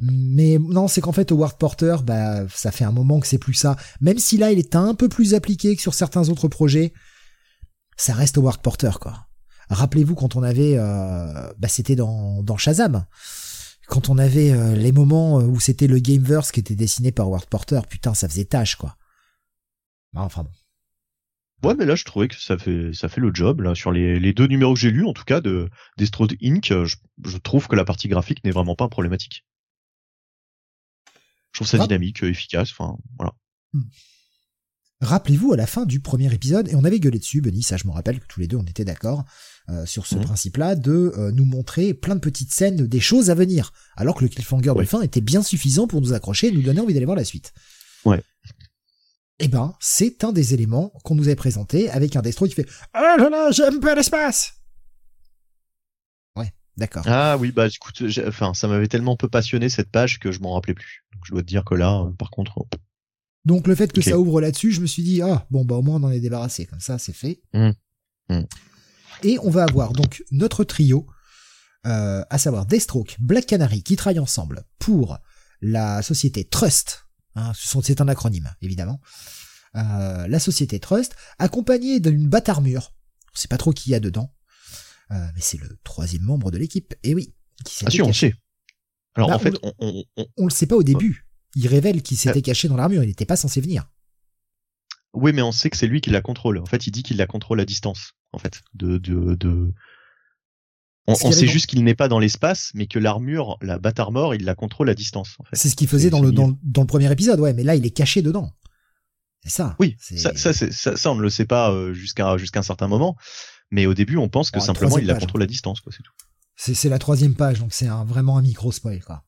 Mais 0.01 0.57
non, 0.59 0.87
c'est 0.87 1.01
qu'en 1.01 1.11
fait, 1.11 1.31
Howard 1.31 1.57
Porter, 1.57 1.97
bah, 2.03 2.47
ça 2.49 2.71
fait 2.71 2.83
un 2.83 2.91
moment 2.91 3.19
que 3.19 3.27
c'est 3.27 3.37
plus 3.37 3.53
ça. 3.53 3.75
Même 4.01 4.17
si 4.17 4.37
là, 4.37 4.51
il 4.51 4.57
est 4.59 4.75
un 4.75 4.95
peu 4.95 5.07
plus 5.07 5.33
appliqué 5.35 5.75
que 5.75 5.81
sur 5.81 5.93
certains 5.93 6.29
autres 6.29 6.47
projets, 6.47 6.93
ça 7.95 8.13
reste 8.13 8.37
Howard 8.37 8.61
Porter, 8.61 8.91
quoi. 8.99 9.27
Rappelez-vous 9.69 10.15
quand 10.15 10.35
on 10.35 10.43
avait, 10.43 10.75
euh, 10.77 11.53
bah, 11.57 11.67
c'était 11.67 11.95
dans, 11.95 12.41
dans 12.41 12.57
Shazam. 12.57 13.05
Quand 13.87 14.09
on 14.09 14.17
avait 14.17 14.51
euh, 14.51 14.75
les 14.75 14.91
moments 14.91 15.35
où 15.37 15.59
c'était 15.59 15.87
le 15.87 15.99
Gameverse 15.99 16.51
qui 16.51 16.59
était 16.59 16.75
dessiné 16.75 17.11
par 17.11 17.27
Howard 17.27 17.45
Porter, 17.45 17.81
putain, 17.87 18.13
ça 18.13 18.27
faisait 18.27 18.45
tâche, 18.45 18.75
quoi. 18.77 18.97
Enfin 20.15 20.43
bon. 20.43 20.49
Ouais, 21.63 21.75
mais 21.75 21.85
là, 21.85 21.95
je 21.95 22.03
trouvais 22.03 22.27
que 22.27 22.35
ça 22.35 22.57
fait, 22.57 22.91
ça 22.93 23.07
fait 23.09 23.21
le 23.21 23.31
job, 23.33 23.61
là, 23.61 23.73
sur 23.73 23.91
les, 23.91 24.19
les 24.19 24.33
deux 24.33 24.47
numéros 24.47 24.73
que 24.73 24.79
j'ai 24.79 24.91
lus, 24.91 25.05
en 25.05 25.13
tout 25.13 25.23
cas, 25.23 25.39
de, 25.41 25.69
d'Estrode 25.97 26.35
Inc., 26.43 26.65
je, 26.85 26.95
je 27.25 27.37
trouve 27.37 27.67
que 27.67 27.75
la 27.75 27.85
partie 27.85 28.07
graphique 28.09 28.43
n'est 28.43 28.51
vraiment 28.51 28.75
pas 28.75 28.89
problématique. 28.89 29.45
Je 31.53 31.59
trouve 31.59 31.67
ça 31.67 31.77
dynamique, 31.77 32.23
euh, 32.23 32.29
efficace, 32.29 32.71
enfin, 32.71 32.97
voilà. 33.17 33.33
Rappelez-vous 35.01 35.51
à 35.53 35.57
la 35.57 35.67
fin 35.67 35.85
du 35.85 35.99
premier 35.99 36.33
épisode, 36.33 36.69
et 36.69 36.75
on 36.75 36.83
avait 36.85 36.99
gueulé 36.99 37.19
dessus, 37.19 37.41
Benny, 37.41 37.61
ça 37.61 37.75
je 37.77 37.85
me 37.87 37.91
rappelle 37.91 38.19
que 38.21 38.25
tous 38.27 38.39
les 38.39 38.47
deux 38.47 38.55
on 38.55 38.63
était 38.63 38.85
d'accord 38.85 39.25
euh, 39.69 39.85
sur 39.85 40.05
ce 40.05 40.15
Mhm. 40.15 40.23
principe-là, 40.23 40.75
de 40.75 41.11
euh, 41.17 41.31
nous 41.31 41.43
montrer 41.45 41.93
plein 41.93 42.15
de 42.15 42.21
petites 42.21 42.51
scènes, 42.53 42.87
des 42.87 42.99
choses 43.01 43.29
à 43.29 43.35
venir, 43.35 43.71
alors 43.97 44.15
que 44.15 44.23
le 44.23 44.29
cliffhanger 44.29 44.73
de 44.77 44.83
fin 44.85 45.01
était 45.01 45.19
bien 45.21 45.43
suffisant 45.43 45.87
pour 45.87 45.99
nous 46.01 46.13
accrocher 46.13 46.47
et 46.47 46.51
nous 46.51 46.61
donner 46.61 46.79
envie 46.79 46.93
d'aller 46.93 47.05
voir 47.05 47.17
la 47.17 47.25
suite. 47.25 47.53
Ouais. 48.05 48.21
Eh 49.43 49.49
ben, 49.49 49.75
c'est 49.81 50.23
un 50.23 50.31
des 50.31 50.53
éléments 50.53 50.93
qu'on 51.03 51.15
nous 51.15 51.27
avait 51.27 51.35
présenté 51.35 51.89
avec 51.89 52.15
un 52.15 52.21
Destro 52.21 52.47
qui 52.47 52.53
fait 52.53 52.65
«Ah 52.93 53.17
là 53.17 53.29
là, 53.29 53.51
j'aime 53.51 53.81
pas 53.81 53.93
l'espace!» 53.93 54.53
Ouais, 56.37 56.53
d'accord. 56.77 57.03
Ah 57.05 57.35
oui, 57.37 57.51
bah 57.51 57.67
écoute, 57.67 58.03
enfin, 58.25 58.53
ça 58.53 58.69
m'avait 58.69 58.87
tellement 58.87 59.17
peu 59.17 59.27
passionné 59.27 59.67
cette 59.67 59.91
page 59.91 60.19
que 60.19 60.31
je 60.31 60.39
m'en 60.39 60.53
rappelais 60.53 60.75
plus. 60.75 61.03
Donc 61.11 61.23
je 61.25 61.33
dois 61.33 61.41
te 61.41 61.47
dire 61.47 61.65
que 61.65 61.75
là, 61.75 62.05
euh, 62.05 62.11
par 62.11 62.29
contre, 62.29 62.59
euh, 62.59 62.77
Donc 63.43 63.67
le 63.67 63.75
fait 63.75 63.91
que 63.91 64.01
ça 64.01 64.17
ouvre 64.17 64.39
là-dessus, 64.39 64.71
je 64.71 64.79
me 64.79 64.87
suis 64.87 65.03
dit 65.03 65.21
ah 65.21 65.45
bon 65.51 65.65
bah 65.65 65.75
au 65.75 65.81
moins 65.81 65.99
on 65.99 66.03
en 66.03 66.11
est 66.11 66.21
débarrassé 66.21 66.65
comme 66.65 66.79
ça 66.79 66.97
c'est 66.97 67.11
fait. 67.11 67.41
Mm. 67.53 67.71
Mm. 68.29 68.45
Et 69.23 69.39
on 69.39 69.49
va 69.49 69.63
avoir 69.63 69.91
donc 69.91 70.23
notre 70.31 70.63
trio, 70.63 71.05
euh, 71.85 72.23
à 72.29 72.37
savoir 72.37 72.65
Deathstroke, 72.65 73.17
Black 73.19 73.45
Canary 73.45 73.83
qui 73.83 73.97
travaillent 73.97 74.19
ensemble 74.19 74.63
pour 74.79 75.17
la 75.59 76.01
société 76.01 76.45
Trust. 76.45 77.02
Hein, 77.35 77.51
c'est 77.55 78.01
un 78.01 78.07
acronyme 78.07 78.53
évidemment. 78.61 79.01
Euh, 79.75 80.27
la 80.27 80.39
société 80.39 80.79
Trust, 80.79 81.15
accompagnée 81.39 81.99
d'une 81.99 82.29
batte 82.29 82.49
armure. 82.49 82.93
On 83.33 83.37
sait 83.39 83.47
pas 83.47 83.57
trop 83.57 83.71
qui 83.71 83.89
y 83.89 83.95
a 83.95 83.99
dedans, 83.99 84.33
euh, 85.11 85.27
mais 85.33 85.41
c'est 85.41 85.57
le 85.59 85.77
troisième 85.83 86.21
membre 86.23 86.51
de 86.51 86.57
l'équipe. 86.59 86.93
Et 87.03 87.15
oui, 87.15 87.33
qui 87.65 87.83
ah 87.85 87.89
si, 87.89 88.01
on 88.01 88.05
caché. 88.07 88.29
sait. 88.31 88.35
Alors 89.15 89.31
en 89.31 89.39
fait, 89.39 89.55
on, 89.63 89.73
on, 89.79 90.03
on- 90.17 90.25
On 90.37 90.45
le 90.45 90.51
sait 90.51 90.67
pas 90.67 90.75
au 90.75 90.83
début. 90.83 91.25
Il 91.55 91.67
révèle 91.67 92.01
qu'il 92.03 92.17
s'était 92.17 92.39
Euh. 92.39 92.41
caché 92.41 92.67
dans 92.67 92.75
l'armure. 92.77 93.03
Il 93.03 93.07
n'était 93.07 93.25
pas 93.25 93.35
censé 93.35 93.61
venir. 93.61 93.89
oui, 95.13 95.31
mais 95.33 95.41
on 95.43 95.51
sait 95.51 95.69
que 95.69 95.77
c'est 95.77 95.87
lui 95.87 96.01
qui 96.01 96.09
la 96.09 96.21
contrôle. 96.21 96.57
En 96.59 96.65
fait, 96.65 96.87
il 96.87 96.91
dit 96.91 97.03
qu'il 97.03 97.17
la 97.17 97.27
contrôle 97.27 97.59
à 97.59 97.65
distance. 97.65 98.13
En 98.31 98.39
fait, 98.39 98.61
de, 98.73 98.97
de, 98.97 99.35
de... 99.35 99.73
On, 101.07 101.15
sait 101.15 101.45
dans- 101.45 101.51
juste 101.51 101.65
qu'il 101.67 101.83
n'est 101.83 101.95
pas 101.95 102.07
dans 102.07 102.19
l'espace, 102.19 102.71
mais 102.75 102.87
que 102.87 102.97
l'armure, 102.97 103.57
la 103.61 103.77
batte 103.77 103.99
armor, 103.99 104.35
il 104.35 104.45
la 104.45 104.55
contrôle 104.55 104.89
à 104.89 104.93
distance. 104.95 105.35
En 105.39 105.43
fait. 105.43 105.55
C'est 105.57 105.67
ce 105.69 105.75
qu'il 105.75 105.87
faisait 105.89 106.09
dans 106.09 106.21
le, 106.21 106.31
dans, 106.31 106.47
le- 106.47 106.55
dans 106.63 106.81
le 106.81 106.87
premier 106.87 107.11
épisode, 107.11 107.39
ouais, 107.41 107.53
mais 107.53 107.63
là 107.63 107.75
il 107.75 107.85
est 107.85 107.91
caché 107.91 108.21
dedans. 108.21 108.53
C'est 109.43 109.49
ça. 109.49 109.75
Oui, 109.79 109.97
C'est- 109.99 110.15
ça, 110.17 110.33
ça, 110.37 110.53
c'est- 110.53 110.71
ça, 110.71 110.95
ça, 110.95 111.11
on 111.11 111.15
ne 111.15 111.21
le 111.21 111.29
sait 111.29 111.43
pas 111.45 111.71
euh, 111.71 111.93
jusqu'à 111.93 112.37
jusqu'à 112.37 112.59
un 112.61 112.63
certain 112.63 112.87
moment. 112.87 113.17
Mais 113.71 113.85
au 113.85 113.93
début, 113.93 114.15
on 114.17 114.29
pense 114.29 114.51
que 114.51 114.59
simplement 114.61 114.97
il 114.97 115.05
la 115.05 115.13
page. 115.15 115.23
contrôle 115.23 115.43
à 115.43 115.47
distance, 115.47 115.81
quoi, 115.81 115.91
c'est 115.91 116.03
tout. 116.03 116.11
C'est, 116.55 116.73
c'est 116.75 116.87
la 116.89 116.99
troisième 116.99 117.33
page, 117.35 117.59
donc 117.59 117.73
c'est 117.73 117.87
un, 117.87 118.05
vraiment 118.05 118.37
un 118.37 118.41
micro 118.41 118.71
spoil, 118.71 119.03
quoi. 119.03 119.25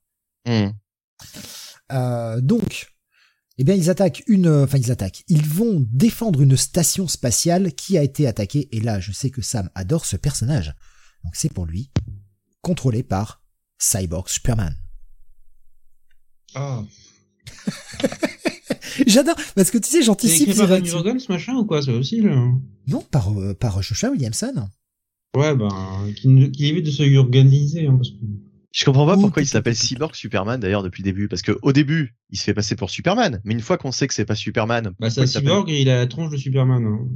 Hmm. 0.47 0.69
Euh, 1.91 2.41
donc, 2.41 2.93
eh 3.57 3.63
bien, 3.63 3.75
ils 3.75 3.89
attaquent 3.89 4.23
une, 4.27 4.47
enfin, 4.47 4.77
ils 4.77 4.91
attaquent. 4.91 5.23
Ils 5.27 5.45
vont 5.45 5.83
défendre 5.91 6.41
une 6.41 6.57
station 6.57 7.07
spatiale 7.07 7.73
qui 7.73 7.97
a 7.97 8.03
été 8.03 8.27
attaquée. 8.27 8.69
Et 8.71 8.79
là, 8.81 8.99
je 8.99 9.11
sais 9.11 9.29
que 9.29 9.41
Sam 9.41 9.69
adore 9.75 10.05
ce 10.05 10.15
personnage. 10.17 10.73
Donc, 11.25 11.35
c'est 11.35 11.51
pour 11.51 11.65
lui. 11.65 11.89
Contrôlé 12.61 13.01
par 13.03 13.41
Cyborg 13.79 14.29
Superman. 14.29 14.75
Ah. 16.53 16.83
J'adore, 19.07 19.35
parce 19.55 19.71
que 19.71 19.79
tu 19.79 19.89
sais, 19.89 19.97
C'est 19.97 20.03
j'anticipe 20.03 20.51
ses 20.51 20.67
par 20.67 20.67
ce 20.77 21.31
machin, 21.31 21.55
ou 21.55 21.65
quoi, 21.65 21.81
c'est 21.81 21.91
aussi, 21.91 22.21
là 22.21 22.35
Non, 22.87 23.01
par, 23.01 23.37
euh, 23.37 23.53
par 23.53 23.81
Joshua 23.81 24.11
Williamson. 24.11 24.69
Ouais, 25.35 25.55
ben, 25.55 25.67
qui, 26.15 26.51
qui 26.51 26.67
évite 26.67 26.85
de 26.85 26.91
se 26.91 27.17
organiser, 27.17 27.87
hein, 27.87 27.95
parce 27.95 28.11
que... 28.11 28.17
Je 28.71 28.85
comprends 28.85 29.07
pas 29.07 29.17
pourquoi 29.17 29.41
il 29.41 29.47
s'appelle 29.47 29.75
Cyborg 29.75 30.13
Superman 30.13 30.59
d'ailleurs 30.59 30.83
depuis 30.83 31.01
le 31.01 31.05
début, 31.05 31.27
parce 31.27 31.41
que 31.41 31.57
au 31.61 31.73
début, 31.73 32.15
il 32.29 32.37
se 32.37 32.43
fait 32.43 32.53
passer 32.53 32.75
pour 32.75 32.89
Superman, 32.89 33.41
mais 33.45 33.53
une 33.53 33.61
fois 33.61 33.77
qu'on 33.77 33.91
sait 33.91 34.07
que 34.07 34.13
c'est 34.13 34.25
pas 34.25 34.35
Superman, 34.35 34.93
Bah, 34.99 35.09
c'est 35.09 35.25
cyborg 35.25 35.69
et 35.69 35.81
il 35.81 35.89
a 35.89 35.97
la 35.97 36.07
tronche 36.07 36.29
de 36.29 36.37
Superman. 36.37 36.85
Hein. 36.85 37.07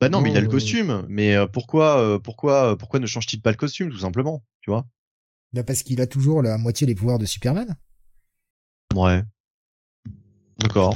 Bah 0.00 0.08
non, 0.10 0.20
mais 0.20 0.30
il 0.30 0.36
a 0.36 0.40
le 0.40 0.48
costume. 0.48 1.04
Mais 1.08 1.34
euh, 1.34 1.46
pourquoi, 1.46 1.98
euh, 2.00 2.18
pourquoi, 2.18 2.72
euh, 2.72 2.76
pourquoi 2.76 3.00
ne 3.00 3.06
change-t-il 3.06 3.40
pas 3.40 3.50
le 3.50 3.56
costume, 3.56 3.90
tout 3.90 3.98
simplement, 3.98 4.42
tu 4.60 4.70
vois? 4.70 4.86
Bah, 5.52 5.62
parce 5.62 5.82
qu'il 5.82 6.00
a 6.00 6.06
toujours 6.06 6.42
la 6.42 6.58
moitié 6.58 6.86
des 6.86 6.94
pouvoirs 6.94 7.18
de 7.18 7.24
Superman. 7.24 7.76
Ouais. 8.94 9.22
D'accord. 10.58 10.94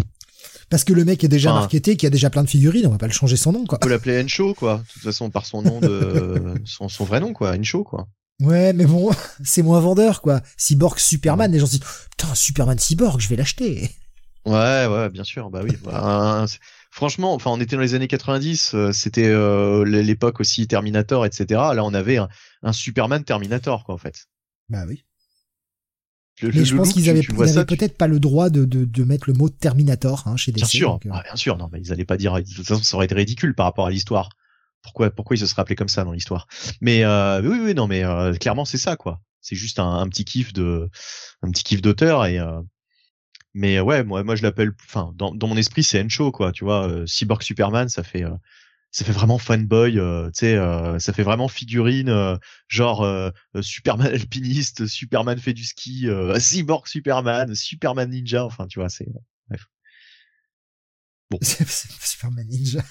Parce 0.68 0.84
que 0.84 0.92
le 0.92 1.04
mec 1.04 1.24
est 1.24 1.28
déjà 1.28 1.50
Enfin- 1.50 1.60
marketé, 1.60 1.96
qui 1.96 2.06
a 2.06 2.10
déjà 2.10 2.30
plein 2.30 2.44
de 2.44 2.48
figurines, 2.48 2.86
on 2.86 2.90
va 2.90 2.98
pas 2.98 3.06
le 3.06 3.12
changer 3.12 3.36
son 3.36 3.52
nom, 3.52 3.64
quoi. 3.66 3.78
On 3.80 3.84
peut 3.84 3.90
l'appeler 3.90 4.22
Encho, 4.22 4.54
quoi. 4.54 4.78
De 4.78 4.92
toute 4.92 5.02
façon, 5.02 5.30
par 5.30 5.44
son 5.46 5.62
nom 5.62 5.80
de, 5.80 6.54
son, 6.64 6.88
son 6.88 7.04
vrai 7.04 7.20
nom, 7.20 7.32
quoi. 7.32 7.56
Encho, 7.56 7.84
quoi. 7.84 8.08
Ouais, 8.40 8.72
mais 8.72 8.86
bon, 8.86 9.10
c'est 9.44 9.62
moins 9.62 9.80
vendeur, 9.80 10.22
quoi. 10.22 10.40
Cyborg 10.56 10.98
Superman, 10.98 11.50
les 11.50 11.58
gens 11.58 11.66
se 11.66 11.72
disent, 11.72 11.88
putain, 12.10 12.34
Superman 12.34 12.78
Cyborg, 12.78 13.20
je 13.20 13.28
vais 13.28 13.36
l'acheter. 13.36 13.90
Ouais, 14.46 14.86
ouais, 14.86 15.08
bien 15.10 15.24
sûr. 15.24 15.50
Bah 15.50 15.60
oui. 15.64 15.76
Bah, 15.84 16.46
franchement, 16.90 17.34
enfin, 17.34 17.50
on 17.50 17.60
était 17.60 17.76
dans 17.76 17.82
les 17.82 17.94
années 17.94 18.08
90. 18.08 18.74
euh, 18.74 18.92
C'était 18.92 19.26
euh, 19.28 19.84
l'époque 19.84 20.40
aussi 20.40 20.66
Terminator, 20.66 21.24
etc. 21.26 21.46
Là, 21.74 21.84
on 21.84 21.94
avait 21.94 22.18
un, 22.18 22.28
un 22.62 22.72
Superman 22.72 23.24
Terminator, 23.24 23.84
quoi, 23.84 23.94
en 23.94 23.98
fait. 23.98 24.26
Bah 24.68 24.84
oui. 24.88 25.04
Le- 26.42 26.48
Mais 26.48 26.54
le 26.60 26.64
je 26.64 26.76
pense 26.76 26.92
qu'ils 26.92 27.10
avaient, 27.10 27.20
tu- 27.20 27.34
peut-être 27.34 27.98
pas 27.98 28.06
le 28.06 28.18
droit 28.18 28.48
de, 28.48 28.64
de, 28.64 28.84
de 28.86 29.04
mettre 29.04 29.28
le 29.28 29.34
mot 29.34 29.50
Terminator, 29.50 30.22
hein, 30.26 30.36
chez 30.36 30.52
DC. 30.52 30.60
Bien 30.60 30.66
sûr, 30.66 30.90
donc, 30.92 31.06
euh, 31.06 31.10
ah, 31.12 31.22
bien 31.22 31.36
sûr, 31.36 31.58
non, 31.58 31.68
mais 31.70 31.80
ils 31.80 31.92
allaient 31.92 32.04
pas 32.06 32.16
dire. 32.16 32.32
De 32.34 32.40
toute 32.42 32.66
façon, 32.66 32.82
ça 32.82 32.96
aurait 32.96 33.04
été 33.06 33.14
ridicule 33.14 33.54
par 33.54 33.66
rapport 33.66 33.86
à 33.86 33.90
l'histoire. 33.90 34.30
Pourquoi, 34.82 35.10
pourquoi 35.10 35.36
ils 35.36 35.40
se 35.40 35.46
seraient 35.46 35.60
appelés 35.60 35.76
comme 35.76 35.90
ça 35.90 36.04
dans 36.04 36.12
l'histoire? 36.12 36.46
Mais 36.80 37.04
euh, 37.04 37.42
oui, 37.42 37.58
oui, 37.62 37.74
non, 37.74 37.86
mais 37.86 38.04
euh, 38.04 38.32
clairement, 38.34 38.64
c'est 38.64 38.78
ça, 38.78 38.96
quoi. 38.96 39.20
C'est 39.42 39.56
juste 39.56 39.78
un, 39.78 39.90
un 39.98 40.08
petit 40.08 40.24
kiff 40.24 40.54
de, 40.54 40.88
un 41.42 41.50
petit 41.50 41.62
kiff 41.64 41.82
d'auteur 41.82 42.24
et 42.24 42.38
euh, 42.38 42.60
Mais 43.54 43.80
ouais, 43.80 44.04
moi, 44.04 44.22
moi 44.22 44.36
je 44.36 44.42
l'appelle, 44.42 44.72
enfin, 44.84 45.12
dans, 45.16 45.34
dans 45.34 45.48
mon 45.48 45.56
esprit, 45.56 45.82
c'est 45.82 46.00
Encho, 46.02 46.30
quoi. 46.30 46.52
Tu 46.52 46.64
vois, 46.64 46.88
euh, 46.88 47.06
Cyborg 47.06 47.42
Superman, 47.42 47.88
ça 47.88 48.02
fait, 48.02 48.24
euh, 48.24 48.30
ça 48.92 49.04
fait 49.04 49.12
vraiment 49.12 49.38
fanboy, 49.38 49.98
euh, 49.98 50.26
tu 50.26 50.40
sais, 50.40 50.54
euh, 50.54 50.98
ça 50.98 51.12
fait 51.12 51.22
vraiment 51.22 51.48
figurine, 51.48 52.08
euh, 52.08 52.36
genre 52.68 53.02
euh, 53.02 53.30
Superman 53.60 54.06
alpiniste, 54.14 54.86
Superman 54.86 55.38
fait 55.38 55.52
du 55.52 55.64
ski, 55.64 56.08
Cyborg 56.38 56.86
Superman, 56.86 57.54
Superman 57.54 58.10
ninja, 58.10 58.44
enfin, 58.44 58.66
tu 58.66 58.78
vois, 58.80 58.88
c'est. 58.88 59.06
Bref. 59.48 59.66
Bon. 61.30 61.38
Superman 61.42 62.46
ninja. 62.48 62.82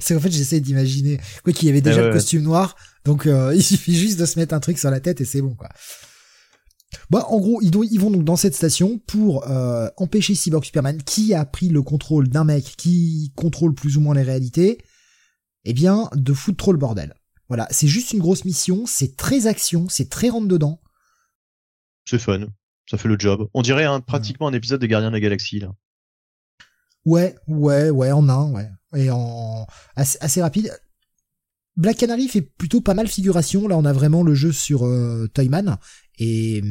c'est 0.00 0.16
en 0.16 0.20
fait 0.20 0.30
j'essaie 0.30 0.60
d'imaginer 0.60 1.20
quoi 1.44 1.52
qu'il 1.52 1.68
y 1.68 1.70
avait 1.70 1.82
déjà 1.82 2.06
le 2.06 2.12
costume 2.12 2.42
noir, 2.42 2.76
donc 3.04 3.26
il 3.26 3.62
suffit 3.62 3.96
juste 3.96 4.18
de 4.18 4.24
se 4.24 4.38
mettre 4.38 4.54
un 4.54 4.60
truc 4.60 4.78
sur 4.78 4.90
la 4.90 5.00
tête 5.00 5.20
et 5.20 5.24
c'est 5.24 5.42
bon 5.42 5.54
quoi. 5.54 5.68
Bah, 7.08 7.26
en 7.28 7.38
gros, 7.38 7.60
ils, 7.62 7.70
ils 7.90 8.00
vont 8.00 8.10
donc 8.10 8.24
dans 8.24 8.36
cette 8.36 8.54
station 8.54 8.98
pour 9.06 9.48
euh, 9.48 9.88
empêcher 9.96 10.34
Cyborg 10.34 10.64
Superman, 10.64 11.02
qui 11.02 11.34
a 11.34 11.44
pris 11.44 11.68
le 11.68 11.82
contrôle 11.82 12.28
d'un 12.28 12.44
mec 12.44 12.74
qui 12.76 13.32
contrôle 13.36 13.74
plus 13.74 13.96
ou 13.96 14.00
moins 14.00 14.14
les 14.14 14.22
réalités, 14.22 14.78
eh 15.64 15.72
bien, 15.72 16.08
de 16.14 16.32
foutre 16.32 16.56
trop 16.56 16.72
le 16.72 16.78
bordel. 16.78 17.14
Voilà, 17.48 17.66
c'est 17.70 17.88
juste 17.88 18.12
une 18.12 18.20
grosse 18.20 18.44
mission, 18.44 18.84
c'est 18.86 19.16
très 19.16 19.46
action, 19.46 19.88
c'est 19.88 20.08
très 20.08 20.28
rentre 20.28 20.48
dedans. 20.48 20.80
C'est 22.04 22.18
fun, 22.18 22.46
ça 22.88 22.96
fait 22.96 23.08
le 23.08 23.18
job. 23.18 23.48
On 23.54 23.62
dirait 23.62 23.84
hein, 23.84 24.00
pratiquement 24.00 24.48
un 24.48 24.52
épisode 24.52 24.80
de 24.80 24.86
Gardiens 24.86 25.10
de 25.10 25.14
la 25.14 25.20
Galaxie 25.20 25.58
là. 25.58 25.72
Ouais, 27.04 27.34
ouais, 27.48 27.90
ouais, 27.90 28.12
en 28.12 28.28
un, 28.28 28.52
ouais, 28.52 28.68
et 28.94 29.10
en 29.10 29.66
assez, 29.96 30.18
assez 30.20 30.42
rapide. 30.42 30.72
Black 31.76 31.96
Canary 31.96 32.28
fait 32.28 32.42
plutôt 32.42 32.80
pas 32.80 32.94
mal 32.94 33.08
figuration. 33.08 33.66
Là, 33.66 33.76
on 33.78 33.84
a 33.84 33.92
vraiment 33.92 34.22
le 34.22 34.34
jeu 34.34 34.52
sur 34.52 34.84
euh, 34.84 35.28
Toyman 35.32 35.78
et, 36.20 36.62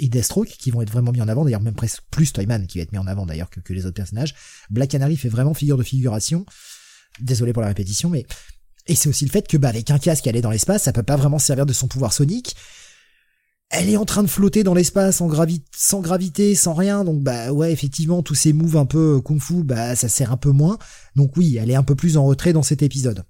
et 0.00 0.08
Deathstroke 0.08 0.48
qui 0.48 0.70
vont 0.70 0.80
être 0.82 0.90
vraiment 0.90 1.12
mis 1.12 1.20
en 1.20 1.28
avant. 1.28 1.44
D'ailleurs, 1.44 1.60
même 1.60 1.74
presque 1.74 2.00
plus 2.10 2.32
Toyman 2.32 2.66
qui 2.66 2.78
va 2.78 2.82
être 2.82 2.92
mis 2.92 2.98
en 2.98 3.06
avant 3.06 3.26
d'ailleurs 3.26 3.50
que, 3.50 3.60
que 3.60 3.72
les 3.72 3.84
autres 3.84 3.94
personnages. 3.94 4.34
Black 4.70 4.90
Canary 4.90 5.16
fait 5.16 5.28
vraiment 5.28 5.54
figure 5.54 5.76
de 5.76 5.82
figuration. 5.82 6.46
Désolé 7.20 7.52
pour 7.52 7.62
la 7.62 7.68
répétition, 7.68 8.10
mais 8.10 8.26
et 8.86 8.94
c'est 8.94 9.08
aussi 9.08 9.24
le 9.24 9.30
fait 9.30 9.46
que 9.46 9.56
bah 9.56 9.68
avec 9.68 9.90
un 9.90 9.98
casque, 9.98 10.26
elle 10.26 10.36
est 10.36 10.40
dans 10.40 10.50
l'espace, 10.50 10.82
ça 10.82 10.92
peut 10.92 11.02
pas 11.02 11.16
vraiment 11.16 11.38
servir 11.38 11.66
de 11.66 11.72
son 11.72 11.86
pouvoir 11.86 12.12
sonique. 12.12 12.56
Elle 13.70 13.88
est 13.88 13.96
en 13.96 14.04
train 14.04 14.22
de 14.22 14.28
flotter 14.28 14.62
dans 14.62 14.74
l'espace 14.74 15.20
en 15.20 15.26
gravi 15.26 15.62
sans 15.74 16.00
gravité, 16.00 16.54
sans 16.54 16.74
rien. 16.74 17.04
Donc 17.04 17.22
bah 17.22 17.52
ouais, 17.52 17.72
effectivement, 17.72 18.22
tous 18.22 18.34
ces 18.34 18.52
moves 18.52 18.76
un 18.76 18.86
peu 18.86 19.20
kung-fu, 19.20 19.64
bah 19.64 19.96
ça 19.96 20.08
sert 20.08 20.32
un 20.32 20.36
peu 20.36 20.50
moins. 20.50 20.78
Donc 21.14 21.36
oui, 21.36 21.56
elle 21.56 21.70
est 21.70 21.74
un 21.74 21.82
peu 21.82 21.94
plus 21.94 22.16
en 22.16 22.24
retrait 22.24 22.52
dans 22.52 22.62
cet 22.62 22.82
épisode. 22.82 23.24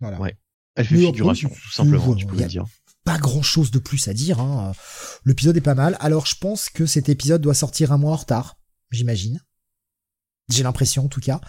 Voilà. 0.00 0.20
Ouais. 0.20 0.36
Elle 0.74 0.86
fait 0.86 0.96
figuration, 0.96 1.50
tout 1.50 1.72
simplement, 1.72 2.14
tu 2.14 2.26
peux 2.26 2.36
le 2.36 2.46
dire. 2.46 2.64
Pas 3.04 3.18
grand 3.18 3.42
chose 3.42 3.70
de 3.70 3.78
plus 3.78 4.08
à 4.08 4.14
dire. 4.14 4.40
Hein. 4.40 4.72
L'épisode 5.24 5.56
est 5.56 5.60
pas 5.60 5.74
mal. 5.74 5.96
Alors 6.00 6.26
je 6.26 6.36
pense 6.36 6.70
que 6.70 6.86
cet 6.86 7.08
épisode 7.08 7.42
doit 7.42 7.54
sortir 7.54 7.92
un 7.92 7.98
mois 7.98 8.12
en 8.12 8.16
retard, 8.16 8.56
j'imagine. 8.90 9.40
J'ai 10.48 10.62
l'impression 10.62 11.04
en 11.04 11.08
tout 11.08 11.20
cas, 11.20 11.40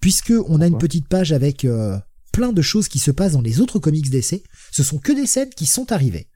puisque 0.00 0.32
on 0.46 0.60
a 0.60 0.66
une 0.66 0.78
petite 0.78 1.08
page 1.08 1.32
avec 1.32 1.64
euh, 1.64 1.98
plein 2.32 2.52
de 2.52 2.62
choses 2.62 2.88
qui 2.88 2.98
se 2.98 3.10
passent 3.10 3.32
dans 3.32 3.40
les 3.40 3.60
autres 3.60 3.78
comics 3.78 4.10
d'essai. 4.10 4.42
Ce 4.70 4.82
sont 4.82 4.98
que 4.98 5.12
des 5.12 5.26
scènes 5.26 5.50
qui 5.50 5.66
sont 5.66 5.92
arrivées. 5.92 6.28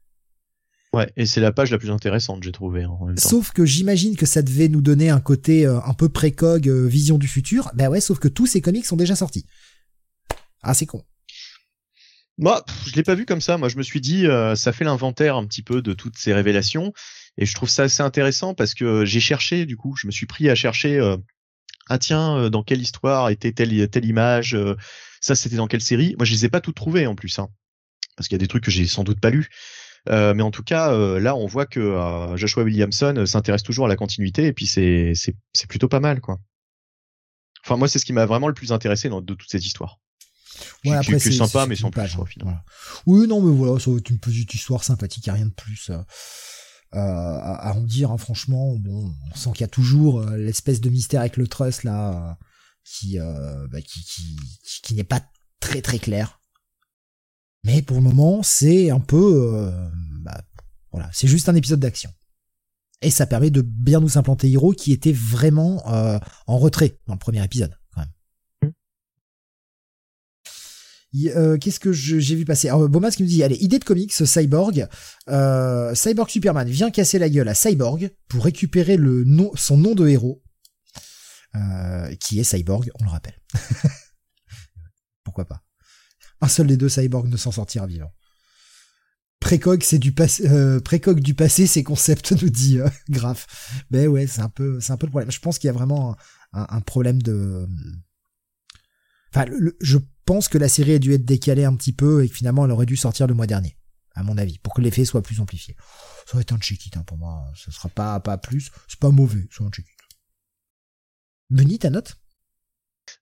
Ouais, 0.92 1.12
et 1.16 1.24
c'est 1.24 1.40
la 1.40 1.52
page 1.52 1.70
la 1.70 1.78
plus 1.78 1.90
intéressante, 1.90 2.42
j'ai 2.42 2.52
trouvé. 2.52 2.84
En 2.84 3.06
même 3.06 3.14
temps. 3.14 3.28
Sauf 3.28 3.52
que 3.52 3.64
j'imagine 3.64 4.16
que 4.16 4.26
ça 4.26 4.42
devait 4.42 4.68
nous 4.68 4.80
donner 4.80 5.08
un 5.08 5.20
côté 5.20 5.64
euh, 5.64 5.80
un 5.82 5.94
peu 5.94 6.08
précog, 6.08 6.68
euh, 6.68 6.86
vision 6.86 7.16
du 7.16 7.28
futur. 7.28 7.70
Ben 7.74 7.88
ouais, 7.88 8.00
sauf 8.00 8.18
que 8.18 8.28
tous 8.28 8.46
ces 8.46 8.60
comics 8.60 8.86
sont 8.86 8.96
déjà 8.96 9.14
sortis. 9.14 9.46
Ah, 10.62 10.74
c'est 10.74 10.86
con. 10.86 11.02
Moi, 12.38 12.64
je 12.86 12.94
l'ai 12.94 13.02
pas 13.02 13.14
vu 13.14 13.26
comme 13.26 13.40
ça. 13.40 13.58
Moi, 13.58 13.68
je 13.68 13.76
me 13.76 13.82
suis 13.82 14.00
dit, 14.00 14.26
euh, 14.26 14.54
ça 14.54 14.72
fait 14.72 14.84
l'inventaire 14.84 15.36
un 15.36 15.46
petit 15.46 15.62
peu 15.62 15.82
de 15.82 15.92
toutes 15.92 16.16
ces 16.16 16.32
révélations, 16.32 16.92
et 17.36 17.46
je 17.46 17.54
trouve 17.54 17.68
ça 17.68 17.84
assez 17.84 18.02
intéressant 18.02 18.54
parce 18.54 18.74
que 18.74 19.04
j'ai 19.04 19.20
cherché, 19.20 19.66
du 19.66 19.76
coup, 19.76 19.94
je 19.96 20.06
me 20.06 20.12
suis 20.12 20.26
pris 20.26 20.48
à 20.48 20.54
chercher. 20.54 20.98
Euh, 20.98 21.16
ah 21.88 21.98
tiens, 21.98 22.36
euh, 22.38 22.50
dans 22.50 22.62
quelle 22.62 22.80
histoire 22.80 23.30
était 23.30 23.52
telle 23.52 23.88
telle 23.90 24.04
image 24.04 24.56
Ça, 25.20 25.34
c'était 25.34 25.56
dans 25.56 25.66
quelle 25.66 25.82
série? 25.82 26.14
Moi, 26.18 26.24
je 26.24 26.32
les 26.32 26.44
ai 26.46 26.48
pas 26.48 26.60
toutes 26.60 26.76
trouvées 26.76 27.06
en 27.06 27.14
plus, 27.14 27.38
hein, 27.38 27.48
parce 28.16 28.28
qu'il 28.28 28.36
y 28.36 28.40
a 28.40 28.44
des 28.44 28.48
trucs 28.48 28.64
que 28.64 28.70
j'ai 28.70 28.86
sans 28.86 29.04
doute 29.04 29.20
pas 29.20 29.30
lus. 29.30 29.50
mais 30.08 30.42
en 30.42 30.50
tout 30.50 30.62
cas, 30.62 30.92
là, 31.18 31.36
on 31.36 31.46
voit 31.46 31.66
que 31.66 32.34
Joshua 32.36 32.62
Williamson 32.64 33.24
s'intéresse 33.26 33.62
toujours 33.62 33.86
à 33.86 33.88
la 33.88 33.96
continuité, 33.96 34.46
et 34.46 34.52
puis 34.52 34.66
c'est 34.66 35.32
plutôt 35.68 35.88
pas 35.88 36.00
mal, 36.00 36.20
quoi. 36.20 36.38
Enfin, 37.64 37.76
moi, 37.76 37.88
c'est 37.88 37.98
ce 37.98 38.06
qui 38.06 38.12
m'a 38.14 38.26
vraiment 38.26 38.48
le 38.48 38.54
plus 38.54 38.72
intéressé 38.72 39.08
de 39.10 39.34
toute 39.34 39.50
cette 39.50 39.66
histoire. 39.66 39.98
Ouais, 40.84 40.96
après 40.96 41.18
c'est 41.18 41.32
sympa, 41.32 41.66
mais 41.66 41.76
sans 41.76 41.90
plus. 41.90 42.02
Hein, 42.02 42.62
Oui, 43.06 43.26
non, 43.26 43.40
mais 43.42 43.54
voilà, 43.54 43.78
ça 43.78 43.90
va 43.90 43.98
être 43.98 44.10
une 44.10 44.18
petite 44.18 44.52
histoire 44.54 44.84
sympathique, 44.84 45.28
a 45.28 45.34
rien 45.34 45.46
de 45.46 45.52
plus. 45.52 45.90
Euh, 45.90 45.98
euh 46.94 46.98
à, 46.98 47.72
en 47.74 47.82
dire, 47.82 48.10
hein, 48.10 48.18
franchement, 48.18 48.74
bon, 48.76 49.14
on 49.30 49.36
sent 49.36 49.50
qu'il 49.52 49.60
y 49.62 49.64
a 49.64 49.68
toujours 49.68 50.20
euh, 50.20 50.36
l'espèce 50.36 50.80
de 50.80 50.90
mystère 50.90 51.20
avec 51.20 51.36
le 51.36 51.46
trust 51.46 51.84
là, 51.84 52.38
qui, 52.84 53.18
euh, 53.18 53.66
bah, 53.68 53.80
qui, 53.80 54.02
qui, 54.04 54.38
qui 54.82 54.94
n'est 54.94 55.04
pas 55.04 55.22
très 55.60 55.82
très 55.82 55.98
clair. 55.98 56.40
Mais 57.64 57.82
pour 57.82 57.98
le 57.98 58.02
moment, 58.02 58.42
c'est 58.42 58.90
un 58.90 59.00
peu, 59.00 59.70
bah, 60.22 60.40
voilà, 60.92 61.10
c'est 61.12 61.28
juste 61.28 61.48
un 61.48 61.54
épisode 61.54 61.80
d'action. 61.80 62.10
Et 63.02 63.10
ça 63.10 63.26
permet 63.26 63.50
de 63.50 63.62
bien 63.62 64.00
nous 64.00 64.18
implanter 64.18 64.48
Hiro 64.48 64.72
qui 64.72 64.92
était 64.92 65.12
vraiment 65.12 65.82
en 66.46 66.58
retrait 66.58 66.98
dans 67.06 67.14
le 67.14 67.18
premier 67.18 67.44
épisode. 67.44 67.79
Euh, 71.16 71.58
qu'est-ce 71.58 71.80
que 71.80 71.92
j'ai 71.92 72.36
vu 72.36 72.44
passer? 72.44 72.68
Alors 72.68 72.88
Bomas 72.88 73.10
qui 73.10 73.22
nous 73.22 73.28
dit 73.28 73.42
allez 73.42 73.56
idée 73.56 73.78
de 73.78 73.84
comics 73.84 74.12
Cyborg. 74.12 74.88
Euh, 75.28 75.94
Cyborg 75.94 76.30
Superman 76.30 76.68
vient 76.68 76.90
casser 76.90 77.18
la 77.18 77.28
gueule 77.28 77.48
à 77.48 77.54
Cyborg 77.54 78.10
pour 78.28 78.44
récupérer 78.44 78.96
le 78.96 79.24
nom 79.24 79.50
son 79.56 79.76
nom 79.76 79.94
de 79.94 80.06
héros 80.06 80.42
euh, 81.56 82.14
qui 82.16 82.38
est 82.38 82.44
Cyborg 82.44 82.90
on 83.00 83.04
le 83.04 83.10
rappelle. 83.10 83.38
Pourquoi 85.24 85.46
pas? 85.46 85.62
Un 86.40 86.48
seul 86.48 86.68
des 86.68 86.76
deux 86.76 86.88
Cyborg 86.88 87.28
ne 87.28 87.36
s'en 87.36 87.50
sortira 87.50 87.86
vivant. 87.86 88.12
Précoque 89.40 89.82
c'est 89.82 89.98
du 89.98 90.12
passé 90.12 90.48
précoque 90.84 91.20
du 91.20 91.34
passé 91.34 91.66
ces 91.66 91.82
concepts 91.82 92.30
nous 92.42 92.50
dit 92.50 92.78
grave 93.08 93.46
mais 93.90 94.06
ouais 94.06 94.28
c'est 94.28 94.42
un 94.42 94.48
peu 94.48 94.80
c'est 94.80 94.92
un 94.92 94.96
peu 94.96 95.06
le 95.06 95.10
problème. 95.10 95.32
Je 95.32 95.40
pense 95.40 95.58
qu'il 95.58 95.66
y 95.66 95.70
a 95.70 95.74
vraiment 95.74 96.16
un, 96.52 96.66
un 96.68 96.80
problème 96.80 97.20
de 97.20 97.66
Enfin, 99.32 99.46
je 99.80 99.98
pense 100.30 100.46
que 100.46 100.58
la 100.58 100.68
série 100.68 100.92
a 100.92 101.00
dû 101.00 101.12
être 101.12 101.24
décalée 101.24 101.64
un 101.64 101.74
petit 101.74 101.92
peu 101.92 102.22
et 102.22 102.28
que 102.28 102.36
finalement 102.36 102.64
elle 102.64 102.70
aurait 102.70 102.86
dû 102.86 102.96
sortir 102.96 103.26
le 103.26 103.34
mois 103.34 103.48
dernier, 103.48 103.76
à 104.14 104.22
mon 104.22 104.38
avis, 104.38 104.58
pour 104.58 104.72
que 104.74 104.80
l'effet 104.80 105.04
soit 105.04 105.22
plus 105.22 105.40
amplifié. 105.40 105.74
Ça 106.24 106.36
va 106.36 106.42
être 106.42 106.52
un 106.52 106.58
check-it 106.60 106.96
hein, 106.96 107.02
pour 107.02 107.18
moi, 107.18 107.50
ce 107.56 107.72
sera 107.72 107.88
pas 107.88 108.20
pas 108.20 108.38
plus, 108.38 108.70
c'est 108.86 109.00
pas 109.00 109.10
mauvais, 109.10 109.48
c'est 109.50 109.64
un 109.64 109.70
check-it. 109.70 109.92
Benny, 111.50 111.80
ta 111.80 111.90
note? 111.90 112.14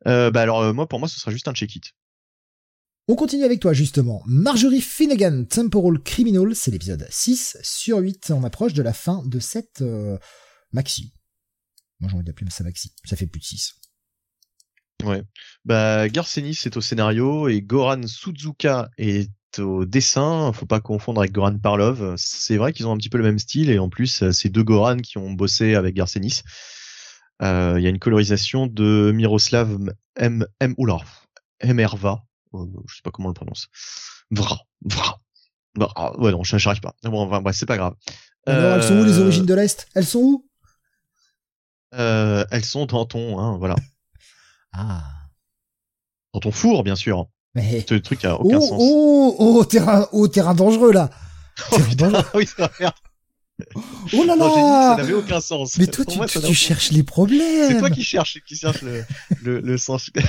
Euh, 0.06 0.30
Bah 0.30 0.42
alors 0.42 0.60
euh, 0.60 0.74
moi 0.74 0.86
pour 0.86 0.98
moi 0.98 1.08
ce 1.08 1.18
sera 1.18 1.30
juste 1.30 1.48
un 1.48 1.54
check-it. 1.54 1.94
On 3.08 3.14
continue 3.14 3.44
avec 3.44 3.60
toi 3.60 3.72
justement. 3.72 4.22
Marjorie 4.26 4.82
Finnegan, 4.82 5.46
Temporal 5.46 6.00
Criminal, 6.00 6.54
c'est 6.54 6.70
l'épisode 6.70 7.08
6 7.08 7.56
sur 7.62 8.00
8. 8.00 8.32
On 8.32 8.44
approche 8.44 8.74
de 8.74 8.82
la 8.82 8.92
fin 8.92 9.22
de 9.24 9.40
cette 9.40 9.80
euh, 9.80 10.18
maxi. 10.72 11.14
Moi 12.00 12.10
j'ai 12.10 12.16
envie 12.16 12.26
d'appeler 12.26 12.50
ça 12.50 12.64
maxi, 12.64 12.92
ça 13.06 13.16
fait 13.16 13.26
plus 13.26 13.40
de 13.40 13.46
6. 13.46 13.76
Ouais. 15.04 15.22
Bah, 15.64 16.08
Garcenis 16.08 16.58
est 16.64 16.76
au 16.76 16.80
scénario 16.80 17.48
et 17.48 17.62
Goran 17.62 18.06
Suzuka 18.06 18.88
est 18.98 19.30
au 19.58 19.84
dessin. 19.84 20.52
Faut 20.52 20.66
pas 20.66 20.80
confondre 20.80 21.20
avec 21.20 21.32
Goran 21.32 21.58
Parlov. 21.58 22.14
C'est 22.16 22.56
vrai 22.56 22.72
qu'ils 22.72 22.86
ont 22.86 22.92
un 22.92 22.96
petit 22.96 23.08
peu 23.08 23.18
le 23.18 23.24
même 23.24 23.38
style 23.38 23.70
et 23.70 23.78
en 23.78 23.88
plus, 23.88 24.30
c'est 24.32 24.48
deux 24.48 24.64
Goran 24.64 24.96
qui 24.98 25.18
ont 25.18 25.32
bossé 25.32 25.74
avec 25.74 25.94
Garcenis. 25.94 26.42
Euh, 27.42 27.74
il 27.78 27.84
y 27.84 27.86
a 27.86 27.90
une 27.90 28.00
colorisation 28.00 28.66
de 28.66 29.12
Miroslav 29.14 29.78
M. 30.16 30.44
M. 30.60 30.74
Oula, 30.76 30.98
Merva. 31.64 32.24
Euh, 32.54 32.64
je 32.88 32.96
sais 32.96 33.02
pas 33.02 33.10
comment 33.10 33.28
on 33.28 33.30
le 33.30 33.34
prononce. 33.34 33.68
Vra. 34.30 34.58
Vra. 34.84 35.20
Vra. 35.76 36.18
Ouais, 36.18 36.32
non, 36.32 36.42
j'arrive 36.42 36.80
pas. 36.80 36.94
Bon, 37.04 37.20
enfin, 37.20 37.40
bref, 37.40 37.54
c'est 37.56 37.66
pas 37.66 37.76
grave. 37.76 37.94
Alors, 38.46 38.76
elles 38.76 38.82
sont 38.82 38.98
où 38.98 39.04
les 39.04 39.18
euh, 39.18 39.22
origines 39.22 39.46
de 39.46 39.54
l'Est? 39.54 39.86
Elles 39.94 40.06
sont 40.06 40.18
où? 40.18 40.48
Euh, 41.94 42.44
Elles 42.50 42.64
sont 42.64 42.86
dans 42.86 43.04
ton, 43.04 43.38
hein, 43.38 43.56
voilà. 43.58 43.76
Ah. 44.72 45.02
Dans 46.34 46.40
ton 46.40 46.50
four, 46.50 46.84
bien 46.84 46.96
sûr. 46.96 47.26
Mais... 47.54 47.84
Ce 47.88 47.94
truc 47.94 48.24
a 48.24 48.38
aucun 48.38 48.58
oh, 48.58 48.60
sens. 48.60 48.78
Oh, 48.78 49.36
oh, 49.38 49.64
terrain, 49.64 50.06
oh, 50.12 50.28
terrain 50.28 50.54
dangereux, 50.54 50.92
là. 50.92 51.10
Oh, 51.72 51.78
putain, 51.80 52.12
oui, 52.34 52.46
ça 52.46 52.70
va 52.78 52.94
Oh 54.12 54.24
là 54.24 54.36
là 54.36 54.44
non, 54.44 54.54
dit 54.54 54.60
ça 54.60 54.96
n'avait 54.98 55.12
aucun 55.14 55.40
sens. 55.40 55.76
Mais 55.76 55.88
toi, 55.88 56.04
tu, 56.04 56.16
moi, 56.16 56.26
tu, 56.28 56.40
tu 56.40 56.54
cherches 56.54 56.92
les 56.92 57.02
problèmes. 57.02 57.72
C'est 57.72 57.78
toi 57.80 57.90
qui 57.90 58.04
cherches, 58.04 58.38
qui 58.46 58.54
cherche 58.54 58.82
le, 58.82 59.04
le, 59.42 59.58
le 59.58 59.76
sens. 59.76 60.08
tu 60.14 60.20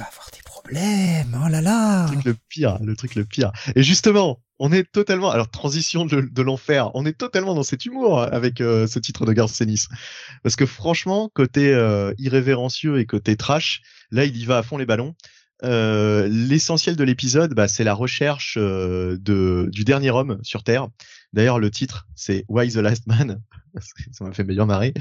vas 0.00 0.06
avoir 0.06 0.30
des 0.32 0.42
problèmes. 0.42 1.38
Oh 1.44 1.48
là 1.48 1.60
là. 1.60 2.06
Le 2.06 2.12
truc 2.12 2.24
le 2.24 2.36
pire, 2.48 2.78
le 2.80 2.96
truc 2.96 3.14
le 3.14 3.26
pire. 3.26 3.52
Et 3.74 3.82
justement, 3.82 4.40
on 4.58 4.72
est 4.72 4.90
totalement, 4.90 5.30
alors 5.30 5.50
transition 5.50 6.06
de, 6.06 6.42
l'enfer, 6.42 6.90
on 6.94 7.04
est 7.04 7.16
totalement 7.16 7.54
dans 7.54 7.62
cet 7.62 7.84
humour 7.84 8.20
avec 8.20 8.60
euh, 8.60 8.86
ce 8.86 8.98
titre 8.98 9.26
de 9.26 9.32
Garcenis. 9.32 9.84
Parce 10.42 10.56
que 10.56 10.66
franchement, 10.66 11.30
côté 11.34 11.74
euh, 11.74 12.14
irrévérencieux 12.18 12.98
et 12.98 13.06
côté 13.06 13.36
trash, 13.36 13.82
là 14.10 14.24
il 14.24 14.36
y 14.36 14.44
va 14.44 14.58
à 14.58 14.62
fond 14.62 14.78
les 14.78 14.86
ballons. 14.86 15.14
Euh, 15.64 16.28
L'essentiel 16.28 16.96
de 16.96 17.04
l'épisode, 17.04 17.54
bah, 17.54 17.68
c'est 17.68 17.84
la 17.84 17.94
recherche 17.94 18.56
de, 18.56 19.68
du 19.70 19.84
dernier 19.84 20.10
homme 20.10 20.38
sur 20.42 20.62
Terre. 20.62 20.88
D'ailleurs, 21.32 21.58
le 21.58 21.70
titre, 21.70 22.06
c'est 22.14 22.44
Why 22.48 22.70
the 22.70 22.76
Last 22.76 23.06
Man. 23.06 23.40
Ça 24.12 24.24
m'a 24.24 24.32
fait 24.32 24.44
bien 24.44 24.66
marrer. 24.66 24.94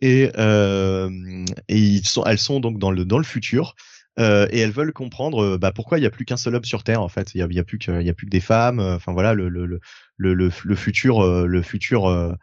Et, 0.00 0.30
elles 0.34 2.38
sont 2.38 2.60
donc 2.60 2.78
dans 2.78 2.90
le, 2.90 3.04
dans 3.04 3.18
le 3.18 3.24
futur. 3.24 3.74
Euh, 4.18 4.48
et 4.50 4.58
elles 4.58 4.72
veulent 4.72 4.92
comprendre 4.92 5.56
bah, 5.56 5.72
pourquoi 5.72 5.98
il 5.98 6.00
n'y 6.00 6.06
a 6.06 6.10
plus 6.10 6.24
qu'un 6.24 6.36
seul 6.36 6.54
homme 6.54 6.64
sur 6.64 6.82
Terre 6.82 7.00
en 7.00 7.08
fait. 7.08 7.34
Il 7.34 7.38
y 7.38 7.58
a, 7.58 7.64
plus 7.64 7.78
que 7.78 7.92
a 7.92 8.12
plus 8.12 8.26
que 8.26 8.30
des 8.30 8.40
femmes. 8.40 8.80
Enfin 8.80 9.12
voilà 9.12 9.34
le 9.34 9.48
le 9.48 9.66
le 9.66 9.80
le, 10.16 10.34
le 10.34 10.74
futur 10.74 11.22
le 11.22 11.62
futur 11.62 12.36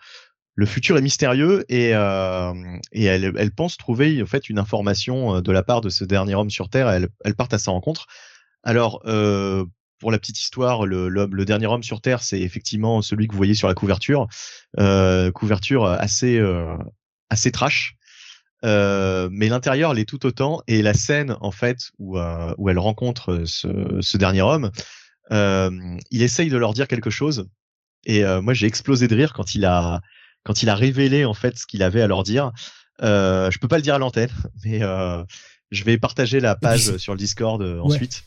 le 0.57 0.65
futur 0.65 0.97
est 0.97 1.01
mystérieux 1.01 1.63
et, 1.69 1.91
euh, 1.93 2.51
et 2.91 3.05
elle, 3.05 3.31
elle, 3.37 3.51
pense 3.51 3.77
trouver 3.77 4.21
en 4.23 4.25
fait 4.25 4.49
une 4.49 4.57
information 4.57 5.35
euh, 5.35 5.41
de 5.41 5.51
la 5.51 5.61
part 5.61 5.81
de 5.81 5.89
ce 5.89 6.03
dernier 6.03 6.33
homme 6.33 6.49
sur 6.49 6.67
Terre. 6.69 6.89
Elle, 6.89 7.09
elle 7.23 7.35
part 7.35 7.47
à 7.51 7.59
sa 7.59 7.69
rencontre. 7.71 8.07
Alors 8.63 9.03
euh, 9.05 9.63
pour 9.99 10.11
la 10.11 10.17
petite 10.17 10.39
histoire, 10.39 10.87
le, 10.87 11.09
le, 11.09 11.45
dernier 11.45 11.67
homme 11.67 11.83
sur 11.83 12.01
Terre, 12.01 12.23
c'est 12.23 12.41
effectivement 12.41 13.03
celui 13.03 13.27
que 13.27 13.33
vous 13.33 13.37
voyez 13.37 13.53
sur 13.53 13.67
la 13.67 13.75
couverture, 13.75 14.27
euh, 14.79 15.31
couverture 15.31 15.85
assez 15.85 16.39
euh, 16.39 16.75
assez 17.29 17.51
trash. 17.51 17.95
Euh, 18.65 19.29
mais 19.31 19.49
l'intérieur 19.49 19.93
l'est 19.93 20.05
tout 20.05 20.25
autant 20.25 20.61
et 20.67 20.81
la 20.81 20.95
scène 20.95 21.37
en 21.41 21.51
fait 21.51 21.91
où, 21.99 22.17
où 22.57 22.69
elle 22.69 22.79
rencontre 22.79 23.43
ce, 23.45 23.99
ce 24.01 24.17
dernier 24.17 24.41
homme, 24.41 24.71
il 25.29 26.21
essaye 26.21 26.49
de 26.49 26.57
leur 26.57 26.73
dire 26.73 26.87
quelque 26.87 27.09
chose 27.09 27.47
et 28.05 28.23
moi 28.41 28.53
j'ai 28.53 28.67
explosé 28.67 29.07
de 29.07 29.15
rire 29.15 29.33
quand 29.33 29.53
il 29.53 29.65
a 29.65 30.01
quand 30.47 30.63
il 30.63 30.69
a 30.69 30.75
révélé 30.75 31.25
en 31.25 31.33
fait 31.33 31.57
ce 31.57 31.67
qu'il 31.67 31.83
avait 31.83 32.01
à 32.01 32.07
leur 32.07 32.23
dire. 32.23 32.51
Euh, 33.03 33.51
je 33.51 33.59
peux 33.59 33.67
pas 33.67 33.75
le 33.75 33.81
dire 33.81 33.95
à 33.95 33.99
l'antenne, 33.99 34.31
mais 34.65 34.81
euh, 34.81 35.23
je 35.71 35.83
vais 35.83 35.97
partager 35.97 36.39
la 36.39 36.55
page 36.55 36.97
sur 36.97 37.13
le 37.13 37.19
Discord 37.19 37.61
euh, 37.61 37.81
ensuite. 37.81 38.23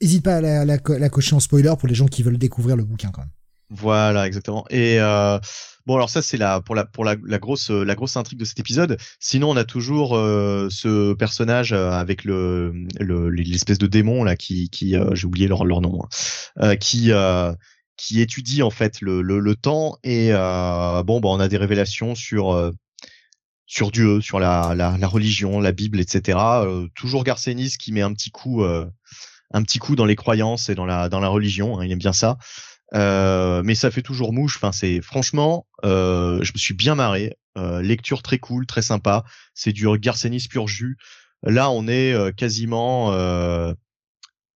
N'hésite 0.00 0.24
pas 0.24 0.36
à 0.36 0.40
la, 0.40 0.64
la, 0.64 0.78
la, 0.86 1.08
cocher 1.10 1.34
en 1.34 1.40
spoiler 1.40 1.74
pour 1.78 1.88
les 1.88 1.94
gens 1.94 2.06
qui 2.06 2.22
veulent 2.22 2.38
découvrir 2.38 2.76
le 2.76 2.84
bouquin 2.84 3.10
quand 3.10 3.22
même. 3.22 3.30
Voilà, 3.68 4.26
exactement. 4.26 4.64
Et 4.70 5.00
euh, 5.00 5.38
bon, 5.86 5.94
alors 5.96 6.10
ça 6.10 6.22
c'est 6.22 6.36
la 6.36 6.60
pour 6.60 6.74
la 6.74 6.84
pour 6.84 7.04
la, 7.04 7.16
la, 7.24 7.38
grosse 7.38 7.70
la 7.70 7.94
grosse 7.94 8.16
intrigue 8.16 8.38
de 8.38 8.44
cet 8.44 8.60
épisode. 8.60 8.98
Sinon, 9.20 9.50
on 9.50 9.56
a 9.56 9.64
toujours 9.64 10.16
euh, 10.16 10.68
ce 10.70 11.12
personnage 11.14 11.72
avec 11.72 12.24
le 12.24 12.72
l'espèce 13.00 13.78
de 13.78 13.86
démon 13.86 14.24
là 14.24 14.36
qui 14.36 14.70
qui 14.70 14.96
j'ai 15.12 15.26
oublié 15.26 15.48
leur 15.48 15.64
leur 15.64 15.80
nom, 15.80 16.02
hein, 16.56 16.76
qui 16.76 17.12
qui 17.96 18.20
étudie 18.20 18.62
en 18.62 18.70
fait 18.70 19.00
le, 19.00 19.22
le, 19.22 19.38
le 19.38 19.54
temps 19.54 19.96
et 20.02 20.30
euh, 20.32 21.02
bon 21.04 21.20
bah 21.20 21.28
on 21.28 21.38
a 21.38 21.48
des 21.48 21.56
révélations 21.56 22.14
sur 22.14 22.52
euh, 22.52 22.72
sur 23.66 23.90
Dieu, 23.90 24.20
sur 24.20 24.38
la, 24.38 24.74
la, 24.74 24.98
la, 24.98 25.06
religion, 25.06 25.60
la 25.60 25.72
Bible, 25.72 25.98
etc. 25.98 26.38
Euh, 26.64 26.88
toujours 26.94 27.24
Garcenis 27.24 27.76
qui 27.78 27.92
met 27.92 28.02
un 28.02 28.12
petit 28.12 28.30
coup 28.30 28.64
euh, 28.64 28.86
un 29.54 29.62
petit 29.62 29.78
coup 29.78 29.96
dans 29.96 30.04
les 30.04 30.16
croyances 30.16 30.68
et 30.68 30.74
dans 30.74 30.84
la 30.84 31.08
dans 31.08 31.20
la 31.20 31.28
religion, 31.28 31.78
hein, 31.78 31.84
il 31.84 31.92
aime 31.92 31.98
bien 31.98 32.12
ça. 32.12 32.38
Mais 32.92 33.74
ça 33.74 33.90
fait 33.90 34.02
toujours 34.02 34.32
mouche. 34.32 34.56
Enfin, 34.56 34.72
c'est 34.72 35.00
franchement, 35.00 35.66
je 35.82 36.52
me 36.52 36.58
suis 36.58 36.74
bien 36.74 36.94
marré. 36.94 37.36
lecture 37.56 38.22
très 38.22 38.38
cool, 38.38 38.66
très 38.66 38.82
sympa. 38.82 39.24
C'est 39.54 39.72
du 39.72 39.86
Garcenis 39.98 40.46
pur 40.48 40.68
jus. 40.68 40.96
Là, 41.42 41.70
on 41.70 41.88
est 41.88 42.14
quasiment 42.36 43.12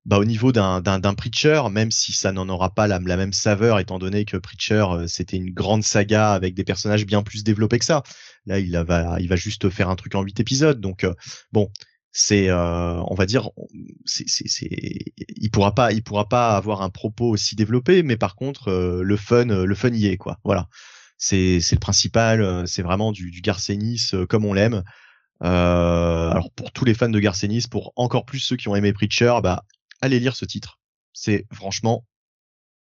bah, 0.06 0.18
au 0.18 0.24
niveau 0.24 0.52
d'un, 0.52 0.80
d'un, 0.80 1.00
d'un 1.00 1.14
Preacher, 1.14 1.62
même 1.70 1.90
si 1.90 2.12
ça 2.12 2.30
n'en 2.30 2.48
aura 2.48 2.72
pas 2.72 2.86
la, 2.86 3.00
la, 3.00 3.16
même 3.16 3.32
saveur, 3.32 3.80
étant 3.80 3.98
donné 3.98 4.24
que 4.24 4.36
Preacher, 4.36 4.86
euh, 4.92 5.06
c'était 5.08 5.36
une 5.36 5.52
grande 5.52 5.82
saga 5.82 6.30
avec 6.30 6.54
des 6.54 6.62
personnages 6.62 7.04
bien 7.04 7.24
plus 7.24 7.42
développés 7.42 7.80
que 7.80 7.84
ça. 7.84 8.04
Là, 8.46 8.60
il 8.60 8.70
va, 8.76 9.16
il 9.18 9.28
va 9.28 9.34
juste 9.34 9.68
faire 9.68 9.90
un 9.90 9.96
truc 9.96 10.14
en 10.14 10.22
huit 10.22 10.38
épisodes. 10.38 10.80
Donc, 10.80 11.02
euh, 11.02 11.12
bon, 11.50 11.70
c'est, 12.18 12.48
euh, 12.48 13.00
on 13.08 13.14
va 13.14 13.26
dire, 13.26 13.50
c'est, 14.06 14.24
il 15.36 15.50
pourra 15.50 15.74
pas, 15.74 15.92
il 15.92 16.02
pourra 16.02 16.28
pas 16.28 16.56
avoir 16.56 16.82
un 16.82 16.90
propos 16.90 17.28
aussi 17.28 17.56
développé, 17.56 18.02
mais 18.02 18.16
par 18.16 18.36
contre, 18.36 18.70
le 19.02 19.16
fun, 19.16 19.44
le 19.44 19.74
fun 19.74 19.90
y 19.90 20.06
est, 20.06 20.16
quoi. 20.16 20.38
Voilà. 20.44 20.68
C'est, 21.18 21.60
c'est 21.60 21.76
le 21.76 21.80
principal. 21.80 22.66
C'est 22.66 22.82
vraiment 22.82 23.12
du, 23.12 23.30
du 23.30 23.40
Garcenis 23.40 24.12
comme 24.28 24.44
on 24.44 24.52
l'aime. 24.54 24.82
Euh, 25.42 26.30
alors 26.30 26.50
pour 26.52 26.72
tous 26.72 26.84
les 26.84 26.94
fans 26.94 27.08
de 27.08 27.20
Garcenis, 27.20 27.64
pour 27.70 27.92
encore 27.96 28.24
plus 28.24 28.38
ceux 28.38 28.56
qui 28.56 28.68
ont 28.68 28.76
aimé 28.76 28.92
Preacher, 28.92 29.34
bah 29.42 29.64
allez 30.00 30.18
lire 30.18 30.36
ce 30.36 30.44
titre. 30.44 30.78
C'est 31.12 31.46
franchement 31.52 32.06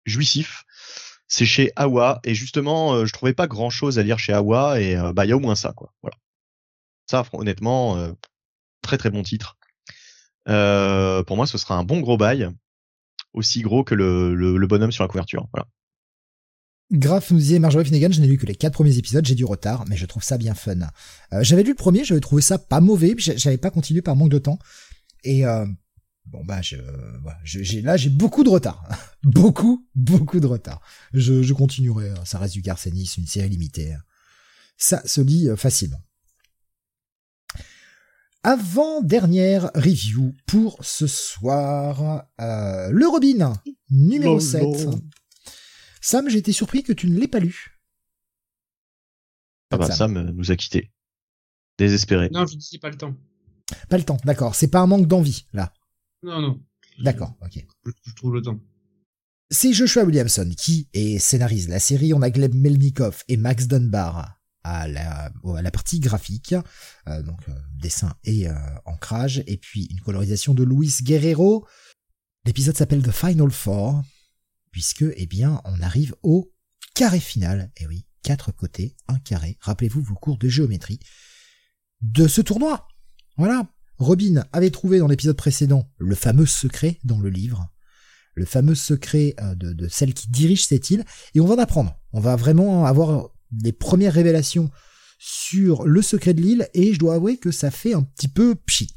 jouissif. 0.04 0.64
C'est 1.28 1.46
chez 1.46 1.70
Awa 1.76 2.20
et 2.24 2.34
justement, 2.34 2.94
euh, 2.94 3.06
je 3.06 3.12
trouvais 3.12 3.34
pas 3.34 3.46
grand 3.46 3.70
chose 3.70 3.98
à 3.98 4.02
lire 4.02 4.18
chez 4.18 4.32
Awa 4.32 4.80
et 4.80 4.96
euh, 4.96 5.12
bah 5.12 5.26
il 5.26 5.28
y 5.28 5.32
a 5.32 5.36
au 5.36 5.40
moins 5.40 5.54
ça 5.54 5.72
quoi. 5.72 5.92
Voilà. 6.02 6.16
Ça 7.08 7.24
honnêtement, 7.32 7.96
euh, 7.96 8.12
très 8.82 8.98
très 8.98 9.10
bon 9.10 9.22
titre. 9.22 9.58
pour 10.46 11.36
moi, 11.36 11.46
ce 11.46 11.58
sera 11.58 11.76
un 11.76 11.84
bon 11.84 12.00
gros 12.00 12.16
bail, 12.16 12.50
aussi 13.32 13.62
gros 13.62 13.84
que 13.84 13.94
le, 13.94 14.66
bonhomme 14.66 14.92
sur 14.92 15.04
la 15.04 15.08
couverture. 15.08 15.48
Voilà. 15.52 15.66
Graf 16.92 17.30
nous 17.30 17.38
disait 17.38 17.60
Marjorie 17.60 17.84
Finnegan, 17.84 18.10
je 18.10 18.20
n'ai 18.20 18.26
lu 18.26 18.36
que 18.36 18.46
les 18.46 18.56
quatre 18.56 18.72
premiers 18.72 18.98
épisodes, 18.98 19.24
j'ai 19.24 19.36
du 19.36 19.44
retard, 19.44 19.84
mais 19.88 19.96
je 19.96 20.06
trouve 20.06 20.24
ça 20.24 20.38
bien 20.38 20.54
fun. 20.54 20.88
j'avais 21.40 21.62
lu 21.62 21.70
le 21.70 21.76
premier, 21.76 22.04
j'avais 22.04 22.20
trouvé 22.20 22.42
ça 22.42 22.58
pas 22.58 22.80
mauvais, 22.80 23.14
j'avais 23.16 23.58
pas 23.58 23.70
continué 23.70 24.02
par 24.02 24.16
manque 24.16 24.30
de 24.30 24.38
temps. 24.38 24.58
Et 25.22 25.44
Bon 26.26 26.44
bah 26.44 26.60
je, 26.62 26.76
là 27.80 27.96
j'ai 27.96 28.10
beaucoup 28.10 28.44
de 28.44 28.50
retard, 28.50 28.84
beaucoup 29.24 29.88
beaucoup 29.94 30.38
de 30.38 30.46
retard. 30.46 30.80
Je, 31.12 31.52
continuerai, 31.52 32.12
ça 32.24 32.38
reste 32.38 32.54
du 32.54 32.62
Garcenis, 32.62 33.14
une 33.18 33.26
série 33.26 33.48
limitée. 33.48 33.96
Ça 34.76 35.02
se 35.06 35.20
lit 35.20 35.48
euh, 35.48 35.56
facilement. 35.56 36.00
Avant 38.42 39.02
dernière 39.02 39.70
review 39.74 40.34
pour 40.46 40.82
ce 40.82 41.06
soir, 41.06 42.24
euh, 42.40 42.90
le 42.90 43.06
Robin 43.06 43.52
numéro 43.90 44.40
7. 44.40 44.64
Sam, 46.00 46.30
j'ai 46.30 46.38
été 46.38 46.52
surpris 46.52 46.82
que 46.82 46.94
tu 46.94 47.10
ne 47.10 47.20
l'aies 47.20 47.28
pas 47.28 47.38
lu. 47.38 47.82
Ah 49.70 49.76
bah 49.76 49.90
Sam, 49.90 50.16
euh, 50.16 50.32
nous 50.32 50.50
a 50.50 50.56
quittés. 50.56 50.90
Désespéré. 51.76 52.30
Non, 52.30 52.46
je 52.46 52.56
ne 52.56 52.60
sais 52.60 52.78
pas 52.78 52.88
le 52.88 52.96
temps. 52.96 53.14
Pas 53.90 53.98
le 53.98 54.04
temps, 54.04 54.16
d'accord. 54.24 54.54
C'est 54.54 54.68
pas 54.68 54.80
un 54.80 54.86
manque 54.86 55.06
d'envie, 55.06 55.44
là. 55.52 55.74
Non, 56.22 56.40
non. 56.40 56.62
D'accord, 56.98 57.36
ok. 57.42 57.66
Je, 57.84 58.14
trouve 58.14 58.32
le 58.34 58.40
temps. 58.40 58.58
C'est 59.50 59.74
Joshua 59.74 60.04
Williamson 60.04 60.50
qui 60.56 60.88
est 60.94 61.18
scénarise 61.18 61.68
la 61.68 61.78
série. 61.78 62.14
On 62.14 62.22
a 62.22 62.30
Gleb 62.30 62.54
Melnikov 62.54 63.22
et 63.28 63.36
Max 63.36 63.66
Dunbar 63.66 64.39
à 64.64 64.88
la, 64.88 65.32
à 65.56 65.62
la 65.62 65.70
partie 65.70 66.00
graphique, 66.00 66.54
euh, 67.08 67.22
donc 67.22 67.40
euh, 67.48 67.52
dessin 67.74 68.14
et 68.24 68.48
euh, 68.48 68.54
ancrage, 68.84 69.42
et 69.46 69.56
puis 69.56 69.86
une 69.90 70.00
colorisation 70.00 70.54
de 70.54 70.64
Luis 70.64 70.96
Guerrero. 71.02 71.66
L'épisode 72.44 72.76
s'appelle 72.76 73.02
The 73.02 73.10
Final 73.10 73.50
Four, 73.50 74.02
puisque, 74.70 75.04
eh 75.16 75.26
bien, 75.26 75.60
on 75.64 75.80
arrive 75.82 76.14
au 76.22 76.52
carré 76.94 77.20
final. 77.20 77.70
Et 77.76 77.86
oui, 77.86 78.06
quatre 78.22 78.52
côtés, 78.52 78.96
un 79.08 79.18
carré. 79.18 79.58
Rappelez-vous 79.60 80.02
vos 80.02 80.14
cours 80.14 80.38
de 80.38 80.48
géométrie 80.48 81.00
de 82.00 82.26
ce 82.28 82.40
tournoi. 82.40 82.88
Voilà. 83.36 83.66
Robin 83.98 84.44
avait 84.52 84.70
trouvé 84.70 84.98
dans 84.98 85.08
l'épisode 85.08 85.36
précédent 85.36 85.90
le 85.98 86.14
fameux 86.14 86.46
secret 86.46 86.98
dans 87.04 87.18
le 87.18 87.28
livre, 87.28 87.70
le 88.34 88.46
fameux 88.46 88.74
secret 88.74 89.34
euh, 89.40 89.54
de, 89.54 89.88
celle 89.88 90.14
qui 90.14 90.30
dirige 90.30 90.64
cette 90.64 90.90
île, 90.90 91.04
et 91.34 91.40
on 91.40 91.46
va 91.46 91.54
en 91.54 91.58
apprendre. 91.58 91.98
On 92.12 92.20
va 92.20 92.36
vraiment 92.36 92.86
avoir 92.86 93.30
les 93.62 93.72
premières 93.72 94.14
révélations 94.14 94.70
sur 95.18 95.84
le 95.84 96.02
secret 96.02 96.34
de 96.34 96.40
l'île, 96.40 96.68
et 96.74 96.94
je 96.94 96.98
dois 96.98 97.14
avouer 97.14 97.36
que 97.36 97.50
ça 97.50 97.70
fait 97.70 97.94
un 97.94 98.02
petit 98.02 98.28
peu 98.28 98.54
pchit. 98.54 98.94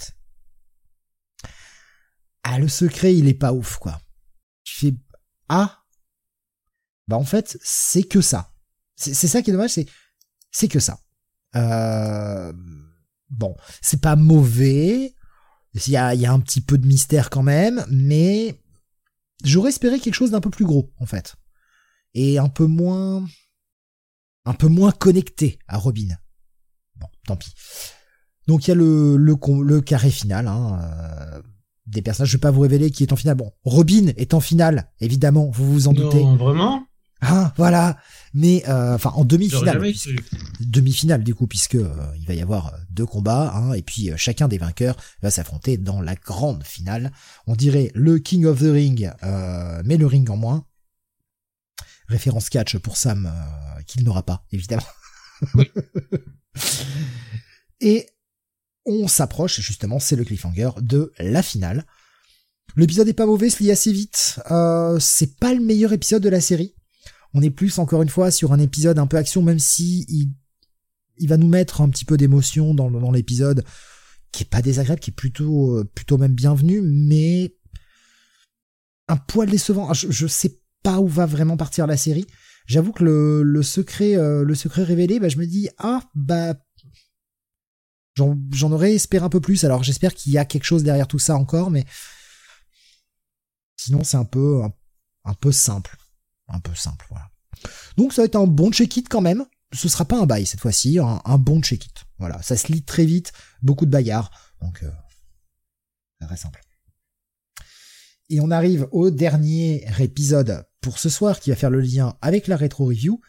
Ah, 2.44 2.60
le 2.60 2.68
secret, 2.68 3.16
il 3.16 3.28
est 3.28 3.34
pas 3.34 3.54
ouf, 3.54 3.78
quoi. 3.78 4.02
Tu 4.64 4.80
fais, 4.80 4.94
ah, 5.50 5.84
bah 7.08 7.18
en 7.18 7.26
fait, 7.26 7.58
c'est 7.62 8.04
que 8.04 8.22
ça. 8.22 8.54
C'est 8.96 9.28
ça 9.28 9.42
qui 9.42 9.50
est 9.50 9.54
dommage, 9.54 9.78
c'est, 10.52 10.68
que 10.68 10.80
ça. 10.80 11.00
Euh, 11.56 12.54
Bon, 13.34 13.56
c'est 13.82 14.02
pas 14.02 14.16
mauvais. 14.16 15.16
Il 15.74 15.92
y 15.92 15.98
a, 15.98 16.10
un 16.10 16.40
petit 16.40 16.62
peu 16.62 16.78
de 16.78 16.86
mystère 16.86 17.32
quand 17.32 17.42
même, 17.42 17.84
mais 17.90 18.62
j'aurais 19.44 19.70
espéré 19.70 20.00
quelque 20.00 20.14
chose 20.14 20.32
d'un 20.32 20.42
peu 20.42 20.52
plus 20.52 20.66
gros, 20.66 20.94
en 21.00 21.08
fait. 21.08 21.36
Et 22.14 22.38
un 22.38 22.50
peu 22.50 22.68
moins, 22.68 23.26
un 24.46 24.54
peu 24.54 24.68
moins 24.68 24.92
connecté 24.92 25.60
à 25.68 25.78
Robin. 25.78 26.10
Bon, 26.96 27.08
tant 27.26 27.36
pis. 27.36 27.54
Donc 28.48 28.68
il 28.68 28.70
y 28.70 28.72
a 28.72 28.76
le, 28.76 29.16
le, 29.18 29.36
le 29.64 29.82
carré 29.82 30.12
final, 30.12 30.48
hein, 30.48 30.80
euh, 30.82 31.42
des 31.88 32.02
personnages, 32.02 32.30
je 32.30 32.38
vais 32.38 32.42
pas 32.42 32.52
vous 32.52 32.62
révéler 32.62 32.92
qui 32.92 33.04
est 33.04 33.14
en 33.14 33.16
finale. 33.16 33.38
Bon, 33.38 33.52
Robin 33.64 34.12
est 34.18 34.34
en 34.34 34.42
finale, 34.42 34.92
évidemment, 35.00 35.50
vous 35.50 35.72
vous 35.72 35.88
en 35.88 35.94
doutez. 35.94 36.24
Non, 36.24 36.36
vraiment? 36.36 36.86
Ah, 37.22 37.54
voilà. 37.56 37.98
Mais 38.34 38.68
euh, 38.68 38.96
enfin 38.96 39.12
en 39.16 39.24
demi-finale, 39.24 39.82
demi-finale 40.60 41.24
du 41.24 41.34
coup, 41.34 41.48
puisque 41.48 41.76
euh, 41.76 41.96
il 42.20 42.28
va 42.28 42.34
y 42.34 42.42
avoir 42.42 42.74
deux 42.90 43.06
combats, 43.06 43.54
hein, 43.56 43.72
et 43.72 43.82
puis 43.82 44.12
chacun 44.18 44.50
des 44.50 44.58
vainqueurs 44.58 44.98
va 45.22 45.32
s'affronter 45.32 45.78
dans 45.78 46.02
la 46.02 46.16
grande 46.16 46.66
finale. 46.66 47.14
On 47.48 47.56
dirait 47.56 47.92
le 47.96 48.20
King 48.20 48.46
of 48.46 48.60
the 48.60 48.64
Ring, 48.64 49.10
mais 49.86 49.96
le 49.96 50.06
ring 50.06 50.30
en 50.30 50.36
moins. 50.36 50.66
Référence 52.14 52.50
catch 52.50 52.78
pour 52.78 52.96
Sam 52.96 53.32
qu'il 53.88 54.04
n'aura 54.04 54.24
pas, 54.24 54.46
évidemment. 54.52 54.84
et 57.82 58.08
on 58.86 59.08
s'approche, 59.08 59.62
justement, 59.62 60.00
c'est 60.00 60.16
le 60.16 60.24
cliffhanger 60.24 60.70
de 60.82 61.12
la 61.18 61.42
finale. 61.42 61.86
L'épisode 62.76 63.08
est 63.08 63.14
pas 63.14 63.26
mauvais, 63.26 63.50
se 63.50 63.62
lit 63.62 63.72
assez 63.72 63.92
vite. 63.92 64.40
Euh, 64.52 65.00
c'est 65.00 65.38
pas 65.38 65.54
le 65.54 65.62
meilleur 65.62 65.94
épisode 65.94 66.24
de 66.24 66.30
la 66.30 66.42
série. 66.42 66.76
On 67.34 67.42
est 67.42 67.50
plus, 67.50 67.80
encore 67.80 68.02
une 68.02 68.10
fois, 68.10 68.32
sur 68.32 68.54
un 68.54 68.60
épisode 68.60 69.00
un 69.00 69.08
peu 69.08 69.18
action, 69.18 69.42
même 69.42 69.60
si 69.60 70.06
il, 70.08 70.34
il 71.18 71.30
va 71.30 71.38
nous 71.38 71.48
mettre 71.48 71.82
un 71.82 71.90
petit 71.90 72.06
peu 72.06 72.18
d'émotion 72.18 72.74
dans, 72.74 72.92
dans 72.92 73.12
l'épisode, 73.12 73.64
qui 74.32 74.44
est 74.44 74.50
pas 74.50 74.62
désagréable, 74.62 75.02
qui 75.02 75.12
est 75.12 75.16
plutôt, 75.16 75.78
euh, 75.78 75.84
plutôt 75.84 76.18
même 76.18 76.34
bienvenu, 76.34 76.82
mais 76.82 77.56
un 79.08 79.18
poil 79.18 79.50
décevant. 79.50 79.94
Je, 79.94 80.12
je 80.12 80.28
sais 80.28 80.60
pas 80.84 81.00
où 81.00 81.08
va 81.08 81.26
vraiment 81.26 81.58
partir 81.58 81.88
la 81.88 81.98
série. 81.98 82.28
J'avoue 82.66 82.92
que 82.92 83.04
le, 83.04 83.64
secret, 83.64 84.16
euh, 84.16 84.44
le 84.44 84.56
secret 84.56 84.84
révélé, 84.84 85.20
bah, 85.20 85.30
je 85.30 85.38
me 85.38 85.46
dis, 85.46 85.70
ah, 85.78 86.02
bah, 86.16 86.54
J'en 88.16 88.72
aurais 88.72 88.94
espéré 88.94 89.26
un 89.26 89.30
peu 89.30 89.42
plus. 89.42 89.64
Alors 89.64 89.84
j'espère 89.84 90.14
qu'il 90.14 90.32
y 90.32 90.38
a 90.38 90.46
quelque 90.46 90.66
chose 90.66 90.84
derrière 90.84 91.08
tout 91.08 91.20
ça 91.20 91.36
encore, 91.36 91.72
mais 91.72 91.84
sinon 93.76 94.04
c'est 94.04 94.18
un 94.18 94.26
peu 94.26 94.62
un, 95.26 95.34
peu 95.34 95.52
simple, 95.52 95.98
un 96.48 96.60
peu 96.60 96.76
simple, 96.76 97.06
voilà. 97.10 97.32
Donc 97.98 98.14
ça 98.14 98.22
va 98.22 98.26
être 98.26 98.36
un 98.36 98.46
bon 98.46 98.72
check-it 98.72 99.08
quand 99.10 99.22
même. 99.22 99.46
Ce 99.72 99.90
sera 99.90 100.06
pas 100.06 100.20
un 100.20 100.28
bail 100.28 100.46
cette 100.46 100.60
fois-ci, 100.60 101.00
un, 101.00 101.38
bon 101.40 101.62
check-it. 101.62 102.06
Voilà, 102.20 102.40
ça 102.44 102.56
se 102.56 102.72
lit 102.72 102.84
très 102.84 103.06
vite, 103.06 103.34
beaucoup 103.64 103.88
de 103.88 103.92
bagarres, 103.92 104.30
donc 104.62 104.84
euh, 104.84 104.92
très 106.22 106.38
simple. 106.38 106.62
Et 108.30 108.40
on 108.40 108.52
arrive 108.52 108.88
au 108.92 109.12
dernier 109.12 109.86
épisode 110.00 110.66
pour 110.82 111.00
ce 111.00 111.10
soir 111.10 111.40
qui 111.40 111.50
va 111.50 111.56
faire 111.56 111.70
le 111.70 111.82
lien 111.82 112.18
avec 112.22 112.48
la 112.48 112.58
rétro 112.58 112.86
review. 112.86 113.20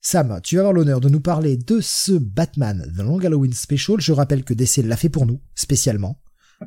Sam, 0.00 0.40
tu 0.42 0.54
vas 0.54 0.60
avoir 0.60 0.72
l'honneur 0.72 1.00
de 1.00 1.08
nous 1.08 1.20
parler 1.20 1.56
de 1.56 1.80
ce 1.80 2.12
Batman 2.12 2.90
The 2.96 3.00
Long 3.00 3.18
Halloween 3.18 3.52
Special. 3.52 4.00
Je 4.00 4.12
rappelle 4.12 4.44
que 4.44 4.54
DC 4.54 4.78
l'a 4.78 4.96
fait 4.96 5.08
pour 5.08 5.26
nous, 5.26 5.42
spécialement, 5.54 6.22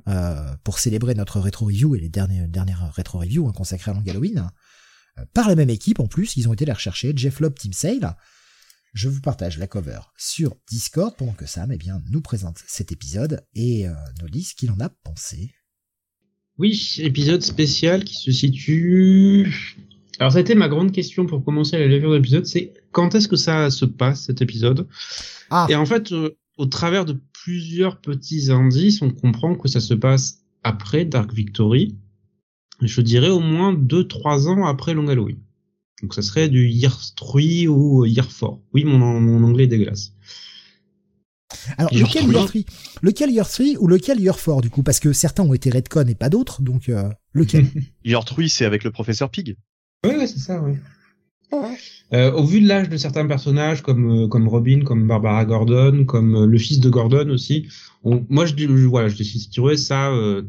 euh, 0.08 0.54
pour 0.64 0.80
célébrer 0.80 1.16
notre 1.16 1.40
rétro 1.40 1.66
review 1.68 1.96
et 1.96 2.00
les 2.00 2.10
dernières, 2.10 2.94
rétro 2.94 3.20
reviews 3.20 3.48
hein, 3.48 3.54
consacrées 3.54 3.92
à 3.92 3.94
Long 3.94 4.04
Halloween. 4.06 4.50
Euh, 5.18 5.26
par 5.34 5.48
la 5.48 5.56
même 5.56 5.70
équipe, 5.70 6.00
en 6.00 6.08
plus, 6.08 6.36
ils 6.36 6.50
ont 6.50 6.54
été 6.54 6.66
les 6.66 6.74
rechercher, 6.74 7.14
Jeff 7.16 7.40
Lobb, 7.40 7.58
Team 7.58 7.74
Sale. 7.74 8.16
Je 8.94 9.08
vous 9.08 9.22
partage 9.22 9.58
la 9.58 9.68
cover 9.68 10.00
sur 10.18 10.56
Discord 10.70 11.16
pendant 11.16 11.34
que 11.34 11.46
Sam 11.46 11.72
eh 11.72 11.78
bien, 11.78 12.02
nous 12.10 12.22
présente 12.22 12.62
cet 12.68 12.92
épisode 12.92 13.46
et 13.54 13.88
euh, 13.88 13.94
nous 14.22 14.30
dit 14.30 14.44
ce 14.44 14.56
qu'il 14.56 14.72
en 14.72 14.80
a 14.82 14.90
pensé. 14.90 15.54
Oui, 16.62 16.98
épisode 17.00 17.42
spécial 17.42 18.04
qui 18.04 18.14
se 18.14 18.32
situe 18.32 19.52
alors, 20.20 20.32
ça 20.32 20.38
a 20.38 20.42
été 20.42 20.54
ma 20.54 20.70
grande 20.70 20.92
question 20.92 21.26
pour 21.26 21.44
commencer 21.44 21.80
la 21.80 21.88
lecture 21.88 22.12
de 22.12 22.18
l'épisode, 22.18 22.46
c'est 22.46 22.74
quand 22.92 23.16
est-ce 23.16 23.28
que 23.28 23.36
ça 23.36 23.72
se 23.72 23.86
passe, 23.86 24.26
cet 24.26 24.44
épisode? 24.44 24.88
Ah. 25.50 25.66
Et 25.68 25.74
en 25.74 25.88
fait, 25.88 26.12
euh, 26.12 26.38
au 26.60 26.68
travers 26.68 27.06
de 27.06 27.20
plusieurs 27.34 28.00
petits 28.00 28.52
indices, 28.52 29.02
on 29.02 29.10
comprend 29.10 29.56
que 29.56 29.68
ça 29.68 29.80
se 29.80 29.96
passe 29.96 30.44
après 30.62 31.06
Dark 31.06 31.34
Victory, 31.34 31.98
je 32.80 33.02
dirais 33.02 33.30
au 33.32 33.40
moins 33.40 33.74
2-3 33.74 34.48
ans 34.48 34.68
après 34.68 34.94
Long 34.94 35.08
Halloween. 35.08 35.40
Donc 36.04 36.14
ça 36.14 36.22
serait 36.22 36.50
du 36.50 36.68
Year 36.68 36.96
3 37.16 37.42
ou 37.70 38.06
Year 38.06 38.28
4. 38.28 38.60
Oui, 38.76 38.84
mon, 38.84 39.20
mon 39.20 39.44
anglais 39.44 39.64
est 39.64 39.68
dégueulasse. 39.68 40.14
Alors, 41.78 41.94
lequel 41.94 42.32
Year 42.32 42.46
3 42.46 42.62
Lequel 43.02 43.32
Year 43.32 43.50
3 43.50 43.66
ou 43.80 43.88
lequel 43.88 44.20
Year 44.20 44.38
4 44.38 44.62
du 44.62 44.70
coup? 44.70 44.84
Parce 44.84 45.00
que 45.00 45.14
certains 45.14 45.44
ont 45.44 45.54
été 45.54 45.70
Redcon 45.70 46.06
et 46.08 46.16
pas 46.16 46.30
d'autres, 46.30 46.62
donc 46.62 46.90
euh, 46.90 47.10
lequel? 47.34 47.68
Year 48.06 48.24
3 48.24 48.48
c'est 48.48 48.66
avec 48.66 48.84
le 48.84 48.92
professeur 48.92 49.30
Pig. 49.30 49.56
Oui, 50.06 50.28
c'est 50.28 50.40
ça, 50.40 50.62
oui. 50.62 50.74
Euh, 52.14 52.32
au 52.32 52.44
vu 52.44 52.62
de 52.62 52.68
l'âge 52.68 52.90
de 52.90 52.98
certains 52.98 53.26
personnages 53.26 53.82
comme 53.82 54.24
euh, 54.24 54.28
comme 54.28 54.48
Robin, 54.48 54.82
comme 54.84 55.08
Barbara 55.08 55.46
Gordon, 55.46 56.06
comme 56.06 56.36
euh, 56.36 56.46
le 56.46 56.58
fils 56.58 56.80
de 56.80 56.90
Gordon 56.90 57.30
aussi, 57.30 57.68
moi 58.04 58.46
je, 58.46 58.56
je 58.58 58.86
voilà, 58.86 59.08
je 59.10 59.18
décide 59.18 59.50
ça 59.78 60.12
euh, 60.12 60.44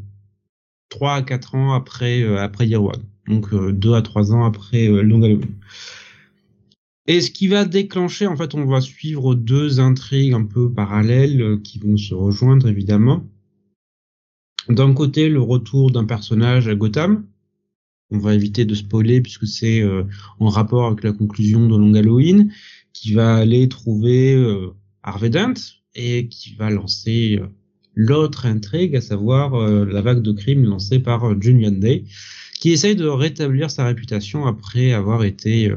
3 0.89 1.15
à 1.15 1.21
4 1.21 1.55
ans 1.55 1.73
après 1.73 2.23
après 2.37 2.67
Year 2.67 2.83
One, 2.83 3.03
donc 3.27 3.53
2 3.53 3.93
à 3.93 4.01
3 4.01 4.33
ans 4.33 4.45
après 4.45 4.87
Long 4.87 5.21
Halloween. 5.23 5.55
Et 7.07 7.19
ce 7.19 7.31
qui 7.31 7.47
va 7.47 7.65
déclencher, 7.65 8.27
en 8.27 8.37
fait, 8.37 8.55
on 8.55 8.65
va 8.65 8.79
suivre 8.79 9.35
deux 9.35 9.79
intrigues 9.79 10.33
un 10.33 10.45
peu 10.45 10.71
parallèles 10.71 11.59
qui 11.63 11.79
vont 11.79 11.97
se 11.97 12.13
rejoindre 12.13 12.67
évidemment. 12.67 13.27
D'un 14.69 14.93
côté, 14.93 15.27
le 15.27 15.41
retour 15.41 15.91
d'un 15.91 16.05
personnage 16.05 16.69
à 16.69 16.75
Gotham, 16.75 17.25
on 18.11 18.19
va 18.19 18.33
éviter 18.33 18.63
de 18.63 18.75
spoiler 18.75 19.19
puisque 19.19 19.47
c'est 19.47 19.81
euh, 19.81 20.03
en 20.39 20.47
rapport 20.47 20.85
avec 20.85 21.03
la 21.03 21.11
conclusion 21.11 21.67
de 21.67 21.75
Long 21.75 21.93
Halloween, 21.95 22.51
qui 22.93 23.13
va 23.13 23.35
aller 23.35 23.67
trouver 23.67 24.33
euh, 24.35 24.73
Harvey 25.01 25.29
Dent 25.29 25.53
et 25.95 26.27
qui 26.27 26.55
va 26.55 26.69
lancer 26.69 27.39
euh, 27.41 27.47
l'autre 27.95 28.45
intrigue, 28.45 28.95
à 28.95 29.01
savoir 29.01 29.55
euh, 29.55 29.85
la 29.85 30.01
vague 30.01 30.21
de 30.21 30.31
crimes 30.31 30.63
lancée 30.63 30.99
par 30.99 31.39
Julian 31.41 31.71
Day, 31.71 32.05
qui 32.59 32.71
essaye 32.71 32.95
de 32.95 33.07
rétablir 33.07 33.69
sa 33.71 33.85
réputation 33.85 34.45
après 34.45 34.93
avoir 34.93 35.23
été 35.23 35.73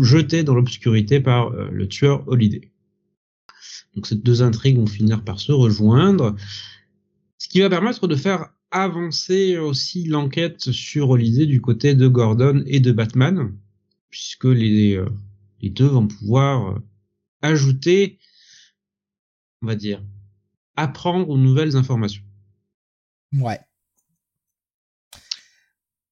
jeté 0.00 0.44
dans 0.44 0.54
l'obscurité 0.54 1.20
par 1.20 1.50
le 1.50 1.88
tueur 1.88 2.26
Holiday. 2.26 2.70
Donc 3.94 4.06
ces 4.06 4.16
deux 4.16 4.42
intrigues 4.42 4.78
vont 4.78 4.86
finir 4.86 5.22
par 5.22 5.40
se 5.40 5.52
rejoindre, 5.52 6.34
ce 7.38 7.48
qui 7.48 7.60
va 7.60 7.68
permettre 7.68 8.06
de 8.06 8.16
faire 8.16 8.50
avancer 8.70 9.56
aussi 9.56 10.04
l'enquête 10.04 10.72
sur 10.72 11.16
l'idée 11.16 11.46
du 11.46 11.60
côté 11.60 11.94
de 11.94 12.08
Gordon 12.08 12.64
et 12.66 12.80
de 12.80 12.90
Batman, 12.90 13.56
puisque 14.10 14.46
les, 14.46 14.96
euh, 14.96 15.08
les 15.60 15.70
deux 15.70 15.86
vont 15.86 16.08
pouvoir 16.08 16.70
euh, 16.70 16.78
ajouter, 17.40 18.18
on 19.62 19.66
va 19.66 19.76
dire, 19.76 20.02
apprendre 20.74 21.28
aux 21.28 21.38
nouvelles 21.38 21.76
informations. 21.76 22.24
Ouais. 23.32 23.60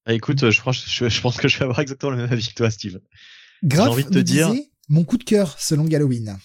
Ah, 0.05 0.15
écoute, 0.15 0.51
je 0.51 0.63
pense, 0.63 0.85
je, 0.87 1.21
pense 1.21 1.37
que 1.37 1.49
je 1.49 1.59
vais 1.59 1.65
avoir 1.65 1.81
exactement 1.81 2.11
le 2.11 2.19
même 2.19 2.33
avis 2.33 2.49
que 2.49 2.55
toi, 2.55 2.71
Steve. 2.71 3.01
J'ai 3.63 3.79
envie 3.79 4.05
de 4.05 4.11
te 4.11 4.19
dire. 4.19 4.53
Mon 4.89 5.05
coup 5.05 5.17
de 5.17 5.25
cœur 5.25 5.59
selon 5.59 5.87
Halloween. 5.87 6.39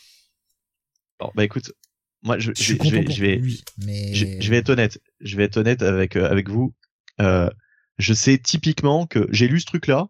Bon, 1.20 1.32
bah 1.34 1.44
écoute, 1.44 1.74
moi, 2.22 2.38
je, 2.38 2.52
je, 2.56 2.74
vais, 2.76 3.12
je 3.12 3.22
vais, 3.22 3.42
mais... 3.84 4.14
je, 4.14 4.50
vais 4.50 4.58
être 4.58 4.70
honnête. 4.70 5.02
Je 5.22 5.36
vais 5.38 5.44
être 5.44 5.58
honnête 5.58 5.82
avec 5.82 6.16
euh, 6.16 6.30
avec 6.30 6.50
vous. 6.50 6.74
Euh, 7.20 7.50
je 7.98 8.14
sais 8.14 8.38
typiquement 8.38 9.08
que 9.08 9.28
j'ai 9.32 9.48
lu 9.48 9.60
ce 9.60 9.66
truc-là. 9.66 10.08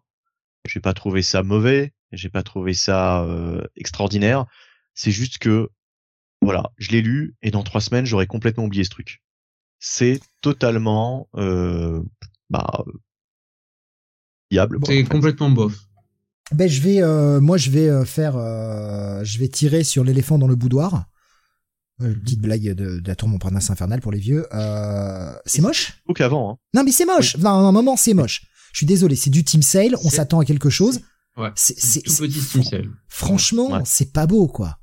J'ai 0.66 0.80
pas 0.80 0.92
trouvé 0.92 1.22
ça 1.22 1.42
mauvais. 1.42 1.94
J'ai 2.12 2.28
pas 2.28 2.42
trouvé 2.42 2.74
ça 2.74 3.22
euh, 3.24 3.62
extraordinaire. 3.76 4.46
C'est 4.94 5.10
juste 5.10 5.38
que 5.38 5.70
voilà, 6.40 6.70
je 6.76 6.90
l'ai 6.90 7.02
lu 7.02 7.34
et 7.42 7.50
dans 7.50 7.62
trois 7.62 7.80
semaines 7.80 8.06
j'aurais 8.06 8.26
complètement 8.26 8.64
oublié 8.64 8.84
ce 8.84 8.90
truc. 8.90 9.22
C'est 9.78 10.20
totalement 10.40 11.28
euh, 11.36 12.02
bah 12.50 12.84
viable. 14.50 14.78
C'est 14.86 15.04
complètement 15.04 15.50
bof. 15.50 15.74
Ben 16.52 16.68
je 16.68 16.80
vais, 16.80 17.02
euh, 17.02 17.40
moi 17.40 17.58
je 17.58 17.70
vais 17.70 18.04
faire, 18.06 18.34
je 18.34 19.38
vais 19.38 19.48
tirer 19.48 19.84
sur 19.84 20.02
l'éléphant 20.04 20.38
dans 20.38 20.48
le 20.48 20.56
boudoir 20.56 21.06
petite 21.98 22.40
blague 22.40 22.62
de, 22.62 23.00
de 23.00 23.08
la 23.08 23.14
tour 23.14 23.28
Montparnasse 23.28 23.70
infernale 23.70 24.00
pour 24.00 24.12
les 24.12 24.18
vieux. 24.18 24.46
Euh, 24.54 25.32
c'est 25.46 25.62
moche? 25.62 26.00
Ou 26.08 26.12
qu'avant. 26.12 26.52
Hein. 26.52 26.56
Non 26.74 26.84
mais 26.84 26.92
c'est 26.92 27.06
moche. 27.06 27.36
Non, 27.36 27.50
un 27.50 27.72
moment 27.72 27.96
c'est 27.96 28.14
moche. 28.14 28.42
Je 28.72 28.78
suis 28.78 28.86
désolé, 28.86 29.16
c'est 29.16 29.30
du 29.30 29.44
team 29.44 29.62
sale. 29.62 29.96
On 30.04 30.10
s'attend 30.10 30.40
à 30.40 30.44
quelque 30.44 30.70
chose. 30.70 31.00
Ouais. 31.36 31.50
C'est 31.54 32.02
tout 32.02 32.14
petit 32.16 32.40
team 32.40 32.62
sale. 32.62 32.88
Franchement, 33.08 33.80
c'est 33.84 34.12
pas 34.12 34.26
beau 34.26 34.46
quoi. 34.46 34.78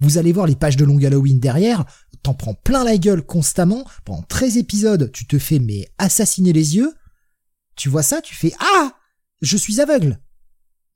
Vous 0.00 0.16
allez 0.16 0.32
voir 0.32 0.46
les 0.46 0.56
pages 0.56 0.76
de 0.76 0.84
Long 0.84 1.02
Halloween 1.02 1.40
derrière. 1.40 1.84
T'en 2.22 2.34
prends 2.34 2.54
plein 2.54 2.84
la 2.84 2.96
gueule 2.96 3.22
constamment. 3.22 3.84
Pendant 4.04 4.22
13 4.22 4.56
épisodes, 4.56 5.10
tu 5.12 5.26
te 5.26 5.38
fais 5.38 5.58
mais 5.58 5.88
assassiner 5.98 6.52
les 6.52 6.76
yeux. 6.76 6.92
Tu 7.76 7.88
vois 7.88 8.02
ça, 8.02 8.20
tu 8.20 8.34
fais 8.34 8.52
ah, 8.60 8.92
je 9.40 9.56
suis 9.56 9.80
aveugle. 9.80 10.20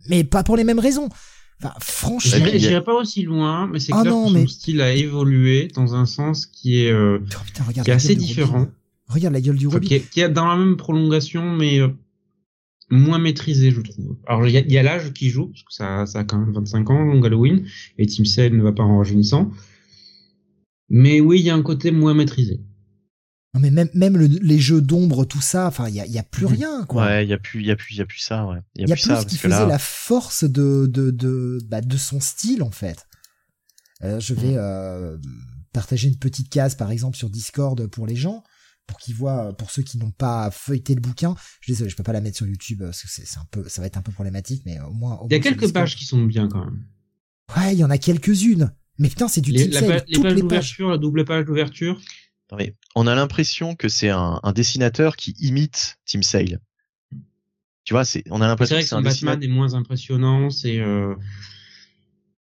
Mais 0.09 0.25
pas 0.25 0.43
pour 0.43 0.57
les 0.57 0.65
mêmes 0.65 0.79
raisons. 0.79 1.09
Enfin, 1.63 1.75
franchement. 1.81 2.47
J'irai 2.55 2.83
pas 2.83 2.95
aussi 2.95 3.23
loin, 3.23 3.67
mais 3.67 3.79
c'est 3.79 3.93
ah 3.93 4.03
clair 4.03 4.13
que 4.13 4.41
son 4.41 4.47
style 4.47 4.81
a 4.81 4.93
évolué 4.93 5.69
dans 5.75 5.95
un 5.95 6.07
sens 6.07 6.47
qui 6.47 6.85
est, 6.85 6.91
euh, 6.91 7.19
oh, 7.23 7.73
qui 7.73 7.91
est 7.91 7.93
assez 7.93 8.17
différent. 8.17 8.69
Regarde 9.09 9.35
la 9.35 9.41
gueule 9.41 9.57
du 9.57 9.67
Robin. 9.67 9.81
qui, 9.81 9.95
est, 9.95 10.11
qui, 10.11 10.21
est, 10.21 10.29
dans 10.29 10.47
la 10.47 10.57
même 10.57 10.77
prolongation, 10.77 11.45
mais 11.57 11.79
euh, 11.79 11.89
moins 12.91 13.19
maîtrisé, 13.19 13.71
je 13.71 13.81
trouve. 13.81 14.17
Alors, 14.27 14.47
il 14.47 14.53
y 14.53 14.79
a, 14.79 14.83
l'âge 14.83 15.13
qui 15.13 15.31
joue, 15.31 15.47
parce 15.47 15.63
que 15.63 15.73
ça, 15.73 16.07
ça 16.07 16.21
a 16.21 16.25
quand 16.25 16.39
même 16.39 16.53
25 16.53 16.91
ans, 16.91 17.05
Long 17.05 17.23
Halloween, 17.23 17.67
et 17.99 18.07
Tim 18.07 18.25
Sale 18.25 18.57
ne 18.57 18.63
va 18.63 18.73
pas 18.73 18.83
en 18.83 18.99
rajeunissant. 18.99 19.51
Mais 20.89 21.21
oui, 21.21 21.41
il 21.41 21.47
y 21.47 21.51
a 21.51 21.55
un 21.55 21.63
côté 21.63 21.91
moins 21.91 22.15
maîtrisé. 22.15 22.61
Non 23.55 23.61
mais 23.61 23.71
même 23.71 23.89
même 23.95 24.17
les 24.19 24.59
jeux 24.59 24.81
d'ombre 24.81 25.25
tout 25.25 25.41
ça 25.41 25.69
enfin 25.69 25.89
il 25.89 25.95
y 25.95 26.01
a, 26.01 26.07
y 26.07 26.19
a 26.19 26.25
plus 26.25 26.47
mhm. 26.47 26.53
rien 26.53 26.85
quoi. 26.87 27.07
Ouais, 27.07 27.25
il 27.25 27.31
y 27.31 27.33
a 27.33 27.39
plus 27.39 27.61
il 27.61 27.67
y 27.67 27.71
a 27.71 27.77
plus 27.77 27.95
il 27.95 27.99
y 27.99 28.01
a 28.01 28.07
plus 28.07 28.19
ça 28.19 28.47
ouais. 28.47 28.59
Il 28.75 28.89
y 28.89 28.93
a, 28.93 28.97
plus, 28.97 29.03
ça, 29.03 29.21
ce 29.21 29.27
qui 29.27 29.39
faisait 29.39 29.67
la 29.67 29.79
force 29.79 30.43
de 30.43 30.87
de 30.87 31.13
de 31.13 31.61
bah, 31.69 31.81
de 31.81 31.97
son 31.97 32.21
style 32.21 32.63
en 32.65 32.73
fait. 32.73 33.07
Euh, 34.03 34.19
je 34.19 34.35
vais 34.35 34.53
mhm. 34.53 34.59
euh, 34.59 35.17
partager 35.73 36.09
une 36.09 36.19
petite 36.19 36.51
case 36.51 36.75
par 36.75 36.91
exemple 36.91 37.17
sur 37.17 37.31
Discord 37.31 37.87
pour 37.87 38.09
les 38.09 38.17
gens 38.17 38.43
pour 38.87 38.99
qu'ils 38.99 39.15
voient 39.15 39.57
pour 39.57 39.71
ceux 39.71 39.83
qui 39.83 39.99
n'ont 39.99 40.11
pas 40.11 40.51
feuilleté 40.51 40.97
le 40.97 41.01
bouquin. 41.01 41.37
Je 41.61 41.67
suis 41.67 41.73
désolé, 41.75 41.91
je 41.91 41.97
peux 41.97 42.03
pas 42.03 42.13
la 42.13 42.21
mettre 42.21 42.37
sur 42.37 42.47
YouTube 42.47 42.83
parce 42.83 43.03
que 43.03 43.09
c'est 43.09 43.39
un 43.39 43.47
peu 43.53 43.69
ça 43.69 43.81
va 43.81 43.87
être 43.87 43.97
un 43.97 44.03
peu 44.03 44.13
problématique 44.13 44.63
mais 44.67 44.81
au 44.81 44.93
moins 44.93 45.21
Il 45.31 45.33
y 45.33 45.37
a 45.37 45.41
quelques 45.41 45.73
pages 45.73 45.95
qui 45.95 46.05
sont 46.05 46.25
bien 46.25 46.49
quand 46.49 46.65
même. 46.65 46.85
Ouais, 47.57 47.75
il 47.75 47.79
y 47.79 47.85
en 47.85 47.91
a 47.91 47.99
quelques-unes. 47.99 48.73
Mais 48.99 49.09
putain, 49.09 49.29
c'est 49.29 49.41
du 49.41 49.51
Les, 49.51 49.69
la 49.69 49.81
les 49.81 50.21
pages. 50.21 50.35
d'ouverture, 50.37 50.91
la 50.91 50.99
double 50.99 51.25
page 51.25 51.45
d'ouverture. 51.45 52.01
Non, 52.51 52.59
mais 52.59 52.75
on 52.95 53.07
a 53.07 53.15
l'impression 53.15 53.75
que 53.75 53.89
c'est 53.89 54.11
un, 54.11 54.41
un 54.43 54.53
dessinateur 54.53 55.17
qui 55.17 55.33
imite 55.41 55.99
Team 56.05 56.23
Sale. 56.23 56.61
Tu 57.85 57.93
vois, 57.95 58.05
c'est, 58.05 58.23
on 58.31 58.37
a 58.41 58.45
C'est 58.45 58.49
l'impression 58.49 58.75
vrai 58.77 58.83
que 58.83 58.85
que 58.85 58.89
c'est 58.89 58.95
un. 58.97 59.03
Batman 59.03 59.43
est 59.43 59.49
moins 59.49 59.75
impressionnant, 59.75 60.51
c'est 60.51 60.79
euh, 60.79 61.15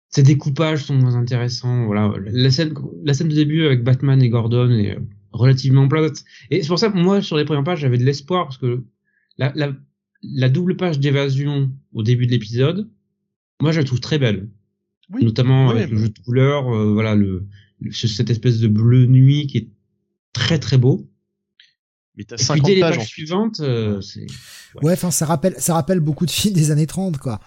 ses 0.09 0.23
découpages 0.23 0.83
sont 0.85 0.95
moins 0.95 1.15
intéressants. 1.15 1.85
Voilà, 1.85 2.13
la 2.25 2.49
scène, 2.51 2.73
la 3.03 3.13
scène 3.13 3.27
de 3.29 3.35
début 3.35 3.65
avec 3.65 3.83
Batman 3.83 4.21
et 4.21 4.29
Gordon 4.29 4.71
est 4.71 4.95
euh, 4.95 4.99
relativement 5.31 5.87
plate. 5.87 6.23
Et 6.49 6.61
c'est 6.61 6.67
pour 6.69 6.79
ça 6.79 6.89
que 6.89 6.97
moi, 6.97 7.21
sur 7.21 7.37
les 7.37 7.45
premières 7.45 7.63
pages, 7.63 7.79
j'avais 7.79 7.97
de 7.97 8.03
l'espoir 8.05 8.45
parce 8.45 8.57
que 8.57 8.83
la, 9.37 9.51
la, 9.55 9.73
la 10.23 10.49
double 10.49 10.75
page 10.77 10.99
d'évasion 10.99 11.71
au 11.93 12.03
début 12.03 12.25
de 12.25 12.31
l'épisode, 12.31 12.89
moi, 13.61 13.71
je 13.71 13.79
la 13.79 13.85
trouve 13.85 13.99
très 13.99 14.17
belle. 14.19 14.49
Oui. 15.09 15.23
Notamment 15.23 15.67
Oui, 15.67 15.77
avec 15.77 15.89
le 15.89 15.97
jeu 15.97 16.09
de 16.09 16.19
couleurs, 16.19 16.73
euh, 16.73 16.93
voilà, 16.93 17.15
le, 17.15 17.47
le- 17.79 17.91
ce- 17.91 18.07
cette 18.07 18.29
espèce 18.29 18.59
de 18.59 18.67
bleu 18.67 19.05
nuit 19.05 19.47
qui 19.47 19.57
est 19.59 19.69
très 20.37 20.59
très 20.59 20.77
beau. 20.77 21.09
Mais 22.15 22.23
t'as 22.23 22.35
Et 22.35 22.37
puis 22.37 22.45
50 22.45 22.65
dès 22.65 22.75
les 22.75 22.81
pages 22.81 23.05
suivantes, 23.05 23.59
euh, 23.59 24.01
c'est 24.01 24.25
Ouais, 24.81 24.93
enfin, 24.93 25.11
ça 25.11 25.25
rappelle, 25.25 25.55
ça 25.57 25.73
rappelle 25.73 25.99
beaucoup 25.99 26.25
de 26.25 26.31
films 26.31 26.53
des 26.53 26.71
années 26.71 26.87
30, 26.87 27.17
quoi. 27.17 27.39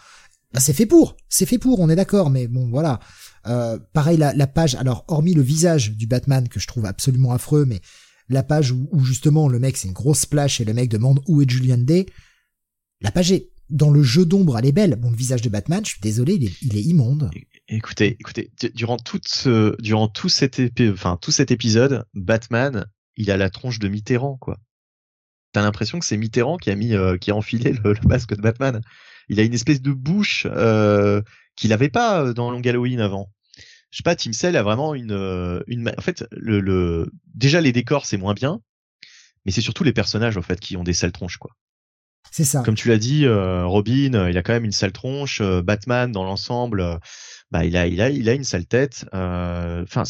Bah, 0.53 0.61
c'est 0.61 0.73
fait 0.73 0.87
pour, 0.87 1.17
c'est 1.29 1.47
fait 1.47 1.59
pour, 1.59 1.81
on 1.81 1.89
est 1.89 1.97
d'accord, 1.97 2.31
mais 2.31 2.49
bon, 2.49 2.69
voilà. 2.71 3.01
Euh, 3.47 3.79
pareil, 3.93 4.17
la, 4.17 4.33
la 4.35 4.47
page, 4.47 4.75
alors, 4.75 5.05
hormis 5.09 5.35
le 5.35 5.43
visage 5.43 5.93
du 5.93 6.07
Batman, 6.07 6.49
que 6.49 6.61
je 6.61 6.67
trouve 6.67 6.87
absolument 6.87 7.33
affreux, 7.33 7.65
mais 7.65 7.81
la 8.29 8.43
page 8.43 8.73
où, 8.73 8.89
où 8.93 9.05
justement 9.05 9.49
le 9.49 9.59
mec, 9.59 9.77
c'est 9.77 9.89
une 9.89 9.95
grosse 9.95 10.21
splash 10.21 10.61
et 10.61 10.65
le 10.65 10.75
mec 10.75 10.89
demande 10.89 11.21
où 11.27 11.41
est 11.41 11.51
Julian 11.51 11.79
Day, 11.79 12.07
la 13.01 13.11
page 13.11 13.33
est, 13.33 13.50
dans 13.71 13.91
le 13.91 14.03
jeu 14.03 14.25
d'ombre, 14.25 14.59
elle 14.59 14.67
est 14.67 14.73
belle. 14.73 14.97
Bon, 14.97 15.11
le 15.11 15.17
visage 15.17 15.43
de 15.43 15.49
Batman, 15.49 15.85
je 15.85 15.91
suis 15.91 16.01
désolé, 16.01 16.35
il 16.63 16.77
est, 16.77 16.83
immonde. 16.83 17.31
Écoutez, 17.69 18.17
écoutez, 18.21 18.51
du- 18.61 18.71
durant 18.71 18.97
toute 18.97 19.29
ce, 19.29 19.81
durant 19.81 20.09
tout 20.09 20.29
cet 20.29 20.61
tout 21.21 21.31
cet 21.31 21.51
épisode, 21.51 22.05
Batman, 22.15 22.87
il 23.17 23.31
a 23.31 23.37
la 23.37 23.51
tronche 23.51 23.79
de 23.79 23.89
Mitterrand, 23.89 24.37
quoi. 24.37 24.59
T'as 25.53 25.63
l'impression 25.63 25.99
que 25.99 26.05
c'est 26.05 26.17
Mitterrand 26.17 26.57
qui 26.59 26.71
a 26.71 26.77
mis, 26.77 26.95
euh, 26.95 27.17
qui 27.17 27.31
a 27.31 27.37
enfilé 27.37 27.73
le, 27.73 27.93
le 27.93 28.09
masque 28.09 28.37
de 28.37 28.41
Batman. 28.43 28.81
Il 29.29 29.41
a 29.41 29.43
une 29.43 29.55
espèce 29.55 29.83
de 29.83 29.93
bouche 29.93 30.47
euh, 30.51 31.23
qu'il 31.57 31.73
avait 31.73 31.89
pas 31.89 32.23
euh, 32.25 32.33
dans 32.33 32.51
Long 32.51 32.61
Halloween 32.61 33.01
avant. 33.01 33.33
Je 33.91 33.97
sais 33.97 34.03
pas, 34.05 34.15
Tim 34.15 34.33
Sale 34.33 34.57
a 34.57 34.63
vraiment 34.63 34.95
une, 34.95 35.11
euh, 35.13 35.61
une, 35.67 35.89
en 35.89 36.01
fait, 36.01 36.25
le, 36.31 36.61
le, 36.61 37.11
déjà 37.35 37.61
les 37.61 37.73
décors 37.73 38.07
c'est 38.07 38.17
moins 38.17 38.35
bien, 38.35 38.61
mais 39.45 39.51
c'est 39.53 39.61
surtout 39.61 39.83
les 39.83 39.93
personnages 39.93 40.37
en 40.37 40.43
fait 40.43 40.61
qui 40.61 40.77
ont 40.77 40.85
des 40.85 40.93
sales 40.93 41.13
tronches, 41.13 41.39
quoi. 41.39 41.51
C'est 42.31 42.45
ça. 42.45 42.63
Comme 42.63 42.75
tu 42.77 42.89
l'as 42.89 42.99
dit, 42.99 43.27
euh, 43.27 43.67
Robin, 43.67 44.15
euh, 44.15 44.31
il 44.31 44.39
a 44.39 44.43
quand 44.43 44.53
même 44.53 44.65
une 44.65 44.73
sale 44.73 44.93
tronche. 44.93 45.41
euh, 45.41 45.63
Batman, 45.63 46.13
dans 46.13 46.25
l'ensemble, 46.25 46.99
bah 47.51 47.65
il 47.65 47.77
a, 47.77 47.87
il 47.87 48.01
a, 48.01 48.09
il 48.11 48.29
a 48.29 48.35
une 48.35 48.45
sale 48.45 48.67
tête. 48.67 49.05
Enfin, 49.13 50.05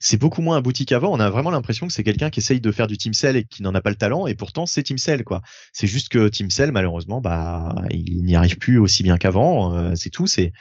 c'est- 0.00 0.16
beaucoup 0.16 0.42
moins 0.42 0.56
abouti 0.58 0.86
qu'avant. 0.86 1.12
On 1.12 1.18
a 1.18 1.28
vraiment 1.28 1.50
l'impression 1.50 1.88
que 1.88 1.92
c'est 1.92 2.04
quelqu'un 2.04 2.30
qui 2.30 2.38
essaye 2.38 2.60
de 2.60 2.70
faire 2.70 2.86
du 2.86 2.96
Team 2.96 3.14
Cell 3.14 3.36
et 3.36 3.44
qui 3.44 3.62
n'en 3.64 3.74
a 3.74 3.80
pas 3.80 3.90
le 3.90 3.96
talent. 3.96 4.28
Et 4.28 4.34
pourtant, 4.36 4.64
c'est 4.66 4.84
Team 4.84 4.96
Cell, 4.98 5.24
quoi. 5.24 5.42
C'est 5.72 5.88
juste 5.88 6.08
que 6.08 6.28
Team 6.28 6.50
Cell, 6.50 6.70
malheureusement, 6.70 7.20
bah, 7.20 7.74
il 7.90 8.22
n'y 8.24 8.36
arrive 8.36 8.58
plus 8.58 8.78
aussi 8.78 9.02
bien 9.02 9.18
qu'avant. 9.18 9.96
c'est 9.96 10.10
tout. 10.10 10.28
C'est, 10.28 10.52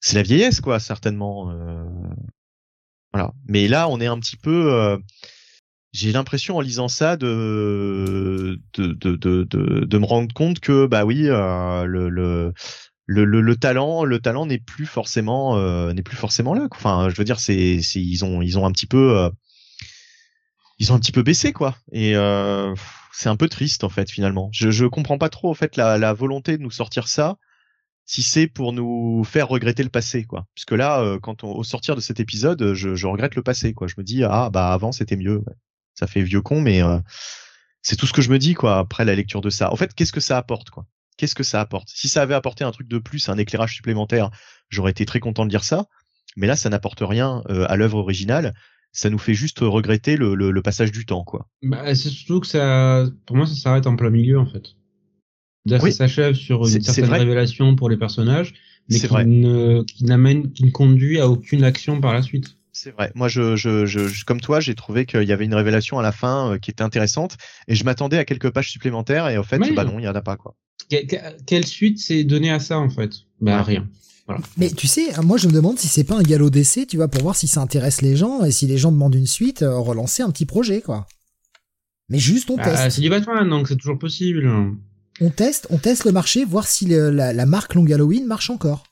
c'est 0.00 0.16
la 0.16 0.22
vieillesse, 0.22 0.60
quoi, 0.60 0.78
certainement. 0.78 1.50
voilà. 3.14 3.32
Mais 3.48 3.66
là, 3.68 3.88
on 3.88 3.98
est 4.00 4.06
un 4.06 4.18
petit 4.20 4.36
peu. 4.36 4.72
euh, 4.74 4.98
j'ai 5.94 6.12
l'impression 6.12 6.56
en 6.56 6.60
lisant 6.60 6.88
ça 6.88 7.16
de 7.16 8.60
de, 8.74 8.86
de, 8.88 9.16
de, 9.16 9.44
de, 9.44 9.84
de 9.86 9.98
me 9.98 10.04
rendre 10.04 10.34
compte 10.34 10.60
que 10.60 10.86
bah 10.86 11.04
oui 11.04 11.28
euh, 11.28 11.84
le, 11.84 12.08
le 12.10 12.52
le, 13.06 13.24
le, 13.24 13.40
le 13.40 13.56
talent 13.56 14.04
le 14.04 14.18
talent 14.18 14.46
n'est 14.46 14.58
plus 14.58 14.86
forcément 14.86 15.56
euh, 15.56 15.92
n'est 15.92 16.02
plus 16.02 16.16
forcément 16.16 16.54
là 16.54 16.68
quoi. 16.68 16.78
enfin 16.78 17.08
je 17.10 17.16
veux 17.16 17.24
dire 17.24 17.38
c'est 17.40 17.80
c'est 17.82 18.00
ils 18.00 18.24
ont 18.24 18.42
ils 18.42 18.58
ont 18.58 18.66
un 18.66 18.72
petit 18.72 18.86
peu 18.86 19.18
euh, 19.18 19.30
ils 20.78 20.92
ont 20.92 20.96
un 20.96 20.98
petit 21.00 21.12
peu 21.12 21.22
baissé 21.22 21.52
quoi 21.52 21.76
et 21.92 22.16
euh, 22.16 22.74
c'est 23.12 23.28
un 23.28 23.36
peu 23.36 23.48
triste 23.48 23.84
en 23.84 23.88
fait 23.88 24.10
finalement 24.10 24.48
je 24.52 24.70
je 24.70 24.86
comprends 24.86 25.18
pas 25.18 25.28
trop 25.28 25.50
en 25.50 25.54
fait 25.54 25.76
la 25.76 25.98
la 25.98 26.12
volonté 26.12 26.58
de 26.58 26.62
nous 26.62 26.70
sortir 26.72 27.08
ça 27.08 27.36
si 28.06 28.22
c'est 28.22 28.48
pour 28.48 28.72
nous 28.72 29.24
faire 29.24 29.48
regretter 29.48 29.82
le 29.84 29.90
passé 29.90 30.24
quoi 30.24 30.46
puisque 30.54 30.72
là 30.72 31.00
euh, 31.02 31.18
quand 31.20 31.44
on, 31.44 31.52
au 31.52 31.64
sortir 31.64 31.96
de 31.96 32.00
cet 32.02 32.20
épisode 32.20 32.74
je, 32.74 32.94
je 32.96 33.06
regrette 33.06 33.36
le 33.36 33.42
passé 33.42 33.74
quoi 33.74 33.86
je 33.88 33.94
me 33.98 34.04
dis 34.04 34.24
ah 34.24 34.50
bah 34.50 34.72
avant 34.72 34.92
c'était 34.92 35.16
mieux 35.16 35.38
ouais. 35.38 35.54
Ça 35.94 36.06
fait 36.06 36.22
vieux 36.22 36.42
con 36.42 36.60
mais 36.60 36.82
euh, 36.82 36.98
c'est 37.82 37.96
tout 37.96 38.06
ce 38.06 38.12
que 38.12 38.22
je 38.22 38.30
me 38.30 38.38
dis 38.38 38.54
quoi 38.54 38.78
après 38.78 39.04
la 39.04 39.14
lecture 39.14 39.40
de 39.40 39.50
ça 39.50 39.72
en 39.72 39.76
fait 39.76 39.94
qu'est-ce 39.94 40.12
que 40.12 40.20
ça 40.20 40.36
apporte 40.38 40.70
quoi? 40.70 40.86
Qu'est-ce 41.16 41.34
que 41.36 41.44
ça 41.44 41.60
apporte? 41.60 41.88
Si 41.94 42.08
ça 42.08 42.22
avait 42.22 42.34
apporté 42.34 42.64
un 42.64 42.72
truc 42.72 42.88
de 42.88 42.98
plus 42.98 43.28
un 43.28 43.38
éclairage 43.38 43.74
supplémentaire 43.74 44.30
j'aurais 44.70 44.90
été 44.90 45.06
très 45.06 45.20
content 45.20 45.44
de 45.44 45.50
dire 45.50 45.64
ça 45.64 45.86
mais 46.36 46.46
là 46.46 46.56
ça 46.56 46.68
n'apporte 46.70 47.00
rien 47.02 47.42
euh, 47.50 47.66
à 47.68 47.76
l'œuvre 47.76 47.98
originale 47.98 48.54
ça 48.96 49.10
nous 49.10 49.18
fait 49.18 49.34
juste 49.34 49.58
regretter 49.58 50.16
le, 50.16 50.36
le, 50.36 50.52
le 50.52 50.62
passage 50.62 50.92
du 50.92 51.04
temps 51.04 51.24
quoi 51.24 51.48
Bah, 51.62 51.94
c'est 51.96 52.10
surtout 52.10 52.38
que 52.38 52.46
ça, 52.46 53.04
pour 53.26 53.36
moi, 53.36 53.44
ça 53.44 53.56
s'arrête 53.56 53.88
en 53.88 53.96
plein 53.96 54.10
milieu, 54.10 54.38
en 54.38 54.46
fait. 54.46 54.76
Oui. 55.66 55.90
Ça 55.90 56.06
s'achève 56.06 56.34
sur 56.34 56.64
une 56.68 56.80
certaine 56.80 57.10
révélation 57.10 57.74
pour 57.74 57.88
les 57.88 57.96
personnages, 57.96 58.54
mais 58.88 59.00
qui 59.00 59.06
vrai. 59.08 59.24
ne, 59.24 59.82
qui 59.82 60.04
n'amène, 60.04 60.52
qui 60.52 60.64
ne 60.64 60.70
conduit 60.70 61.18
à 61.18 61.28
aucune 61.28 61.64
action 61.64 62.00
par 62.00 62.14
la 62.14 62.22
suite. 62.22 62.56
C'est 62.76 62.90
vrai. 62.90 63.12
Moi, 63.14 63.28
je, 63.28 63.54
je, 63.56 63.86
je, 63.86 64.24
comme 64.24 64.40
toi, 64.40 64.58
j'ai 64.60 64.74
trouvé 64.74 65.06
qu'il 65.06 65.22
y 65.22 65.32
avait 65.32 65.44
une 65.44 65.54
révélation 65.54 65.98
à 65.98 66.02
la 66.02 66.10
fin 66.12 66.50
euh, 66.54 66.58
qui 66.58 66.70
était 66.72 66.82
intéressante, 66.82 67.36
et 67.68 67.74
je 67.76 67.84
m'attendais 67.84 68.18
à 68.18 68.24
quelques 68.24 68.50
pages 68.50 68.70
supplémentaires, 68.70 69.28
et 69.28 69.38
en 69.38 69.44
fait, 69.44 69.58
Oui. 69.58 69.72
bah 69.72 69.84
non, 69.84 69.98
il 70.00 70.04
y 70.04 70.08
en 70.08 70.14
a 70.14 70.20
pas 70.22 70.36
quoi. 70.36 70.56
Que- 70.90 71.06
que- 71.06 71.42
quelle 71.46 71.64
suite 71.66 71.98
c'est 72.00 72.24
donné 72.24 72.50
à 72.50 72.58
ça, 72.58 72.78
en 72.78 72.90
fait? 72.90 73.10
Bah, 73.40 73.58
Ouais. 73.58 73.62
rien. 73.62 73.88
Voilà. 74.26 74.42
Mais 74.56 74.70
tu 74.70 74.86
sais, 74.88 75.12
moi 75.22 75.36
je 75.36 75.46
me 75.48 75.52
demande 75.52 75.78
si 75.78 75.86
c'est 75.86 76.02
pas 76.02 76.16
un 76.16 76.22
galop 76.22 76.48
d'essai, 76.50 76.86
tu 76.86 76.96
vois, 76.96 77.08
pour 77.08 77.22
voir 77.22 77.36
si 77.36 77.46
ça 77.46 77.60
intéresse 77.60 78.00
les 78.02 78.16
gens 78.16 78.42
et 78.42 78.50
si 78.50 78.66
les 78.66 78.78
gens 78.78 78.90
demandent 78.90 79.14
une 79.14 79.26
suite, 79.26 79.62
euh, 79.62 79.76
relancer 79.78 80.22
un 80.22 80.30
petit 80.30 80.46
projet, 80.46 80.80
quoi. 80.80 81.06
Mais 82.08 82.18
juste 82.18 82.50
on 82.50 82.56
Bah, 82.56 82.64
teste. 82.64 82.96
c'est 82.96 83.00
du 83.02 83.10
Batman, 83.10 83.48
donc 83.48 83.68
c'est 83.68 83.76
toujours 83.76 83.98
possible. 83.98 84.50
On 85.20 85.30
teste, 85.30 85.66
on 85.70 85.76
teste 85.78 86.04
le 86.06 86.12
marché, 86.12 86.44
voir 86.44 86.66
si 86.66 86.86
le- 86.86 87.10
la, 87.10 87.32
la 87.34 87.46
marque 87.46 87.74
Long 87.74 87.84
Halloween 87.86 88.26
marche 88.26 88.48
encore. 88.50 88.84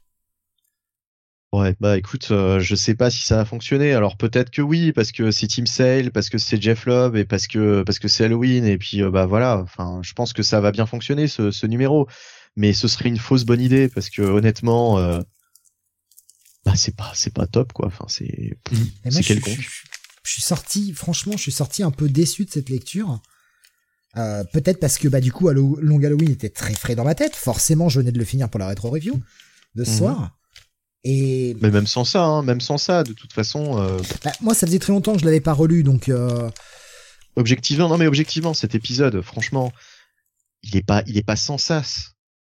Ouais, 1.52 1.74
bah 1.80 1.98
écoute, 1.98 2.28
euh, 2.30 2.60
je 2.60 2.74
sais 2.74 2.94
pas 2.94 3.10
si 3.10 3.20
ça 3.26 3.40
a 3.40 3.44
fonctionné. 3.44 3.92
Alors 3.92 4.16
peut-être 4.16 4.48
que 4.50 4.62
oui, 4.62 4.90
parce 4.92 5.12
que 5.12 5.30
c'est 5.30 5.46
Team 5.46 5.66
Sale, 5.66 6.10
parce 6.10 6.30
que 6.30 6.38
c'est 6.38 6.60
Jeff 6.60 6.86
Lobb 6.86 7.14
et 7.14 7.26
parce 7.26 7.46
que 7.46 7.82
parce 7.82 7.98
que 7.98 8.08
c'est 8.08 8.24
Halloween 8.24 8.64
et 8.64 8.78
puis 8.78 9.02
euh, 9.02 9.10
bah 9.10 9.26
voilà. 9.26 9.58
Enfin, 9.58 10.00
je 10.02 10.14
pense 10.14 10.32
que 10.32 10.42
ça 10.42 10.60
va 10.62 10.72
bien 10.72 10.86
fonctionner 10.86 11.28
ce, 11.28 11.50
ce 11.50 11.66
numéro, 11.66 12.08
mais 12.56 12.72
ce 12.72 12.88
serait 12.88 13.10
une 13.10 13.18
fausse 13.18 13.44
bonne 13.44 13.60
idée 13.60 13.88
parce 13.90 14.08
que 14.08 14.22
honnêtement, 14.22 14.98
euh, 14.98 15.20
bah 16.64 16.72
c'est 16.74 16.96
pas 16.96 17.12
c'est 17.14 17.34
pas 17.34 17.46
top 17.46 17.74
quoi. 17.74 17.86
Enfin 17.88 18.06
c'est 18.08 18.56
c'est 19.10 19.22
quelconque. 19.22 19.56
je, 19.56 19.60
je- 19.60 19.68
je 20.24 20.30
suis 20.32 20.42
sorti, 20.42 20.92
franchement, 20.94 21.32
je 21.36 21.42
suis 21.42 21.52
sorti 21.52 21.82
un 21.82 21.90
peu 21.90 22.08
déçu 22.08 22.46
de 22.46 22.50
cette 22.50 22.70
lecture. 22.70 23.20
Peut-être 24.14 24.80
parce 24.80 24.96
que 24.96 25.08
bah 25.08 25.20
du 25.20 25.32
coup, 25.32 25.50
Long 25.50 26.02
Halloween 26.02 26.30
était 26.30 26.48
très 26.48 26.72
frais 26.74 26.94
dans 26.94 27.04
ma 27.04 27.14
tête. 27.14 27.36
Forcément, 27.36 27.90
je 27.90 28.00
venais 28.00 28.12
de 28.12 28.18
le 28.18 28.24
finir 28.24 28.48
pour 28.48 28.58
la 28.60 28.68
rétro 28.68 28.88
review 28.88 29.20
de 29.74 29.84
ce 29.84 29.90
Mhm. 29.90 29.96
soir. 29.98 30.38
Et 31.04 31.56
Mais 31.60 31.70
même 31.70 31.86
sans 31.86 32.04
ça, 32.04 32.22
hein, 32.24 32.42
même 32.42 32.60
sans 32.60 32.78
ça, 32.78 33.02
de 33.02 33.12
toute 33.12 33.32
façon, 33.32 33.78
euh, 33.78 33.98
bah, 34.24 34.30
moi, 34.40 34.54
ça 34.54 34.66
faisait 34.66 34.78
très 34.78 34.92
longtemps 34.92 35.14
que 35.14 35.20
je 35.20 35.24
l'avais 35.24 35.40
pas 35.40 35.52
relu, 35.52 35.82
donc 35.82 36.08
euh, 36.08 36.48
objectivement, 37.36 37.88
non 37.88 37.98
mais 37.98 38.06
objectivement, 38.06 38.54
cet 38.54 38.74
épisode, 38.74 39.20
franchement, 39.22 39.72
il 40.62 40.76
est 40.76 40.86
pas, 40.86 41.02
il 41.06 41.16
est 41.18 41.24
pas 41.26 41.36
sans 41.36 41.58
sas. 41.58 42.10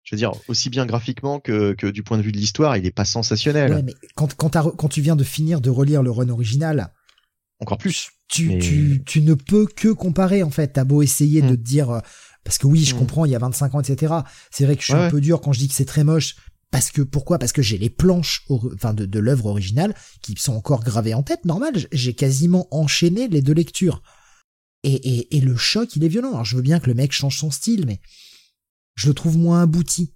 Je 0.05 0.15
veux 0.15 0.19
dire, 0.19 0.31
aussi 0.47 0.71
bien 0.71 0.87
graphiquement 0.87 1.41
que, 1.41 1.73
que 1.73 1.89
du 1.89 2.05
point 2.05 2.17
de 2.17 2.23
vue 2.23 2.31
de 2.31 2.37
l'histoire, 2.37 2.77
il 2.77 2.87
est 2.87 2.93
pas 2.93 3.05
sensationnel. 3.05 3.73
ouais, 3.73 3.83
mais 3.83 3.95
quand 4.15 4.33
quand, 4.37 4.89
tu 4.89 5.01
viens 5.01 5.17
de 5.17 5.25
finir 5.25 5.61
de 5.61 5.69
relire 5.69 6.05
le 6.05 6.13
run 6.13 6.29
original, 6.29 6.93
Encore 7.59 7.79
plus. 7.79 8.11
tu, 8.29 8.47
Mais- 8.51 8.59
tu, 8.61 9.03
tu 9.05 9.21
ne 9.23 9.35
peux 9.35 9.67
que 9.67 9.89
comparer 9.89 10.45
en 10.45 10.51
fait. 10.51 10.69
T'as 10.75 10.85
beau 10.85 11.03
essayer 11.03 11.43
de 11.43 11.49
Mm. 11.49 11.57
te 11.57 11.63
dire 11.63 12.03
parce 12.45 12.59
que 12.59 12.69
oui, 12.69 12.85
je 12.85 12.95
Mm. 12.95 12.99
comprends, 12.99 13.25
il 13.25 13.33
y 13.33 13.35
a 13.35 13.41
25 13.41 13.75
ans, 13.75 13.81
etc. 13.81 14.15
C'est 14.53 14.65
vrai 14.65 14.77
que 14.77 14.83
je 14.83 14.87
suis 14.87 14.95
Ouais, 14.95 15.01
un 15.01 15.05
ouais. 15.07 15.11
peu 15.11 15.21
dur 15.21 15.41
quand 15.41 15.53
je 15.53 15.59
dis 15.59 15.67
que 15.67 15.75
c'est 15.75 15.85
très 15.85 16.05
moche. 16.05 16.37
Parce 16.71 16.91
que 16.91 17.03
pourquoi? 17.03 17.39
Parce 17.39 17.53
que 17.53 17.63
j'ai 17.63 17.79
les 17.79 17.91
planches, 17.91 18.45
enfin 18.75 18.93
de, 18.93 19.19
l'œuvre 19.19 19.47
originale 19.47 19.95
qui 20.23 20.35
sont 20.37 20.55
encore 20.55 20.83
gravées 20.83 21.15
en 21.15 21.23
tête. 21.23 21.45
Normal, 21.45 21.87
j'ai 21.93 22.15
quasiment 22.15 22.67
enchaîné 22.71 23.29
les 23.29 23.43
deux 23.43 23.55
lectures. 23.55 24.03
Et, 24.83 25.41
le 25.41 25.57
choc, 25.57 25.97
il 25.97 26.05
est 26.05 26.09
violent. 26.09 26.31
Alors 26.31 26.45
je 26.45 26.57
veux 26.57 26.63
bien 26.63 26.79
que 26.79 26.87
le 26.87 26.95
mec 26.95 27.13
change 27.13 27.39
son 27.39 27.51
style, 27.51 27.87
mais 27.87 28.01
je 28.95 29.09
le 29.09 29.15
trouve 29.15 29.37
moins 29.37 29.63
abouti. 29.63 30.15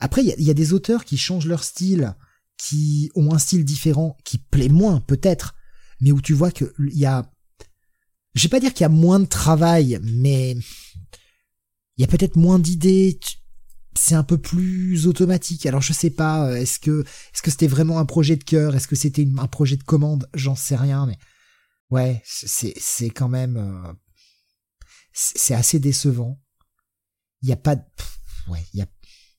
Après, 0.00 0.22
il 0.24 0.42
y 0.42 0.50
a, 0.50 0.54
des 0.54 0.72
auteurs 0.72 1.04
qui 1.04 1.16
changent 1.16 1.46
leur 1.46 1.62
style, 1.62 2.16
qui 2.56 3.10
ont 3.14 3.32
un 3.32 3.38
style 3.38 3.64
différent, 3.64 4.16
qui 4.24 4.38
plaît 4.38 4.68
moins 4.68 5.00
peut-être, 5.00 5.54
mais 6.00 6.10
où 6.10 6.20
tu 6.20 6.32
vois 6.32 6.50
que 6.50 6.72
il 6.80 6.98
y 6.98 7.06
a, 7.06 7.30
je 8.34 8.42
vais 8.42 8.48
pas 8.48 8.60
dire 8.60 8.72
qu'il 8.72 8.82
y 8.82 8.84
a 8.84 8.88
moins 8.88 9.20
de 9.20 9.26
travail, 9.26 10.00
mais 10.02 10.56
il 11.96 12.00
y 12.00 12.04
a 12.04 12.08
peut-être 12.08 12.36
moins 12.36 12.58
d'idées. 12.58 13.20
C'est 13.94 14.14
un 14.14 14.22
peu 14.24 14.38
plus 14.38 15.06
automatique. 15.06 15.66
Alors 15.66 15.82
je 15.82 15.92
sais 15.92 16.10
pas, 16.10 16.46
euh, 16.48 16.56
est-ce 16.56 16.78
que 16.80 17.02
est-ce 17.34 17.42
que 17.42 17.50
c'était 17.50 17.66
vraiment 17.66 17.98
un 17.98 18.06
projet 18.06 18.36
de 18.36 18.44
cœur, 18.44 18.74
est-ce 18.74 18.88
que 18.88 18.96
c'était 18.96 19.26
un 19.38 19.46
projet 19.46 19.76
de 19.76 19.82
commande, 19.82 20.28
j'en 20.34 20.54
sais 20.56 20.76
rien, 20.76 21.06
mais 21.06 21.18
ouais, 21.90 22.22
c'est 22.24 22.74
c'est 22.78 23.10
quand 23.10 23.28
même 23.28 23.56
euh, 23.56 23.92
c'est 25.12 25.54
assez 25.54 25.78
décevant. 25.78 26.40
Il 27.42 27.48
y 27.48 27.52
a 27.52 27.56
pas, 27.56 27.76
de- 27.76 27.82
pff, 27.96 28.18
ouais, 28.48 28.64
il 28.72 28.78
y 28.78 28.82
a 28.82 28.86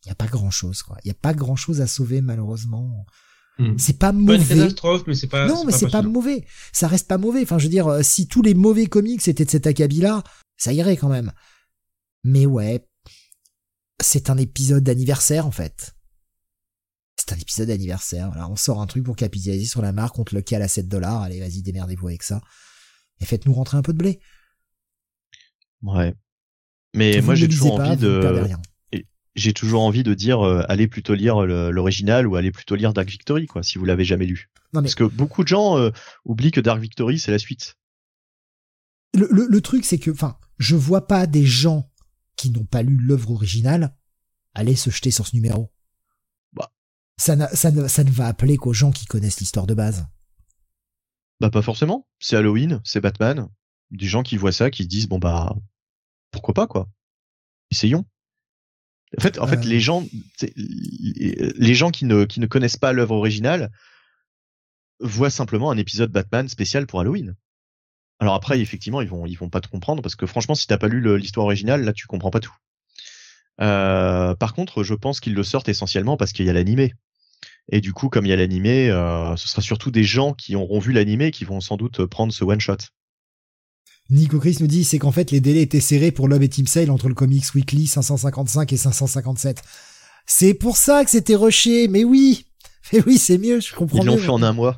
il 0.06 0.10
y 0.10 0.12
a 0.12 0.16
pas 0.16 0.28
grand 0.28 0.52
chose 0.52 0.84
quoi. 0.84 0.98
Il 1.04 1.08
y 1.08 1.12
a 1.12 1.16
pas 1.16 1.34
grand 1.34 1.56
chose 1.56 1.82
à 1.82 1.88
sauver 1.88 2.22
malheureusement 2.22 3.06
Hmm. 3.60 3.78
C'est 3.78 4.00
pas 4.00 4.12
mauvais. 4.12 4.40
Pas 4.40 4.44
une 4.56 4.60
catastrophe, 4.62 5.04
mais 5.06 5.14
c'est 5.14 5.28
pas. 5.28 5.46
Non, 5.48 5.64
mais 5.64 5.72
c'est 5.72 5.88
pas, 5.88 6.02
mauvais. 6.02 6.44
Ça 6.72 6.88
reste 6.88 7.08
pas 7.08 7.20
mauvais. 7.20 7.44
Enfin, 7.44 7.60
je 7.60 7.66
veux 7.66 7.70
dire, 7.70 7.86
euh, 7.88 8.02
si 8.02 8.28
tous 8.28 8.42
les 8.42 8.56
mauvais 8.56 8.88
comics 8.88 9.28
étaient 9.28 9.46
de 9.46 9.50
cet 9.52 9.68
acabit-là, 9.68 10.24
ça 10.58 10.74
irait 10.74 10.98
quand 10.98 11.08
même. 11.08 11.32
Mais 12.24 12.48
ouais, 12.48 12.84
c'est 14.02 14.30
un 14.30 14.38
épisode 14.38 14.84
d'anniversaire 14.84 15.46
en 15.46 15.52
fait. 15.52 15.96
C'est 17.16 17.34
un 17.34 17.38
épisode 17.38 17.68
d'anniversaire. 17.68 18.30
Voilà, 18.30 18.50
on 18.50 18.56
sort 18.56 18.82
un 18.82 18.88
truc 18.88 19.04
pour 19.04 19.16
capitaliser 19.16 19.66
sur 19.66 19.82
la 19.82 19.92
marque, 19.92 20.18
on 20.20 20.24
te 20.24 20.36
le 20.36 20.42
cale 20.42 20.62
à 20.62 20.68
7 20.68 20.88
dollars. 20.88 21.22
Allez, 21.22 21.40
vas-y, 21.40 21.62
démerdez-vous 21.62 22.08
avec 22.08 22.24
ça. 22.24 22.42
Et 23.22 23.26
faites-nous 23.26 23.54
rentrer 23.54 23.78
un 23.78 23.82
peu 23.82 23.94
de 23.94 23.98
blé. 23.98 24.20
Ouais. 25.84 26.14
Mais 26.94 27.22
moi, 27.22 27.36
j'ai 27.36 27.48
toujours 27.48 27.80
envie 27.80 27.98
de. 27.98 28.50
J'ai 29.36 29.54
toujours 29.54 29.82
envie 29.82 30.04
de 30.04 30.14
dire, 30.14 30.46
euh, 30.46 30.62
allez 30.70 30.88
plutôt 30.88 31.16
lire 31.16 31.44
l'original 31.44 32.28
ou 32.28 32.36
allez 32.36 32.52
plutôt 32.52 32.76
lire 32.76 32.94
Dark 32.94 33.10
Victory, 33.10 33.48
quoi, 33.48 33.64
si 33.64 33.80
vous 33.80 33.86
l'avez 33.86 34.06
jamais 34.06 34.28
lu. 34.28 34.52
Parce 34.72 34.94
que 34.94 35.04
beaucoup 35.04 35.42
de 35.42 35.48
gens 35.48 35.78
euh, 35.78 35.90
oublient 36.24 36.52
que 36.52 36.62
Dark 36.62 36.80
Victory, 36.80 37.18
c'est 37.18 37.32
la 37.32 37.40
suite. 37.40 37.76
Le, 39.16 39.28
le 39.32 39.62
truc, 39.62 39.86
c'est 39.86 39.98
que, 39.98 40.12
enfin, 40.12 40.38
je 40.60 40.76
vois 40.76 41.08
pas 41.08 41.26
des 41.26 41.46
gens 41.46 41.90
qui 42.44 42.52
n'ont 42.52 42.66
pas 42.66 42.82
lu 42.84 42.98
l'œuvre 42.98 43.32
originale 43.32 43.96
aller 44.54 44.76
se 44.76 44.90
jeter 44.90 45.12
sur 45.12 45.26
ce 45.26 45.36
numéro. 45.36 45.72
Bah. 46.52 46.74
Ça, 47.18 47.56
ça, 47.56 47.72
ne, 47.72 47.88
ça 47.88 48.04
ne 48.04 48.12
va 48.12 48.28
appeler 48.28 48.58
qu'aux 48.58 48.74
gens 48.74 48.92
qui 48.92 49.06
connaissent 49.06 49.40
l'histoire 49.40 49.66
de 49.66 49.74
base. 49.74 50.06
Bah 51.40 51.50
pas 51.50 51.62
forcément. 51.62 52.06
C'est 52.20 52.36
Halloween, 52.36 52.82
c'est 52.84 53.00
Batman. 53.00 53.48
Des 53.92 54.08
gens 54.08 54.24
qui 54.24 54.36
voient 54.36 54.52
ça, 54.52 54.72
qui 54.72 54.86
disent 54.88 55.08
bon 55.08 55.20
bah 55.20 55.56
pourquoi 56.32 56.54
pas 56.54 56.68
quoi. 56.68 56.90
Essayons. 57.72 58.06
En 59.18 59.22
fait, 59.22 59.40
en 59.40 59.48
fait, 59.48 59.60
euh. 59.60 59.70
les 59.70 59.80
gens, 59.80 60.06
les 60.42 61.76
gens 61.76 61.92
qui 61.92 62.06
ne 62.06 62.26
qui 62.26 62.40
ne 62.42 62.48
connaissent 62.48 62.78
pas 62.78 62.92
l'œuvre 62.92 63.16
originale 63.16 63.72
voient 65.00 65.30
simplement 65.30 65.72
un 65.72 65.78
épisode 65.78 66.12
Batman 66.12 66.50
spécial 66.50 66.88
pour 66.88 67.00
Halloween. 67.00 67.36
Alors 68.20 68.36
après, 68.36 68.60
effectivement, 68.60 69.02
ils 69.02 69.08
vont 69.08 69.26
ils 69.26 69.38
vont 69.38 69.50
pas 69.50 69.62
te 69.62 69.68
comprendre 69.68 70.02
parce 70.02 70.16
que 70.16 70.26
franchement, 70.26 70.56
si 70.56 70.68
t'as 70.68 70.78
pas 70.78 70.88
lu 70.88 71.18
l'histoire 71.18 71.46
originale, 71.46 71.84
là, 71.84 71.94
tu 71.94 72.08
comprends 72.08 72.32
pas 72.32 72.40
tout. 72.40 72.56
Euh, 73.62 74.36
par 74.36 74.54
contre, 74.54 74.84
je 74.84 74.94
pense 74.94 75.20
qu'ils 75.20 75.34
le 75.34 75.44
sortent 75.44 75.70
essentiellement 75.70 76.18
parce 76.18 76.34
qu'il 76.34 76.46
y 76.46 76.50
a 76.50 76.54
l'animé. 76.54 76.94
Et 77.72 77.82
du 77.82 77.94
coup, 77.94 78.10
comme 78.10 78.26
il 78.26 78.30
y 78.30 78.34
a 78.34 78.36
l'animé, 78.36 78.90
euh, 78.90 79.36
ce 79.36 79.48
sera 79.48 79.62
surtout 79.62 79.92
des 79.92 80.04
gens 80.04 80.34
qui 80.34 80.56
auront 80.56 80.80
vu 80.80 80.92
l'animé 80.92 81.32
qui 81.32 81.46
vont 81.46 81.62
sans 81.62 81.78
doute 81.78 82.06
prendre 82.06 82.34
ce 82.34 82.44
one 82.44 82.60
shot. 82.60 82.78
Nico 84.10 84.38
Chris 84.40 84.58
nous 84.60 84.68
dit 84.68 84.84
c'est 84.84 85.00
qu'en 85.00 85.14
fait 85.14 85.32
les 85.32 85.40
délais 85.40 85.62
étaient 85.62 85.80
serrés 85.80 86.12
pour 86.12 86.28
Love 86.28 86.44
et 86.44 86.50
Team 86.50 86.68
Sale 86.68 86.92
entre 86.92 87.08
le 87.08 87.16
Comics 87.16 87.54
Weekly 87.56 87.88
555 87.88 88.74
et 88.74 88.78
557. 88.78 89.64
C'est 90.26 90.54
pour 90.54 90.78
ça 90.78 91.04
que 91.06 91.12
c'était 91.12 91.36
rushé, 91.36 91.88
mais 91.88 92.04
oui, 92.04 92.46
mais 92.94 93.02
oui 93.06 93.18
c'est 93.18 93.38
mieux, 93.38 93.60
je 93.62 93.74
comprends. 93.74 94.00
Ils 94.00 94.06
l'ont 94.06 94.18
fait 94.18 94.30
en 94.30 94.44
un 94.44 94.54
mois. 94.54 94.78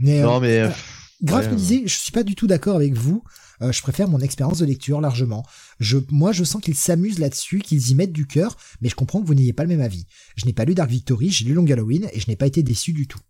Mais, 0.00 0.20
non 0.20 0.36
euh, 0.36 0.40
mais. 0.40 0.74
Graf 1.22 1.50
me 1.50 1.56
disait, 1.56 1.82
je 1.86 1.98
suis 1.98 2.12
pas 2.12 2.22
du 2.22 2.34
tout 2.34 2.46
d'accord 2.46 2.76
avec 2.76 2.94
vous. 2.94 3.22
Euh, 3.62 3.72
je 3.72 3.82
préfère 3.82 4.08
mon 4.08 4.20
expérience 4.20 4.58
de 4.58 4.64
lecture 4.64 5.00
largement. 5.00 5.44
Je, 5.78 5.98
moi, 6.10 6.32
je 6.32 6.44
sens 6.44 6.62
qu'ils 6.62 6.76
s'amusent 6.76 7.18
là-dessus, 7.18 7.58
qu'ils 7.58 7.90
y 7.90 7.94
mettent 7.94 8.12
du 8.12 8.26
cœur, 8.26 8.56
mais 8.80 8.88
je 8.88 8.94
comprends 8.94 9.20
que 9.20 9.26
vous 9.26 9.34
n'ayez 9.34 9.52
pas 9.52 9.64
le 9.64 9.68
même 9.68 9.82
avis. 9.82 10.06
Je 10.36 10.46
n'ai 10.46 10.54
pas 10.54 10.64
lu 10.64 10.74
Dark 10.74 10.88
Victory, 10.88 11.30
j'ai 11.30 11.44
lu 11.44 11.52
Long 11.52 11.66
Halloween 11.66 12.08
et 12.12 12.20
je 12.20 12.28
n'ai 12.28 12.36
pas 12.36 12.46
été 12.46 12.62
déçu 12.62 12.92
du 12.92 13.06
tout. 13.06 13.20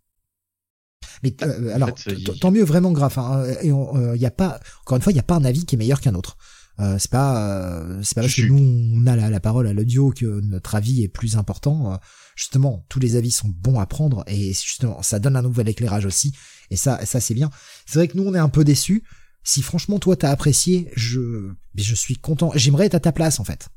Mais 1.23 1.35
euh, 1.43 1.75
alors, 1.75 1.91
tant 2.39 2.51
mieux 2.51 2.63
vraiment 2.63 2.91
Graf. 2.91 3.17
Hein, 3.17 3.45
et 3.61 3.67
il 3.67 3.73
euh, 3.73 4.15
y 4.17 4.25
a 4.25 4.31
pas, 4.31 4.59
encore 4.81 4.97
une 4.97 5.01
fois, 5.01 5.11
il 5.11 5.15
y 5.15 5.19
a 5.19 5.23
pas 5.23 5.35
un 5.35 5.45
avis 5.45 5.65
qui 5.65 5.75
est 5.75 5.77
meilleur 5.77 6.01
qu'un 6.01 6.15
autre. 6.15 6.37
Euh, 6.79 6.97
c'est 6.97 7.11
pas, 7.11 7.85
c'est 8.01 8.15
pas 8.15 8.21
parce 8.21 8.33
que 8.33 8.43
nous 8.43 8.57
on 8.57 9.05
a 9.05 9.15
la, 9.15 9.29
la 9.29 9.39
parole 9.39 9.67
à 9.67 9.73
l'audio 9.73 10.11
que 10.11 10.39
notre 10.39 10.73
avis 10.73 11.03
est 11.03 11.09
plus 11.09 11.35
important. 11.35 11.99
justement, 12.35 12.85
tous 12.89 12.99
les 12.99 13.17
avis 13.17 13.29
sont 13.29 13.49
bons 13.49 13.79
à 13.79 13.85
prendre 13.85 14.23
et 14.27 14.53
justement, 14.53 15.01
ça 15.01 15.19
donne 15.19 15.35
un 15.35 15.41
nouvel 15.41 15.67
éclairage 15.69 16.05
aussi. 16.05 16.33
Et 16.71 16.77
ça, 16.77 17.05
ça 17.05 17.19
c'est 17.19 17.35
bien. 17.35 17.51
C'est 17.85 17.99
vrai 17.99 18.07
que 18.07 18.17
nous 18.17 18.23
on 18.23 18.33
est 18.33 18.39
un 18.39 18.49
peu 18.49 18.63
déçus. 18.63 19.03
Si 19.43 19.61
franchement 19.61 19.99
toi 19.99 20.15
t'as 20.15 20.31
apprécié, 20.31 20.91
je, 20.95 21.51
je 21.75 21.95
suis 21.95 22.15
content. 22.15 22.51
J'aimerais 22.55 22.87
être 22.87 22.95
à 22.95 22.99
ta 22.99 23.11
place 23.11 23.39
en 23.39 23.43
fait. 23.43 23.69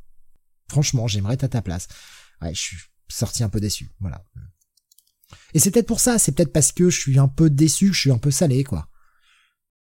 Franchement, 0.71 1.07
j'aimerais 1.07 1.35
être 1.35 1.45
à 1.45 1.49
ta 1.49 1.61
place. 1.61 1.89
Ouais, 2.41 2.55
je 2.55 2.61
suis 2.61 2.77
sorti 3.09 3.43
un 3.45 3.51
peu 3.51 3.61
déçu. 3.61 3.91
Voilà. 4.01 4.25
Et 5.53 5.59
c'est 5.59 5.71
peut-être 5.71 5.87
pour 5.89 6.01
ça. 6.01 6.19
C'est 6.19 6.33
peut-être 6.33 6.53
parce 6.53 6.73
que 6.73 6.89
je 6.89 6.99
suis 6.99 7.19
un 7.19 7.29
peu 7.29 7.51
déçu, 7.51 7.93
je 7.93 8.01
suis 8.01 8.11
un 8.13 8.19
peu 8.19 8.31
salé 8.31 8.65
quoi. 8.65 8.89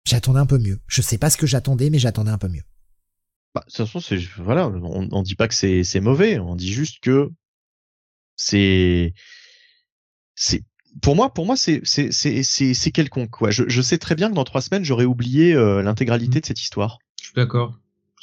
J'attendais 0.06 0.40
un 0.40 0.46
peu 0.46 0.58
mieux. 0.58 0.80
Je 0.86 1.02
sais 1.02 1.18
pas 1.18 1.28
ce 1.28 1.36
que 1.36 1.46
j'attendais, 1.46 1.90
mais 1.90 1.98
j'attendais 1.98 2.30
un 2.30 2.38
peu 2.38 2.48
mieux. 2.48 2.62
Bah, 3.54 3.64
de 3.66 3.72
toute 3.72 3.86
façon, 3.86 4.00
voilà, 4.38 4.68
on, 4.68 5.08
on 5.10 5.22
dit 5.22 5.34
pas 5.34 5.48
que 5.48 5.54
c'est 5.54 5.82
c'est 5.82 6.00
mauvais, 6.00 6.38
on 6.38 6.54
dit 6.54 6.72
juste 6.72 7.00
que 7.02 7.28
c'est 8.36 9.12
c'est 10.36 10.64
pour 11.02 11.16
moi, 11.16 11.32
pour 11.32 11.46
moi, 11.46 11.56
c'est 11.56 12.92
quelconque 12.92 13.30
quoi. 13.30 13.50
Je, 13.50 13.64
je 13.68 13.82
sais 13.82 13.98
très 13.98 14.14
bien 14.14 14.28
que 14.30 14.34
dans 14.34 14.44
trois 14.44 14.60
semaines, 14.60 14.84
j'aurais 14.84 15.04
oublié 15.04 15.54
euh, 15.54 15.82
l'intégralité 15.82 16.38
mmh. 16.38 16.40
de 16.40 16.46
cette 16.46 16.60
histoire. 16.60 16.98
Je 17.20 17.26
suis 17.26 17.34
d'accord. 17.34 17.78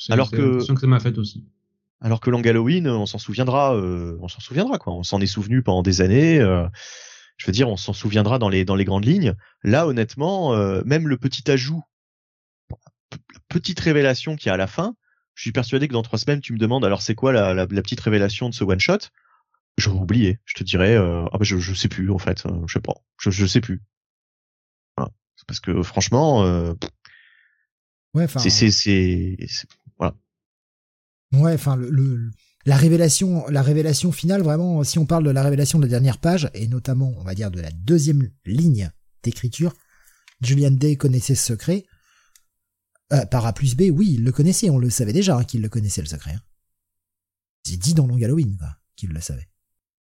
Alors 0.10 0.32
que 0.32 0.66
que 0.74 0.80
ça 0.80 0.88
m'a 0.88 1.00
fait 1.00 1.18
aussi. 1.18 1.46
Alors 2.02 2.20
que 2.20 2.30
Long 2.30 2.42
Halloween, 2.42 2.88
on 2.88 3.06
s'en 3.06 3.18
souviendra, 3.18 3.76
euh, 3.76 4.18
on 4.22 4.28
s'en 4.28 4.40
souviendra 4.40 4.78
quoi. 4.78 4.94
On 4.94 5.04
s'en 5.04 5.20
est 5.20 5.28
souvenu 5.28 5.64
pendant 5.64 5.82
des 5.82 6.02
années. 6.02 6.40
Euh, 6.40 6.68
je 7.38 7.46
veux 7.46 7.52
dire, 7.52 7.70
on 7.70 7.78
s'en 7.78 7.94
souviendra 7.94 8.38
dans 8.38 8.50
les 8.50 8.66
dans 8.66 8.76
les 8.76 8.86
grandes 8.86 9.06
lignes. 9.06 9.34
Là, 9.64 9.88
honnêtement, 9.88 10.56
même 10.86 11.08
le 11.08 11.18
petit 11.18 11.50
ajout, 11.50 11.84
la 13.12 13.18
petite 13.48 13.80
révélation 13.80 14.36
qui 14.36 14.48
y 14.48 14.50
a 14.50 14.54
à 14.54 14.58
la 14.58 14.68
fin, 14.68 14.96
je 15.36 15.44
suis 15.44 15.52
persuadé 15.52 15.88
que 15.88 15.94
dans 15.94 16.04
trois 16.04 16.20
semaines, 16.20 16.42
tu 16.42 16.54
me 16.54 16.58
demandes 16.58 16.84
alors 16.84 17.02
c'est 17.02 17.16
quoi 17.16 17.32
la, 17.32 17.54
la, 17.54 17.68
la 17.70 17.82
petite 17.82 18.02
révélation 18.02 18.50
de 18.50 18.54
ce 18.56 18.64
one 18.64 18.80
shot? 18.80 19.10
J'aurais 19.78 20.00
oublié. 20.00 20.40
Je 20.46 20.56
te 20.56 20.64
dirais, 20.64 20.96
euh, 20.96 21.26
ah 21.32 21.38
bah 21.38 21.44
je, 21.44 21.58
je 21.58 21.74
sais 21.74 21.88
plus 21.88 22.10
en 22.10 22.18
fait. 22.18 22.46
Euh, 22.46 22.64
je 22.68 22.74
sais 22.74 22.82
pas. 22.82 22.96
Je, 23.20 23.30
je 23.30 23.46
sais 23.46 23.62
plus. 23.62 23.84
Voilà. 24.98 25.12
Parce 25.46 25.60
que 25.60 25.84
franchement, 25.84 26.44
euh, 26.44 26.74
ouais, 28.16 28.28
c'est 28.28 28.50
c'est 28.50 28.72
c'est 28.72 29.68
voilà. 30.00 30.16
Ouais, 31.34 31.54
enfin 31.54 31.76
le, 31.76 31.90
le, 31.92 32.32
la 32.66 32.76
révélation, 32.76 33.46
la 33.50 33.62
révélation 33.62 34.12
finale 34.12 34.42
vraiment. 34.42 34.84
Si 34.84 34.98
on 34.98 35.06
parle 35.06 35.24
de 35.24 35.30
la 35.30 35.44
révélation 35.44 35.78
de 35.78 35.84
la 35.84 35.90
dernière 35.90 36.18
page 36.18 36.50
et 36.56 36.68
notamment, 36.68 37.14
on 37.18 37.24
va 37.24 37.36
dire 37.36 37.52
de 37.52 37.62
la 37.62 37.70
deuxième 37.72 38.32
ligne 38.46 38.92
d'écriture, 39.22 39.74
Julian 40.42 40.72
Day 40.72 40.96
connaissait 40.96 41.36
ce 41.36 41.46
secret. 41.46 41.86
Par 43.32 43.46
A 43.46 43.54
plus 43.54 43.76
B, 43.76 43.84
oui, 43.90 44.16
il 44.16 44.26
le 44.26 44.34
connaissait, 44.34 44.70
on 44.70 44.80
le 44.80 44.90
savait 44.90 45.14
déjà 45.14 45.38
hein, 45.38 45.46
qu'il 45.46 45.62
le 45.62 45.70
connaissait 45.70 46.02
le 46.02 46.08
secret. 46.08 46.34
Hein. 46.34 46.42
C'est 47.64 47.78
dit 47.78 47.94
dans 47.94 48.06
Long 48.06 48.22
Halloween 48.22 48.58
qu'il 48.98 49.12
le 49.12 49.22
savait 49.22 49.48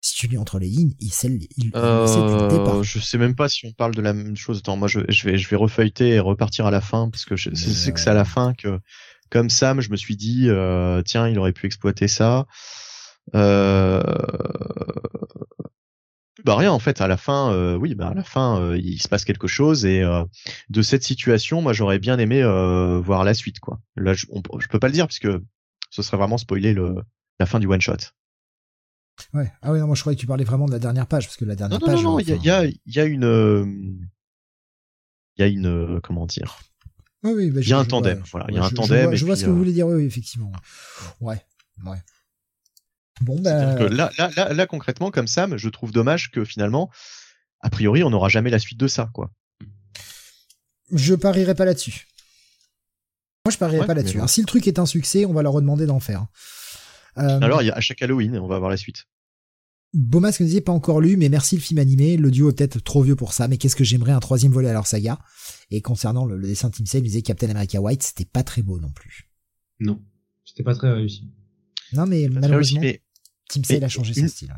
si 0.08 0.16
tu 0.16 0.28
lis 0.28 0.38
entre 0.38 0.60
les 0.60 0.68
lignes, 0.68 0.94
il 1.00 1.12
sait, 1.12 1.28
il, 1.58 1.72
euh, 1.76 2.84
Je 2.84 3.00
sais 3.00 3.18
même 3.18 3.36
pas 3.36 3.50
si 3.50 3.66
on 3.66 3.72
parle 3.72 3.94
de 3.94 4.02
la 4.02 4.14
même 4.14 4.36
chose. 4.36 4.60
Attends, 4.60 4.78
moi 4.78 4.88
je, 4.88 5.02
je 5.10 5.28
vais 5.28 5.38
je 5.38 5.50
vais 5.50 5.56
refeuilleter 5.56 6.10
et 6.10 6.20
repartir 6.20 6.66
à 6.66 6.72
la 6.72 6.82
fin 6.82 7.10
parce 7.10 7.26
que 7.26 7.36
je, 7.36 7.54
sais 7.54 7.92
que 7.92 8.00
c'est 8.00 8.10
à 8.10 8.14
la 8.14 8.26
fin 8.26 8.54
que 8.54 8.80
comme 9.30 9.50
Sam, 9.50 9.82
je 9.82 9.90
me 9.90 9.98
suis 9.98 10.16
dit 10.16 10.46
euh, 10.48 11.02
tiens, 11.04 11.28
il 11.28 11.38
aurait 11.40 11.54
pu 11.54 11.66
exploiter 11.66 12.08
ça. 12.08 12.46
Euh... 13.36 14.02
Bah 16.46 16.56
rien 16.56 16.72
en 16.72 16.80
fait 16.80 17.02
à 17.02 17.08
la 17.08 17.18
fin 17.18 17.52
euh, 17.52 17.76
oui 17.76 17.94
bah 17.94 18.10
à 18.10 18.14
la 18.14 18.24
fin 18.24 18.62
euh, 18.62 18.78
il 18.78 19.02
se 19.02 19.10
passe 19.10 19.26
quelque 19.26 19.48
chose 19.48 19.86
et 19.86 20.02
euh, 20.02 20.24
de 20.70 20.82
cette 20.82 21.04
situation 21.04 21.62
moi 21.62 21.74
j'aurais 21.74 22.00
bien 22.00 22.20
aimé 22.20 22.42
voir 23.04 23.26
la 23.26 23.34
suite 23.34 23.60
quoi 23.60 23.80
là 23.98 24.14
je, 24.14 24.28
je 24.60 24.68
peux 24.68 24.80
pas 24.80 24.88
le 24.88 24.94
dire 24.94 25.08
parce 25.08 25.20
que 25.20 25.44
ce 25.90 26.02
serait 26.02 26.16
vraiment 26.16 26.38
spoiler 26.38 26.74
le 26.74 26.96
la 27.40 27.46
fin 27.48 27.60
du 27.60 27.68
one 27.68 27.82
shot 27.82 27.98
Ouais. 29.34 29.52
Ah 29.62 29.72
oui, 29.72 29.80
non, 29.80 29.88
moi 29.88 29.96
je 29.96 30.02
croyais 30.02 30.16
que 30.16 30.22
tu 30.22 30.28
parlais 30.28 30.44
vraiment 30.44 30.66
de 30.66 30.72
la 30.72 30.80
dernière 30.80 31.08
page, 31.08 31.26
parce 31.26 31.38
que 31.38 31.46
la 31.46 31.56
dernière 31.56 31.80
page. 31.80 32.04
Non, 32.04 32.12
non, 32.14 32.20
il 32.20 32.30
y, 32.30 32.50
a, 32.50 32.66
y, 32.66 32.80
y 32.86 33.00
a 33.00 33.06
une. 33.06 34.08
Il 35.38 35.42
y 35.42 35.44
a 35.44 35.48
une. 35.48 36.00
Comment 36.02 36.26
dire? 36.26 36.60
Oui, 37.24 37.32
oui, 37.34 37.52
bah, 37.52 37.62
Il 37.62 37.68
y 37.68 37.74
a 37.74 37.80
un 37.80 37.86
tandem, 37.86 38.24
voilà. 38.32 38.46
Il 38.50 38.56
y 38.56 38.60
a 38.60 38.64
un 38.64 38.70
tandem. 38.70 39.16
Je 39.16 39.26
vois, 39.26 39.36
ce 39.36 39.44
que 39.44 39.50
vous 39.50 39.56
euh, 39.56 39.58
voulez 39.58 39.74
dire, 39.74 39.88
oui, 39.88 39.96
oui, 39.96 40.06
effectivement. 40.06 40.52
Ouais, 41.20 41.42
ouais. 41.86 41.98
Bon, 43.22 43.40
bah. 43.40 43.76
Que 43.76 43.84
là, 43.84 44.12
là, 44.18 44.30
là, 44.36 44.54
là, 44.54 44.68
concrètement, 44.68 45.10
comme 45.10 45.28
Sam, 45.28 45.58
je 45.58 45.70
trouve 45.70 45.92
dommage 45.92 46.32
que 46.32 46.46
finalement, 46.46 46.92
a 47.62 47.70
priori, 47.70 48.04
on 48.04 48.10
n'aura 48.10 48.30
jamais 48.30 48.50
la 48.52 48.60
suite 48.60 48.80
de 48.80 48.88
ça, 48.88 49.10
quoi. 49.14 49.32
Je 50.92 51.16
parierai 51.16 51.56
pas 51.56 51.66
là-dessus. 51.66 52.08
Moi, 53.46 53.52
je 53.52 53.58
parierai 53.58 53.86
pas 53.86 53.94
là-dessus. 53.94 54.20
Si 54.28 54.42
le 54.42 54.46
truc 54.46 54.68
est 54.68 54.80
un 54.80 54.86
succès, 54.86 55.26
on 55.26 55.34
va 55.34 55.42
leur 55.42 55.56
demander 55.56 55.86
d'en 55.86 56.00
faire. 56.00 56.28
Euh, 57.18 57.40
Alors, 57.42 57.62
il 57.62 57.68
y 57.68 57.72
a 57.72 57.76
à 57.76 57.82
chaque 57.82 58.02
Halloween, 58.02 58.38
on 58.38 58.48
va 58.48 58.56
avoir 58.56 58.70
la 58.70 58.78
suite. 58.78 59.06
Bomas 59.94 60.36
nous 60.40 60.46
disait 60.46 60.62
pas 60.62 60.72
encore 60.72 61.02
lu, 61.02 61.18
mais 61.18 61.30
merci 61.30 61.56
le 61.56 61.62
film 61.62 61.80
animé. 61.80 62.18
Le 62.18 62.30
duo 62.30 62.50
est 62.50 62.54
peut-être 62.54 62.80
trop 62.80 63.02
vieux 63.02 63.16
pour 63.16 63.34
ça, 63.34 63.48
mais 63.48 63.58
qu'est-ce 63.58 63.76
que 63.76 63.84
j'aimerais 63.84 64.12
un 64.12 64.20
troisième 64.20 64.52
volet 64.52 64.70
à 64.70 64.74
leur 64.74 64.86
saga? 64.86 65.20
Et 65.72 65.82
concernant 65.82 66.26
le, 66.26 66.40
dessin 66.40 66.70
Team 66.70 66.86
Sale, 66.86 67.02
il 67.02 67.06
disait 67.06 67.22
Captain 67.22 67.50
America 67.50 67.80
White, 67.80 68.04
c'était 68.04 68.26
pas 68.26 68.44
très 68.44 68.62
beau 68.62 68.80
non 68.80 68.92
plus. 68.92 69.30
Non, 69.80 70.02
c'était 70.46 70.64
pas 70.64 70.76
très 70.76 70.92
réussi. 70.92 71.30
Non, 71.94 72.06
mais 72.06 72.28
malheureusement, 72.30 72.82
Team 73.50 73.64
Sale 73.64 73.84
a 73.84 73.90
changé 73.90 74.14
son 74.14 74.28
style. 74.28 74.54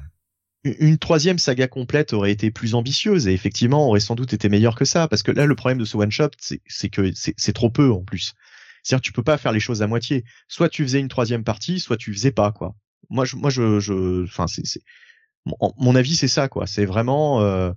Une 0.66 0.98
troisième 0.98 1.40
saga 1.40 1.70
complète 1.70 2.12
aurait 2.12 2.34
été 2.34 2.52
plus 2.52 2.76
ambitieuse 2.76 3.30
et 3.30 3.34
effectivement 3.34 3.88
aurait 3.88 4.02
sans 4.02 4.16
doute 4.16 4.34
été 4.34 4.50
meilleure 4.50 4.76
que 4.76 4.84
ça, 4.84 5.08
parce 5.08 5.24
que 5.24 5.32
là 5.32 5.46
le 5.46 5.56
problème 5.56 5.78
de 5.78 5.86
ce 5.86 5.96
one 5.96 6.12
shot, 6.12 6.32
c'est 6.38 6.90
que 6.90 7.12
c'est 7.14 7.54
trop 7.54 7.70
peu 7.70 7.92
en 7.94 8.04
plus. 8.04 8.34
C'est-à-dire 8.84 9.02
tu 9.02 9.12
peux 9.14 9.24
pas 9.24 9.38
faire 9.38 9.52
les 9.52 9.60
choses 9.60 9.82
à 9.82 9.88
moitié. 9.88 10.24
Soit 10.48 10.70
tu 10.70 10.84
faisais 10.84 11.00
une 11.00 11.08
troisième 11.10 11.44
partie, 11.44 11.80
soit 11.80 11.98
tu 11.98 12.14
faisais 12.14 12.32
pas 12.32 12.52
quoi. 12.52 12.76
Moi 13.10 13.26
je 13.26 13.36
moi 13.36 13.50
je 13.50 13.80
je 13.80 14.24
enfin 14.24 14.48
c'est 14.48 14.64
Mon, 15.46 15.74
mon 15.78 15.96
avis, 15.96 16.16
c'est 16.16 16.28
ça, 16.28 16.48
quoi. 16.50 16.68
C'est 16.68 16.86
vraiment, 16.86 17.42
euh, 17.42 17.72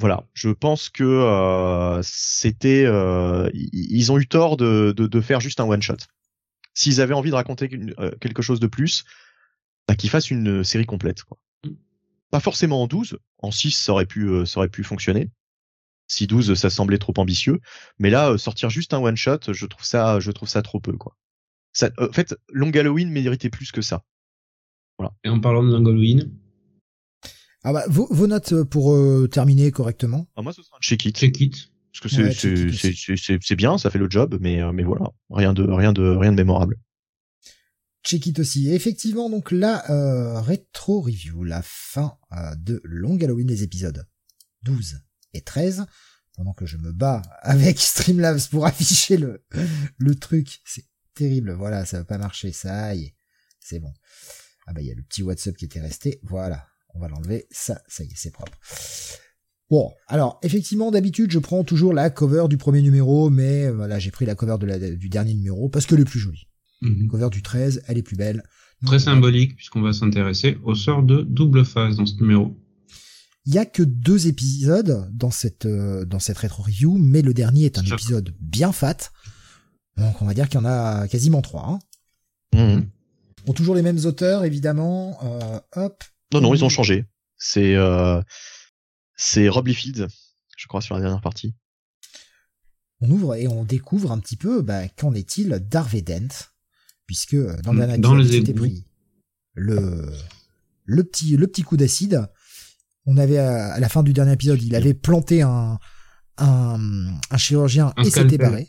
voilà. 0.00 0.24
Je 0.34 0.48
pense 0.50 0.88
que 0.88 1.04
euh, 1.04 2.00
c'était, 2.02 2.84
euh, 2.86 3.50
ils 3.52 4.12
ont 4.12 4.18
eu 4.18 4.26
tort 4.26 4.56
de, 4.56 4.92
de, 4.96 5.06
de 5.06 5.20
faire 5.20 5.40
juste 5.40 5.60
un 5.60 5.64
one 5.64 5.82
shot. 5.82 5.96
S'ils 6.74 7.00
avaient 7.00 7.14
envie 7.14 7.30
de 7.30 7.34
raconter 7.34 7.68
euh, 7.98 8.10
quelque 8.20 8.42
chose 8.42 8.60
de 8.60 8.66
plus, 8.66 9.04
bah, 9.88 9.94
qu'ils 9.96 10.10
fassent 10.10 10.30
une 10.30 10.64
série 10.64 10.86
complète, 10.86 11.22
quoi. 11.24 11.38
Pas 12.30 12.40
forcément 12.40 12.82
en 12.82 12.86
12, 12.86 13.18
en 13.38 13.50
6 13.50 13.72
ça 13.72 13.92
aurait 13.92 14.06
pu, 14.06 14.26
euh, 14.28 14.46
ça 14.46 14.58
aurait 14.60 14.68
pu 14.68 14.84
fonctionner. 14.84 15.28
Si 16.12 16.26
12 16.26 16.54
ça 16.54 16.70
semblait 16.70 16.98
trop 16.98 17.14
ambitieux, 17.16 17.60
mais 17.98 18.10
là 18.10 18.30
euh, 18.30 18.38
sortir 18.38 18.70
juste 18.70 18.92
un 18.94 18.98
one 18.98 19.16
shot, 19.16 19.52
je 19.52 19.66
trouve 19.66 19.84
ça, 19.84 20.20
je 20.20 20.30
trouve 20.30 20.48
ça 20.48 20.62
trop 20.62 20.80
peu, 20.80 20.92
quoi. 20.92 21.16
Ça, 21.72 21.90
euh, 21.98 22.08
en 22.08 22.12
fait, 22.12 22.34
Long 22.52 22.70
Halloween 22.70 23.10
méritait 23.10 23.50
plus 23.50 23.72
que 23.72 23.80
ça. 23.82 24.04
Voilà. 24.98 25.14
Et 25.24 25.28
en 25.28 25.40
parlant 25.40 25.62
de 25.62 25.72
Long 25.72 25.86
Halloween, 25.86 26.30
Ah 27.64 27.72
bah, 27.72 27.84
vos, 27.88 28.06
vos 28.10 28.26
notes 28.26 28.52
euh, 28.52 28.64
pour 28.64 28.94
euh, 28.94 29.26
terminer 29.26 29.70
correctement. 29.70 30.28
Ah, 30.36 30.42
moi, 30.42 30.52
ce 30.52 30.62
sera 30.62 30.76
un 30.76 30.80
check 30.80 31.04
it. 31.06 31.16
check 31.16 31.40
it. 31.40 31.70
Parce 31.92 32.14
que 32.14 32.32
c'est 32.32 33.50
Ouais, 33.50 33.56
bien, 33.56 33.78
ça 33.78 33.90
fait 33.90 33.98
le 33.98 34.08
job, 34.08 34.38
mais 34.40 34.60
mais 34.72 34.82
voilà, 34.82 35.10
rien 35.28 35.52
de 35.52 35.62
rien 35.62 35.92
de 35.92 36.02
rien 36.02 36.32
de 36.32 36.36
mémorable. 36.36 36.78
Check 38.04 38.26
it 38.26 38.38
aussi. 38.40 38.68
Et 38.68 38.74
effectivement, 38.74 39.30
donc 39.30 39.52
la 39.52 39.88
euh, 39.90 40.40
rétro 40.40 41.00
review, 41.00 41.44
la 41.44 41.62
fin 41.62 42.18
euh, 42.32 42.54
de 42.56 42.80
Long 42.84 43.16
Halloween, 43.20 43.46
les 43.46 43.62
épisodes 43.62 44.06
12 44.62 45.00
et 45.34 45.40
13. 45.40 45.86
Pendant 46.34 46.54
que 46.54 46.66
je 46.66 46.78
me 46.78 46.92
bats 46.92 47.22
avec 47.40 47.78
Streamlabs 47.80 48.48
pour 48.50 48.66
afficher 48.66 49.16
le, 49.16 49.44
le 49.98 50.14
truc. 50.14 50.60
C'est 50.64 50.86
terrible. 51.14 51.52
Voilà, 51.52 51.84
ça 51.84 51.98
va 51.98 52.04
pas 52.04 52.18
marcher. 52.18 52.52
Ça 52.52 52.94
y 52.94 53.04
est. 53.04 53.14
C'est 53.60 53.78
bon. 53.78 53.92
Ah 54.66 54.72
bah, 54.72 54.80
il 54.80 54.86
y 54.86 54.92
a 54.92 54.94
le 54.94 55.02
petit 55.02 55.22
WhatsApp 55.22 55.56
qui 55.56 55.64
était 55.64 55.80
resté. 55.80 56.20
Voilà. 56.22 56.66
On 56.94 57.00
va 57.00 57.08
l'enlever. 57.08 57.46
Ça, 57.50 57.80
ça 57.88 58.04
y 58.04 58.06
est, 58.06 58.16
c'est 58.16 58.32
propre. 58.32 58.58
Bon, 59.70 59.90
alors 60.06 60.38
effectivement, 60.42 60.90
d'habitude, 60.90 61.30
je 61.30 61.38
prends 61.38 61.64
toujours 61.64 61.94
la 61.94 62.10
cover 62.10 62.44
du 62.48 62.58
premier 62.58 62.82
numéro, 62.82 63.30
mais 63.30 63.66
euh, 63.66 63.72
voilà, 63.72 63.98
j'ai 63.98 64.10
pris 64.10 64.26
la 64.26 64.34
cover 64.34 64.56
de 64.60 64.66
la, 64.66 64.78
du 64.78 65.08
dernier 65.08 65.32
numéro 65.32 65.70
parce 65.70 65.86
que 65.86 65.94
le 65.94 66.04
plus 66.04 66.18
jolie. 66.18 66.46
Mhm. 66.82 67.08
Cover 67.08 67.30
du 67.30 67.40
13, 67.40 67.82
elle 67.86 67.96
est 67.96 68.02
plus 68.02 68.16
belle. 68.16 68.42
Très 68.84 68.98
symbolique, 68.98 69.56
puisqu'on 69.56 69.80
va 69.80 69.92
s'intéresser 69.92 70.58
au 70.64 70.74
sort 70.74 71.02
de 71.02 71.22
double 71.22 71.64
phase 71.64 71.96
dans 71.96 72.04
ce 72.04 72.16
numéro. 72.16 72.54
Il 73.44 73.54
y 73.54 73.58
a 73.58 73.66
que 73.66 73.82
deux 73.82 74.28
épisodes 74.28 75.10
dans 75.12 75.30
cette 75.32 75.66
euh, 75.66 76.04
dans 76.04 76.20
cette 76.20 76.38
rétro 76.38 76.62
review, 76.62 76.96
mais 76.96 77.22
le 77.22 77.34
dernier 77.34 77.64
est 77.64 77.78
un 77.78 77.84
épisode 77.84 78.34
bien 78.40 78.72
fat. 78.72 79.10
Donc 79.96 80.22
on 80.22 80.26
va 80.26 80.34
dire 80.34 80.48
qu'il 80.48 80.60
y 80.60 80.62
en 80.62 80.66
a 80.66 81.08
quasiment 81.08 81.42
trois. 81.42 81.68
Hein. 81.68 81.78
Mhm. 82.54 82.88
Bon, 83.46 83.52
toujours 83.52 83.74
les 83.74 83.82
mêmes 83.82 84.04
auteurs, 84.04 84.44
évidemment. 84.44 85.18
Euh, 85.24 85.60
hop. 85.74 86.04
Non 86.32 86.40
non, 86.40 86.54
ils 86.54 86.64
ont 86.64 86.68
changé. 86.68 87.06
C'est 87.36 87.74
euh, 87.74 88.22
c'est 89.16 89.48
Rob 89.48 89.66
Liefeld, 89.66 90.08
je 90.56 90.66
crois 90.68 90.80
sur 90.80 90.94
la 90.94 91.00
dernière 91.00 91.20
partie. 91.20 91.54
On 93.00 93.10
ouvre 93.10 93.34
et 93.34 93.48
on 93.48 93.64
découvre 93.64 94.12
un 94.12 94.20
petit 94.20 94.36
peu 94.36 94.62
bah, 94.62 94.86
qu'en 94.88 95.12
est-il 95.12 95.48
d'Harvey 95.68 96.02
Dent, 96.02 96.28
puisque 97.06 97.34
euh, 97.34 97.56
dans 97.62 97.72
le 97.72 97.80
dernier 97.80 97.98
Dans 97.98 98.16
épisode, 98.16 98.32
les 98.32 98.36
il 98.36 98.46
s'était 98.46 98.52
égouts. 98.52 98.60
pris 98.60 98.84
le 99.54 100.12
le 100.84 101.04
petit 101.04 101.36
le 101.36 101.46
petit 101.48 101.62
coup 101.62 101.76
d'acide. 101.76 102.28
On 103.06 103.16
avait 103.16 103.38
euh, 103.38 103.72
à 103.72 103.80
la 103.80 103.88
fin 103.88 104.02
du 104.02 104.12
dernier 104.12 104.32
épisode, 104.32 104.62
il 104.62 104.74
avait 104.74 104.94
planté 104.94 105.42
un 105.42 105.78
un, 106.38 107.18
un 107.30 107.36
chirurgien 107.36 107.92
Un 107.96 108.04
et 108.04 108.10
s'était 108.10 108.38
barré. 108.38 108.68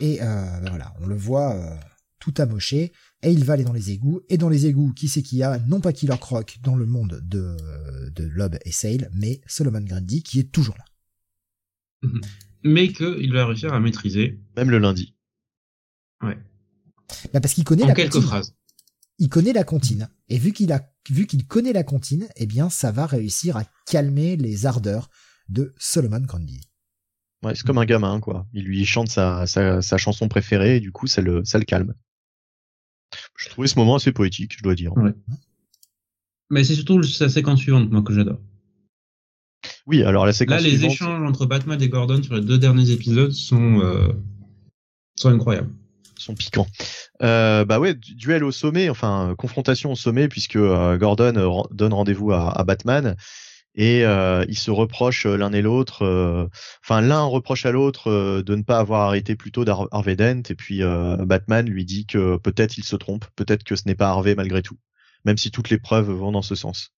Et 0.00 0.22
euh, 0.22 0.60
bah 0.60 0.70
voilà, 0.70 0.94
on 1.00 1.06
le 1.06 1.16
voit 1.16 1.54
euh, 1.54 1.76
tout 2.18 2.34
amoché 2.38 2.92
et 3.22 3.30
il 3.30 3.44
va 3.44 3.54
aller 3.54 3.64
dans 3.64 3.72
les 3.72 3.90
égouts. 3.90 4.20
Et 4.28 4.36
dans 4.36 4.48
les 4.48 4.66
égouts, 4.66 4.92
qui 4.92 5.08
c'est 5.08 5.22
qu'il 5.22 5.38
y 5.38 5.42
a? 5.42 5.58
Non 5.60 5.80
pas 5.80 5.92
Killer 5.92 6.18
Croc 6.20 6.58
dans 6.62 6.76
le 6.76 6.86
monde 6.86 7.20
de 7.22 7.56
de 8.10 8.24
Lob 8.24 8.58
et 8.64 8.72
Sale, 8.72 9.10
mais 9.14 9.40
Solomon 9.46 9.80
Grundy 9.80 10.22
qui 10.22 10.40
est 10.40 10.52
toujours 10.52 10.76
là. 10.76 12.10
Mais 12.64 12.92
qu'il 12.92 13.32
va 13.32 13.44
réussir 13.44 13.72
à 13.72 13.80
maîtriser 13.80 14.38
Même 14.56 14.70
le 14.70 14.78
lundi. 14.78 15.16
Bah 17.32 17.40
parce 17.40 17.54
qu'il 17.54 17.64
connaît 17.64 17.82
en 17.82 17.88
la 17.88 17.94
quelques 17.94 18.20
phrases. 18.20 18.54
Il 19.22 19.28
connaît 19.28 19.52
la 19.52 19.62
comptine. 19.62 20.08
Et 20.28 20.36
vu 20.36 20.52
qu'il 20.52 20.72
a, 20.72 20.82
vu 21.08 21.28
qu'il 21.28 21.46
connaît 21.46 21.72
la 21.72 21.84
comptine, 21.84 22.26
eh 22.34 22.44
bien, 22.44 22.68
ça 22.68 22.90
va 22.90 23.06
réussir 23.06 23.56
à 23.56 23.62
calmer 23.86 24.36
les 24.36 24.66
ardeurs 24.66 25.10
de 25.48 25.72
Solomon 25.78 26.18
Grundy. 26.20 26.60
Ouais, 27.44 27.54
c'est 27.54 27.64
comme 27.64 27.78
un 27.78 27.84
gamin 27.84 28.18
quoi. 28.18 28.48
Il 28.52 28.64
lui 28.64 28.84
chante 28.84 29.08
sa 29.08 29.46
sa, 29.46 29.80
sa 29.80 29.96
chanson 29.96 30.28
préférée 30.28 30.76
et 30.76 30.80
du 30.80 30.90
coup 30.90 31.06
ça 31.06 31.20
le 31.20 31.44
ça 31.44 31.58
le 31.58 31.64
calme. 31.64 31.94
Je 33.36 33.48
trouvais 33.48 33.68
ce 33.68 33.78
moment 33.78 33.94
assez 33.94 34.10
poétique, 34.10 34.56
je 34.56 34.62
dois 34.62 34.74
dire. 34.74 34.96
Ouais. 34.96 35.12
Mais 36.50 36.64
c'est 36.64 36.74
surtout 36.74 37.02
sa 37.04 37.28
séquence 37.28 37.60
suivante, 37.60 37.90
moi, 37.90 38.02
que 38.02 38.12
j'adore. 38.12 38.40
Oui, 39.86 40.02
alors 40.02 40.24
la 40.24 40.30
Là, 40.30 40.32
séquence 40.32 40.62
les 40.62 40.70
suivante, 40.70 40.92
échanges 40.92 41.28
entre 41.28 41.46
Batman 41.46 41.80
et 41.80 41.88
Gordon 41.88 42.22
sur 42.22 42.34
les 42.34 42.40
deux 42.40 42.58
derniers 42.58 42.90
épisodes 42.90 43.30
sont, 43.30 43.80
euh, 43.80 44.12
sont 45.14 45.28
incroyables. 45.28 45.72
Sont 46.22 46.34
piquants. 46.34 46.66
Euh, 47.22 47.64
bah 47.64 47.78
ouais, 47.78 47.94
du- 47.94 48.14
duel 48.14 48.44
au 48.44 48.52
sommet, 48.52 48.88
enfin 48.88 49.34
confrontation 49.36 49.92
au 49.92 49.96
sommet 49.96 50.28
puisque 50.28 50.56
euh, 50.56 50.96
Gordon 50.96 51.34
euh, 51.36 51.62
donne 51.70 51.92
rendez-vous 51.92 52.32
à, 52.32 52.62
Batman 52.64 53.16
et 53.74 54.02
ils 54.02 54.58
se 54.58 54.70
reprochent 54.70 55.24
l'un 55.24 55.52
et 55.52 55.62
l'autre. 55.62 56.50
Enfin, 56.84 57.00
l'un 57.00 57.22
reproche 57.22 57.64
à 57.64 57.72
l'autre 57.72 58.42
de 58.42 58.54
ne 58.54 58.62
pas 58.62 58.78
avoir 58.78 59.08
arrêté 59.08 59.34
plus 59.34 59.50
tôt 59.50 59.64
Harvey 59.90 60.14
Dent 60.14 60.42
et 60.50 60.54
puis 60.54 60.82
Batman 61.20 61.66
lui 61.66 61.86
dit 61.86 62.04
que 62.04 62.36
peut-être 62.36 62.76
il 62.76 62.84
se 62.84 62.96
trompe, 62.96 63.24
peut-être 63.34 63.64
que 63.64 63.74
ce 63.74 63.84
n'est 63.86 63.94
pas 63.94 64.08
Harvey 64.10 64.34
malgré 64.34 64.60
tout, 64.60 64.76
même 65.24 65.38
si 65.38 65.50
toutes 65.50 65.70
les 65.70 65.78
preuves 65.78 66.10
vont 66.10 66.32
dans 66.32 66.42
ce 66.42 66.54
sens. 66.54 66.90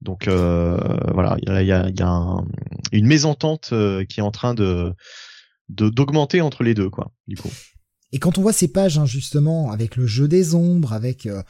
Donc 0.00 0.26
voilà, 0.26 1.36
il 1.42 1.66
y 1.66 1.72
a, 1.72 2.36
une 2.92 3.06
mésentente 3.06 3.74
qui 4.08 4.20
est 4.20 4.24
en 4.24 4.30
train 4.30 4.54
de- 4.54 4.94
d'augmenter 5.68 6.40
entre 6.40 6.62
les 6.62 6.74
deux 6.74 6.90
quoi. 6.90 7.12
Du 7.26 7.36
coup. 7.36 7.50
Et 8.12 8.18
quand 8.18 8.38
on 8.38 8.42
voit 8.42 8.52
ces 8.52 8.68
pages, 8.68 8.98
hein, 8.98 9.04
justement, 9.06 9.70
avec 9.70 9.96
le 9.96 10.06
jeu 10.06 10.28
des 10.28 10.54
ombres, 10.54 10.92
avec, 10.92 11.26
euh, 11.26 11.42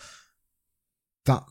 enfin, 1.26 1.44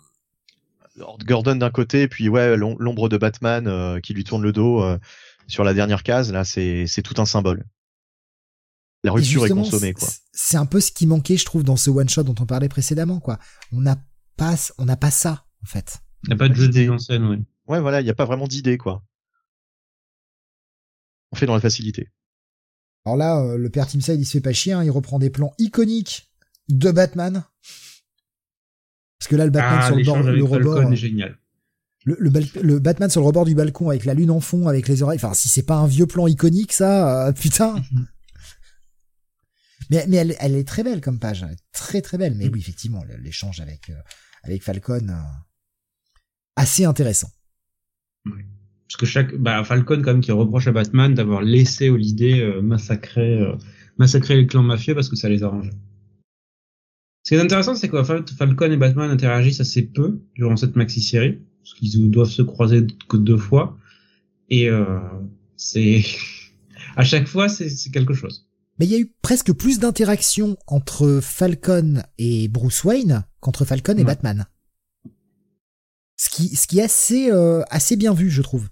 Lord 0.95 1.19
Gordon 1.19 1.56
d'un 1.56 1.69
côté, 1.69 2.08
puis 2.08 2.27
ouais, 2.27 2.58
l'om- 2.58 2.76
l'ombre 2.80 3.08
de 3.08 3.18
Batman 3.18 3.68
euh, 3.68 4.00
qui 4.00 4.14
lui 4.14 4.24
tourne 4.24 4.42
le 4.44 4.52
dos 4.52 4.82
euh, 4.84 4.98
sur 5.48 5.64
la 5.64 5.74
dernière 5.74 6.03
case, 6.03 6.32
là, 6.32 6.44
c'est 6.44 6.88
tout 7.03 7.22
un 7.22 7.26
symbole. 7.26 7.66
La 9.03 9.11
et 9.11 9.14
rupture 9.14 9.45
est 9.45 9.50
consommée, 9.50 9.94
quoi. 9.94 10.10
c'est- 10.34 10.58
un 10.58 10.66
peu 10.66 10.82
ce 10.82 10.92
qui 10.92 11.06
manquait, 11.08 11.38
je 11.38 11.45
trouve, 11.45 11.64
dans 11.64 11.77
ce 11.77 11.90
one 11.90 12.10
shot 12.10 12.24
dont 12.24 12.36
on 12.40 12.45
parlait 12.45 12.68
précédemment, 12.68 13.19
quoi. 13.19 13.38
On 13.72 13.80
n'a 13.80 13.95
pas, 14.36 14.56
on 14.77 14.86
n'a 14.86 14.98
pas 14.98 15.11
ça, 15.11 15.45
en 15.64 15.68
fait. 15.68 16.00
Il 16.24 16.30
n'y 16.30 16.34
a 16.34 16.38
pas 16.38 16.50
de 16.50 16.56
jeu 16.56 16.68
de 16.68 16.77
mise 16.77 16.90
en 16.90 16.98
scène, 16.98 17.24
oui. 17.26 17.38
Ouais, 17.68 17.80
voilà, 17.80 18.02
il 18.02 18.03
n'y 18.03 18.10
a 18.10 18.16
pas 18.16 18.26
vraiment 18.26 18.48
d'idée, 18.48 18.77
quoi. 18.77 19.03
On 21.32 21.36
fait 21.36 21.45
dans 21.45 21.53
la 21.56 21.61
facilité. 21.61 22.10
Alors 23.08 23.16
là, 23.16 23.40
euh, 23.40 23.58
le 23.58 23.69
père 23.69 23.88
Timside, 23.88 24.19
il 24.19 24.26
se 24.26 24.34
fait 24.34 24.42
pas 24.42 24.52
chier, 24.52 24.74
hein, 24.74 24.84
il 24.84 24.92
reprend 24.92 25.18
des 25.18 25.30
plans 25.30 25.53
iconiques 25.60 26.30
de 26.68 26.92
Batman. 26.92 27.45
Parce 29.18 29.30
que 29.30 29.38
là, 29.38 29.45
le 29.45 29.52
Batman 29.52 29.80
ah, 29.82 29.88
sur 29.88 29.95
le, 29.95 30.03
bord, 30.03 30.22
le 30.22 30.30
avec 30.30 30.42
rebord, 30.44 30.74
Falcon 30.76 30.90
euh, 30.90 30.94
est 30.94 30.98
génial. 30.98 31.40
le, 32.03 32.18
le, 32.19 32.30
bal- 32.30 32.50
le 32.61 32.80
Batman 32.80 33.10
sur 33.10 33.22
le 33.22 33.27
rebord 33.27 33.45
du 33.45 33.56
balcon 33.56 33.90
avec 33.90 34.03
la 34.03 34.14
lune 34.14 34.30
en 34.30 34.42
fond, 34.42 34.68
avec 34.68 34.90
les 34.90 35.03
oreilles. 35.03 35.19
Enfin, 35.24 35.34
si 35.34 35.48
c'est 35.48 35.64
pas 35.64 35.77
un 35.77 35.88
vieux 35.88 36.06
plan 36.06 36.27
iconique, 36.27 36.74
ça, 36.74 37.27
euh, 37.27 37.32
putain. 37.32 37.82
mais 39.90 40.06
mais 40.10 40.18
elle, 40.18 40.36
elle 40.42 40.56
est 40.58 40.68
très 40.68 40.84
belle 40.84 41.00
comme 41.00 41.18
page, 41.18 41.44
est 41.44 41.56
très 41.72 42.02
très 42.02 42.18
belle. 42.18 42.36
Mais 42.36 42.50
oui, 42.50 42.60
effectivement, 42.60 43.06
l'échange 43.19 43.61
avec 43.61 43.90
euh, 43.90 43.95
avec 44.44 44.64
Falcon, 44.64 45.16
assez 46.58 46.84
intéressant. 46.84 47.32
Parce 48.88 48.98
que 48.98 49.06
chaque, 49.06 49.35
bah, 49.35 49.64
Falcon, 49.64 50.01
quand 50.01 50.14
même, 50.14 50.22
qui 50.22 50.32
reproche 50.32 50.67
à 50.67 50.72
Batman 50.72 51.14
d'avoir 51.14 51.41
laissé 51.41 51.90
Holiday 51.90 52.40
euh, 52.41 52.61
massacrer, 52.61 53.40
euh, 53.41 53.56
massacrer 53.98 54.35
les 54.35 54.48
clans 54.48 54.64
mafieux 54.64 54.95
parce 54.95 55.09
que 55.09 55.16
ça 55.17 55.27
les 55.30 55.43
arrange. 55.43 55.69
Ce 57.24 57.30
qui 57.32 57.35
est 57.35 57.41
intéressant, 57.43 57.75
c'est 57.75 57.90
que 57.90 58.01
Fal- 58.03 58.25
Falcon 58.38 58.72
et 58.72 58.77
Batman 58.77 59.11
interagissent 59.11 59.59
assez 59.59 59.82
peu 59.82 60.22
durant 60.35 60.56
cette 60.56 60.77
maxi-série, 60.77 61.40
parce 61.59 61.74
qu'ils 61.74 62.09
doivent 62.09 62.30
se 62.30 62.41
croiser 62.41 62.88
que 63.09 63.17
deux 63.17 63.35
fois. 63.38 63.77
Et 64.49 64.69
euh, 64.69 64.99
c'est 65.57 66.06
à 66.95 67.03
chaque 67.03 67.27
fois, 67.27 67.49
c'est 67.49 67.69
c'est 67.69 67.90
quelque 67.91 68.14
chose. 68.14 68.48
Mais 68.80 68.85
il 68.85 68.91
y 68.91 68.95
a 68.95 68.99
eu 68.99 69.11
presque 69.22 69.51
plus 69.51 69.80
d'interactions 69.80 70.56
entre 70.67 71.19
Falcon 71.22 72.03
et 72.19 72.48
Bruce 72.48 72.83
Wayne 72.85 73.25
qu'entre 73.41 73.66
Falcon 73.66 73.93
et 73.93 73.98
Ouais. 73.98 74.03
Batman. 74.06 74.45
Ce 76.16 76.30
qui, 76.30 76.56
ce 76.56 76.67
qui 76.67 76.80
est 76.80 76.83
assez, 76.83 77.30
euh, 77.32 77.64
assez 77.69 77.95
bien 77.98 78.14
vu, 78.14 78.30
je 78.30 78.41
trouve. 78.41 78.69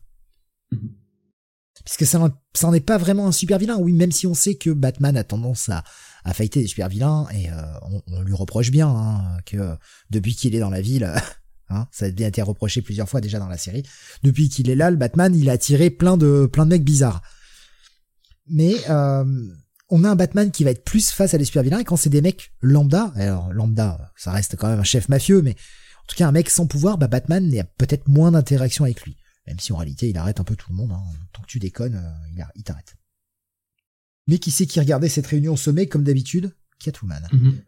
Puisque 1.85 2.05
ça, 2.05 2.17
n'en- 2.19 2.31
ça 2.53 2.69
n'est 2.71 2.79
pas 2.81 2.97
vraiment 2.97 3.27
un 3.27 3.31
super 3.31 3.57
vilain. 3.59 3.77
Oui, 3.77 3.93
même 3.93 4.11
si 4.11 4.25
on 4.27 4.33
sait 4.33 4.55
que 4.55 4.71
Batman 4.71 5.15
a 5.15 5.23
tendance 5.23 5.69
à, 5.69 5.83
à 6.23 6.33
fighter 6.33 6.61
des 6.61 6.67
super 6.67 6.89
vilains 6.89 7.27
et 7.33 7.49
euh, 7.51 7.61
on, 8.07 8.21
lui 8.21 8.33
reproche 8.33 8.71
bien 8.71 8.89
hein, 8.89 9.37
que 9.45 9.77
depuis 10.09 10.35
qu'il 10.35 10.55
est 10.55 10.59
dans 10.59 10.71
la 10.71 10.81
ville, 10.81 11.13
hein, 11.69 11.87
ça 11.91 12.05
a 12.05 12.09
bien 12.09 12.27
été 12.27 12.41
reproché 12.41 12.81
plusieurs 12.81 13.07
fois 13.07 13.21
déjà 13.21 13.37
dans 13.39 13.47
la 13.47 13.57
série. 13.57 13.83
Depuis 14.23 14.49
qu'il 14.49 14.69
est 14.69 14.75
là, 14.75 14.89
le 14.89 14.97
Batman, 14.97 15.35
il 15.35 15.47
a 15.49 15.53
attiré 15.53 15.91
plein 15.91 16.17
de 16.17 16.49
plein 16.51 16.65
de 16.65 16.71
mecs 16.71 16.83
bizarres. 16.83 17.21
Mais 18.47 18.75
euh, 18.89 19.23
on 19.89 20.03
a 20.03 20.09
un 20.09 20.15
Batman 20.15 20.51
qui 20.51 20.63
va 20.63 20.71
être 20.71 20.83
plus 20.83 21.11
face 21.11 21.33
à 21.33 21.37
des 21.37 21.45
super 21.45 21.63
vilains 21.63 21.79
et 21.79 21.83
quand 21.83 21.97
c'est 21.97 22.09
des 22.09 22.21
mecs 22.21 22.51
lambda, 22.61 23.11
alors 23.15 23.53
lambda, 23.53 24.11
ça 24.15 24.31
reste 24.31 24.55
quand 24.55 24.67
même 24.67 24.79
un 24.79 24.83
chef 24.83 25.09
mafieux, 25.09 25.41
mais 25.43 25.51
En 25.51 26.07
tout 26.07 26.15
cas, 26.15 26.27
un 26.27 26.31
mec 26.31 26.49
sans 26.49 26.67
pouvoir, 26.67 26.97
bah 26.99 27.07
Batman 27.07 27.51
a 27.59 27.63
peut-être 27.63 28.07
moins 28.07 28.31
d'interaction 28.31 28.83
avec 28.85 29.01
lui. 29.03 29.15
Même 29.47 29.59
si 29.59 29.73
en 29.73 29.77
réalité, 29.77 30.09
il 30.09 30.17
arrête 30.17 30.39
un 30.39 30.43
peu 30.43 30.55
tout 30.55 30.71
le 30.71 30.75
monde. 30.75 30.91
Hein. 30.91 31.03
Tant 31.33 31.41
que 31.41 31.47
tu 31.47 31.59
déconnes, 31.59 31.95
euh, 31.95 32.27
il, 32.35 32.45
il 32.55 32.63
t'arrête. 32.63 32.95
Mais 34.27 34.39
qui 34.39 34.51
c'est 34.51 34.65
qui 34.65 34.79
regardait 34.79 35.09
cette 35.09 35.27
réunion 35.27 35.53
au 35.53 35.57
sommet, 35.57 35.87
comme 35.87 36.03
d'habitude? 36.03 36.55
Catwoman. 36.79 37.27
Mhm. 37.31 37.61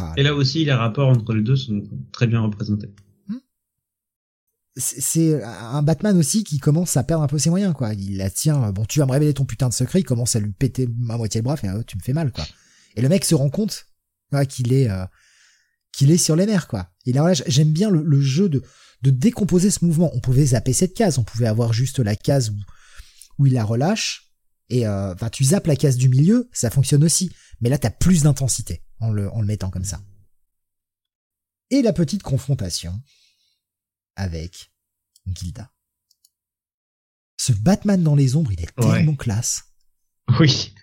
Ah, 0.00 0.12
Et 0.16 0.22
là 0.22 0.34
aussi, 0.34 0.64
les 0.64 0.72
rapports 0.72 1.08
entre 1.08 1.32
les 1.32 1.42
deux 1.42 1.54
sont 1.54 1.82
très 2.12 2.26
bien 2.26 2.40
représentés. 2.40 2.92
Hmm. 3.28 3.36
C'est 4.74 5.42
un 5.44 5.82
Batman 5.82 6.16
aussi 6.16 6.42
qui 6.42 6.58
commence 6.58 6.96
à 6.96 7.04
perdre 7.04 7.22
un 7.22 7.28
peu 7.28 7.38
ses 7.38 7.50
moyens, 7.50 7.72
quoi. 7.72 7.94
Il 7.94 8.16
la 8.16 8.28
tient, 8.28 8.72
bon, 8.72 8.84
tu 8.84 8.98
vas 8.98 9.06
me 9.06 9.12
révéler 9.12 9.32
ton 9.32 9.44
putain 9.44 9.68
de 9.68 9.74
secret, 9.74 10.00
il 10.00 10.04
commence 10.04 10.34
à 10.34 10.40
lui 10.40 10.50
péter 10.50 10.88
à 11.08 11.16
moitié 11.16 11.40
le 11.40 11.44
bras, 11.44 11.56
fait, 11.56 11.70
oh, 11.70 11.84
tu 11.84 11.96
me 11.96 12.02
fais 12.02 12.12
mal, 12.12 12.32
quoi. 12.32 12.44
Et 12.96 13.00
le 13.00 13.08
mec 13.08 13.24
se 13.24 13.36
rend 13.36 13.48
compte 13.48 13.86
qu'il 14.48 14.72
est, 14.72 14.90
euh, 14.90 15.04
qu'il 15.92 16.10
est 16.10 16.18
sur 16.18 16.36
les 16.36 16.46
nerfs, 16.46 16.68
quoi. 16.68 16.90
Et 17.06 17.12
là, 17.12 17.32
j'aime 17.46 17.72
bien 17.72 17.90
le, 17.90 18.20
jeu 18.20 18.48
de, 18.48 18.62
de 19.02 19.10
décomposer 19.10 19.70
ce 19.70 19.84
mouvement. 19.84 20.10
On 20.14 20.20
pouvait 20.20 20.46
zapper 20.46 20.72
cette 20.72 20.94
case, 20.94 21.18
on 21.18 21.24
pouvait 21.24 21.46
avoir 21.46 21.72
juste 21.72 21.98
la 21.98 22.16
case 22.16 22.50
où, 22.50 22.56
où 23.38 23.46
il 23.46 23.54
la 23.54 23.64
relâche, 23.64 24.26
et 24.68 24.86
euh, 24.86 25.14
enfin, 25.14 25.30
tu 25.30 25.44
zappes 25.44 25.66
la 25.66 25.76
case 25.76 25.96
du 25.96 26.08
milieu, 26.08 26.48
ça 26.52 26.70
fonctionne 26.70 27.04
aussi. 27.04 27.32
Mais 27.60 27.68
là, 27.68 27.78
t'as 27.78 27.90
plus 27.90 28.22
d'intensité 28.22 28.82
en 29.00 29.10
le, 29.10 29.30
en 29.30 29.40
le 29.40 29.46
mettant 29.46 29.70
comme 29.70 29.84
ça. 29.84 30.00
Et 31.70 31.82
la 31.82 31.92
petite 31.92 32.22
confrontation 32.22 33.00
avec 34.16 34.72
Gilda. 35.26 35.70
Ce 37.38 37.52
Batman 37.52 38.02
dans 38.02 38.14
les 38.14 38.34
ombres, 38.34 38.52
il 38.52 38.60
est 38.60 38.74
tellement 38.74 39.14
classe. 39.14 39.64
Oui. 40.40 40.74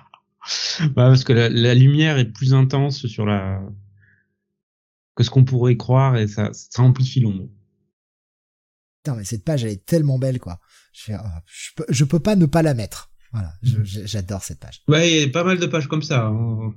bah, 0.80 1.08
parce 1.08 1.24
que 1.24 1.32
la, 1.32 1.74
lumière 1.74 2.18
est 2.18 2.32
plus 2.32 2.54
intense 2.54 3.06
sur 3.06 3.26
la 3.26 3.62
que 5.14 5.22
ce 5.22 5.30
qu'on 5.30 5.44
pourrait 5.44 5.76
croire 5.76 6.16
et 6.16 6.28
ça, 6.28 6.50
ça 6.52 6.82
amplifie 6.82 7.20
l'ombre. 7.20 7.48
Putain, 9.02 9.16
mais 9.16 9.24
cette 9.24 9.44
page, 9.44 9.64
elle 9.64 9.72
est 9.72 9.84
tellement 9.84 10.18
belle, 10.18 10.38
quoi. 10.38 10.60
Je, 10.92 11.12
je 11.88 12.04
peux 12.04 12.20
pas 12.20 12.36
ne 12.36 12.46
pas 12.46 12.62
la 12.62 12.74
mettre. 12.74 13.10
Voilà, 13.32 13.54
mhm. 13.62 13.84
j'adore 13.84 14.42
cette 14.42 14.58
page. 14.58 14.82
Ouais, 14.88 15.10
il 15.10 15.20
y 15.20 15.24
a 15.24 15.28
pas 15.28 15.44
mal 15.44 15.58
de 15.58 15.66
pages 15.66 15.88
comme 15.88 16.02
ça. 16.02 16.26
Hein. 16.26 16.74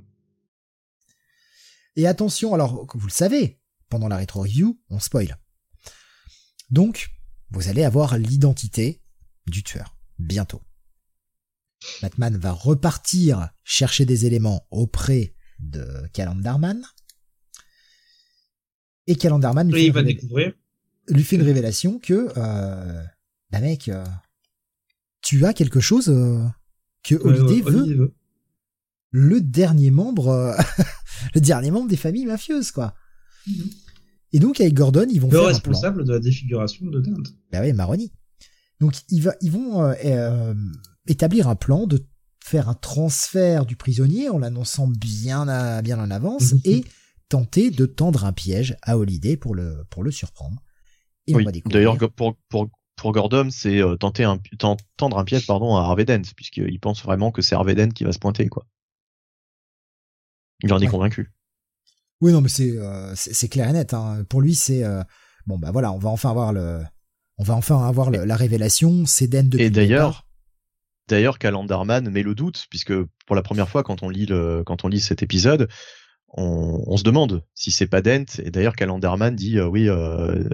Et 1.96 2.06
attention, 2.06 2.54
alors, 2.54 2.86
vous 2.94 3.06
le 3.06 3.12
savez, 3.12 3.60
pendant 3.88 4.08
la 4.08 4.16
rétro 4.16 4.42
review, 4.42 4.80
on 4.88 4.98
spoil. 4.98 5.38
Donc, 6.70 7.10
vous 7.50 7.68
allez 7.68 7.84
avoir 7.84 8.18
l'identité 8.18 9.02
du 9.46 9.62
tueur, 9.62 9.96
bientôt. 10.18 10.62
Batman 12.02 12.36
va 12.36 12.52
repartir 12.52 13.50
chercher 13.62 14.06
des 14.06 14.26
éléments 14.26 14.66
auprès 14.70 15.34
de 15.58 16.08
Calendarman. 16.12 16.82
Et 19.06 19.16
Calendarman 19.16 19.70
lui, 19.70 19.92
fait, 19.92 20.02
découvrir. 20.02 20.52
lui 21.08 21.22
fait 21.22 21.36
une 21.36 21.42
révélation 21.42 21.98
que, 21.98 22.28
euh, 22.36 23.02
bah 23.50 23.60
mec, 23.60 23.88
euh, 23.88 24.04
tu 25.20 25.44
as 25.44 25.52
quelque 25.52 25.80
chose 25.80 26.08
euh, 26.08 26.42
que 27.02 27.14
Holiday, 27.16 27.60
veut. 27.60 28.14
Le 29.10 29.40
dernier 29.40 29.90
membre, 29.90 30.56
le 31.34 31.40
dernier 31.40 31.70
membre 31.70 31.88
des 31.88 31.96
familles 31.96 32.26
mafieuses, 32.26 32.70
quoi. 32.70 32.94
Mhm. 33.46 33.70
Et 34.32 34.38
donc 34.40 34.60
avec 34.60 34.74
Gordon, 34.74 35.06
ils 35.08 35.20
vont 35.20 35.28
le 35.28 35.38
faire 35.38 35.46
responsable 35.46 36.00
un 36.00 36.04
plan. 36.04 36.06
de 36.06 36.12
la 36.14 36.18
défiguration 36.18 36.86
de 36.86 37.00
Dante. 37.00 37.28
Bah 37.52 37.60
oui, 37.60 37.72
Maroni. 37.72 38.10
Donc 38.80 38.94
ils, 39.10 39.20
va, 39.20 39.34
ils 39.40 39.52
vont 39.52 39.94
établir 41.06 41.46
un 41.46 41.54
plan 41.54 41.86
de 41.86 42.04
faire 42.44 42.68
un 42.68 42.74
transfert 42.74 43.64
du 43.64 43.76
prisonnier 43.76 44.28
en 44.28 44.38
l'annonçant 44.38 44.88
bien, 44.88 45.46
à, 45.46 45.80
bien 45.82 46.00
en 46.00 46.10
avance 46.10 46.52
mhm. 46.52 46.60
et 46.64 46.84
tenter 47.34 47.72
de 47.72 47.84
tendre 47.84 48.24
un 48.24 48.32
piège 48.32 48.76
à 48.82 48.96
Holiday 48.96 49.36
pour 49.36 49.56
le, 49.56 49.84
pour 49.90 50.04
le 50.04 50.12
surprendre. 50.12 50.62
Et 51.26 51.34
oui, 51.34 51.44
D'ailleurs, 51.66 51.98
pour, 52.14 52.36
pour, 52.48 52.70
pour 52.94 53.10
Gordon, 53.10 53.48
c'est 53.50 53.82
euh, 53.82 53.96
tenter 53.96 54.22
un, 54.22 54.38
tendre 54.96 55.18
un 55.18 55.24
piège 55.24 55.44
pardon, 55.44 55.74
à 55.74 55.80
Harvey 55.80 56.04
Dent, 56.04 56.22
puisqu'il 56.36 56.78
pense 56.78 57.02
vraiment 57.02 57.32
que 57.32 57.42
c'est 57.42 57.56
Harvey 57.56 57.74
Dent 57.74 57.88
qui 57.88 58.04
va 58.04 58.12
se 58.12 58.20
pointer. 58.20 58.46
quoi. 58.46 58.66
Il 60.62 60.72
en 60.72 60.78
est 60.78 60.86
convaincu. 60.86 61.32
Oui, 62.20 62.30
non, 62.30 62.40
mais 62.40 62.48
c'est 62.48 62.70
euh, 62.70 63.12
c'est 63.16 63.48
clair 63.48 63.68
et 63.68 63.72
net. 63.72 63.94
Hein. 63.94 64.24
Pour 64.28 64.40
lui, 64.40 64.54
c'est 64.54 64.84
euh, 64.84 65.02
bon, 65.46 65.58
bah 65.58 65.72
voilà, 65.72 65.90
on 65.90 65.98
va 65.98 66.10
enfin 66.10 66.30
avoir 66.30 66.52
le, 66.52 66.82
on 67.38 67.42
va 67.42 67.54
enfin 67.54 67.84
avoir 67.84 68.12
la 68.12 68.36
révélation. 68.36 69.06
C'est 69.06 69.26
Dent 69.26 69.48
depuis. 69.48 69.64
Et 69.64 69.70
d'ailleurs, 69.70 70.28
d'ailleurs, 71.08 71.40
Calendarman 71.40 72.08
met 72.10 72.22
le 72.22 72.36
doute, 72.36 72.66
puisque 72.70 72.94
pour 73.26 73.34
la 73.34 73.42
première 73.42 73.68
fois, 73.68 73.82
quand 73.82 74.04
on 74.04 74.08
lit 74.08 74.26
le, 74.26 74.62
quand 74.64 74.84
on 74.84 74.88
lit 74.88 75.00
cet 75.00 75.24
épisode, 75.24 75.68
on, 76.34 76.82
on 76.86 76.96
se 76.96 77.04
demande 77.04 77.44
si 77.54 77.70
c'est 77.70 77.86
pas 77.86 78.02
Dent. 78.02 78.26
Et 78.38 78.50
d'ailleurs, 78.50 78.76
Calendarman 78.76 79.34
dit 79.34 79.60
oui, 79.60 79.88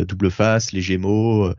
double 0.06 0.30
face, 0.30 0.72
les 0.72 0.82
Gémeaux 0.82 1.52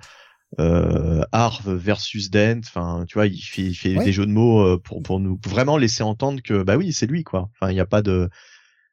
euh, 0.59 1.21
Arv 1.31 1.69
versus 1.73 2.29
Dent. 2.29 2.59
Enfin, 2.59 3.05
tu 3.07 3.15
vois, 3.15 3.27
il 3.27 3.39
fait, 3.39 3.63
il 3.63 3.75
fait 3.75 3.95
des 3.95 4.11
jeux 4.11 4.25
de 4.25 4.31
mots 4.31 4.61
euh, 4.61 4.77
pour 4.77 5.01
pour 5.01 5.19
nous 5.19 5.39
vraiment 5.45 5.77
laisser 5.77 6.03
entendre 6.03 6.41
que 6.41 6.63
bah 6.63 6.77
oui, 6.77 6.93
c'est 6.93 7.05
lui 7.05 7.23
quoi. 7.23 7.49
Enfin, 7.53 7.71
il 7.71 7.75
n'y 7.75 7.81
a 7.81 7.85
pas 7.85 8.01
de, 8.01 8.29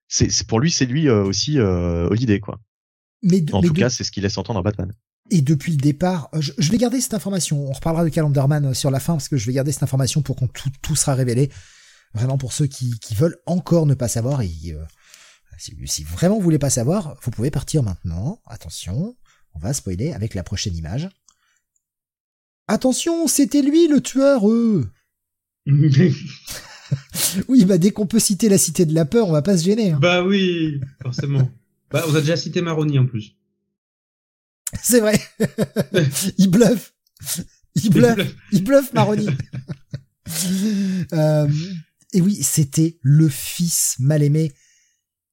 c'est 0.07 0.47
pour 0.47 0.60
lui, 0.60 0.70
c'est 0.70 0.86
lui 0.86 1.08
euh, 1.08 1.24
aussi 1.24 1.58
euh, 1.58 2.08
Holiday 2.08 2.40
quoi. 2.40 2.60
Mais 3.23 3.42
en 3.52 3.62
tout 3.62 3.73
cas, 3.73 3.90
c'est 3.90 4.05
ce 4.05 4.12
qu'il 4.12 4.23
laisse 4.23 4.39
entendre 4.39 4.60
à 4.60 4.62
Batman. 4.62 4.92
Et 5.31 5.42
depuis 5.42 5.73
le 5.73 5.78
départ, 5.78 6.31
je, 6.39 6.52
vais 6.70 6.78
garder 6.78 7.00
cette 7.00 7.12
information. 7.12 7.68
On 7.68 7.73
reparlera 7.73 8.05
de 8.05 8.08
Calendarman 8.08 8.73
sur 8.73 8.90
la 8.90 9.00
fin 9.00 9.15
parce 9.15 9.28
que 9.28 9.36
je 9.36 9.44
vais 9.47 9.52
garder 9.52 9.73
cette 9.73 9.82
information 9.82 10.23
pour 10.23 10.36
qu'on 10.36 10.47
tout, 10.47 10.70
tout 10.81 10.97
sera 10.97 11.15
révélé. 11.15 11.50
Vraiment 12.15 12.39
pour 12.39 12.55
ceux 12.55 12.66
qui, 12.66 12.98
qui 13.00 13.15
veulent 13.15 13.36
encore 13.44 13.84
ne 13.84 13.92
pas 13.92 14.08
savoir. 14.08 14.40
Et, 14.40 14.48
si, 15.58 15.76
si, 15.86 16.04
vraiment 16.04 16.36
vous 16.36 16.42
voulez 16.42 16.58
pas 16.58 16.70
savoir, 16.70 17.16
vous 17.22 17.30
pouvez 17.30 17.50
partir 17.50 17.82
maintenant. 17.82 18.40
Attention, 18.46 19.16
on 19.54 19.58
va 19.58 19.72
spoiler 19.72 20.12
avec 20.12 20.34
la 20.34 20.42
prochaine 20.42 20.76
image. 20.76 21.08
Attention, 22.68 23.26
c'était 23.26 23.62
lui 23.62 23.88
le 23.88 24.00
tueur, 24.00 24.48
eux. 24.48 24.90
oui, 27.48 27.64
bah 27.64 27.78
dès 27.78 27.90
qu'on 27.90 28.06
peut 28.06 28.18
citer 28.18 28.48
la 28.48 28.58
cité 28.58 28.86
de 28.86 28.94
la 28.94 29.04
peur, 29.04 29.28
on 29.28 29.32
va 29.32 29.42
pas 29.42 29.58
se 29.58 29.64
gêner. 29.64 29.92
Hein. 29.92 29.98
Bah 30.00 30.22
oui, 30.22 30.80
forcément. 31.02 31.50
bah, 31.90 32.04
on 32.08 32.14
a 32.14 32.20
déjà 32.20 32.36
cité 32.36 32.62
Maroni 32.62 32.98
en 32.98 33.06
plus. 33.06 33.36
C'est 34.82 35.00
vrai. 35.00 35.20
il 36.38 36.50
bluffe. 36.50 36.94
Il 37.74 37.90
bluffe. 37.90 38.34
Il 38.52 38.64
bluffe, 38.64 38.92
Maroni. 38.92 39.28
Euh, 41.14 41.48
et 42.12 42.20
oui, 42.20 42.42
c'était 42.42 42.98
le 43.00 43.28
fils 43.28 43.96
mal 43.98 44.22
aimé 44.22 44.52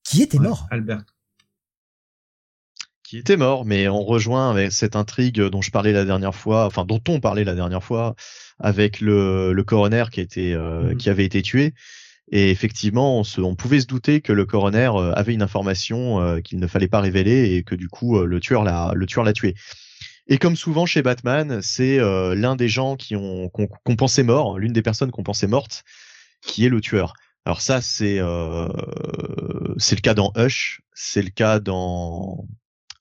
qui 0.06 0.22
était 0.22 0.40
mort. 0.40 0.68
Albert 0.72 1.04
qui 3.06 3.20
était 3.20 3.38
mort, 3.38 3.66
mais 3.66 3.88
on 3.88 4.04
rejoint 4.04 4.50
avec 4.50 4.72
cette 4.72 4.96
intrigue 4.96 5.40
dont 5.40 5.62
je 5.62 5.70
parlais 5.70 5.92
la 5.92 6.06
dernière 6.06 6.34
fois, 6.34 6.66
enfin 6.66 6.86
dont 6.86 7.02
on 7.08 7.20
parlait 7.20 7.44
la 7.44 7.54
dernière 7.54 7.84
fois, 7.84 8.16
avec 8.60 9.00
le, 9.00 9.54
le 9.54 9.64
coroner 9.64 10.06
qui 10.12 10.22
était 10.22 10.54
euh, 10.54 10.90
mhm. 10.90 10.98
qui 10.98 11.10
avait 11.10 11.26
été 11.26 11.42
tué. 11.42 11.74
Et 12.32 12.50
effectivement, 12.50 13.20
on, 13.20 13.24
se, 13.24 13.40
on, 13.40 13.56
pouvait 13.56 13.80
se 13.80 13.86
douter 13.86 14.22
que 14.22 14.34
le 14.34 14.46
coroner 14.46 14.90
euh, 14.96 15.14
avait 15.14 15.36
une 15.36 15.44
information 15.44 16.20
euh, 16.20 16.42
qu'il 16.42 16.60
ne 16.60 16.66
fallait 16.66 16.88
pas 16.88 17.00
révéler 17.00 17.54
et 17.54 17.62
que 17.62 17.76
du 17.76 17.90
coup 17.90 18.20
le 18.20 18.40
tueur 18.40 18.64
l'a 18.64 18.92
le 18.96 19.06
tueur 19.06 19.24
l'a 19.24 19.34
tué. 19.34 19.54
Et 20.28 20.40
comme 20.40 20.56
souvent 20.56 20.88
chez 20.88 21.04
Batman, 21.04 21.60
c'est 21.62 22.00
l'un 22.00 22.56
des 22.56 22.68
gens 22.68 22.96
qui 22.96 23.16
ont 23.16 23.50
qu'on 23.50 23.96
pensait 23.96 24.24
mort, 24.24 24.58
l'une 24.58 24.74
des 24.74 24.82
personnes 24.82 25.12
qu'on 25.12 25.22
pensait 25.22 25.46
morte, 25.46 25.84
qui 26.42 26.66
est 26.66 26.70
le 26.70 26.82
tueur. 26.82 27.14
Alors 27.46 27.62
ça, 27.62 27.82
c'est 27.82 28.20
c'est 29.78 29.96
le 29.96 30.02
cas 30.02 30.14
dans 30.14 30.32
Hush, 30.36 30.82
c'est 30.94 31.22
le 31.22 31.30
cas 31.30 31.60
dans 31.60 32.48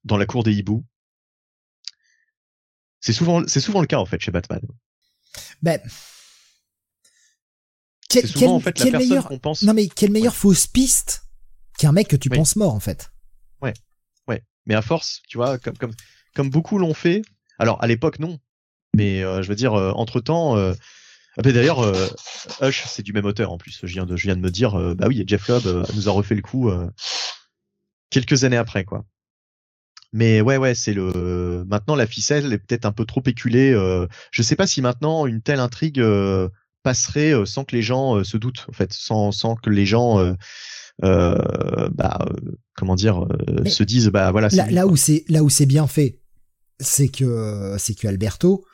dans 0.05 0.19
la 0.19 0.27
cour 0.27 0.45
des 0.45 0.53
hiboux. 0.53 0.85
C'est 3.01 3.13
souvent, 3.13 3.43
c'est 3.47 3.61
souvent 3.61 3.81
le 3.81 3.87
cas 3.87 3.99
en 3.99 4.07
fait 4.07 4.21
chez 4.21 4.31
Batman. 4.31 4.61
Ben, 5.63 5.81
quel, 8.09 8.29
souvent, 8.29 8.55
en 8.55 8.61
fait, 8.61 8.79
la 8.79 8.99
meilleur, 8.99 9.29
pense... 9.41 9.63
non 9.63 9.75
mais 9.75 9.89
quelle 9.89 10.11
meilleure 10.11 10.37
fausse 10.37 10.67
piste 10.67 11.27
qu'un 11.79 11.93
mec 11.93 12.09
que 12.09 12.17
tu 12.17 12.29
penses 12.31 12.57
mort 12.57 12.75
en 12.75 12.81
fait? 12.81 13.11
Ouais, 13.61 13.75
ouais. 14.29 14.43
Mais 14.67 14.75
à 14.75 14.83
force, 14.83 15.23
tu 15.29 15.39
vois, 15.39 15.59
comme 15.59 15.77
comme 15.77 15.95
comme 16.35 16.51
beaucoup 16.51 16.79
l'ont 16.79 16.95
fait. 16.95 17.23
Alors 17.59 17.83
à 17.83 17.87
l'époque 17.87 18.19
non, 18.19 18.39
mais 18.95 19.23
euh, 19.23 19.43
je 19.43 19.49
veux 19.49 19.57
dire 19.57 19.75
euh, 19.75 19.93
entre 19.93 20.21
temps. 20.21 20.57
Euh... 21.39 21.43
Ah, 21.45 21.53
d'ailleurs, 21.53 21.81
euh, 21.81 22.09
Hush, 22.61 22.85
c'est 22.87 23.03
du 23.03 23.13
même 23.13 23.25
auteur 23.25 23.53
en 23.53 23.59
plus. 23.59 23.81
Je 23.83 23.93
viens 23.93 24.07
de, 24.07 24.17
je 24.17 24.25
viens 24.25 24.37
de 24.37 24.41
me 24.41 24.51
dire, 24.51 24.79
bah 24.95 25.07
oui, 25.09 25.25
Jeff 25.27 25.47
Cobb 25.47 25.87
nous 25.95 26.09
a 26.09 26.13
refait 26.13 26.35
le 26.35 26.43
coup 26.43 26.71
quelques 28.11 28.45
années 28.45 28.57
après, 28.57 28.85
quoi. 28.85 29.05
Mais 30.15 30.41
ouais, 30.41 30.57
ouais, 30.57 30.77
c'est 30.77 30.95
le. 30.95 31.65
Maintenant, 31.67 31.97
la 31.97 32.07
ficelle 32.07 32.53
est 32.53 32.59
peut-être 32.59 32.85
un 32.85 32.93
peu 32.93 33.05
trop 33.05 33.23
éculée. 33.27 33.73
Euh... 33.73 34.07
Je 34.31 34.43
sais 34.43 34.55
pas 34.55 34.69
si 34.69 34.81
maintenant 34.81 35.27
une 35.27 35.43
telle 35.43 35.59
intrigue 35.59 35.99
euh, 35.99 36.49
passerait 36.85 37.35
euh, 37.35 37.45
sans 37.45 37.65
que 37.65 37.75
les 37.75 37.83
gens 37.83 38.17
euh, 38.17 38.23
se 38.23 38.37
doutent, 38.37 38.65
en 38.69 38.73
fait, 38.73 38.93
sans 38.93 39.33
sans 39.33 39.57
que 39.57 39.71
les 39.71 39.87
gens, 39.87 40.35
bah, 41.03 42.29
comment 42.77 42.95
dire, 42.95 43.27
se 43.67 43.83
disent, 43.83 44.09
bah 44.09 44.31
voilà. 44.31 44.49
Là, 44.51 44.71
là 44.71 44.87
où 44.87 44.95
c'est 44.95 45.25
là 45.29 45.43
où 45.43 45.51
c'est 45.51 45.67
bien 45.67 45.89
fait, 45.89 46.21
c'est 46.79 47.09
que 47.09 47.75
c'est 47.79 47.95
que 47.97 48.07
Alberto, 48.07 48.65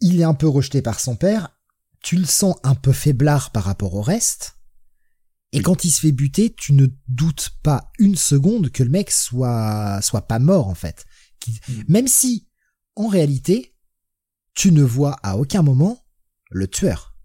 il 0.00 0.20
est 0.20 0.24
un 0.24 0.34
peu 0.34 0.46
rejeté 0.46 0.82
par 0.82 1.00
son 1.00 1.16
père. 1.16 1.50
Tu 2.04 2.16
le 2.16 2.26
sens 2.26 2.54
un 2.62 2.74
peu 2.74 2.92
faiblard 2.92 3.50
par 3.50 3.64
rapport 3.64 3.94
au 3.94 4.02
reste. 4.02 4.58
Et 5.52 5.62
quand 5.62 5.84
il 5.84 5.90
se 5.90 6.00
fait 6.00 6.12
buter, 6.12 6.54
tu 6.54 6.74
ne 6.74 6.86
doutes 7.08 7.52
pas 7.62 7.90
une 7.98 8.14
seconde 8.14 8.70
que 8.70 8.82
le 8.82 8.90
mec 8.90 9.10
soit 9.10 10.02
soit 10.02 10.28
pas 10.28 10.38
mort 10.38 10.68
en 10.68 10.74
fait. 10.74 11.06
Mm. 11.48 11.52
Même 11.88 12.08
si, 12.08 12.46
en 12.94 13.06
réalité, 13.08 13.74
tu 14.52 14.70
ne 14.70 14.82
vois 14.82 15.16
à 15.22 15.38
aucun 15.38 15.62
moment 15.62 16.04
le 16.50 16.68
tueur. 16.68 17.16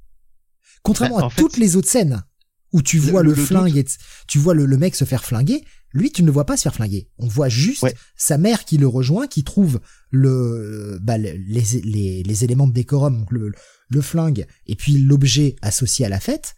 Contrairement 0.81 1.19
bah, 1.19 1.27
à 1.27 1.35
toutes 1.35 1.57
les 1.57 1.75
autres 1.75 1.89
scènes 1.89 2.23
où 2.71 2.81
tu 2.81 2.99
vois 2.99 3.21
le, 3.21 3.35
flingue 3.35 3.75
et 3.75 3.85
tu 4.27 4.37
vois 4.37 4.53
le, 4.53 4.65
mec 4.77 4.95
se 4.95 5.03
faire 5.03 5.25
flinguer, 5.25 5.65
lui 5.91 6.11
tu 6.11 6.21
ne 6.21 6.27
le 6.27 6.31
vois 6.31 6.45
pas 6.45 6.55
se 6.55 6.61
faire 6.61 6.75
flinguer. 6.75 7.09
On 7.17 7.27
voit 7.27 7.49
juste 7.49 7.85
sa 8.15 8.37
mère 8.37 8.63
qui 8.63 8.77
le 8.77 8.87
rejoint, 8.87 9.27
qui 9.27 9.43
trouve 9.43 9.81
le 10.09 10.99
bah, 11.01 11.17
les, 11.17 11.37
les, 11.37 12.23
les, 12.23 12.43
éléments 12.45 12.67
de 12.67 12.73
décorum, 12.73 13.25
le, 13.29 13.51
le 13.89 14.01
flingue 14.01 14.45
et 14.67 14.75
puis 14.75 14.97
l'objet 14.97 15.55
associé 15.61 16.05
à 16.05 16.09
la 16.09 16.19
fête. 16.19 16.55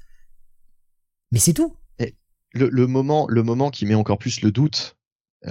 Mais 1.31 1.39
c'est 1.39 1.53
tout. 1.53 1.75
le, 2.53 2.69
le, 2.69 2.87
moment, 2.87 3.25
le 3.29 3.43
moment 3.43 3.69
qui 3.69 3.85
met 3.85 3.95
encore 3.95 4.17
plus 4.17 4.41
le 4.41 4.51
doute, 4.51 4.97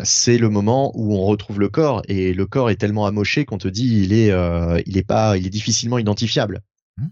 c'est 0.05 0.39
le 0.39 0.49
moment 0.49 0.93
où 0.95 1.15
on 1.15 1.25
retrouve 1.25 1.59
le 1.59 1.69
corps 1.69 2.03
et 2.07 2.33
le 2.33 2.47
corps 2.47 2.71
est 2.71 2.77
tellement 2.77 3.07
amoché 3.07 3.45
qu'on 3.45 3.59
te 3.59 3.69
dit 3.69 4.03
il 4.03 4.13
est 4.13 4.31
euh, 4.31 4.81
il 4.87 4.97
est 4.97 5.05
pas 5.05 5.37
il 5.37 5.47
est 5.47 5.51
difficilement 5.51 5.99
identifiable. 5.99 6.63
Mmh. 6.97 7.07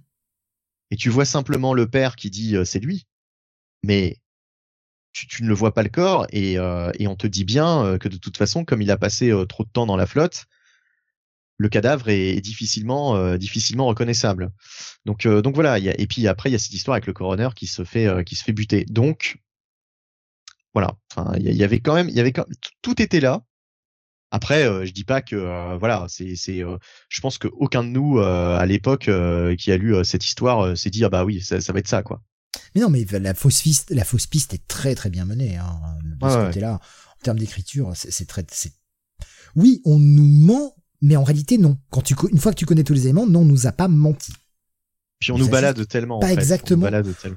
Et 0.92 0.96
tu 0.96 1.10
vois 1.10 1.24
simplement 1.24 1.74
le 1.74 1.88
père 1.88 2.14
qui 2.14 2.30
dit 2.30 2.56
euh, 2.56 2.64
c'est 2.64 2.78
lui, 2.78 3.06
mais 3.82 4.18
tu, 5.12 5.26
tu, 5.26 5.42
ne 5.42 5.48
le 5.48 5.54
vois 5.54 5.74
pas 5.74 5.82
le 5.82 5.88
corps 5.88 6.26
et, 6.30 6.58
euh, 6.58 6.92
et 6.98 7.08
on 7.08 7.16
te 7.16 7.26
dit 7.26 7.44
bien 7.44 7.98
que 7.98 8.08
de 8.08 8.18
toute 8.18 8.36
façon 8.36 8.64
comme 8.64 8.82
il 8.82 8.90
a 8.90 8.96
passé 8.96 9.32
trop 9.48 9.64
de 9.64 9.70
temps 9.70 9.86
dans 9.86 9.96
la 9.96 10.06
flotte, 10.06 10.46
le 11.58 11.68
cadavre 11.68 12.08
est 12.08 12.40
difficilement 12.40 13.36
difficilement 13.36 13.86
reconnaissable. 13.86 14.50
Donc 15.04 15.26
donc 15.26 15.54
voilà 15.54 15.78
y 15.78 15.88
a, 15.88 16.00
et 16.00 16.06
puis 16.06 16.26
après 16.26 16.48
il 16.50 16.52
y 16.52 16.56
a 16.56 16.58
cette 16.58 16.72
histoire 16.72 16.94
avec 16.94 17.06
le 17.06 17.12
coroner 17.12 17.48
qui 17.54 17.66
se 17.66 17.84
fait 17.84 18.24
qui 18.24 18.36
se 18.36 18.44
fait 18.44 18.52
buter. 18.52 18.84
Donc 18.88 19.38
voilà. 20.74 20.96
Enfin, 21.12 21.32
il 21.36 21.54
y, 21.54 21.64
avait 21.64 21.80
quand 21.80 21.94
même, 21.94 22.08
il 22.08 22.14
y 22.14 22.20
avait 22.20 22.32
tout 22.82 23.02
était 23.02 23.20
là. 23.20 23.42
Après, 24.30 24.64
euh, 24.64 24.84
je 24.84 24.92
dis 24.92 25.04
pas 25.04 25.22
que 25.22 25.34
euh, 25.34 25.76
voilà, 25.78 26.06
c'est 26.08 26.36
c'est. 26.36 26.62
Euh, 26.62 26.76
je 27.08 27.20
pense 27.20 27.38
qu'aucun 27.38 27.82
de 27.82 27.88
nous 27.88 28.20
à 28.20 28.64
l'époque 28.66 29.10
qui 29.58 29.72
a 29.72 29.76
lu 29.76 30.04
cette 30.04 30.24
histoire 30.24 30.76
s'est 30.76 30.90
dit 30.90 31.04
ah 31.04 31.08
bah 31.08 31.24
oui, 31.24 31.40
ça, 31.40 31.58
va 31.72 31.78
être 31.78 31.88
ça 31.88 32.02
quoi. 32.02 32.22
Mais 32.74 32.80
non, 32.80 32.90
mais 32.90 33.04
la 33.10 33.34
fausse 33.34 33.62
piste, 33.62 33.90
la 33.90 34.04
fausse 34.04 34.26
piste 34.26 34.54
est 34.54 34.66
très 34.68 34.94
très 34.94 35.10
bien 35.10 35.24
menée 35.24 35.56
hein, 35.56 35.80
de 36.02 36.28
ce 36.28 36.46
côté-là. 36.46 36.74
En 36.74 37.22
termes 37.24 37.38
d'écriture, 37.38 37.92
c'est 37.94 38.26
très. 38.26 38.44
Oui, 39.56 39.80
on 39.84 39.98
nous 39.98 40.28
ment, 40.28 40.76
mais 41.00 41.16
en 41.16 41.24
réalité 41.24 41.58
non. 41.58 41.78
Quand 41.90 42.02
tu 42.02 42.14
une 42.30 42.38
fois 42.38 42.52
que 42.52 42.58
tu 42.58 42.66
connais 42.66 42.84
tous 42.84 42.94
les 42.94 43.04
éléments, 43.04 43.26
non, 43.26 43.40
on 43.40 43.44
nous 43.44 43.66
a 43.66 43.72
pas 43.72 43.88
menti. 43.88 44.32
Puis 45.20 45.32
on 45.32 45.38
nous 45.38 45.48
balade 45.48 45.86
tellement. 45.88 46.20
Pas 46.20 46.32
exactement. 46.32 46.88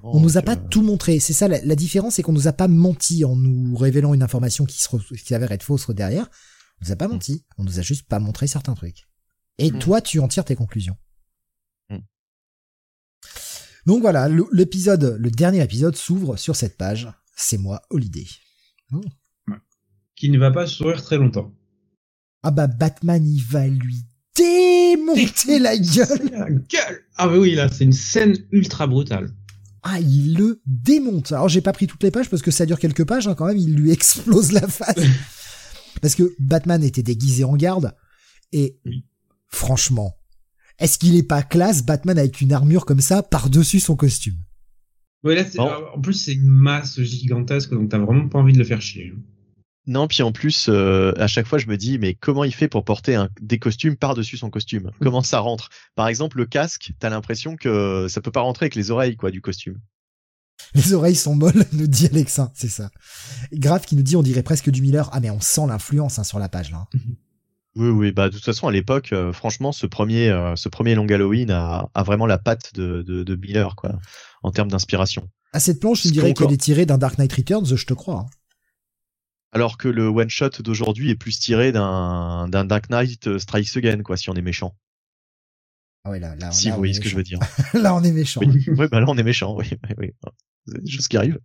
On 0.04 0.20
nous, 0.20 0.38
a 0.38 0.42
pas 0.42 0.56
tout 0.56 0.84
montré. 0.84 1.20
C'est 1.20 1.34
ça 1.34 1.48
la, 1.48 1.76
différence, 1.76 2.16
c'est 2.16 2.22
qu'on 2.22 2.32
nous 2.32 2.48
a 2.48 2.54
pas 2.54 2.68
menti 2.68 3.26
en 3.26 3.36
nous 3.36 3.76
révélant 3.76 4.14
une 4.14 4.22
information 4.22 4.66
qui 4.66 4.80
se 4.80 5.14
qui 5.16 5.34
avère 5.34 5.52
être 5.52 5.64
fausse 5.64 5.90
derrière. 5.90 6.30
On 6.80 6.86
nous 6.86 6.92
a 6.92 6.96
pas 6.96 7.08
mm. 7.08 7.12
menti. 7.12 7.46
On 7.58 7.64
nous 7.64 7.80
a 7.80 7.82
juste 7.82 8.08
pas 8.08 8.20
montré 8.20 8.46
certains 8.46 8.76
trucs. 8.76 9.08
Et 9.58 9.72
mm. 9.72 9.80
toi, 9.80 10.02
tu 10.02 10.20
en 10.20 10.28
tires 10.28 10.46
tes 10.46 10.56
conclusions. 10.56 10.96
Mm. 11.90 11.98
Donc 13.88 14.02
voilà, 14.02 14.30
l'épisode, 14.52 15.18
le 15.20 15.32
dernier 15.32 15.64
épisode 15.64 15.96
s'ouvre 15.96 16.38
sur 16.38 16.56
cette 16.56 16.78
page. 16.78 17.12
C'est 17.36 17.58
moi, 17.58 17.82
Holiday. 17.90 18.28
Qui 20.16 20.30
ne 20.30 20.38
va 20.38 20.52
pas 20.52 20.68
sourire 20.68 21.02
très 21.02 21.18
longtemps. 21.18 21.52
Ah 22.44 22.52
bah 22.52 22.68
Batman, 22.68 23.26
il 23.26 23.44
va 23.44 23.68
lui 23.68 24.06
démonter 24.36 25.60
la 25.60 25.78
gueule. 25.78 26.30
La 26.32 26.50
gueule. 26.50 27.06
Ah 27.18 27.30
oui, 27.30 27.56
là, 27.56 27.70
c'est 27.70 27.84
une 27.84 27.94
scène 27.94 28.36
ultra 28.52 28.88
brutale. 28.88 29.32
Ah, 29.84 30.00
il 30.00 30.36
le 30.36 30.62
démonte. 30.66 31.32
Alors, 31.32 31.50
j'ai 31.50 31.62
pas 31.62 31.74
pris 31.74 31.88
toutes 31.88 32.04
les 32.04 32.12
pages 32.12 32.30
parce 32.30 32.42
que 32.42 32.52
ça 32.52 32.66
dure 32.66 32.80
quelques 32.80 33.06
pages, 33.06 33.28
hein, 33.28 33.36
quand 33.36 33.48
même, 33.48 33.58
il 33.58 33.76
lui 33.76 33.92
explose 33.92 34.52
la 34.52 34.68
face. 34.68 34.96
parce 36.02 36.16
que 36.16 36.36
Batman 36.40 36.84
était 36.84 37.04
déguisé 37.04 37.44
en 37.44 37.56
garde. 37.56 37.96
Et, 38.52 38.80
franchement, 39.48 40.16
est-ce 40.80 40.98
qu'il 40.98 41.16
est 41.16 41.24
pas 41.24 41.42
classe, 41.42 41.84
Batman 41.84 42.18
avec 42.18 42.42
une 42.42 42.54
armure 42.54 42.86
comme 42.86 43.02
ça, 43.02 43.24
par-dessus 43.24 43.80
son 43.80 43.96
costume? 43.96 44.38
Ouais, 45.24 45.36
là, 45.36 45.80
en 45.96 46.02
plus, 46.02 46.14
c'est 46.14 46.34
une 46.34 46.48
masse 46.48 47.00
gigantesque, 47.00 47.72
donc 47.72 47.90
t'as 47.90 48.00
vraiment 48.00 48.28
pas 48.28 48.40
envie 48.40 48.54
de 48.54 48.58
le 48.58 48.64
faire 48.64 48.82
chier. 48.82 49.14
Non, 49.88 50.08
puis 50.08 50.22
en 50.22 50.32
plus, 50.32 50.68
euh, 50.70 51.12
à 51.18 51.28
chaque 51.28 51.48
fois, 51.48 51.58
je 51.58 51.68
me 51.68 51.76
dis, 51.76 51.98
mais 51.98 52.14
comment 52.14 52.44
il 52.44 52.54
fait 52.54 52.68
pour 52.68 52.86
porter 52.86 53.16
un, 53.16 53.30
des 53.42 53.58
costumes 53.58 53.96
par-dessus 53.96 54.38
son 54.38 54.50
costume? 54.50 54.84
Mm. 54.84 55.04
Comment 55.04 55.24
ça 55.24 55.40
rentre? 55.40 55.70
Par 55.96 56.08
exemple, 56.08 56.38
le 56.38 56.46
casque, 56.46 56.92
t'as 57.00 57.10
l'impression 57.10 57.56
que 57.56 58.08
ça 58.08 58.22
peut 58.22 58.32
pas 58.32 58.42
rentrer 58.42 58.66
avec 58.66 58.76
les 58.76 58.92
oreilles, 58.92 59.16
quoi, 59.16 59.32
du 59.32 59.42
costume. 59.42 59.80
Les 60.76 60.94
oreilles 60.94 61.16
sont 61.16 61.36
molles, 61.36 61.66
nous 61.74 61.88
dit 61.88 62.08
Alexin, 62.08 62.52
c'est 62.54 62.70
ça. 62.70 62.92
Grave 63.52 63.86
qui 63.86 63.96
nous 63.96 64.04
dit, 64.04 64.16
on 64.16 64.22
dirait 64.22 64.44
presque 64.44 64.70
du 64.70 64.82
Miller. 64.82 65.10
Ah, 65.14 65.20
mais 65.20 65.32
on 65.32 65.42
sent 65.42 65.66
l'influence 65.68 66.20
hein, 66.20 66.24
sur 66.24 66.38
la 66.38 66.50
page, 66.50 66.72
là. 66.72 66.86
Mm-hmm. 66.94 67.16
Oui, 67.78 67.88
oui, 67.88 68.12
bah 68.12 68.28
de 68.28 68.34
toute 68.36 68.44
façon, 68.44 68.68
à 68.68 68.72
l'époque, 68.72 69.14
euh, 69.14 69.32
franchement, 69.32 69.72
ce 69.72 69.86
premier, 69.86 70.30
euh, 70.30 70.58
ce 70.58 70.68
premier 70.68 70.94
Long 70.94 71.08
Halloween 71.08 71.52
a, 71.52 71.90
a 71.94 72.04
vraiment 72.04 72.26
la 72.26 72.38
patte 72.38 72.76
de, 72.76 73.02
de, 73.02 73.24
de 73.24 73.36
Miller, 73.38 73.78
quoi, 73.78 73.98
en 74.44 74.52
termes 74.52 74.70
d'inspiration. 74.70 75.30
À 75.54 75.62
cette 75.62 75.80
planche, 75.80 76.04
je 76.04 76.12
dirais 76.12 76.34
qu'elle 76.34 76.52
est 76.52 76.62
tirée 76.62 76.86
d'un 76.86 76.98
Dark 76.98 77.18
Knight 77.18 77.32
Returns, 77.32 77.66
je 77.66 77.86
te 77.86 77.94
crois. 77.94 78.26
Hein 78.26 78.41
alors 79.52 79.78
que 79.78 79.88
le 79.88 80.08
one 80.08 80.30
shot 80.30 80.50
d'aujourd'hui 80.60 81.10
est 81.10 81.16
plus 81.16 81.40
tiré 81.40 81.72
d'un 81.72 82.48
d'un 82.48 82.66
Dark 82.66 82.90
Knight 82.90 83.28
euh, 83.28 83.40
Strikes 83.40 83.76
Again 83.78 84.02
quoi 84.04 84.18
si 84.18 84.30
on 84.30 84.34
est 84.34 84.42
méchant. 84.42 84.76
Ah 86.04 86.12
oui 86.12 86.20
là 86.20 86.36
là. 86.36 86.52
Si 86.52 86.70
vous 86.70 86.78
voyez 86.78 86.94
ce 86.94 87.00
que 87.00 87.10
je 87.10 87.16
veux 87.16 87.24
dire. 87.24 87.40
là 87.74 87.96
on 87.96 88.04
est 88.04 88.12
méchant. 88.12 88.42
Oui, 88.44 88.66
bah 88.90 89.00
là 89.00 89.06
on 89.08 89.18
est 89.18 89.24
méchant 89.24 89.56
oui 89.56 89.70
oui. 89.90 89.96
oui. 89.98 90.32
C'est 90.68 90.84
des 90.84 90.92
choses 90.92 91.08
qui 91.08 91.18
arrivent. 91.18 91.40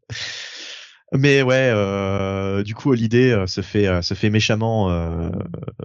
Mais 1.12 1.43
ouais, 1.43 1.70
euh, 1.73 2.62
du 2.65 2.75
coup, 2.75 2.93
l'idée 2.93 3.31
euh, 3.31 3.47
se 3.47 3.60
fait 3.60 3.86
euh, 3.86 4.02
se 4.02 4.15
fait 4.15 4.31
méchamment 4.31 4.91
euh, 4.91 5.31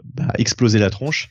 bah, 0.04 0.34
exploser 0.38 0.80
la 0.80 0.90
tronche. 0.90 1.30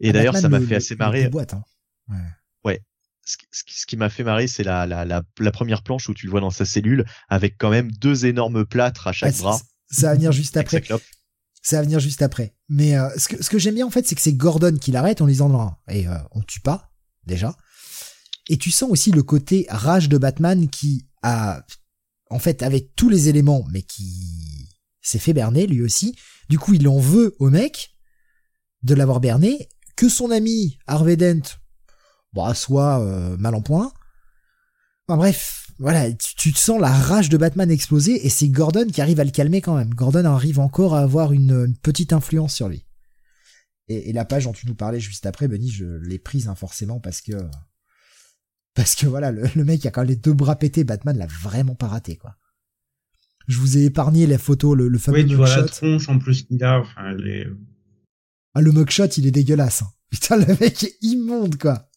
Et 0.00 0.10
ah, 0.10 0.12
d'ailleurs, 0.12 0.36
ça 0.36 0.48
m'a 0.48 0.60
fait 0.60 0.74
assez 0.74 0.96
marrer. 0.96 1.24
Hein. 1.24 1.62
Ouais. 2.08 2.16
ouais. 2.64 2.80
Ce, 3.24 3.36
ce 3.52 3.86
qui 3.86 3.96
m'a 3.96 4.10
fait 4.10 4.24
marrer, 4.24 4.48
c'est 4.48 4.64
la, 4.64 4.84
la, 4.84 5.04
la, 5.04 5.22
la, 5.38 5.52
première 5.52 5.82
planche 5.82 6.08
où 6.08 6.14
tu 6.14 6.26
le 6.26 6.30
vois 6.30 6.40
dans 6.40 6.50
sa 6.50 6.64
cellule 6.64 7.04
avec 7.28 7.56
quand 7.56 7.70
même 7.70 7.90
deux 7.92 8.26
énormes 8.26 8.66
plâtres 8.66 9.06
à 9.06 9.12
chaque 9.12 9.36
bras. 9.38 9.60
Ça 9.92 10.08
va 10.08 10.14
venir 10.14 10.32
juste 10.32 10.56
après. 10.56 10.82
Ça 11.62 11.76
va 11.76 11.82
venir 11.82 12.00
juste 12.00 12.22
après. 12.22 12.56
Mais 12.68 12.96
euh, 12.96 13.08
ce 13.16 13.28
que, 13.28 13.42
ce 13.42 13.50
que 13.50 13.58
j'aime 13.58 13.74
bien 13.74 13.86
en 13.86 13.90
fait, 13.90 14.06
c'est 14.06 14.14
que 14.14 14.20
c'est 14.20 14.32
Gordon 14.32 14.76
qui 14.76 14.90
l'arrête 14.90 15.20
en 15.20 15.26
lui 15.26 15.34
disant 15.34 15.48
non, 15.48 15.70
et 15.88 16.08
euh, 16.08 16.16
on 16.32 16.40
tue 16.42 16.60
pas 16.60 16.90
déjà. 17.24 17.56
Et 18.48 18.56
tu 18.56 18.70
sens 18.70 18.90
aussi 18.90 19.12
le 19.12 19.22
côté 19.22 19.66
rage 19.68 20.08
de 20.08 20.18
Batman 20.18 20.68
qui 20.68 21.06
a, 21.22 21.64
en 22.30 22.38
fait, 22.38 22.62
avec 22.62 22.96
tous 22.96 23.08
les 23.08 23.28
éléments, 23.28 23.64
mais 23.70 23.82
qui 23.82 24.68
s'est 25.00 25.20
fait 25.20 25.32
berner 25.32 25.66
lui 25.66 25.82
aussi. 25.82 26.16
Du 26.48 26.58
coup, 26.58 26.74
il 26.74 26.88
en 26.88 26.98
veut 26.98 27.36
au 27.38 27.50
mec 27.50 27.94
de 28.82 28.94
l'avoir 28.94 29.20
berné, 29.20 29.68
que 29.96 30.08
son 30.08 30.30
ami 30.30 30.78
Harvey 30.86 31.16
Dent, 31.16 31.42
bah, 32.32 32.54
soit 32.54 33.00
euh, 33.00 33.36
mal 33.36 33.54
en 33.54 33.62
point. 33.62 33.92
Enfin 35.06 35.16
bref, 35.16 35.61
voilà, 35.82 36.12
tu, 36.12 36.52
te 36.52 36.58
sens 36.58 36.80
la 36.80 36.92
rage 36.92 37.28
de 37.28 37.36
Batman 37.36 37.68
exploser 37.68 38.24
et 38.24 38.28
c'est 38.28 38.48
Gordon 38.48 38.86
qui 38.86 39.00
arrive 39.00 39.18
à 39.18 39.24
le 39.24 39.32
calmer 39.32 39.60
quand 39.60 39.76
même. 39.76 39.92
Gordon 39.92 40.24
arrive 40.26 40.60
encore 40.60 40.94
à 40.94 41.00
avoir 41.00 41.32
une, 41.32 41.74
petite 41.82 42.12
influence 42.12 42.54
sur 42.54 42.68
lui. 42.68 42.86
Et, 43.88 44.12
la 44.12 44.24
page 44.24 44.44
dont 44.44 44.52
tu 44.52 44.68
nous 44.68 44.76
parlais 44.76 45.00
juste 45.00 45.26
après, 45.26 45.48
Benny, 45.48 45.68
je 45.68 45.84
l'ai 45.84 46.20
prise 46.20 46.46
hein, 46.46 46.54
forcément 46.54 47.00
parce 47.00 47.20
que 47.20 47.32
parce 48.74 48.94
que 48.94 49.06
voilà, 49.06 49.32
le, 49.32 49.64
mec 49.64 49.84
a 49.84 49.90
quand 49.90 50.02
même 50.02 50.10
les 50.10 50.16
deux 50.16 50.32
bras 50.32 50.54
pétés, 50.54 50.84
Batman 50.84 51.18
l'a 51.18 51.26
vraiment 51.26 51.74
pas 51.74 51.88
raté 51.88 52.16
quoi. 52.16 52.36
Je 53.48 53.58
vous 53.58 53.76
ai 53.76 53.86
épargné 53.86 54.28
la 54.28 54.38
photo, 54.38 54.76
le, 54.76 54.86
le 54.86 54.98
fameux 54.98 55.18
oui, 55.18 55.26
tu 55.26 55.34
vois 55.34 55.48
la 55.48 55.64
tronche 55.64 56.08
en 56.08 56.20
plus 56.20 56.44
qu'il 56.44 56.62
a, 56.62 56.78
enfin, 56.78 57.12
les... 57.14 57.44
Ah, 58.54 58.60
le 58.60 58.70
mugshot, 58.70 59.08
il 59.16 59.26
est 59.26 59.32
dégueulasse. 59.32 59.82
Hein. 59.82 59.90
Putain, 60.10 60.36
le 60.36 60.46
mec 60.60 60.84
est 60.84 60.96
immonde, 61.02 61.58
quoi. 61.58 61.90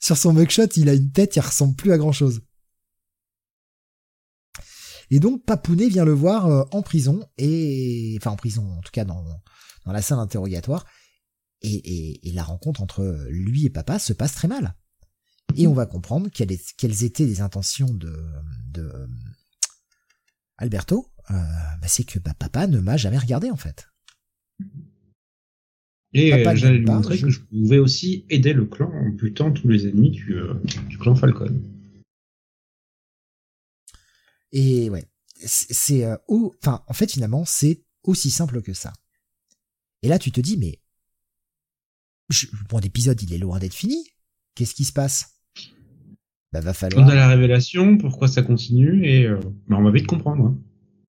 Sur 0.00 0.16
son 0.16 0.32
mugshot, 0.32 0.66
il 0.74 0.88
a 0.88 0.94
une 0.94 1.12
tête, 1.12 1.36
il 1.36 1.40
ressemble 1.40 1.76
plus 1.76 1.92
à 1.92 1.98
grand 1.98 2.10
chose. 2.10 2.42
Et 5.10 5.20
donc 5.20 5.44
Papounet 5.44 5.88
vient 5.88 6.04
le 6.04 6.12
voir 6.12 6.46
euh, 6.46 6.64
en 6.72 6.82
prison 6.82 7.26
et 7.38 8.16
enfin 8.20 8.30
en 8.30 8.36
prison 8.36 8.66
en 8.78 8.80
tout 8.80 8.92
cas 8.92 9.04
dans 9.04 9.24
dans 9.84 9.92
la 9.92 10.02
salle 10.02 10.18
d'interrogatoire 10.18 10.86
et, 11.64 12.28
et, 12.28 12.32
la 12.32 12.42
rencontre 12.42 12.82
entre 12.82 13.26
lui 13.30 13.64
et 13.64 13.70
papa 13.70 13.98
se 13.98 14.12
passe 14.12 14.34
très 14.34 14.48
mal. 14.48 14.74
Et 15.56 15.66
on 15.66 15.72
va 15.72 15.86
comprendre 15.86 16.28
quelles, 16.30 17.04
étaient 17.04 17.24
les 17.24 17.40
intentions 17.40 17.92
de, 17.92 18.12
de 18.70 18.90
Alberto. 20.58 21.06
Euh, 21.30 21.34
bah 21.34 21.88
c'est 21.88 22.04
que 22.04 22.18
bah, 22.18 22.34
papa 22.38 22.66
ne 22.66 22.80
m'a 22.80 22.96
jamais 22.96 23.18
regardé 23.18 23.50
en 23.50 23.56
fait. 23.56 23.86
Et 26.12 26.44
j'allais 26.54 26.78
lui 26.78 26.86
montrer 26.86 27.18
que 27.18 27.30
je 27.30 27.40
pouvais 27.40 27.78
aussi 27.78 28.24
aider 28.30 28.52
le 28.52 28.66
clan 28.66 28.90
en 28.92 29.08
butant 29.08 29.50
tous 29.50 29.68
les 29.68 29.88
ennemis 29.88 30.10
du, 30.10 30.34
euh, 30.34 30.54
du 30.88 30.98
clan 30.98 31.14
Falcon. 31.14 31.60
Et 34.54 34.88
ouais, 34.88 35.04
c'est 35.44 36.04
euh, 36.04 36.16
enfin 36.28 36.82
en 36.86 36.92
fait 36.94 37.10
finalement 37.12 37.44
c'est 37.44 37.82
aussi 38.04 38.30
simple 38.30 38.62
que 38.62 38.72
ça. 38.72 38.92
Et 40.02 40.08
là 40.08 40.18
tu 40.18 40.30
te 40.32 40.40
dis 40.40 40.56
mais 40.56 40.80
bon 42.70 42.78
l'épisode 42.78 43.20
il 43.22 43.34
est 43.34 43.38
loin 43.38 43.58
d'être 43.58 43.74
fini. 43.74 43.96
Qu'est-ce 44.54 44.74
qui 44.74 44.84
se 44.84 44.92
passe? 44.92 45.30
Bah, 46.52 46.60
va 46.60 46.70
On 46.70 46.74
falloir, 46.74 47.08
a 47.08 47.14
la 47.16 47.26
révélation, 47.28 47.98
pourquoi 47.98 48.28
ça 48.28 48.42
continue, 48.42 49.04
et 49.04 49.24
euh, 49.26 49.40
bah, 49.66 49.76
on 49.76 49.82
va 49.82 49.90
vite 49.90 50.06
comprendre. 50.06 50.44
hein. 50.46 50.58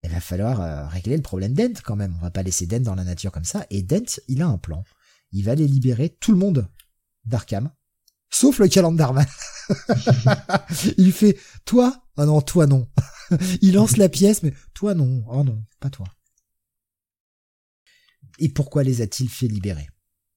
il 0.03 0.09
va 0.09 0.19
falloir 0.19 0.59
euh, 0.61 0.87
régler 0.87 1.15
le 1.15 1.21
problème 1.21 1.53
Dent 1.53 1.79
quand 1.83 1.95
même. 1.95 2.15
On 2.19 2.23
va 2.23 2.31
pas 2.31 2.41
laisser 2.41 2.65
Dent 2.65 2.79
dans 2.81 2.95
la 2.95 3.03
nature 3.03 3.31
comme 3.31 3.43
ça. 3.43 3.67
Et 3.69 3.83
Dent, 3.83 4.19
il 4.27 4.41
a 4.41 4.47
un 4.47 4.57
plan. 4.57 4.83
Il 5.31 5.43
va 5.43 5.51
aller 5.51 5.67
libérer 5.67 6.09
tout 6.09 6.31
le 6.31 6.39
monde 6.39 6.67
d'Arkham, 7.25 7.69
sauf 8.31 8.57
le 8.57 8.67
calendarman. 8.67 9.27
il 10.97 11.11
fait 11.11 11.37
toi, 11.65 12.03
ah 12.17 12.25
non, 12.25 12.41
toi 12.41 12.65
non. 12.65 12.87
il 13.61 13.73
lance 13.73 13.97
la 13.97 14.09
pièce, 14.09 14.43
mais 14.43 14.53
toi 14.73 14.93
non, 14.93 15.23
oh 15.29 15.43
non, 15.43 15.63
pas 15.79 15.89
toi. 15.89 16.07
Et 18.39 18.49
pourquoi 18.49 18.83
les 18.83 19.01
a-t-il 19.01 19.29
fait 19.29 19.47
libérer? 19.47 19.87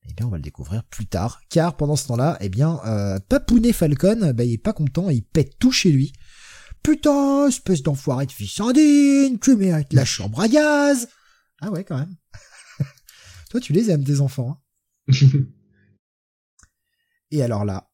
Eh 0.08 0.15
bien, 0.15 0.26
on 0.26 0.31
va 0.31 0.36
le 0.39 0.42
découvrir 0.42 0.84
plus 0.84 1.07
tard, 1.07 1.41
car 1.50 1.76
pendant 1.76 1.97
ce 1.97 2.07
temps-là, 2.08 2.39
eh 2.41 2.49
bien, 2.49 2.81
euh, 2.86 3.18
Papounet 3.28 3.73
Falcon, 3.73 4.33
bah, 4.33 4.44
il 4.44 4.52
est 4.55 4.58
pas 4.58 4.73
content, 4.73 5.10
il 5.10 5.23
pète 5.23 5.58
tout 5.58 5.73
chez 5.73 5.91
lui. 5.92 6.12
Putain, 6.83 7.49
espèce 7.49 7.83
d'enfoiré 7.83 8.26
de 8.26 8.33
fils 8.33 8.60
indigne, 8.60 9.39
tu 9.39 9.57
mérites 9.57 9.92
la 9.92 10.05
chambre 10.05 10.41
à 10.41 10.49
gaz. 10.49 11.08
Ah 11.60 11.70
ouais, 11.70 11.84
quand 11.84 11.99
même. 11.99 12.17
Toi, 13.50 13.60
tu 13.60 13.73
les 13.73 13.91
aimes, 13.91 14.05
tes 14.05 14.20
enfants. 14.20 14.62
hein. 15.08 15.15
Et 17.31 17.42
alors 17.42 17.65
là, 17.65 17.91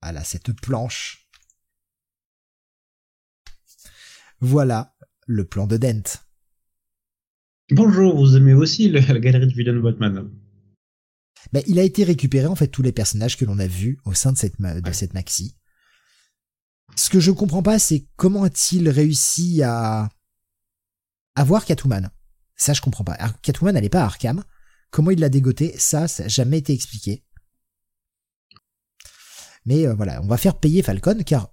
ah 0.00 0.12
là, 0.12 0.24
cette 0.24 0.52
planche. 0.60 1.21
Voilà 4.44 4.96
le 5.28 5.44
plan 5.44 5.68
de 5.68 5.76
Dent. 5.76 6.02
Bonjour, 7.70 8.16
vous 8.16 8.36
aimez 8.36 8.54
aussi 8.54 8.88
le- 8.88 8.98
la 8.98 9.18
galerie 9.20 9.46
de 9.64 9.80
Batman 9.80 10.28
Ben, 11.52 11.62
il 11.68 11.78
a 11.78 11.82
été 11.84 12.02
récupéré 12.02 12.46
en 12.46 12.56
fait 12.56 12.66
tous 12.66 12.82
les 12.82 12.90
personnages 12.90 13.36
que 13.36 13.44
l'on 13.44 13.60
a 13.60 13.68
vus 13.68 14.00
au 14.04 14.14
sein 14.14 14.32
de 14.32 14.36
cette 14.36 14.58
ma- 14.58 14.80
de 14.80 14.86
Ouais. 14.88 14.92
cette 14.92 15.14
maxi. 15.14 15.56
Ce 16.96 17.08
que 17.08 17.20
je 17.20 17.30
comprends 17.30 17.62
pas, 17.62 17.78
c'est 17.78 18.08
comment 18.16 18.42
a-t-il 18.42 18.88
réussi 18.88 19.62
à 19.62 20.08
avoir 21.36 21.64
Catwoman? 21.64 22.10
Ça, 22.56 22.72
je 22.74 22.80
comprends 22.80 23.04
pas. 23.04 23.12
Alors, 23.14 23.40
Catwoman, 23.42 23.76
elle 23.76 23.84
est 23.84 23.88
pas 23.88 24.02
à 24.02 24.06
Arkham. 24.06 24.42
Comment 24.90 25.12
il 25.12 25.20
l'a 25.20 25.28
dégoté? 25.30 25.72
Ça, 25.78 26.08
ça 26.08 26.24
n'a 26.24 26.28
jamais 26.28 26.58
été 26.58 26.72
expliqué. 26.74 27.24
Mais 29.64 29.86
euh, 29.86 29.94
voilà, 29.94 30.20
on 30.20 30.26
va 30.26 30.36
faire 30.36 30.58
payer 30.58 30.82
Falcon 30.82 31.22
car 31.24 31.48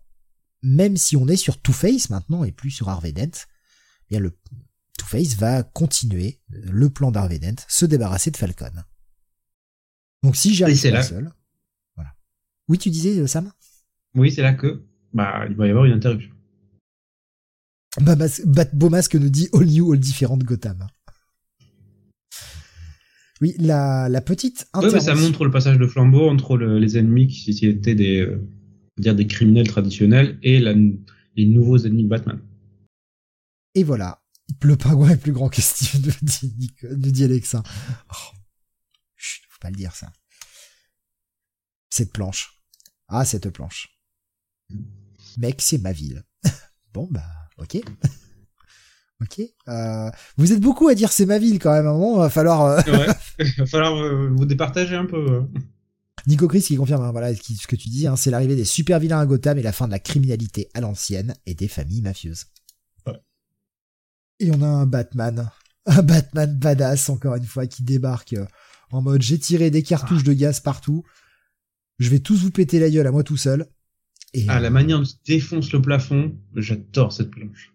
même 0.62 0.98
si 0.98 1.16
on 1.16 1.28
est 1.28 1.36
sur 1.38 1.62
Two-Face 1.62 2.10
maintenant 2.10 2.44
et 2.44 2.52
plus 2.52 2.72
sur 2.72 2.90
Harvey 2.90 3.12
Dent, 3.12 3.32
eh 3.32 4.06
bien 4.10 4.20
le 4.20 4.38
Two-Face 4.98 5.36
va 5.36 5.64
continuer 5.64 6.42
le 6.50 6.90
plan 6.90 7.12
d'Harvey 7.12 7.40
Dent, 7.40 7.56
se 7.68 7.86
débarrasser 7.86 8.32
de 8.32 8.38
Falcon. 8.38 8.72
Donc 10.24 10.36
si 10.36 10.54
j'y 10.54 10.62
Et 10.62 10.66
arrive 10.66 10.78
c'est 10.78 10.92
pas 10.92 10.98
là- 10.98 11.04
seul, 11.04 11.32
voilà. 11.96 12.14
Oui, 12.68 12.78
tu 12.78 12.90
disais 12.90 13.18
euh, 13.20 13.28
Sam? 13.28 13.52
Oui, 14.16 14.32
c'est 14.32 14.42
là 14.42 14.54
que 14.54 14.86
bah, 15.14 15.46
il 15.50 15.56
va 15.56 15.68
y 15.68 15.70
avoir 15.70 15.86
une 15.86 15.94
interruption. 15.94 16.32
bah, 18.02 18.16
Mas- 18.16 18.42
Bat- 18.46 18.74
Beau 18.74 18.90
Masque 18.90 19.16
nous 19.16 19.30
dit 19.30 19.48
All 19.54 19.66
New, 19.66 19.94
All 19.94 20.00
Different 20.00 20.38
Gotham. 20.40 20.88
Oui, 23.42 23.56
la, 23.58 24.10
la 24.10 24.20
petite 24.22 24.68
Ouais, 24.76 24.82
mais 24.84 24.90
ça 24.90 24.98
intervention- 24.98 25.28
montre 25.28 25.46
le 25.46 25.52
passage 25.52 25.78
de 25.78 25.88
flambeau 25.88 26.28
entre 26.30 26.58
le- 26.58 26.78
les 26.78 26.98
ennemis 26.98 27.28
qui 27.28 27.56
qui 27.56 27.66
étaient 27.68 27.96
des, 27.96 28.20
euh, 28.20 28.46
dire 29.00 29.16
des 29.16 29.28
criminels 29.28 29.68
traditionnels 29.68 30.40
et 30.44 30.60
la- 30.60 30.74
les 30.74 31.46
nouveaux 31.46 31.78
ennemis 31.78 32.04
de 32.04 32.10
Batman. 32.10 32.40
Et 33.76 33.84
voilà. 33.84 34.22
Le 34.64 34.76
pingouin 34.76 35.10
est 35.12 35.18
plus 35.18 35.32
grand 35.32 35.48
que 35.50 35.62
Steve, 35.62 36.02
nous 36.06 36.14
dit, 36.22 36.72
nous 36.84 37.12
dit 37.12 37.24
Alexa. 37.24 37.62
Oh. 38.12 38.36
Chut, 39.16 39.44
faut 39.50 39.60
pas 39.62 39.70
le 39.70 39.76
dire, 39.76 39.96
ça. 39.96 40.12
Cette 41.90 42.12
planche. 42.12 42.62
Ah, 43.08 43.26
cette 43.26 43.50
planche. 43.50 44.00
Mec, 45.38 45.62
c'est 45.62 45.78
ma 45.78 45.92
ville. 45.92 46.24
bon, 46.94 47.08
bah, 47.12 47.26
ok. 47.58 47.78
ok. 49.22 49.42
Euh, 49.68 50.10
vous 50.38 50.52
êtes 50.52 50.62
beaucoup 50.62 50.88
à 50.88 50.96
dire 50.96 51.12
c'est 51.12 51.26
ma 51.26 51.38
ville 51.40 51.60
quand 51.60 51.72
même. 51.74 51.86
À 51.86 51.90
un 51.92 51.94
moment, 51.94 52.18
va 52.18 52.30
falloir... 52.30 52.62
euh, 52.64 52.82
Ouais, 52.88 53.08
il 53.40 53.54
va 53.58 53.66
falloir 53.66 53.96
euh, 53.98 54.30
vous 54.36 54.46
départager 54.46 54.96
un 54.96 55.06
peu. 55.06 55.44
Nico 56.30 56.48
Chris 56.48 56.62
qui 56.62 56.76
confirme, 56.76 57.02
hein, 57.04 57.12
voilà 57.12 57.34
ce 57.36 57.68
que 57.68 57.76
tu 57.76 57.90
dis, 57.90 58.06
hein, 58.08 58.16
c'est 58.16 58.30
l'arrivée 58.32 58.56
des 58.56 58.64
super 58.66 59.00
vilains 59.00 59.20
à 59.20 59.26
Gotham 59.26 59.58
et 59.58 59.64
la 59.64 59.72
fin 59.72 59.88
de 59.88 59.92
la 59.92 60.00
criminalité 60.00 60.70
à 60.76 60.82
l'ancienne 60.82 61.34
et 61.46 61.56
des 61.56 61.68
familles 61.68 62.02
mafieuses. 62.04 62.46
Ouais. 63.08 63.20
Et 64.40 64.52
on 64.52 64.62
a 64.62 64.68
un 64.68 64.86
Batman, 64.86 65.50
un 65.88 66.02
Batman 66.04 66.58
badass 66.58 67.10
encore 67.10 67.36
une 67.36 67.46
fois 67.46 67.66
qui 67.68 67.84
débarque 67.84 68.34
euh, 68.34 68.46
en 68.92 69.02
mode 69.02 69.22
j'ai 69.22 69.40
tiré 69.40 69.72
des 69.72 69.84
cartouches 69.84 70.24
de 70.24 70.34
gaz 70.34 70.60
partout, 70.60 71.04
je 71.98 72.10
vais 72.10 72.20
tous 72.20 72.38
vous 72.44 72.52
péter 72.52 72.80
la 72.80 72.90
gueule 72.90 73.08
à 73.08 73.12
moi 73.12 73.24
tout 73.24 73.38
seul. 73.38 73.68
Et 74.36 74.46
Ah, 74.48 74.58
euh, 74.58 74.60
la 74.60 74.70
manière 74.70 75.00
dont 75.00 75.06
il 75.06 75.16
défonce 75.26 75.72
le 75.74 75.82
plafond, 75.82 76.38
j'adore 76.56 77.12
cette 77.12 77.32
planche. 77.32 77.74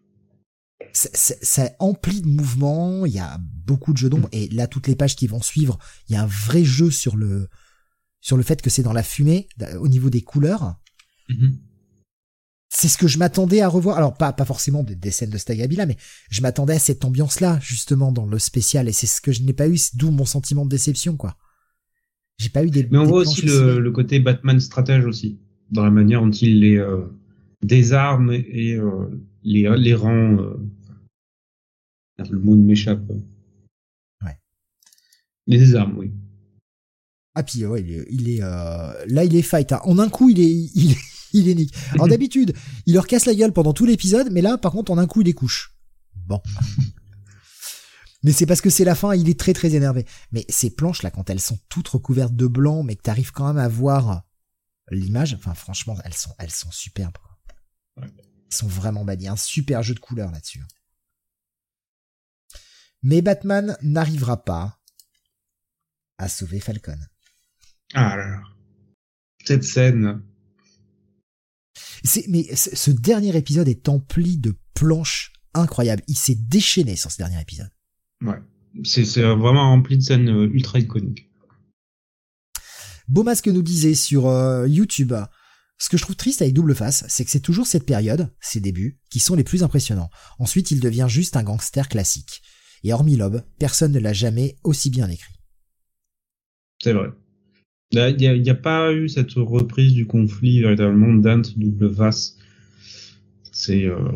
c'est- 0.92 1.10
c'est 1.16 1.38
c'est 1.44 1.74
empli 1.80 2.20
de 2.22 2.28
mouvements, 2.28 3.04
il 3.04 3.12
y 3.14 3.18
a 3.18 3.36
beaucoup 3.66 3.92
de 3.92 3.98
jeux 3.98 4.08
d'ombre 4.10 4.28
et 4.30 4.48
là 4.50 4.68
toutes 4.68 4.86
les 4.86 4.94
pages 4.94 5.16
qui 5.16 5.26
vont 5.26 5.42
suivre, 5.42 5.76
il 6.08 6.12
y 6.12 6.16
a 6.16 6.22
un 6.22 6.26
vrai 6.26 6.62
jeu 6.64 6.90
sur 6.92 7.16
le 7.16 7.48
sur 8.24 8.38
le 8.38 8.42
fait 8.42 8.62
que 8.62 8.70
c'est 8.70 8.82
dans 8.82 8.94
la 8.94 9.02
fumée 9.02 9.48
au 9.78 9.86
niveau 9.86 10.08
des 10.08 10.22
couleurs. 10.22 10.76
Mhm. 11.28 11.58
c'est 12.68 12.88
ce 12.88 12.98
que 12.98 13.06
je 13.06 13.18
m'attendais 13.18 13.60
à 13.60 13.68
revoir. 13.68 13.96
Alors 13.96 14.14
pas 14.16 14.32
pas 14.32 14.44
forcément 14.44 14.82
des, 14.82 14.94
des 14.94 15.10
scènes 15.10 15.30
de 15.30 15.38
Stagabila, 15.38 15.86
mais 15.86 15.96
je 16.30 16.42
m'attendais 16.42 16.74
à 16.74 16.78
cette 16.78 17.04
ambiance-là 17.04 17.58
justement 17.62 18.12
dans 18.12 18.26
le 18.26 18.38
spécial, 18.38 18.88
et 18.88 18.92
c'est 18.92 19.06
ce 19.06 19.20
que 19.20 19.30
je 19.30 19.42
n'ai 19.42 19.52
pas 19.52 19.68
eu, 19.68 19.78
d'où 19.94 20.10
mon 20.10 20.24
sentiment 20.24 20.64
de 20.64 20.70
déception, 20.70 21.16
quoi. 21.16 21.36
J'ai 22.38 22.48
pas 22.48 22.64
eu 22.64 22.70
des. 22.70 22.86
Mais 22.90 22.98
on 22.98 23.04
des 23.04 23.08
voit 23.08 23.20
aussi 23.20 23.46
le, 23.46 23.78
le 23.78 23.92
côté 23.92 24.18
Batman 24.20 24.58
stratège 24.58 25.04
aussi, 25.06 25.38
dans 25.70 25.84
la 25.84 25.90
manière 25.90 26.20
dont 26.20 26.30
il 26.30 26.60
les 26.60 26.76
euh, 26.76 27.06
désarme 27.62 28.32
et 28.32 28.74
euh, 28.74 29.06
les, 29.42 29.70
les 29.78 29.94
rend. 29.94 30.38
Euh... 30.38 30.56
Le 32.30 32.38
mot 32.38 32.54
m'échappe. 32.56 33.02
Ouais. 34.22 34.38
Les 35.46 35.58
désarme, 35.58 35.96
oui. 35.98 36.12
Ah 37.34 37.42
puis 37.42 37.66
ouais, 37.66 37.82
il 38.10 38.28
est, 38.30 38.42
euh, 38.42 39.04
là 39.06 39.24
il 39.24 39.34
est 39.34 39.42
fight. 39.42 39.72
hein. 39.72 39.80
En 39.84 39.98
un 39.98 40.08
coup 40.08 40.30
il 40.30 40.40
est 40.40 40.52
il 41.32 41.48
est, 41.48 41.52
il. 41.52 41.70
Alors 41.92 42.06
d'habitude 42.08 42.54
il 42.86 42.94
leur 42.94 43.06
casse 43.06 43.26
la 43.26 43.34
gueule 43.34 43.52
pendant 43.52 43.72
tout 43.72 43.86
l'épisode, 43.86 44.28
mais 44.30 44.40
là 44.40 44.56
par 44.58 44.72
contre 44.72 44.92
en 44.92 44.98
un 44.98 45.06
coup 45.06 45.20
il 45.22 45.24
les 45.26 45.32
couche. 45.32 45.74
Bon. 46.14 46.40
mais 48.22 48.32
c'est 48.32 48.46
parce 48.46 48.60
que 48.60 48.70
c'est 48.70 48.84
la 48.84 48.94
fin, 48.94 49.14
il 49.14 49.28
est 49.28 49.38
très 49.38 49.52
très 49.52 49.74
énervé. 49.74 50.06
Mais 50.30 50.44
ces 50.48 50.70
planches 50.70 51.02
là 51.02 51.10
quand 51.10 51.28
elles 51.28 51.40
sont 51.40 51.58
toutes 51.68 51.88
recouvertes 51.88 52.36
de 52.36 52.46
blanc, 52.46 52.82
mais 52.84 52.94
que 52.94 53.02
t'arrives 53.02 53.32
quand 53.32 53.48
même 53.48 53.58
à 53.58 53.68
voir 53.68 54.22
l'image, 54.90 55.34
enfin 55.34 55.54
franchement 55.54 55.96
elles 56.04 56.14
sont 56.14 56.34
elles 56.38 56.52
sont 56.52 56.70
superbes. 56.70 57.18
Elles 58.00 58.12
sont 58.50 58.68
vraiment 58.68 59.04
belles. 59.04 59.26
Un 59.26 59.36
super 59.36 59.82
jeu 59.82 59.94
de 59.94 60.00
couleurs 60.00 60.30
là-dessus. 60.30 60.62
Mais 63.02 63.22
Batman 63.22 63.76
n'arrivera 63.82 64.44
pas 64.44 64.78
à 66.16 66.28
sauver 66.28 66.60
Falcon. 66.60 66.98
Ah 67.94 68.16
là 68.16 68.26
là. 68.28 68.42
Cette 69.44 69.64
scène. 69.64 70.22
C'est, 72.02 72.26
mais 72.28 72.54
ce 72.54 72.90
dernier 72.90 73.36
épisode 73.36 73.68
est 73.68 73.88
empli 73.88 74.36
de 74.36 74.54
planches 74.74 75.32
incroyables. 75.54 76.02
Il 76.08 76.16
s'est 76.16 76.34
déchaîné 76.34 76.96
sur 76.96 77.10
ce 77.10 77.18
dernier 77.18 77.40
épisode. 77.40 77.70
Ouais. 78.20 78.40
C'est 78.82 79.22
vraiment 79.22 79.70
rempli 79.70 79.96
de 79.96 80.02
scènes 80.02 80.28
euh, 80.28 80.50
ultra 80.52 80.80
iconiques. 80.80 81.30
Beaumasque 83.08 83.48
nous 83.48 83.62
disait 83.62 83.94
sur 83.94 84.26
euh, 84.26 84.66
YouTube, 84.66 85.14
ce 85.78 85.88
que 85.88 85.96
je 85.96 86.02
trouve 86.02 86.16
triste 86.16 86.42
avec 86.42 86.54
Double 86.54 86.74
Face, 86.74 87.04
c'est 87.08 87.24
que 87.24 87.30
c'est 87.30 87.40
toujours 87.40 87.66
cette 87.66 87.86
période, 87.86 88.32
ses 88.40 88.60
débuts, 88.60 88.98
qui 89.10 89.20
sont 89.20 89.34
les 89.34 89.44
plus 89.44 89.62
impressionnants. 89.62 90.10
Ensuite, 90.38 90.70
il 90.70 90.80
devient 90.80 91.06
juste 91.08 91.36
un 91.36 91.42
gangster 91.42 91.88
classique. 91.88 92.42
Et 92.82 92.92
hormis 92.92 93.16
Lob, 93.16 93.44
personne 93.58 93.92
ne 93.92 93.98
l'a 93.98 94.12
jamais 94.12 94.56
aussi 94.64 94.90
bien 94.90 95.08
écrit. 95.08 95.34
C'est 96.82 96.92
vrai. 96.92 97.08
Là, 97.92 98.10
Il 98.10 98.42
n'y 98.42 98.50
a, 98.50 98.54
pas 98.54 98.92
eu 98.92 99.08
cette 99.08 99.32
reprise 99.34 99.92
du 99.92 100.06
conflit 100.06 100.60
véritablement 100.60 101.14
Dante 101.14 101.56
double 101.58 101.94
face. 101.94 102.36
C'est 103.52 103.84
euh, 103.84 104.10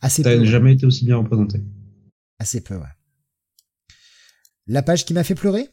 Assez 0.00 0.22
ça 0.22 0.36
n'a 0.36 0.44
jamais 0.44 0.74
été 0.74 0.86
aussi 0.86 1.04
bien 1.04 1.16
représenté. 1.16 1.62
Assez 2.38 2.62
peu, 2.62 2.76
ouais. 2.76 2.86
La 4.66 4.82
page 4.82 5.04
qui 5.04 5.12
m'a 5.14 5.24
fait 5.24 5.34
pleurer? 5.34 5.68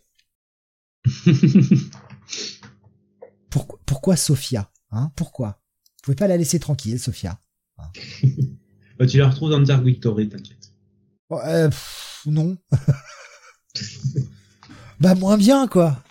Pourquoi, 3.49 3.79
pourquoi 3.85 4.15
Sophia 4.15 4.71
hein? 4.91 5.11
Pourquoi? 5.17 5.61
Vous 5.97 6.03
pouvez 6.03 6.15
pas 6.15 6.29
la 6.29 6.37
laisser 6.37 6.57
tranquille, 6.59 6.99
Sophia 6.99 7.41
Bah, 8.97 9.05
tu 9.05 9.17
la 9.17 9.29
retrouves 9.29 9.49
dans 9.49 9.59
Dark 9.59 9.83
Victory, 9.83 10.29
t'inquiète. 10.29 10.73
Oh, 11.29 11.39
euh, 11.43 11.67
pff, 11.69 12.21
non. 12.27 12.57
bah 15.01 15.15
moins 15.15 15.37
bien 15.37 15.67
quoi. 15.67 16.01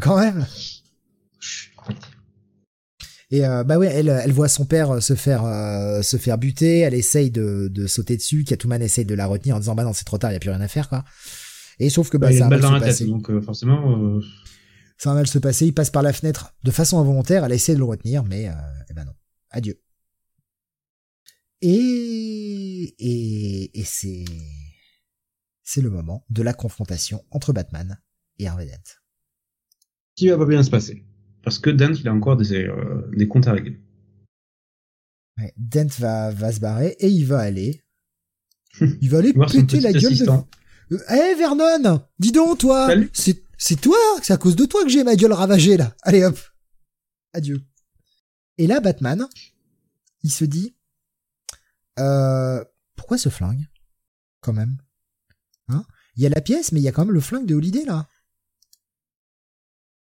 Quand 0.00 0.18
même. 0.18 0.46
Et 3.30 3.44
euh, 3.44 3.64
bah 3.64 3.76
ouais, 3.76 3.88
elle, 3.88 4.08
elle 4.08 4.32
voit 4.32 4.48
son 4.48 4.66
père 4.66 5.02
se 5.02 5.14
faire 5.14 5.44
euh, 5.44 6.00
se 6.02 6.16
faire 6.16 6.38
buter. 6.38 6.78
Elle 6.80 6.94
essaye 6.94 7.30
de, 7.30 7.68
de 7.68 7.86
sauter 7.86 8.16
dessus. 8.16 8.44
Catwoman 8.44 8.80
essaye 8.82 9.04
de 9.04 9.14
la 9.14 9.26
retenir 9.26 9.56
en 9.56 9.58
disant 9.58 9.74
bah 9.74 9.82
non 9.84 9.92
c'est 9.92 10.04
trop 10.04 10.18
tard, 10.18 10.32
y 10.32 10.36
a 10.36 10.38
plus 10.38 10.50
rien 10.50 10.60
à 10.60 10.68
faire 10.68 10.88
quoi. 10.88 11.04
Et 11.78 11.90
sauf 11.90 12.08
que 12.08 12.16
bah 12.16 12.28
Bah, 12.28 12.32
il 12.32 12.38
ça 12.38 12.46
a 12.46 12.58
se 12.60 12.84
passer. 12.84 13.06
donc 13.06 13.28
euh, 13.30 13.40
forcément. 13.42 13.98
euh, 14.16 14.20
ça 14.98 15.12
mal 15.12 15.26
se 15.26 15.38
passer. 15.38 15.66
Il 15.66 15.74
passe 15.74 15.90
par 15.90 16.02
la 16.02 16.12
fenêtre 16.12 16.54
de 16.62 16.70
façon 16.70 16.98
involontaire. 17.00 17.44
Elle 17.44 17.52
essaie 17.52 17.74
de 17.74 17.78
le 17.78 17.84
retenir, 17.84 18.22
mais 18.24 18.48
euh, 18.48 18.52
eh 18.90 18.94
ben 18.94 19.04
non. 19.04 19.12
Adieu. 19.50 19.80
Et 21.62 22.94
et, 22.98 23.78
et 23.80 23.84
c'est 23.84 24.24
c'est 25.64 25.80
le 25.80 25.90
moment 25.90 26.24
de 26.30 26.42
la 26.42 26.52
confrontation 26.54 27.24
entre 27.30 27.52
Batman 27.52 27.98
et 28.38 28.48
Harvey 28.48 28.66
Dent. 28.66 28.92
Qui 30.14 30.28
va 30.28 30.38
pas 30.38 30.46
bien 30.46 30.62
se 30.62 30.70
passer, 30.70 31.04
parce 31.42 31.58
que 31.58 31.70
Dent 31.70 31.92
il 31.92 32.08
a 32.08 32.12
encore 32.12 32.36
des 32.36 32.52
euh, 32.54 33.08
des 33.16 33.28
comptes 33.28 33.48
à 33.48 33.52
régler. 33.52 33.80
Ouais, 35.38 35.52
Dent 35.56 35.88
va 35.98 36.30
va 36.30 36.52
se 36.52 36.60
barrer 36.60 36.96
et 36.98 37.08
il 37.08 37.26
va 37.26 37.40
aller 37.40 37.84
il 39.00 39.10
va 39.10 39.18
aller 39.18 39.32
péter 39.32 39.80
la 39.80 39.92
gueule 39.92 40.16
de. 40.16 40.26
Hé 41.08 41.14
hey, 41.14 41.34
Vernon, 41.36 42.00
dis 42.18 42.32
donc 42.32 42.58
toi, 42.58 42.88
c'est 43.12 43.42
c'est 43.58 43.80
toi, 43.80 43.96
c'est 44.22 44.32
à 44.32 44.36
cause 44.36 44.56
de 44.56 44.66
toi 44.66 44.82
que 44.84 44.88
j'ai 44.88 45.02
ma 45.02 45.16
gueule 45.16 45.32
ravagée 45.32 45.76
là. 45.76 45.94
Allez 46.02 46.24
hop, 46.24 46.38
adieu. 47.32 47.60
Et 48.58 48.66
là 48.66 48.80
Batman, 48.80 49.26
il 50.22 50.30
se 50.30 50.44
dit, 50.44 50.76
euh, 51.98 52.64
pourquoi 52.94 53.18
ce 53.18 53.28
flingue, 53.28 53.66
quand 54.40 54.52
même, 54.52 54.76
hein? 55.68 55.84
Il 56.16 56.22
y 56.22 56.26
a 56.26 56.30
la 56.30 56.40
pièce, 56.40 56.72
mais 56.72 56.80
il 56.80 56.84
y 56.84 56.88
a 56.88 56.92
quand 56.92 57.04
même 57.04 57.14
le 57.14 57.20
flingue 57.20 57.46
de 57.46 57.54
Holiday 57.54 57.84
là. 57.84 58.08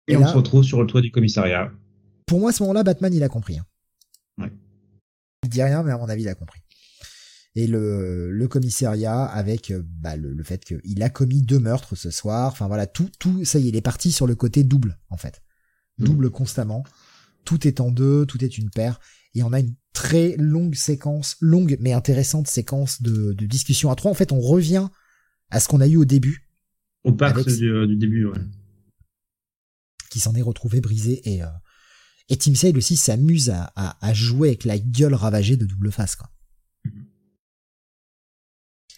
Et, 0.08 0.16
on 0.16 0.26
se 0.26 0.34
retrouve 0.34 0.62
sur 0.62 0.80
le 0.80 0.86
toit 0.86 1.00
du 1.00 1.10
commissariat. 1.10 1.72
Pour 2.26 2.40
moi, 2.40 2.50
à 2.50 2.52
ce 2.52 2.62
moment-là, 2.62 2.82
Batman, 2.82 3.12
il 3.12 3.22
a 3.22 3.28
compris. 3.28 3.58
Hein. 3.58 3.66
Ouais. 4.38 4.52
Il 5.42 5.48
dit 5.48 5.62
rien, 5.62 5.82
mais 5.82 5.92
à 5.92 5.98
mon 5.98 6.08
avis, 6.08 6.22
il 6.22 6.28
a 6.28 6.34
compris 6.34 6.60
et 7.56 7.66
le, 7.66 8.30
le 8.30 8.48
commissariat 8.48 9.24
avec 9.24 9.70
euh, 9.70 9.82
bah, 9.82 10.14
le, 10.14 10.32
le, 10.32 10.44
fait 10.44 10.62
qu'il 10.62 11.02
a 11.02 11.08
commis 11.08 11.40
deux 11.42 11.58
meurtres 11.58 11.96
ce 11.96 12.10
soir. 12.10 12.52
Enfin 12.52 12.68
voilà, 12.68 12.86
tout, 12.86 13.10
tout, 13.18 13.44
ça 13.44 13.58
y 13.58 13.66
est, 13.66 13.68
il 13.70 13.76
est 13.76 13.80
parti 13.80 14.12
sur 14.12 14.26
le 14.26 14.34
côté 14.34 14.62
double 14.62 14.98
en 15.08 15.16
fait, 15.16 15.42
mmh. 15.98 16.04
double 16.04 16.30
constamment. 16.30 16.84
Tout 17.44 17.66
est 17.66 17.80
en 17.80 17.90
deux, 17.90 18.26
tout 18.26 18.44
est 18.44 18.58
une 18.58 18.70
paire, 18.70 19.00
et 19.34 19.42
on 19.42 19.52
a 19.52 19.60
une 19.60 19.74
très 19.94 20.36
longue 20.36 20.74
séquence, 20.74 21.36
longue 21.40 21.76
mais 21.80 21.92
intéressante 21.92 22.46
séquence 22.46 23.00
de, 23.00 23.32
de 23.32 23.46
discussion 23.46 23.90
à 23.90 23.94
trois. 23.94 24.10
En 24.10 24.14
fait, 24.14 24.32
on 24.32 24.40
revient 24.40 24.88
à 25.50 25.58
ce 25.58 25.68
qu'on 25.68 25.80
a 25.80 25.86
eu 25.86 25.96
au 25.96 26.04
début. 26.04 26.50
Au 27.04 27.12
parc 27.12 27.46
du, 27.46 27.70
euh, 27.70 27.86
du, 27.86 27.96
début, 27.96 28.26
ouais. 28.26 28.38
Qui 30.10 30.20
s'en 30.20 30.34
est 30.34 30.42
retrouvé 30.42 30.80
brisé 30.80 31.28
et 31.28 31.42
euh, 31.42 31.48
et 32.28 32.36
Tim 32.36 32.54
Sale 32.54 32.76
aussi 32.76 32.96
s'amuse 32.96 33.50
à, 33.50 33.72
à, 33.76 34.04
à, 34.04 34.12
jouer 34.12 34.48
avec 34.48 34.64
la 34.64 34.78
gueule 34.78 35.14
ravagée 35.14 35.56
de 35.56 35.64
double 35.64 35.92
face 35.92 36.16
quoi 36.16 36.28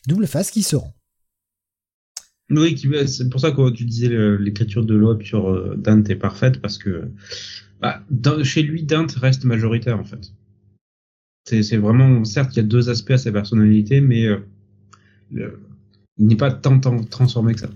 double 0.09 0.27
face 0.27 0.51
qui 0.51 0.63
se 0.63 0.75
rend. 0.75 0.95
Oui, 2.51 2.81
c'est 3.07 3.29
pour 3.29 3.41
ça 3.41 3.51
que 3.51 3.71
tu 3.71 3.85
disais 3.85 4.09
l'écriture 4.39 4.85
de 4.85 4.95
Loeb 4.95 5.23
sur 5.23 5.51
euh, 5.51 5.77
Dante 5.77 6.09
est 6.09 6.17
parfaite 6.17 6.63
parce 6.63 6.79
que 6.79 7.11
bah, 7.81 8.03
chez 8.43 8.63
lui 8.63 8.85
Dante 8.85 9.13
reste 9.13 9.45
majoritaire 9.45 10.01
en 10.01 10.05
fait. 10.05 10.33
C'est 11.45 11.77
vraiment 11.77 12.25
certes 12.25 12.55
il 12.55 12.57
y 12.57 12.61
a 12.61 12.65
deux 12.65 12.91
aspects 12.91 13.13
à 13.13 13.19
sa 13.19 13.33
personnalité, 13.33 14.01
mais 14.01 14.27
euh, 14.27 14.41
il 16.17 16.27
n'est 16.27 16.37
pas 16.37 16.53
tant, 16.53 16.79
tant, 16.79 17.03
transformé 17.05 17.55
que 17.55 17.61
ça. 17.61 17.71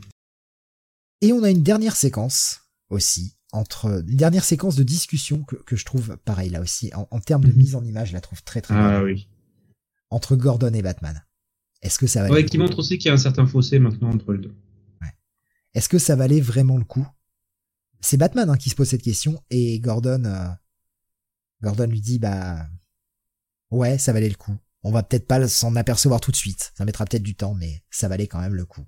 Et 1.20 1.32
on 1.32 1.42
a 1.42 1.50
une 1.50 1.62
dernière 1.62 1.96
séquence 1.96 2.61
aussi 2.92 3.36
entre 3.52 4.02
une 4.08 4.16
dernière 4.16 4.44
séquence 4.44 4.76
de 4.76 4.82
discussion 4.82 5.44
que, 5.44 5.56
que 5.56 5.76
je 5.76 5.84
trouve 5.84 6.16
pareil 6.24 6.50
là 6.50 6.60
aussi 6.60 6.90
en, 6.94 7.06
en 7.10 7.20
termes 7.20 7.44
de 7.44 7.50
mhm. 7.50 7.56
mise 7.56 7.74
en 7.76 7.84
image, 7.84 8.08
je 8.08 8.14
la 8.14 8.20
trouve 8.20 8.42
très 8.42 8.60
très 8.60 8.74
ah, 8.74 9.02
oui. 9.02 9.28
entre 10.10 10.36
Gordon 10.36 10.72
et 10.72 10.82
Batman. 10.82 11.24
Est-ce 11.82 11.98
que 11.98 12.06
ça 12.06 12.22
va 12.22 12.30
Ouais, 12.30 12.44
qui 12.44 12.58
montre 12.58 12.78
aussi 12.78 12.96
qu'il 12.96 13.08
y 13.08 13.10
a 13.10 13.14
un 13.14 13.18
certain 13.18 13.46
fossé 13.46 13.78
maintenant 13.78 14.10
entre 14.10 14.32
les 14.32 14.38
deux. 14.38 14.54
Ouais. 15.00 15.12
Est-ce 15.74 15.88
que 15.88 15.98
ça 15.98 16.16
valait 16.16 16.40
vraiment 16.40 16.78
le 16.78 16.84
coup? 16.84 17.06
C'est 18.00 18.16
Batman 18.16 18.48
hein, 18.48 18.56
qui 18.56 18.70
se 18.70 18.74
pose 18.74 18.88
cette 18.88 19.02
question 19.02 19.42
et 19.50 19.78
Gordon, 19.80 20.24
euh, 20.24 20.48
Gordon 21.62 21.86
lui 21.86 22.00
dit 22.00 22.18
bah 22.18 22.66
ouais, 23.70 23.98
ça 23.98 24.12
valait 24.12 24.28
le 24.28 24.36
coup. 24.36 24.56
On 24.84 24.90
va 24.90 25.02
peut-être 25.02 25.26
pas 25.26 25.46
s'en 25.46 25.76
apercevoir 25.76 26.20
tout 26.20 26.30
de 26.30 26.36
suite. 26.36 26.72
Ça 26.76 26.84
mettra 26.84 27.04
peut-être 27.04 27.22
du 27.22 27.36
temps, 27.36 27.54
mais 27.54 27.84
ça 27.90 28.08
valait 28.08 28.26
quand 28.26 28.40
même 28.40 28.54
le 28.54 28.64
coup. 28.64 28.84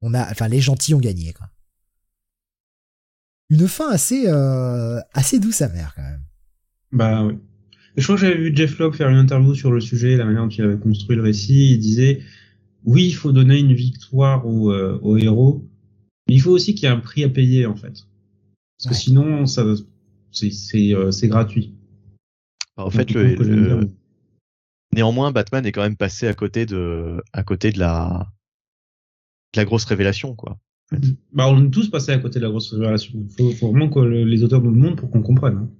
On 0.00 0.14
a, 0.14 0.30
enfin, 0.30 0.48
les 0.48 0.60
gentils 0.60 0.94
ont 0.94 1.00
gagné 1.00 1.32
quoi. 1.32 1.48
Une 3.50 3.66
fin 3.66 3.90
assez, 3.90 4.24
euh, 4.26 5.00
assez 5.14 5.38
douce 5.38 5.62
amère 5.62 5.92
quand 5.94 6.02
même. 6.02 6.22
Bah 6.92 7.24
oui 7.24 7.38
je 7.98 8.04
crois 8.04 8.14
que 8.14 8.20
j'avais 8.22 8.36
vu 8.36 8.52
Jeff 8.54 8.78
Locke 8.78 8.94
faire 8.94 9.08
une 9.08 9.16
interview 9.16 9.54
sur 9.54 9.72
le 9.72 9.80
sujet, 9.80 10.16
la 10.16 10.24
manière 10.24 10.42
dont 10.42 10.48
il 10.48 10.62
avait 10.62 10.78
construit 10.78 11.16
le 11.16 11.22
récit. 11.22 11.72
Il 11.72 11.78
disait, 11.78 12.22
oui, 12.84 13.06
il 13.06 13.12
faut 13.12 13.32
donner 13.32 13.58
une 13.58 13.74
victoire 13.74 14.46
au, 14.46 14.70
euh, 14.70 14.98
au 15.02 15.16
héros, 15.16 15.68
mais 16.28 16.36
il 16.36 16.40
faut 16.40 16.52
aussi 16.52 16.74
qu'il 16.74 16.84
y 16.84 16.86
ait 16.86 16.94
un 16.94 17.00
prix 17.00 17.24
à 17.24 17.28
payer, 17.28 17.66
en 17.66 17.74
fait. 17.74 18.06
Parce 18.78 18.90
que 18.90 18.94
sinon, 18.94 19.46
ça, 19.46 19.64
c'est, 20.30 20.52
c'est, 20.52 20.94
euh, 20.94 21.10
c'est 21.10 21.26
gratuit. 21.26 21.74
en 22.76 22.90
fait, 22.90 23.10
le, 23.10 23.34
le... 23.34 23.90
néanmoins, 24.94 25.32
Batman 25.32 25.66
est 25.66 25.72
quand 25.72 25.82
même 25.82 25.96
passé 25.96 26.28
à 26.28 26.34
côté 26.34 26.66
de, 26.66 27.20
à 27.32 27.42
côté 27.42 27.72
de 27.72 27.80
la, 27.80 28.28
de 29.54 29.58
la 29.58 29.64
grosse 29.64 29.84
révélation, 29.86 30.36
quoi. 30.36 30.56
Bah, 31.32 31.48
on 31.48 31.66
est 31.66 31.70
tous 31.70 31.90
passés 31.90 32.12
à 32.12 32.18
côté 32.18 32.38
de 32.38 32.44
la 32.44 32.50
grosse 32.50 32.72
révélation. 32.72 33.12
Il 33.14 33.30
faut, 33.30 33.50
faut, 33.52 33.70
vraiment 33.70 33.90
que 33.90 34.00
les 34.00 34.42
auteurs 34.42 34.62
nous 34.62 34.70
le 34.70 34.78
montrent 34.78 34.96
pour 34.96 35.10
qu'on 35.10 35.22
comprenne. 35.22 35.56
Hein. 35.56 35.70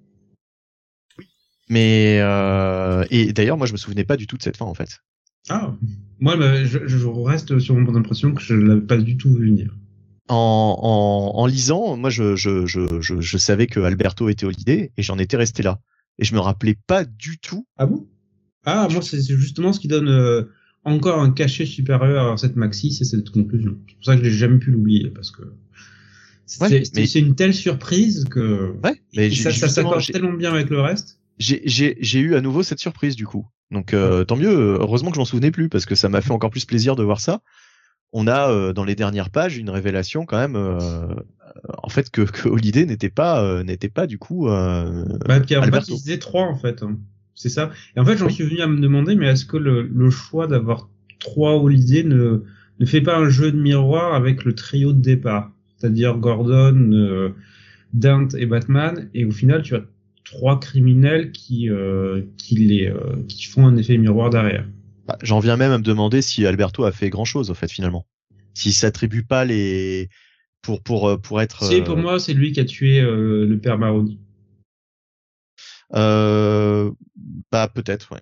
Mais 1.69 2.19
euh, 2.21 3.05
et 3.11 3.33
d'ailleurs, 3.33 3.57
moi, 3.57 3.67
je 3.67 3.73
me 3.73 3.79
souvenais 3.79 4.05
pas 4.05 4.17
du 4.17 4.27
tout 4.27 4.37
de 4.37 4.43
cette 4.43 4.57
fin 4.57 4.65
en 4.65 4.75
fait. 4.75 5.01
Ah, 5.49 5.75
moi, 6.21 6.37
je, 6.65 6.87
je 6.87 7.07
reste 7.07 7.59
sur 7.59 7.75
mon 7.75 7.95
impression 7.95 8.35
que 8.35 8.43
je 8.43 8.55
l'avais 8.55 8.81
pas 8.81 8.97
du 8.97 9.17
tout 9.17 9.33
vu 9.33 9.49
venir. 9.49 9.75
En, 10.29 10.77
en, 11.35 11.41
en 11.41 11.47
lisant, 11.47 11.97
moi, 11.97 12.11
je, 12.11 12.37
je, 12.37 12.67
je, 12.67 13.01
je, 13.01 13.21
je 13.21 13.39
savais 13.39 13.67
que 13.67 13.81
Alberto 13.81 14.29
était 14.29 14.45
Holiday 14.45 14.93
et 14.97 15.03
j'en 15.03 15.19
étais 15.19 15.39
resté 15.39 15.63
là. 15.63 15.81
Et 16.19 16.25
je 16.25 16.35
me 16.35 16.41
rappelais 16.41 16.77
pas 16.87 17.05
du 17.05 17.39
tout. 17.39 17.67
Ah 17.79 17.87
bon? 17.87 18.07
Ah, 18.65 18.89
moi, 18.91 19.01
c'est 19.01 19.23
justement 19.23 19.73
ce 19.73 19.81
qui 19.81 19.89
donne 19.89 20.09
euh, 20.09 20.43
encore 20.85 21.21
un 21.21 21.31
cachet 21.31 21.67
supérieur 21.67 22.33
à 22.33 22.37
cette 22.37 22.57
maxi, 22.57 22.93
c'est 22.93 23.05
cette 23.05 23.31
conclusion. 23.31 23.77
C'est 23.87 23.95
pour 23.97 24.05
ça 24.05 24.17
que 24.17 24.25
j'ai 24.25 24.31
jamais 24.31 24.59
pu 24.59 24.71
l'oublier 24.71 25.11
parce 25.11 25.31
que 25.31 25.43
c'est 26.47 27.19
une 27.19 27.35
telle 27.35 27.53
surprise 27.53 28.25
que 28.31 28.73
ouais, 28.83 29.01
mais 29.15 29.31
ça, 29.31 29.51
ça 29.53 29.69
s'accorde 29.69 30.05
tellement 30.07 30.33
bien 30.33 30.53
avec 30.53 30.71
le 30.71 30.81
reste 30.81 31.19
j'ai 31.39 32.19
eu 32.19 32.35
à 32.35 32.41
nouveau 32.41 32.63
cette 32.63 32.81
surprise 32.81 33.17
du 33.17 33.27
coup. 33.27 33.47
Donc 33.71 33.95
euh, 33.95 34.25
tant 34.25 34.37
mieux. 34.37 34.77
Heureusement 34.81 35.11
que 35.11 35.17
je 35.17 35.21
m'en 35.21 35.25
souvenais 35.25 35.51
plus 35.51 35.69
parce 35.69 35.87
que 35.87 35.95
ça 35.95 36.09
m'a 36.09 36.21
fait 36.21 36.33
encore 36.33 36.51
plus 36.51 36.65
plaisir 36.65 36.97
de 36.97 37.03
voir 37.03 37.21
ça. 37.21 37.41
On 38.13 38.27
a 38.27 38.51
euh, 38.51 38.73
dans 38.73 38.85
les 38.85 38.95
dernières 38.95 39.31
pages 39.31 39.59
une 39.59 39.71
révélation 39.71 40.25
quand 40.25 40.39
même, 40.39 40.57
euh, 40.57 41.15
en 41.83 41.91
fait 41.91 42.11
que, 42.11 42.23
que 42.23 42.49
Holiday 42.49 42.87
n'était 42.87 43.11
pas 43.11 43.63
n'était 43.63 43.91
pas 43.91 44.07
du 44.07 44.19
coup. 44.19 44.47
bah, 44.47 45.41
puis 45.41 45.57
en 45.57 45.63
fait, 45.63 45.89
il 45.89 45.97
disait 45.97 46.19
trois 46.19 46.45
en 46.45 46.57
fait. 46.57 46.83
Hein. 46.83 46.99
C'est 47.39 47.49
ça. 47.49 47.71
Et 47.97 48.01
en 48.01 48.05
fait, 48.05 48.17
j'en 48.17 48.29
suis 48.29 48.45
venu 48.45 48.61
à 48.61 48.67
me 48.67 48.81
demander, 48.81 49.15
mais 49.15 49.29
est-ce 49.29 49.45
que 49.45 49.57
le, 49.57 49.83
le 49.83 50.11
choix 50.11 50.47
d'avoir 50.47 50.91
trois 51.19 51.55
Holiday 51.57 52.03
ne 52.03 52.43
ne 52.81 52.87
fait 52.87 53.01
pas 53.01 53.17
un 53.17 53.29
jeu 53.29 53.51
de 53.51 53.59
miroir 53.59 54.15
avec 54.15 54.45
le 54.45 54.55
trio 54.55 54.93
de 54.93 55.01
départ, 55.01 55.51
c'est-à-dire 55.77 56.17
Gordon, 56.17 57.33
Dante 57.93 58.35
et 58.35 58.47
Batman, 58.47 59.09
et 59.15 59.25
au 59.25 59.31
final, 59.31 59.63
tu 59.63 59.75
as 59.75 59.83
trois 60.25 60.61
criminels 60.61 61.33
qui 61.33 61.71
euh, 61.71 62.23
qui 62.37 62.57
les 62.57 62.87
euh, 62.87 63.25
qui 63.29 63.45
font 63.45 63.67
un 63.67 63.77
effet 63.77 63.97
miroir 63.97 64.31
derrière. 64.31 64.67
Bah, 65.07 65.17
J'en 65.23 65.39
viens 65.39 65.57
même 65.57 65.73
à 65.73 65.79
me 65.79 65.83
demander 65.83 66.21
si 66.21 66.47
Alberto 66.47 66.85
a 66.85 66.93
fait 66.93 67.09
grand 67.09 67.25
chose 67.25 67.51
au 67.51 67.55
fait 67.55 67.71
finalement. 67.71 68.07
S'il 68.55 68.73
s'attribue 68.73 69.23
pas 69.23 69.45
les 69.45 70.09
pour 70.61 70.83
pour 70.83 71.09
euh, 71.09 71.17
pour 71.17 71.41
être. 71.41 71.65
C'est 71.65 71.83
pour 71.83 71.97
moi 71.97 72.19
c'est 72.19 72.35
lui 72.35 72.53
qui 72.53 72.61
a 72.61 72.65
tué 72.65 73.01
le 73.01 73.59
père 73.59 73.79
Maroni. 73.79 74.19
Euh, 75.95 76.91
bah 77.51 77.71
peut-être 77.73 78.13
ouais. 78.13 78.21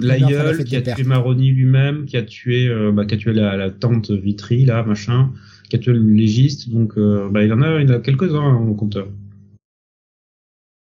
L'aïeul 0.00 0.64
qui 0.64 0.76
a 0.76 0.82
tué 0.82 1.02
Maroni 1.02 1.50
lui-même, 1.50 2.06
qui 2.06 2.16
a 2.16 2.22
tué 2.22 2.68
bah, 2.92 3.04
qui 3.04 3.14
a 3.14 3.18
tué 3.18 3.32
la, 3.32 3.56
la 3.56 3.70
tante 3.70 4.10
Vitry 4.10 4.64
là 4.64 4.84
machin, 4.84 5.32
qui 5.68 5.76
a 5.76 5.78
tué 5.80 5.92
le 5.92 5.98
légiste 5.98 6.70
donc 6.70 6.96
bah 6.96 7.42
il 7.42 7.52
en 7.52 7.62
a 7.62 7.80
il 7.80 7.92
a 7.92 7.98
quelques 7.98 8.32
uns 8.34 8.54
hein, 8.54 8.66
au 8.68 8.74
compteur. 8.74 9.08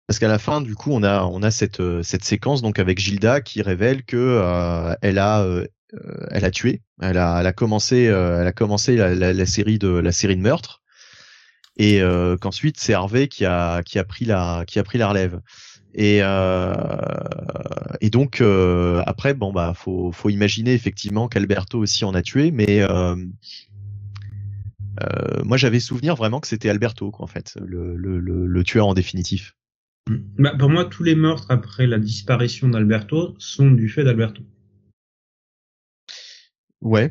Parce 0.07 0.19
qu'à 0.19 0.29
la 0.29 0.39
fin, 0.39 0.61
du 0.61 0.75
coup, 0.75 0.91
on 0.93 1.03
a 1.03 1.25
on 1.25 1.43
a 1.43 1.51
cette 1.51 1.81
euh, 1.81 2.03
cette 2.03 2.25
séquence 2.25 2.61
donc 2.61 2.79
avec 2.79 2.99
Gilda 2.99 3.41
qui 3.41 3.63
révèle 3.63 4.05
que 4.05 4.17
euh, 4.17 4.95
elle 5.01 5.19
a 5.19 5.43
euh, 5.43 5.67
elle 6.31 6.45
a 6.45 6.51
tué, 6.51 6.83
elle 7.01 7.19
a 7.19 7.41
elle 7.41 7.47
a 7.47 7.53
commencé 7.53 8.05
elle 8.05 8.47
a 8.47 8.53
commencé 8.53 8.97
la, 8.97 9.15
la, 9.15 9.33
la, 9.33 9.47
série 9.47 9.79
de 9.79 9.89
la 9.89 10.13
série 10.13 10.37
de 10.37 10.43
meurtres 10.43 10.83
et 11.77 12.01
qu'ensuite 12.41 12.79
c'est 12.79 12.95
Harvey 12.95 13.29
qui 13.29 13.45
a 13.45 13.83
qui 13.83 13.99
a 13.99 14.05
pris 14.05 14.25
la 14.25 14.65
qui 14.67 14.79
a 14.79 14.85
pris 14.85 14.99
la 14.99 15.09
relève. 15.09 15.41
Et 15.95 16.19
et 18.01 18.11
donc 18.11 18.43
après 19.07 19.35
bon 19.35 19.53
bah 19.53 19.73
faut 19.75 20.11
faut 20.13 20.29
imaginer 20.29 20.73
effectivement 20.75 21.29
qu'Alberto 21.29 21.79
aussi 21.79 22.05
en 22.05 22.15
a 22.15 22.23
tué, 22.23 22.51
mais 22.51 22.83
moi 25.45 25.57
j'avais 25.57 25.81
souvenir 25.81 26.17
vraiment 26.17 26.41
que 26.41 26.49
c'était 26.49 26.69
Alberto 26.69 27.11
quoi, 27.11 27.25
en 27.25 27.29
fait 27.29 27.57
le, 27.65 27.97
le, 27.97 28.19
le, 28.19 28.47
le 28.47 28.65
tueur 28.65 28.87
en 28.89 28.95
définitif. 28.95 29.55
Bah, 30.39 30.55
pour 30.59 30.69
moi, 30.69 30.85
tous 30.85 31.03
les 31.03 31.15
meurtres 31.15 31.51
après 31.51 31.87
la 31.87 31.99
disparition 31.99 32.69
d'Alberto 32.69 33.35
sont 33.39 33.71
du 33.71 33.89
fait 33.89 34.05
d'Alberto. 34.05 34.43
Ouais. 36.83 37.11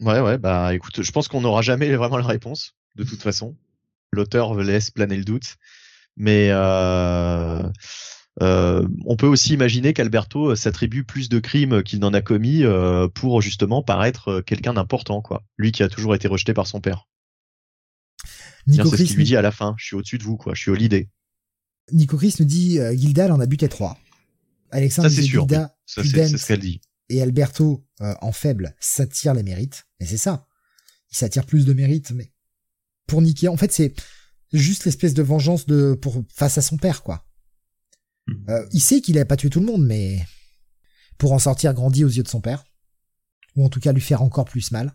Ouais, 0.00 0.20
ouais, 0.20 0.38
bah 0.38 0.74
écoute, 0.74 1.02
je 1.02 1.12
pense 1.12 1.28
qu'on 1.28 1.42
n'aura 1.42 1.60
jamais 1.60 1.94
vraiment 1.94 2.16
la 2.16 2.26
réponse, 2.26 2.74
de 2.96 3.04
toute 3.04 3.20
façon. 3.20 3.54
l'auteur 4.12 4.54
laisse 4.54 4.90
planer 4.90 5.16
le 5.16 5.24
doute. 5.24 5.56
Mais 6.20 6.48
euh, 6.50 7.62
euh, 8.42 8.86
on 9.06 9.16
peut 9.16 9.26
aussi 9.26 9.54
imaginer 9.54 9.94
qu'Alberto 9.94 10.54
s'attribue 10.54 11.02
plus 11.02 11.30
de 11.30 11.38
crimes 11.38 11.82
qu'il 11.82 11.98
n'en 11.98 12.12
a 12.12 12.20
commis 12.20 12.62
euh, 12.62 13.08
pour 13.08 13.40
justement 13.40 13.82
paraître 13.82 14.42
quelqu'un 14.42 14.74
d'important, 14.74 15.22
quoi. 15.22 15.42
Lui 15.56 15.72
qui 15.72 15.82
a 15.82 15.88
toujours 15.88 16.14
été 16.14 16.28
rejeté 16.28 16.52
par 16.52 16.66
son 16.66 16.82
père. 16.82 17.08
C'est 18.68 18.84
ce 18.84 18.96
qu'il 18.96 19.16
lui 19.16 19.24
dit 19.24 19.36
à 19.36 19.40
la 19.40 19.50
fin. 19.50 19.74
Je 19.78 19.86
suis 19.86 19.96
au-dessus 19.96 20.18
de 20.18 20.22
vous, 20.22 20.36
quoi. 20.36 20.52
Je 20.52 20.60
suis 20.60 20.70
au 20.70 20.74
l'idée. 20.74 21.08
Nico 21.90 22.18
Chris 22.18 22.36
nous 22.38 22.44
dit 22.44 22.78
euh, 22.78 22.94
Gilda 22.94 23.34
en 23.34 23.40
a 23.40 23.46
buté 23.46 23.66
trois. 23.70 23.98
Alexandre 24.72 25.08
c'est. 25.08 25.22
Gilda, 25.22 25.74
ça, 25.86 26.04
c'est 26.04 26.36
ce 26.36 26.46
qu'elle 26.46 26.60
dit. 26.60 26.82
Et 27.08 27.22
Alberto 27.22 27.82
euh, 28.02 28.12
en 28.20 28.30
faible 28.30 28.74
s'attire 28.78 29.32
les 29.32 29.42
mérites. 29.42 29.86
Et 30.00 30.04
c'est 30.04 30.18
ça. 30.18 30.46
Il 31.10 31.16
s'attire 31.16 31.46
plus 31.46 31.64
de 31.64 31.72
mérites, 31.72 32.10
mais 32.12 32.30
pour 33.06 33.22
niquer, 33.22 33.48
en 33.48 33.56
fait, 33.56 33.72
c'est 33.72 33.94
juste 34.52 34.84
l'espèce 34.84 35.14
de 35.14 35.22
vengeance 35.22 35.66
de 35.66 35.94
pour 35.94 36.22
face 36.34 36.58
à 36.58 36.62
son 36.62 36.76
père, 36.76 37.02
quoi. 37.02 37.24
Hmm. 38.26 38.50
Euh, 38.50 38.66
il 38.72 38.80
sait 38.80 39.00
qu'il 39.00 39.18
a 39.18 39.24
pas 39.24 39.36
tué 39.36 39.50
tout 39.50 39.60
le 39.60 39.66
monde, 39.66 39.84
mais 39.84 40.24
pour 41.18 41.32
en 41.32 41.38
sortir 41.38 41.74
grandi 41.74 42.04
aux 42.04 42.08
yeux 42.08 42.22
de 42.22 42.28
son 42.28 42.40
père, 42.40 42.64
ou 43.56 43.64
en 43.64 43.68
tout 43.68 43.80
cas 43.80 43.92
lui 43.92 44.00
faire 44.00 44.22
encore 44.22 44.46
plus 44.46 44.72
mal. 44.72 44.94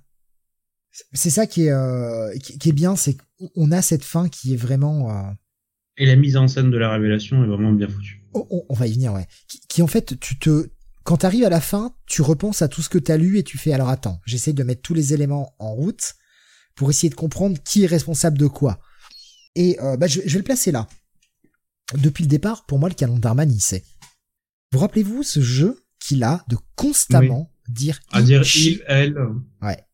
C'est 1.11 1.29
ça 1.29 1.45
qui 1.45 1.65
est 1.65 1.71
euh, 1.71 2.33
qui, 2.37 2.69
est 2.69 2.73
bien, 2.73 2.95
c'est 2.95 3.17
qu'on 3.37 3.71
a 3.71 3.81
cette 3.81 4.05
fin 4.05 4.29
qui 4.29 4.53
est 4.53 4.57
vraiment. 4.57 5.11
Euh, 5.11 5.31
Et 5.97 6.05
la 6.05 6.15
mise 6.15 6.37
en 6.37 6.47
scène 6.47 6.71
de 6.71 6.77
la 6.77 6.89
révélation 6.89 7.43
est 7.43 7.47
vraiment 7.47 7.73
bien 7.73 7.87
foutue. 7.87 8.23
On, 8.33 8.73
va 8.73 8.87
y 8.87 8.93
venir, 8.93 9.13
ouais. 9.13 9.27
Qui, 9.69 9.81
en 9.81 9.87
fait, 9.87 10.19
tu 10.19 10.37
te 10.37 10.69
quand 11.05 11.17
t'arrives 11.17 11.45
à 11.45 11.49
la 11.49 11.61
fin, 11.61 11.95
tu 12.07 12.23
repenses 12.23 12.63
à 12.63 12.67
tout 12.67 12.81
ce 12.81 12.89
que 12.89 12.97
t'as 12.97 13.15
lu 13.15 13.37
et 13.37 13.43
tu 13.43 13.59
fais 13.59 13.71
alors 13.71 13.89
attends, 13.89 14.19
j'essaie 14.25 14.53
de 14.53 14.63
mettre 14.63 14.81
tous 14.81 14.95
les 14.95 15.13
éléments 15.13 15.53
en 15.59 15.71
route 15.71 16.15
pour 16.73 16.89
essayer 16.89 17.09
de 17.11 17.15
comprendre 17.15 17.57
qui 17.63 17.83
est 17.83 17.87
responsable 17.87 18.39
de 18.39 18.47
quoi. 18.47 18.79
Et 19.55 19.79
euh, 19.81 19.97
bah, 19.97 20.07
je, 20.07 20.21
vais 20.21 20.37
le 20.37 20.43
placer 20.43 20.71
là. 20.71 20.87
Depuis 21.95 22.23
le 22.23 22.29
départ, 22.29 22.65
pour 22.65 22.79
moi, 22.79 22.89
le 22.89 22.95
canon 22.95 23.17
d'Arman, 23.17 23.51
il 23.51 23.61
sait. 23.61 23.83
Vous 24.71 24.79
rappelez-vous 24.79 25.23
ce 25.23 25.41
jeu 25.41 25.83
qu'il 25.99 26.23
a 26.23 26.43
de 26.47 26.57
constamment 26.75 27.51
dire 27.67 27.99
à 28.11 28.21
dire 28.21 28.43
il, 28.43 28.83
elle. 28.87 29.17
Ouais 29.61 29.85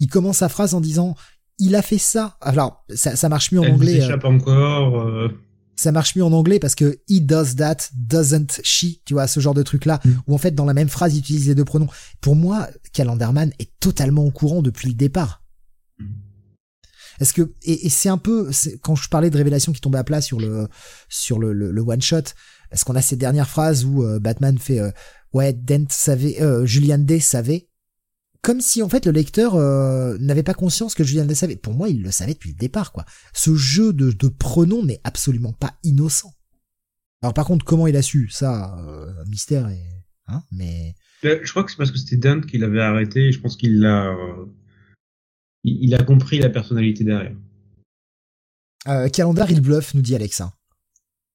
il 0.00 0.08
commence 0.08 0.38
sa 0.38 0.48
phrase 0.48 0.74
en 0.74 0.80
disant 0.80 1.14
il 1.58 1.74
a 1.74 1.82
fait 1.82 1.98
ça. 1.98 2.36
Alors 2.40 2.84
ça, 2.94 3.16
ça 3.16 3.28
marche 3.28 3.50
mieux 3.52 3.60
en 3.60 3.66
anglais. 3.66 4.00
Euh, 4.02 4.18
encore. 4.22 5.00
Euh. 5.00 5.28
Ça 5.74 5.92
marche 5.92 6.16
mieux 6.16 6.24
en 6.24 6.32
anglais 6.32 6.58
parce 6.58 6.74
que 6.74 7.00
he 7.08 7.20
does 7.20 7.54
that, 7.56 7.76
doesn't 7.94 8.60
she, 8.62 9.02
tu 9.04 9.14
vois, 9.14 9.26
ce 9.26 9.40
genre 9.40 9.54
de 9.54 9.62
truc 9.62 9.84
là, 9.84 10.00
mm. 10.04 10.10
où 10.26 10.34
en 10.34 10.38
fait 10.38 10.52
dans 10.52 10.64
la 10.64 10.74
même 10.74 10.88
phrase 10.88 11.14
il 11.14 11.20
utilise 11.20 11.48
les 11.48 11.54
deux 11.54 11.64
pronoms. 11.64 11.88
Pour 12.20 12.36
moi, 12.36 12.68
Calendarman 12.92 13.52
est 13.58 13.70
totalement 13.80 14.24
au 14.24 14.30
courant 14.30 14.62
depuis 14.62 14.88
le 14.88 14.94
départ. 14.94 15.42
Est-ce 17.20 17.32
que 17.32 17.52
et, 17.62 17.88
c'est 17.88 18.08
un 18.08 18.18
peu 18.18 18.50
quand 18.82 18.94
je 18.94 19.08
parlais 19.08 19.30
de 19.30 19.36
révélation 19.36 19.72
qui 19.72 19.80
tombait 19.80 19.98
à 19.98 20.04
plat 20.04 20.20
sur 20.20 20.38
le 20.38 20.68
sur 21.08 21.38
le, 21.38 21.52
le, 21.52 21.80
one 21.80 22.00
shot, 22.00 22.22
est-ce 22.70 22.84
qu'on 22.84 22.96
a 22.96 23.02
ces 23.02 23.16
dernières 23.16 23.48
phrases 23.48 23.84
où 23.84 24.04
euh, 24.04 24.18
Batman 24.18 24.58
fait 24.58 24.80
ouais 25.32 25.52
Dent 25.52 25.86
savait, 25.90 26.38
Julian 26.64 26.98
Day 26.98 27.20
savait, 27.20 27.68
comme 28.42 28.60
si 28.60 28.82
en 28.82 28.88
fait 28.88 29.06
le 29.06 29.12
lecteur 29.12 29.56
euh, 29.56 30.16
n'avait 30.20 30.42
pas 30.42 30.54
conscience 30.54 30.94
que 30.94 31.04
Julien 31.04 31.24
le 31.24 31.34
savait. 31.34 31.56
Pour 31.56 31.74
moi, 31.74 31.88
il 31.88 32.02
le 32.02 32.10
savait 32.10 32.34
depuis 32.34 32.50
le 32.50 32.56
départ, 32.56 32.92
quoi. 32.92 33.04
Ce 33.32 33.54
jeu 33.54 33.92
de, 33.92 34.10
de 34.10 34.28
pronoms 34.28 34.84
n'est 34.84 35.00
absolument 35.04 35.52
pas 35.52 35.74
innocent. 35.82 36.32
Alors 37.22 37.34
par 37.34 37.46
contre, 37.46 37.64
comment 37.64 37.86
il 37.86 37.96
a 37.96 38.02
su? 38.02 38.28
Ça, 38.30 38.78
euh, 38.86 39.12
mystère 39.26 39.68
et 39.68 39.82
hein, 40.28 40.42
mais. 40.52 40.94
Euh, 41.24 41.40
je 41.42 41.50
crois 41.50 41.64
que 41.64 41.70
c'est 41.70 41.76
parce 41.76 41.90
que 41.90 41.98
c'était 41.98 42.16
Dante 42.16 42.46
qui 42.46 42.58
l'avait 42.58 42.80
arrêté. 42.80 43.28
Et 43.28 43.32
je 43.32 43.40
pense 43.40 43.56
qu'il 43.56 43.80
l'a, 43.80 44.16
il, 45.64 45.94
a 45.94 46.02
compris 46.02 46.38
la 46.38 46.50
personnalité 46.50 47.04
derrière. 47.04 47.36
Euh, 48.86 49.08
calendar, 49.08 49.50
il 49.50 49.60
bluffe, 49.60 49.94
nous 49.94 50.02
dit 50.02 50.14
Alexa. 50.14 50.52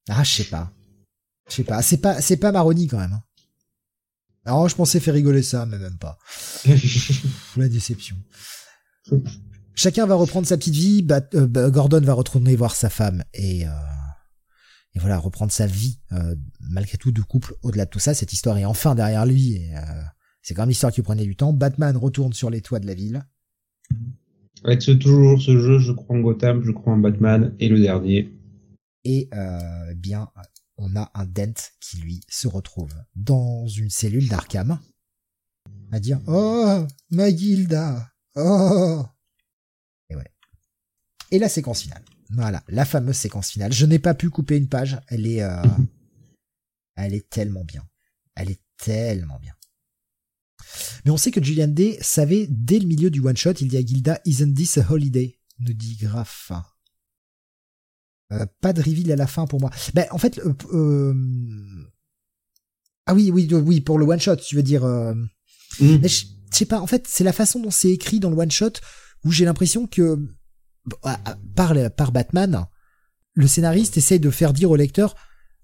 Ah, 0.09 0.23
je 0.23 0.31
sais 0.31 0.43
pas. 0.45 0.71
Je 1.49 1.55
sais 1.55 1.63
pas. 1.63 1.81
C'est 1.81 1.97
pas, 1.97 2.21
c'est 2.21 2.37
pas 2.37 2.51
Maroni 2.51 2.87
quand 2.87 2.99
même. 2.99 3.13
Hein. 3.13 3.23
Alors 4.45 4.67
je 4.67 4.75
pensais 4.75 4.99
faire 4.99 5.13
rigoler 5.13 5.43
ça, 5.43 5.65
mais 5.65 5.77
même 5.77 5.97
pas. 5.97 6.17
La 7.57 7.69
déception. 7.69 8.17
Chacun 9.75 10.05
va 10.05 10.15
reprendre 10.15 10.47
sa 10.47 10.57
petite 10.57 10.75
vie. 10.75 11.07
Euh, 11.33 11.47
bah, 11.47 11.69
Gordon 11.69 12.01
va 12.01 12.13
retourner 12.13 12.55
voir 12.55 12.75
sa 12.75 12.89
femme 12.89 13.23
et, 13.33 13.65
euh, 13.65 13.71
et 14.93 14.99
voilà 14.99 15.17
reprendre 15.17 15.51
sa 15.51 15.65
vie 15.65 15.99
euh, 16.11 16.35
malgré 16.59 16.97
tout 16.97 17.11
de 17.11 17.21
couple. 17.21 17.55
Au-delà 17.63 17.85
de 17.85 17.89
tout 17.89 17.99
ça, 17.99 18.13
cette 18.13 18.33
histoire 18.33 18.57
est 18.57 18.65
enfin 18.65 18.95
derrière 18.95 19.25
lui. 19.25 19.61
C'est 20.41 20.53
quand 20.53 20.63
même 20.63 20.69
l'histoire 20.69 20.91
qui 20.91 21.01
prenait 21.01 21.25
du 21.25 21.37
temps. 21.37 21.53
Batman 21.53 21.95
retourne 21.95 22.33
sur 22.33 22.49
les 22.49 22.61
toits 22.61 22.79
de 22.79 22.87
la 22.87 22.93
ville. 22.93 23.25
Avec 24.63 24.81
ce, 24.81 24.91
toujours 24.91 25.41
ce 25.41 25.59
jeu, 25.59 25.79
je 25.79 25.91
crois 25.91 26.15
en 26.15 26.21
Gotham, 26.21 26.63
je 26.63 26.71
crois 26.71 26.93
en 26.93 26.97
Batman 26.97 27.55
et 27.59 27.67
le 27.67 27.79
dernier. 27.79 28.33
Et 29.03 29.29
bien 29.95 30.29
on 30.77 30.95
a 30.95 31.11
un 31.13 31.25
Dent 31.25 31.71
qui 31.79 31.97
lui 31.97 32.21
se 32.27 32.47
retrouve 32.47 32.93
dans 33.15 33.67
une 33.67 33.89
cellule 33.89 34.27
d'Arkham 34.27 34.79
à 35.91 35.99
dire 35.99 36.19
Oh, 36.27 36.85
Magilda 37.11 38.09
Oh 38.35 39.03
Et 40.09 40.15
ouais. 40.15 40.31
Et 41.31 41.39
la 41.39 41.49
séquence 41.49 41.83
finale. 41.83 42.03
Voilà, 42.31 42.63
la 42.67 42.85
fameuse 42.85 43.15
séquence 43.15 43.51
finale. 43.51 43.71
Je 43.71 43.85
n'ai 43.85 43.99
pas 43.99 44.15
pu 44.15 44.29
couper 44.29 44.57
une 44.57 44.67
page. 44.67 44.99
Elle 45.07 45.27
est, 45.27 45.43
euh, 45.43 45.61
elle 46.95 47.13
est 47.13 47.29
tellement 47.29 47.63
bien. 47.63 47.87
Elle 48.35 48.49
est 48.49 48.61
tellement 48.77 49.39
bien. 49.39 49.53
Mais 51.05 51.11
on 51.11 51.17
sait 51.17 51.31
que 51.31 51.43
Julian 51.43 51.67
Day 51.67 51.97
savait 52.01 52.47
dès 52.49 52.79
le 52.79 52.87
milieu 52.87 53.09
du 53.09 53.19
one 53.19 53.37
shot, 53.37 53.53
il 53.59 53.67
dit 53.67 53.77
à 53.77 53.81
Gilda, 53.81 54.19
Isn't 54.25 54.53
this 54.53 54.77
a 54.77 54.85
holiday? 54.89 55.39
nous 55.59 55.73
dit 55.73 55.97
Graf. 55.97 56.51
Euh, 58.31 58.45
pas 58.61 58.73
de 58.73 58.81
reveal 58.81 59.11
à 59.11 59.15
la 59.15 59.27
fin 59.27 59.45
pour 59.45 59.59
moi. 59.59 59.69
Ben 59.93 60.07
en 60.11 60.17
fait, 60.17 60.39
euh, 60.39 60.53
euh, 60.73 61.13
ah 63.05 63.13
oui, 63.13 63.31
oui, 63.31 63.47
oui, 63.51 63.81
pour 63.81 63.99
le 63.99 64.05
one 64.05 64.19
shot, 64.19 64.37
tu 64.37 64.55
veux 64.55 64.63
dire. 64.63 64.85
Mm. 64.85 65.27
je, 65.79 66.25
sais 66.51 66.65
pas. 66.65 66.79
En 66.79 66.87
fait, 66.87 67.05
c'est 67.07 67.23
la 67.23 67.33
façon 67.33 67.59
dont 67.59 67.71
c'est 67.71 67.91
écrit 67.91 68.19
dans 68.19 68.29
le 68.29 68.37
one 68.37 68.51
shot 68.51 68.73
où 69.23 69.31
j'ai 69.31 69.45
l'impression 69.45 69.87
que 69.87 70.17
par 71.55 71.73
par 71.95 72.11
Batman, 72.11 72.65
le 73.33 73.47
scénariste 73.47 73.97
essaye 73.97 74.19
de 74.19 74.29
faire 74.29 74.53
dire 74.53 74.71
au 74.71 74.75
lecteur. 74.75 75.15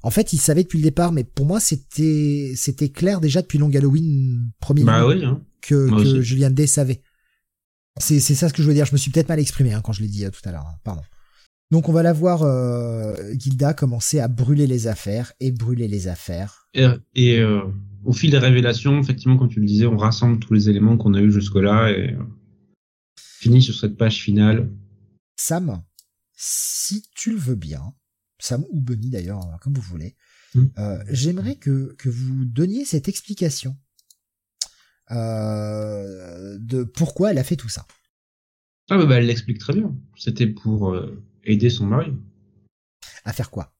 En 0.02 0.12
fait, 0.12 0.34
il 0.34 0.38
savait 0.38 0.64
depuis 0.64 0.78
le 0.78 0.84
départ, 0.84 1.12
mais 1.12 1.24
pour 1.24 1.46
moi, 1.46 1.60
c'était 1.60 2.54
c'était 2.56 2.90
clair 2.90 3.20
déjà 3.20 3.42
depuis 3.42 3.58
Long 3.58 3.70
Halloween 3.74 4.52
premier 4.60 4.84
bah 4.84 5.06
oui, 5.06 5.24
hein. 5.26 5.42
que, 5.62 5.90
que 5.90 6.22
Julian 6.22 6.52
Day 6.52 6.68
savait. 6.68 7.02
C'est 7.98 8.20
c'est 8.20 8.36
ça 8.36 8.48
ce 8.48 8.54
que 8.54 8.64
je 8.64 8.68
veux 8.68 8.74
dire. 8.74 8.86
Je 8.86 8.94
me 8.94 8.98
suis 8.98 9.12
peut-être 9.12 9.30
mal 9.30 9.40
exprimé 9.40 9.74
hein, 9.74 9.82
quand 9.84 9.92
je 9.92 10.02
l'ai 10.02 10.08
dit 10.08 10.24
tout 10.32 10.48
à 10.48 10.52
l'heure. 10.52 10.66
Hein. 10.66 10.78
Pardon. 10.84 11.02
Donc 11.72 11.88
on 11.88 11.92
va 11.92 12.02
la 12.02 12.14
voir 12.14 12.42
euh, 12.44 13.16
Gilda 13.38 13.74
commencer 13.74 14.20
à 14.20 14.28
brûler 14.28 14.66
les 14.66 14.88
affaires 14.88 15.34
et 15.40 15.52
brûler 15.52 15.88
les 15.88 16.08
affaires. 16.08 16.68
Et, 16.74 17.40
euh, 17.40 17.62
au 18.04 18.14
fil 18.14 18.32
des 18.32 18.40
révélations, 18.40 19.00
effectivement, 19.00 19.38
comme 19.38 19.50
tu 19.50 19.60
le 19.60 19.68
disais, 19.68 19.86
on 19.86 19.98
rassemble 19.98 20.40
tous 20.40 20.54
les 20.54 20.70
éléments 20.70 20.98
qu'on 20.98 21.14
a 21.14 21.22
eu 21.22 21.32
jusque-là 21.32 21.92
et 21.92 22.14
euh, 22.14 22.24
finit 23.18 23.62
sur 23.62 23.76
cette 23.76 23.98
page 23.98 24.22
finale. 24.22 24.72
Sam, 25.36 25.84
si 26.36 27.04
tu 27.16 27.32
le 27.32 27.38
veux 27.38 27.56
bien, 27.56 27.94
Sam 28.40 28.66
ou 28.72 28.82
Bunny 28.82 29.10
d'ailleurs, 29.10 29.42
comme 29.62 29.74
vous 29.74 29.82
voulez, 29.82 30.16
hmm. 30.56 30.66
euh, 30.78 31.04
j'aimerais 31.10 31.56
que, 31.56 31.96
que 31.98 32.10
vous 32.10 32.46
donniez 32.46 32.86
cette 32.86 33.08
explication 33.08 33.78
euh, 35.12 36.58
de 36.60 36.84
pourquoi 36.84 37.32
elle 37.32 37.38
a 37.38 37.44
fait 37.44 37.56
tout 37.56 37.70
ça. 37.70 37.86
Ah 38.90 38.98
bah, 38.98 39.06
bah 39.06 39.16
elle 39.18 39.28
l'explique 39.28 39.60
très 39.60 39.74
bien. 39.74 39.96
C'était 40.16 40.48
pour 40.48 40.96
aider 41.44 41.70
son 41.70 41.86
mari. 41.86 42.14
À 43.26 43.34
faire 43.34 43.52
quoi? 43.52 43.74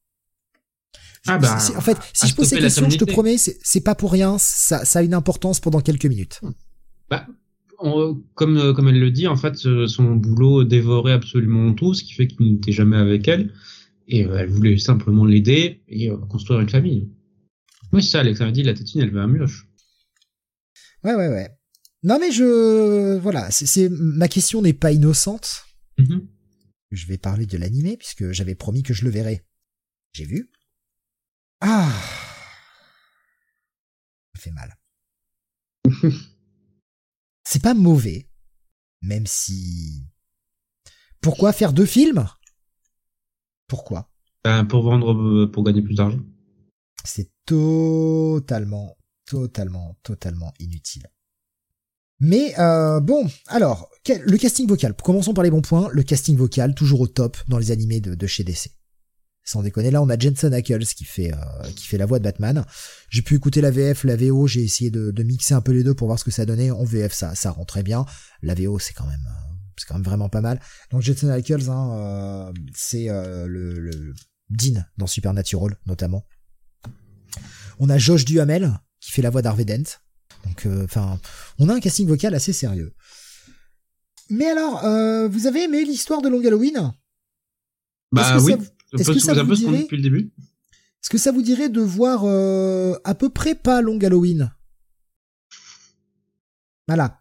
Ah 1.28 1.38
bah, 1.38 1.58
en 1.76 1.82
fait, 1.82 1.98
si 2.14 2.28
je 2.28 2.36
pose 2.36 2.48
ces 2.48 2.60
questions, 2.60 2.90
je 2.90 2.98
te 2.98 3.06
promets, 3.06 3.38
c'est 3.38 3.82
pas 3.82 3.96
pour 3.96 4.12
rien, 4.12 4.38
ça, 4.40 4.86
ça, 4.86 5.00
a 5.00 5.02
une 5.02 5.14
importance 5.14 5.60
pendant 5.60 5.82
quelques 5.82 6.06
minutes. 6.06 6.42
Bah, 7.10 7.28
comme, 8.36 8.58
euh, 8.58 8.74
comme 8.74 8.88
elle 8.88 9.00
le 9.00 9.12
dit, 9.12 9.28
en 9.28 9.36
fait, 9.36 9.56
son 9.56 10.16
boulot 10.16 10.64
dévorait 10.64 11.14
absolument 11.14 11.74
tout, 11.74 11.94
ce 11.94 12.04
qui 12.04 12.14
fait 12.14 12.28
qu'il 12.28 12.54
n'était 12.54 12.72
jamais 12.72 12.98
avec 12.98 13.28
elle. 13.28 13.54
Et 14.10 14.26
euh, 14.26 14.38
elle 14.38 14.50
voulait 14.50 14.78
simplement 14.78 15.24
l'aider 15.24 15.84
et 15.88 16.10
euh, 16.10 16.18
construire 16.18 16.60
une 16.60 16.70
famille. 16.70 17.10
Oui, 17.94 18.04
c'est 18.04 18.10
ça, 18.10 18.20
Alex 18.20 18.42
m'a 18.42 18.52
dit, 18.52 18.64
la 18.64 18.74
tétine, 18.74 19.02
elle 19.02 19.12
veut 19.12 19.22
un 19.22 19.28
mioche. 19.28 19.68
Ouais, 21.04 21.16
ouais, 21.16 21.30
ouais. 21.30 21.50
Non, 22.04 22.18
mais 22.20 22.32
je, 22.32 23.18
voilà, 23.20 23.50
c'est, 23.52 23.90
ma 23.90 24.28
question 24.28 24.62
n'est 24.62 24.74
pas 24.74 24.92
innocente. 24.92 25.64
Mm-hmm 25.98 26.22
je 26.92 27.06
vais 27.08 27.18
parler 27.18 27.46
de 27.46 27.58
l'animé 27.58 27.98
puisque 27.98 28.32
j'avais 28.32 28.56
promis 28.56 28.84
que 28.84 28.94
je 28.94 29.04
le 29.04 29.12
verrais. 29.12 29.46
J'ai 30.14 30.26
vu. 30.26 30.52
Ah 31.62 31.92
Ça 34.36 34.42
fait 34.42 34.52
mal. 34.52 34.78
C'est 37.44 37.62
pas 37.62 37.74
mauvais, 37.74 38.30
même 39.02 39.26
si... 39.26 40.06
Pourquoi 41.22 41.52
faire 41.52 41.74
deux 41.74 41.86
films? 41.86 42.28
Pourquoi? 43.70 44.10
Ben, 44.44 44.66
Pour 44.66 44.84
vendre, 44.84 45.14
euh, 45.14 45.50
pour 45.50 45.64
gagner 45.64 45.82
plus 45.82 45.96
d'argent. 45.96 46.20
C'est 47.06 47.32
totalement, 47.46 48.98
totalement, 49.26 49.98
totalement 50.04 50.54
inutile. 50.60 51.08
Mais 52.20 52.54
euh, 52.60 53.00
bon, 53.00 53.26
alors, 53.48 53.90
le 54.08 54.38
casting 54.38 54.68
vocal. 54.68 54.94
Commençons 54.94 55.34
par 55.34 55.44
les 55.44 55.52
bons 55.52 55.62
points. 55.62 55.90
Le 55.94 56.04
casting 56.04 56.36
vocal, 56.36 56.76
toujours 56.76 57.00
au 57.00 57.08
top 57.08 57.38
dans 57.48 57.58
les 57.58 57.72
animés 57.72 58.02
de, 58.02 58.16
de 58.16 58.28
chez 58.28 58.44
DC. 58.44 58.72
Sans 59.46 59.64
déconner, 59.64 59.90
là 59.90 60.02
on 60.02 60.10
a 60.10 60.20
Jensen 60.20 60.54
Ackles 60.54 60.86
qui 60.86 61.06
fait 61.06 61.34
euh, 61.34 61.72
qui 61.76 61.88
fait 61.88 61.98
la 61.98 62.06
voix 62.06 62.20
de 62.20 62.24
Batman. 62.24 62.66
J'ai 63.10 63.24
pu 63.24 63.36
écouter 63.36 63.62
la 63.62 63.72
VF, 63.72 64.04
la 64.04 64.16
VO, 64.16 64.46
j'ai 64.46 64.62
essayé 64.62 64.92
de, 64.92 65.10
de, 65.10 65.24
mixer 65.24 65.56
un 65.56 65.62
peu 65.62 65.72
les 65.72 65.84
deux 65.84 65.96
pour 65.96 66.08
voir 66.08 66.20
ce 66.20 66.24
que 66.24 66.30
ça 66.30 66.46
donnait. 66.46 66.70
En 66.70 66.84
VF, 66.84 67.14
ça 67.14 67.34
ça 67.34 67.50
rend 67.50 67.66
très 67.66 67.82
bien. 67.82 68.06
La 68.44 68.54
VO, 68.54 68.78
c'est 68.78 68.94
quand 68.94 69.08
même 69.08 69.26
euh, 69.28 69.49
c'est 69.80 69.88
quand 69.88 69.96
même 69.96 70.04
vraiment 70.04 70.30
pas 70.30 70.42
mal. 70.42 70.60
Donc 70.92 71.02
Jensen 71.02 71.30
Ackles, 71.30 71.70
hein, 71.70 71.98
euh, 71.98 72.54
c'est 72.76 73.08
le, 73.08 73.80
le 73.80 74.14
Dean 74.50 74.84
dans 74.98 75.08
Supernatural 75.08 75.78
notamment. 75.86 76.26
On 77.80 77.90
a 77.90 77.98
Josh 77.98 78.26
Duhamel 78.26 78.80
qui 79.00 79.12
fait 79.12 79.22
la 79.22 79.30
voix 79.30 79.42
d'Harvey 79.42 79.66
Dent. 79.66 79.98
Donc, 80.46 80.68
enfin, 80.84 81.20
on 81.58 81.70
a 81.70 81.74
un 81.74 81.80
casting 81.80 82.08
vocal 82.08 82.34
assez 82.36 82.54
sérieux. 82.54 82.94
Mais 84.30 84.48
alors, 84.48 84.82
vous 85.30 85.48
avez 85.48 85.64
aimé 85.64 85.86
l'histoire 85.86 86.22
de 86.22 86.30
Long 86.30 86.46
Halloween? 86.46 86.94
Bah 88.12 88.38
oui. 88.42 88.56
Est-ce 88.98 89.12
que 89.12 89.20
ça 89.20 89.44
vous 89.44 89.56
dirait 89.56 89.82
depuis 89.84 89.98
le 89.98 90.04
début 90.04 90.32
Est-ce 90.40 91.10
que 91.10 91.18
ça 91.18 91.32
vous 91.32 91.42
dirait 91.42 91.70
de 91.70 91.82
voir 91.82 92.24
euh, 92.24 92.96
à 93.04 93.14
peu 93.14 93.30
près 93.30 93.56
pas 93.56 93.82
Long 93.82 94.00
Halloween? 94.00 94.52
Voilà. 96.88 97.19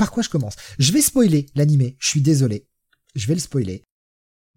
Par 0.00 0.10
quoi 0.10 0.22
je 0.22 0.30
commence? 0.30 0.56
Je 0.78 0.92
vais 0.92 1.02
spoiler 1.02 1.44
l'animé. 1.54 1.98
Je 2.00 2.08
suis 2.08 2.22
désolé. 2.22 2.66
Je 3.14 3.26
vais 3.26 3.34
le 3.34 3.40
spoiler. 3.40 3.84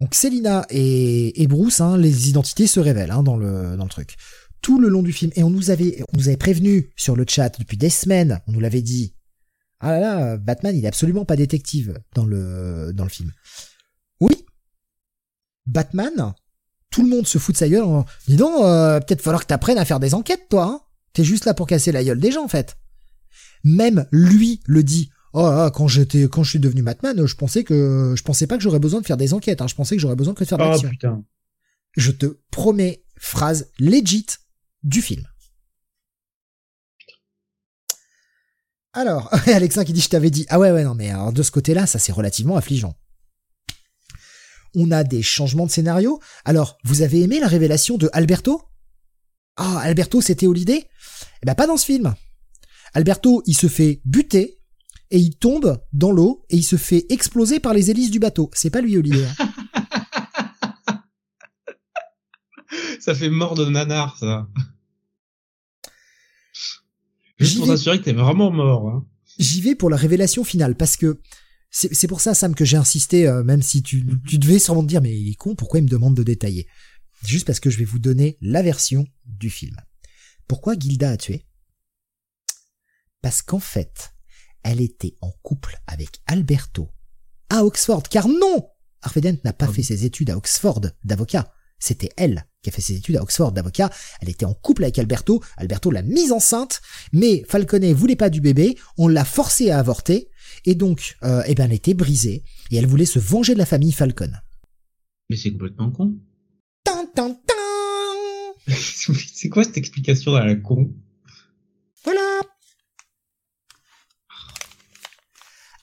Donc 0.00 0.14
Selina 0.14 0.64
et, 0.70 1.46
Bruce, 1.46 1.82
hein, 1.82 1.98
les 1.98 2.30
identités 2.30 2.66
se 2.66 2.80
révèlent 2.80 3.10
hein, 3.10 3.22
dans 3.22 3.36
le 3.36 3.76
dans 3.76 3.84
le 3.84 3.90
truc. 3.90 4.16
Tout 4.62 4.80
le 4.80 4.88
long 4.88 5.02
du 5.02 5.12
film, 5.12 5.30
et 5.36 5.42
on 5.42 5.50
nous 5.50 5.68
avait 5.68 6.02
on 6.14 6.16
nous 6.16 6.28
avait 6.28 6.38
prévenu 6.38 6.90
sur 6.96 7.14
le 7.14 7.26
chat 7.28 7.58
depuis 7.58 7.76
des 7.76 7.90
semaines. 7.90 8.40
On 8.46 8.52
nous 8.52 8.60
l'avait 8.60 8.80
dit. 8.80 9.14
Ah 9.80 9.92
là 9.92 10.00
là, 10.00 10.36
Batman, 10.38 10.74
il 10.74 10.82
est 10.82 10.88
absolument 10.88 11.26
pas 11.26 11.36
détective 11.36 12.00
dans 12.14 12.24
le 12.24 12.92
dans 12.94 13.04
le 13.04 13.10
film. 13.10 13.30
Batman, 15.66 16.34
tout 16.90 17.02
le 17.02 17.08
monde 17.08 17.26
se 17.26 17.36
fout 17.36 17.54
de 17.54 17.58
sa 17.58 17.68
gueule 17.68 17.82
en 17.82 18.06
dis 18.28 18.36
donc, 18.36 18.62
euh, 18.62 18.98
peut-être 19.00 19.20
falloir 19.20 19.42
que 19.42 19.48
t'apprennes 19.48 19.78
à 19.78 19.84
faire 19.84 20.00
des 20.00 20.14
enquêtes, 20.14 20.48
toi. 20.48 20.64
Hein 20.64 20.80
T'es 21.12 21.24
juste 21.24 21.44
là 21.44 21.54
pour 21.54 21.66
casser 21.66 21.92
la 21.92 22.02
gueule 22.02 22.18
des 22.18 22.32
gens, 22.32 22.44
en 22.44 22.48
fait. 22.48 22.76
Même 23.62 24.06
lui 24.10 24.60
le 24.66 24.82
dit. 24.82 25.10
Oh, 25.34 25.68
quand 25.74 25.88
j'étais, 25.88 26.22
quand 26.28 26.44
je 26.44 26.50
suis 26.50 26.58
devenu 26.60 26.82
Batman, 26.82 27.26
je 27.26 27.34
pensais 27.34 27.64
que, 27.64 28.14
je 28.16 28.22
pensais 28.22 28.46
pas 28.46 28.56
que 28.56 28.62
j'aurais 28.62 28.78
besoin 28.78 29.00
de 29.00 29.06
faire 29.06 29.16
des 29.16 29.34
enquêtes. 29.34 29.60
Hein. 29.60 29.66
Je 29.66 29.74
pensais 29.74 29.96
que 29.96 30.00
j'aurais 30.00 30.16
besoin 30.16 30.32
que 30.32 30.44
de 30.44 30.48
faire 30.48 30.58
de 30.58 30.64
oh, 30.64 30.88
putain. 30.88 31.24
Je 31.96 32.12
te 32.12 32.38
promets, 32.50 33.04
phrase 33.16 33.70
legit 33.78 34.26
du 34.82 35.02
film. 35.02 35.26
Alors, 38.92 39.28
Alexa 39.48 39.84
qui 39.84 39.92
dit 39.92 40.00
je 40.00 40.08
t'avais 40.08 40.30
dit. 40.30 40.46
Ah 40.48 40.58
ouais 40.58 40.70
ouais 40.70 40.84
non 40.84 40.94
mais 40.94 41.10
alors 41.10 41.32
de 41.32 41.42
ce 41.42 41.50
côté-là, 41.50 41.86
ça 41.86 41.98
c'est 41.98 42.12
relativement 42.12 42.56
affligeant 42.56 42.94
on 44.74 44.90
a 44.90 45.04
des 45.04 45.22
changements 45.22 45.66
de 45.66 45.70
scénario. 45.70 46.20
Alors, 46.44 46.78
vous 46.84 47.02
avez 47.02 47.22
aimé 47.22 47.40
la 47.40 47.48
révélation 47.48 47.96
de 47.96 48.10
Alberto? 48.12 48.62
Ah, 49.56 49.78
Alberto, 49.80 50.20
c'était 50.20 50.46
Holiday? 50.46 50.88
Eh 51.42 51.46
ben, 51.46 51.54
pas 51.54 51.66
dans 51.66 51.76
ce 51.76 51.86
film. 51.86 52.14
Alberto, 52.92 53.42
il 53.46 53.56
se 53.56 53.68
fait 53.68 54.00
buter, 54.04 54.58
et 55.14 55.18
il 55.18 55.36
tombe 55.36 55.80
dans 55.92 56.10
l'eau, 56.10 56.44
et 56.50 56.56
il 56.56 56.64
se 56.64 56.74
fait 56.74 57.06
exploser 57.08 57.60
par 57.60 57.72
les 57.72 57.88
hélices 57.88 58.10
du 58.10 58.18
bateau. 58.18 58.50
C'est 58.52 58.68
pas 58.68 58.80
lui. 58.80 58.96
Hein. 58.96 59.32
ça 63.00 63.14
fait 63.14 63.30
mort 63.30 63.54
de 63.54 63.64
nanar, 63.64 64.18
ça. 64.18 64.48
Juste 67.38 67.58
pour 67.58 67.68
s'assurer 67.68 68.00
que 68.00 68.04
t'es 68.04 68.12
vraiment 68.12 68.50
mort. 68.50 68.88
Hein. 68.88 69.06
J'y 69.38 69.60
vais 69.60 69.76
pour 69.76 69.88
la 69.88 69.96
révélation 69.96 70.42
finale, 70.42 70.76
parce 70.76 70.96
que 70.96 71.20
c'est 71.70 72.08
pour 72.08 72.20
ça, 72.20 72.34
Sam, 72.34 72.56
que 72.56 72.64
j'ai 72.64 72.76
insisté, 72.76 73.28
euh, 73.28 73.44
même 73.44 73.62
si 73.62 73.84
tu, 73.84 74.04
tu 74.26 74.38
devais 74.38 74.58
sûrement 74.58 74.82
te 74.82 74.88
dire, 74.88 75.00
mais 75.00 75.16
il 75.16 75.30
est 75.30 75.36
con, 75.36 75.54
pourquoi 75.54 75.78
il 75.78 75.84
me 75.84 75.88
demande 75.88 76.16
de 76.16 76.24
détailler? 76.24 76.66
Juste 77.24 77.46
parce 77.46 77.60
que 77.60 77.70
je 77.70 77.78
vais 77.78 77.84
vous 77.84 78.00
donner 78.00 78.36
la 78.40 78.62
version 78.62 79.06
du 79.26 79.48
film. 79.48 79.76
Pourquoi 80.48 80.76
Gilda 80.76 81.10
a 81.10 81.16
tué? 81.16 81.46
Parce 83.22 83.42
qu'en 83.42 83.60
fait, 83.60 84.13
elle 84.64 84.80
était 84.80 85.14
en 85.20 85.30
couple 85.42 85.78
avec 85.86 86.20
Alberto 86.26 86.88
à 87.50 87.64
Oxford, 87.64 88.02
car 88.04 88.28
non 88.28 88.68
Harvey 89.02 89.38
n'a 89.44 89.52
pas 89.52 89.66
ah 89.68 89.72
fait 89.72 89.82
ses 89.82 90.04
études 90.04 90.30
à 90.30 90.36
Oxford 90.36 90.80
d'avocat. 91.04 91.52
C'était 91.78 92.08
elle 92.16 92.46
qui 92.62 92.70
a 92.70 92.72
fait 92.72 92.80
ses 92.80 92.96
études 92.96 93.16
à 93.16 93.22
Oxford 93.22 93.52
d'avocat. 93.52 93.90
Elle 94.22 94.30
était 94.30 94.46
en 94.46 94.54
couple 94.54 94.84
avec 94.84 94.98
Alberto. 94.98 95.42
Alberto 95.58 95.90
l'a 95.90 96.02
mise 96.02 96.32
enceinte, 96.32 96.80
mais 97.12 97.44
Falconet 97.46 97.92
voulait 97.92 98.16
pas 98.16 98.30
du 98.30 98.40
bébé. 98.40 98.78
On 98.96 99.06
l'a 99.06 99.26
forcé 99.26 99.70
à 99.70 99.78
avorter. 99.78 100.30
Et 100.64 100.74
donc, 100.74 101.16
euh, 101.22 101.42
eh 101.46 101.54
ben, 101.54 101.66
elle 101.66 101.74
était 101.74 101.92
brisée 101.92 102.42
et 102.70 102.76
elle 102.76 102.86
voulait 102.86 103.04
se 103.04 103.18
venger 103.18 103.52
de 103.52 103.58
la 103.58 103.66
famille 103.66 103.92
Falcon. 103.92 104.30
Mais 105.28 105.36
c'est 105.36 105.52
complètement 105.52 105.90
con. 105.90 106.16
C'est 108.66 109.50
quoi 109.50 109.64
cette 109.64 109.76
explication 109.76 110.34
à 110.34 110.46
la 110.46 110.54
con? 110.54 110.90
Voilà. 112.04 112.40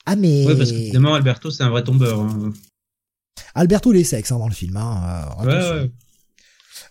Ah 0.06 0.16
mais. 0.16 0.46
Ouais, 0.46 0.58
parce 0.58 0.72
que 0.72 0.78
évidemment 0.78 1.14
Alberto 1.14 1.52
c'est 1.52 1.64
un 1.64 1.70
vrai 1.70 1.84
tombeur. 1.84 2.20
Hein. 2.20 2.54
Alberto 3.56 3.94
il 3.94 4.00
est 4.00 4.04
sexe 4.04 4.32
hein, 4.32 4.40
dans 4.40 4.48
le 4.48 4.54
film. 4.54 4.78
Hein, 4.78 5.26
euh, 5.42 5.46
ouais, 5.46 5.82
ouais. 5.82 5.92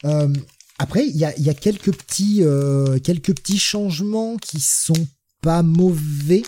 Euh, 0.05 0.33
après, 0.79 1.07
il 1.07 1.17
y 1.17 1.25
a, 1.25 1.39
y 1.39 1.51
a, 1.51 1.55
quelques 1.55 1.95
petits, 1.95 2.43
euh, 2.43 2.99
quelques 2.99 3.35
petits 3.35 3.59
changements 3.59 4.37
qui 4.37 4.61
sont 4.61 5.07
pas 5.43 5.63
mauvais. 5.63 6.43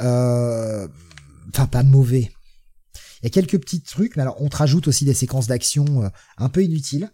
Euh, 0.00 0.86
enfin, 1.52 1.66
pas 1.66 1.82
mauvais. 1.82 2.30
Il 3.20 3.24
y 3.24 3.26
a 3.26 3.30
quelques 3.30 3.58
petits 3.58 3.82
trucs, 3.82 4.14
mais 4.14 4.22
alors 4.22 4.40
on 4.40 4.48
te 4.48 4.56
rajoute 4.56 4.86
aussi 4.86 5.04
des 5.04 5.14
séquences 5.14 5.48
d'action 5.48 6.08
un 6.36 6.48
peu 6.48 6.62
inutiles. 6.62 7.10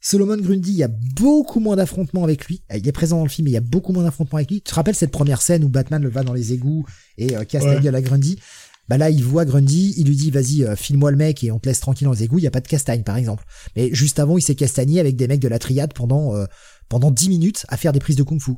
Solomon 0.00 0.36
Grundy, 0.36 0.70
il 0.70 0.76
y 0.76 0.82
a 0.82 0.88
beaucoup 0.88 1.58
moins 1.58 1.76
d'affrontements 1.76 2.24
avec 2.24 2.46
lui. 2.46 2.62
Il 2.74 2.86
est 2.86 2.92
présent 2.92 3.18
dans 3.18 3.24
le 3.24 3.28
film, 3.28 3.46
mais 3.46 3.50
il 3.50 3.54
y 3.54 3.58
a 3.58 3.60
beaucoup 3.60 3.92
moins 3.92 4.04
d'affrontements 4.04 4.38
avec 4.38 4.50
lui. 4.50 4.62
Tu 4.62 4.70
te 4.70 4.74
rappelles 4.74 4.94
cette 4.94 5.10
première 5.10 5.42
scène 5.42 5.64
où 5.64 5.68
Batman 5.68 6.02
le 6.02 6.08
va 6.08 6.22
dans 6.22 6.32
les 6.32 6.52
égouts 6.52 6.84
et 7.18 7.34
casse 7.46 7.64
la 7.64 7.80
gueule 7.80 7.94
à 7.94 8.02
Grundy? 8.02 8.38
Bah 8.88 8.98
là, 8.98 9.10
il 9.10 9.24
voit 9.24 9.44
Grundy, 9.44 9.94
il 9.96 10.06
lui 10.06 10.14
dit 10.14 10.30
vas-y, 10.30 10.64
file-moi 10.76 11.10
le 11.10 11.16
mec 11.16 11.42
et 11.42 11.50
on 11.50 11.58
te 11.58 11.68
laisse 11.68 11.80
tranquille 11.80 12.04
dans 12.04 12.12
les 12.12 12.22
égouts. 12.22 12.38
Il 12.38 12.42
y 12.42 12.46
a 12.46 12.52
pas 12.52 12.60
de 12.60 12.68
castagne, 12.68 13.02
par 13.02 13.16
exemple. 13.16 13.44
Mais 13.74 13.92
juste 13.92 14.20
avant, 14.20 14.38
il 14.38 14.42
s'est 14.42 14.54
castagné 14.54 15.00
avec 15.00 15.16
des 15.16 15.26
mecs 15.26 15.40
de 15.40 15.48
la 15.48 15.58
triade 15.58 15.92
pendant 15.92 16.34
pendant 16.88 17.10
10 17.10 17.28
minutes 17.28 17.66
à 17.68 17.76
faire 17.76 17.92
des 17.92 17.98
prises 17.98 18.16
de 18.16 18.22
kung-fu. 18.22 18.52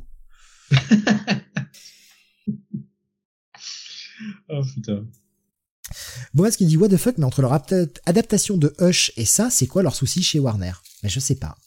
Oh 4.49 4.61
putain. 4.73 5.05
Bon, 6.33 6.49
ce 6.51 6.57
qu'il 6.57 6.67
dit 6.67 6.77
what 6.77 6.89
the 6.89 6.97
fuck, 6.97 7.17
mais 7.17 7.25
entre 7.25 7.41
leur 7.41 7.53
adaptation 8.05 8.57
de 8.57 8.73
Hush 8.79 9.11
et 9.17 9.25
ça, 9.25 9.49
c'est 9.49 9.67
quoi 9.67 9.83
leur 9.83 9.95
souci 9.95 10.23
chez 10.23 10.39
Warner? 10.39 10.73
Mais 11.03 11.09
je 11.09 11.19
sais 11.19 11.35
pas. 11.35 11.57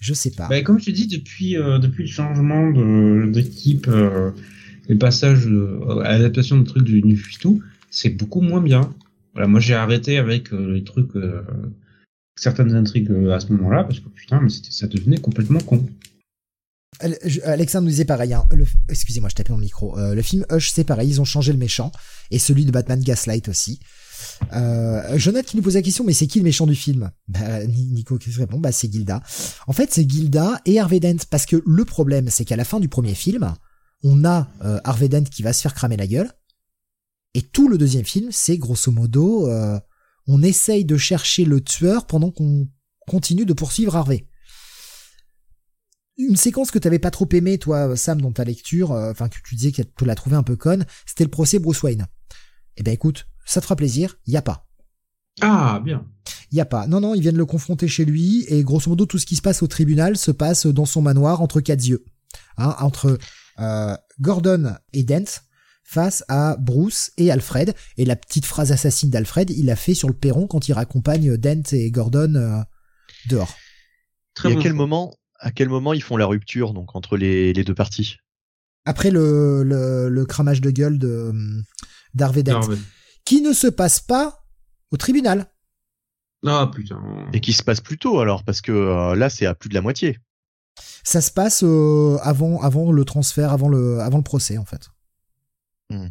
Je 0.00 0.14
sais 0.14 0.30
pas. 0.30 0.48
Bah, 0.48 0.60
comme 0.62 0.78
je 0.78 0.86
te 0.86 0.90
dis, 0.90 1.06
depuis 1.06 1.56
euh, 1.56 1.78
le 1.78 2.06
changement 2.06 2.70
d'équipe, 3.26 3.88
euh, 3.88 4.30
les 4.88 4.96
passages 4.96 5.46
euh, 5.46 6.00
à 6.00 6.12
l'adaptation 6.12 6.58
de 6.58 6.64
trucs 6.64 6.84
du 6.84 7.22
tout, 7.40 7.62
c'est 7.90 8.10
beaucoup 8.10 8.40
moins 8.40 8.60
bien. 8.60 8.94
Voilà, 9.32 9.48
moi 9.48 9.60
j'ai 9.60 9.74
arrêté 9.74 10.18
avec 10.18 10.52
euh, 10.52 10.74
les 10.74 10.84
trucs, 10.84 11.12
certaines 12.36 12.74
intrigues 12.74 13.10
à 13.32 13.40
ce 13.40 13.52
moment-là 13.52 13.84
parce 13.84 14.00
que 14.00 14.08
putain, 14.08 14.40
mais 14.40 14.50
ça 14.50 14.86
devenait 14.86 15.18
complètement 15.18 15.60
con. 15.60 15.86
Alexandre 17.44 17.84
nous 17.84 17.90
disait 17.90 18.04
pareil. 18.04 18.32
Hein. 18.32 18.46
Excusez-moi, 18.88 19.28
je 19.28 19.34
tapais 19.34 19.50
dans 19.50 19.56
le 19.56 19.62
micro. 19.62 19.98
Euh, 19.98 20.14
le 20.14 20.22
film 20.22 20.44
Hush, 20.50 20.72
c'est 20.72 20.84
pareil. 20.84 21.08
Ils 21.08 21.20
ont 21.20 21.24
changé 21.24 21.52
le 21.52 21.58
méchant 21.58 21.92
et 22.30 22.38
celui 22.38 22.64
de 22.64 22.70
Batman 22.70 23.00
Gaslight 23.00 23.48
aussi. 23.48 23.80
Euh, 24.52 25.18
Jonathan 25.18 25.46
qui 25.46 25.56
nous 25.56 25.62
pose 25.62 25.74
la 25.74 25.82
question, 25.82 26.04
mais 26.04 26.12
c'est 26.12 26.26
qui 26.26 26.38
le 26.38 26.44
méchant 26.44 26.66
du 26.66 26.74
film? 26.74 27.10
Bah, 27.28 27.64
Nico 27.66 28.18
qui 28.18 28.30
répond, 28.30 28.58
bah 28.58 28.72
c'est 28.72 28.90
Gilda. 28.90 29.22
En 29.66 29.72
fait, 29.72 29.92
c'est 29.92 30.08
Gilda 30.08 30.60
et 30.64 30.80
Harvey 30.80 31.00
Dent 31.00 31.24
parce 31.30 31.46
que 31.46 31.62
le 31.66 31.84
problème, 31.84 32.28
c'est 32.30 32.44
qu'à 32.44 32.56
la 32.56 32.64
fin 32.64 32.80
du 32.80 32.88
premier 32.88 33.14
film, 33.14 33.54
on 34.02 34.24
a 34.24 34.48
euh, 34.64 34.80
Harvey 34.84 35.08
Dent 35.08 35.24
qui 35.24 35.42
va 35.42 35.52
se 35.52 35.62
faire 35.62 35.74
cramer 35.74 35.96
la 35.96 36.06
gueule, 36.06 36.30
et 37.34 37.42
tout 37.42 37.68
le 37.68 37.76
deuxième 37.76 38.04
film, 38.04 38.30
c'est 38.32 38.56
grosso 38.56 38.90
modo, 38.90 39.48
euh, 39.48 39.78
on 40.26 40.42
essaye 40.42 40.84
de 40.84 40.96
chercher 40.96 41.44
le 41.44 41.60
tueur 41.60 42.06
pendant 42.06 42.30
qu'on 42.30 42.66
continue 43.06 43.44
de 43.44 43.52
poursuivre 43.52 43.94
Harvey 43.94 44.26
une 46.18 46.36
séquence 46.36 46.70
que 46.70 46.78
t'avais 46.78 46.98
pas 46.98 47.10
trop 47.10 47.28
aimé, 47.32 47.58
toi, 47.58 47.96
Sam, 47.96 48.20
dans 48.20 48.32
ta 48.32 48.44
lecture, 48.44 48.92
euh, 48.92 49.10
enfin 49.10 49.28
que 49.28 49.36
tu 49.44 49.54
disais 49.54 49.72
que 49.72 49.82
tu 49.82 50.04
l'as 50.04 50.14
trouvé 50.14 50.36
un 50.36 50.42
peu 50.42 50.56
conne, 50.56 50.86
c'était 51.04 51.24
le 51.24 51.30
procès 51.30 51.58
Bruce 51.58 51.82
Wayne. 51.82 52.06
Eh 52.76 52.82
ben 52.82 52.92
écoute, 52.92 53.26
ça 53.44 53.60
te 53.60 53.66
fera 53.66 53.76
plaisir, 53.76 54.16
y 54.26 54.36
a 54.36 54.42
pas. 54.42 54.66
Ah, 55.40 55.80
bien. 55.84 56.06
Y 56.52 56.60
a 56.60 56.64
pas. 56.64 56.86
Non, 56.86 57.00
non, 57.00 57.14
ils 57.14 57.20
viennent 57.20 57.36
le 57.36 57.46
confronter 57.46 57.88
chez 57.88 58.04
lui, 58.04 58.44
et 58.48 58.62
grosso 58.62 58.88
modo, 58.88 59.06
tout 59.06 59.18
ce 59.18 59.26
qui 59.26 59.36
se 59.36 59.42
passe 59.42 59.62
au 59.62 59.66
tribunal 59.66 60.16
se 60.16 60.30
passe 60.30 60.66
dans 60.66 60.86
son 60.86 61.02
manoir 61.02 61.42
entre 61.42 61.60
quatre 61.60 61.84
yeux. 61.84 62.04
Hein, 62.56 62.74
entre 62.80 63.18
euh, 63.58 63.96
Gordon 64.20 64.74
et 64.92 65.02
Dent, 65.02 65.42
face 65.84 66.24
à 66.28 66.56
Bruce 66.56 67.12
et 67.16 67.30
Alfred. 67.30 67.74
Et 67.96 68.04
la 68.04 68.16
petite 68.16 68.46
phrase 68.46 68.72
assassine 68.72 69.10
d'Alfred, 69.10 69.50
il 69.50 69.66
l'a 69.66 69.76
fait 69.76 69.94
sur 69.94 70.08
le 70.08 70.14
perron 70.14 70.46
quand 70.46 70.68
il 70.68 70.72
raccompagne 70.72 71.36
Dent 71.36 71.62
et 71.72 71.90
Gordon 71.90 72.34
euh, 72.34 72.60
dehors. 73.28 73.54
Très 74.34 74.52
et 74.52 74.56
à 74.56 74.60
quel 74.60 74.72
moment 74.72 75.14
à 75.38 75.50
quel 75.52 75.68
moment 75.68 75.92
ils 75.92 76.02
font 76.02 76.16
la 76.16 76.26
rupture 76.26 76.72
donc 76.72 76.94
entre 76.96 77.16
les, 77.16 77.52
les 77.52 77.64
deux 77.64 77.74
parties? 77.74 78.16
Après 78.84 79.10
le, 79.10 79.62
le, 79.64 80.08
le 80.08 80.26
cramage 80.26 80.60
de 80.60 80.70
gueule 80.70 80.98
de 80.98 81.32
d'Harvey 82.14 82.42
Dent, 82.42 82.60
Non, 82.60 82.68
mais- 82.68 82.76
qui 83.24 83.40
ne 83.42 83.52
se 83.52 83.66
passe 83.66 84.00
pas 84.00 84.44
au 84.90 84.96
tribunal. 84.96 85.46
Ah 86.46 86.70
putain. 86.72 87.00
Et 87.32 87.40
qui 87.40 87.52
se 87.52 87.62
passe 87.62 87.80
plus 87.80 87.98
tôt 87.98 88.20
alors, 88.20 88.44
parce 88.44 88.60
que 88.60 88.70
euh, 88.72 89.14
là, 89.16 89.28
c'est 89.28 89.46
à 89.46 89.54
plus 89.54 89.68
de 89.68 89.74
la 89.74 89.80
moitié. 89.82 90.18
Ça 91.02 91.20
se 91.20 91.30
passe 91.32 91.62
euh, 91.64 92.18
avant 92.22 92.60
avant 92.60 92.92
le 92.92 93.04
transfert, 93.04 93.50
avant 93.52 93.68
le 93.68 94.00
avant 94.00 94.18
le 94.18 94.22
procès 94.24 94.58
en 94.58 94.64
fait. 94.64 94.88
Hmm. 95.90 96.08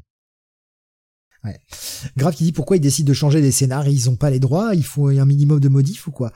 Ouais. 1.45 1.59
Grave 2.17 2.33
qui 2.35 2.43
dit 2.43 2.51
pourquoi 2.51 2.75
ils 2.77 2.81
décident 2.81 3.07
de 3.07 3.13
changer 3.13 3.39
les 3.39 3.51
scénarios, 3.51 3.91
ils 3.93 4.09
ont 4.09 4.15
pas 4.15 4.29
les 4.31 4.39
droits, 4.39 4.73
il 4.75 4.83
faut 4.83 5.07
un 5.09 5.25
minimum 5.25 5.59
de 5.59 5.69
modifs 5.69 6.07
ou 6.07 6.11
quoi? 6.11 6.31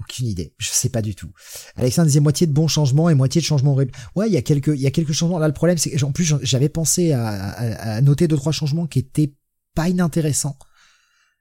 Aucune 0.00 0.26
idée, 0.26 0.54
je 0.58 0.68
sais 0.70 0.88
pas 0.88 1.02
du 1.02 1.14
tout. 1.14 1.30
Alexandre 1.76 2.06
disait 2.08 2.20
moitié 2.20 2.46
de 2.46 2.52
bons 2.52 2.66
changements 2.68 3.10
et 3.10 3.14
moitié 3.14 3.40
de 3.40 3.46
changements 3.46 3.72
horribles. 3.72 3.92
Ouais, 4.16 4.26
il 4.28 4.32
y 4.32 4.36
a 4.38 4.42
quelques 4.42 4.68
il 4.74 4.80
y 4.80 4.86
a 4.86 4.90
quelques 4.90 5.12
changements. 5.12 5.38
Là 5.38 5.48
le 5.48 5.54
problème 5.54 5.76
c'est 5.78 5.90
que 5.90 6.04
en 6.04 6.12
plus 6.12 6.34
j'avais 6.42 6.68
pensé 6.70 7.12
à, 7.12 7.26
à, 7.28 7.92
à 7.96 8.00
noter 8.00 8.26
deux 8.26 8.36
trois 8.36 8.52
changements 8.52 8.86
qui 8.86 9.00
étaient 9.00 9.34
pas 9.74 9.88
inintéressants. 9.88 10.56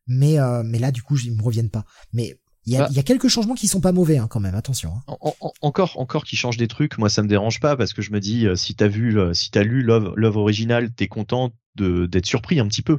Mais 0.08 0.40
euh, 0.40 0.64
mais 0.66 0.80
là 0.80 0.92
du 0.92 1.02
coup 1.02 1.18
ils 1.18 1.36
me 1.36 1.42
reviennent 1.42 1.70
pas. 1.70 1.86
Mais 2.12 2.38
il 2.66 2.74
y 2.74 2.78
a, 2.78 2.80
Bah. 2.84 2.88
il 2.92 2.96
y 2.96 3.00
a 3.00 3.04
quelques 3.04 3.28
changements 3.28 3.56
qui 3.56 3.68
sont 3.68 3.82
pas 3.82 3.92
mauvais 3.92 4.18
hein, 4.18 4.28
quand 4.30 4.40
même, 4.40 4.56
attention. 4.56 4.94
hein. 4.96 5.02
En- 5.22 5.34
en- 5.42 5.52
encore, 5.62 6.00
encore 6.00 6.24
qui 6.24 6.36
change 6.38 6.56
des 6.58 6.68
trucs, 6.70 6.98
moi 6.98 7.10
ça 7.10 7.22
me 7.22 7.28
dérange 7.28 7.60
pas 7.60 7.76
parce 7.76 7.92
que 7.94 8.02
je 8.02 8.12
me 8.12 8.20
dis 8.22 8.48
euh, 8.48 8.56
si 8.56 8.74
t'as 8.76 8.88
vu, 8.88 9.20
euh, 9.20 9.34
si 9.34 9.52
t'as 9.52 9.64
lu 9.64 9.82
l'œuvre 9.84 10.38
originale, 10.40 10.92
t'es 10.94 11.08
content 11.08 11.52
d'être 11.76 12.26
surpris 12.26 12.60
un 12.60 12.68
petit 12.68 12.82
peu. 12.84 12.98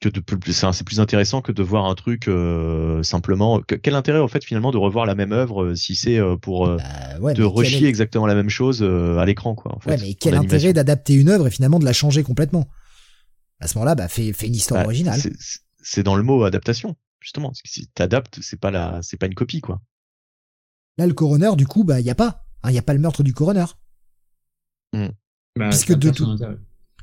Que 0.00 0.08
de, 0.10 0.22
c'est 0.52 0.72
c'est 0.72 0.84
plus 0.84 1.00
intéressant 1.00 1.40
que 1.40 1.52
de 1.52 1.62
voir 1.62 1.86
un 1.86 1.94
truc 1.94 2.28
euh, 2.28 3.02
simplement. 3.02 3.60
que- 3.60 3.74
quel 3.76 3.94
intérêt 3.94 4.18
en 4.18 4.28
fait 4.28 4.44
finalement 4.44 4.70
de 4.70 4.76
revoir 4.76 5.06
la 5.06 5.14
même 5.14 5.32
œuvre 5.32 5.64
euh, 5.64 5.74
si 5.74 5.94
c'est 5.94 6.18
euh, 6.18 6.36
pour 6.36 6.66
euh, 6.66 6.76
Bah, 6.76 7.18
ouais, 7.20 7.34
de 7.34 7.42
est- 7.42 7.46
rechier 7.46 7.88
exactement 7.88 8.26
la 8.26 8.34
même 8.34 8.50
chose 8.50 8.82
euh, 8.82 9.16
à 9.18 9.24
l'écran 9.24 9.54
quoi. 9.54 9.74
En 9.74 9.80
fait, 9.80 9.90
Ouais, 9.90 9.96
mais 9.98 10.14
quel 10.14 10.34
intérêt 10.34 10.72
d'adapter 10.74 11.14
une 11.14 11.30
œuvre 11.30 11.46
et 11.46 11.50
finalement 11.50 11.78
de 11.78 11.84
la 11.86 11.94
changer 11.94 12.22
complètement? 12.22 12.68
À 13.60 13.68
ce 13.68 13.78
moment-là, 13.78 13.94
bah, 13.94 14.08
fais, 14.08 14.34
fais 14.34 14.46
une 14.48 14.54
histoire 14.54 14.80
Bah, 14.82 14.86
originale. 14.86 15.18
c'est- 15.80 16.02
dans 16.02 16.14
le 16.16 16.22
mot 16.22 16.44
adaptation 16.44 16.94
justement. 17.20 17.48
Parce 17.48 17.62
que 17.62 17.68
Si 17.70 17.86
t'adaptes, 17.88 18.38
c'est 18.42 18.60
pas 18.60 18.70
la, 18.70 19.00
c'est 19.02 19.16
pas 19.16 19.26
une 19.26 19.34
copie 19.34 19.60
quoi. 19.62 19.80
Là, 20.98 21.06
le 21.06 21.14
coroner, 21.14 21.56
du 21.56 21.66
coup, 21.66 21.84
bah, 21.84 22.00
il 22.00 22.06
y 22.06 22.10
a 22.10 22.14
pas. 22.14 22.44
Il 22.68 22.72
y 22.72 22.78
a 22.78 22.82
pas 22.82 22.92
le 22.94 22.98
meurtre 23.00 23.22
du 23.22 23.32
coroner. 23.32 23.64
Bah, 24.92 25.68
Puisque 25.70 25.94
de 25.94 26.10
tout-. 26.10 26.36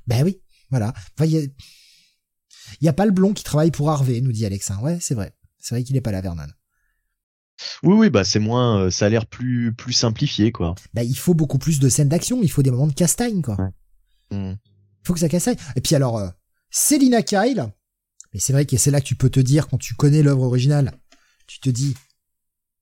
Ben 0.07 0.23
oui, 0.23 0.39
voilà. 0.69 0.93
Enfin, 1.15 1.25
il 1.25 1.31
y 1.31 1.37
a... 1.37 1.41
il 2.81 2.85
y 2.85 2.89
a 2.89 2.93
pas 2.93 3.05
le 3.05 3.11
blond 3.11 3.33
qui 3.33 3.43
travaille 3.43 3.71
pour 3.71 3.89
Harvey, 3.89 4.21
nous 4.21 4.31
dit 4.31 4.45
Alexin. 4.45 4.79
Ouais, 4.79 4.97
c'est 4.99 5.15
vrai. 5.15 5.33
C'est 5.59 5.75
vrai 5.75 5.83
qu'il 5.83 5.95
est 5.95 6.01
pas 6.01 6.11
là, 6.11 6.21
Vernon. 6.21 6.47
Oui 7.83 7.93
oui 7.93 8.09
bah 8.09 8.23
c'est 8.23 8.39
moins, 8.39 8.79
euh, 8.79 8.89
ça 8.89 9.05
a 9.05 9.09
l'air 9.09 9.27
plus 9.27 9.73
plus 9.75 9.93
simplifié 9.93 10.51
quoi. 10.51 10.73
Bah, 10.93 11.03
il 11.03 11.15
faut 11.15 11.35
beaucoup 11.35 11.59
plus 11.59 11.79
de 11.79 11.87
scènes 11.87 12.09
d'action. 12.09 12.41
Il 12.41 12.49
faut 12.49 12.63
des 12.63 12.71
moments 12.71 12.87
de 12.87 12.93
castagne, 12.93 13.41
quoi. 13.41 13.57
Ouais. 13.59 13.69
Il 14.31 14.57
faut 15.07 15.13
que 15.13 15.19
ça 15.19 15.29
castagne. 15.29 15.57
Et 15.75 15.81
puis 15.81 15.95
alors, 15.95 16.17
euh, 16.17 16.29
Selina 16.71 17.21
Kyle. 17.21 17.71
Mais 18.33 18.39
c'est 18.39 18.53
vrai 18.53 18.65
que 18.65 18.77
c'est 18.77 18.89
là 18.89 18.99
que 18.99 19.05
tu 19.05 19.15
peux 19.15 19.29
te 19.29 19.39
dire, 19.39 19.67
quand 19.67 19.77
tu 19.77 19.93
connais 19.93 20.23
l'œuvre 20.23 20.43
originale, 20.43 20.91
tu 21.45 21.59
te 21.59 21.69
dis, 21.69 21.93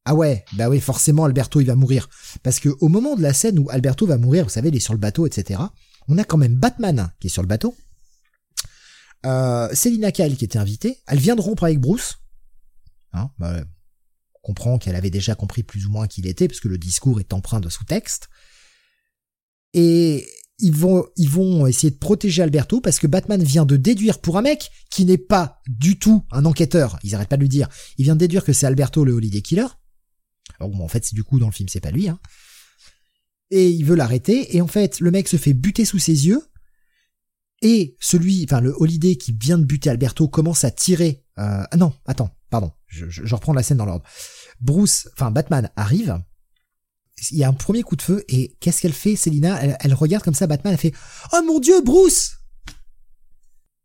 ah 0.06 0.16
ouais, 0.16 0.46
bah 0.54 0.70
oui, 0.70 0.80
forcément, 0.80 1.26
Alberto, 1.26 1.60
il 1.60 1.68
va 1.68 1.76
mourir. 1.76 2.10
Parce 2.42 2.60
que 2.60 2.70
au 2.80 2.88
moment 2.88 3.16
de 3.16 3.22
la 3.22 3.34
scène 3.34 3.60
où 3.60 3.70
Alberto 3.70 4.06
va 4.08 4.18
mourir, 4.18 4.46
vous 4.46 4.50
savez, 4.50 4.70
il 4.70 4.76
est 4.76 4.80
sur 4.80 4.94
le 4.94 5.00
bateau, 5.00 5.28
etc., 5.28 5.60
on 6.08 6.18
a 6.18 6.24
quand 6.24 6.38
même 6.38 6.56
Batman 6.56 7.12
qui 7.20 7.28
est 7.28 7.30
sur 7.30 7.42
le 7.42 7.48
bateau. 7.48 7.76
Euh, 9.26 9.74
Selina 9.74 10.12
Kyle 10.12 10.36
qui 10.36 10.46
était 10.46 10.60
invitée, 10.60 11.00
elle 11.08 11.20
vient 11.20 11.36
de 11.36 11.42
rompre 11.42 11.64
avec 11.64 11.80
Bruce. 11.80 12.18
Hein, 13.14 13.30
bah, 13.38 13.64
on 14.36 14.40
comprend 14.42 14.78
qu'elle 14.80 14.96
avait 14.96 15.10
déjà 15.10 15.36
compris 15.36 15.64
plus 15.64 15.86
ou 15.86 15.92
moins 15.92 16.08
qui 16.08 16.22
il 16.22 16.28
était, 16.28 16.48
parce 16.48 16.60
que 16.60 16.68
le 16.68 16.78
discours 16.78 17.20
est 17.20 17.34
empreint 17.34 17.60
de 17.60 17.70
sous-texte. 17.70 18.30
Et 19.74 20.28
ils 20.62 20.76
vont, 20.76 21.06
ils 21.18 21.30
vont 21.30 21.66
essayer 21.68 21.92
de 21.92 21.98
protéger 21.98 22.44
Alberto 22.44 22.82
parce 22.82 23.00
que 23.00 23.08
Batman 23.08 23.44
vient 23.44 23.66
de 23.66 23.78
déduire 23.78 24.20
pour 24.20 24.38
un 24.38 24.42
mec 24.42 24.70
qui 24.90 25.06
n'est 25.06 25.18
pas 25.18 25.62
du 25.68 25.98
tout 25.98 26.24
un 26.32 26.46
enquêteur, 26.46 27.00
ils 27.04 27.16
arrêtent 27.16 27.30
pas 27.30 27.38
de 27.38 27.42
lui 27.42 27.50
dire, 27.50 27.68
il 27.98 28.04
vient 28.04 28.16
de 28.16 28.20
déduire 28.20 28.44
que 28.44 28.54
c'est 28.54 28.68
Alberto 28.68 29.04
le 29.04 29.14
Holiday 29.14 29.42
Killer. 29.42 29.68
Alors 30.60 30.70
bon, 30.70 30.84
en 30.84 30.88
fait, 30.88 31.04
c'est 31.06 31.16
du 31.16 31.24
coup 31.24 31.40
dans 31.40 31.48
le 31.48 31.52
film, 31.52 31.70
c'est 31.70 31.80
pas 31.80 31.92
lui, 31.92 32.08
hein. 32.08 32.20
Et 33.50 33.70
il 33.70 33.84
veut 33.84 33.96
l'arrêter, 33.96 34.56
et 34.56 34.62
en 34.62 34.68
fait, 34.68 35.02
le 35.02 35.12
mec 35.12 35.28
se 35.28 35.36
fait 35.36 35.54
buter 35.54 35.84
sous 35.84 36.00
ses 36.00 36.28
yeux, 36.28 36.42
et 37.62 37.96
celui, 38.00 38.44
enfin 38.44 38.60
le 38.60 38.74
Holiday 38.76 39.16
qui 39.16 39.34
vient 39.34 39.58
de 39.58 39.66
buter 39.66 39.90
Alberto 39.90 40.28
commence 40.28 40.64
à 40.64 40.72
tirer. 40.72 41.24
Euh, 41.38 41.64
non, 41.78 41.94
attends, 42.06 42.36
pardon, 42.50 42.72
je, 42.88 43.34
reprends 43.34 43.54
la 43.54 43.64
scène 43.64 43.78
dans 43.78 43.86
l'ordre. 43.86 44.06
Bruce, 44.60 45.10
enfin 45.14 45.32
Batman 45.32 45.70
arrive. 45.76 46.22
Il 47.30 47.38
y 47.38 47.44
a 47.44 47.48
un 47.48 47.54
premier 47.54 47.84
coup 47.84 47.96
de 47.96 48.02
feu 48.02 48.26
et 48.30 48.58
qu'est-ce 48.60 48.82
qu'elle 48.82 48.94
fait, 48.94 49.16
Selina? 49.16 49.60
Elle, 49.80 49.94
regarde 49.94 50.24
comme 50.24 50.34
ça 50.34 50.48
Batman, 50.48 50.74
elle 50.74 50.80
fait 50.80 50.94
Oh 51.34 51.42
mon 51.46 51.60
Dieu, 51.60 51.82
Bruce 51.82 52.38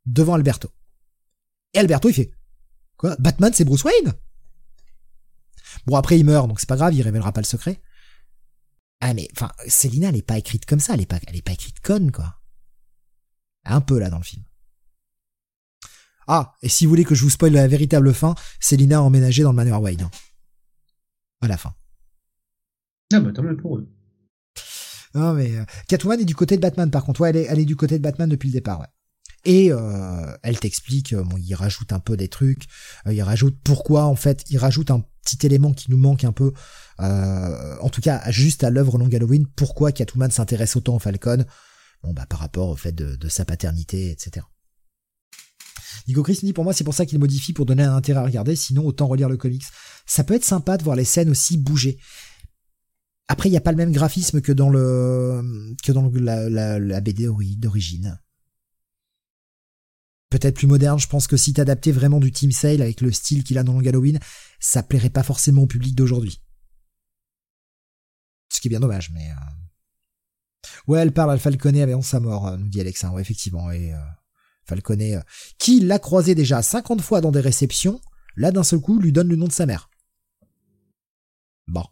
devant 0.07 0.35
Alberto. 0.35 0.71
Et 1.75 1.79
Alberto 1.79 2.09
il 2.09 2.15
fait 2.15 2.31
quoi 2.97 3.17
Batman 3.19 3.53
c'est 3.53 3.65
Bruce 3.65 3.85
Wayne? 3.85 4.15
Bon 5.87 5.97
après 5.97 6.19
il 6.19 6.25
meurt 6.25 6.49
donc 6.49 6.61
c'est 6.61 6.69
pas 6.69 6.77
grave, 6.77 6.95
il 6.95 7.03
révélera 7.03 7.33
pas 7.33 7.43
le 7.43 7.47
secret. 7.47 7.83
Ah 9.01 9.13
mais 9.13 9.29
enfin 9.33 9.51
Selina 9.69 10.09
elle 10.09 10.17
est 10.17 10.23
pas 10.23 10.39
écrite 10.39 10.65
comme 10.65 10.81
ça, 10.81 10.95
elle 10.95 11.03
est 11.03 11.07
pas 11.07 11.19
elle 11.27 11.37
est 11.37 11.43
pas 11.43 11.53
écrite 11.53 11.81
conne 11.81 12.11
quoi. 12.11 12.36
Un 13.67 13.81
peu 13.81 13.99
là 13.99 14.11
dans 14.11 14.19
le 14.19 14.25
film. 14.25 14.45
Ah, 16.29 16.55
et 16.63 16.69
si 16.69 16.85
vous 16.85 16.91
voulez 16.91 17.05
que 17.05 17.15
je 17.15 17.23
vous 17.23 17.31
spoil 17.31 17.53
la 17.53 17.69
véritable 17.69 18.13
fin, 18.15 18.35
Selina 18.61 18.99
a 18.99 19.01
emménagé 19.01 19.43
dans 19.43 19.51
le 19.51 19.57
manoir 19.57 19.81
Wayne. 19.83 20.03
hein. 20.03 20.11
À 21.41 21.49
la 21.49 21.57
fin. 21.57 21.75
Ah 23.13 23.21
bah 23.21 23.31
tant 23.33 23.43
mieux 23.43 23.57
pour 23.57 23.79
eux. 23.79 23.89
Non 25.15 25.33
mais 25.35 25.57
euh, 25.57 25.65
Catwoman 25.89 26.21
est 26.21 26.25
du 26.25 26.35
côté 26.35 26.57
de 26.57 26.63
Batman 26.63 26.91
par 26.91 27.05
contre. 27.05 27.21
Ouais, 27.21 27.31
elle 27.31 27.37
est, 27.37 27.45
elle 27.45 27.59
est 27.61 27.65
du 27.65 27.77
côté 27.77 27.99
de 27.99 28.03
Batman 28.03 28.29
depuis 28.29 28.49
le 28.49 28.55
départ. 28.55 28.81
Ouais. 28.81 28.87
Et 29.45 29.71
euh, 29.71 30.37
elle 30.43 30.59
t'explique, 30.59 31.13
euh, 31.13 31.23
bon, 31.23 31.37
il 31.37 31.55
rajoute 31.55 31.93
un 31.93 32.01
peu 32.01 32.17
des 32.17 32.27
trucs, 32.27 32.65
euh, 33.07 33.15
il 33.15 33.23
rajoute 33.23 33.57
pourquoi 33.63 34.07
en 34.07 34.17
fait, 34.17 34.43
il 34.51 34.59
rajoute 34.59 34.91
un 34.91 35.05
petit 35.23 35.47
élément 35.47 35.73
qui 35.73 35.91
nous 35.91 35.97
manque 35.97 36.25
un 36.25 36.33
peu, 36.33 36.53
en 36.99 37.89
tout 37.91 38.01
cas 38.01 38.29
juste 38.31 38.65
à 38.65 38.71
l'œuvre 38.71 38.99
Long 38.99 39.09
Halloween, 39.13 39.47
pourquoi 39.47 39.93
Catwoman 39.93 40.31
s'intéresse 40.31 40.75
autant 40.77 40.97
au 40.97 40.99
Falcon, 40.99 41.45
bon 42.03 42.13
bah 42.13 42.27
par 42.27 42.39
rapport 42.41 42.69
au 42.69 42.77
fait 42.77 42.93
de, 42.93 43.29
sa 43.29 43.45
paternité, 43.45 44.11
etc. 44.11 44.47
Nico 46.09 46.23
Chris 46.23 46.39
dit 46.43 46.53
pour 46.53 46.65
moi 46.65 46.73
c'est 46.73 46.85
pour 46.85 46.95
ça 46.95 47.07
qu'il 47.07 47.19
modifie 47.19 47.53
pour 47.53 47.67
donner 47.67 47.83
un 47.83 47.97
intérêt 47.97 48.21
à 48.21 48.25
regarder, 48.25 48.55
sinon 48.57 48.85
autant 48.85 49.07
relire 49.07 49.29
le 49.29 49.37
comics. 49.37 49.65
Ça 50.07 50.25
peut 50.25 50.35
être 50.35 50.45
sympa 50.45 50.77
de 50.77 50.85
voir 50.85 50.97
les 50.97 51.05
scènes 51.05 51.31
aussi 51.31 51.57
bouger. 51.59 51.99
Après, 53.29 53.49
il 53.49 53.53
n'y 53.53 53.59
a 53.59 53.63
pas 53.63 53.73
le 53.73 53.77
même 53.77 53.91
graphisme 53.91 54.41
que 54.41 54.53
dans 54.53 54.71
le 54.71 55.75
que 55.83 55.91
dans 55.91 56.09
la, 56.15 57.01
BD 57.01 57.27
ori- 57.27 57.57
d'origine. 57.57 58.21
Peut-être 60.31 60.57
plus 60.57 60.67
moderne. 60.69 60.99
Je 60.99 61.09
pense 61.09 61.27
que 61.27 61.37
si 61.37 61.53
t'adaptais 61.53 61.93
vraiment 61.93 62.21
du 62.21 62.31
Team 62.31 62.53
Sale 62.53 62.83
avec 62.83 63.01
le 63.01 63.11
style 63.11 63.43
qu'il 63.43 63.59
a 63.59 63.65
dans 63.65 63.73
Long 63.73 63.87
Halloween, 63.87 64.21
ça 64.61 64.83
plairait 64.85 65.11
pas 65.11 65.23
forcément 65.25 65.63
au 65.63 65.67
public 65.67 65.95
d'aujourd'hui. 65.97 66.41
Ce 68.53 68.61
qui 68.61 68.69
est 68.69 68.71
bien 68.71 68.81
dommage, 68.81 69.11
mais. 69.11 69.29
euh, 69.31 69.66
Ouais, 70.87 71.01
elle 71.01 71.13
parle 71.13 71.33
à 71.33 71.39
Falconet 71.39 71.83
avant 71.83 72.03
sa 72.03 72.21
mort, 72.21 72.47
euh, 72.47 72.57
nous 72.57 72.69
dit 72.69 72.81
Alexin. 72.81 73.11
Ouais, 73.11 73.23
effectivement. 73.23 73.71
Et 73.71 73.93
euh, 73.93 73.99
Falconet, 74.65 75.17
euh, 75.17 75.21
qui 75.59 75.81
l'a 75.81 75.99
croisé 75.99 76.35
déjà 76.35 76.63
50 76.63 77.01
fois 77.01 77.21
dans 77.21 77.33
des 77.33 77.41
réceptions, 77.41 78.01
là 78.37 78.51
d'un 78.53 78.63
seul 78.63 78.81
coup 78.81 78.99
lui 78.99 79.13
donne 79.13 79.29
le 79.29 79.37
nom 79.37 79.47
de 79.47 79.53
sa 79.53 79.67
mère. 79.67 79.91
Bon. 81.67 81.85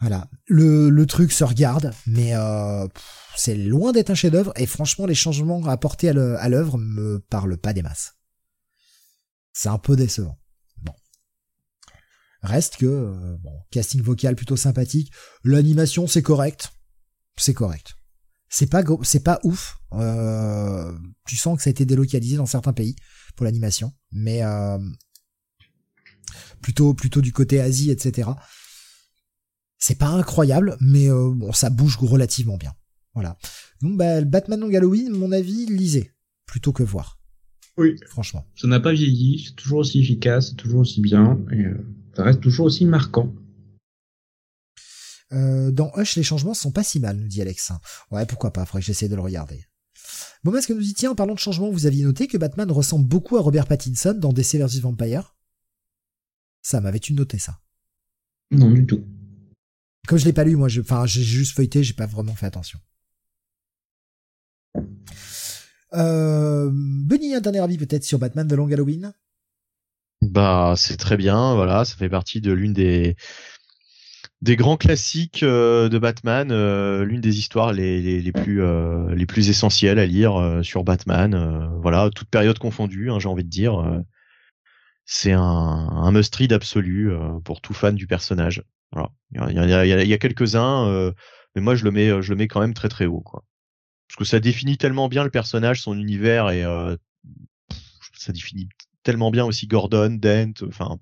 Voilà, 0.00 0.28
le, 0.46 1.04
truc 1.04 1.30
se 1.30 1.44
regarde, 1.44 1.92
mais 2.08 2.32
c'est 3.36 3.54
loin 3.54 3.92
d'être 3.92 4.10
un 4.10 4.16
chef-d'œuvre. 4.16 4.52
Et 4.56 4.66
franchement, 4.66 5.06
les 5.06 5.14
changements 5.14 5.64
apportés 5.68 6.08
à 6.08 6.48
l'œuvre 6.48 6.76
me 6.76 7.20
parlent 7.20 7.56
pas 7.56 7.72
des 7.72 7.82
masses. 7.82 8.16
C'est 9.52 9.68
un 9.68 9.78
peu 9.78 9.94
décevant. 9.94 10.36
Reste 12.42 12.76
que 12.78 13.36
bon, 13.40 13.52
casting 13.70 14.02
vocal 14.02 14.34
plutôt 14.34 14.56
sympathique. 14.56 15.12
L'animation 15.44 16.08
c'est 16.08 16.22
correct, 16.22 16.72
c'est 17.36 17.54
correct. 17.54 17.94
C'est 18.48 18.70
pas 18.70 18.84
c'est 19.02 19.24
pas 19.24 19.40
ouf. 19.44 19.78
Euh, 19.92 20.92
tu 21.26 21.36
sens 21.36 21.56
que 21.56 21.62
ça 21.62 21.70
a 21.70 21.72
été 21.72 21.86
délocalisé 21.86 22.36
dans 22.36 22.46
certains 22.46 22.72
pays 22.72 22.96
pour 23.34 23.44
l'animation, 23.44 23.92
mais 24.10 24.42
euh, 24.42 24.78
plutôt 26.60 26.92
plutôt 26.92 27.22
du 27.22 27.32
côté 27.32 27.60
Asie, 27.60 27.90
etc. 27.90 28.30
C'est 29.78 29.98
pas 29.98 30.08
incroyable, 30.08 30.76
mais 30.80 31.10
euh, 31.10 31.32
bon, 31.34 31.52
ça 31.52 31.70
bouge 31.70 31.96
relativement 31.96 32.56
bien. 32.56 32.74
Voilà. 33.14 33.36
Donc, 33.80 33.96
bah, 33.98 34.22
Batman 34.22 34.60
Long 34.60 34.72
Halloween, 34.72 35.10
mon 35.10 35.32
avis, 35.32 35.66
lisez 35.66 36.12
plutôt 36.46 36.72
que 36.72 36.82
voir. 36.82 37.18
Oui. 37.78 37.96
Franchement. 38.06 38.46
Ça 38.54 38.68
n'a 38.68 38.80
pas 38.80 38.92
vieilli, 38.92 39.44
c'est 39.46 39.56
toujours 39.56 39.78
aussi 39.78 40.00
efficace, 40.00 40.50
c'est 40.50 40.56
toujours 40.56 40.80
aussi 40.80 41.00
bien, 41.00 41.38
et 41.52 41.64
ça 42.14 42.24
reste 42.24 42.40
toujours 42.40 42.66
aussi 42.66 42.84
marquant. 42.84 43.34
Euh, 45.32 45.70
dans 45.70 45.92
Hush, 45.96 46.16
les 46.16 46.22
changements 46.22 46.54
sont 46.54 46.72
pas 46.72 46.82
si 46.82 47.00
mal, 47.00 47.16
nous 47.16 47.28
dit 47.28 47.40
Alex. 47.40 47.72
Ouais, 48.10 48.26
pourquoi 48.26 48.52
pas, 48.52 48.64
faudrait 48.66 48.80
que 48.80 48.86
j'essaie 48.86 49.08
de 49.08 49.14
le 49.14 49.22
regarder. 49.22 49.66
Bon, 50.44 50.52
parce 50.52 50.66
que 50.66 50.72
nous 50.72 50.80
dit, 50.80 50.94
tiens, 50.94 51.12
en 51.12 51.14
parlant 51.14 51.34
de 51.34 51.38
changements, 51.38 51.70
vous 51.70 51.86
aviez 51.86 52.04
noté 52.04 52.26
que 52.26 52.36
Batman 52.36 52.70
ressemble 52.70 53.06
beaucoup 53.06 53.36
à 53.36 53.40
Robert 53.40 53.66
Pattinson 53.66 54.14
dans 54.18 54.32
DC 54.32 54.56
vs 54.56 54.80
Vampire 54.80 55.36
Ça, 56.62 56.80
m'avais-tu 56.80 57.14
noté 57.14 57.38
ça 57.38 57.60
Non, 58.50 58.70
du 58.70 58.84
tout. 58.84 59.04
Comme 60.08 60.18
je 60.18 60.24
l'ai 60.24 60.32
pas 60.32 60.44
lu, 60.44 60.56
moi, 60.56 60.68
enfin, 60.80 61.06
j'ai 61.06 61.22
juste 61.22 61.54
feuilleté, 61.54 61.84
j'ai 61.84 61.94
pas 61.94 62.06
vraiment 62.06 62.34
fait 62.34 62.46
attention. 62.46 62.80
Euh, 65.94 66.70
Benny, 66.72 67.34
un 67.34 67.40
dernier 67.40 67.60
avis 67.60 67.78
peut-être 67.78 68.04
sur 68.04 68.18
Batman 68.18 68.46
de 68.46 68.56
Long 68.56 68.70
Halloween? 68.70 69.12
Bah, 70.22 70.74
c'est 70.76 70.96
très 70.96 71.16
bien, 71.16 71.54
voilà, 71.54 71.84
ça 71.84 71.96
fait 71.96 72.08
partie 72.08 72.40
de 72.40 72.52
l'une 72.52 72.72
des 72.72 73.16
des 74.42 74.56
grands 74.56 74.76
classiques 74.76 75.44
euh, 75.44 75.88
de 75.88 75.98
Batman, 75.98 76.50
euh, 76.50 77.04
l'une 77.04 77.20
des 77.20 77.38
histoires 77.38 77.72
les, 77.72 78.20
les, 78.20 78.32
plus 78.32 78.60
euh, 78.60 79.14
les 79.14 79.24
plus 79.24 79.48
essentielles 79.48 80.00
à 80.00 80.06
lire 80.06 80.60
sur 80.62 80.82
Batman, 80.82 81.70
voilà, 81.80 82.10
toute 82.10 82.28
période 82.28 82.58
confondue, 82.58 83.10
hein, 83.10 83.20
j'ai 83.20 83.28
envie 83.28 83.44
de 83.44 83.48
dire. 83.48 84.02
c'est 85.04 85.32
un, 85.32 86.10
must-read 86.10 86.52
absolu 86.52 87.12
pour 87.44 87.60
tout 87.60 87.72
fan 87.72 87.94
du 87.94 88.06
personnage. 88.06 88.62
Voilà, 88.90 89.10
il 89.30 89.38
y, 89.38 90.12
a, 90.12 90.18
quelques-uns, 90.18 91.12
mais 91.54 91.62
moi 91.62 91.76
je 91.76 91.84
le 91.84 91.92
mets 91.92 92.20
je 92.20 92.30
le 92.30 92.36
mets 92.36 92.48
quand 92.48 92.60
même 92.60 92.74
très 92.74 92.88
très 92.88 93.06
haut, 93.06 93.22
parce 93.22 94.16
que 94.18 94.24
ça 94.24 94.40
définit 94.40 94.76
tellement 94.76 95.08
bien 95.08 95.22
le 95.24 95.30
personnage, 95.30 95.80
son 95.80 95.96
univers 95.96 96.50
et 96.50 96.64
ça 98.14 98.32
définit 98.32 98.68
tellement 99.04 99.30
bien 99.30 99.44
aussi 99.44 99.68
Gordon, 99.68 100.10
Dent, 100.10 100.52
enfin 100.66 100.98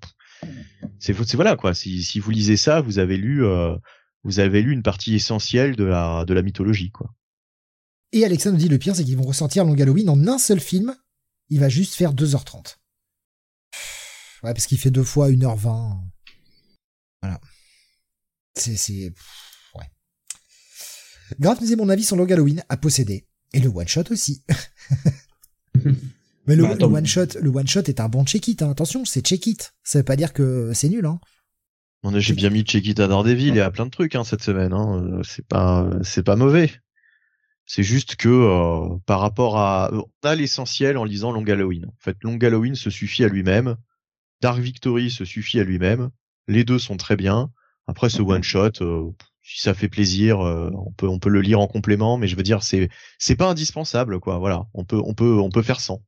c'est 0.99 1.13
voilà 1.33 1.55
quoi. 1.55 1.73
Si, 1.73 2.19
vous 2.19 2.31
lisez 2.31 2.57
ça, 2.57 2.81
vous 2.81 2.99
avez 2.99 3.17
lu 3.17 3.45
euh, 3.45 3.75
vous 4.23 4.39
avez 4.39 4.61
lu 4.61 4.71
une 4.71 4.83
partie 4.83 5.15
essentielle 5.15 5.75
de 5.75 5.83
la 5.83 6.25
de 6.25 6.33
la 6.33 6.41
mythologie 6.41 6.91
quoi. 6.91 7.13
Et 8.11 8.25
Alexa 8.25 8.51
nous 8.51 8.57
dit 8.57 8.69
le 8.69 8.77
pire 8.77 8.95
c'est 8.95 9.03
qu'ils 9.03 9.17
vont 9.17 9.23
ressortir 9.23 9.65
Long 9.65 9.79
Halloween 9.79 10.09
en 10.09 10.27
un 10.27 10.37
seul 10.37 10.59
film. 10.59 10.95
Il 11.49 11.59
va 11.59 11.69
juste 11.69 11.95
faire 11.95 12.13
2h30. 12.13 12.77
Ouais, 14.43 14.53
parce 14.53 14.67
qu'il 14.67 14.77
fait 14.77 14.91
deux 14.91 15.03
fois 15.03 15.29
1h20. 15.29 15.99
Voilà. 17.21 17.39
C'est 18.55 18.77
c'est 18.77 19.13
Grave 21.39 21.59
nous 21.61 21.77
mon 21.77 21.89
avis 21.89 22.03
sur 22.03 22.15
Long 22.15 22.29
Halloween 22.29 22.63
à 22.69 22.77
posséder. 22.77 23.25
Et 23.53 23.59
le 23.59 23.69
one 23.69 23.87
shot 23.87 24.03
aussi. 24.11 24.43
Mais 26.47 26.55
le, 26.55 26.63
bah, 26.63 26.87
one 26.87 27.05
shot, 27.05 27.39
le 27.39 27.49
one 27.49 27.67
shot 27.67 27.81
est 27.81 27.99
un 27.99 28.09
bon 28.09 28.25
check 28.25 28.47
it. 28.47 28.61
Hein. 28.61 28.71
Attention, 28.71 29.05
c'est 29.05 29.25
check 29.25 29.45
it. 29.47 29.73
Ça 29.83 29.99
veut 29.99 30.05
pas 30.05 30.15
dire 30.15 30.33
que 30.33 30.71
c'est 30.73 30.89
nul. 30.89 31.05
Hein. 31.05 31.19
J'ai 32.17 32.33
bien 32.33 32.49
mis 32.49 32.63
check 32.63 32.85
it 32.87 32.99
à 32.99 33.07
Daredevil 33.07 33.55
et 33.57 33.61
à 33.61 33.69
plein 33.69 33.85
de 33.85 33.91
trucs 33.91 34.15
hein, 34.15 34.23
cette 34.23 34.41
semaine. 34.41 34.73
Hein. 34.73 35.03
Euh, 35.03 35.23
c'est 35.23 35.45
pas, 35.45 35.89
c'est 36.03 36.23
pas 36.23 36.35
mauvais. 36.35 36.71
C'est 37.65 37.83
juste 37.83 38.15
que 38.15 38.27
euh, 38.27 38.97
par 39.05 39.19
rapport 39.19 39.57
à, 39.57 39.91
on 39.93 40.27
a 40.27 40.35
l'essentiel 40.35 40.97
en 40.97 41.03
lisant 41.03 41.31
Long 41.31 41.45
Halloween. 41.45 41.85
En 41.85 41.95
fait, 41.99 42.17
Long 42.21 42.37
Halloween 42.37 42.75
se 42.75 42.89
suffit 42.89 43.23
à 43.23 43.27
lui-même. 43.27 43.77
Dark 44.41 44.59
Victory 44.59 45.11
se 45.11 45.25
suffit 45.25 45.59
à 45.59 45.63
lui-même. 45.63 46.09
Les 46.47 46.63
deux 46.63 46.79
sont 46.79 46.97
très 46.97 47.15
bien. 47.15 47.51
Après 47.87 48.09
ce 48.09 48.21
one 48.21 48.43
shot, 48.43 48.81
euh, 48.81 49.11
si 49.41 49.61
ça 49.61 49.73
fait 49.73 49.89
plaisir, 49.89 50.41
euh, 50.41 50.71
on 50.73 50.91
peut 50.91 51.07
on 51.07 51.19
peut 51.19 51.29
le 51.29 51.41
lire 51.41 51.59
en 51.59 51.67
complément, 51.67 52.17
mais 52.17 52.27
je 52.27 52.35
veux 52.35 52.43
dire 52.43 52.63
c'est 52.63 52.89
c'est 53.19 53.35
pas 53.35 53.49
indispensable 53.49 54.19
quoi. 54.19 54.37
Voilà, 54.37 54.65
on 54.73 54.83
peut 54.83 55.01
on 55.03 55.13
peut 55.13 55.39
on 55.39 55.49
peut 55.49 55.61
faire 55.61 55.79
sans. 55.79 56.01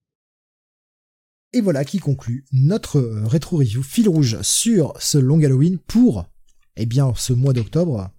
Et 1.54 1.62
voilà 1.62 1.86
qui 1.86 2.00
conclut 2.00 2.46
notre 2.52 3.00
rétro 3.00 3.58
review 3.58 3.84
fil 3.84 4.10
rouge 4.10 4.42
sur 4.42 4.94
ce 5.00 5.18
long 5.18 5.42
Halloween 5.44 5.78
pour 5.78 6.26
eh 6.76 6.86
bien 6.86 7.14
ce 7.16 7.32
mois 7.32 7.54
d'octobre 7.54 8.10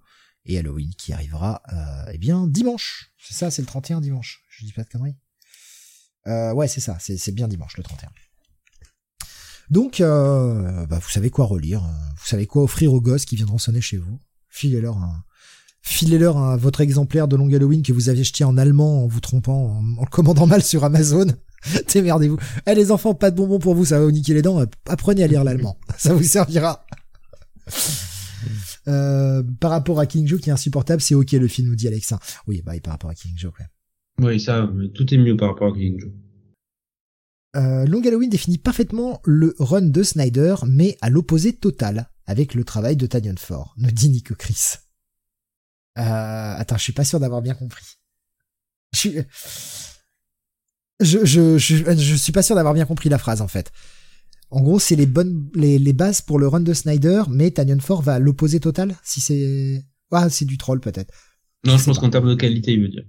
et 0.46 0.58
Halloween 0.58 0.90
qui 0.96 1.12
arrivera 1.12 1.60
euh, 1.72 2.12
eh 2.12 2.18
bien 2.18 2.46
dimanche. 2.46 3.12
C'est 3.18 3.34
ça, 3.34 3.50
c'est 3.50 3.62
le 3.62 3.66
31 3.66 4.00
dimanche. 4.00 4.44
Je 4.48 4.64
dis 4.64 4.72
pas 4.72 4.84
de 4.84 4.88
conneries. 4.88 5.16
Euh, 6.26 6.52
ouais, 6.52 6.68
c'est 6.68 6.80
ça, 6.80 6.96
c'est 7.00 7.32
bien 7.32 7.48
dimanche 7.48 7.76
le 7.76 7.82
31. 7.82 8.10
Donc, 9.70 10.00
euh, 10.00 10.86
bah, 10.86 10.98
vous 10.98 11.10
savez 11.10 11.30
quoi 11.30 11.46
relire, 11.46 11.80
vous 11.80 12.26
savez 12.26 12.46
quoi 12.46 12.62
offrir 12.62 12.92
aux 12.92 13.00
gosses 13.00 13.24
qui 13.24 13.36
viendront 13.36 13.58
sonner 13.58 13.80
chez 13.80 13.96
vous 13.96 14.18
filez-leur 14.54 14.96
un, 14.98 15.24
filez-leur 15.82 16.36
un, 16.38 16.56
votre 16.56 16.80
exemplaire 16.80 17.28
de 17.28 17.36
Long 17.36 17.52
Halloween 17.52 17.82
que 17.82 17.92
vous 17.92 18.08
aviez 18.08 18.22
acheté 18.22 18.44
en 18.44 18.56
allemand 18.56 19.04
en 19.04 19.06
vous 19.06 19.20
trompant, 19.20 19.82
en, 19.98 20.02
le 20.02 20.10
commandant 20.10 20.46
mal 20.46 20.62
sur 20.62 20.84
Amazon. 20.84 21.26
Démerdez-vous. 21.93 22.39
Eh 22.67 22.75
les 22.75 22.91
enfants, 22.91 23.15
pas 23.15 23.31
de 23.31 23.36
bonbons 23.36 23.59
pour 23.59 23.75
vous, 23.75 23.84
ça 23.84 23.99
va 23.99 24.05
vous 24.05 24.12
niquer 24.12 24.34
les 24.34 24.43
dents. 24.43 24.65
Apprenez 24.86 25.23
à 25.23 25.26
lire 25.26 25.44
l'allemand, 25.44 25.78
ça 25.99 26.15
vous 26.15 26.23
servira. 26.23 26.84
Euh, 28.86 29.43
par 29.60 29.70
rapport 29.70 29.99
à 29.99 30.05
King 30.05 30.26
Joe 30.26 30.39
qui 30.39 30.51
est 30.51 30.52
insupportable, 30.52 31.01
c'est 31.01 31.15
ok 31.15 31.33
le 31.33 31.49
film, 31.49 31.68
nous 31.68 31.75
dit 31.75 31.89
Alexa. 31.89 32.18
Oui, 32.47 32.60
bah 32.62 32.73
par 32.83 32.93
rapport 32.93 33.09
à 33.09 33.15
King 33.15 33.33
Joe, 33.34 33.51
ouais. 33.59 33.65
Oui, 34.20 34.39
ça, 34.39 34.70
tout 34.93 35.15
est 35.15 35.17
mieux 35.17 35.34
par 35.39 35.49
rapport 35.49 35.73
à 35.73 35.75
King 35.75 35.99
Joe. 35.99 36.10
Euh, 37.57 37.86
Long 37.86 38.02
Halloween 38.05 38.28
définit 38.28 38.59
parfaitement 38.59 39.23
le 39.25 39.55
run 39.59 39.83
de 39.83 40.02
Snyder, 40.02 40.57
mais 40.67 40.99
à 41.01 41.09
l'opposé 41.09 41.55
total 41.55 42.10
avec 42.26 42.55
le 42.55 42.65
travail 42.65 42.97
de 42.97 43.07
Tanyon 43.07 43.36
Ford, 43.39 43.75
nous 43.78 43.91
dit 43.91 44.10
Nico 44.10 44.34
Chris. 44.34 44.75
Euh, 45.99 46.02
attends, 46.57 46.76
je 46.76 46.83
suis 46.83 46.93
pas 46.93 47.05
sûr 47.05 47.20
d'avoir 47.20 47.43
bien 47.43 47.55
compris. 47.55 47.86
Je 48.93 48.99
suis, 48.99 49.18
je, 51.00 51.24
je, 51.24 51.58
je, 51.58 52.14
suis 52.14 52.32
pas 52.32 52.42
sûr 52.42 52.55
d'avoir 52.55 52.74
bien 52.74 52.86
compris 52.86 53.08
la 53.08 53.18
phrase 53.18 53.40
en 53.40 53.48
fait. 53.48 53.73
En 54.50 54.60
gros, 54.60 54.78
c'est 54.78 54.97
les 54.97 55.06
bonnes, 55.06 55.50
les, 55.55 55.78
les 55.78 55.92
bases 55.92 56.20
pour 56.20 56.39
le 56.39 56.47
run 56.47 56.60
de 56.60 56.73
Snyder, 56.73 57.24
mais 57.28 57.50
Tanyon 57.50 57.81
Ford 57.81 58.02
va 58.02 58.14
à 58.14 58.18
l'opposé 58.18 58.60
total, 58.60 58.94
si 59.02 59.20
c'est, 59.20 59.84
ah, 60.12 60.31
c'est 60.31 60.44
du 60.44 60.58
troll 60.58 60.81
peut-être. 60.81 61.12
Non, 61.64 61.76
je, 61.76 61.84
pense 61.84 61.98
qu'en 61.98 62.10
termes 62.10 62.28
de 62.28 62.34
qualité, 62.34 62.73
il 62.73 62.82
veut 62.82 62.89
dire. 62.89 63.05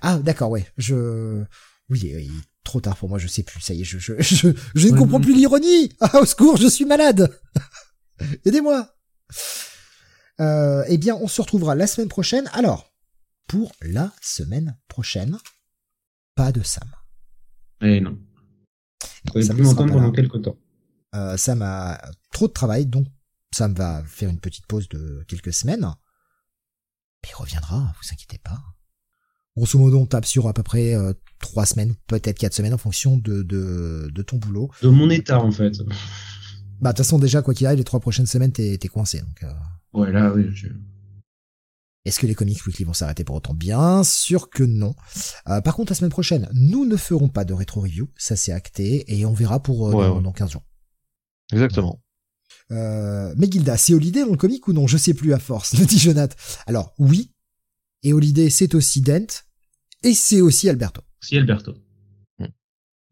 Ah, 0.00 0.18
d'accord, 0.18 0.50
ouais. 0.50 0.66
Je, 0.78 1.44
oui, 1.90 2.12
oui, 2.16 2.30
trop 2.64 2.80
tard 2.80 2.96
pour 2.96 3.08
moi, 3.08 3.18
je 3.18 3.28
sais 3.28 3.42
plus. 3.42 3.60
Ça 3.60 3.74
y 3.74 3.82
est, 3.82 3.84
je, 3.84 3.98
je, 3.98 4.14
je, 4.20 4.48
je 4.74 4.88
ne 4.88 4.96
comprends 4.96 5.20
plus 5.20 5.34
l'ironie. 5.34 5.92
Ah, 6.00 6.20
au 6.20 6.24
secours, 6.24 6.56
je 6.56 6.66
suis 6.66 6.84
malade. 6.84 7.30
Aidez-moi 8.44 8.88
euh, 10.40 10.84
Eh 10.88 10.98
bien, 10.98 11.16
on 11.16 11.28
se 11.28 11.40
retrouvera 11.40 11.74
la 11.74 11.86
semaine 11.86 12.08
prochaine. 12.08 12.48
Alors, 12.52 12.92
pour 13.46 13.72
la 13.82 14.12
semaine 14.22 14.78
prochaine, 14.88 15.38
pas 16.34 16.52
de 16.52 16.62
Sam. 16.62 16.88
Eh 17.82 18.00
non. 18.00 18.18
Vous 19.34 19.48
plus 19.48 19.62
m'entendre 19.62 19.92
pendant 19.92 20.12
quelques 20.12 20.42
temps. 20.42 20.56
Euh, 21.14 21.36
Sam 21.36 21.62
a 21.62 22.00
trop 22.32 22.48
de 22.48 22.52
travail, 22.52 22.86
donc 22.86 23.06
Sam 23.52 23.74
va 23.74 24.02
faire 24.06 24.30
une 24.30 24.40
petite 24.40 24.66
pause 24.66 24.88
de 24.88 25.24
quelques 25.28 25.52
semaines. 25.52 25.86
Mais 27.22 27.30
il 27.30 27.34
reviendra, 27.34 27.94
vous 28.00 28.08
inquiétez 28.12 28.38
pas. 28.38 28.60
Grosso 29.56 29.78
modo, 29.78 29.98
on 29.98 30.06
tape 30.06 30.24
sur 30.24 30.48
à 30.48 30.54
peu 30.54 30.62
près 30.62 30.94
euh, 30.94 31.12
trois 31.38 31.66
semaines, 31.66 31.94
peut-être 32.06 32.38
quatre 32.38 32.54
semaines 32.54 32.72
en 32.72 32.78
fonction 32.78 33.18
de, 33.18 33.42
de, 33.42 34.10
de 34.12 34.22
ton 34.22 34.38
boulot. 34.38 34.70
De 34.82 34.88
mon 34.88 35.10
état, 35.10 35.40
en 35.40 35.50
fait. 35.50 35.72
Bah, 36.80 36.92
de 36.92 36.96
toute 36.96 37.04
façon, 37.04 37.18
déjà, 37.18 37.42
quoi 37.42 37.52
qu'il 37.52 37.66
arrive, 37.66 37.78
les 37.78 37.84
trois 37.84 38.00
prochaines 38.00 38.26
semaines, 38.26 38.52
t'es, 38.52 38.78
coincé, 38.88 39.20
donc, 39.20 39.42
euh... 39.42 39.52
Ouais, 39.92 40.10
là, 40.10 40.32
oui, 40.32 40.48
Est-ce 42.04 42.18
que 42.18 42.26
les 42.26 42.34
comics 42.34 42.66
weekly 42.66 42.84
vont 42.84 42.92
s'arrêter 42.92 43.22
pour 43.22 43.36
autant? 43.36 43.54
Bien 43.54 44.02
sûr 44.02 44.50
que 44.50 44.64
non. 44.64 44.94
Euh, 45.48 45.60
par 45.60 45.76
contre, 45.76 45.92
la 45.92 45.96
semaine 45.96 46.10
prochaine, 46.10 46.48
nous 46.52 46.84
ne 46.84 46.96
ferons 46.96 47.28
pas 47.28 47.44
de 47.44 47.52
rétro 47.52 47.80
review, 47.80 48.08
ça 48.16 48.34
c'est 48.34 48.52
acté, 48.52 49.04
et 49.06 49.24
on 49.24 49.32
verra 49.32 49.62
pour 49.62 50.00
euh, 50.00 50.20
dans, 50.20 50.32
15 50.32 50.50
jours. 50.50 50.64
Exactement. 51.52 52.02
Euh, 52.72 53.32
mais 53.36 53.48
Gilda, 53.50 53.76
c'est 53.76 53.94
Holiday 53.94 54.24
dans 54.24 54.32
le 54.32 54.36
comic 54.36 54.66
ou 54.66 54.72
non? 54.72 54.86
Je 54.86 54.96
sais 54.96 55.14
plus 55.14 55.32
à 55.32 55.38
force, 55.38 55.74
le 55.78 55.86
dit 55.86 55.98
Jonathan. 55.98 56.34
Alors 56.66 56.92
oui, 56.98 57.30
et 58.02 58.12
Holiday 58.12 58.50
c'est 58.50 58.74
aussi 58.74 59.00
Dent, 59.00 59.44
et 60.02 60.14
c'est 60.14 60.40
aussi 60.40 60.68
Alberto. 60.68 61.02
C'est 61.20 61.36
Alberto. 61.36 61.74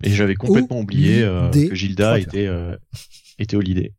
Et 0.02 0.12
j'avais 0.12 0.35
complètement 0.35 0.81
oublié 0.81 1.23
euh, 1.23 1.51
que 1.51 1.75
Gilda 1.75 2.19
était 2.19 2.49
était 3.39 3.57
Holiday. 3.57 3.94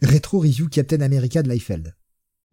Rétro 0.00 0.38
review 0.38 0.68
Captain 0.68 1.00
America 1.00 1.42
de 1.42 1.50
Liefeld. 1.50 1.94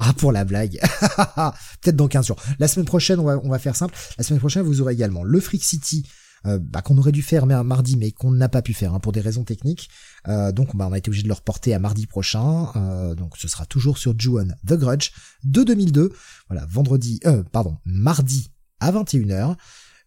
Ah, 0.03 0.13
pour 0.13 0.31
la 0.31 0.45
blague. 0.45 0.80
Peut-être 1.81 1.95
dans 1.95 2.07
15 2.07 2.25
jours. 2.25 2.38
La 2.57 2.67
semaine 2.67 2.88
prochaine, 2.88 3.19
on 3.19 3.23
va, 3.23 3.38
on 3.43 3.49
va 3.49 3.59
faire 3.59 3.75
simple. 3.75 3.93
La 4.17 4.23
semaine 4.23 4.39
prochaine, 4.39 4.63
vous 4.63 4.81
aurez 4.81 4.93
également 4.93 5.23
le 5.23 5.39
Freak 5.39 5.63
City, 5.63 6.07
euh, 6.47 6.57
bah, 6.59 6.81
qu'on 6.81 6.97
aurait 6.97 7.11
dû 7.11 7.21
faire 7.21 7.45
mardi, 7.45 7.97
mais 7.97 8.11
qu'on 8.11 8.31
n'a 8.31 8.49
pas 8.49 8.63
pu 8.63 8.73
faire 8.73 8.95
hein, 8.95 8.99
pour 8.99 9.11
des 9.11 9.21
raisons 9.21 9.43
techniques. 9.43 9.91
Euh, 10.27 10.51
donc, 10.51 10.75
bah, 10.75 10.88
on 10.89 10.93
a 10.93 10.97
été 10.97 11.09
obligé 11.09 11.21
de 11.21 11.27
le 11.27 11.35
reporter 11.35 11.75
à 11.75 11.80
mardi 11.80 12.07
prochain. 12.07 12.71
Euh, 12.75 13.13
donc, 13.13 13.38
ce 13.38 13.47
sera 13.47 13.67
toujours 13.67 13.99
sur 13.99 14.19
Ju-On 14.19 14.47
The 14.65 14.73
Grudge 14.73 15.11
de 15.43 15.61
2002. 15.61 16.11
Voilà, 16.49 16.65
vendredi, 16.65 17.19
euh, 17.27 17.43
pardon, 17.43 17.77
mardi 17.85 18.49
à 18.80 18.91
21h, 18.91 19.55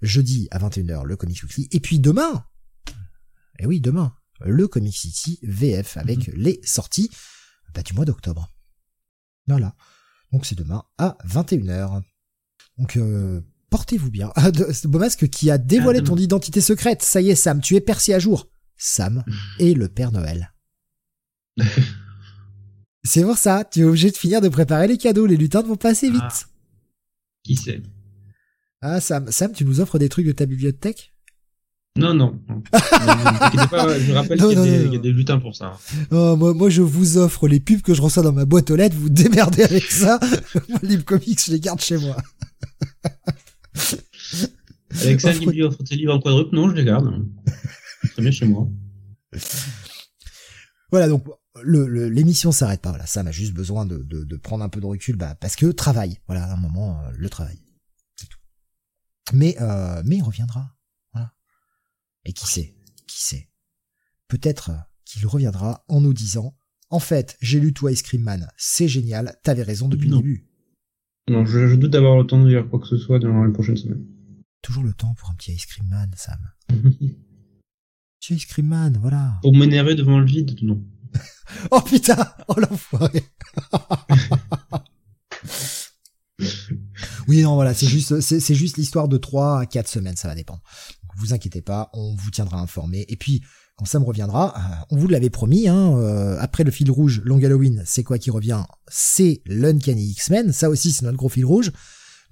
jeudi 0.02 0.48
à 0.50 0.58
21h 0.58 1.05
le 1.05 1.16
Comics 1.16 1.40
Weekly, 1.44 1.68
et 1.70 1.78
puis 1.78 2.00
demain. 2.00 2.44
Eh 3.60 3.66
oui, 3.66 3.81
demain, 3.81 4.12
le 4.40 4.66
Comic 4.66 4.97
City 4.97 5.39
VF 5.44 5.98
avec 5.98 6.26
mhm. 6.26 6.34
les 6.36 6.60
sorties 6.64 7.10
bah, 7.73 7.82
du 7.82 7.92
mois 7.92 8.05
d'octobre. 8.05 8.48
Voilà. 9.47 9.74
Donc 10.32 10.47
c'est 10.47 10.56
demain 10.56 10.84
à 10.98 11.16
21h. 11.26 12.02
Donc 12.78 12.97
euh, 12.97 13.40
portez-vous 13.70 14.10
bien. 14.10 14.32
Ah, 14.36 14.50
Beaumasque 14.84 15.28
qui 15.28 15.50
a 15.50 15.58
dévoilé 15.58 16.02
ton 16.02 16.16
identité 16.16 16.60
secrète. 16.60 17.02
Ça 17.02 17.20
y 17.20 17.31
est 17.31 17.34
Sam, 17.34 17.60
tu 17.60 17.76
es 17.76 17.81
percé 17.81 18.14
à 18.14 18.18
jour. 18.18 18.48
Sam 18.76 19.24
est 19.58 19.74
le 19.74 19.89
Père 19.89 20.12
Noël. 20.12 20.52
c'est 23.05 23.23
pour 23.23 23.39
ça, 23.39 23.64
tu 23.64 23.81
es 23.81 23.84
obligé 23.84 24.10
de 24.10 24.16
finir 24.16 24.40
de 24.40 24.48
préparer 24.48 24.89
les 24.89 24.98
cadeaux. 24.98 25.26
Les 25.26 25.36
lutins 25.36 25.62
vont 25.62 25.76
passer 25.76 26.10
vite. 26.10 26.20
Ah. 26.23 26.34
Qui 27.44 27.56
sait? 27.56 27.82
Ah 28.81 29.00
Sam, 29.00 29.31
Sam, 29.31 29.52
tu 29.52 29.64
nous 29.64 29.81
offres 29.81 29.98
des 29.98 30.08
trucs 30.08 30.26
de 30.26 30.32
ta 30.32 30.47
bibliothèque? 30.47 31.14
Non, 31.97 32.12
non. 32.12 32.40
pas, 32.73 33.98
je 34.00 34.12
rappelle 34.12 34.39
qu'il 34.40 34.48
y, 34.48 34.56
a 34.56 34.62
des- 34.64 34.78
non, 34.78 34.84
il 34.86 34.92
y 34.94 34.97
a 34.97 34.98
des 34.98 35.12
lutins 35.12 35.39
pour 35.39 35.55
ça. 35.55 35.78
Oh, 36.10 36.34
moi, 36.36 36.52
moi, 36.52 36.68
je 36.68 36.82
vous 36.82 37.18
offre 37.18 37.47
les 37.47 37.60
pubs 37.60 37.82
que 37.82 37.94
je 37.94 38.02
reçois 38.02 38.24
dans 38.24 38.32
ma 38.32 38.44
boîte 38.44 38.68
aux 38.73 38.76
lettres. 38.76 38.97
Vous 38.97 39.02
vous 39.02 39.08
démerdez 39.10 39.62
avec 39.62 39.84
ça. 39.84 40.18
Moi, 40.68 40.78
les 40.82 41.00
comics, 41.05 41.40
je 41.47 41.52
les 41.52 41.60
garde 41.60 41.81
chez 41.81 41.97
moi. 41.98 42.16
Avec 45.02 45.20
ça, 45.20 45.31
Offre- 45.31 45.84
tes 45.84 45.94
livres 45.97 46.14
en 46.14 46.20
quadruple, 46.20 46.55
non, 46.56 46.68
je 46.70 46.74
les 46.74 46.84
garde. 46.84 47.24
Très 48.12 48.23
bien 48.23 48.31
chez 48.32 48.47
moi. 48.47 48.68
Voilà, 50.90 51.08
donc 51.08 51.24
le- 51.62 51.86
le- 51.86 52.08
l'émission 52.08 52.50
s'arrête 52.50 52.81
pas. 52.81 52.90
Voilà, 52.90 53.06
Sam 53.06 53.28
a 53.28 53.32
juste 53.32 53.55
besoin 53.55 53.86
de, 53.86 53.98
de, 53.98 54.24
de 54.24 54.36
prendre 54.36 54.64
un 54.64 54.68
peu 54.68 54.81
de 54.81 54.86
recul, 54.86 55.16
bah, 55.16 55.36
parce 55.40 55.55
que 55.56 55.66
travail. 55.66 56.18
Voilà, 56.26 56.44
à 56.44 56.55
un 56.55 56.56
moment, 56.56 56.98
euh, 57.00 57.10
le 57.16 57.28
travail, 57.28 57.58
c'est 58.16 58.26
tout. 58.28 58.39
Mais 59.32 59.56
euh, 59.60 60.02
mais 60.05 60.16
il 60.16 60.23
reviendra. 60.23 60.74
Et 62.25 62.33
qui 62.33 62.47
sait, 62.47 62.75
qui 63.07 63.23
sait. 63.23 63.49
Peut-être 64.28 64.70
qu'il 65.05 65.27
reviendra 65.27 65.85
en 65.89 66.01
nous 66.01 66.15
disant. 66.15 66.57
En 66.91 67.01
fait, 67.01 67.36
j'ai 67.41 67.61
lu 67.61 67.73
tout 67.73 67.89
Ice 67.89 68.03
Cream 68.03 68.23
Man, 68.23 68.49
c'est 68.57 68.89
génial, 68.89 69.36
t'avais 69.43 69.62
raison 69.62 69.89
depuis 69.89 70.09
Non. 70.09 70.19
le 70.19 70.23
début. 70.23 70.47
Non, 71.28 71.44
je, 71.47 71.67
je 71.69 71.75
doute 71.75 71.91
d'avoir 71.91 72.17
le 72.19 72.27
temps 72.27 72.43
de 72.43 72.49
lire 72.49 72.69
quoi 72.69 72.78
que 72.78 72.86
ce 72.86 72.99
soit 72.99 73.19
durant 73.19 73.44
les 73.44 73.53
prochaines 73.53 73.77
semaines. 73.77 74.05
Toujours 74.62 74.85
le 74.85 74.93
temps 74.93 75.15
pour 75.15 75.31
un 75.31 75.35
petit 75.35 75.53
Ice 75.53 75.67
Cream 75.67 75.89
Man, 75.89 76.11
Sam. 76.17 76.39
Petit 78.20 78.35
Ice 78.36 78.47
Cream 78.47 78.67
Man, 78.69 78.99
voilà. 79.01 79.39
Pour 79.43 79.57
m'énerver 79.57 79.94
devant 79.94 80.19
le 80.19 80.27
vide, 80.27 80.57
non. 80.62 80.85
Oh 81.70 81.81
putain 81.81 82.17
Oh 82.49 82.55
l'enfoiré 82.59 83.23
Oui, 87.28 87.43
non, 87.43 87.55
voilà, 87.55 87.75
c'est 87.75 87.86
juste, 87.86 88.20
c'est 88.20 88.55
juste 88.55 88.77
l'histoire 88.77 89.09
de 89.09 89.17
3 89.17 89.61
à 89.61 89.67
4 89.67 89.89
semaines, 89.89 90.17
ça 90.17 90.28
va 90.28 90.35
dépendre. 90.35 90.62
Vous 91.17 91.33
inquiétez 91.33 91.62
pas, 91.62 91.91
on 91.93 92.15
vous 92.15 92.31
tiendra 92.31 92.60
informé. 92.60 93.05
Et 93.09 93.17
puis, 93.17 93.43
quand 93.76 93.84
Sam 93.84 94.05
reviendra, 94.05 94.55
euh, 94.57 94.84
on 94.91 94.97
vous 94.97 95.09
l'avait 95.09 95.31
promis, 95.31 95.68
hein, 95.68 95.97
euh, 95.99 96.36
après 96.41 96.65
le 96.65 96.70
fil 96.70 96.91
rouge, 96.91 97.23
Long 97.25 97.43
Halloween, 97.43 97.83
c'est 97.84 98.05
quoi 98.05 98.18
qui 98.18 98.31
revient? 98.31 98.62
C'est 98.89 99.43
l'Uncanny 99.47 100.10
X-Men, 100.10 100.52
ça 100.52 100.70
aussi 100.70 100.93
c'est 100.93 101.05
notre 101.05 101.18
gros 101.18 101.28
fil 101.28 101.44
rouge. 101.44 101.73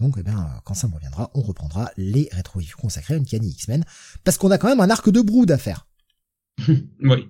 Donc, 0.00 0.16
eh 0.18 0.22
bien, 0.22 0.38
euh, 0.38 0.60
quand 0.64 0.74
Sam 0.74 0.92
reviendra, 0.92 1.30
on 1.34 1.42
reprendra 1.42 1.90
les 1.96 2.28
rétro-reviews 2.32 2.76
consacrées 2.76 3.14
à 3.14 3.16
Uncanny 3.18 3.50
X-Men, 3.50 3.84
parce 4.24 4.36
qu'on 4.36 4.50
a 4.50 4.58
quand 4.58 4.68
même 4.68 4.80
un 4.80 4.90
arc 4.90 5.10
de 5.10 5.20
Brood 5.20 5.50
à 5.50 5.58
faire. 5.58 5.86
oui. 6.68 7.28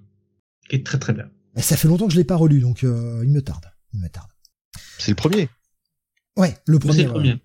Qui 0.69 0.77
est 0.77 0.87
très 0.87 0.99
très 0.99 1.13
bien. 1.13 1.29
Et 1.57 1.63
ça 1.63 1.77
fait 1.77 1.89
longtemps 1.89 2.07
que 2.07 2.13
je 2.13 2.19
l'ai 2.19 2.25
pas 2.25 2.37
relu, 2.37 2.61
donc 2.61 2.85
euh, 2.85 3.21
il 3.25 3.31
me 3.31 3.43
tarde, 3.43 3.67
il 3.93 4.01
me 4.01 4.09
tarde. 4.09 4.31
C'est 4.99 5.11
le 5.11 5.17
premier. 5.17 5.49
Ouais, 6.37 6.57
le 6.67 6.79
premier. 6.79 6.95
C'est 6.95 7.03
le 7.03 7.09
ouais. 7.09 7.15
premier. 7.15 7.43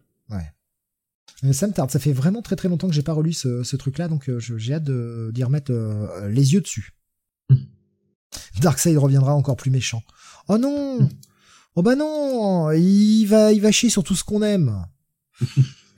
Euh, 1.44 1.54
Ça 1.54 1.68
me 1.68 1.74
tarde, 1.74 1.92
ça 1.92 2.00
fait 2.00 2.14
vraiment 2.14 2.42
très 2.42 2.56
très 2.56 2.68
longtemps 2.68 2.88
que 2.88 2.94
j'ai 2.94 3.04
pas 3.04 3.14
relu 3.14 3.34
ce, 3.34 3.64
ce 3.64 3.76
truc-là, 3.76 4.08
donc 4.08 4.30
euh, 4.30 4.40
j'ai 4.40 4.74
hâte 4.74 4.90
d'y 5.32 5.44
remettre 5.44 5.72
euh, 5.72 6.30
les 6.30 6.54
yeux 6.54 6.62
dessus. 6.62 6.94
Darkseid 8.62 8.98
reviendra 8.98 9.34
encore 9.36 9.56
plus 9.56 9.72
méchant. 9.72 10.04
Oh 10.48 10.58
non. 10.58 11.08
Oh 11.80 11.84
bah 11.84 11.96
non 11.96 12.72
Il 12.72 13.26
va, 13.28 13.54
il 13.54 13.62
va 13.62 13.72
chier 13.72 13.92
sur 13.92 14.04
tout 14.04 14.16
ce 14.16 14.24
qu'on 14.24 14.42
aime. 14.42 14.84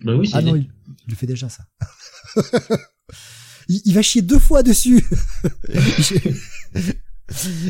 Bah 0.03 0.13
oui, 0.15 0.29
Ah 0.33 0.41
non, 0.41 0.57
il, 0.57 0.63
il 0.63 1.09
le 1.09 1.15
fait 1.15 1.25
déjà 1.25 1.47
ça. 1.47 1.63
il, 3.69 3.81
il 3.85 3.93
va 3.93 4.01
chier 4.01 4.21
deux 4.21 4.39
fois 4.39 4.61
dessus. 4.61 5.05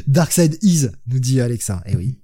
Darkseid 0.08 0.58
is, 0.64 0.88
nous 1.08 1.20
dit 1.20 1.42
Alexa. 1.42 1.84
Eh 1.86 1.96
oui. 1.96 2.20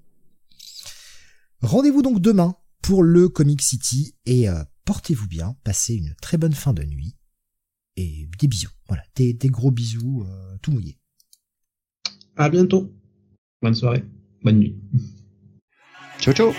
Rendez-vous 1.61 2.01
donc 2.01 2.19
demain 2.19 2.56
pour 2.82 3.03
le 3.03 3.30
Comic 3.30 3.61
City 3.61 4.15
et 4.25 4.49
euh, 4.49 4.64
portez-vous 4.85 5.27
bien, 5.27 5.55
passez 5.64 5.95
une 5.95 6.15
très 6.22 6.38
bonne 6.38 6.53
fin 6.53 6.73
de 6.73 6.83
nuit 6.83 7.15
et 7.97 8.27
des 8.39 8.47
bisous. 8.47 8.69
Voilà, 8.88 9.03
des, 9.15 9.33
des 9.33 9.49
gros 9.49 9.72
bisous 9.72 10.25
euh, 10.27 10.57
tout 10.61 10.72
mouillés. 10.72 10.97
À 12.35 12.49
bientôt. 12.49 12.93
Bonne 13.61 13.73
soirée. 13.75 14.03
Bonne 14.43 14.59
nuit. 14.59 14.77
Ciao 16.19 16.33
ciao. 16.33 16.53